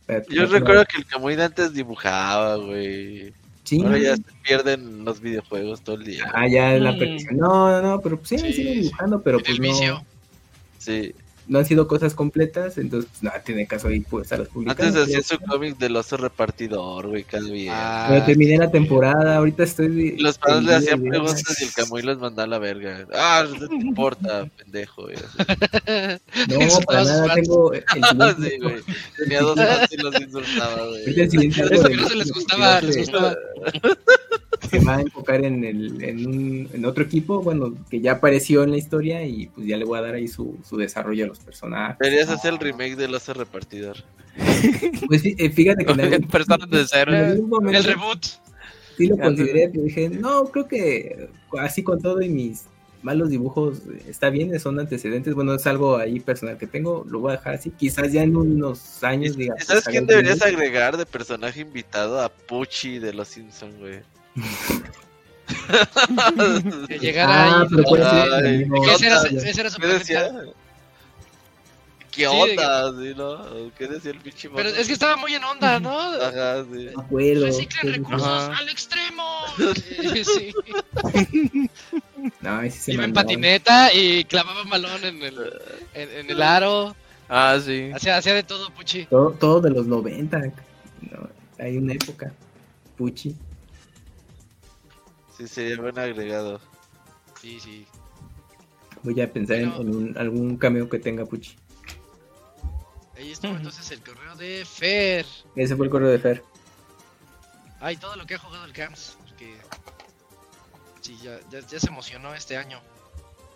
Pero- 0.06 0.24
Yo 0.30 0.46
recuerdo 0.46 0.84
que 0.84 0.98
el 0.98 1.06
Camuy 1.06 1.36
de 1.36 1.44
antes 1.44 1.72
dibujaba, 1.72 2.56
güey. 2.56 3.32
Sí. 3.64 3.80
Ahora 3.82 3.98
ya 3.98 4.16
se 4.16 4.22
pierden 4.42 5.04
los 5.04 5.20
videojuegos 5.20 5.82
todo 5.82 5.96
el 5.96 6.04
día. 6.04 6.30
Ah, 6.34 6.48
ya 6.48 6.72
la 6.78 6.92
Mm. 6.92 6.98
perdición. 6.98 7.36
No, 7.36 7.70
no, 7.70 7.80
no, 7.82 8.00
pero 8.00 8.16
pues 8.18 8.28
sí, 8.30 8.38
Sí, 8.38 8.52
sigo 8.52 8.70
sí. 8.72 8.80
dibujando, 8.80 9.22
pero 9.22 9.38
pues 9.38 9.50
el 9.50 9.56
no, 9.58 9.62
vicio. 9.62 10.04
Sí. 10.78 11.14
No 11.48 11.58
han 11.58 11.66
sido 11.66 11.88
cosas 11.88 12.14
completas, 12.14 12.78
entonces 12.78 13.10
pues 13.10 13.22
nada, 13.22 13.42
tiene 13.42 13.66
caso 13.66 13.88
ahí 13.88 14.00
pues 14.00 14.24
estarlos 14.24 14.48
publicando. 14.48 15.00
Antes 15.00 15.02
hacía 15.02 15.22
su 15.22 15.38
cómic 15.44 15.76
del 15.78 15.96
oso 15.96 16.16
repartidor, 16.16 17.08
güey, 17.08 17.24
cada 17.24 17.44
día. 17.44 17.72
Ah, 17.74 18.06
Pero 18.10 18.24
terminé 18.24 18.58
la 18.58 18.70
temporada, 18.70 19.36
ahorita 19.36 19.64
estoy... 19.64 20.16
Los 20.18 20.38
padres 20.38 20.62
le 20.64 20.74
hacían 20.74 21.02
preguntas 21.02 21.60
y 21.60 21.64
el 21.64 21.72
Camuy 21.72 22.02
los 22.02 22.18
mandaba 22.18 22.44
a 22.44 22.46
la 22.48 22.58
verga. 22.58 23.06
Ah, 23.14 23.44
no 23.58 23.68
te 23.68 23.74
importa, 23.74 24.46
pendejo. 24.58 25.02
güey. 25.02 25.16
No, 26.48 26.80
para 26.86 27.04
nada, 27.04 27.34
tengo 27.34 27.72
el 27.72 27.84
siguiente- 27.92 28.50
sí, 28.50 28.58
güey. 28.60 28.74
Tenía 29.18 29.40
dos 29.40 29.56
fans 29.56 29.92
y 29.92 29.96
los 29.98 30.20
insultaba, 30.20 30.86
güey. 30.88 31.20
Eso 31.20 31.88
que 31.88 31.96
no 31.96 32.08
se 32.08 32.16
les 32.16 32.32
gustaba, 32.32 32.80
les 32.80 32.96
gustaba. 32.98 33.36
Se 34.70 34.78
va 34.80 34.96
a 34.96 35.00
enfocar 35.00 35.44
en, 35.44 35.64
el, 35.64 36.02
en, 36.02 36.26
un, 36.26 36.68
en 36.72 36.84
otro 36.84 37.02
equipo, 37.04 37.42
bueno, 37.42 37.74
que 37.90 38.00
ya 38.00 38.12
apareció 38.12 38.62
en 38.62 38.70
la 38.70 38.76
historia 38.78 39.24
y 39.24 39.46
pues 39.48 39.66
ya 39.66 39.76
le 39.76 39.84
voy 39.84 39.98
a 39.98 40.02
dar 40.02 40.14
ahí 40.14 40.28
su, 40.28 40.56
su 40.68 40.76
desarrollo 40.76 41.24
a 41.24 41.28
los 41.28 41.40
personajes. 41.40 41.98
Deberías 41.98 42.28
hacer 42.28 42.52
el 42.54 42.58
remake 42.58 42.96
del 42.96 43.14
oso 43.14 43.34
repartidor. 43.34 43.96
Pues 45.08 45.22
eh, 45.24 45.50
fíjate 45.50 45.84
que 45.84 45.92
en 45.92 46.00
algún- 46.00 46.28
Personas 46.28 46.70
de 46.70 46.86
cero. 46.86 47.14
en 47.14 47.24
algún 47.24 47.50
momento 47.50 47.78
El 47.78 47.84
reboot. 47.84 48.24
sí 48.96 49.06
lo 49.06 49.18
consideré, 49.18 49.68
pero 49.68 49.84
dije, 49.84 50.08
no, 50.08 50.44
creo 50.44 50.68
que 50.68 51.28
así 51.58 51.82
con 51.82 52.00
todo 52.00 52.22
y 52.22 52.28
mis 52.28 52.64
malos 53.02 53.30
dibujos 53.30 53.82
está 54.08 54.30
bien, 54.30 54.58
son 54.60 54.78
antecedentes, 54.78 55.34
bueno, 55.34 55.54
es 55.54 55.66
algo 55.66 55.96
ahí 55.96 56.20
personal 56.20 56.56
que 56.56 56.66
tengo, 56.68 57.04
lo 57.10 57.18
voy 57.18 57.32
a 57.32 57.36
dejar 57.36 57.54
así, 57.54 57.70
quizás 57.70 58.12
ya 58.12 58.22
en 58.22 58.36
unos 58.36 59.02
años 59.02 59.36
diga. 59.36 59.56
¿Y 59.60 59.64
sabes 59.64 59.82
pues, 59.84 59.92
quién 59.92 60.06
deberías 60.06 60.40
agregar 60.40 60.96
de 60.96 61.04
personaje 61.04 61.60
invitado? 61.60 62.20
A 62.20 62.28
Pucci 62.28 63.00
de 63.00 63.12
los 63.12 63.28
Simpsons, 63.28 63.76
güey. 63.78 64.00
Que 66.88 66.98
llegara 66.98 67.34
Ah, 67.34 67.60
ahí. 67.62 67.66
pero 67.70 67.82
puede 67.84 68.04
ser 68.04 68.32
Ay, 68.32 68.66
ese 68.94 69.06
era, 69.06 69.22
ese 69.22 69.60
era 69.60 69.70
su 69.70 69.80
¿Qué 69.80 69.86
decía? 69.86 70.28
planeta. 70.28 70.52
¿Qué 72.10 72.26
onda? 72.26 72.90
Sí, 72.92 73.14
¿no? 73.16 73.70
¿Qué 73.78 73.86
decía 73.88 74.10
el 74.10 74.18
pinche 74.18 74.50
Pero 74.54 74.68
es 74.68 74.86
que 74.86 74.92
estaba 74.92 75.16
muy 75.16 75.34
en 75.34 75.42
onda, 75.44 75.80
¿no? 75.80 75.98
Ajá, 75.98 76.62
sí. 76.70 76.88
Acuerdo. 76.96 77.46
Reciclen 77.46 77.94
recursos 77.94 78.28
Ajá. 78.28 78.58
al 78.58 78.68
extremo. 78.68 79.24
Sí, 80.12 80.24
sí. 80.24 81.68
No, 82.40 82.58
ahí 82.58 82.70
sí 82.70 82.78
se 82.78 82.92
Iba 82.92 83.04
en 83.04 83.12
patineta 83.12 83.92
y 83.92 84.24
clavaba 84.24 84.62
balón 84.64 85.04
en 85.04 85.22
el, 85.22 85.38
en, 85.94 86.10
en 86.18 86.30
el 86.30 86.42
aro. 86.42 86.94
Ah, 87.28 87.58
sí. 87.64 87.90
Hacía, 87.94 88.16
hacía 88.18 88.34
de 88.34 88.42
todo, 88.44 88.70
Puchi. 88.70 89.06
Todo, 89.06 89.30
todo 89.32 89.60
de 89.60 89.70
los 89.70 89.86
90. 89.86 90.38
No, 90.38 91.28
hay 91.58 91.76
una 91.78 91.94
época. 91.94 92.32
Puchi. 92.96 93.34
Sí, 95.42 95.48
sería 95.48 95.76
buen 95.80 95.98
agregado. 95.98 96.60
Sí, 97.40 97.58
sí. 97.60 97.86
Voy 99.02 99.20
a 99.20 99.32
pensar 99.32 99.56
en, 99.58 99.70
Pero- 99.70 99.82
en 99.82 99.94
un- 99.96 100.18
algún 100.18 100.56
cameo 100.56 100.88
que 100.88 100.98
tenga 100.98 101.24
Puchi. 101.26 101.56
Ahí 103.16 103.32
estuvo 103.32 103.52
entonces 103.56 103.90
el 103.90 104.00
correo 104.02 104.34
de 104.36 104.64
Fer. 104.64 105.26
Ese 105.56 105.76
fue 105.76 105.86
el 105.86 105.90
correo 105.90 106.08
de 106.08 106.18
Fer. 106.18 106.44
Ay, 107.80 107.96
todo 107.96 108.14
lo 108.16 108.24
que 108.26 108.34
ha 108.34 108.38
jugado 108.38 108.64
el 108.64 108.72
Camps. 108.72 109.16
Porque... 109.28 109.56
Sí, 111.00 111.18
ya, 111.22 111.40
ya, 111.50 111.60
ya 111.66 111.80
se 111.80 111.88
emocionó 111.88 112.32
este 112.34 112.56
año. 112.56 112.80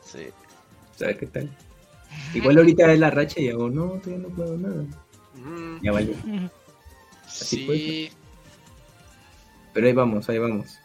Sí. 0.05 0.27
¿Sabe 0.97 1.17
qué 1.17 1.27
tal? 1.27 1.57
Igual 2.35 2.59
ahorita 2.59 2.93
es 2.93 2.99
la 2.99 3.11
racha 3.11 3.41
y 3.41 3.49
hago, 3.51 3.69
no, 3.69 3.87
todavía 4.01 4.29
no 4.29 4.35
puedo 4.35 4.57
nada. 4.59 4.83
Mm, 5.35 5.83
Ya 5.83 5.93
vale. 5.93 6.17
Así 7.27 7.67
Sí. 7.67 8.11
Pero 9.73 9.87
ahí 9.87 9.93
vamos, 9.93 10.29
ahí 10.29 10.39
vamos. 10.39 10.79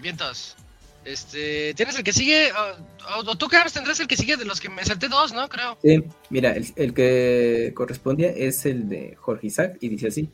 Vientos. 0.00 0.56
Este, 1.04 1.72
¿tienes 1.74 1.96
el 1.96 2.04
que 2.04 2.12
sigue? 2.12 2.50
O, 2.52 3.30
o- 3.30 3.36
tú, 3.36 3.48
Camps, 3.48 3.72
tendrás 3.72 3.98
el 4.00 4.06
que 4.06 4.16
sigue 4.16 4.36
de 4.36 4.44
los 4.44 4.60
que 4.60 4.68
me 4.68 4.84
salté 4.84 5.08
dos, 5.08 5.32
¿no? 5.32 5.48
Creo. 5.48 5.78
Sí, 5.82 6.02
mira, 6.28 6.52
el, 6.52 6.66
el 6.76 6.92
que 6.92 7.72
correspondía 7.74 8.28
es 8.30 8.66
el 8.66 8.88
de 8.88 9.16
Jorge 9.18 9.46
Isaac 9.46 9.78
y 9.80 9.88
dice 9.88 10.08
así. 10.08 10.28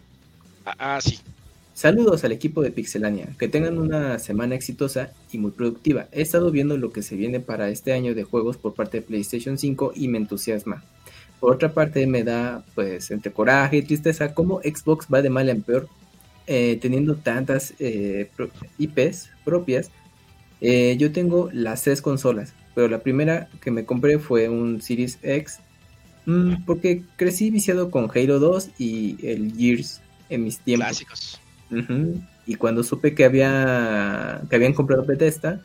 Ah, 0.64 0.74
ah, 0.78 1.00
sí. 1.00 1.20
Saludos 1.72 2.24
al 2.24 2.32
equipo 2.32 2.62
de 2.62 2.70
Pixelania, 2.70 3.28
que 3.38 3.48
tengan 3.48 3.78
una 3.78 4.18
semana 4.18 4.54
exitosa 4.54 5.10
y 5.30 5.38
muy 5.38 5.50
productiva. 5.50 6.08
He 6.10 6.22
estado 6.22 6.50
viendo 6.50 6.76
lo 6.78 6.90
que 6.90 7.02
se 7.02 7.16
viene 7.16 7.38
para 7.38 7.68
este 7.68 7.92
año 7.92 8.14
de 8.14 8.24
juegos 8.24 8.56
por 8.56 8.74
parte 8.74 8.98
de 8.98 9.02
PlayStation 9.06 9.58
5 9.58 9.92
y 9.94 10.08
me 10.08 10.16
entusiasma. 10.18 10.82
Por 11.38 11.54
otra 11.54 11.72
parte 11.74 12.06
me 12.06 12.24
da 12.24 12.64
pues 12.74 13.10
entre 13.10 13.30
coraje 13.30 13.76
y 13.76 13.82
tristeza 13.82 14.32
cómo 14.32 14.60
Xbox 14.62 15.06
va 15.12 15.20
de 15.20 15.28
mal 15.28 15.50
en 15.50 15.62
peor, 15.62 15.86
eh, 16.46 16.78
teniendo 16.80 17.16
tantas 17.16 17.74
eh, 17.78 18.28
pro- 18.36 18.50
IPs 18.78 19.30
propias. 19.44 19.90
Eh, 20.60 20.96
yo 20.98 21.12
tengo 21.12 21.50
las 21.52 21.82
tres 21.82 22.00
consolas, 22.00 22.54
pero 22.74 22.88
la 22.88 23.00
primera 23.00 23.48
que 23.60 23.70
me 23.70 23.84
compré 23.84 24.18
fue 24.18 24.48
un 24.48 24.80
Series 24.80 25.18
X, 25.22 25.58
mm, 26.26 26.64
porque 26.64 27.02
crecí 27.16 27.50
viciado 27.50 27.90
con 27.90 28.10
Halo 28.14 28.38
2 28.38 28.70
y 28.78 29.16
el 29.26 29.52
Gears 29.56 30.00
en 30.28 30.44
mis 30.44 30.58
tiempos. 30.60 30.86
Clásicos. 30.88 31.40
Y 32.46 32.54
cuando 32.54 32.84
supe 32.84 33.14
que 33.14 33.24
había 33.24 34.40
que 34.48 34.56
habían 34.56 34.72
comprado 34.72 35.04
Bethesda, 35.04 35.60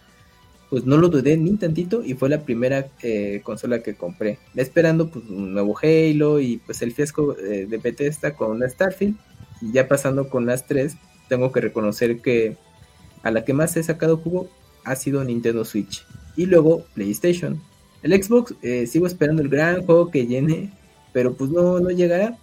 pues 0.69 0.85
no 0.85 0.97
lo 0.97 1.09
dudé 1.09 1.37
ni 1.37 1.55
tantito 1.57 2.03
y 2.03 2.13
fue 2.15 2.29
la 2.29 2.41
primera 2.43 2.87
eh, 3.03 3.41
consola 3.43 3.83
que 3.83 3.95
compré. 3.95 4.39
Esperando 4.55 5.09
pues 5.09 5.25
un 5.25 5.53
nuevo 5.53 5.77
Halo 5.81 6.39
y 6.39 6.57
pues 6.57 6.81
el 6.81 6.91
fiasco 6.93 7.37
eh, 7.37 7.67
de 7.69 7.77
Bethesda 7.77 8.33
con 8.35 8.67
Starfield. 8.67 9.15
Ya 9.61 9.87
pasando 9.87 10.29
con 10.29 10.45
las 10.45 10.65
tres, 10.65 10.95
tengo 11.29 11.51
que 11.51 11.61
reconocer 11.61 12.19
que 12.19 12.57
a 13.23 13.31
la 13.31 13.45
que 13.45 13.53
más 13.53 13.77
he 13.77 13.83
sacado 13.83 14.17
jugo 14.17 14.49
ha 14.83 14.95
sido 14.95 15.23
Nintendo 15.23 15.65
Switch. 15.65 16.05
Y 16.35 16.45
luego 16.45 16.85
PlayStation. 16.93 17.61
El 18.03 18.21
Xbox, 18.21 18.55
eh, 18.63 18.87
sigo 18.87 19.05
esperando 19.05 19.41
el 19.41 19.49
gran 19.49 19.85
juego 19.85 20.09
que 20.09 20.25
llene, 20.25 20.71
pero 21.13 21.33
pues 21.33 21.51
no, 21.51 21.79
no 21.79 21.91
llegará. 21.91 22.37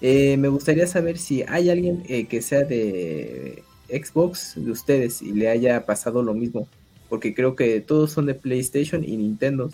Eh, 0.00 0.36
me 0.36 0.48
gustaría 0.48 0.86
saber 0.86 1.18
si 1.18 1.42
hay 1.48 1.70
alguien 1.70 2.04
eh, 2.08 2.26
que 2.26 2.42
sea 2.42 2.64
de 2.64 3.62
Xbox 3.88 4.54
de 4.56 4.70
ustedes 4.70 5.22
y 5.22 5.32
le 5.32 5.48
haya 5.48 5.86
pasado 5.86 6.22
lo 6.22 6.34
mismo, 6.34 6.68
porque 7.08 7.34
creo 7.34 7.56
que 7.56 7.80
todos 7.80 8.12
son 8.12 8.26
de 8.26 8.34
PlayStation 8.34 9.02
y 9.02 9.16
Nintendo. 9.16 9.70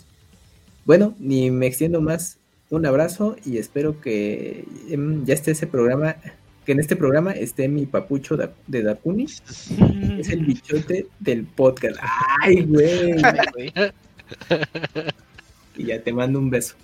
Bueno, 0.85 1.14
ni 1.18 1.51
me 1.51 1.66
extiendo 1.66 2.01
más. 2.01 2.39
Un 2.70 2.86
abrazo 2.86 3.36
y 3.44 3.59
espero 3.59 4.01
que 4.01 4.64
em, 4.89 5.24
ya 5.24 5.35
esté 5.35 5.51
ese 5.51 5.66
programa, 5.66 6.16
que 6.65 6.73
en 6.73 6.81
este 6.81 6.97
programa 6.97 7.32
esté 7.32 7.69
mi 7.69 7.86
papucho 7.86 8.36
da- 8.36 8.53
de 8.66 8.82
Dakuni, 8.82 9.24
es 10.19 10.28
el 10.31 10.45
bichote 10.45 11.07
del 11.20 11.45
podcast. 11.45 11.99
Ay, 12.41 12.62
güey. 12.62 13.15
Y 15.77 15.86
ya 15.86 16.01
te 16.01 16.12
mando 16.12 16.39
un 16.39 16.51
beso. 16.51 16.77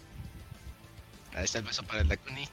Ahí 1.35 1.44
está 1.44 1.59
el 1.59 1.65
beso 1.65 1.82
para 1.85 2.01
el 2.02 2.09
Dakuni. 2.09 2.48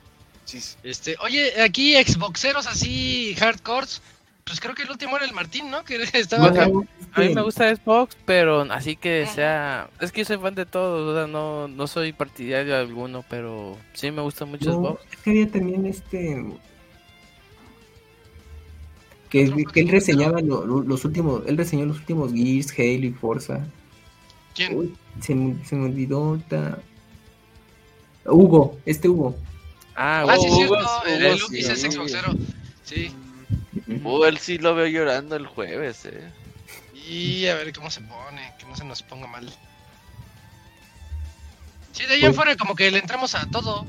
sí, 0.45 0.59
Este, 0.83 1.15
oye, 1.21 1.61
aquí 1.61 1.95
Xboxeros 1.95 2.67
así 2.67 3.33
hardcores. 3.39 4.01
Pues 4.45 4.61
creo 4.61 4.73
que 4.75 4.83
el 4.83 4.91
último 4.91 5.17
era 5.17 5.25
el 5.25 5.33
Martín, 5.33 5.69
¿no? 5.69 5.83
Que 5.83 5.95
estaba 6.13 6.49
No, 6.49 6.53
acá. 6.53 6.69
A 7.15 7.19
mí 7.21 7.33
me 7.33 7.41
gusta 7.41 7.75
Xbox, 7.75 8.15
pero 8.25 8.61
así 8.71 8.95
que 8.95 9.25
sea... 9.33 9.89
Es 9.99 10.11
que 10.13 10.21
yo 10.21 10.25
soy 10.25 10.37
fan 10.37 10.55
de 10.55 10.65
todos, 10.65 11.09
o 11.09 11.15
sea, 11.17 11.27
no, 11.27 11.67
no 11.67 11.87
soy 11.87 12.13
partidario 12.13 12.73
de 12.75 12.79
alguno, 12.79 13.25
pero 13.29 13.77
sí 13.93 14.09
me 14.11 14.21
gusta 14.21 14.45
mucho 14.45 14.69
No, 14.69 14.75
Xbox. 14.75 15.01
es 15.11 15.17
que 15.17 15.29
había 15.31 15.51
también 15.51 15.85
este. 15.87 16.45
Que, 19.29 19.65
que 19.73 19.79
él 19.81 19.89
reseñaba 19.89 20.39
lo- 20.41 20.65
lo- 20.65 20.81
los 20.81 21.03
últimos. 21.05 21.43
Él 21.47 21.57
reseñó 21.57 21.85
los 21.85 21.97
últimos 21.97 22.31
Gears, 22.33 22.71
Halo 22.71 23.05
y 23.05 23.11
Forza. 23.11 23.65
¿Quién? 24.55 24.75
Uy, 24.77 24.95
se, 25.21 25.35
me, 25.35 25.63
se 25.65 25.75
me 25.75 25.85
olvidó. 25.85 26.23
ahorita. 26.23 26.79
Hugo, 28.25 28.77
este 28.85 29.07
Hugo. 29.09 29.35
Ah, 29.95 30.25
Ah, 30.27 30.35
sí, 30.37 30.47
Hugo, 30.47 30.55
cierto. 30.55 30.75
Hugo, 30.75 31.03
El, 31.07 31.25
el 31.25 31.37
sí. 31.39 31.45
Luis 31.49 31.69
es 31.69 31.81
Xboxero. 31.81 32.33
Sí. 32.83 33.11
Uh, 34.03 34.23
él 34.25 34.37
sí 34.37 34.57
lo 34.57 34.75
veo 34.75 34.87
llorando 34.87 35.35
el 35.35 35.47
jueves, 35.47 36.05
eh. 36.05 36.29
Y 37.09 37.45
a 37.47 37.55
ver 37.55 37.71
cómo 37.73 37.89
se 37.89 38.01
pone, 38.01 38.53
que 38.59 38.65
no 38.65 38.75
se 38.75 38.83
nos 38.85 39.01
ponga 39.03 39.27
mal. 39.27 39.49
Sí, 41.93 42.05
de 42.05 42.13
ahí 42.15 42.19
Pues- 42.21 42.29
en 42.29 42.35
fuera 42.35 42.55
como 42.57 42.75
que 42.75 42.91
le 42.91 42.99
entramos 42.99 43.33
a 43.35 43.45
todo. 43.49 43.85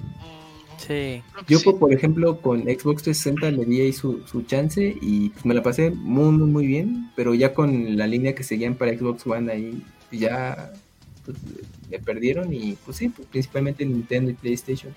Sí. 0.78 1.22
Yo, 1.48 1.58
sí. 1.58 1.72
por- 1.78 1.92
ejemplo, 1.92 2.40
con 2.40 2.62
Xbox 2.62 3.02
360 3.02 3.50
le 3.50 3.64
di 3.64 3.80
ahí 3.80 3.92
su, 3.92 4.22
su 4.26 4.42
chance 4.42 4.96
y 5.00 5.30
pues 5.30 5.44
me 5.44 5.54
la 5.54 5.62
pasé 5.62 5.90
muy, 5.90 6.30
muy, 6.32 6.48
muy 6.48 6.66
bien. 6.66 7.10
Pero 7.16 7.34
ya 7.34 7.52
con 7.52 7.96
la 7.96 8.06
línea 8.06 8.34
que 8.34 8.42
seguían 8.44 8.74
para 8.74 8.96
Xbox 8.96 9.26
One 9.26 9.52
ahí, 9.52 9.82
ya 10.12 10.72
pues, 11.24 11.36
me 11.90 11.98
perdieron. 11.98 12.52
Y 12.52 12.76
pues 12.84 12.96
sí, 12.96 13.08
pues, 13.08 13.28
principalmente 13.28 13.84
Nintendo 13.84 14.30
y 14.30 14.34
PlayStation. 14.34 14.94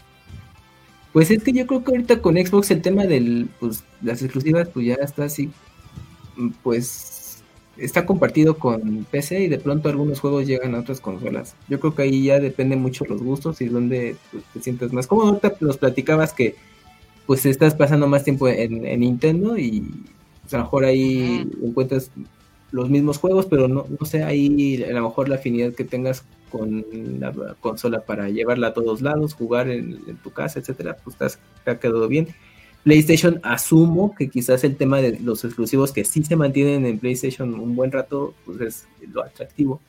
Pues 1.14 1.30
es 1.30 1.44
que 1.44 1.52
yo 1.52 1.68
creo 1.68 1.84
que 1.84 1.92
ahorita 1.92 2.22
con 2.22 2.36
Xbox 2.38 2.72
el 2.72 2.82
tema 2.82 3.06
de 3.06 3.46
pues, 3.60 3.84
las 4.02 4.22
exclusivas, 4.22 4.70
pues 4.70 4.86
ya 4.86 4.96
está 4.96 5.26
así, 5.26 5.50
pues 6.64 6.78
está 7.78 8.06
compartido 8.06 8.58
con 8.58 9.06
PC 9.10 9.42
y 9.42 9.48
de 9.48 9.60
pronto 9.60 9.90
algunos 9.90 10.20
juegos 10.20 10.46
llegan 10.48 10.76
a 10.76 10.80
otras 10.80 11.02
consolas. 11.02 11.56
Yo 11.70 11.80
creo 11.80 11.96
que 11.96 12.04
ahí 12.04 12.26
ya 12.26 12.40
depende 12.40 12.76
mucho 12.76 13.06
los 13.06 13.22
gustos 13.24 13.62
y 13.62 13.68
donde 13.70 14.18
pues, 14.32 14.44
te 14.54 14.62
sientes 14.62 14.94
más 14.94 15.08
cómodo. 15.08 15.30
Ahorita 15.30 15.56
nos 15.62 15.78
platicabas 15.78 16.34
que 16.34 16.56
pues 17.26 17.46
estás 17.46 17.76
pasando 17.76 18.08
más 18.08 18.24
tiempo 18.24 18.48
en, 18.48 18.86
en 18.86 19.00
Nintendo 19.02 19.58
y 19.58 19.82
pues, 20.42 20.54
a 20.54 20.58
lo 20.58 20.64
mejor 20.64 20.86
ahí 20.86 21.50
encuentras 21.64 22.12
los 22.72 22.90
mismos 22.90 23.18
juegos, 23.18 23.48
pero 23.48 23.68
no, 23.68 23.86
no 24.00 24.06
sé, 24.06 24.24
ahí 24.24 24.84
a 24.84 24.92
lo 24.94 25.04
mejor 25.04 25.28
la 25.30 25.36
afinidad 25.36 25.74
que 25.74 25.84
tengas 25.84 26.24
con 26.50 26.86
la 27.20 27.34
consola 27.60 28.02
para 28.02 28.30
llevarla 28.30 28.68
a 28.68 28.74
todos 28.74 29.02
lados, 29.02 29.34
jugar 29.34 29.70
en, 29.70 30.00
en 30.08 30.18
tu 30.18 30.32
casa, 30.32 30.60
etcétera, 30.60 30.98
pues 31.04 31.18
te, 31.18 31.26
has- 31.26 31.40
te 31.66 31.72
ha 31.72 31.80
quedado 31.80 32.08
bien. 32.08 32.28
PlayStation, 32.84 33.40
asumo 33.44 34.16
que 34.16 34.30
quizás 34.30 34.64
el 34.64 34.76
tema 34.76 34.98
de 35.02 35.20
los 35.20 35.44
exclusivos 35.46 35.92
que 35.92 36.04
sí 36.04 36.24
se 36.24 36.36
mantienen 36.36 36.86
en 36.86 36.98
PlayStation 37.00 37.54
un 37.54 37.76
buen 37.76 37.92
rato, 37.92 38.34
pues 38.46 38.60
es 38.62 38.86
lo 39.14 39.24
atractivo. 39.24 39.80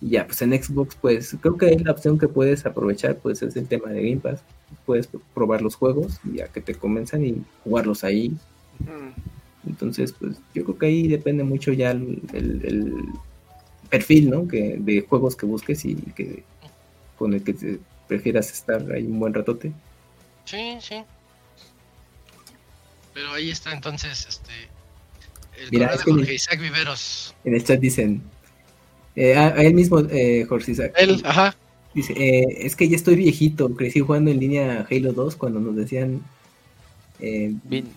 Y 0.00 0.10
ya, 0.10 0.26
pues 0.26 0.42
en 0.42 0.52
Xbox, 0.62 0.96
pues 1.00 1.36
creo 1.40 1.56
que 1.56 1.78
la 1.78 1.92
opción 1.92 2.18
que 2.18 2.28
puedes 2.28 2.66
aprovechar, 2.66 3.16
pues 3.16 3.40
es 3.42 3.56
el 3.56 3.66
tema 3.66 3.90
de 3.90 4.02
Game 4.02 4.20
Pass. 4.20 4.40
Puedes 4.84 5.08
probar 5.32 5.62
los 5.62 5.74
juegos, 5.76 6.20
ya 6.32 6.48
que 6.48 6.60
te 6.60 6.74
comienzan 6.74 7.24
y 7.24 7.42
jugarlos 7.64 8.04
ahí. 8.04 8.30
Mm. 8.80 9.68
Entonces, 9.68 10.12
pues 10.12 10.36
yo 10.54 10.64
creo 10.64 10.78
que 10.78 10.86
ahí 10.86 11.08
depende 11.08 11.44
mucho 11.44 11.72
ya 11.72 11.92
el, 11.92 12.20
el- 12.32 12.60
el 12.64 12.94
perfil, 13.90 14.30
¿no? 14.30 14.46
Que, 14.48 14.76
de 14.78 15.00
juegos 15.08 15.34
que 15.36 15.46
busques 15.46 15.84
y 15.84 15.94
que 15.94 16.42
con 17.16 17.32
el 17.32 17.42
que 17.42 17.54
te 17.54 17.78
prefieras 18.06 18.52
estar 18.52 18.90
ahí 18.92 19.06
un 19.06 19.18
buen 19.18 19.32
ratote. 19.32 19.72
Sí, 20.44 20.76
sí. 20.80 20.96
Pero 23.16 23.32
ahí 23.32 23.50
está 23.50 23.72
entonces 23.72 24.26
este 24.28 24.52
el 25.58 25.70
Mira, 25.70 25.86
es 25.94 26.04
de 26.04 26.12
Jorge 26.12 26.34
Isaac 26.34 26.60
Viveros. 26.60 27.34
En 27.44 27.54
el 27.54 27.64
chat 27.64 27.80
dicen, 27.80 28.20
eh, 29.14 29.34
a, 29.34 29.46
a 29.46 29.62
él 29.62 29.72
mismo, 29.72 30.00
eh, 30.00 30.44
Jorge 30.46 30.72
Isaac, 30.72 30.92
Él, 30.98 31.22
ajá. 31.24 31.56
dice, 31.94 32.12
eh, 32.12 32.44
es 32.60 32.76
que 32.76 32.86
ya 32.90 32.94
estoy 32.96 33.16
viejito, 33.16 33.74
crecí 33.74 34.00
jugando 34.00 34.30
en 34.30 34.38
línea 34.38 34.86
Halo 34.90 35.14
2 35.14 35.34
cuando 35.36 35.58
nos 35.60 35.74
decían... 35.74 36.20
Eh, 37.20 37.54
Bin- 37.64 37.90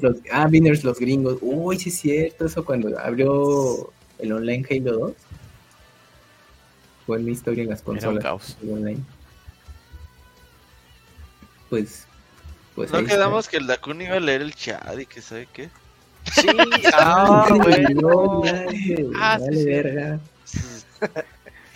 los- 0.00 0.18
ah, 0.30 0.46
Winners 0.48 0.84
los 0.84 1.00
gringos. 1.00 1.38
Uy, 1.40 1.76
sí 1.80 1.88
es 1.88 1.98
cierto, 1.98 2.46
eso 2.46 2.64
cuando 2.64 2.96
abrió 2.96 3.90
el 4.20 4.30
online 4.32 4.64
Halo 4.70 4.98
2. 4.98 5.12
Fue 7.06 7.18
mi 7.18 7.32
historia 7.32 7.64
en 7.64 7.70
las 7.70 7.80
Era 7.80 7.88
un 7.90 7.94
consolas. 7.96 8.22
caos. 8.22 8.56
online. 8.62 9.00
Pues, 11.68 12.06
pues 12.78 12.92
No 12.92 12.98
está. 13.00 13.14
quedamos 13.14 13.48
que 13.48 13.56
el 13.58 13.66
Dakun 13.66 14.00
iba 14.02 14.16
a 14.16 14.20
leer 14.20 14.42
el 14.42 14.54
chat 14.54 14.98
y 14.98 15.06
que 15.06 15.20
sabe 15.20 15.48
qué. 15.52 15.68
Sí, 16.34 16.46
ah, 16.94 17.46
bueno. 17.50 18.42
Ah, 19.16 19.38
sí, 19.40 19.56
sí. 19.56 19.64
verga. 19.64 20.20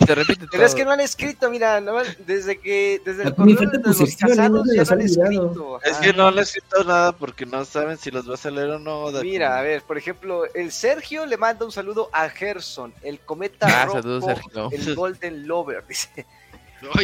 Se 0.05 0.15
repite 0.15 0.47
Pero 0.51 0.65
es 0.65 0.75
que 0.75 0.83
no 0.83 0.91
han 0.91 0.99
escrito, 0.99 1.49
mira, 1.49 1.79
no, 1.79 1.93
desde 2.25 2.59
que 2.59 3.01
desde 3.05 3.23
el 3.23 3.35
correo 3.35 3.55
de 3.55 3.79
tu 3.79 3.89
los 3.89 4.15
casados 4.17 4.65
no 4.65 4.73
ya 4.73 4.83
no 4.83 4.91
han 4.91 5.01
escrito. 5.01 5.79
Es 5.83 5.97
que 5.97 6.11
no 6.13 6.29
he 6.29 6.41
escrito 6.41 6.83
nada 6.83 7.13
porque 7.13 7.45
no 7.45 7.63
saben 7.63 7.97
si 7.97 8.11
los 8.11 8.25
vas 8.27 8.45
a 8.45 8.51
leer 8.51 8.71
o 8.71 8.79
no. 8.79 9.11
Dakun. 9.11 9.29
Mira, 9.29 9.57
a 9.57 9.61
ver, 9.61 9.81
por 9.83 9.97
ejemplo, 9.97 10.43
el 10.53 10.71
Sergio 10.73 11.25
le 11.25 11.37
manda 11.37 11.65
un 11.65 11.71
saludo 11.71 12.09
a 12.11 12.27
Gerson, 12.29 12.93
el 13.01 13.19
cometa 13.21 13.65
Ah, 13.67 13.85
rojo, 13.85 14.01
saludos, 14.01 14.25
Sergio. 14.25 14.69
el 14.73 14.95
Golden 14.95 15.47
Lover, 15.47 15.85
dice. 15.87 16.25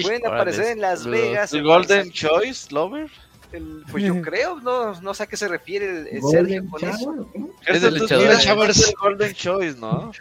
Pueden 0.02 0.26
aparecer 0.28 0.66
en 0.68 0.82
Las. 0.82 1.06
Vegas. 1.06 1.54
¿El 1.54 1.64
Golden 1.64 2.12
Choice, 2.12 2.68
Lover? 2.74 3.10
El- 3.52 3.84
pues 3.92 4.04
yo 4.04 4.22
creo, 4.22 4.60
no, 4.60 5.00
no 5.02 5.14
sé 5.14 5.24
a 5.24 5.28
qué 5.28 5.38
se 5.38 5.48
refiere 5.48 5.90
el, 5.90 6.08
el 6.08 6.22
Sergio 6.24 6.64
con 6.70 6.82
Shower, 6.82 6.96
eso. 6.96 7.10
¿o 7.12 7.26
cómo? 7.32 7.50
Es 7.68 7.84
el 7.84 8.96
Golden 9.02 9.34
Choice, 9.34 9.80
¿no? 9.80 10.12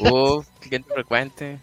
Uf, 0.00 0.46
cliente 0.60 0.92
frecuente. 0.92 1.58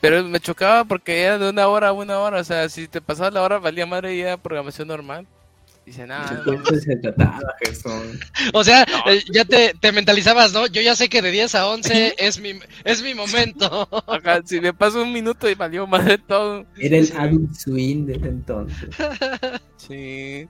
Pero 0.00 0.22
me 0.24 0.40
chocaba 0.40 0.84
porque 0.84 1.22
era 1.22 1.38
de 1.38 1.48
una 1.50 1.66
hora 1.68 1.88
a 1.88 1.92
una 1.92 2.18
hora. 2.20 2.40
O 2.40 2.44
sea, 2.44 2.68
si 2.68 2.86
te 2.86 3.00
pasaba 3.00 3.30
la 3.30 3.42
hora, 3.42 3.58
valía 3.58 3.86
madre 3.86 4.14
y 4.14 4.20
era 4.20 4.36
programación 4.36 4.88
normal. 4.88 5.26
Dice, 5.86 6.04
nada, 6.04 6.42
Entonces 6.44 6.82
se 6.82 6.96
trataba, 6.96 7.54
Gerson. 7.60 8.18
O 8.52 8.64
sea, 8.64 8.84
eh, 9.06 9.22
ya 9.32 9.44
te, 9.44 9.72
te 9.80 9.92
mentalizabas, 9.92 10.52
¿no? 10.52 10.66
Yo 10.66 10.82
ya 10.82 10.96
sé 10.96 11.08
que 11.08 11.22
de 11.22 11.30
10 11.30 11.54
a 11.54 11.68
11 11.68 12.12
es 12.18 12.40
mi, 12.40 12.58
es 12.84 13.02
mi 13.02 13.14
momento. 13.14 13.88
Ajá, 14.08 14.40
si 14.44 14.60
me 14.60 14.74
paso 14.74 15.00
un 15.00 15.12
minuto 15.12 15.48
y 15.48 15.54
valió 15.54 15.86
madre 15.86 16.18
todo. 16.18 16.66
Era 16.76 16.96
el 16.96 17.12
Adult 17.16 17.54
Swing 17.54 18.04
desde 18.06 18.28
entonces. 18.28 18.90
Sí, 19.78 20.48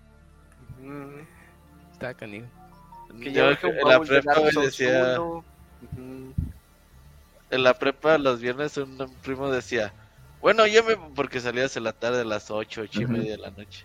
Mm, 0.80 1.20
está 1.92 2.14
canijo. 2.14 2.46
que 3.22 3.32
Yo 3.32 3.50
en 3.50 3.88
la 3.88 4.00
prepa 4.00 4.38
güey, 4.38 4.52
decía, 4.64 5.18
Mm, 5.96 6.30
en 7.50 7.62
la 7.62 7.74
prepa 7.74 8.16
los 8.16 8.40
viernes 8.40 8.76
un, 8.78 8.96
primo 9.22 9.50
decía, 9.50 9.92
bueno, 10.40 10.66
yo 10.66 10.82
me, 10.84 10.96
porque 11.14 11.40
salías 11.40 11.76
en 11.76 11.84
la 11.84 11.92
tarde 11.92 12.22
a 12.22 12.24
las 12.24 12.50
8, 12.50 12.82
ocho 12.82 13.02
y 13.02 13.04
Ujú. 13.04 13.12
media 13.14 13.32
de 13.32 13.38
la 13.38 13.50
noche. 13.50 13.84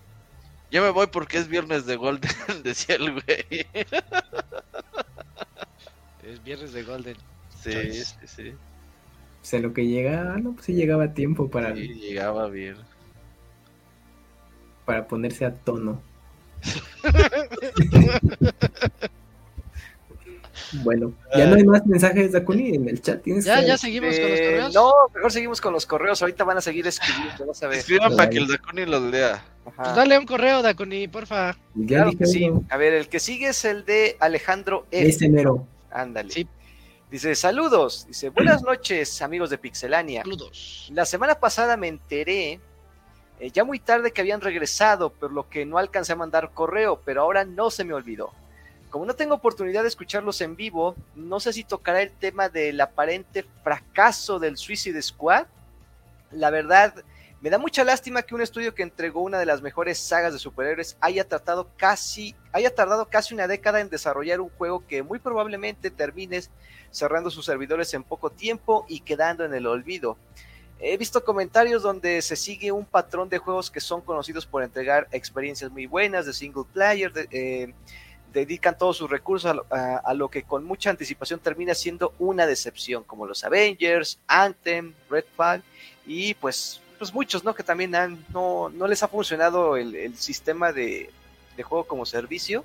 Yo 0.71 0.81
me 0.81 0.89
voy 0.89 1.07
porque 1.07 1.37
es 1.37 1.47
viernes 1.49 1.85
de 1.85 1.97
Golden, 1.97 2.31
decía 2.63 2.95
el 2.95 3.11
güey. 3.11 3.67
Es 6.23 6.43
viernes 6.43 6.71
de 6.73 6.83
Golden. 6.83 7.17
Sí, 7.61 7.93
sí, 7.93 8.15
sí. 8.25 8.49
O 8.49 9.45
sea, 9.45 9.59
lo 9.59 9.73
que 9.73 9.87
llegaba, 9.87 10.37
no, 10.37 10.53
pues 10.53 10.67
sí 10.67 10.73
llegaba 10.73 11.05
a 11.05 11.13
tiempo 11.13 11.49
para, 11.49 11.75
Sí, 11.75 11.87
llegaba 11.95 12.47
bien. 12.47 12.77
para 14.85 15.07
ponerse 15.07 15.45
a 15.45 15.53
tono. 15.53 16.01
bueno, 20.83 21.13
ya 21.35 21.45
no 21.47 21.55
hay 21.55 21.63
más 21.63 21.85
mensajes, 21.85 22.31
Dakuni, 22.31 22.75
en 22.75 22.87
el 22.89 23.01
chat. 23.01 23.21
¿Tienes 23.21 23.45
Ya, 23.45 23.59
que- 23.59 23.67
ya 23.67 23.77
seguimos 23.77 24.13
con 24.19 24.29
los 24.29 24.39
eh, 24.39 24.45
correos. 24.45 24.73
no, 24.73 24.91
mejor 25.13 25.31
seguimos 25.31 25.61
con 25.61 25.73
los 25.73 25.85
correos. 25.85 26.21
Ahorita 26.21 26.43
van 26.43 26.57
a 26.57 26.61
seguir 26.61 26.87
escribiendo, 26.87 27.45
vas 27.45 27.61
a 27.63 27.67
ver. 27.67 27.79
Escriban 27.79 28.15
para 28.15 28.29
que 28.29 28.37
el 28.37 28.47
Dakuni 28.47 28.85
los 28.85 29.01
lea. 29.03 29.43
Ajá. 29.65 29.83
Pues 29.83 29.95
dale 29.95 30.17
un 30.17 30.25
correo, 30.25 30.61
Dakuni, 30.61 31.07
porfa. 31.07 31.55
Ya 31.75 31.87
Claro 31.87 32.05
dije 32.11 32.17
que 32.23 32.25
sí. 32.25 32.51
A 32.69 32.77
ver, 32.77 32.93
el 32.93 33.07
que 33.09 33.19
sigue 33.19 33.49
es 33.49 33.63
el 33.65 33.85
de 33.85 34.17
Alejandro 34.19 34.85
F. 34.91 35.07
Ese 35.09 35.29
mero. 35.29 35.67
Ándale. 35.91 36.31
Sí. 36.31 36.47
Dice, 37.11 37.35
saludos. 37.35 38.05
Dice, 38.07 38.29
buenas 38.29 38.63
noches, 38.63 39.21
amigos 39.21 39.49
de 39.49 39.57
Pixelania. 39.57 40.21
Saludos. 40.23 40.89
La 40.93 41.05
semana 41.05 41.35
pasada 41.35 41.75
me 41.75 41.89
enteré, 41.89 42.59
eh, 43.39 43.51
ya 43.51 43.63
muy 43.65 43.79
tarde, 43.79 44.11
que 44.11 44.21
habían 44.21 44.39
regresado, 44.39 45.11
por 45.11 45.31
lo 45.33 45.49
que 45.49 45.65
no 45.65 45.77
alcancé 45.77 46.13
a 46.13 46.15
mandar 46.15 46.51
correo, 46.53 47.01
pero 47.03 47.21
ahora 47.23 47.43
no 47.43 47.69
se 47.69 47.83
me 47.83 47.93
olvidó. 47.93 48.31
Como 48.91 49.05
no 49.05 49.15
tengo 49.15 49.35
oportunidad 49.35 49.83
de 49.83 49.87
escucharlos 49.87 50.41
en 50.41 50.57
vivo, 50.57 50.97
no 51.15 51.39
sé 51.39 51.53
si 51.53 51.63
tocará 51.63 52.01
el 52.01 52.11
tema 52.11 52.49
del 52.49 52.79
aparente 52.81 53.45
fracaso 53.63 54.37
del 54.37 54.57
Suicide 54.57 55.01
Squad. 55.01 55.47
La 56.31 56.49
verdad, 56.49 56.93
me 57.39 57.49
da 57.49 57.57
mucha 57.57 57.85
lástima 57.85 58.21
que 58.21 58.35
un 58.35 58.41
estudio 58.41 58.75
que 58.75 58.83
entregó 58.83 59.21
una 59.21 59.39
de 59.39 59.45
las 59.45 59.61
mejores 59.61 59.97
sagas 59.97 60.33
de 60.33 60.39
superhéroes 60.39 60.97
haya 60.99 61.25
tratado 61.25 61.69
casi, 61.77 62.35
haya 62.51 62.75
tardado 62.75 63.07
casi 63.07 63.33
una 63.33 63.47
década 63.47 63.79
en 63.79 63.89
desarrollar 63.89 64.41
un 64.41 64.49
juego 64.49 64.85
que 64.85 65.03
muy 65.03 65.19
probablemente 65.19 65.89
termine 65.89 66.41
cerrando 66.91 67.31
sus 67.31 67.45
servidores 67.45 67.93
en 67.93 68.03
poco 68.03 68.29
tiempo 68.29 68.85
y 68.89 68.99
quedando 68.99 69.45
en 69.45 69.53
el 69.53 69.67
olvido. 69.67 70.17
He 70.81 70.97
visto 70.97 71.23
comentarios 71.23 71.81
donde 71.81 72.21
se 72.21 72.35
sigue 72.35 72.73
un 72.73 72.83
patrón 72.85 73.29
de 73.29 73.37
juegos 73.37 73.71
que 73.71 73.79
son 73.79 74.01
conocidos 74.01 74.45
por 74.45 74.63
entregar 74.63 75.07
experiencias 75.13 75.71
muy 75.71 75.85
buenas 75.85 76.25
de 76.25 76.33
single 76.33 76.65
player, 76.73 77.13
de, 77.13 77.27
eh, 77.31 77.73
dedican 78.33 78.77
todos 78.77 78.97
sus 78.97 79.09
recursos 79.09 79.49
a 79.51 79.53
lo, 79.53 79.65
a- 79.69 79.97
a 79.97 80.13
lo 80.13 80.29
que 80.29 80.43
con 80.43 80.63
mucha 80.63 80.89
anticipación 80.89 81.39
termina 81.39 81.73
siendo 81.75 82.13
una 82.19 82.45
decepción, 82.45 83.03
como 83.03 83.25
los 83.25 83.43
Avengers, 83.43 84.19
Anthem, 84.27 84.93
Redfall 85.09 85.63
y 86.05 86.33
pues, 86.35 86.81
pues 86.97 87.13
muchos, 87.13 87.43
¿no? 87.43 87.53
Que 87.53 87.63
también 87.63 87.93
han, 87.95 88.25
no, 88.33 88.69
no 88.69 88.87
les 88.87 89.03
ha 89.03 89.07
funcionado 89.07 89.75
el, 89.77 89.95
el 89.95 90.15
sistema 90.15 90.71
de, 90.71 91.09
de 91.57 91.63
juego 91.63 91.85
como 91.85 92.05
servicio. 92.05 92.63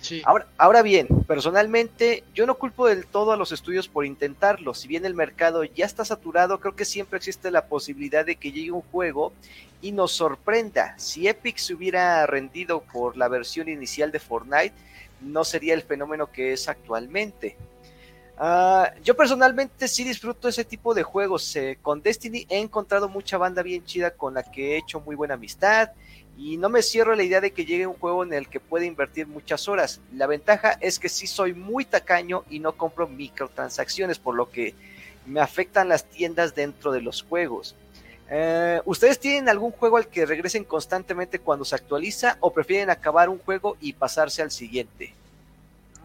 Sí. 0.00 0.20
Ahora, 0.24 0.46
ahora 0.58 0.82
bien, 0.82 1.06
personalmente 1.28 2.24
yo 2.34 2.44
no 2.44 2.56
culpo 2.56 2.88
del 2.88 3.06
todo 3.06 3.30
a 3.30 3.36
los 3.36 3.52
estudios 3.52 3.86
por 3.86 4.04
intentarlo. 4.04 4.74
Si 4.74 4.88
bien 4.88 5.04
el 5.06 5.14
mercado 5.14 5.62
ya 5.62 5.86
está 5.86 6.04
saturado, 6.04 6.58
creo 6.58 6.74
que 6.74 6.84
siempre 6.84 7.18
existe 7.18 7.52
la 7.52 7.66
posibilidad 7.66 8.26
de 8.26 8.34
que 8.34 8.50
llegue 8.50 8.72
un 8.72 8.82
juego 8.82 9.32
y 9.80 9.92
nos 9.92 10.10
sorprenda. 10.12 10.94
Si 10.98 11.28
Epic 11.28 11.58
se 11.58 11.74
hubiera 11.74 12.26
rendido 12.26 12.80
por 12.92 13.16
la 13.16 13.28
versión 13.28 13.68
inicial 13.68 14.10
de 14.10 14.18
Fortnite, 14.18 14.72
no 15.24 15.44
sería 15.44 15.74
el 15.74 15.82
fenómeno 15.82 16.30
que 16.30 16.52
es 16.52 16.68
actualmente. 16.68 17.56
Ah, 18.38 18.92
yo 19.04 19.14
personalmente 19.14 19.86
sí 19.86 20.04
disfruto 20.04 20.48
ese 20.48 20.64
tipo 20.64 20.94
de 20.94 21.02
juegos. 21.02 21.54
Eh, 21.56 21.78
con 21.80 22.02
Destiny 22.02 22.46
he 22.48 22.58
encontrado 22.58 23.08
mucha 23.08 23.38
banda 23.38 23.62
bien 23.62 23.84
chida 23.84 24.12
con 24.12 24.34
la 24.34 24.42
que 24.42 24.72
he 24.72 24.78
hecho 24.78 25.00
muy 25.00 25.14
buena 25.14 25.34
amistad 25.34 25.90
y 26.36 26.56
no 26.56 26.68
me 26.68 26.82
cierro 26.82 27.14
la 27.14 27.22
idea 27.22 27.40
de 27.40 27.52
que 27.52 27.64
llegue 27.64 27.86
un 27.86 27.94
juego 27.94 28.24
en 28.24 28.32
el 28.32 28.48
que 28.48 28.58
pueda 28.58 28.86
invertir 28.86 29.26
muchas 29.26 29.68
horas. 29.68 30.00
La 30.12 30.26
ventaja 30.26 30.78
es 30.80 30.98
que 30.98 31.08
sí 31.08 31.26
soy 31.26 31.52
muy 31.52 31.84
tacaño 31.84 32.44
y 32.48 32.58
no 32.58 32.72
compro 32.72 33.06
microtransacciones, 33.06 34.18
por 34.18 34.34
lo 34.34 34.50
que 34.50 34.74
me 35.26 35.40
afectan 35.40 35.88
las 35.88 36.04
tiendas 36.04 36.54
dentro 36.54 36.90
de 36.90 37.02
los 37.02 37.22
juegos. 37.22 37.76
Eh, 38.34 38.80
¿Ustedes 38.86 39.18
tienen 39.18 39.48
algún 39.50 39.72
juego 39.72 39.98
al 39.98 40.06
que 40.08 40.24
regresen 40.24 40.64
constantemente 40.64 41.38
cuando 41.38 41.66
se 41.66 41.74
actualiza 41.74 42.38
o 42.40 42.50
prefieren 42.50 42.88
acabar 42.88 43.28
un 43.28 43.38
juego 43.38 43.76
y 43.80 43.92
pasarse 43.92 44.40
al 44.40 44.50
siguiente? 44.50 45.12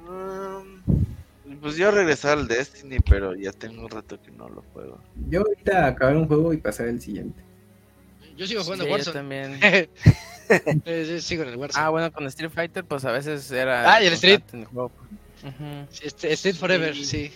Mm, 0.06 1.60
Pues 1.62 1.78
yo 1.78 1.90
regresar 1.92 2.38
al 2.38 2.48
Destiny, 2.48 3.00
pero 3.00 3.34
ya 3.34 3.52
tengo 3.54 3.82
un 3.84 3.90
rato 3.90 4.22
que 4.22 4.30
no 4.32 4.50
lo 4.50 4.62
juego. 4.74 5.00
Yo 5.30 5.40
ahorita 5.42 5.88
acabar 5.88 6.18
un 6.18 6.28
juego 6.28 6.52
y 6.54 6.58
pasar 6.58 6.88
al 6.90 7.00
siguiente. 7.02 7.42
Yo 8.36 8.46
sigo 8.46 8.62
jugando 8.64 8.84
Sí, 8.84 8.90
yo 8.90 8.94
Warzone. 8.96 9.14
también. 9.14 9.60
Eh, 10.50 11.06
yo 11.10 11.20
sigo 11.20 11.44
en 11.44 11.50
el 11.50 11.56
Warzone. 11.58 11.84
Ah, 11.86 11.90
bueno, 11.90 12.10
con 12.14 12.26
Street 12.28 12.50
Fighter, 12.52 12.86
pues 12.86 13.04
a 13.04 13.12
veces 13.12 13.52
era. 13.52 13.94
Ah, 13.94 14.02
y 14.02 14.08
el 14.08 14.14
Street. 14.14 14.40
en 14.54 14.60
el 14.62 14.66
juego. 14.66 14.92
Este- 16.02 16.32
Street 16.34 16.56
Forever, 16.56 16.96
Sí. 16.96 17.04
sí. 17.06 17.34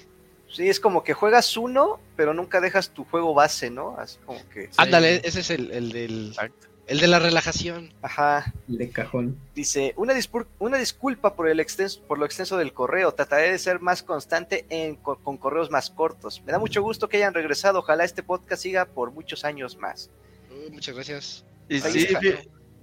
Sí, 0.51 0.69
es 0.69 0.79
como 0.79 1.03
que 1.03 1.13
juegas 1.13 1.55
uno, 1.57 1.99
pero 2.15 2.33
nunca 2.33 2.61
dejas 2.61 2.89
tu 2.91 3.03
juego 3.05 3.33
base, 3.33 3.69
¿no? 3.69 3.95
Así 3.97 4.17
como 4.25 4.39
que... 4.49 4.69
Ándale, 4.77 5.21
ese 5.23 5.39
es 5.41 5.49
el, 5.49 5.71
el 5.71 5.91
del, 5.91 6.27
Exacto. 6.29 6.67
el 6.87 6.99
de 6.99 7.07
la 7.07 7.19
relajación. 7.19 7.93
Ajá. 8.01 8.53
El 8.67 8.77
de 8.77 8.89
cajón. 8.89 9.37
Dice, 9.55 9.93
una, 9.97 10.13
una 10.59 10.77
disculpa 10.77 11.33
por, 11.35 11.47
el 11.47 11.59
extenso, 11.59 12.01
por 12.07 12.19
lo 12.19 12.25
extenso 12.25 12.57
del 12.57 12.73
correo. 12.73 13.13
Trataré 13.13 13.51
de 13.51 13.57
ser 13.59 13.79
más 13.79 14.03
constante 14.03 14.65
en, 14.69 14.95
co- 14.95 15.17
con 15.17 15.37
correos 15.37 15.71
más 15.71 15.89
cortos. 15.89 16.41
Me 16.45 16.51
da 16.51 16.59
mucho 16.59 16.81
gusto 16.81 17.07
que 17.09 17.17
hayan 17.17 17.33
regresado. 17.33 17.79
Ojalá 17.79 18.03
este 18.03 18.23
podcast 18.23 18.61
siga 18.63 18.85
por 18.85 19.11
muchos 19.11 19.45
años 19.45 19.77
más. 19.77 20.09
Uh, 20.49 20.71
muchas 20.73 20.95
gracias. 20.95 21.45
Y 21.69 21.79
sí, 21.79 22.07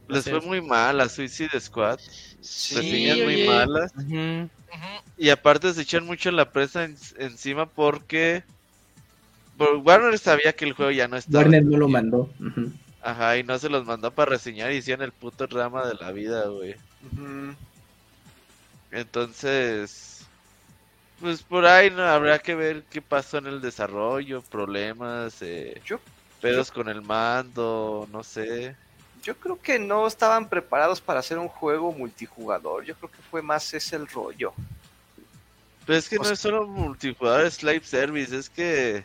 les 0.08 0.24
fue 0.24 0.40
muy 0.40 0.60
mal 0.60 1.00
a 1.00 1.08
Suicide 1.08 1.58
Squad. 1.60 1.98
Sí, 2.40 2.74
reseñas 2.76 3.18
muy 3.18 3.46
malas. 3.46 3.92
Ujú. 3.96 4.48
Y 5.16 5.30
aparte 5.30 5.72
se 5.74 5.82
echan 5.82 6.04
mucho 6.06 6.30
la 6.30 6.50
presa 6.52 6.84
en- 6.84 6.96
encima 7.18 7.66
porque 7.66 8.42
por- 9.56 9.76
Warner 9.76 10.18
sabía 10.18 10.52
que 10.52 10.64
el 10.64 10.72
juego 10.72 10.90
ya 10.92 11.08
no 11.08 11.16
estaba. 11.16 11.38
Warner 11.44 11.64
no 11.64 11.76
lo 11.78 11.88
mandó. 11.88 12.30
Ajá, 13.02 13.36
y 13.38 13.42
no 13.44 13.58
se 13.58 13.68
los 13.68 13.84
mandó 13.84 14.10
para 14.10 14.30
reseñar 14.32 14.72
y 14.72 14.76
hicieron 14.76 15.04
el 15.04 15.12
puto 15.12 15.46
drama 15.46 15.86
de 15.86 15.94
la 15.94 16.12
vida, 16.12 16.46
güey. 16.46 16.74
Entonces, 18.90 20.26
pues 21.20 21.42
por 21.42 21.66
ahí 21.66 21.90
no 21.90 22.02
habrá 22.02 22.38
que 22.38 22.54
ver 22.54 22.84
qué 22.90 23.02
pasó 23.02 23.38
en 23.38 23.46
el 23.46 23.60
desarrollo, 23.60 24.42
problemas, 24.42 25.42
eh, 25.42 25.80
Yo- 25.84 26.00
pedos 26.40 26.70
con 26.70 26.88
el 26.88 27.02
mando, 27.02 28.08
no 28.12 28.22
sé. 28.22 28.76
Yo 29.22 29.36
creo 29.36 29.60
que 29.60 29.78
no 29.78 30.06
estaban 30.06 30.48
preparados 30.48 31.00
para 31.00 31.20
hacer 31.20 31.38
un 31.38 31.48
juego 31.48 31.92
multijugador. 31.92 32.84
Yo 32.84 32.94
creo 32.94 33.10
que 33.10 33.22
fue 33.30 33.42
más 33.42 33.72
ese 33.74 33.96
el 33.96 34.06
rollo. 34.06 34.52
Pero 35.86 35.98
es 35.98 36.08
que 36.08 36.18
O 36.18 36.22
no 36.22 36.30
es 36.30 36.38
solo 36.38 36.66
multijugador, 36.66 37.46
es 37.46 37.62
live 37.62 37.84
service, 37.84 38.36
es 38.36 38.50
que 38.50 39.04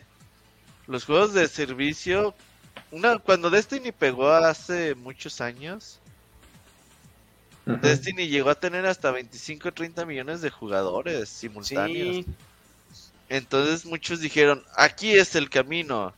los 0.86 1.04
juegos 1.04 1.32
de 1.32 1.48
servicio, 1.48 2.34
una 2.90 3.18
cuando 3.18 3.48
Destiny 3.48 3.90
pegó 3.90 4.30
hace 4.30 4.94
muchos 4.94 5.40
años. 5.40 5.98
Destiny 7.64 8.28
llegó 8.28 8.50
a 8.50 8.54
tener 8.54 8.84
hasta 8.84 9.10
25 9.10 9.70
o 9.70 9.72
30 9.72 10.04
millones 10.04 10.42
de 10.42 10.50
jugadores 10.50 11.30
simultáneos. 11.30 12.16
Sí, 12.16 12.26
Entonces 13.30 13.86
muchos 13.86 14.20
dijeron, 14.20 14.62
aquí 14.76 15.12
es 15.12 15.34
el 15.34 15.48
camino. 15.48 16.12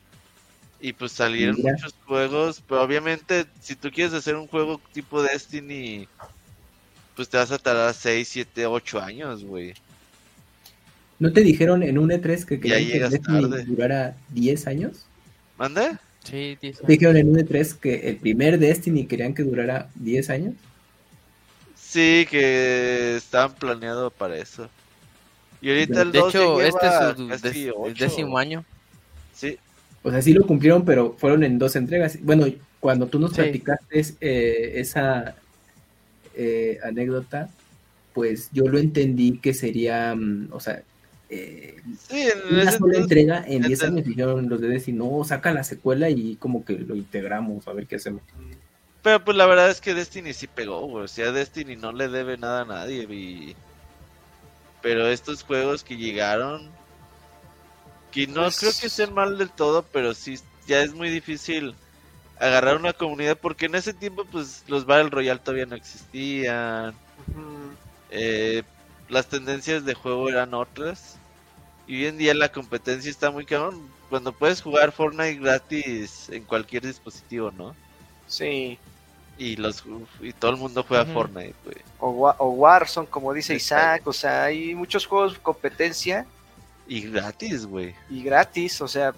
Y 0.81 0.93
pues 0.93 1.13
salieron 1.13 1.57
Mira. 1.57 1.73
muchos 1.73 1.95
juegos, 2.07 2.63
pero 2.69 2.83
obviamente 2.83 3.47
si 3.61 3.75
tú 3.77 3.91
quieres 3.91 4.13
hacer 4.13 4.37
un 4.37 4.47
juego 4.47 4.81
tipo 4.93 5.23
Destiny, 5.23 6.07
pues 7.15 7.29
te 7.29 7.39
vas 7.39 7.51
a 7.51 7.59
tardar 7.59 7.95
6, 7.95 8.29
7, 8.29 8.67
8 8.67 9.01
años, 9.01 9.43
güey. 9.45 9.75
¿No 11.19 11.33
te 11.33 11.41
dijeron 11.41 11.83
en 11.83 11.97
un 11.99 12.11
E3 12.11 12.45
que 12.45 12.61
querían 12.61 12.91
que 12.91 12.99
Destiny 13.09 13.49
tarde. 13.49 13.65
durara 13.65 14.17
10 14.29 14.67
años? 14.67 15.07
¿Mande? 15.57 15.97
Sí, 16.23 16.59
dice. 16.61 16.83
¿Te 16.83 16.93
dijeron 16.93 17.17
en 17.17 17.31
un 17.31 17.37
E3 17.39 17.75
que 17.79 18.11
el 18.11 18.17
primer 18.17 18.59
Destiny 18.59 19.07
querían 19.07 19.33
que 19.33 19.45
durara 19.45 19.89
10 19.95 20.29
años? 20.29 20.55
Sí, 21.75 22.27
que 22.31 23.17
estaban 23.17 23.55
planeados 23.55 24.13
para 24.13 24.37
eso. 24.37 24.69
Y 25.63 25.71
ahorita 25.71 26.03
el 26.03 26.13
De 26.13 26.19
2 26.19 26.33
ya 26.35 26.39
hecho, 26.41 26.61
este 26.61 26.87
es 26.87 27.17
su 27.17 27.29
casi 27.29 27.43
des- 27.43 27.57
el 27.69 27.73
ocho. 27.77 28.05
décimo 28.05 28.37
año. 28.39 28.63
Sí, 29.33 29.57
O 30.07 30.11
sea, 30.13 30.23
sí 30.23 30.33
lo 30.33 30.47
cumplieron, 30.47 30.85
pero 30.85 31.17
fueron 31.19 31.43
en 31.43 31.59
dos 31.59 31.75
entregas. 31.75 32.17
Bueno, 32.23 32.47
cuando 32.79 33.09
tú 33.09 33.19
nos 33.19 33.31
Sí. 33.33 33.43
platicaste 33.43 34.05
eh, 34.21 34.73
esa 34.77 35.35
eh, 36.35 36.79
anécdota, 36.85 37.49
pues 38.15 38.51
yo 38.53 38.69
lo 38.69 38.79
entendí 38.79 39.39
que 39.39 39.53
sería, 39.53 40.15
mm, 40.15 40.49
o 40.53 40.61
sea, 40.61 40.83
eh, 41.29 41.77
sí, 42.09 42.21
en 42.21 42.53
una 42.55 42.63
ese 42.63 42.79
sola 42.79 42.95
entonces- 42.97 42.99
entrega 43.01 43.45
en 43.49 43.63
10 43.63 43.81
ese- 43.81 43.87
años 43.87 44.05
dijeron 44.05 44.49
los 44.49 44.61
de 44.61 44.69
Destiny, 44.69 44.99
no, 44.99 45.25
saca 45.25 45.53
la 45.53 45.65
secuela 45.65 46.09
y 46.09 46.37
como 46.37 46.65
que 46.65 46.75
lo 46.75 46.95
integramos, 46.95 47.67
a 47.67 47.73
ver 47.73 47.87
qué 47.87 47.97
hacemos. 47.97 48.23
Pero 49.03 49.25
pues 49.25 49.37
la 49.37 49.47
verdad 49.47 49.71
es 49.71 49.81
que 49.81 49.95
Destiny 49.95 50.33
sí 50.35 50.47
pegó, 50.47 50.87
güey. 50.87 51.05
O 51.05 51.09
sea, 51.09 51.33
Destiny 51.33 51.75
no 51.77 51.91
le 51.93 52.09
debe 52.09 52.37
nada 52.39 52.63
a 52.63 52.65
nadie. 52.65 53.05
Y... 53.11 53.57
Pero 54.83 55.09
estos 55.09 55.43
juegos 55.43 55.83
que 55.85 55.97
llegaron, 55.97 56.69
que 58.13 58.27
no 58.27 58.43
Pues- 58.43 58.59
creo 58.61 58.73
que 58.81 58.89
sean 58.89 59.15
mal 59.15 59.39
del 59.39 59.51
todo, 59.51 59.83
pero 59.93 60.15
sí 60.15 60.39
ya 60.67 60.81
es 60.83 60.95
muy 60.95 61.11
difícil 61.11 61.75
agarrar 62.41 62.77
una 62.77 62.93
comunidad 62.93 63.39
porque 63.39 63.67
en 63.67 63.75
ese 63.77 63.95
tiempo 63.95 64.25
pues 64.25 64.65
los 64.67 64.85
Battle 64.85 65.11
Royale 65.11 65.41
todavía 65.41 65.67
no 65.67 65.77
existían. 65.77 66.95
Eh, 68.11 68.63
las 69.09 69.27
tendencias 69.27 69.85
de 69.85 69.95
juego 69.95 70.29
eran 70.29 70.55
otras. 70.55 71.17
Y 71.87 71.97
hoy 72.03 72.07
en 72.07 72.19
día 72.19 72.35
la 72.35 72.51
competencia 72.51 73.11
está 73.11 73.31
muy 73.31 73.47
cabrón. 73.47 73.89
Cuando 74.11 74.33
puedes 74.33 74.61
jugar 74.63 74.93
Fortnite 74.93 75.35
gratis 75.41 76.29
en 76.31 76.45
cualquier 76.45 76.85
dispositivo, 76.85 77.51
¿no? 77.53 77.75
Sí. 78.27 78.79
Y 79.39 79.57
los 79.57 79.85
y 80.21 80.33
todo 80.33 80.51
el 80.53 80.57
mundo 80.57 80.85
juega. 80.87 81.05
Fortnite, 81.07 81.55
güey. 81.65 81.77
O, 82.01 82.35
o 82.39 82.49
Warzone, 82.51 83.07
como 83.09 83.33
dice 83.33 83.55
Exacto. 83.55 83.85
Isaac. 84.01 84.07
O 84.09 84.13
sea, 84.13 84.45
hay 84.45 84.75
muchos 84.75 85.07
juegos 85.07 85.35
de 85.35 85.39
competencia 85.41 86.27
Y 86.89 87.01
gratis, 87.11 87.67
güey. 87.67 87.95
y 88.11 88.23
gratis. 88.23 88.81
O 88.81 88.89
sea, 88.89 89.15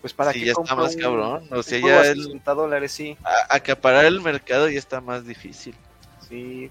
pues 0.00 0.12
para 0.12 0.32
Sí, 0.32 0.40
que 0.40 0.46
ya 0.46 0.52
está 0.52 0.74
más 0.74 0.96
cabrón. 0.96 1.46
O 1.50 1.62
sea, 1.62 1.78
ya 1.78 2.02
el, 2.10 2.22
60 2.24 2.54
dólares, 2.54 2.92
sí. 2.92 3.16
a- 3.24 3.54
acaparar 3.56 4.04
el 4.04 4.20
mercado 4.20 4.68
ya 4.68 4.78
está 4.78 5.00
más 5.00 5.26
difícil. 5.26 5.74
Sí. 6.28 6.70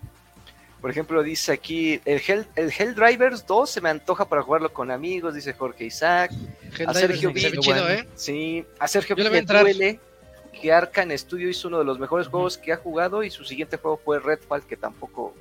Por 0.81 0.89
ejemplo, 0.89 1.21
dice 1.21 1.51
aquí, 1.51 2.01
el, 2.05 2.19
Hell, 2.27 2.47
el 2.55 2.71
Helldrivers 2.75 3.45
2 3.45 3.69
se 3.69 3.81
me 3.81 3.89
antoja 3.89 4.25
para 4.25 4.41
jugarlo 4.41 4.73
con 4.73 4.89
amigos, 4.89 5.35
dice 5.35 5.53
Jorge 5.53 5.85
Isaac. 5.85 6.31
A 6.87 6.93
Sergio 6.93 7.31
chido, 7.33 7.61
bueno. 7.63 7.87
¿eh? 7.89 8.07
Sí, 8.15 8.65
a 8.79 8.87
Sergio 8.87 9.15
Yo 9.15 9.23
le 9.23 9.29
Vic 9.29 9.47
voy 9.47 9.57
a 9.59 9.63
le 9.63 9.69
entrar. 9.71 9.89
duele 9.89 9.99
que 10.59 10.73
Arcan 10.73 11.15
Studio 11.17 11.49
hizo 11.49 11.67
uno 11.67 11.77
de 11.79 11.85
los 11.85 11.99
mejores 11.99 12.27
juegos 12.27 12.57
que 12.57 12.73
ha 12.73 12.77
jugado 12.77 13.23
y 13.23 13.29
su 13.29 13.45
siguiente 13.45 13.77
juego 13.77 14.01
fue 14.03 14.19
Redfall, 14.19 14.63
que 14.63 14.75
tampoco, 14.75 15.35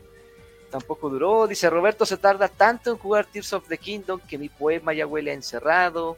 tampoco 0.70 1.08
duró. 1.10 1.46
Dice 1.46 1.68
Roberto, 1.68 2.06
se 2.06 2.16
tarda 2.16 2.48
tanto 2.48 2.90
en 2.92 2.98
jugar 2.98 3.26
Tears 3.26 3.52
of 3.52 3.66
the 3.68 3.76
Kingdom 3.78 4.20
que 4.20 4.38
mi 4.38 4.48
poema 4.48 4.92
ya 4.94 5.06
huele 5.06 5.30
a 5.30 5.34
encerrado. 5.34 6.16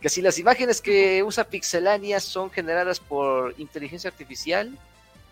Que 0.00 0.08
si 0.08 0.22
las 0.22 0.38
imágenes 0.38 0.80
que 0.80 1.22
usa 1.22 1.44
Pixelania 1.44 2.20
son 2.20 2.50
generadas 2.50 3.00
por 3.00 3.54
inteligencia 3.58 4.08
artificial, 4.08 4.70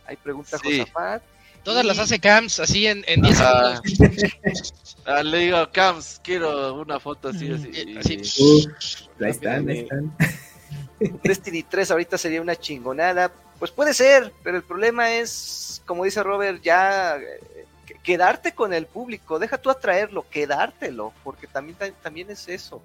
hay 0.07 0.17
pregunta 0.17 0.59
Sí. 0.59 0.81
Josafat. 0.81 1.23
Todas 1.65 1.85
Y- 1.85 1.87
las 1.89 1.99
hace 1.99 2.19
Cams 2.21 2.61
así 2.61 2.87
en, 2.87 3.03
en 3.07 3.23
10 3.23 3.41
Ajá. 3.41 3.81
segundos. 3.83 4.75
Ah, 5.07 5.23
le 5.23 5.39
digo, 5.39 5.71
Cams, 5.73 6.21
quiero 6.23 6.75
una 6.75 7.01
foto 7.01 7.29
así, 7.29 7.51
así. 7.51 7.71
Eh, 7.75 7.97
así. 7.99 8.43
Uh, 8.43 9.25
ahí 9.25 9.31
están, 9.31 9.69
ahí 9.69 9.79
están. 9.81 10.15
Destiny 11.23 11.63
3 11.63 11.91
ahorita 11.91 12.19
sería 12.19 12.43
una 12.43 12.57
chingonada. 12.57 13.33
Pues 13.59 13.71
puede 13.71 13.95
ser, 13.95 14.33
pero 14.43 14.57
el 14.57 14.63
problema 14.63 15.13
es, 15.13 15.83
como 15.87 16.05
dice 16.05 16.23
Robert, 16.23 16.63
ya 16.63 17.17
eh, 17.17 17.58
quedarte 18.03 18.53
con 18.53 18.73
el 18.73 18.87
público, 18.87 19.39
deja 19.39 19.59
tú 19.59 19.71
atraerlo, 19.71 20.27
quedártelo, 20.31 21.13
porque 21.25 21.47
también, 21.47 21.77
ta- 21.77 21.91
también 21.93 22.31
es 22.31 22.49
eso. 22.49 22.83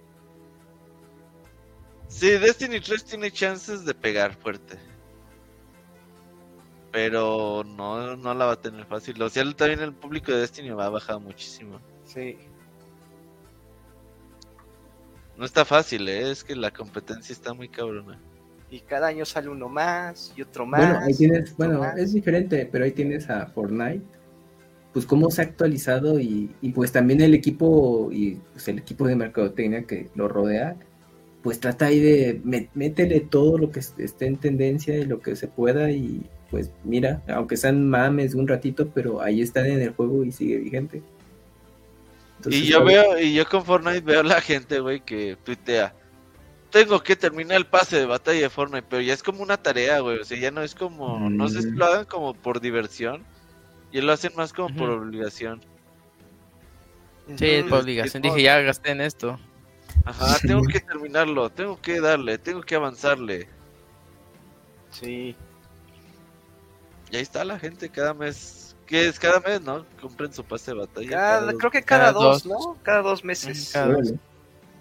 Sí, 2.08 2.30
Destiny 2.32 2.80
3 2.80 3.06
tiene 3.06 3.32
chances 3.32 3.86
de 3.86 3.94
pegar 3.94 4.36
fuerte. 4.36 4.78
Pero 6.92 7.64
no, 7.66 8.16
no 8.16 8.34
la 8.36 8.46
va 8.46 8.52
a 8.54 8.62
tener 8.62 8.86
fácil. 8.86 9.20
O 9.24 9.30
sea, 9.30 9.44
también 9.56 9.80
el 9.80 9.94
público 9.94 10.32
de 10.32 10.40
Destiny 10.42 10.70
va 10.70 10.86
a 10.86 10.90
bajar 10.90 11.20
muchísimo. 11.20 11.80
Sí. 12.06 12.38
No 15.36 15.46
está 15.46 15.66
fácil, 15.66 16.08
¿eh? 16.08 16.30
es 16.30 16.44
que 16.44 16.56
la 16.56 16.70
competencia 16.70 17.34
está 17.34 17.54
muy 17.56 17.68
cabrona. 17.68 18.20
Y 18.70 18.80
cada 18.82 19.08
año 19.08 19.26
sale 19.26 19.50
uno 19.50 19.68
más 19.68 20.32
y 20.36 20.44
otro 20.44 20.66
más. 20.68 20.82
Bueno, 20.82 21.00
ahí 21.06 21.14
tienes, 21.16 21.52
otro 21.52 21.56
bueno, 21.58 21.80
más. 21.80 21.98
es 21.98 22.14
diferente, 22.14 22.70
pero 22.72 22.86
ahí 22.86 22.92
tienes 22.92 23.28
a 23.30 23.48
Fortnite, 23.48 24.04
pues 24.94 25.06
cómo 25.06 25.32
se 25.32 25.42
ha 25.42 25.46
actualizado 25.46 26.20
y, 26.20 26.52
y 26.62 26.70
pues 26.70 26.92
también 26.92 27.20
el 27.22 27.34
equipo 27.34 28.10
y 28.12 28.38
pues 28.54 28.68
el 28.68 28.78
equipo 28.78 29.08
de 29.08 29.16
mercadotecnia 29.16 29.84
que 29.84 30.10
lo 30.16 30.28
rodea, 30.28 30.76
pues 31.42 31.60
trata 31.60 31.88
ahí 31.88 32.00
de 32.00 32.40
métele 32.76 33.20
todo 33.22 33.58
lo 33.58 33.72
que 33.72 33.80
est- 33.80 34.00
esté 34.00 34.28
en 34.28 34.38
tendencia 34.38 34.96
y 34.98 35.06
lo 35.06 35.20
que 35.20 35.36
se 35.36 35.48
pueda 35.48 35.92
y 35.92 36.22
pues 36.52 36.70
mira, 36.84 37.22
aunque 37.28 37.58
sean 37.58 37.90
mames 37.90 38.36
un 38.36 38.48
ratito, 38.48 38.88
pero 38.94 39.22
ahí 39.22 39.42
están 39.42 39.66
en 39.66 39.82
el 39.82 39.90
juego 39.92 40.24
y 40.24 40.32
sigue 40.32 40.58
vigente. 40.58 41.02
Entonces, 42.38 42.62
y 42.62 42.66
yo 42.68 42.84
veo, 42.84 43.20
y 43.20 43.34
yo 43.34 43.48
con 43.48 43.64
Fortnite 43.66 44.02
veo 44.02 44.22
la 44.24 44.42
gente, 44.42 44.80
güey, 44.80 45.00
que 45.00 45.38
tuitea. 45.44 45.94
Tengo 46.72 47.02
que 47.02 47.16
terminar 47.16 47.58
el 47.58 47.66
pase 47.66 47.98
de 47.98 48.06
batalla 48.06 48.42
de 48.42 48.50
Fortnite, 48.50 48.86
pero 48.90 49.02
ya 49.02 49.14
es 49.14 49.24
como 49.24 49.42
una 49.44 49.58
tarea, 49.58 50.00
güey. 50.00 50.20
O 50.20 50.26
sea, 50.26 50.38
ya 50.40 50.52
no 50.52 50.62
es 50.64 50.76
como, 50.76 51.30
no 51.30 51.48
sé 51.48 51.62
si 51.62 51.70
Mm. 51.72 51.78
lo 51.78 51.86
hagan 51.86 52.06
como 52.06 52.34
por 52.34 52.60
diversión. 52.62 53.24
Y 53.94 54.02
lo 54.02 54.12
hacen 54.12 54.34
más 54.36 54.52
como 54.52 54.76
por 54.76 54.90
obligación. 54.90 55.62
Sí, 57.38 57.46
es 57.46 57.64
por 57.66 57.80
obligación. 57.80 58.22
Dije, 58.22 58.42
ya 58.44 58.60
gasté 58.60 58.92
en 58.92 59.00
esto. 59.02 59.40
Ajá, 60.04 60.38
tengo 60.46 60.64
que 60.64 60.82
terminarlo, 60.82 61.50
tengo 61.50 61.80
que 61.80 62.02
darle, 62.02 62.38
tengo 62.38 62.62
que 62.62 62.76
avanzarle. 62.76 63.48
Sí. 64.92 65.36
Y 67.12 67.16
ahí 67.16 67.22
está 67.22 67.46
la 67.46 67.58
gente 67.60 67.88
cada 67.90 68.14
mes. 68.14 68.76
¿Qué 68.88 69.08
es 69.08 69.18
cada 69.20 69.40
mes, 69.40 69.62
no? 69.62 69.86
Compren 70.02 70.34
su 70.34 70.44
pase 70.44 70.72
de 70.72 70.80
batalla. 70.80 71.10
Cada- 71.10 71.40
cada- 71.48 71.54
creo 71.58 71.72
que 71.72 71.84
cada, 71.84 72.02
cada 72.08 72.14
dos, 72.14 72.44
dos. 72.44 72.66
¿no? 72.68 72.78
Cada 72.84 73.02
dos 73.02 73.24
meses. 73.24 73.70
Cada- 73.72 73.90
órale. 73.96 74.20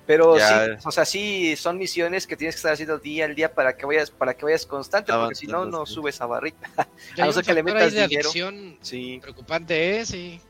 Pero 0.07 0.37
Ya. 0.37 0.79
sí, 0.79 0.83
o 0.85 0.91
sea, 0.91 1.05
sí 1.05 1.55
son 1.57 1.79
misiones 1.79 2.27
que 2.27 2.37
tienes 2.37 2.57
que 2.57 2.59
estar 2.59 2.73
haciendo 2.73 2.99
día 2.99 3.25
al 3.25 3.35
día 3.37 3.55
para 3.55 3.77
que 3.77 3.87
vayas, 3.87 4.11
para 4.11 4.35
que 4.35 4.45
vayas 4.45 4.67
constante, 4.67 5.13
porque 5.13 5.35
si 5.37 5.47
no, 5.47 5.65
no 5.65 5.87
subes 5.87 6.21
a 6.21 6.27
barrita. 6.27 6.69
Ya 7.17 7.25
A 7.25 7.27
no 7.29 7.33
ser 7.33 7.45
que 7.45 7.55
le 7.55 7.63
metas 7.63 7.93
de 7.93 8.03
dinero. 8.09 8.29
adicción 8.29 8.79
Sí, 8.83 9.19
preocupante, 9.23 10.01
¿eh? 10.01 10.05
Sí. 10.07 10.41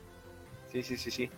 sí, 0.73 0.83
sí, 0.83 0.97
sí, 0.97 1.11
sí. 1.11 1.31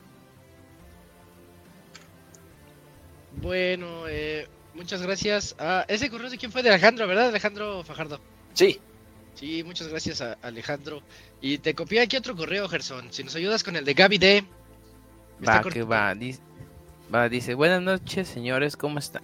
Bueno, 3.36 4.04
eh, 4.08 4.46
muchas 4.74 5.02
gracias. 5.02 5.56
Ah, 5.58 5.84
ese 5.88 6.08
correo 6.10 6.30
de 6.30 6.38
quién 6.38 6.52
fue 6.52 6.62
de 6.62 6.68
Alejandro, 6.70 7.06
¿verdad? 7.06 7.28
Alejandro 7.28 7.82
Fajardo. 7.84 8.20
Sí, 8.52 8.80
Sí, 9.34 9.64
muchas 9.64 9.88
gracias 9.88 10.20
a 10.20 10.34
Alejandro. 10.42 11.02
Y 11.40 11.58
te 11.58 11.74
copié 11.74 12.00
aquí 12.02 12.16
otro 12.16 12.36
correo, 12.36 12.68
Gerson. 12.68 13.12
Si 13.12 13.24
nos 13.24 13.34
ayudas 13.34 13.64
con 13.64 13.74
el 13.74 13.84
de 13.84 13.92
Gaby 13.92 14.18
D. 14.18 14.44
Va, 15.46 15.60
que 15.60 15.82
va. 15.82 16.14
Dice, 16.14 16.38
va, 17.14 17.28
dice, 17.28 17.54
buenas 17.54 17.80
noches, 17.80 18.26
señores, 18.26 18.76
¿cómo 18.76 18.98
están? 18.98 19.22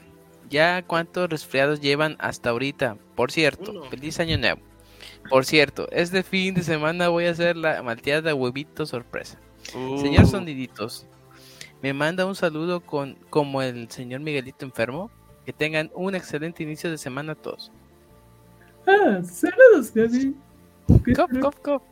¿Ya 0.48 0.82
cuántos 0.82 1.28
resfriados 1.28 1.80
llevan 1.80 2.14
hasta 2.20 2.50
ahorita? 2.50 2.96
Por 3.16 3.32
cierto, 3.32 3.72
Uno. 3.72 3.84
feliz 3.84 4.20
año 4.20 4.38
nuevo. 4.38 4.60
Por 5.28 5.44
cierto, 5.44 5.88
este 5.90 6.22
fin 6.22 6.54
de 6.54 6.62
semana 6.62 7.08
voy 7.08 7.26
a 7.26 7.32
hacer 7.32 7.56
la 7.56 7.82
malteada 7.82 8.34
huevito 8.34 8.86
sorpresa. 8.86 9.38
Uh, 9.74 10.00
Señor 10.00 10.26
Soniditos, 10.26 11.06
me 11.82 11.92
manda 11.92 12.26
un 12.26 12.34
saludo 12.34 12.80
con 12.80 13.16
como 13.28 13.62
el 13.62 13.90
señor 13.90 14.20
Miguelito 14.20 14.64
enfermo. 14.64 15.10
Que 15.44 15.52
tengan 15.54 15.90
un 15.94 16.14
excelente 16.14 16.62
inicio 16.62 16.90
de 16.90 16.98
semana 16.98 17.32
a 17.32 17.34
todos. 17.34 17.72
Ah, 18.86 19.20
saludos, 19.24 19.92
Gaby. 19.94 20.36
¿Qué 21.04 21.12
Cop, 21.14 21.30
cop, 21.40 21.54
cop. 21.62 21.82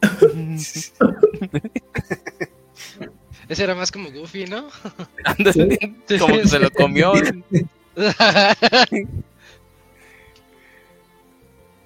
Ese 3.48 3.64
era 3.64 3.74
más 3.74 3.92
como 3.92 4.10
Goofy, 4.10 4.46
¿no? 4.46 4.68
Anda, 5.24 5.52
Sí. 5.52 6.18
como 6.18 6.34
que 6.38 6.48
se 6.48 6.58
lo 6.58 6.70
comió. 6.70 7.12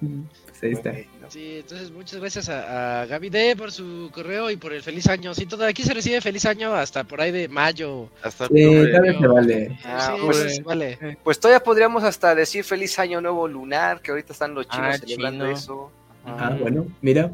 Pues 0.01 0.63
ahí 0.63 0.71
está. 0.71 0.91
Bueno. 0.91 1.05
sí, 1.29 1.57
entonces 1.59 1.91
muchas 1.91 2.19
gracias 2.19 2.49
a, 2.49 3.01
a 3.01 3.05
Gaby 3.05 3.29
D 3.29 3.55
por 3.55 3.71
su 3.71 4.09
correo 4.11 4.49
y 4.49 4.57
por 4.57 4.73
el 4.73 4.81
feliz 4.81 5.07
año. 5.07 5.33
Sí, 5.35 5.45
todo 5.45 5.65
aquí 5.65 5.83
se 5.83 5.93
recibe 5.93 6.21
feliz 6.21 6.45
año 6.45 6.73
hasta 6.73 7.03
por 7.03 7.21
ahí 7.21 7.31
de 7.31 7.47
mayo. 7.47 8.09
hasta 8.23 8.47
Sí, 8.47 8.53
se 8.63 9.27
vale. 9.27 9.77
Ah, 9.85 10.13
sí, 10.15 10.21
pues- 10.25 10.63
vale. 10.63 11.17
Pues 11.23 11.39
todavía 11.39 11.63
podríamos 11.63 12.03
hasta 12.03 12.33
decir 12.35 12.63
feliz 12.63 12.97
año 12.99 13.21
nuevo 13.21 13.47
lunar, 13.47 14.01
que 14.01 14.11
ahorita 14.11 14.33
están 14.33 14.53
los 14.55 14.67
chinos 14.67 14.95
Ah, 14.95 14.97
celebrando 14.97 15.45
chino. 15.45 15.57
eso. 15.57 15.91
Ah, 16.25 16.55
bueno, 16.59 16.87
mira, 17.01 17.31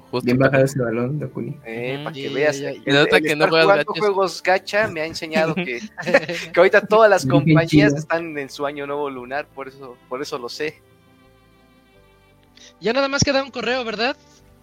Justo 0.00 0.24
bien 0.24 0.38
bajado 0.38 0.64
ese 0.64 0.78
balón, 0.80 1.18
Dakuni. 1.18 1.56
Eh, 1.64 1.98
Mm, 1.98 2.04
para 2.04 2.14
que 2.14 2.28
veas. 2.30 2.56
El, 2.60 2.82
nota 2.86 3.16
el 3.18 3.22
que 3.22 3.36
no 3.36 3.44
estar 3.44 3.48
juegas 3.50 3.64
jugando 3.64 3.84
gachas. 3.92 3.98
juegos 4.00 4.42
gacha 4.42 4.88
me 4.88 5.00
ha 5.00 5.06
enseñado 5.06 5.54
que, 5.54 5.80
que 6.52 6.60
ahorita 6.60 6.86
todas 6.86 7.10
las 7.10 7.26
compañías 7.26 7.92
están 7.94 8.36
en 8.38 8.48
su 8.50 8.64
año 8.66 8.86
nuevo 8.86 9.10
lunar, 9.10 9.46
por 9.48 9.68
eso, 9.68 9.96
por 10.08 10.22
eso 10.22 10.38
lo 10.38 10.48
sé. 10.48 10.80
Ya 12.80 12.92
nada 12.92 13.08
más 13.08 13.22
queda 13.22 13.42
un 13.42 13.50
correo, 13.50 13.84
¿verdad? 13.84 14.16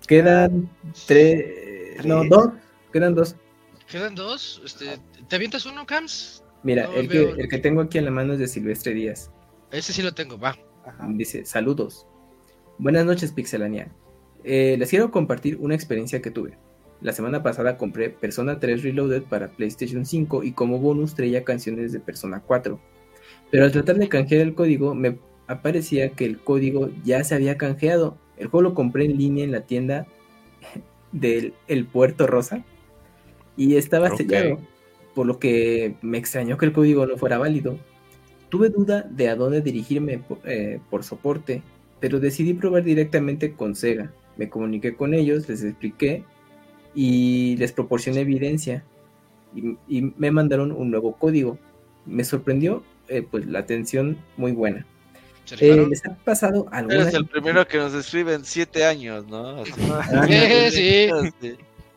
Quedan 0.07 0.69
tres, 1.05 2.03
no, 2.05 2.23
dos, 2.25 2.49
quedan 2.91 3.13
dos. 3.15 3.35
Quedan 3.87 4.15
dos. 4.15 4.61
Este, 4.65 4.97
¿Te 5.27 5.35
avientas 5.35 5.65
uno, 5.65 5.85
Cams? 5.85 6.43
Mira, 6.63 6.87
No 6.87 6.93
el, 6.93 7.07
que, 7.07 7.19
veo. 7.19 7.35
el 7.35 7.47
que 7.49 7.57
tengo 7.59 7.81
aquí 7.81 7.97
en 7.97 8.05
la 8.05 8.11
mano 8.11 8.33
es 8.33 8.39
de 8.39 8.47
Silvestre 8.47 8.93
Díaz. 8.93 9.31
Ese 9.71 9.93
sí 9.93 10.01
lo 10.01 10.13
tengo, 10.13 10.37
va. 10.37 10.57
Ajá. 10.85 11.05
Dice, 11.09 11.45
saludos. 11.45 12.05
Buenas 12.77 13.05
noches, 13.05 13.31
Pixelania. 13.31 13.91
Eh, 14.43 14.75
les 14.77 14.89
quiero 14.89 15.11
compartir 15.11 15.57
una 15.59 15.75
experiencia 15.75 16.21
que 16.21 16.31
tuve. 16.31 16.57
La 17.01 17.13
semana 17.13 17.43
pasada 17.43 17.77
compré 17.77 18.09
Persona 18.09 18.59
3 18.59 18.83
Reloaded 18.83 19.23
para 19.23 19.49
PlayStation 19.49 20.05
5 20.05 20.43
y 20.43 20.51
como 20.51 20.79
bonus 20.79 21.15
traía 21.15 21.43
canciones 21.43 21.93
de 21.93 21.99
Persona 21.99 22.41
4. 22.45 22.79
Pero 23.51 23.63
al 23.63 23.71
tratar 23.71 23.97
de 23.97 24.09
canjear 24.09 24.41
el 24.41 24.53
código 24.53 24.93
me 24.95 25.17
aparecía 25.47 26.09
que 26.11 26.25
el 26.25 26.39
código 26.39 26.89
ya 27.03 27.23
se 27.23 27.35
había 27.35 27.57
canjeado. 27.57 28.17
El 28.37 28.47
juego 28.47 28.69
lo 28.69 28.73
compré 28.73 29.05
en 29.05 29.17
línea 29.17 29.43
en 29.43 29.51
la 29.51 29.61
tienda 29.61 30.07
del 31.11 31.53
El 31.67 31.85
Puerto 31.85 32.27
Rosa 32.27 32.63
y 33.55 33.75
estaba 33.75 34.15
sellado, 34.15 34.59
por 35.15 35.25
lo 35.25 35.39
que 35.39 35.95
me 36.01 36.17
extrañó 36.17 36.57
que 36.57 36.65
el 36.65 36.73
código 36.73 37.05
no 37.05 37.17
fuera 37.17 37.37
válido. 37.37 37.77
Tuve 38.49 38.69
duda 38.69 39.05
de 39.09 39.29
a 39.29 39.35
dónde 39.35 39.61
dirigirme 39.61 40.21
eh, 40.45 40.79
por 40.89 41.03
soporte, 41.03 41.61
pero 41.99 42.19
decidí 42.19 42.53
probar 42.53 42.83
directamente 42.83 43.53
con 43.53 43.75
Sega. 43.75 44.11
Me 44.39 44.49
comuniqué 44.49 44.95
con 44.95 45.13
ellos, 45.13 45.49
les 45.49 45.63
expliqué 45.63 46.23
y 46.95 47.57
les 47.57 47.73
proporcioné 47.73 48.21
evidencia 48.21 48.85
y, 49.53 49.77
y 49.89 50.13
me 50.17 50.31
mandaron 50.31 50.71
un 50.71 50.89
nuevo 50.89 51.17
código. 51.17 51.59
Me 52.05 52.23
sorprendió 52.23 52.83
eh, 53.09 53.21
pues 53.29 53.45
la 53.47 53.59
atención 53.59 54.17
muy 54.37 54.53
buena. 54.53 54.85
¿Se 55.43 55.55
Eh? 55.71 55.87
¿Les 55.89 56.05
ha 56.05 56.15
pasado 56.15 56.67
alguna 56.71 57.01
Eres 57.01 57.13
el 57.15 57.25
primero 57.25 57.67
que 57.67 57.79
nos 57.79 57.93
escribe 57.93 58.35
en 58.35 58.45
siete 58.45 58.85
años, 58.85 59.27
¿no? 59.27 59.61
Así. 59.61 59.71
Ah, 59.91 60.25
sí. 60.71 61.09
Sí. 61.41 61.55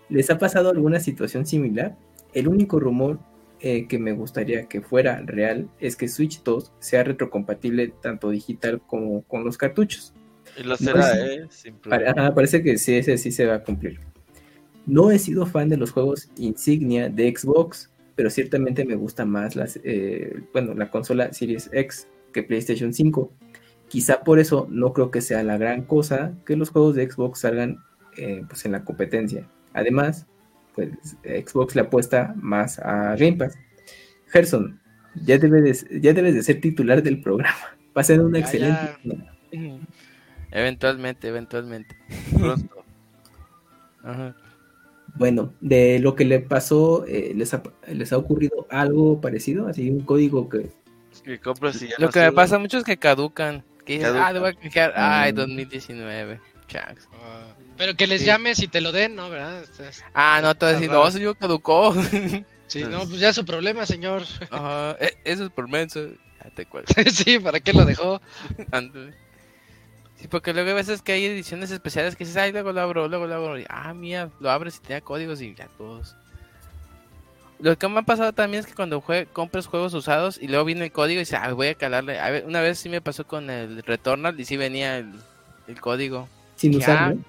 ¿Les 0.08 0.30
ha 0.30 0.38
pasado 0.38 0.70
alguna 0.70 0.98
situación 0.98 1.46
similar? 1.46 1.96
El 2.34 2.48
único 2.48 2.80
rumor 2.80 3.20
eh, 3.60 3.86
que 3.86 3.98
me 3.98 4.12
gustaría 4.12 4.66
que 4.66 4.80
fuera 4.80 5.22
real 5.24 5.68
es 5.78 5.94
que 5.94 6.08
Switch 6.08 6.42
2 6.42 6.72
sea 6.80 7.04
retrocompatible 7.04 7.92
tanto 8.00 8.30
digital 8.30 8.80
como 8.84 9.22
con 9.22 9.44
los 9.44 9.56
cartuchos. 9.56 10.12
Y 10.58 10.62
lo 10.64 10.76
será, 10.76 11.12
Pues, 11.42 11.64
¿eh? 11.66 12.06
Ajá, 12.16 12.34
parece 12.34 12.62
que 12.62 12.76
sí, 12.78 12.94
ese 12.94 13.16
sí 13.18 13.32
se 13.32 13.46
va 13.46 13.54
a 13.56 13.62
cumplir. 13.64 13.98
No 14.86 15.10
he 15.10 15.18
sido 15.18 15.46
fan 15.46 15.68
de 15.68 15.76
los 15.76 15.92
juegos 15.92 16.30
insignia 16.36 17.08
de 17.08 17.34
Xbox, 17.34 17.90
pero 18.16 18.28
ciertamente 18.30 18.84
me 18.84 18.94
gusta 18.96 19.24
más 19.24 19.56
las, 19.56 19.78
eh, 19.84 20.42
bueno, 20.52 20.74
la 20.74 20.90
consola 20.90 21.32
Series 21.32 21.70
X 21.72 22.08
que 22.32 22.42
PlayStation 22.42 22.92
5. 22.92 23.32
Quizá 23.88 24.22
por 24.24 24.38
eso 24.38 24.66
no 24.70 24.92
creo 24.92 25.10
que 25.10 25.20
sea 25.20 25.42
la 25.42 25.58
gran 25.58 25.82
cosa 25.84 26.32
que 26.46 26.56
los 26.56 26.70
juegos 26.70 26.96
de 26.96 27.10
Xbox 27.10 27.40
salgan 27.40 27.78
eh, 28.16 28.42
pues 28.48 28.64
en 28.66 28.72
la 28.72 28.84
competencia. 28.84 29.48
Además, 29.72 30.26
pues 30.74 30.90
Xbox 31.22 31.74
le 31.76 31.82
apuesta 31.82 32.34
más 32.36 32.78
a 32.78 33.14
Game 33.16 33.34
Pass. 33.34 33.54
Gerson, 34.28 34.80
ya, 35.24 35.38
debe 35.38 35.60
de- 35.62 36.00
ya 36.00 36.12
debes 36.12 36.34
de 36.34 36.42
ser 36.42 36.60
titular 36.60 37.02
del 37.02 37.20
programa. 37.22 37.56
Va 37.96 38.00
a 38.00 38.04
ser 38.04 38.20
una 38.20 38.38
Ya, 38.38 38.44
excelente. 38.44 38.80
ya. 39.04 39.78
Eventualmente, 40.52 41.28
eventualmente. 41.28 41.96
Pronto. 42.38 42.84
Ajá. 44.04 44.36
Bueno, 45.14 45.52
de 45.60 45.98
lo 45.98 46.14
que 46.14 46.24
le 46.24 46.40
pasó, 46.40 47.04
eh, 47.06 47.32
les, 47.34 47.52
ha, 47.54 47.62
¿les 47.86 48.12
ha 48.12 48.18
ocurrido 48.18 48.66
algo 48.70 49.20
parecido? 49.20 49.66
Así 49.68 49.90
un 49.90 50.00
código 50.00 50.48
que... 50.48 50.70
Que 51.24 51.38
compras 51.38 51.80
y 51.82 51.88
ya 51.88 51.96
Lo 51.98 52.06
no 52.06 52.12
que 52.12 52.20
me 52.20 52.32
pasa 52.32 52.58
mucho 52.58 52.78
es 52.78 52.84
que 52.84 52.96
caducan. 52.96 53.62
Que 53.84 53.94
dices, 53.94 54.08
ah, 54.08 54.12
Caducan. 54.12 54.34
le 54.34 54.40
voy 54.40 54.48
a 54.50 54.54
canjear. 54.54 54.92
Ay, 54.96 55.32
Mm. 55.32 55.36
2019. 55.36 56.40
Chax. 56.68 57.08
Ah, 57.12 57.54
pero 57.76 57.94
que 57.94 58.06
les 58.06 58.20
Sí. 58.22 58.26
llames 58.26 58.62
y 58.62 58.68
te 58.68 58.80
lo 58.80 58.92
den, 58.92 59.14
¿no? 59.14 59.28
¿Verdad? 59.28 59.62
Estás- 59.62 60.02
Ah, 60.14 60.40
no, 60.42 60.54
te 60.54 60.64
voy 60.64 60.70
a 60.70 60.76
decir, 60.78 60.90
no, 60.90 61.10
yo 61.18 61.34
caducó. 61.34 61.94
Sí, 62.66 62.84
no, 62.84 63.00
pues 63.00 63.20
ya 63.20 63.28
es 63.28 63.36
su 63.36 63.44
problema, 63.44 63.84
señor. 63.84 64.22
Ajá, 64.50 64.96
e- 64.98 65.18
eso 65.24 65.44
es 65.44 65.50
por 65.50 65.68
menso. 65.68 66.08
Ya 66.42 66.50
te 66.54 66.66
sí, 67.10 67.38
¿para 67.38 67.60
qué 67.60 67.74
lo 67.74 67.84
dejó? 67.84 68.18
Sí, 70.16 70.28
porque 70.28 70.52
luego 70.52 70.68
hay 70.70 70.74
veces 70.76 71.02
que 71.02 71.12
hay 71.12 71.24
ediciones 71.26 71.70
especiales 71.70 72.14
que 72.16 72.24
dices, 72.24 72.36
ay, 72.36 72.52
luego 72.52 72.72
lo 72.72 72.80
abro, 72.80 73.08
luego 73.08 73.26
lo 73.26 73.34
abro. 73.34 73.58
Y, 73.58 73.64
ah, 73.68 73.92
mira, 73.94 74.30
lo 74.40 74.50
abres 74.50 74.76
y 74.76 74.80
tenía 74.80 75.00
códigos 75.00 75.40
y 75.42 75.54
ya 75.54 75.66
todos. 75.78 76.14
Lo 77.58 77.76
que 77.78 77.88
me 77.88 78.00
ha 78.00 78.02
pasado 78.02 78.32
también 78.32 78.60
es 78.60 78.66
que 78.66 78.74
cuando 78.74 79.00
jue- 79.00 79.26
compras 79.32 79.66
juegos 79.66 79.94
usados 79.94 80.38
y 80.40 80.48
luego 80.48 80.64
viene 80.64 80.84
el 80.84 80.92
código 80.92 81.18
y 81.18 81.20
dices, 81.20 81.38
ah, 81.40 81.52
voy 81.52 81.68
a 81.68 81.74
calarle. 81.74 82.18
A 82.18 82.30
ver, 82.30 82.44
una 82.44 82.60
vez 82.60 82.78
sí 82.78 82.88
me 82.88 83.00
pasó 83.00 83.26
con 83.26 83.50
el 83.50 83.82
Returnal 83.84 84.38
y 84.38 84.44
sí 84.44 84.56
venía 84.56 84.98
el, 84.98 85.12
el 85.68 85.80
código. 85.80 86.28
Sin 86.56 86.72
Ya. 86.72 86.78
usarlo. 86.78 87.20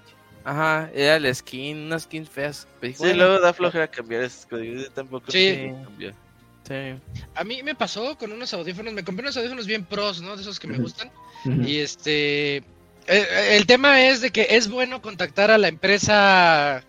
Ajá, 0.45 0.89
era 0.93 1.15
el 1.15 1.33
skin, 1.33 1.85
unas 1.85 2.03
skins 2.03 2.29
feas. 2.29 2.67
Pero 2.81 2.93
Sí, 2.93 2.99
bueno, 2.99 3.15
luego 3.17 3.39
da 3.39 3.53
flojera 3.53 3.87
cambiar 3.87 4.23
esos 4.23 4.45
códigos. 4.45 4.83
Yo 4.83 4.91
tampoco 4.91 5.31
Sí. 5.31 5.37
sé 5.55 5.75
cambiar. 5.83 6.13
sí. 6.67 7.01
A 7.35 7.43
mí 7.43 7.63
me 7.63 7.75
pasó 7.75 8.17
con 8.17 8.31
unos 8.31 8.53
audífonos, 8.53 8.91
me 8.93 9.03
compré 9.03 9.23
unos 9.23 9.37
audífonos 9.37 9.67
bien 9.67 9.85
pros, 9.85 10.21
¿no? 10.21 10.35
De 10.35 10.41
esos 10.41 10.59
que 10.59 10.67
me 10.67 10.77
gustan. 10.79 11.11
Y 11.45 11.77
este... 11.77 12.63
eh, 13.07 13.57
el 13.57 13.65
tema 13.65 14.05
es 14.07 14.21
de 14.21 14.31
que 14.31 14.47
es 14.51 14.69
bueno 14.69 15.01
contactar 15.01 15.51
a 15.51 15.57
la 15.57 15.67
empresa, 15.67 16.83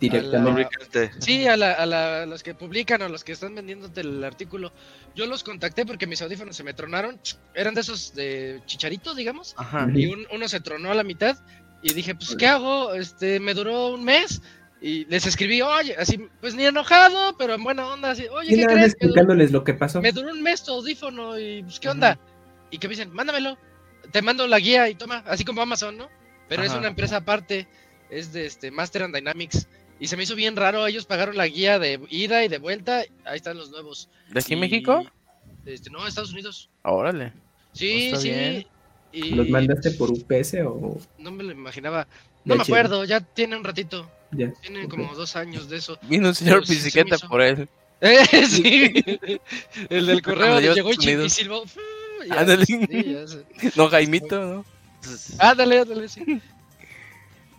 Directamente. 0.00 1.10
Sí, 1.18 1.46
a, 1.46 1.56
la, 1.58 1.72
a, 1.72 1.84
la- 1.84 2.22
a 2.22 2.26
los 2.26 2.42
que 2.42 2.54
publican 2.54 3.02
o 3.02 3.08
los 3.10 3.22
que 3.22 3.32
están 3.32 3.54
vendiéndote 3.54 4.00
el 4.00 4.24
artículo. 4.24 4.72
Yo 5.14 5.26
los 5.26 5.44
contacté 5.44 5.84
porque 5.84 6.06
mis 6.06 6.22
audífonos 6.22 6.56
se 6.56 6.64
me 6.64 6.72
tronaron. 6.72 7.20
Eran 7.54 7.74
de 7.74 7.82
esos 7.82 8.14
de 8.14 8.62
chicharito, 8.64 9.14
digamos. 9.14 9.54
Ajá. 9.58 9.86
Y 9.94 10.06
un- 10.06 10.26
uno 10.32 10.48
se 10.48 10.60
tronó 10.60 10.90
a 10.90 10.94
la 10.94 11.02
mitad. 11.04 11.36
Y 11.82 11.92
dije, 11.92 12.14
pues, 12.14 12.34
¿qué 12.36 12.46
hago? 12.46 12.94
Este, 12.94 13.40
me 13.40 13.52
duró 13.52 13.88
un 13.88 14.04
mes. 14.04 14.40
Y 14.80 15.04
les 15.06 15.26
escribí, 15.26 15.60
oye, 15.60 15.94
así, 15.98 16.18
pues 16.40 16.54
ni 16.54 16.64
enojado, 16.64 17.36
pero 17.38 17.54
en 17.54 17.62
buena 17.62 17.86
onda, 17.86 18.10
así, 18.10 18.26
oye, 18.28 18.54
Y 18.54 18.56
¿qué 18.56 18.62
nada 18.64 18.74
crees? 18.74 18.78
Me 18.78 18.80
duró, 18.80 18.86
explicándoles 19.08 19.52
lo 19.52 19.64
que 19.64 19.74
pasó. 19.74 20.00
me 20.00 20.12
duró 20.12 20.30
un 20.32 20.42
mes 20.42 20.62
tu 20.64 20.72
audífono 20.72 21.38
y, 21.38 21.62
pues, 21.62 21.78
¿qué 21.80 21.88
onda? 21.90 22.18
Y 22.70 22.78
que 22.78 22.88
me 22.88 22.92
dicen, 22.92 23.10
mándamelo, 23.12 23.56
te 24.10 24.22
mando 24.22 24.46
la 24.46 24.58
guía 24.58 24.88
y 24.88 24.94
toma, 24.94 25.22
así 25.26 25.44
como 25.44 25.62
Amazon, 25.62 25.96
¿no? 25.96 26.08
Pero 26.48 26.62
es 26.62 26.72
una 26.72 26.88
empresa 26.88 27.16
aparte, 27.18 27.66
es 28.10 28.32
de 28.32 28.46
este 28.46 28.70
Master 28.70 29.04
and 29.04 29.14
Dynamics. 29.14 29.66
Y 30.00 30.08
se 30.08 30.16
me 30.16 30.24
hizo 30.24 30.34
bien 30.34 30.56
raro, 30.56 30.86
ellos 30.86 31.06
pagaron 31.06 31.36
la 31.36 31.46
guía 31.46 31.78
de 31.78 32.00
ida 32.10 32.44
y 32.44 32.48
de 32.48 32.58
vuelta, 32.58 33.04
ahí 33.24 33.36
están 33.36 33.56
los 33.56 33.70
nuevos. 33.70 34.08
¿De 34.30 34.40
aquí 34.40 34.54
Y- 34.54 34.56
México? 34.56 35.04
Este, 35.64 35.88
no, 35.90 36.06
Estados 36.06 36.32
Unidos. 36.32 36.68
Órale. 36.82 37.32
Sí, 37.72 38.06
Está 38.06 38.20
sí. 38.20 38.28
bien. 38.30 38.66
Y 39.12 39.30
¿Los 39.30 39.48
mandaste 39.48 39.92
por 39.92 40.10
UPS 40.10 40.54
o 40.66 40.98
no 41.18 41.30
me 41.30 41.44
lo 41.44 41.52
imaginaba. 41.52 42.06
No 42.44 42.56
me 42.56 42.64
chido. 42.64 42.76
acuerdo, 42.76 43.04
ya 43.04 43.20
tiene 43.20 43.56
un 43.56 43.64
ratito. 43.64 44.10
ya? 44.32 44.52
Tiene 44.60 44.88
como 44.88 45.14
dos 45.14 45.36
años 45.36 45.68
de 45.70 45.76
eso. 45.78 45.96
Vino 46.02 46.28
un 46.28 46.34
señor 46.34 46.66
sí 46.66 46.74
se 46.74 46.84
bicicleta 46.84 47.16
por 47.28 47.40
él. 47.40 47.68
Eh, 48.00 48.46
sí. 48.46 48.92
El 49.88 50.06
del 50.06 50.20
correo 50.20 50.60
llegó 50.60 50.90
y, 50.90 51.30
silbó. 51.30 51.64
Ya, 52.28 52.40
Ándale. 52.40 52.64
sí, 52.66 52.78
ya 52.90 53.26
sé. 53.26 53.44
No, 53.76 53.88
Jaimito, 53.88 54.40
¿no? 54.40 54.64
Ándale, 55.38 55.80
ándale, 55.80 56.08
sí. 56.08 56.40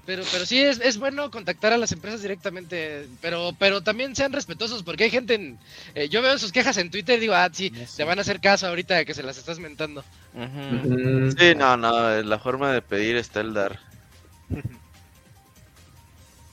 Pero, 0.06 0.24
pero 0.32 0.46
sí 0.46 0.60
es, 0.60 0.80
es 0.82 0.98
bueno 1.00 1.32
contactar 1.32 1.74
a 1.74 1.78
las 1.78 1.92
empresas 1.92 2.22
directamente, 2.22 3.08
pero, 3.22 3.56
pero 3.58 3.82
también 3.82 4.16
sean 4.16 4.34
respetuosos, 4.34 4.84
porque 4.84 5.06
hay 5.06 5.10
gente 5.10 5.34
en, 5.34 5.58
eh, 5.96 6.10
yo 6.10 6.22
veo 6.22 6.38
sus 6.38 6.52
quejas 6.52 6.78
en 6.78 6.92
Twitter 6.92 7.18
y 7.18 7.22
digo, 7.22 7.34
ah, 7.34 7.50
sí, 7.52 7.72
te 7.98 8.04
van 8.04 8.20
a 8.20 8.22
hacer 8.22 8.40
caso 8.40 8.68
ahorita 8.68 8.94
de 8.96 9.06
que 9.06 9.16
se 9.16 9.24
las 9.24 9.38
estás 9.38 9.58
mentando. 9.58 10.04
Mm, 10.34 11.32
Sí, 11.32 11.56
no, 11.56 11.76
no, 11.76 12.22
la 12.22 12.38
forma 12.40 12.72
de 12.72 12.84
pedir 12.84 13.16
está 13.16 13.42
el 13.42 13.56
dar. 13.56 13.80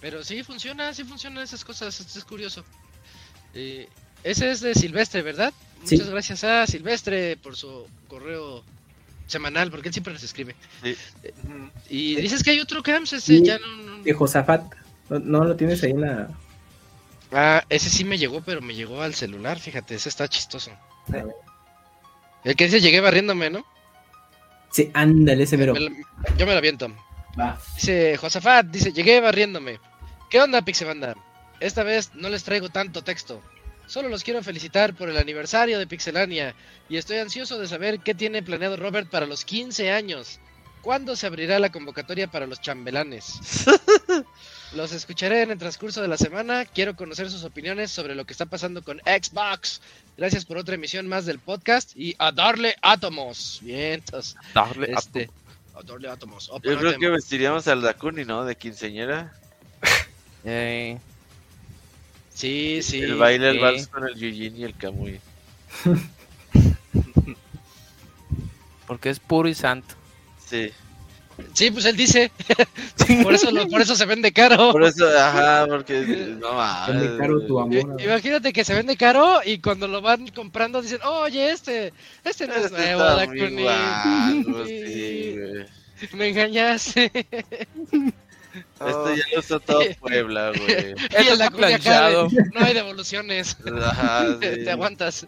Pero 0.00 0.24
sí 0.24 0.42
funciona, 0.42 0.92
sí 0.94 1.04
funcionan 1.04 1.44
esas 1.44 1.64
cosas, 1.64 2.00
esto 2.00 2.18
es 2.18 2.24
curioso. 2.24 2.64
Eh, 3.54 3.86
ese 4.24 4.50
es 4.50 4.60
de 4.60 4.74
Silvestre, 4.74 5.22
¿verdad? 5.22 5.52
Sí. 5.84 5.96
Muchas 5.96 6.10
gracias 6.10 6.44
a 6.44 6.66
Silvestre 6.66 7.36
por 7.36 7.56
su 7.56 7.86
correo 8.08 8.62
semanal, 9.26 9.70
porque 9.70 9.88
él 9.88 9.94
siempre 9.94 10.12
nos 10.12 10.22
escribe. 10.22 10.54
Sí. 10.82 10.96
Y 11.88 12.16
dices 12.16 12.42
que 12.42 12.50
hay 12.50 12.60
otro 12.60 12.82
Camps, 12.82 13.12
ese 13.14 13.38
Sí. 13.38 13.42
ya 13.44 13.58
no, 13.58 13.66
no- 13.76 14.02
De 14.02 14.12
Josafat. 14.12 14.62
¿No, 15.08 15.18
no 15.18 15.44
lo 15.44 15.56
tienes 15.56 15.82
ahí 15.82 15.90
en 15.90 16.00
la. 16.02 16.28
Ah, 17.32 17.64
ese 17.68 17.88
sí 17.90 18.04
me 18.04 18.18
llegó, 18.18 18.42
pero 18.42 18.60
me 18.60 18.74
llegó 18.74 19.00
al 19.02 19.14
celular, 19.14 19.58
fíjate, 19.58 19.94
ese 19.94 20.08
está 20.08 20.28
chistoso. 20.28 20.70
El 22.44 22.56
que 22.56 22.64
dice 22.64 22.80
llegué 22.80 23.00
barriéndome, 23.00 23.50
¿no? 23.50 23.64
Sí, 24.70 24.90
ándale, 24.94 25.44
ese 25.44 25.56
mero. 25.56 25.74
Me 25.74 25.80
yo 26.38 26.46
me 26.46 26.52
lo 26.52 26.58
aviento. 26.58 26.88
Va. 27.38 27.58
Dice 27.76 28.16
Josafat, 28.16 28.66
dice, 28.66 28.92
llegué 28.92 29.20
barriéndome. 29.20 29.78
¿Qué 30.30 30.40
onda, 30.40 30.62
Pixebanda? 30.62 31.14
Esta 31.60 31.82
vez 31.82 32.10
no 32.14 32.28
les 32.28 32.42
traigo 32.44 32.68
tanto 32.68 33.02
texto. 33.02 33.40
Solo 33.86 34.08
los 34.08 34.24
quiero 34.24 34.42
felicitar 34.42 34.94
por 34.94 35.08
el 35.10 35.16
aniversario 35.16 35.78
de 35.78 35.86
Pixelania 35.86 36.54
y 36.88 36.96
estoy 36.96 37.18
ansioso 37.18 37.58
de 37.58 37.68
saber 37.68 38.00
qué 38.00 38.14
tiene 38.14 38.42
planeado 38.42 38.76
Robert 38.76 39.10
para 39.10 39.26
los 39.26 39.44
15 39.44 39.90
años. 39.90 40.38
¿Cuándo 40.82 41.14
se 41.14 41.26
abrirá 41.26 41.58
la 41.60 41.70
convocatoria 41.70 42.26
para 42.28 42.46
los 42.46 42.60
chambelanes? 42.60 43.38
Los 44.74 44.92
escucharé 44.92 45.42
en 45.42 45.50
el 45.50 45.58
transcurso 45.58 46.00
de 46.00 46.08
la 46.08 46.16
semana. 46.16 46.64
Quiero 46.64 46.96
conocer 46.96 47.30
sus 47.30 47.44
opiniones 47.44 47.90
sobre 47.90 48.14
lo 48.14 48.24
que 48.24 48.32
está 48.32 48.46
pasando 48.46 48.82
con 48.82 49.00
Xbox. 49.00 49.82
Gracias 50.16 50.46
por 50.46 50.56
otra 50.56 50.76
emisión 50.76 51.06
más 51.06 51.26
del 51.26 51.38
podcast 51.38 51.94
y 51.94 52.16
a 52.18 52.32
darle 52.32 52.74
átomos. 52.80 53.58
Vientos. 53.60 54.34
Darle 54.54 54.92
Este, 54.92 55.30
a 55.74 55.82
darle 55.82 56.08
átomos. 56.08 56.50
Yo 56.62 56.78
creo 56.78 56.98
que 56.98 57.10
vestiríamos 57.10 57.68
al 57.68 57.82
Dakuni, 57.82 58.24
¿no? 58.24 58.44
De 58.44 58.56
quinceñera. 58.56 59.32
Eh, 60.44 60.98
Sí, 62.42 62.80
sí. 62.82 62.98
el 63.00 63.14
baile, 63.14 63.50
el 63.50 63.56
sí. 63.56 63.62
vals 63.62 63.86
con 63.86 64.02
el 64.08 64.14
Yujin 64.16 64.56
y 64.56 64.64
el 64.64 64.74
Kamui. 64.76 65.20
porque 68.86 69.10
es 69.10 69.20
puro 69.20 69.48
y 69.48 69.54
santo. 69.54 69.94
Sí. 70.44 70.70
Sí, 71.54 71.70
pues 71.70 71.84
él 71.86 71.96
dice. 71.96 72.30
por, 73.22 73.32
eso 73.34 73.50
lo- 73.50 73.66
por 73.68 73.80
eso 73.80 73.96
se 73.96 74.04
vende 74.06 74.32
caro. 74.32 74.70
Por 74.72 74.82
eso, 74.84 75.06
ajá, 75.18 75.66
porque 75.68 76.00
no 76.00 76.56
Vende 76.88 77.08
mames. 77.08 77.10
caro 77.20 77.46
tu 77.46 77.58
I- 77.72 77.80
amor. 77.80 78.00
Imagínate 78.02 78.52
que 78.52 78.64
se 78.64 78.74
vende 78.74 78.96
caro 78.96 79.40
y 79.44 79.58
cuando 79.58 79.88
lo 79.88 80.02
van 80.02 80.26
comprando 80.28 80.82
dicen, 80.82 81.00
oye, 81.04 81.50
este, 81.50 81.92
este 82.24 82.46
no 82.46 82.54
es 82.54 82.64
Este 82.66 82.76
nuevo, 82.76 83.02
está 83.02 83.26
muy 83.26 83.38
Dakuni". 83.40 83.62
guapo, 83.62 84.66
Sí, 84.66 84.82
sí, 84.86 85.36
güey. 85.38 85.66
Me 86.14 86.28
engañaste. 86.30 87.12
Este 88.88 89.16
ya 89.16 89.24
lo 89.34 89.40
usó 89.40 89.60
todo 89.60 89.80
Puebla, 90.00 90.52
güey. 90.56 90.92
Esto 90.92 91.32
está 91.32 91.44
de, 91.44 91.50
planchado. 91.50 92.28
no 92.54 92.64
hay 92.64 92.74
devoluciones. 92.74 93.56
Ajá, 93.82 94.38
te, 94.38 94.54
sí. 94.56 94.64
te 94.64 94.70
aguantas. 94.70 95.26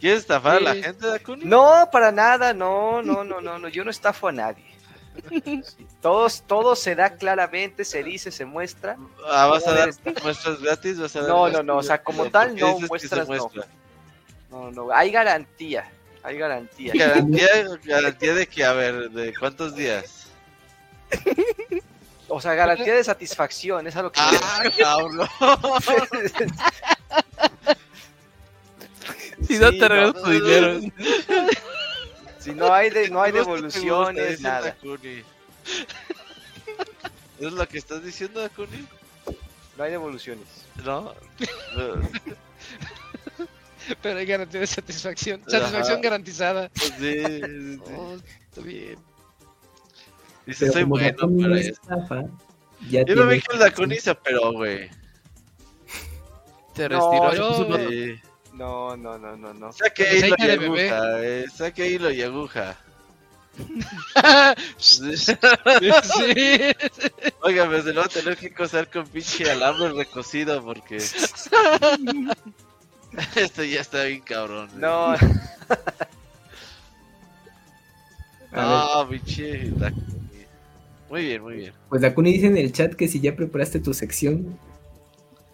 ¿Quieres 0.00 0.20
estafar 0.20 0.56
a 0.56 0.60
la 0.60 0.74
gente, 0.74 1.06
Dakuni? 1.06 1.44
No, 1.44 1.88
para 1.90 2.12
nada, 2.12 2.52
no, 2.54 3.02
no, 3.02 3.24
no, 3.24 3.40
no, 3.40 3.58
no, 3.58 3.68
yo 3.68 3.84
no 3.84 3.90
estafo 3.90 4.28
a 4.28 4.32
nadie. 4.32 4.64
Todos, 6.00 6.42
todo 6.46 6.76
se 6.76 6.94
da 6.94 7.16
claramente, 7.16 7.84
se 7.84 8.04
dice, 8.04 8.30
se 8.30 8.44
muestra. 8.44 8.96
Ah, 9.28 9.46
¿Vas 9.46 9.66
a 9.66 9.74
dar 9.74 9.90
muestras 10.22 10.60
gratis? 10.60 11.00
¿Vas 11.00 11.16
a 11.16 11.20
dar 11.22 11.28
No, 11.28 11.48
no, 11.48 11.62
no, 11.62 11.76
o 11.78 11.82
sea, 11.82 12.02
como 12.02 12.30
tal, 12.30 12.50
¿Por 12.50 12.56
qué 12.56 12.60
no, 12.62 12.78
muestras 12.88 13.28
no. 13.28 13.34
muestra? 13.34 13.66
No, 14.50 14.70
no, 14.70 14.92
hay 14.92 15.10
garantía, 15.10 15.90
hay 16.22 16.38
garantía. 16.38 16.92
Garantía, 16.94 17.48
garantía 17.84 18.34
de 18.34 18.46
que, 18.46 18.64
a 18.64 18.72
ver, 18.72 19.10
¿de 19.10 19.34
cuántos 19.34 19.74
días? 19.74 20.17
O 22.30 22.42
sea, 22.42 22.52
garantía 22.54 22.94
de 22.94 23.02
satisfacción, 23.02 23.86
es 23.86 23.96
a 23.96 24.02
lo 24.02 24.12
que 24.12 24.20
Ah, 24.20 24.62
cabrón. 24.78 25.26
Si 29.46 29.58
no 29.58 29.70
te 29.70 29.88
regreso 29.88 30.12
tu 30.12 30.30
dinero. 30.30 30.80
Si 32.38 32.52
no 32.52 32.72
hay 32.74 32.90
de, 32.90 33.08
no 33.08 33.22
hay 33.22 33.32
devoluciones, 33.40 34.40
nada. 34.42 34.76
¿Es 37.40 37.52
lo 37.52 37.66
que 37.66 37.78
estás 37.78 38.04
diciendo, 38.04 38.40
Dakuni? 38.40 38.86
No 39.78 39.84
hay 39.84 39.92
devoluciones. 39.92 40.44
No. 40.84 41.14
Pero 44.02 44.18
hay 44.18 44.26
garantía 44.26 44.60
de 44.60 44.66
satisfacción. 44.66 45.40
Ajá. 45.46 45.60
Satisfacción 45.60 46.02
garantizada. 46.02 46.70
Sí, 46.74 46.92
sí, 46.98 47.40
sí. 47.74 47.80
Oh, 47.96 48.16
está 48.50 48.60
bien. 48.60 48.98
Dice, 50.48 50.72
soy 50.72 50.84
bueno 50.84 51.14
no 51.28 51.42
para 51.42 51.58
es 51.60 51.66
eso. 51.68 51.80
estafa, 51.82 52.24
ya 52.88 53.04
Yo 53.04 53.14
no 53.16 53.26
vi 53.26 53.40
que 53.40 53.52
el 53.52 53.58
Dakuni 53.58 53.96
se 53.96 54.10
operó, 54.12 54.52
güey. 54.52 54.88
No, 56.78 56.88
retiró. 56.88 57.30
se 57.32 57.38
puso 57.38 57.66
una- 57.66 57.88
Sí. 57.88 58.20
No, 58.54 58.96
no, 58.96 59.18
no, 59.18 59.36
no, 59.36 59.52
no. 59.54 59.72
Saque 59.72 60.06
Con 60.06 60.16
hilo 60.16 60.36
y 60.38 60.50
aguja, 60.50 61.22
eh. 61.22 61.44
Saque 61.54 61.88
hilo 61.90 62.10
y 62.10 62.22
aguja. 62.22 62.76
Sí. 64.78 65.16
sí. 65.16 65.36
Oiga, 67.42 67.66
pues 67.66 67.84
se 67.84 67.92
lo 67.92 68.00
va 68.00 68.06
a 68.06 68.08
tener 68.08 68.36
que 68.36 68.52
coser 68.54 68.88
con 68.88 69.06
pinche 69.06 69.50
alambre 69.50 69.90
recocido 69.92 70.62
porque. 70.64 70.96
Esto 73.36 73.64
ya 73.64 73.80
está 73.80 74.04
bien 74.04 74.20
cabrón. 74.20 74.68
eh. 74.70 74.78
No, 74.78 75.14
Ah, 78.52 79.04
pinche. 79.10 79.70
Muy 81.08 81.22
bien, 81.24 81.42
muy 81.42 81.56
bien. 81.56 81.74
Pues 81.88 82.02
Dakuni 82.02 82.32
dice 82.32 82.46
en 82.46 82.56
el 82.56 82.72
chat 82.72 82.94
que 82.94 83.08
si 83.08 83.20
ya 83.20 83.34
preparaste 83.34 83.80
tu 83.80 83.94
sección. 83.94 84.58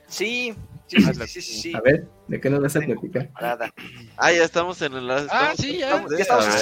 Sí, 0.09 0.55
sí, 0.87 0.99
sí, 1.27 1.43
sí. 1.43 1.75
A 1.75 1.81
ver, 1.81 2.07
¿de 2.29 2.41
qué 2.41 2.51
nos 2.51 2.61
vas 2.61 2.77
a 2.77 2.81
platicar? 2.81 3.31
Nada. 3.41 3.73
Ah, 4.17 4.33
ya 4.33 4.45
estamos 4.45 4.81
en 4.83 4.93
el. 4.95 5.11
Ah, 5.11 5.55
sí, 5.57 5.79
ya. 5.79 5.89
Estamos, 5.89 6.13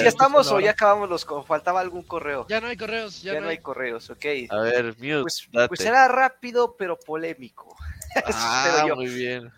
ya 0.01 0.07
estamos, 0.07 0.51
o 0.51 0.59
ya 0.59 0.71
acabamos 0.71 1.09
los. 1.09 1.25
Faltaba 1.45 1.79
algún 1.81 2.03
correo. 2.03 2.47
Ya 2.47 2.61
no 2.61 2.67
hay 2.67 2.77
correos, 2.77 3.21
ya, 3.21 3.33
Ya 3.33 3.41
no 3.41 3.49
hay 3.49 3.57
correos, 3.57 4.09
ok. 4.09 4.25
A 4.49 4.57
ver, 4.61 4.95
mute. 4.97 5.21
Pues, 5.21 5.47
date. 5.51 5.67
pues 5.67 5.81
era 5.81 6.07
rápido, 6.07 6.75
pero 6.77 6.97
polémico. 6.97 7.75
Ah, 8.25 8.63
Pero 8.75 8.87
yo- 8.89 8.95
muy 8.95 9.07
bien. 9.07 9.51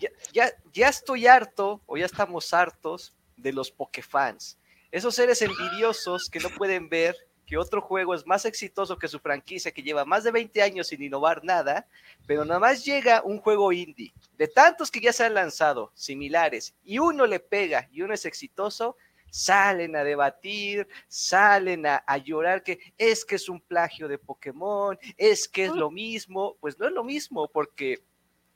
ya, 0.00 0.10
ya, 0.34 0.52
ya 0.74 0.88
estoy 0.88 1.26
harto, 1.26 1.80
o 1.86 1.96
ya 1.96 2.04
estamos 2.04 2.52
hartos, 2.52 3.14
de 3.38 3.52
los 3.52 3.70
Pokefans. 3.70 4.58
Esos 4.90 5.14
seres 5.14 5.40
envidiosos 5.40 6.28
que 6.30 6.40
no 6.40 6.50
pueden 6.50 6.90
ver 6.90 7.16
que 7.46 7.56
otro 7.56 7.80
juego 7.80 8.14
es 8.14 8.26
más 8.26 8.44
exitoso 8.44 8.98
que 8.98 9.08
su 9.08 9.18
franquicia, 9.18 9.72
que 9.72 9.82
lleva 9.82 10.04
más 10.04 10.24
de 10.24 10.30
20 10.30 10.62
años 10.62 10.88
sin 10.88 11.02
innovar 11.02 11.44
nada, 11.44 11.86
pero 12.26 12.44
nada 12.44 12.60
más 12.60 12.84
llega 12.84 13.22
un 13.22 13.38
juego 13.38 13.72
indie, 13.72 14.12
de 14.38 14.48
tantos 14.48 14.90
que 14.90 15.00
ya 15.00 15.12
se 15.12 15.24
han 15.24 15.34
lanzado, 15.34 15.90
similares, 15.94 16.74
y 16.84 16.98
uno 16.98 17.26
le 17.26 17.40
pega 17.40 17.88
y 17.92 18.02
uno 18.02 18.14
es 18.14 18.24
exitoso, 18.24 18.96
salen 19.30 19.96
a 19.96 20.04
debatir, 20.04 20.86
salen 21.08 21.86
a, 21.86 21.96
a 22.06 22.18
llorar 22.18 22.62
que 22.62 22.78
es 22.98 23.24
que 23.24 23.36
es 23.36 23.48
un 23.48 23.60
plagio 23.60 24.06
de 24.06 24.18
Pokémon, 24.18 24.98
es 25.16 25.48
que 25.48 25.64
es 25.64 25.72
lo 25.72 25.90
mismo, 25.90 26.56
pues 26.60 26.78
no 26.78 26.86
es 26.86 26.92
lo 26.92 27.02
mismo, 27.02 27.48
porque 27.48 28.02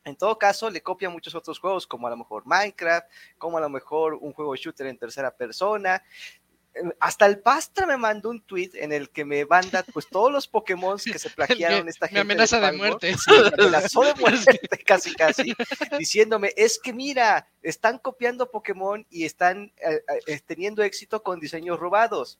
en 0.07 0.15
todo 0.15 0.37
caso, 0.37 0.69
le 0.69 0.81
copia 0.81 1.09
muchos 1.09 1.35
otros 1.35 1.59
juegos, 1.59 1.85
como 1.85 2.07
a 2.07 2.09
lo 2.09 2.15
mejor 2.15 2.45
Minecraft, 2.45 3.07
como 3.37 3.57
a 3.57 3.61
lo 3.61 3.67
mejor 3.67 4.13
un 4.13 4.31
juego 4.31 4.55
shooter 4.55 4.87
en 4.87 4.97
tercera 4.97 5.35
persona. 5.35 6.01
Hasta 6.99 7.25
el 7.25 7.39
Pastra 7.39 7.85
me 7.85 7.97
mandó 7.97 8.29
un 8.29 8.41
tweet 8.41 8.71
en 8.75 8.91
el 8.91 9.09
que 9.09 9.25
me 9.25 9.45
manda 9.45 9.83
pues 9.93 10.07
todos 10.07 10.31
los 10.31 10.47
Pokémon 10.47 10.97
que 10.99 11.17
se 11.19 11.29
plagiaron 11.35 11.85
Me- 11.85 11.91
esta 11.91 12.05
me 12.05 12.09
gente. 12.09 12.21
amenaza 12.21 12.59
de 12.59 12.71
muerte. 12.73 13.13
Sí, 13.17 13.31
me 13.57 13.63
amenazó 13.65 14.01
de 14.01 14.13
muerte, 14.19 14.59
casi 14.85 15.13
casi, 15.15 15.53
diciéndome, 15.97 16.53
es 16.55 16.79
que 16.79 16.93
mira, 16.93 17.47
están 17.61 17.97
copiando 17.99 18.49
Pokémon 18.51 19.05
y 19.09 19.25
están 19.25 19.71
eh, 19.77 20.01
eh, 20.27 20.39
teniendo 20.45 20.83
éxito 20.83 21.23
con 21.23 21.39
diseños 21.39 21.79
robados. 21.79 22.39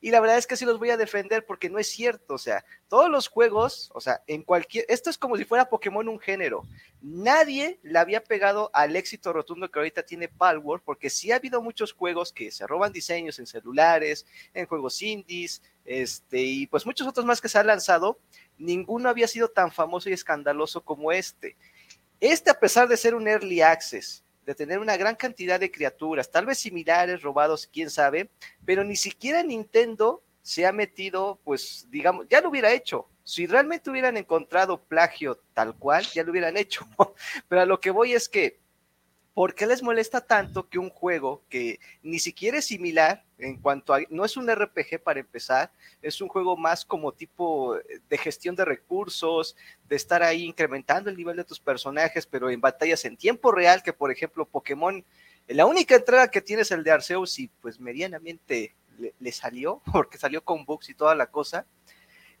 Y 0.00 0.12
la 0.12 0.20
verdad 0.20 0.38
es 0.38 0.46
que 0.46 0.56
sí 0.56 0.64
los 0.64 0.78
voy 0.78 0.90
a 0.90 0.96
defender 0.96 1.44
porque 1.44 1.68
no 1.68 1.78
es 1.78 1.88
cierto, 1.88 2.34
o 2.34 2.38
sea, 2.38 2.64
todos 2.86 3.10
los 3.10 3.26
juegos, 3.26 3.90
o 3.94 4.00
sea, 4.00 4.22
en 4.28 4.42
cualquier, 4.42 4.84
esto 4.88 5.10
es 5.10 5.18
como 5.18 5.36
si 5.36 5.44
fuera 5.44 5.68
Pokémon 5.68 6.08
un 6.08 6.20
género. 6.20 6.64
Nadie 7.00 7.80
le 7.82 7.98
había 7.98 8.22
pegado 8.22 8.70
al 8.72 8.94
éxito 8.94 9.32
rotundo 9.32 9.68
que 9.70 9.78
ahorita 9.80 10.04
tiene 10.04 10.28
Palworld, 10.28 10.84
porque 10.84 11.10
sí 11.10 11.32
ha 11.32 11.36
habido 11.36 11.60
muchos 11.60 11.92
juegos 11.92 12.32
que 12.32 12.52
se 12.52 12.66
roban 12.66 12.92
diseños 12.92 13.40
en 13.40 13.46
celulares, 13.46 14.24
en 14.54 14.66
juegos 14.66 15.02
indies, 15.02 15.62
este, 15.84 16.42
y 16.42 16.66
pues 16.68 16.86
muchos 16.86 17.08
otros 17.08 17.26
más 17.26 17.40
que 17.40 17.48
se 17.48 17.58
han 17.58 17.66
lanzado, 17.66 18.20
ninguno 18.56 19.08
había 19.08 19.26
sido 19.26 19.48
tan 19.48 19.72
famoso 19.72 20.08
y 20.08 20.12
escandaloso 20.12 20.84
como 20.84 21.10
este. 21.10 21.56
Este, 22.20 22.50
a 22.50 22.60
pesar 22.60 22.86
de 22.88 22.96
ser 22.96 23.14
un 23.14 23.26
early 23.26 23.62
access, 23.62 24.24
de 24.48 24.54
tener 24.54 24.78
una 24.78 24.96
gran 24.96 25.14
cantidad 25.14 25.60
de 25.60 25.70
criaturas, 25.70 26.30
tal 26.30 26.46
vez 26.46 26.56
similares, 26.56 27.20
robados, 27.20 27.68
quién 27.70 27.90
sabe, 27.90 28.30
pero 28.64 28.82
ni 28.82 28.96
siquiera 28.96 29.42
Nintendo 29.42 30.22
se 30.40 30.64
ha 30.64 30.72
metido, 30.72 31.38
pues, 31.44 31.86
digamos, 31.90 32.26
ya 32.30 32.40
lo 32.40 32.48
hubiera 32.48 32.72
hecho. 32.72 33.10
Si 33.24 33.46
realmente 33.46 33.90
hubieran 33.90 34.16
encontrado 34.16 34.82
plagio 34.82 35.38
tal 35.52 35.74
cual, 35.76 36.02
ya 36.14 36.22
lo 36.24 36.30
hubieran 36.30 36.56
hecho. 36.56 36.88
Pero 37.48 37.60
a 37.60 37.66
lo 37.66 37.78
que 37.78 37.90
voy 37.90 38.14
es 38.14 38.30
que, 38.30 38.58
¿por 39.38 39.54
qué 39.54 39.68
les 39.68 39.84
molesta 39.84 40.20
tanto 40.20 40.68
que 40.68 40.80
un 40.80 40.90
juego 40.90 41.44
que 41.48 41.78
ni 42.02 42.18
siquiera 42.18 42.58
es 42.58 42.64
similar 42.64 43.24
en 43.38 43.56
cuanto 43.56 43.94
a, 43.94 44.00
no 44.10 44.24
es 44.24 44.36
un 44.36 44.52
RPG 44.52 45.00
para 45.00 45.20
empezar, 45.20 45.70
es 46.02 46.20
un 46.20 46.26
juego 46.26 46.56
más 46.56 46.84
como 46.84 47.12
tipo 47.12 47.76
de 48.08 48.18
gestión 48.18 48.56
de 48.56 48.64
recursos, 48.64 49.54
de 49.88 49.94
estar 49.94 50.24
ahí 50.24 50.42
incrementando 50.42 51.08
el 51.08 51.16
nivel 51.16 51.36
de 51.36 51.44
tus 51.44 51.60
personajes, 51.60 52.26
pero 52.26 52.50
en 52.50 52.60
batallas 52.60 53.04
en 53.04 53.16
tiempo 53.16 53.52
real, 53.52 53.80
que 53.84 53.92
por 53.92 54.10
ejemplo 54.10 54.44
Pokémon, 54.44 55.04
la 55.46 55.66
única 55.66 55.94
entrada 55.94 56.32
que 56.32 56.42
tienes 56.42 56.66
es 56.66 56.72
el 56.72 56.82
de 56.82 56.90
Arceus 56.90 57.38
y 57.38 57.46
pues 57.46 57.78
medianamente 57.78 58.74
le, 58.98 59.14
le 59.20 59.30
salió, 59.30 59.80
porque 59.92 60.18
salió 60.18 60.42
con 60.42 60.64
bugs 60.64 60.88
y 60.88 60.94
toda 60.94 61.14
la 61.14 61.30
cosa. 61.30 61.64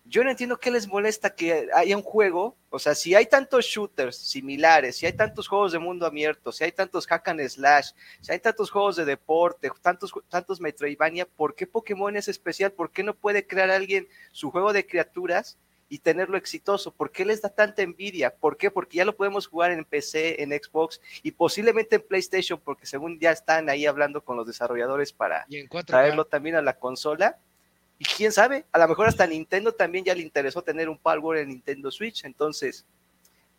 Yo 0.08 0.24
no 0.24 0.30
entiendo 0.30 0.58
qué 0.58 0.70
les 0.70 0.88
molesta 0.88 1.34
que 1.34 1.68
haya 1.74 1.96
un 1.96 2.02
juego, 2.02 2.56
o 2.70 2.78
sea, 2.78 2.94
si 2.94 3.14
hay 3.14 3.26
tantos 3.26 3.66
shooters 3.66 4.16
similares, 4.16 4.96
si 4.96 5.04
hay 5.04 5.12
tantos 5.12 5.46
juegos 5.48 5.72
de 5.72 5.78
mundo 5.78 6.06
abierto, 6.06 6.50
si 6.50 6.64
hay 6.64 6.72
tantos 6.72 7.06
hack 7.06 7.28
and 7.28 7.46
slash, 7.46 7.90
si 8.22 8.32
hay 8.32 8.38
tantos 8.38 8.70
juegos 8.70 8.96
de 8.96 9.04
deporte, 9.04 9.70
tantos, 9.82 10.12
tantos 10.28 10.60
Metroidvania, 10.62 11.26
¿por 11.26 11.54
qué 11.54 11.66
Pokémon 11.66 12.16
es 12.16 12.28
especial? 12.28 12.72
¿Por 12.72 12.90
qué 12.90 13.02
no 13.02 13.14
puede 13.14 13.46
crear 13.46 13.70
alguien 13.70 14.08
su 14.32 14.50
juego 14.50 14.72
de 14.72 14.86
criaturas 14.86 15.58
y 15.90 15.98
tenerlo 15.98 16.38
exitoso? 16.38 16.92
¿Por 16.92 17.12
qué 17.12 17.26
les 17.26 17.42
da 17.42 17.50
tanta 17.50 17.82
envidia? 17.82 18.34
¿Por 18.34 18.56
qué? 18.56 18.70
Porque 18.70 18.98
ya 18.98 19.04
lo 19.04 19.16
podemos 19.16 19.46
jugar 19.46 19.72
en 19.72 19.84
PC, 19.84 20.42
en 20.42 20.50
Xbox 20.52 21.00
y 21.22 21.32
posiblemente 21.32 21.96
en 21.96 22.02
PlayStation, 22.02 22.58
porque 22.58 22.86
según 22.86 23.18
ya 23.18 23.32
están 23.32 23.68
ahí 23.68 23.84
hablando 23.84 24.24
con 24.24 24.36
los 24.36 24.46
desarrolladores 24.46 25.12
para 25.12 25.44
Y 25.48 25.58
en 25.58 25.66
4 25.66 25.86
traerlo 25.86 26.24
también 26.24 26.56
a 26.56 26.62
la 26.62 26.78
consola. 26.78 27.38
Y 27.98 28.04
quién 28.04 28.30
sabe, 28.30 28.64
a 28.70 28.78
lo 28.78 28.88
mejor 28.88 29.08
hasta 29.08 29.26
Nintendo 29.26 29.72
también 29.72 30.04
ya 30.04 30.14
le 30.14 30.22
interesó 30.22 30.62
tener 30.62 30.88
un 30.88 30.98
Power 30.98 31.38
en 31.38 31.48
Nintendo 31.48 31.90
Switch. 31.90 32.24
Entonces, 32.24 32.86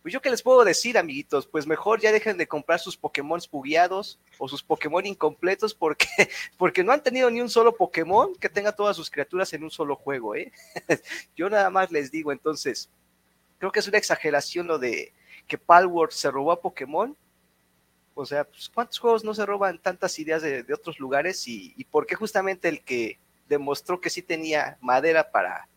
pues 0.01 0.13
yo 0.13 0.21
qué 0.21 0.29
les 0.29 0.41
puedo 0.41 0.63
decir, 0.63 0.97
amiguitos, 0.97 1.45
pues 1.45 1.67
mejor 1.67 1.99
ya 1.99 2.13
dejen 2.13 2.37
de 2.37 2.47
comprar 2.47 2.79
sus 2.79 2.95
Pokémon 2.95 3.39
bugueados 3.51 4.17
o 4.37 4.47
sus 4.47 4.63
Pokémon 4.63 5.05
incompletos 5.05 5.73
porque, 5.73 6.07
porque 6.57 6.83
no 6.85 6.93
han 6.93 7.03
tenido 7.03 7.29
ni 7.29 7.41
un 7.41 7.49
solo 7.49 7.75
Pokémon 7.75 8.33
que 8.35 8.47
tenga 8.47 8.71
todas 8.71 8.95
sus 8.95 9.09
criaturas 9.09 9.51
en 9.51 9.63
un 9.63 9.71
solo 9.71 9.97
juego, 9.97 10.35
¿eh? 10.35 10.53
yo 11.35 11.49
nada 11.49 11.69
más 11.69 11.91
les 11.91 12.11
digo, 12.11 12.31
entonces, 12.31 12.89
creo 13.57 13.73
que 13.73 13.81
es 13.81 13.87
una 13.89 13.97
exageración 13.97 14.67
lo 14.67 14.79
de 14.79 15.13
que 15.47 15.57
Palworld 15.57 16.13
se 16.13 16.31
robó 16.31 16.53
a 16.53 16.61
Pokémon. 16.61 17.17
O 18.13 18.25
sea, 18.25 18.45
pues, 18.45 18.69
¿cuántos 18.69 18.99
juegos 18.99 19.23
no 19.23 19.33
se 19.33 19.45
roban 19.45 19.79
tantas 19.79 20.17
ideas 20.19 20.41
de, 20.41 20.63
de 20.63 20.73
otros 20.73 20.99
lugares? 20.99 21.45
Y, 21.47 21.73
y 21.75 21.83
por 21.83 22.05
qué 22.05 22.15
justamente 22.15 22.69
el 22.69 22.81
que 22.83 23.17
demostró 23.49 23.99
que 23.99 24.09
sí 24.09 24.21
tenía 24.21 24.77
madera 24.79 25.29
para, 25.31 25.67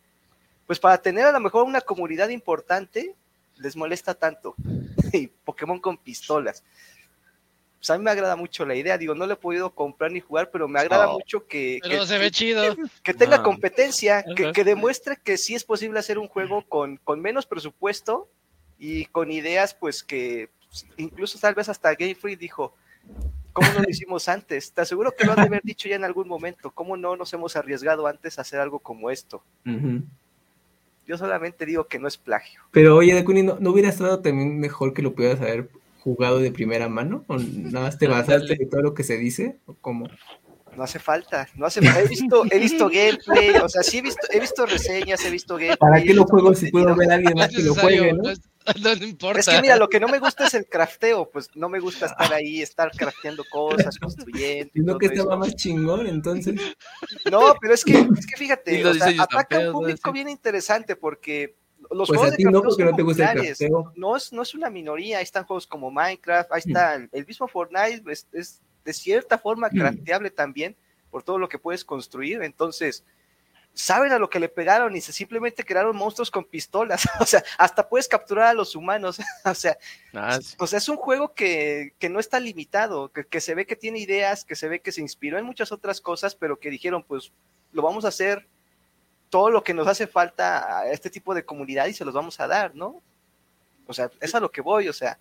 pues 0.67 0.79
para 0.79 0.99
tener 0.99 1.25
a 1.27 1.33
lo 1.33 1.41
mejor 1.41 1.65
una 1.65 1.81
comunidad 1.81 2.29
importante, 2.29 3.15
les 3.57 3.75
molesta 3.75 4.15
tanto. 4.15 4.55
y 5.13 5.27
Pokémon 5.27 5.81
con 5.81 5.97
pistolas. 5.97 6.63
Pues 7.79 7.91
a 7.91 7.99
mí 7.99 8.05
me 8.05 8.13
agrada 8.13 8.37
mucho 8.37 8.65
la 8.65 8.77
idea, 8.77 8.97
digo, 8.97 9.13
no 9.17 9.27
lo 9.27 9.33
he 9.33 9.37
podido 9.37 9.71
comprar 9.75 10.13
ni 10.13 10.21
jugar, 10.21 10.51
pero 10.53 10.69
me 10.69 10.79
agrada 10.79 11.09
Oh. 11.09 11.15
mucho 11.15 11.49
que, 11.49 11.81
que- 11.83 12.07
se 12.07 12.19
ve 12.19 12.31
chido. 12.31 12.63
que 13.03 13.13
tenga 13.15 13.37
Ah. 13.39 13.43
competencia, 13.43 14.25
que, 14.37 14.53
que 14.53 14.63
demuestre 14.63 15.17
que 15.17 15.37
sí 15.37 15.57
es 15.57 15.65
posible 15.65 15.99
hacer 15.99 16.17
un 16.19 16.29
juego 16.29 16.63
con, 16.69 16.99
con 16.99 17.21
menos 17.21 17.45
presupuesto 17.45 18.29
y 18.79 19.07
con 19.07 19.33
ideas, 19.33 19.75
pues 19.75 20.05
que 20.05 20.49
pues, 20.69 20.87
incluso 20.97 21.39
tal 21.41 21.55
vez 21.55 21.69
hasta 21.69 21.95
Game 21.95 22.15
Freak 22.15 22.39
dijo, 22.39 22.73
¿cómo 23.53 23.69
no 23.73 23.81
lo 23.81 23.89
hicimos 23.89 24.29
antes? 24.29 24.73
Te 24.73 24.81
aseguro 24.81 25.13
que 25.17 25.25
lo 25.25 25.33
han 25.33 25.37
de 25.37 25.43
haber 25.43 25.63
dicho 25.63 25.89
ya 25.89 25.97
en 25.97 26.05
algún 26.05 26.29
momento, 26.29 26.71
¿cómo 26.71 26.97
no 26.97 27.17
nos 27.17 27.33
hemos 27.33 27.57
arriesgado 27.57 28.07
antes 28.07 28.39
a 28.39 28.43
hacer 28.43 28.61
algo 28.61 28.79
como 28.79 29.11
esto? 29.11 29.43
Ujú. 29.67 30.03
Yo 31.07 31.19
solamente 31.19 31.67
digo 31.67 31.87
que 31.89 31.99
no 31.99 32.09
es 32.09 32.17
plagio. 32.17 32.61
Pero 32.71 32.97
oye, 32.97 33.15
Dakuni, 33.15 33.43
¿no, 33.43 33.59
¿no 33.59 33.71
hubiera 33.71 33.89
estado 33.89 34.21
también 34.21 34.59
mejor 34.59 34.95
que 34.95 35.03
lo 35.03 35.15
pudieras 35.15 35.41
haber 35.41 35.69
jugado 36.03 36.39
de 36.39 36.53
primera 36.53 36.89
mano? 36.89 37.25
¿O 37.27 37.37
nada 37.37 37.87
más 37.87 37.99
te 37.99 38.09
basaste 38.09 38.57
de 38.57 38.67
todo 38.67 38.83
lo 38.83 38.95
que 38.95 39.05
se 39.05 39.19
dice? 39.19 39.59
¿O 39.67 39.75
cómo? 39.75 40.09
No 40.77 40.85
hace 40.85 40.99
falta, 40.99 41.47
no 41.55 41.67
hace 41.67 41.83
falta. 41.83 42.01
He 42.01 42.09
visto, 42.09 42.45
he 42.51 42.59
visto 42.59 42.89
gameplay, 42.89 43.57
o 43.63 43.69
sea, 43.69 43.83
sí 43.83 43.99
he 43.99 44.03
visto, 44.03 44.27
he 44.31 44.41
visto 44.41 44.65
reseñas, 44.65 45.23
he 45.25 45.31
visto 45.31 45.55
gameplay. 45.57 45.77
¿Para 45.77 46.03
qué 46.03 46.15
lo 46.15 46.25
juego 46.25 46.55
si 46.55 46.71
puedo 46.71 46.95
ver 46.97 47.11
a 47.11 47.15
alguien 47.17 47.35
No 47.35 47.41
más 47.43 47.51
que 47.51 47.63
lo 47.63 47.75
juegue, 47.75 48.13
no? 48.15 48.23
no, 48.83 48.93
importa. 49.05 49.41
Es 49.41 49.49
que 49.49 49.61
mira, 49.61 49.77
lo 49.77 49.89
que 49.89 50.01
no 50.01 50.09
me 50.09 50.19
gusta 50.19 50.47
es 50.47 50.55
el 50.55 50.67
crafteo, 50.67 51.29
pues 51.31 51.51
no 51.55 51.69
me 51.69 51.79
gusta 51.79 52.07
estar 52.07 52.33
ahí, 52.33 52.63
estar 52.63 52.91
crafteando 52.93 53.45
cosas, 53.51 53.99
construyendo. 53.99 54.71
y 54.75 54.81
Sino 54.81 54.99
que 54.99 55.07
eso. 55.07 55.15
estaba 55.17 55.37
más 55.37 55.55
chingón, 55.57 56.07
entonces. 56.07 56.59
No, 57.31 57.55
pero 57.61 57.75
es 57.75 57.85
que, 57.85 57.99
es 57.99 58.27
que 58.27 58.37
fíjate, 58.37 58.85
o 58.87 58.95
sea, 58.95 59.23
ataca 59.23 59.57
a 59.57 59.61
un 59.67 59.73
público 59.73 60.11
bien 60.13 60.29
interesante 60.29 60.97
porque 60.97 61.57
los 61.91 62.09
Pues 62.09 62.19
juegos 62.19 62.29
a 62.29 62.31
de 62.31 62.37
ti 62.37 62.45
no, 62.45 62.51
crafteo 62.51 62.63
porque 62.63 62.83
son 62.83 62.91
no 62.91 62.97
te 62.97 63.03
gusta 63.03 63.23
el 63.25 63.29
populares. 63.31 63.59
crafteo. 63.59 63.93
No 63.97 64.17
es, 64.17 64.33
no 64.33 64.43
es 64.43 64.55
una 64.55 64.71
minoría, 64.71 65.19
ahí 65.19 65.25
están 65.25 65.45
juegos 65.45 65.67
como 65.67 65.91
Minecraft, 65.91 66.51
ahí 66.53 66.63
está 66.65 66.95
el, 66.95 67.09
el 67.13 67.27
mismo 67.27 67.47
Fortnite, 67.49 68.03
es, 68.11 68.27
es 68.33 68.63
de 68.85 68.93
cierta 68.93 69.39
forma 69.39 69.69
Mm. 69.69 69.79
crafteable 69.79 70.31
también 70.31 70.77
por 71.11 71.23
todo 71.23 71.39
lo 71.39 71.49
que 71.49 71.59
puedes 71.59 71.85
construir, 71.85 72.43
entonces 72.43 73.05
saben 73.75 74.13
a 74.13 74.19
lo 74.19 74.29
que 74.29 74.39
le 74.39 74.51
pegaron 74.51 74.95
y 74.95 75.01
se 75.01 75.13
simplemente 75.15 75.65
crearon 75.65 75.97
monstruos 75.97 76.31
con 76.31 76.45
pistolas, 76.45 77.05
o 77.21 77.27
sea, 77.27 77.43
hasta 77.57 77.89
puedes 77.89 78.07
capturar 78.07 78.49
a 78.49 78.55
los 78.55 78.75
humanos, 78.77 79.19
o 79.45 79.55
sea, 79.55 79.79
Ah, 80.15 80.39
o 80.59 80.67
sea, 80.67 80.77
es 80.79 80.89
un 80.91 80.97
juego 80.97 81.33
que, 81.33 81.95
que 81.99 82.11
no 82.11 82.21
está 82.21 82.39
limitado, 82.39 83.11
que, 83.13 83.25
que 83.25 83.41
se 83.41 83.55
ve 83.55 83.65
que 83.67 83.77
tiene 83.77 83.99
ideas, 83.99 84.45
que 84.45 84.57
se 84.57 84.69
ve 84.69 84.81
que 84.81 84.93
se 84.93 85.01
inspiró 85.01 85.39
en 85.39 85.47
muchas 85.47 85.73
otras 85.73 86.01
cosas, 86.03 86.35
pero 86.35 86.59
que 86.59 86.69
dijeron, 86.71 87.03
pues 87.03 87.33
lo 87.73 87.81
vamos 87.81 88.05
a 88.05 88.09
hacer 88.09 88.47
todo 89.31 89.49
lo 89.49 89.65
que 89.65 89.73
nos 89.73 89.87
hace 89.87 90.07
falta 90.07 90.81
a 90.81 90.91
este 90.91 91.09
tipo 91.09 91.35
de 91.35 91.47
comunidad 91.47 91.87
y 91.87 91.95
se 91.95 92.05
los 92.05 92.13
vamos 92.13 92.39
a 92.41 92.47
dar, 92.47 92.75
¿no? 92.75 93.03
O 93.87 93.95
sea, 93.95 94.11
es 94.21 94.35
a 94.35 94.41
lo 94.41 94.51
que 94.51 94.61
voy, 94.61 94.89
o 94.89 94.93
sea, 94.93 95.19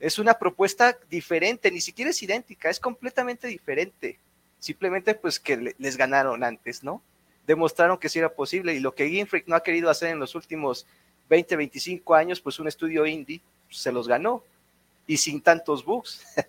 es 0.00 0.18
una 0.18 0.34
propuesta 0.34 0.96
diferente, 1.10 1.70
ni 1.70 1.80
siquiera 1.80 2.10
es 2.10 2.22
idéntica, 2.22 2.70
es 2.70 2.80
completamente 2.80 3.48
diferente. 3.48 4.18
Simplemente 4.58 5.14
pues 5.14 5.38
que 5.38 5.56
le- 5.56 5.74
les 5.78 5.96
ganaron 5.96 6.42
antes, 6.44 6.82
¿no? 6.82 7.02
Demostraron 7.46 7.98
que 7.98 8.08
sí 8.08 8.18
era 8.18 8.28
posible 8.32 8.74
y 8.74 8.80
lo 8.80 8.94
que 8.94 9.08
Game 9.08 9.26
Freak 9.26 9.46
no 9.46 9.56
ha 9.56 9.62
querido 9.62 9.88
hacer 9.90 10.10
en 10.10 10.18
los 10.18 10.34
últimos 10.34 10.86
20, 11.30 11.56
25 11.56 12.14
años, 12.14 12.40
pues 12.40 12.58
un 12.58 12.68
estudio 12.68 13.06
indie 13.06 13.40
pues, 13.68 13.78
se 13.78 13.92
los 13.92 14.08
ganó 14.08 14.42
y 15.06 15.16
sin 15.16 15.40
tantos 15.40 15.84
bugs. 15.84 16.22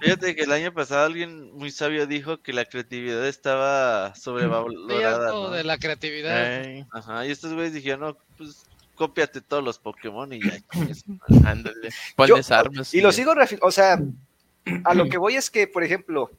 Fíjate 0.00 0.34
que 0.36 0.42
el 0.42 0.52
año 0.52 0.72
pasado 0.72 1.06
alguien 1.06 1.52
muy 1.56 1.70
sabio 1.70 2.06
dijo 2.06 2.40
que 2.42 2.52
la 2.52 2.64
creatividad 2.64 3.26
estaba 3.26 4.14
sobrevalorada. 4.14 5.30
¿no? 5.30 5.50
de 5.50 5.64
la 5.64 5.78
creatividad. 5.78 6.64
Ajá, 6.92 7.26
y 7.26 7.30
estos 7.30 7.52
güeyes 7.54 7.72
dijeron, 7.72 8.00
no, 8.00 8.16
pues 8.36 8.64
cópiate 8.96 9.40
todos 9.40 9.62
los 9.62 9.78
Pokémon 9.78 10.32
y 10.32 10.40
ya. 10.42 10.58
ándale. 11.44 11.90
Pones 12.16 12.50
armas. 12.50 12.92
Y 12.92 13.00
lo 13.00 13.12
sigo, 13.12 13.34
o 13.60 13.70
sea, 13.70 14.00
a 14.84 14.94
lo 14.94 15.08
que 15.08 15.18
voy 15.18 15.36
es 15.36 15.50
que, 15.50 15.68
por 15.68 15.84
ejemplo, 15.84 16.30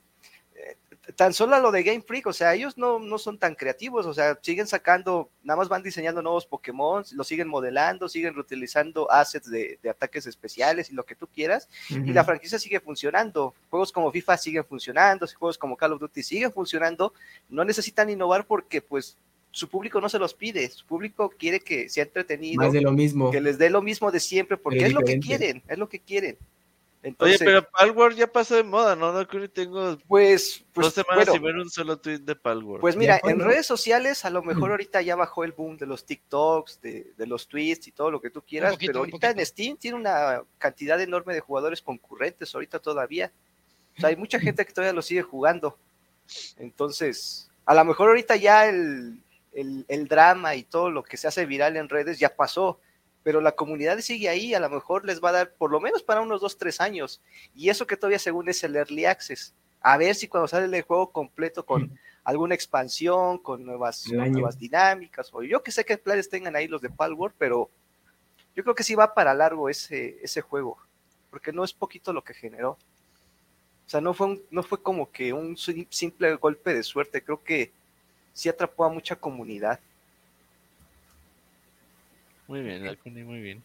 eh, 0.55 0.77
tan 1.15 1.33
solo 1.33 1.55
a 1.55 1.59
lo 1.59 1.71
de 1.71 1.83
Game 1.83 2.01
Freak, 2.01 2.27
o 2.27 2.33
sea, 2.33 2.53
ellos 2.53 2.77
no, 2.77 2.99
no 2.99 3.17
son 3.17 3.37
tan 3.37 3.55
creativos, 3.55 4.05
o 4.05 4.13
sea, 4.13 4.37
siguen 4.41 4.67
sacando, 4.67 5.29
nada 5.43 5.57
más 5.57 5.69
van 5.69 5.83
diseñando 5.83 6.21
nuevos 6.21 6.45
Pokémon, 6.45 7.03
lo 7.13 7.23
siguen 7.23 7.47
modelando, 7.47 8.09
siguen 8.09 8.33
reutilizando 8.33 9.09
assets 9.09 9.49
de, 9.49 9.79
de 9.81 9.89
ataques 9.89 10.27
especiales 10.27 10.89
y 10.89 10.93
lo 10.93 11.05
que 11.05 11.15
tú 11.15 11.27
quieras, 11.27 11.69
y 11.89 12.11
la 12.11 12.25
franquicia 12.25 12.59
sigue 12.59 12.79
funcionando. 12.79 13.53
Juegos 13.69 13.91
como 13.91 14.11
FIFA 14.11 14.37
siguen 14.37 14.65
funcionando, 14.65 15.25
juegos 15.37 15.57
como 15.57 15.77
Call 15.77 15.93
of 15.93 16.01
Duty 16.01 16.23
siguen 16.23 16.51
funcionando, 16.51 17.13
no 17.49 17.63
necesitan 17.63 18.09
innovar 18.09 18.45
porque 18.45 18.81
pues 18.81 19.17
su 19.57 19.69
público 19.69 19.99
no 19.99 20.07
se 20.07 20.19
los 20.19 20.35
pide, 20.35 20.69
su 20.69 20.85
público 20.85 21.33
quiere 21.35 21.61
que 21.61 21.89
sea 21.89 22.03
entretenido, 22.03 22.61
Más 22.61 22.73
de 22.73 22.81
lo 22.81 22.91
mismo. 22.91 23.31
que 23.31 23.41
les 23.41 23.57
dé 23.57 23.71
lo 23.71 23.81
mismo 23.81 24.11
de 24.11 24.19
siempre, 24.19 24.55
porque 24.55 24.77
Pero 24.77 24.89
es 24.89 24.93
lo 24.93 25.01
que 25.01 25.19
quieren, 25.19 25.63
es 25.67 25.77
lo 25.79 25.89
que 25.89 25.99
quieren. 25.99 26.37
Oye, 26.37 27.09
Entonces, 27.09 27.39
pero 27.39 27.67
Palworld 27.67 28.17
ya 28.17 28.27
pasó 28.27 28.55
de 28.55 28.61
moda, 28.61 28.95
¿no? 28.95 29.11
No 29.11 29.27
creo 29.27 29.41
que 29.41 29.47
tengo 29.47 29.97
pues, 30.07 30.63
pues, 30.73 30.85
dos 30.85 30.93
semanas 30.93 31.25
bueno, 31.25 31.33
sin 31.33 31.41
ver 31.41 31.55
un 31.55 31.69
solo 31.71 31.97
tweet 31.97 32.19
de 32.19 32.35
Palworld. 32.35 32.81
Pues 32.81 32.95
mira, 32.95 33.19
en 33.23 33.39
redes 33.39 33.65
sociales 33.65 34.25
a 34.25 34.29
lo 34.29 34.43
mejor 34.43 34.69
ahorita 34.69 35.01
ya 35.01 35.15
bajó 35.15 35.43
el 35.43 35.53
boom 35.53 35.75
de 35.77 35.87
los 35.87 36.05
TikToks, 36.05 36.79
de, 36.81 37.13
de 37.17 37.25
los 37.25 37.47
tweets 37.47 37.87
y 37.87 37.91
todo 37.93 38.11
lo 38.11 38.21
que 38.21 38.29
tú 38.29 38.43
quieras, 38.43 38.73
poquito, 38.73 38.91
pero 38.91 38.99
ahorita 38.99 39.31
en. 39.31 39.43
Steam 39.43 39.77
tiene 39.77 39.97
una 39.97 40.43
cantidad 40.59 41.01
enorme 41.01 41.33
de 41.33 41.39
jugadores 41.39 41.81
concurrentes 41.81 42.53
ahorita 42.53 42.77
todavía. 42.77 43.31
O 43.97 44.01
sea, 44.01 44.09
hay 44.09 44.15
mucha 44.15 44.39
gente 44.39 44.63
que 44.63 44.71
todavía 44.71 44.93
lo 44.93 45.01
sigue 45.01 45.23
jugando. 45.23 45.75
Entonces, 46.57 47.49
a 47.65 47.73
lo 47.73 47.85
mejor 47.85 48.09
ahorita 48.09 48.35
ya 48.35 48.69
el, 48.69 49.19
el, 49.53 49.85
el 49.87 50.07
drama 50.07 50.55
y 50.55 50.63
todo 50.63 50.89
lo 50.91 51.03
que 51.03 51.17
se 51.17 51.27
hace 51.27 51.45
viral 51.45 51.77
en 51.77 51.89
redes 51.89 52.19
ya 52.19 52.35
pasó, 52.35 52.79
pero 53.23 53.41
la 53.41 53.53
comunidad 53.53 53.99
sigue 53.99 54.29
ahí, 54.29 54.53
a 54.53 54.59
lo 54.59 54.69
mejor 54.69 55.05
les 55.05 55.21
va 55.21 55.29
a 55.29 55.33
dar 55.33 55.51
por 55.53 55.71
lo 55.71 55.79
menos 55.79 56.03
para 56.03 56.21
unos 56.21 56.39
2, 56.41 56.57
3 56.57 56.79
años. 56.81 57.21
Y 57.55 57.69
eso 57.69 57.85
que 57.87 57.97
todavía 57.97 58.19
según 58.19 58.47
es 58.49 58.63
el 58.63 58.75
Early 58.75 59.05
Access. 59.05 59.53
A 59.81 59.97
ver 59.97 60.15
si 60.15 60.27
cuando 60.27 60.47
sale 60.47 60.75
el 60.75 60.83
juego 60.83 61.11
completo 61.11 61.65
con 61.65 61.97
alguna 62.23 62.55
expansión, 62.55 63.37
con 63.37 63.65
nuevas, 63.65 64.05
dinámicas, 64.57 65.29
o 65.33 65.43
yo 65.43 65.63
que 65.63 65.71
sé 65.71 65.85
qué 65.85 65.97
planes 65.97 66.29
tengan 66.29 66.55
ahí 66.55 66.67
los 66.67 66.81
de 66.81 66.89
Palworld, 66.89 67.35
pero 67.37 67.69
yo 68.55 68.63
creo 68.63 68.75
que 68.75 68.83
sí 68.83 68.95
va 68.95 69.13
para 69.13 69.33
largo 69.33 69.69
ese, 69.69 70.17
ese 70.21 70.41
juego, 70.41 70.77
porque 71.29 71.51
no 71.53 71.63
es 71.63 71.73
poquito 71.73 72.11
lo 72.13 72.23
que 72.23 72.33
generó. 72.33 72.71
O 72.71 73.89
sea, 73.89 74.01
no 74.01 74.13
fue, 74.13 74.27
un- 74.27 74.41
no 74.51 74.63
fue 74.63 74.81
como 74.81 75.09
que 75.11 75.31
un 75.31 75.55
sim- 75.55 75.87
simple 75.89 76.35
golpe 76.35 76.73
de 76.73 76.83
suerte, 76.83 77.23
creo 77.23 77.41
que 77.43 77.71
sí 78.37 78.49
atrapó 78.49 78.85
a 78.85 78.89
mucha 78.89 79.15
comunidad. 79.15 79.79
Muy 82.47 82.61
bien, 82.61 82.83
Dakuni, 82.83 83.23
muy 83.23 83.41
bien. 83.41 83.63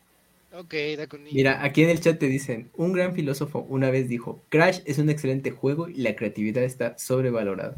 Ok, 0.55 0.75
Dakuni. 0.97 1.31
Mira, 1.31 1.63
aquí 1.63 1.83
en 1.83 1.91
el 1.91 2.01
chat 2.01 2.19
te 2.19 2.27
dicen, 2.27 2.71
un 2.75 2.93
gran 2.93 3.15
filósofo 3.15 3.67
una 3.69 3.91
vez 3.91 4.09
dijo, 4.09 4.43
Crash 4.49 4.81
es 4.87 4.97
un 4.97 5.11
excelente 5.11 5.51
juego 5.51 5.91
y 5.91 5.97
la 5.97 6.17
creatividad 6.17 6.65
está 6.65 6.99
sobrevalorada. 6.99 7.75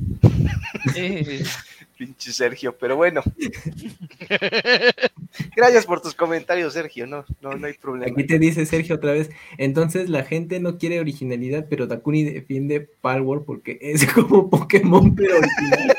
Pinche 1.99 2.33
Sergio, 2.33 2.77
pero 2.79 2.97
bueno. 2.97 3.23
Gracias 5.57 5.87
por 5.87 6.01
tus 6.01 6.15
comentarios, 6.15 6.75
Sergio, 6.75 7.09
no, 7.09 7.25
no, 7.41 7.55
no 7.55 7.67
hay 7.67 7.75
problema. 7.75 8.13
Aquí 8.13 8.25
te 8.25 8.39
dice 8.39 8.67
Sergio 8.67 8.95
otra 8.97 9.13
vez, 9.13 9.31
entonces 9.59 10.09
la 10.09 10.23
gente 10.23 10.61
no 10.61 10.79
quiere 10.79 11.01
originalidad, 11.01 11.67
pero 11.69 11.89
Dakuni 11.89 12.23
defiende 12.25 12.81
Palworld 12.81 13.45
porque 13.45 13.79
es 13.81 14.07
como 14.13 14.49
Pokémon, 14.49 15.13
pero 15.15 15.39
original. 15.39 15.97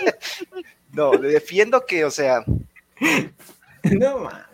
No, 0.95 1.13
le 1.13 1.29
defiendo 1.29 1.85
que, 1.85 2.05
o 2.05 2.11
sea, 2.11 2.43
no, 3.83 4.19
ma. 4.19 4.49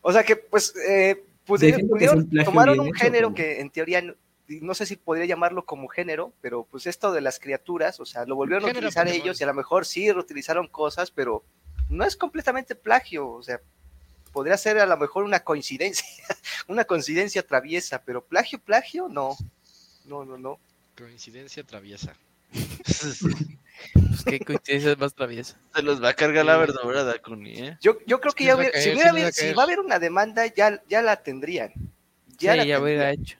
O 0.00 0.12
sea 0.12 0.24
que, 0.24 0.36
pues, 0.36 0.74
eh, 0.88 1.24
que 1.58 2.44
tomaron 2.44 2.80
un 2.80 2.88
hecho, 2.88 2.96
género 2.96 3.26
como- 3.28 3.36
que 3.36 3.60
en 3.60 3.70
teoría, 3.70 4.02
no, 4.02 4.74
sé 4.74 4.86
si 4.86 4.96
podría 4.96 5.24
llamarlo 5.26 5.64
como 5.64 5.88
género, 5.88 6.32
pero 6.40 6.64
pues 6.70 6.86
esto 6.86 7.12
de 7.12 7.20
las 7.20 7.38
criaturas, 7.38 8.00
o 8.00 8.06
sea, 8.06 8.24
lo 8.24 8.34
volvieron 8.36 8.64
a 8.64 8.72
utilizar 8.72 9.06
Pokémon. 9.06 9.22
ellos 9.22 9.40
y 9.40 9.44
a 9.44 9.46
lo 9.46 9.54
mejor 9.54 9.86
sí 9.86 10.10
reutilizaron 10.10 10.66
cosas, 10.66 11.10
pero 11.10 11.44
no 11.88 12.04
es 12.04 12.16
completamente 12.16 12.74
plagio, 12.74 13.28
o 13.28 13.42
sea, 13.42 13.60
podría 14.32 14.56
ser 14.56 14.78
a 14.78 14.86
lo 14.86 14.96
mejor 14.96 15.24
una 15.24 15.40
coincidencia, 15.40 16.04
una 16.68 16.84
coincidencia 16.84 17.46
traviesa, 17.46 18.02
pero 18.04 18.22
plagio, 18.24 18.58
plagio, 18.58 19.08
no, 19.08 19.36
no, 20.04 20.24
no, 20.24 20.38
no. 20.38 20.58
Coincidencia 20.96 21.62
traviesa. 21.64 22.14
pues 23.92 24.24
qué 24.24 24.40
coincidencia 24.40 24.96
más 24.96 25.14
traviesa. 25.14 25.58
Se 25.74 25.82
los 25.82 26.02
va 26.02 26.10
a 26.10 26.14
cargar 26.14 26.44
la 26.46 26.56
verdura, 26.56 27.04
Dakuni, 27.04 27.52
¿eh? 27.58 27.78
Yo, 27.80 27.98
yo 28.06 28.20
creo 28.20 28.32
que 28.32 28.44
ya 28.44 28.56
hubiera- 28.56 28.78
si, 28.80 28.90
hubiera 28.90 29.04
va 29.04 29.08
a 29.08 29.12
habido- 29.12 29.32
si 29.32 29.40
caer. 29.42 29.58
va 29.58 29.62
a 29.62 29.64
haber 29.64 29.80
una 29.80 29.98
demanda, 29.98 30.46
ya, 30.46 30.82
ya 30.88 31.02
la 31.02 31.16
tendrían. 31.22 31.72
Ya, 32.38 32.54
la 32.56 32.62
sí, 32.62 32.68
ya 32.68 32.80
hubiera 32.80 33.10
hecho. 33.12 33.36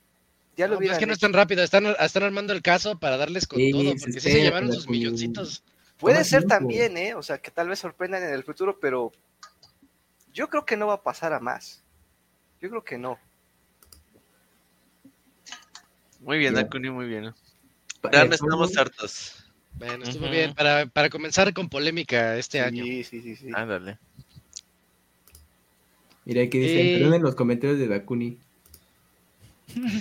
ya 0.56 0.66
lo 0.68 0.80
No, 0.80 0.90
es 0.90 0.98
que 0.98 1.06
no 1.06 1.12
es 1.12 1.18
tan 1.20 1.32
rápido, 1.32 1.62
están, 1.62 1.86
están 1.86 2.22
armando 2.24 2.52
el 2.52 2.62
caso 2.62 2.98
para 2.98 3.16
darles 3.16 3.46
con 3.46 3.58
Sí, 3.58 3.70
todo, 3.70 3.82
se 3.82 3.96
porque 3.98 4.12
sí 4.20 4.30
se 4.30 4.42
llevaron 4.42 4.72
sus 4.72 4.88
milloncitos. 4.88 5.62
Puede 5.98 6.22
ser 6.24 6.40
tiempo. 6.42 6.54
también, 6.54 6.96
¿eh? 6.96 7.14
O 7.14 7.22
sea, 7.22 7.38
que 7.38 7.50
tal 7.50 7.68
vez 7.68 7.78
sorprendan 7.80 8.22
en 8.22 8.32
el 8.32 8.44
futuro, 8.44 8.78
pero 8.80 9.12
yo 10.32 10.48
creo 10.48 10.64
que 10.64 10.76
no 10.76 10.86
va 10.86 10.94
a 10.94 11.02
pasar 11.02 11.32
a 11.32 11.40
más. 11.40 11.82
Yo 12.60 12.68
creo 12.70 12.82
que 12.84 12.98
no. 12.98 13.18
Muy 16.20 16.38
bien. 16.38 16.54
Dakuni, 16.54 16.90
muy 16.90 17.06
bien. 17.06 17.32
Ya 18.12 18.24
no 18.24 18.34
estamos 18.34 18.76
hartos. 18.76 19.37
Bueno, 19.78 20.04
estuvo 20.04 20.28
bien. 20.28 20.54
Para, 20.54 20.86
para 20.86 21.08
comenzar 21.08 21.52
con 21.54 21.68
polémica 21.68 22.36
este 22.36 22.60
año. 22.60 22.84
Sí, 22.84 23.04
sí, 23.04 23.22
sí, 23.22 23.36
sí. 23.36 23.48
Ándale. 23.54 23.98
Mira, 26.24 26.42
aquí 26.42 26.58
dicen, 26.58 26.98
perdón 26.98 27.14
en 27.14 27.22
los 27.22 27.34
comentarios 27.34 27.78
de 27.78 27.88
Dakuni. 27.88 28.38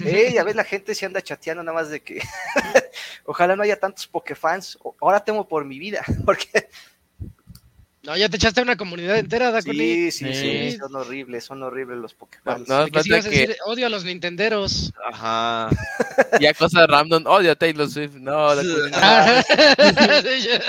Eh, 0.06 0.32
ya 0.34 0.44
ves, 0.44 0.56
la 0.56 0.64
gente 0.64 0.96
se 0.96 1.06
anda 1.06 1.22
chateando 1.22 1.62
nada 1.62 1.78
más 1.78 1.90
de 1.90 2.02
que 2.02 2.22
ojalá 3.26 3.56
no 3.56 3.64
haya 3.64 3.80
tantos 3.80 4.08
Pokefans. 4.08 4.78
Ahora 5.00 5.24
temo 5.24 5.48
por 5.48 5.66
mi 5.66 5.80
vida, 5.80 6.04
porque 6.26 6.70
No, 8.08 8.16
ya 8.16 8.30
te 8.30 8.38
echaste 8.38 8.62
una 8.62 8.78
comunidad 8.78 9.18
entera, 9.18 9.52
Dakuni. 9.52 9.78
sí, 9.78 10.12
sí, 10.12 10.34
sí, 10.34 10.72
Sí. 10.72 10.78
son 10.78 10.96
horribles, 10.96 11.44
son 11.44 11.62
horribles 11.62 11.98
los 11.98 12.14
No, 12.14 12.20
Pokefans. 12.20 12.70
no 12.70 12.86
De 12.86 12.92
que 12.92 13.02
decir, 13.12 13.58
odio 13.66 13.86
a 13.86 13.90
los 13.90 14.06
nintenderos. 14.06 14.94
Ajá. 15.12 15.68
ya 16.42 16.54
cosas 16.54 16.88
random. 16.88 17.26
Odio 17.28 17.52
a 17.52 17.56
Taylor 17.56 17.90
Swift. 17.90 18.14
No, 18.16 18.56
la 18.56 18.64
Ah. 18.94 19.44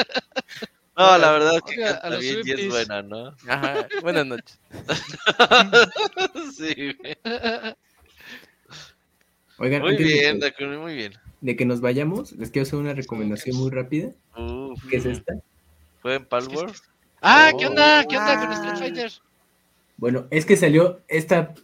No, 0.99 1.17
la 1.17 1.31
verdad 1.31 1.55
es 1.55 1.63
que 1.77 1.85
a 1.85 2.11
los 2.11 2.19
bien 2.19 2.43
y 2.45 2.51
es 2.51 2.69
buena, 2.71 3.03
¿no? 3.03 3.29
Ajá. 3.47 3.87
Buenas 4.03 4.27
noches. 4.27 4.59
sí. 6.57 6.97
Oigan, 9.59 9.83
Muy 9.83 9.97
de 9.97 10.03
bien, 10.03 10.41
que- 10.41 10.47
Dakuni, 10.51 10.77
muy 10.77 10.95
bien. 10.97 11.13
de 11.41 11.55
que 11.57 11.65
nos 11.65 11.81
vayamos, 11.81 12.33
les 12.33 12.51
quiero 12.51 12.67
hacer 12.67 12.81
una 12.81 12.95
recomendación 12.95 13.57
muy 13.59 13.71
rápida, 13.71 14.11
Uf, 14.37 14.83
que 14.91 14.97
es 14.97 15.07
esta. 15.07 15.35
¿Fue 16.03 16.17
en 16.17 16.25
Palworld? 16.25 16.75
Ah, 17.23 17.51
¿qué 17.59 17.67
Oh. 17.67 17.71
onda? 17.71 18.05
¿Qué 18.09 18.17
onda 18.17 18.39
con. 18.41 18.53
Street 18.53 18.77
Fighter? 18.79 19.13
Bueno, 19.97 20.27
es 20.31 20.47
que 20.47 20.57
salió 20.57 21.01
esta 21.09 21.55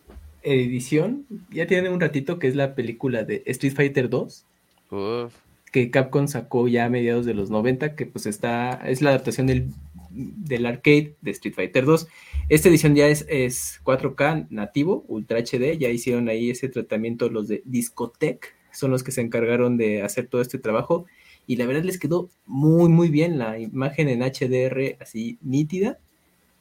edición, 0.42 1.26
ya 1.50 1.66
tiene 1.66 1.88
un 1.88 2.00
ratito, 2.00 2.38
que 2.38 2.48
es 2.48 2.56
la 2.56 2.74
película 2.74 3.24
de 3.24 3.42
Street 3.46 3.74
Fighter 3.74 4.10
2, 4.10 4.44
Uf. 4.90 5.34
que 5.72 5.90
Capcom 5.90 6.26
sacó 6.28 6.68
ya 6.68 6.84
a 6.86 6.90
mediados 6.90 7.26
de 7.26 7.34
los 7.34 7.50
90, 7.50 7.94
que 7.96 8.06
pues 8.06 8.26
está, 8.26 8.72
es 8.86 9.00
la 9.02 9.10
adaptación 9.10 9.46
del, 9.46 9.68
del 10.10 10.66
arcade 10.66 11.14
de 11.22 11.30
Street 11.30 11.54
Fighter 11.54 11.84
2. 11.84 12.08
Esta 12.48 12.68
edición 12.68 12.94
ya 12.94 13.06
es, 13.06 13.24
es 13.28 13.80
4K 13.84 14.48
nativo, 14.50 15.04
Ultra 15.08 15.38
HD, 15.38 15.78
ya 15.78 15.88
hicieron 15.88 16.28
ahí 16.28 16.50
ese 16.50 16.68
tratamiento 16.68 17.30
los 17.30 17.48
de 17.48 17.62
Discotech, 17.64 18.54
son 18.72 18.90
los 18.90 19.02
que 19.04 19.12
se 19.12 19.20
encargaron 19.20 19.76
de 19.76 20.02
hacer 20.02 20.26
todo 20.26 20.42
este 20.42 20.58
trabajo, 20.58 21.06
y 21.46 21.56
la 21.56 21.66
verdad 21.66 21.82
les 21.84 21.98
quedó 21.98 22.30
muy, 22.46 22.88
muy 22.88 23.08
bien 23.08 23.38
la 23.38 23.58
imagen 23.58 24.08
en 24.08 24.20
HDR 24.22 24.96
así 25.00 25.38
nítida. 25.42 25.98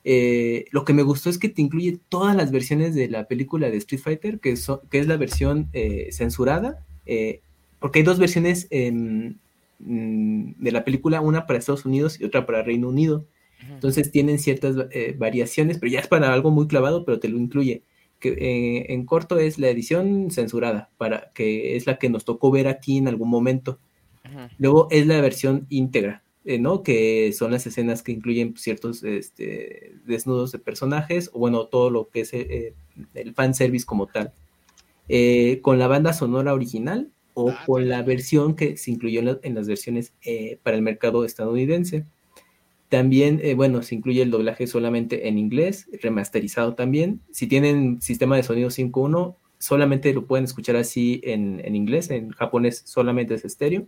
Eh, 0.06 0.66
lo 0.72 0.84
que 0.84 0.94
me 0.94 1.04
gustó 1.04 1.30
es 1.30 1.38
que 1.38 1.48
te 1.50 1.62
incluye 1.62 1.98
todas 2.10 2.36
las 2.36 2.52
versiones 2.52 2.94
de 2.94 3.08
la 3.08 3.26
película 3.26 3.70
de 3.70 3.78
Street 3.78 4.02
Fighter, 4.02 4.40
que, 4.40 4.58
son- 4.58 4.82
que 4.92 5.00
es 5.00 5.08
la 5.08 5.16
versión 5.18 5.70
eh, 5.74 6.10
censurada, 6.12 6.86
eh, 7.06 7.40
porque 7.80 8.00
hay 8.00 8.06
dos 8.06 8.20
versiones 8.20 8.68
mm, 8.70 9.30
de 9.80 10.72
la 10.72 10.84
película, 10.84 11.22
una 11.22 11.46
para 11.46 11.60
Estados 11.60 11.86
Unidos 11.86 12.20
y 12.20 12.26
otra 12.26 12.46
para 12.46 12.64
Reino 12.64 12.90
Unido. 12.90 13.26
Entonces 13.76 14.12
tienen 14.12 14.40
ciertas 14.40 14.76
variaciones, 15.18 15.78
pero 15.78 15.92
ya 15.92 16.00
es 16.02 16.08
para 16.08 16.34
algo 16.34 16.52
muy 16.52 16.68
clavado, 16.68 17.06
pero 17.06 17.20
te 17.20 17.30
lo 17.30 17.38
incluye. 17.38 17.82
Que 18.20 18.86
en 18.90 19.06
corto 19.06 19.38
es 19.40 19.58
la 19.58 19.70
edición 19.70 20.32
censurada, 20.32 20.90
para 20.98 21.32
que 21.34 21.76
es 21.78 21.86
la 21.88 21.98
que 21.98 22.10
nos 22.10 22.26
tocó 22.26 22.52
ver 22.52 22.68
aquí 22.68 22.98
en 22.98 23.08
algún 23.08 23.30
momento. 23.30 23.80
Luego 24.58 24.88
es 24.92 25.08
la 25.08 25.20
versión 25.22 25.66
íntegra, 25.70 26.24
eh, 26.46 26.60
¿no? 26.60 26.84
Que 26.84 27.32
son 27.34 27.52
las 27.52 27.66
escenas 27.68 28.04
que 28.04 28.12
incluyen 28.12 28.56
ciertos 28.58 29.04
este, 29.04 29.94
desnudos 30.06 30.52
de 30.52 30.60
personajes, 30.60 31.30
o 31.34 31.40
bueno, 31.40 31.66
todo 31.68 31.90
lo 31.90 32.10
que 32.10 32.22
es 32.22 32.34
eh, 32.34 32.74
el 33.14 33.34
fanservice 33.34 33.86
como 33.86 34.08
tal. 34.08 34.34
Eh, 35.10 35.60
con 35.62 35.80
la 35.80 35.88
banda 35.88 36.14
sonora 36.14 36.54
original 36.54 37.12
o 37.34 37.50
Ah, 37.52 37.64
con 37.66 37.82
pues. 37.82 37.88
la 37.88 38.04
versión 38.04 38.56
que 38.56 38.78
se 38.78 38.92
incluyó 38.92 39.20
en, 39.20 39.26
la- 39.26 39.40
en 39.44 39.56
las 39.56 39.68
versiones 39.68 40.14
eh, 40.24 40.60
para 40.64 40.78
el 40.78 40.84
mercado 40.84 41.26
estadounidense. 41.26 42.06
También, 42.90 43.40
eh, 43.44 43.56
bueno, 43.56 43.82
se 43.82 43.96
incluye 43.96 44.22
el 44.22 44.30
doblaje 44.32 44.68
solamente 44.68 45.28
en 45.28 45.38
inglés, 45.40 45.88
remasterizado 46.02 46.76
también. 46.76 47.22
Si 47.32 47.48
tienen 47.48 48.02
sistema 48.02 48.36
de 48.36 48.44
sonido 48.44 48.70
5.1, 48.70 49.36
solamente 49.58 50.14
lo 50.14 50.26
pueden 50.28 50.46
escuchar 50.46 50.76
así 50.76 51.20
en, 51.24 51.62
en 51.66 51.76
inglés, 51.76 52.12
en 52.12 52.30
japonés 52.32 52.84
solamente 52.86 53.34
es 53.34 53.46
estéreo. 53.46 53.88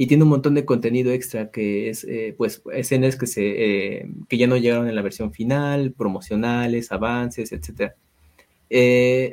Y 0.00 0.06
tiene 0.06 0.22
un 0.22 0.30
montón 0.30 0.54
de 0.54 0.64
contenido 0.64 1.12
extra 1.12 1.50
que 1.50 1.90
es, 1.90 2.04
eh, 2.04 2.34
pues, 2.38 2.62
escenas 2.72 3.16
que, 3.16 3.26
se, 3.26 3.42
eh, 3.42 4.08
que 4.30 4.38
ya 4.38 4.46
no 4.46 4.56
llegaron 4.56 4.88
en 4.88 4.94
la 4.94 5.02
versión 5.02 5.30
final, 5.30 5.92
promocionales, 5.92 6.90
avances, 6.90 7.52
etc. 7.52 7.92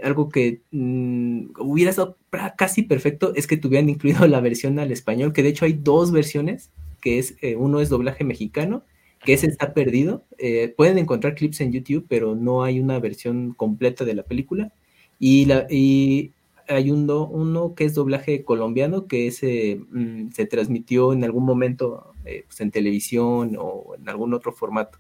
algo 0.04 0.28
que 0.28 0.60
mm, 0.72 1.52
hubiera 1.60 1.92
estado 1.92 2.18
casi 2.58 2.84
perfecto 2.84 3.34
es 3.36 3.48
que 3.48 3.56
tuvieran 3.56 3.88
incluido 3.88 4.28
la 4.28 4.42
versión 4.42 4.78
al 4.80 4.92
español, 4.92 5.32
que 5.32 5.44
de 5.44 5.50
hecho 5.50 5.64
hay 5.64 5.74
dos 5.74 6.12
versiones, 6.12 6.70
que 7.02 7.20
es, 7.20 7.36
eh, 7.42 7.56
uno 7.56 7.80
es 7.80 7.88
doblaje 7.88 8.24
mexicano, 8.24 8.84
que 9.24 9.34
ese 9.34 9.48
está 9.48 9.74
perdido. 9.74 10.26
Eh, 10.38 10.74
pueden 10.76 10.98
encontrar 10.98 11.36
clips 11.36 11.62
en 11.62 11.72
YouTube, 11.72 12.06
pero 12.08 12.36
no 12.36 12.64
hay 12.64 12.80
una 12.80 13.00
versión 13.00 13.54
completa 13.54 14.06
de 14.06 14.16
la 14.16 14.24
película. 14.24 14.74
Y, 15.20 15.46
la, 15.46 15.66
y 15.70 16.32
hay 16.68 16.92
un 16.92 17.08
do- 17.08 17.28
uno 17.28 17.76
que 17.76 17.86
es 17.86 17.94
doblaje 17.96 18.44
colombiano, 18.44 19.08
que 19.08 19.28
ese, 19.28 19.82
mm, 19.92 20.32
se 20.32 20.46
transmitió 20.46 21.14
en 21.14 21.24
algún 21.24 21.46
momento 21.46 22.14
eh, 22.26 22.44
pues, 22.48 22.60
en 22.62 22.72
televisión 22.72 23.56
o 23.60 23.96
en 23.98 24.10
algún 24.10 24.34
otro 24.34 24.52
formato. 24.52 25.00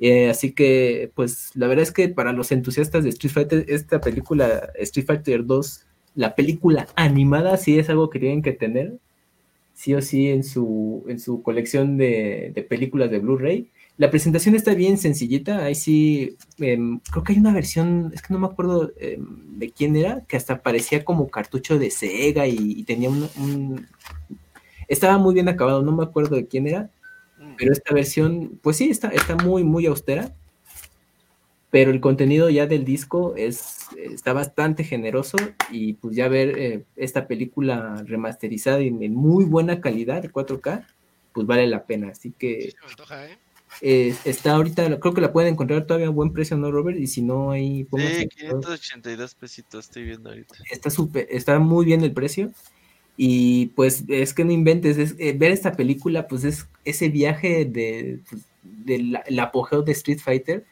Eh, 0.00 0.30
así 0.30 0.52
que, 0.52 1.12
pues, 1.14 1.50
la 1.54 1.66
verdad 1.68 1.82
es 1.84 1.92
que 1.92 2.08
para 2.08 2.32
los 2.32 2.52
entusiastas 2.52 3.04
de 3.04 3.10
Street 3.10 3.32
Fighter, 3.32 3.64
esta 3.68 4.00
película, 4.00 4.70
Street 4.76 5.06
Fighter 5.06 5.44
2, 5.46 5.86
la 6.14 6.34
película 6.34 6.88
animada, 6.96 7.56
sí 7.58 7.78
es 7.78 7.90
algo 7.90 8.10
que 8.10 8.18
tienen 8.18 8.42
que 8.42 8.52
tener, 8.52 8.98
sí 9.74 9.94
o 9.94 10.02
sí, 10.02 10.28
en 10.28 10.44
su, 10.44 11.04
en 11.08 11.18
su 11.20 11.42
colección 11.42 11.96
de, 11.96 12.52
de 12.54 12.62
películas 12.62 13.10
de 13.10 13.18
Blu-ray. 13.20 13.70
La 14.00 14.10
presentación 14.10 14.54
está 14.54 14.72
bien 14.72 14.96
sencillita, 14.96 15.62
ahí 15.62 15.74
sí, 15.74 16.34
em, 16.58 17.00
creo 17.10 17.22
que 17.22 17.34
hay 17.34 17.38
una 17.38 17.52
versión, 17.52 18.10
es 18.14 18.22
que 18.22 18.32
no 18.32 18.40
me 18.40 18.46
acuerdo 18.46 18.92
em, 18.96 19.58
de 19.58 19.70
quién 19.72 19.94
era, 19.94 20.24
que 20.26 20.38
hasta 20.38 20.62
parecía 20.62 21.04
como 21.04 21.28
cartucho 21.28 21.78
de 21.78 21.90
Sega 21.90 22.46
y, 22.46 22.82
tenía 22.84 23.10
un, 23.10 23.28
un- 23.36 23.86
Estaba 24.88 25.18
muy 25.18 25.34
bien 25.34 25.48
acabado, 25.48 25.82
no 25.82 25.92
me 25.92 26.02
acuerdo 26.02 26.36
de 26.36 26.46
quién 26.46 26.66
era, 26.66 26.90
pero 27.58 27.72
esta 27.72 27.94
versión, 27.94 28.58
pues 28.62 28.76
sí, 28.78 28.90
está, 28.90 29.08
está 29.08 29.36
muy, 29.36 29.64
muy 29.64 29.86
austera. 29.86 30.34
Pero 31.70 31.92
el 31.92 32.00
contenido 32.00 32.50
ya 32.50 32.66
del 32.66 32.84
disco 32.84 33.34
es, 33.36 33.86
está 33.96 34.32
bastante 34.32 34.82
generoso 34.82 35.36
y 35.70 35.92
pues 35.92 36.16
ya 36.16 36.26
ver 36.28 36.58
eh, 36.58 36.84
esta 36.96 37.28
película 37.28 38.02
remasterizada 38.06 38.80
en, 38.80 39.02
en 39.02 39.14
muy 39.14 39.44
buena 39.44 39.80
calidad 39.80 40.20
de 40.20 40.30
4K, 40.30 40.84
pues 41.32 41.46
vale 41.46 41.68
la 41.68 41.84
pena. 41.84 42.08
Así 42.08 42.30
Sí, 42.30 42.34
que 42.38 42.70
se 42.72 42.76
me 42.82 42.90
antoja, 42.90 43.26
¿eh? 43.26 43.38
Eh, 43.80 44.14
está 44.24 44.54
ahorita, 44.54 45.00
creo 45.00 45.14
que 45.14 45.20
la 45.20 45.32
pueden 45.32 45.54
encontrar 45.54 45.86
todavía 45.86 46.08
a 46.08 46.10
buen 46.10 46.32
precio, 46.32 46.56
¿no, 46.56 46.70
Robert? 46.70 46.98
Y 46.98 47.06
si 47.06 47.22
no, 47.22 47.50
ahí 47.50 47.86
Sí, 47.90 47.98
de 47.98 48.06
acuerdo. 48.46 48.60
582 48.60 49.34
pesitos 49.34 49.86
estoy 49.86 50.04
viendo 50.04 50.30
ahorita. 50.30 50.54
está 50.70 50.90
súper, 50.90 51.26
está 51.30 51.58
muy 51.58 51.84
bien 51.86 52.02
el 52.02 52.12
precio. 52.12 52.50
Y 53.16 53.66
pues 53.76 54.04
es 54.08 54.32
que 54.32 54.44
no 54.44 54.52
inventes, 54.52 54.96
es, 54.96 55.14
eh, 55.18 55.34
ver 55.36 55.52
esta 55.52 55.72
película, 55.72 56.26
pues 56.26 56.44
es 56.44 56.66
ese 56.86 57.10
viaje 57.10 57.66
de, 57.66 58.20
pues, 58.30 58.42
del 58.62 59.18
el 59.26 59.38
apogeo 59.40 59.82
de 59.82 59.92
Street 59.92 60.20
Fighter 60.20 60.64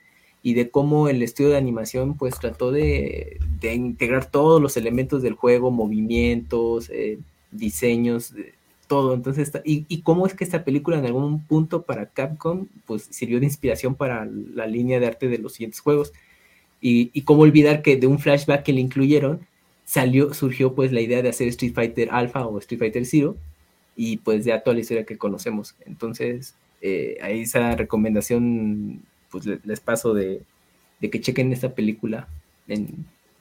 y 0.43 0.55
de 0.55 0.70
cómo 0.70 1.09
el 1.10 1.23
estudio 1.23 1.51
de 1.51 1.59
animación 1.59 2.17
pues 2.17 2.39
trató 2.39 2.70
de, 2.73 3.39
de 3.60 3.75
integrar 3.75 4.31
todos 4.31 4.62
los 4.62 4.77
elementos 4.78 5.20
del 5.23 5.35
juego, 5.35 5.70
movimientos, 5.70 6.89
eh, 6.91 7.18
diseños, 7.51 8.33
de- 8.35 8.55
todo. 8.89 9.15
Entonces, 9.15 9.52
y, 9.65 9.86
y 9.89 10.02
cómo 10.02 10.26
es 10.26 10.34
que 10.34 10.44
esta 10.44 10.65
película 10.65 10.99
en 10.99 11.07
algún 11.07 11.44
punto 11.47 11.83
para 11.83 12.07
Capcom 12.10 12.67
pues 12.86 13.07
sirvió 13.10 13.39
de 13.41 13.47
inspiración 13.47 13.94
para 13.94 14.25
la 14.26 14.67
línea 14.67 14.99
de 15.00 15.07
arte 15.07 15.28
de 15.28 15.39
los 15.39 15.52
siguientes 15.55 15.81
juegos. 15.81 16.12
Y, 16.81 17.23
cómo 17.23 17.42
olvidar 17.42 17.83
que 17.83 17.97
de 17.97 18.07
un 18.07 18.18
flashback 18.20 18.62
que 18.65 18.73
le 18.73 18.81
incluyeron, 18.81 19.41
salió, 19.84 20.33
surgió 20.34 20.75
pues 20.75 20.92
la 20.92 21.00
idea 21.00 21.23
de 21.23 21.28
hacer 21.31 21.49
Street 21.49 21.75
Fighter 21.75 22.08
Alpha 22.12 22.47
o 22.47 22.58
Street 22.58 22.78
Fighter 22.81 23.07
Zero 23.07 23.36
y 23.97 24.18
pues 24.18 24.44
ya 24.44 24.60
toda 24.62 24.75
la 24.75 24.81
historia 24.81 25.05
que 25.05 25.18
conocemos. 25.18 25.75
Entonces, 25.86 26.55
eh, 26.83 27.18
a 27.20 27.31
esa 27.31 27.75
recomendación 27.76 29.02
pues 29.31 29.47
le- 29.47 29.60
les 29.65 29.81
paso 29.81 30.15
de, 30.15 30.42
que 31.00 31.20
chequen 31.20 31.52
esta 31.52 31.75
película 31.75 32.28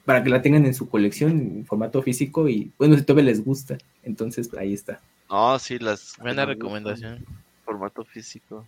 para 0.05 0.23
que 0.23 0.29
la 0.29 0.41
tengan 0.41 0.65
en 0.65 0.73
su 0.73 0.89
colección 0.89 1.31
en 1.31 1.65
formato 1.65 2.01
físico 2.01 2.47
y 2.49 2.71
bueno, 2.77 2.95
si 2.97 3.03
todavía 3.03 3.31
les 3.31 3.43
gusta, 3.43 3.77
entonces 4.03 4.49
ahí 4.57 4.73
está. 4.73 5.01
No, 5.29 5.59
sí, 5.59 5.77
las. 5.79 6.15
Buena 6.19 6.45
recomendación. 6.45 7.25
Formato 7.65 8.03
físico. 8.05 8.65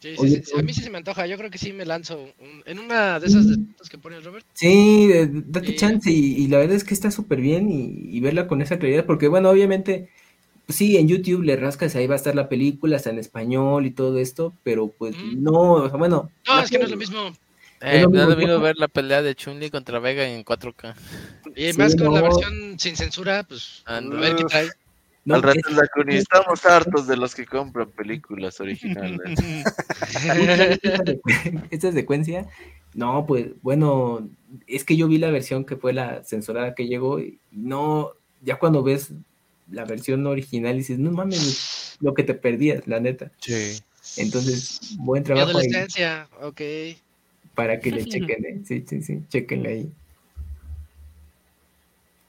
Sí, 0.00 0.14
sí, 0.16 0.22
Oye, 0.22 0.42
sí, 0.44 0.58
a 0.58 0.62
mí 0.62 0.72
sí 0.72 0.80
se 0.82 0.90
me 0.90 0.98
antoja. 0.98 1.26
Yo 1.26 1.36
creo 1.36 1.50
que 1.50 1.58
sí 1.58 1.72
me 1.72 1.84
lanzo 1.84 2.18
un- 2.20 2.62
en 2.66 2.78
una 2.78 3.18
de 3.18 3.26
esas 3.26 3.48
descuentos 3.48 3.88
que 3.88 3.98
pone 3.98 4.20
Robert. 4.20 4.46
Sí, 4.54 5.10
eh, 5.12 5.28
date 5.30 5.74
chance 5.74 6.10
y, 6.10 6.36
y 6.36 6.48
la 6.48 6.58
verdad 6.58 6.76
es 6.76 6.84
que 6.84 6.94
está 6.94 7.10
súper 7.10 7.40
bien 7.40 7.68
y, 7.70 8.16
y 8.16 8.20
verla 8.20 8.46
con 8.46 8.62
esa 8.62 8.78
claridad, 8.78 9.06
porque 9.06 9.26
bueno, 9.28 9.50
obviamente, 9.50 10.08
pues 10.66 10.78
sí, 10.78 10.96
en 10.96 11.08
YouTube 11.08 11.42
le 11.42 11.56
rascas, 11.56 11.96
ahí 11.96 12.06
va 12.06 12.14
a 12.14 12.16
estar 12.16 12.34
la 12.36 12.48
película, 12.48 12.96
está 12.96 13.10
en 13.10 13.18
español 13.18 13.86
y 13.86 13.90
todo 13.90 14.18
esto, 14.18 14.54
pero 14.62 14.88
pues 14.88 15.16
no, 15.20 15.72
o 15.74 15.88
sea, 15.88 15.98
bueno. 15.98 16.30
No, 16.46 16.60
es 16.60 16.70
que 16.70 16.78
no 16.78 16.84
es 16.84 16.90
lo 16.90 16.96
mismo. 16.96 17.32
Eh, 17.80 18.02
lo 18.02 18.40
yo- 18.40 18.60
ver 18.60 18.76
la 18.76 18.88
pelea 18.88 19.22
de 19.22 19.34
Chun-Li 19.34 19.70
contra 19.70 19.98
Vega 20.00 20.24
en 20.26 20.44
4K. 20.44 20.94
Y 21.54 21.72
Sí, 21.72 21.78
más 21.78 21.94
con 21.94 22.12
la 22.12 22.20
no. 22.20 22.26
versión 22.28 22.78
sin 22.78 22.96
censura, 22.96 23.44
pues 23.44 23.82
a 23.86 23.98
Anda. 23.98 24.16
ver 24.18 24.36
qué 24.36 24.44
trae. 24.44 24.68
no, 25.24 25.36
Al 25.36 25.42
rato 25.42 25.60
la 25.70 25.86
Cuni, 25.94 26.16
estamos 26.16 26.64
hartos 26.66 27.06
de 27.06 27.16
los 27.16 27.34
que 27.34 27.44
compran 27.46 27.90
películas 27.90 28.60
originales. 28.60 29.20
esta, 30.08 31.04
secu- 31.04 31.62
esta 31.70 31.92
secuencia, 31.92 32.46
no, 32.94 33.26
pues 33.26 33.48
bueno, 33.62 34.28
es 34.66 34.84
que 34.84 34.96
yo 34.96 35.06
vi 35.08 35.18
la 35.18 35.30
versión 35.30 35.64
que 35.64 35.76
fue 35.76 35.92
la 35.92 36.24
censurada 36.24 36.74
que 36.74 36.86
llegó 36.86 37.20
y 37.20 37.38
no, 37.52 38.12
ya 38.42 38.56
cuando 38.58 38.82
ves 38.82 39.10
la 39.70 39.84
versión 39.84 40.26
original 40.26 40.76
dices, 40.78 40.98
no 40.98 41.10
mames, 41.12 41.96
lo 42.00 42.14
que 42.14 42.22
te 42.24 42.34
perdías, 42.34 42.86
la 42.88 43.00
neta. 43.00 43.30
Sí. 43.38 43.80
Entonces, 44.16 44.96
buen 44.96 45.22
Mi 45.22 45.26
trabajo 45.26 45.48
ahí 45.48 45.54
adolescencia, 45.66 46.28
ok. 46.40 46.60
Para 47.58 47.80
que 47.80 47.90
le 47.90 48.04
chequen, 48.04 48.44
¿eh? 48.44 48.60
sí, 48.64 48.84
sí, 48.88 49.02
sí, 49.02 49.20
chequenle 49.28 49.68
ahí. 49.68 49.92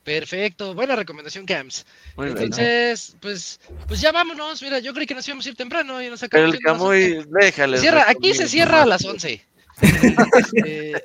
Perfecto, 0.04 0.74
buena 0.74 0.96
recomendación, 0.96 1.46
Cams. 1.46 1.86
Muy 2.16 2.26
bien. 2.26 2.38
Entonces, 2.40 3.16
pues, 3.22 3.60
pues 3.88 4.02
ya 4.02 4.12
vámonos. 4.12 4.60
Mira, 4.64 4.80
yo 4.80 4.92
creí 4.92 5.06
que 5.06 5.14
nos 5.14 5.28
íbamos 5.28 5.46
a 5.46 5.50
ir 5.50 5.56
temprano 5.56 6.02
y 6.02 6.10
nos 6.10 6.22
Pero 6.22 6.48
acabamos 6.48 6.56
el 6.56 6.64
las 6.64 6.82
once. 6.82 7.16
Camuy, 7.16 7.28
déjale. 7.44 7.78
Cierra, 7.78 8.06
aquí 8.10 8.34
se 8.34 8.48
cierra 8.48 8.82
a 8.82 8.86
las 8.88 9.06
11. 9.06 9.46
Este, 9.82 11.04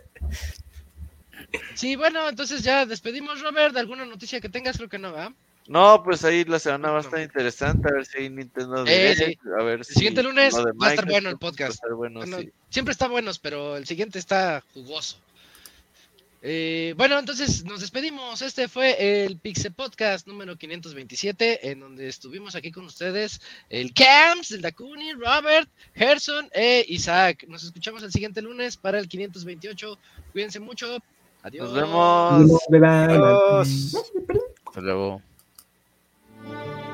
sí, 1.74 1.94
bueno, 1.96 2.26
entonces 2.26 2.62
ya 2.62 2.86
despedimos, 2.86 3.42
Robert. 3.42 3.76
¿Alguna 3.76 4.06
noticia 4.06 4.40
que 4.40 4.48
tengas? 4.48 4.78
Creo 4.78 4.88
que 4.88 4.98
no, 4.98 5.12
¿va? 5.12 5.34
No, 5.66 6.02
pues 6.04 6.22
ahí 6.24 6.44
la 6.44 6.58
semana 6.58 6.90
va 6.90 6.98
a 6.98 7.00
estar 7.00 7.20
interesante. 7.20 7.88
A 7.88 7.92
ver 7.94 8.04
si 8.06 8.18
hay 8.18 8.30
Nintendo 8.30 8.84
Eh, 8.86 9.14
Direct, 9.16 9.42
A 9.58 9.62
ver 9.62 9.78
El 9.78 9.84
si 9.84 9.94
siguiente 9.94 10.22
lunes 10.22 10.54
va 10.54 10.88
a 10.88 10.90
estar 10.90 11.06
bueno 11.06 11.30
el 11.30 11.34
va 11.34 11.38
a 11.38 11.40
podcast. 11.40 11.74
estar 11.74 11.94
bueno, 11.94 12.20
Bueno, 12.20 12.38
sí. 12.40 12.50
Siempre 12.68 12.92
está 12.92 13.08
buenos, 13.08 13.38
pero 13.38 13.76
el 13.76 13.86
siguiente 13.86 14.18
está 14.18 14.62
jugoso. 14.74 15.16
Eh, 16.46 16.92
bueno, 16.98 17.18
entonces 17.18 17.64
nos 17.64 17.80
despedimos. 17.80 18.42
Este 18.42 18.68
fue 18.68 19.24
el 19.24 19.38
Pixel 19.38 19.72
Podcast 19.72 20.26
número 20.26 20.56
527, 20.56 21.70
en 21.70 21.80
donde 21.80 22.08
estuvimos 22.08 22.54
aquí 22.54 22.70
con 22.70 22.84
ustedes 22.84 23.40
el 23.70 23.94
Camps, 23.94 24.50
el 24.50 24.60
Dakuni, 24.60 25.14
Robert, 25.14 25.70
Gerson 25.94 26.50
e 26.52 26.84
Isaac. 26.88 27.46
Nos 27.48 27.64
escuchamos 27.64 28.02
el 28.02 28.12
siguiente 28.12 28.42
lunes 28.42 28.76
para 28.76 28.98
el 28.98 29.08
528. 29.08 29.98
Cuídense 30.32 30.60
mucho. 30.60 30.98
Adiós. 31.42 31.70
Nos 31.70 31.80
vemos. 31.80 32.62
Adiós. 32.82 33.96
Hasta 34.66 34.80
luego. 34.82 35.22
El 36.44 36.93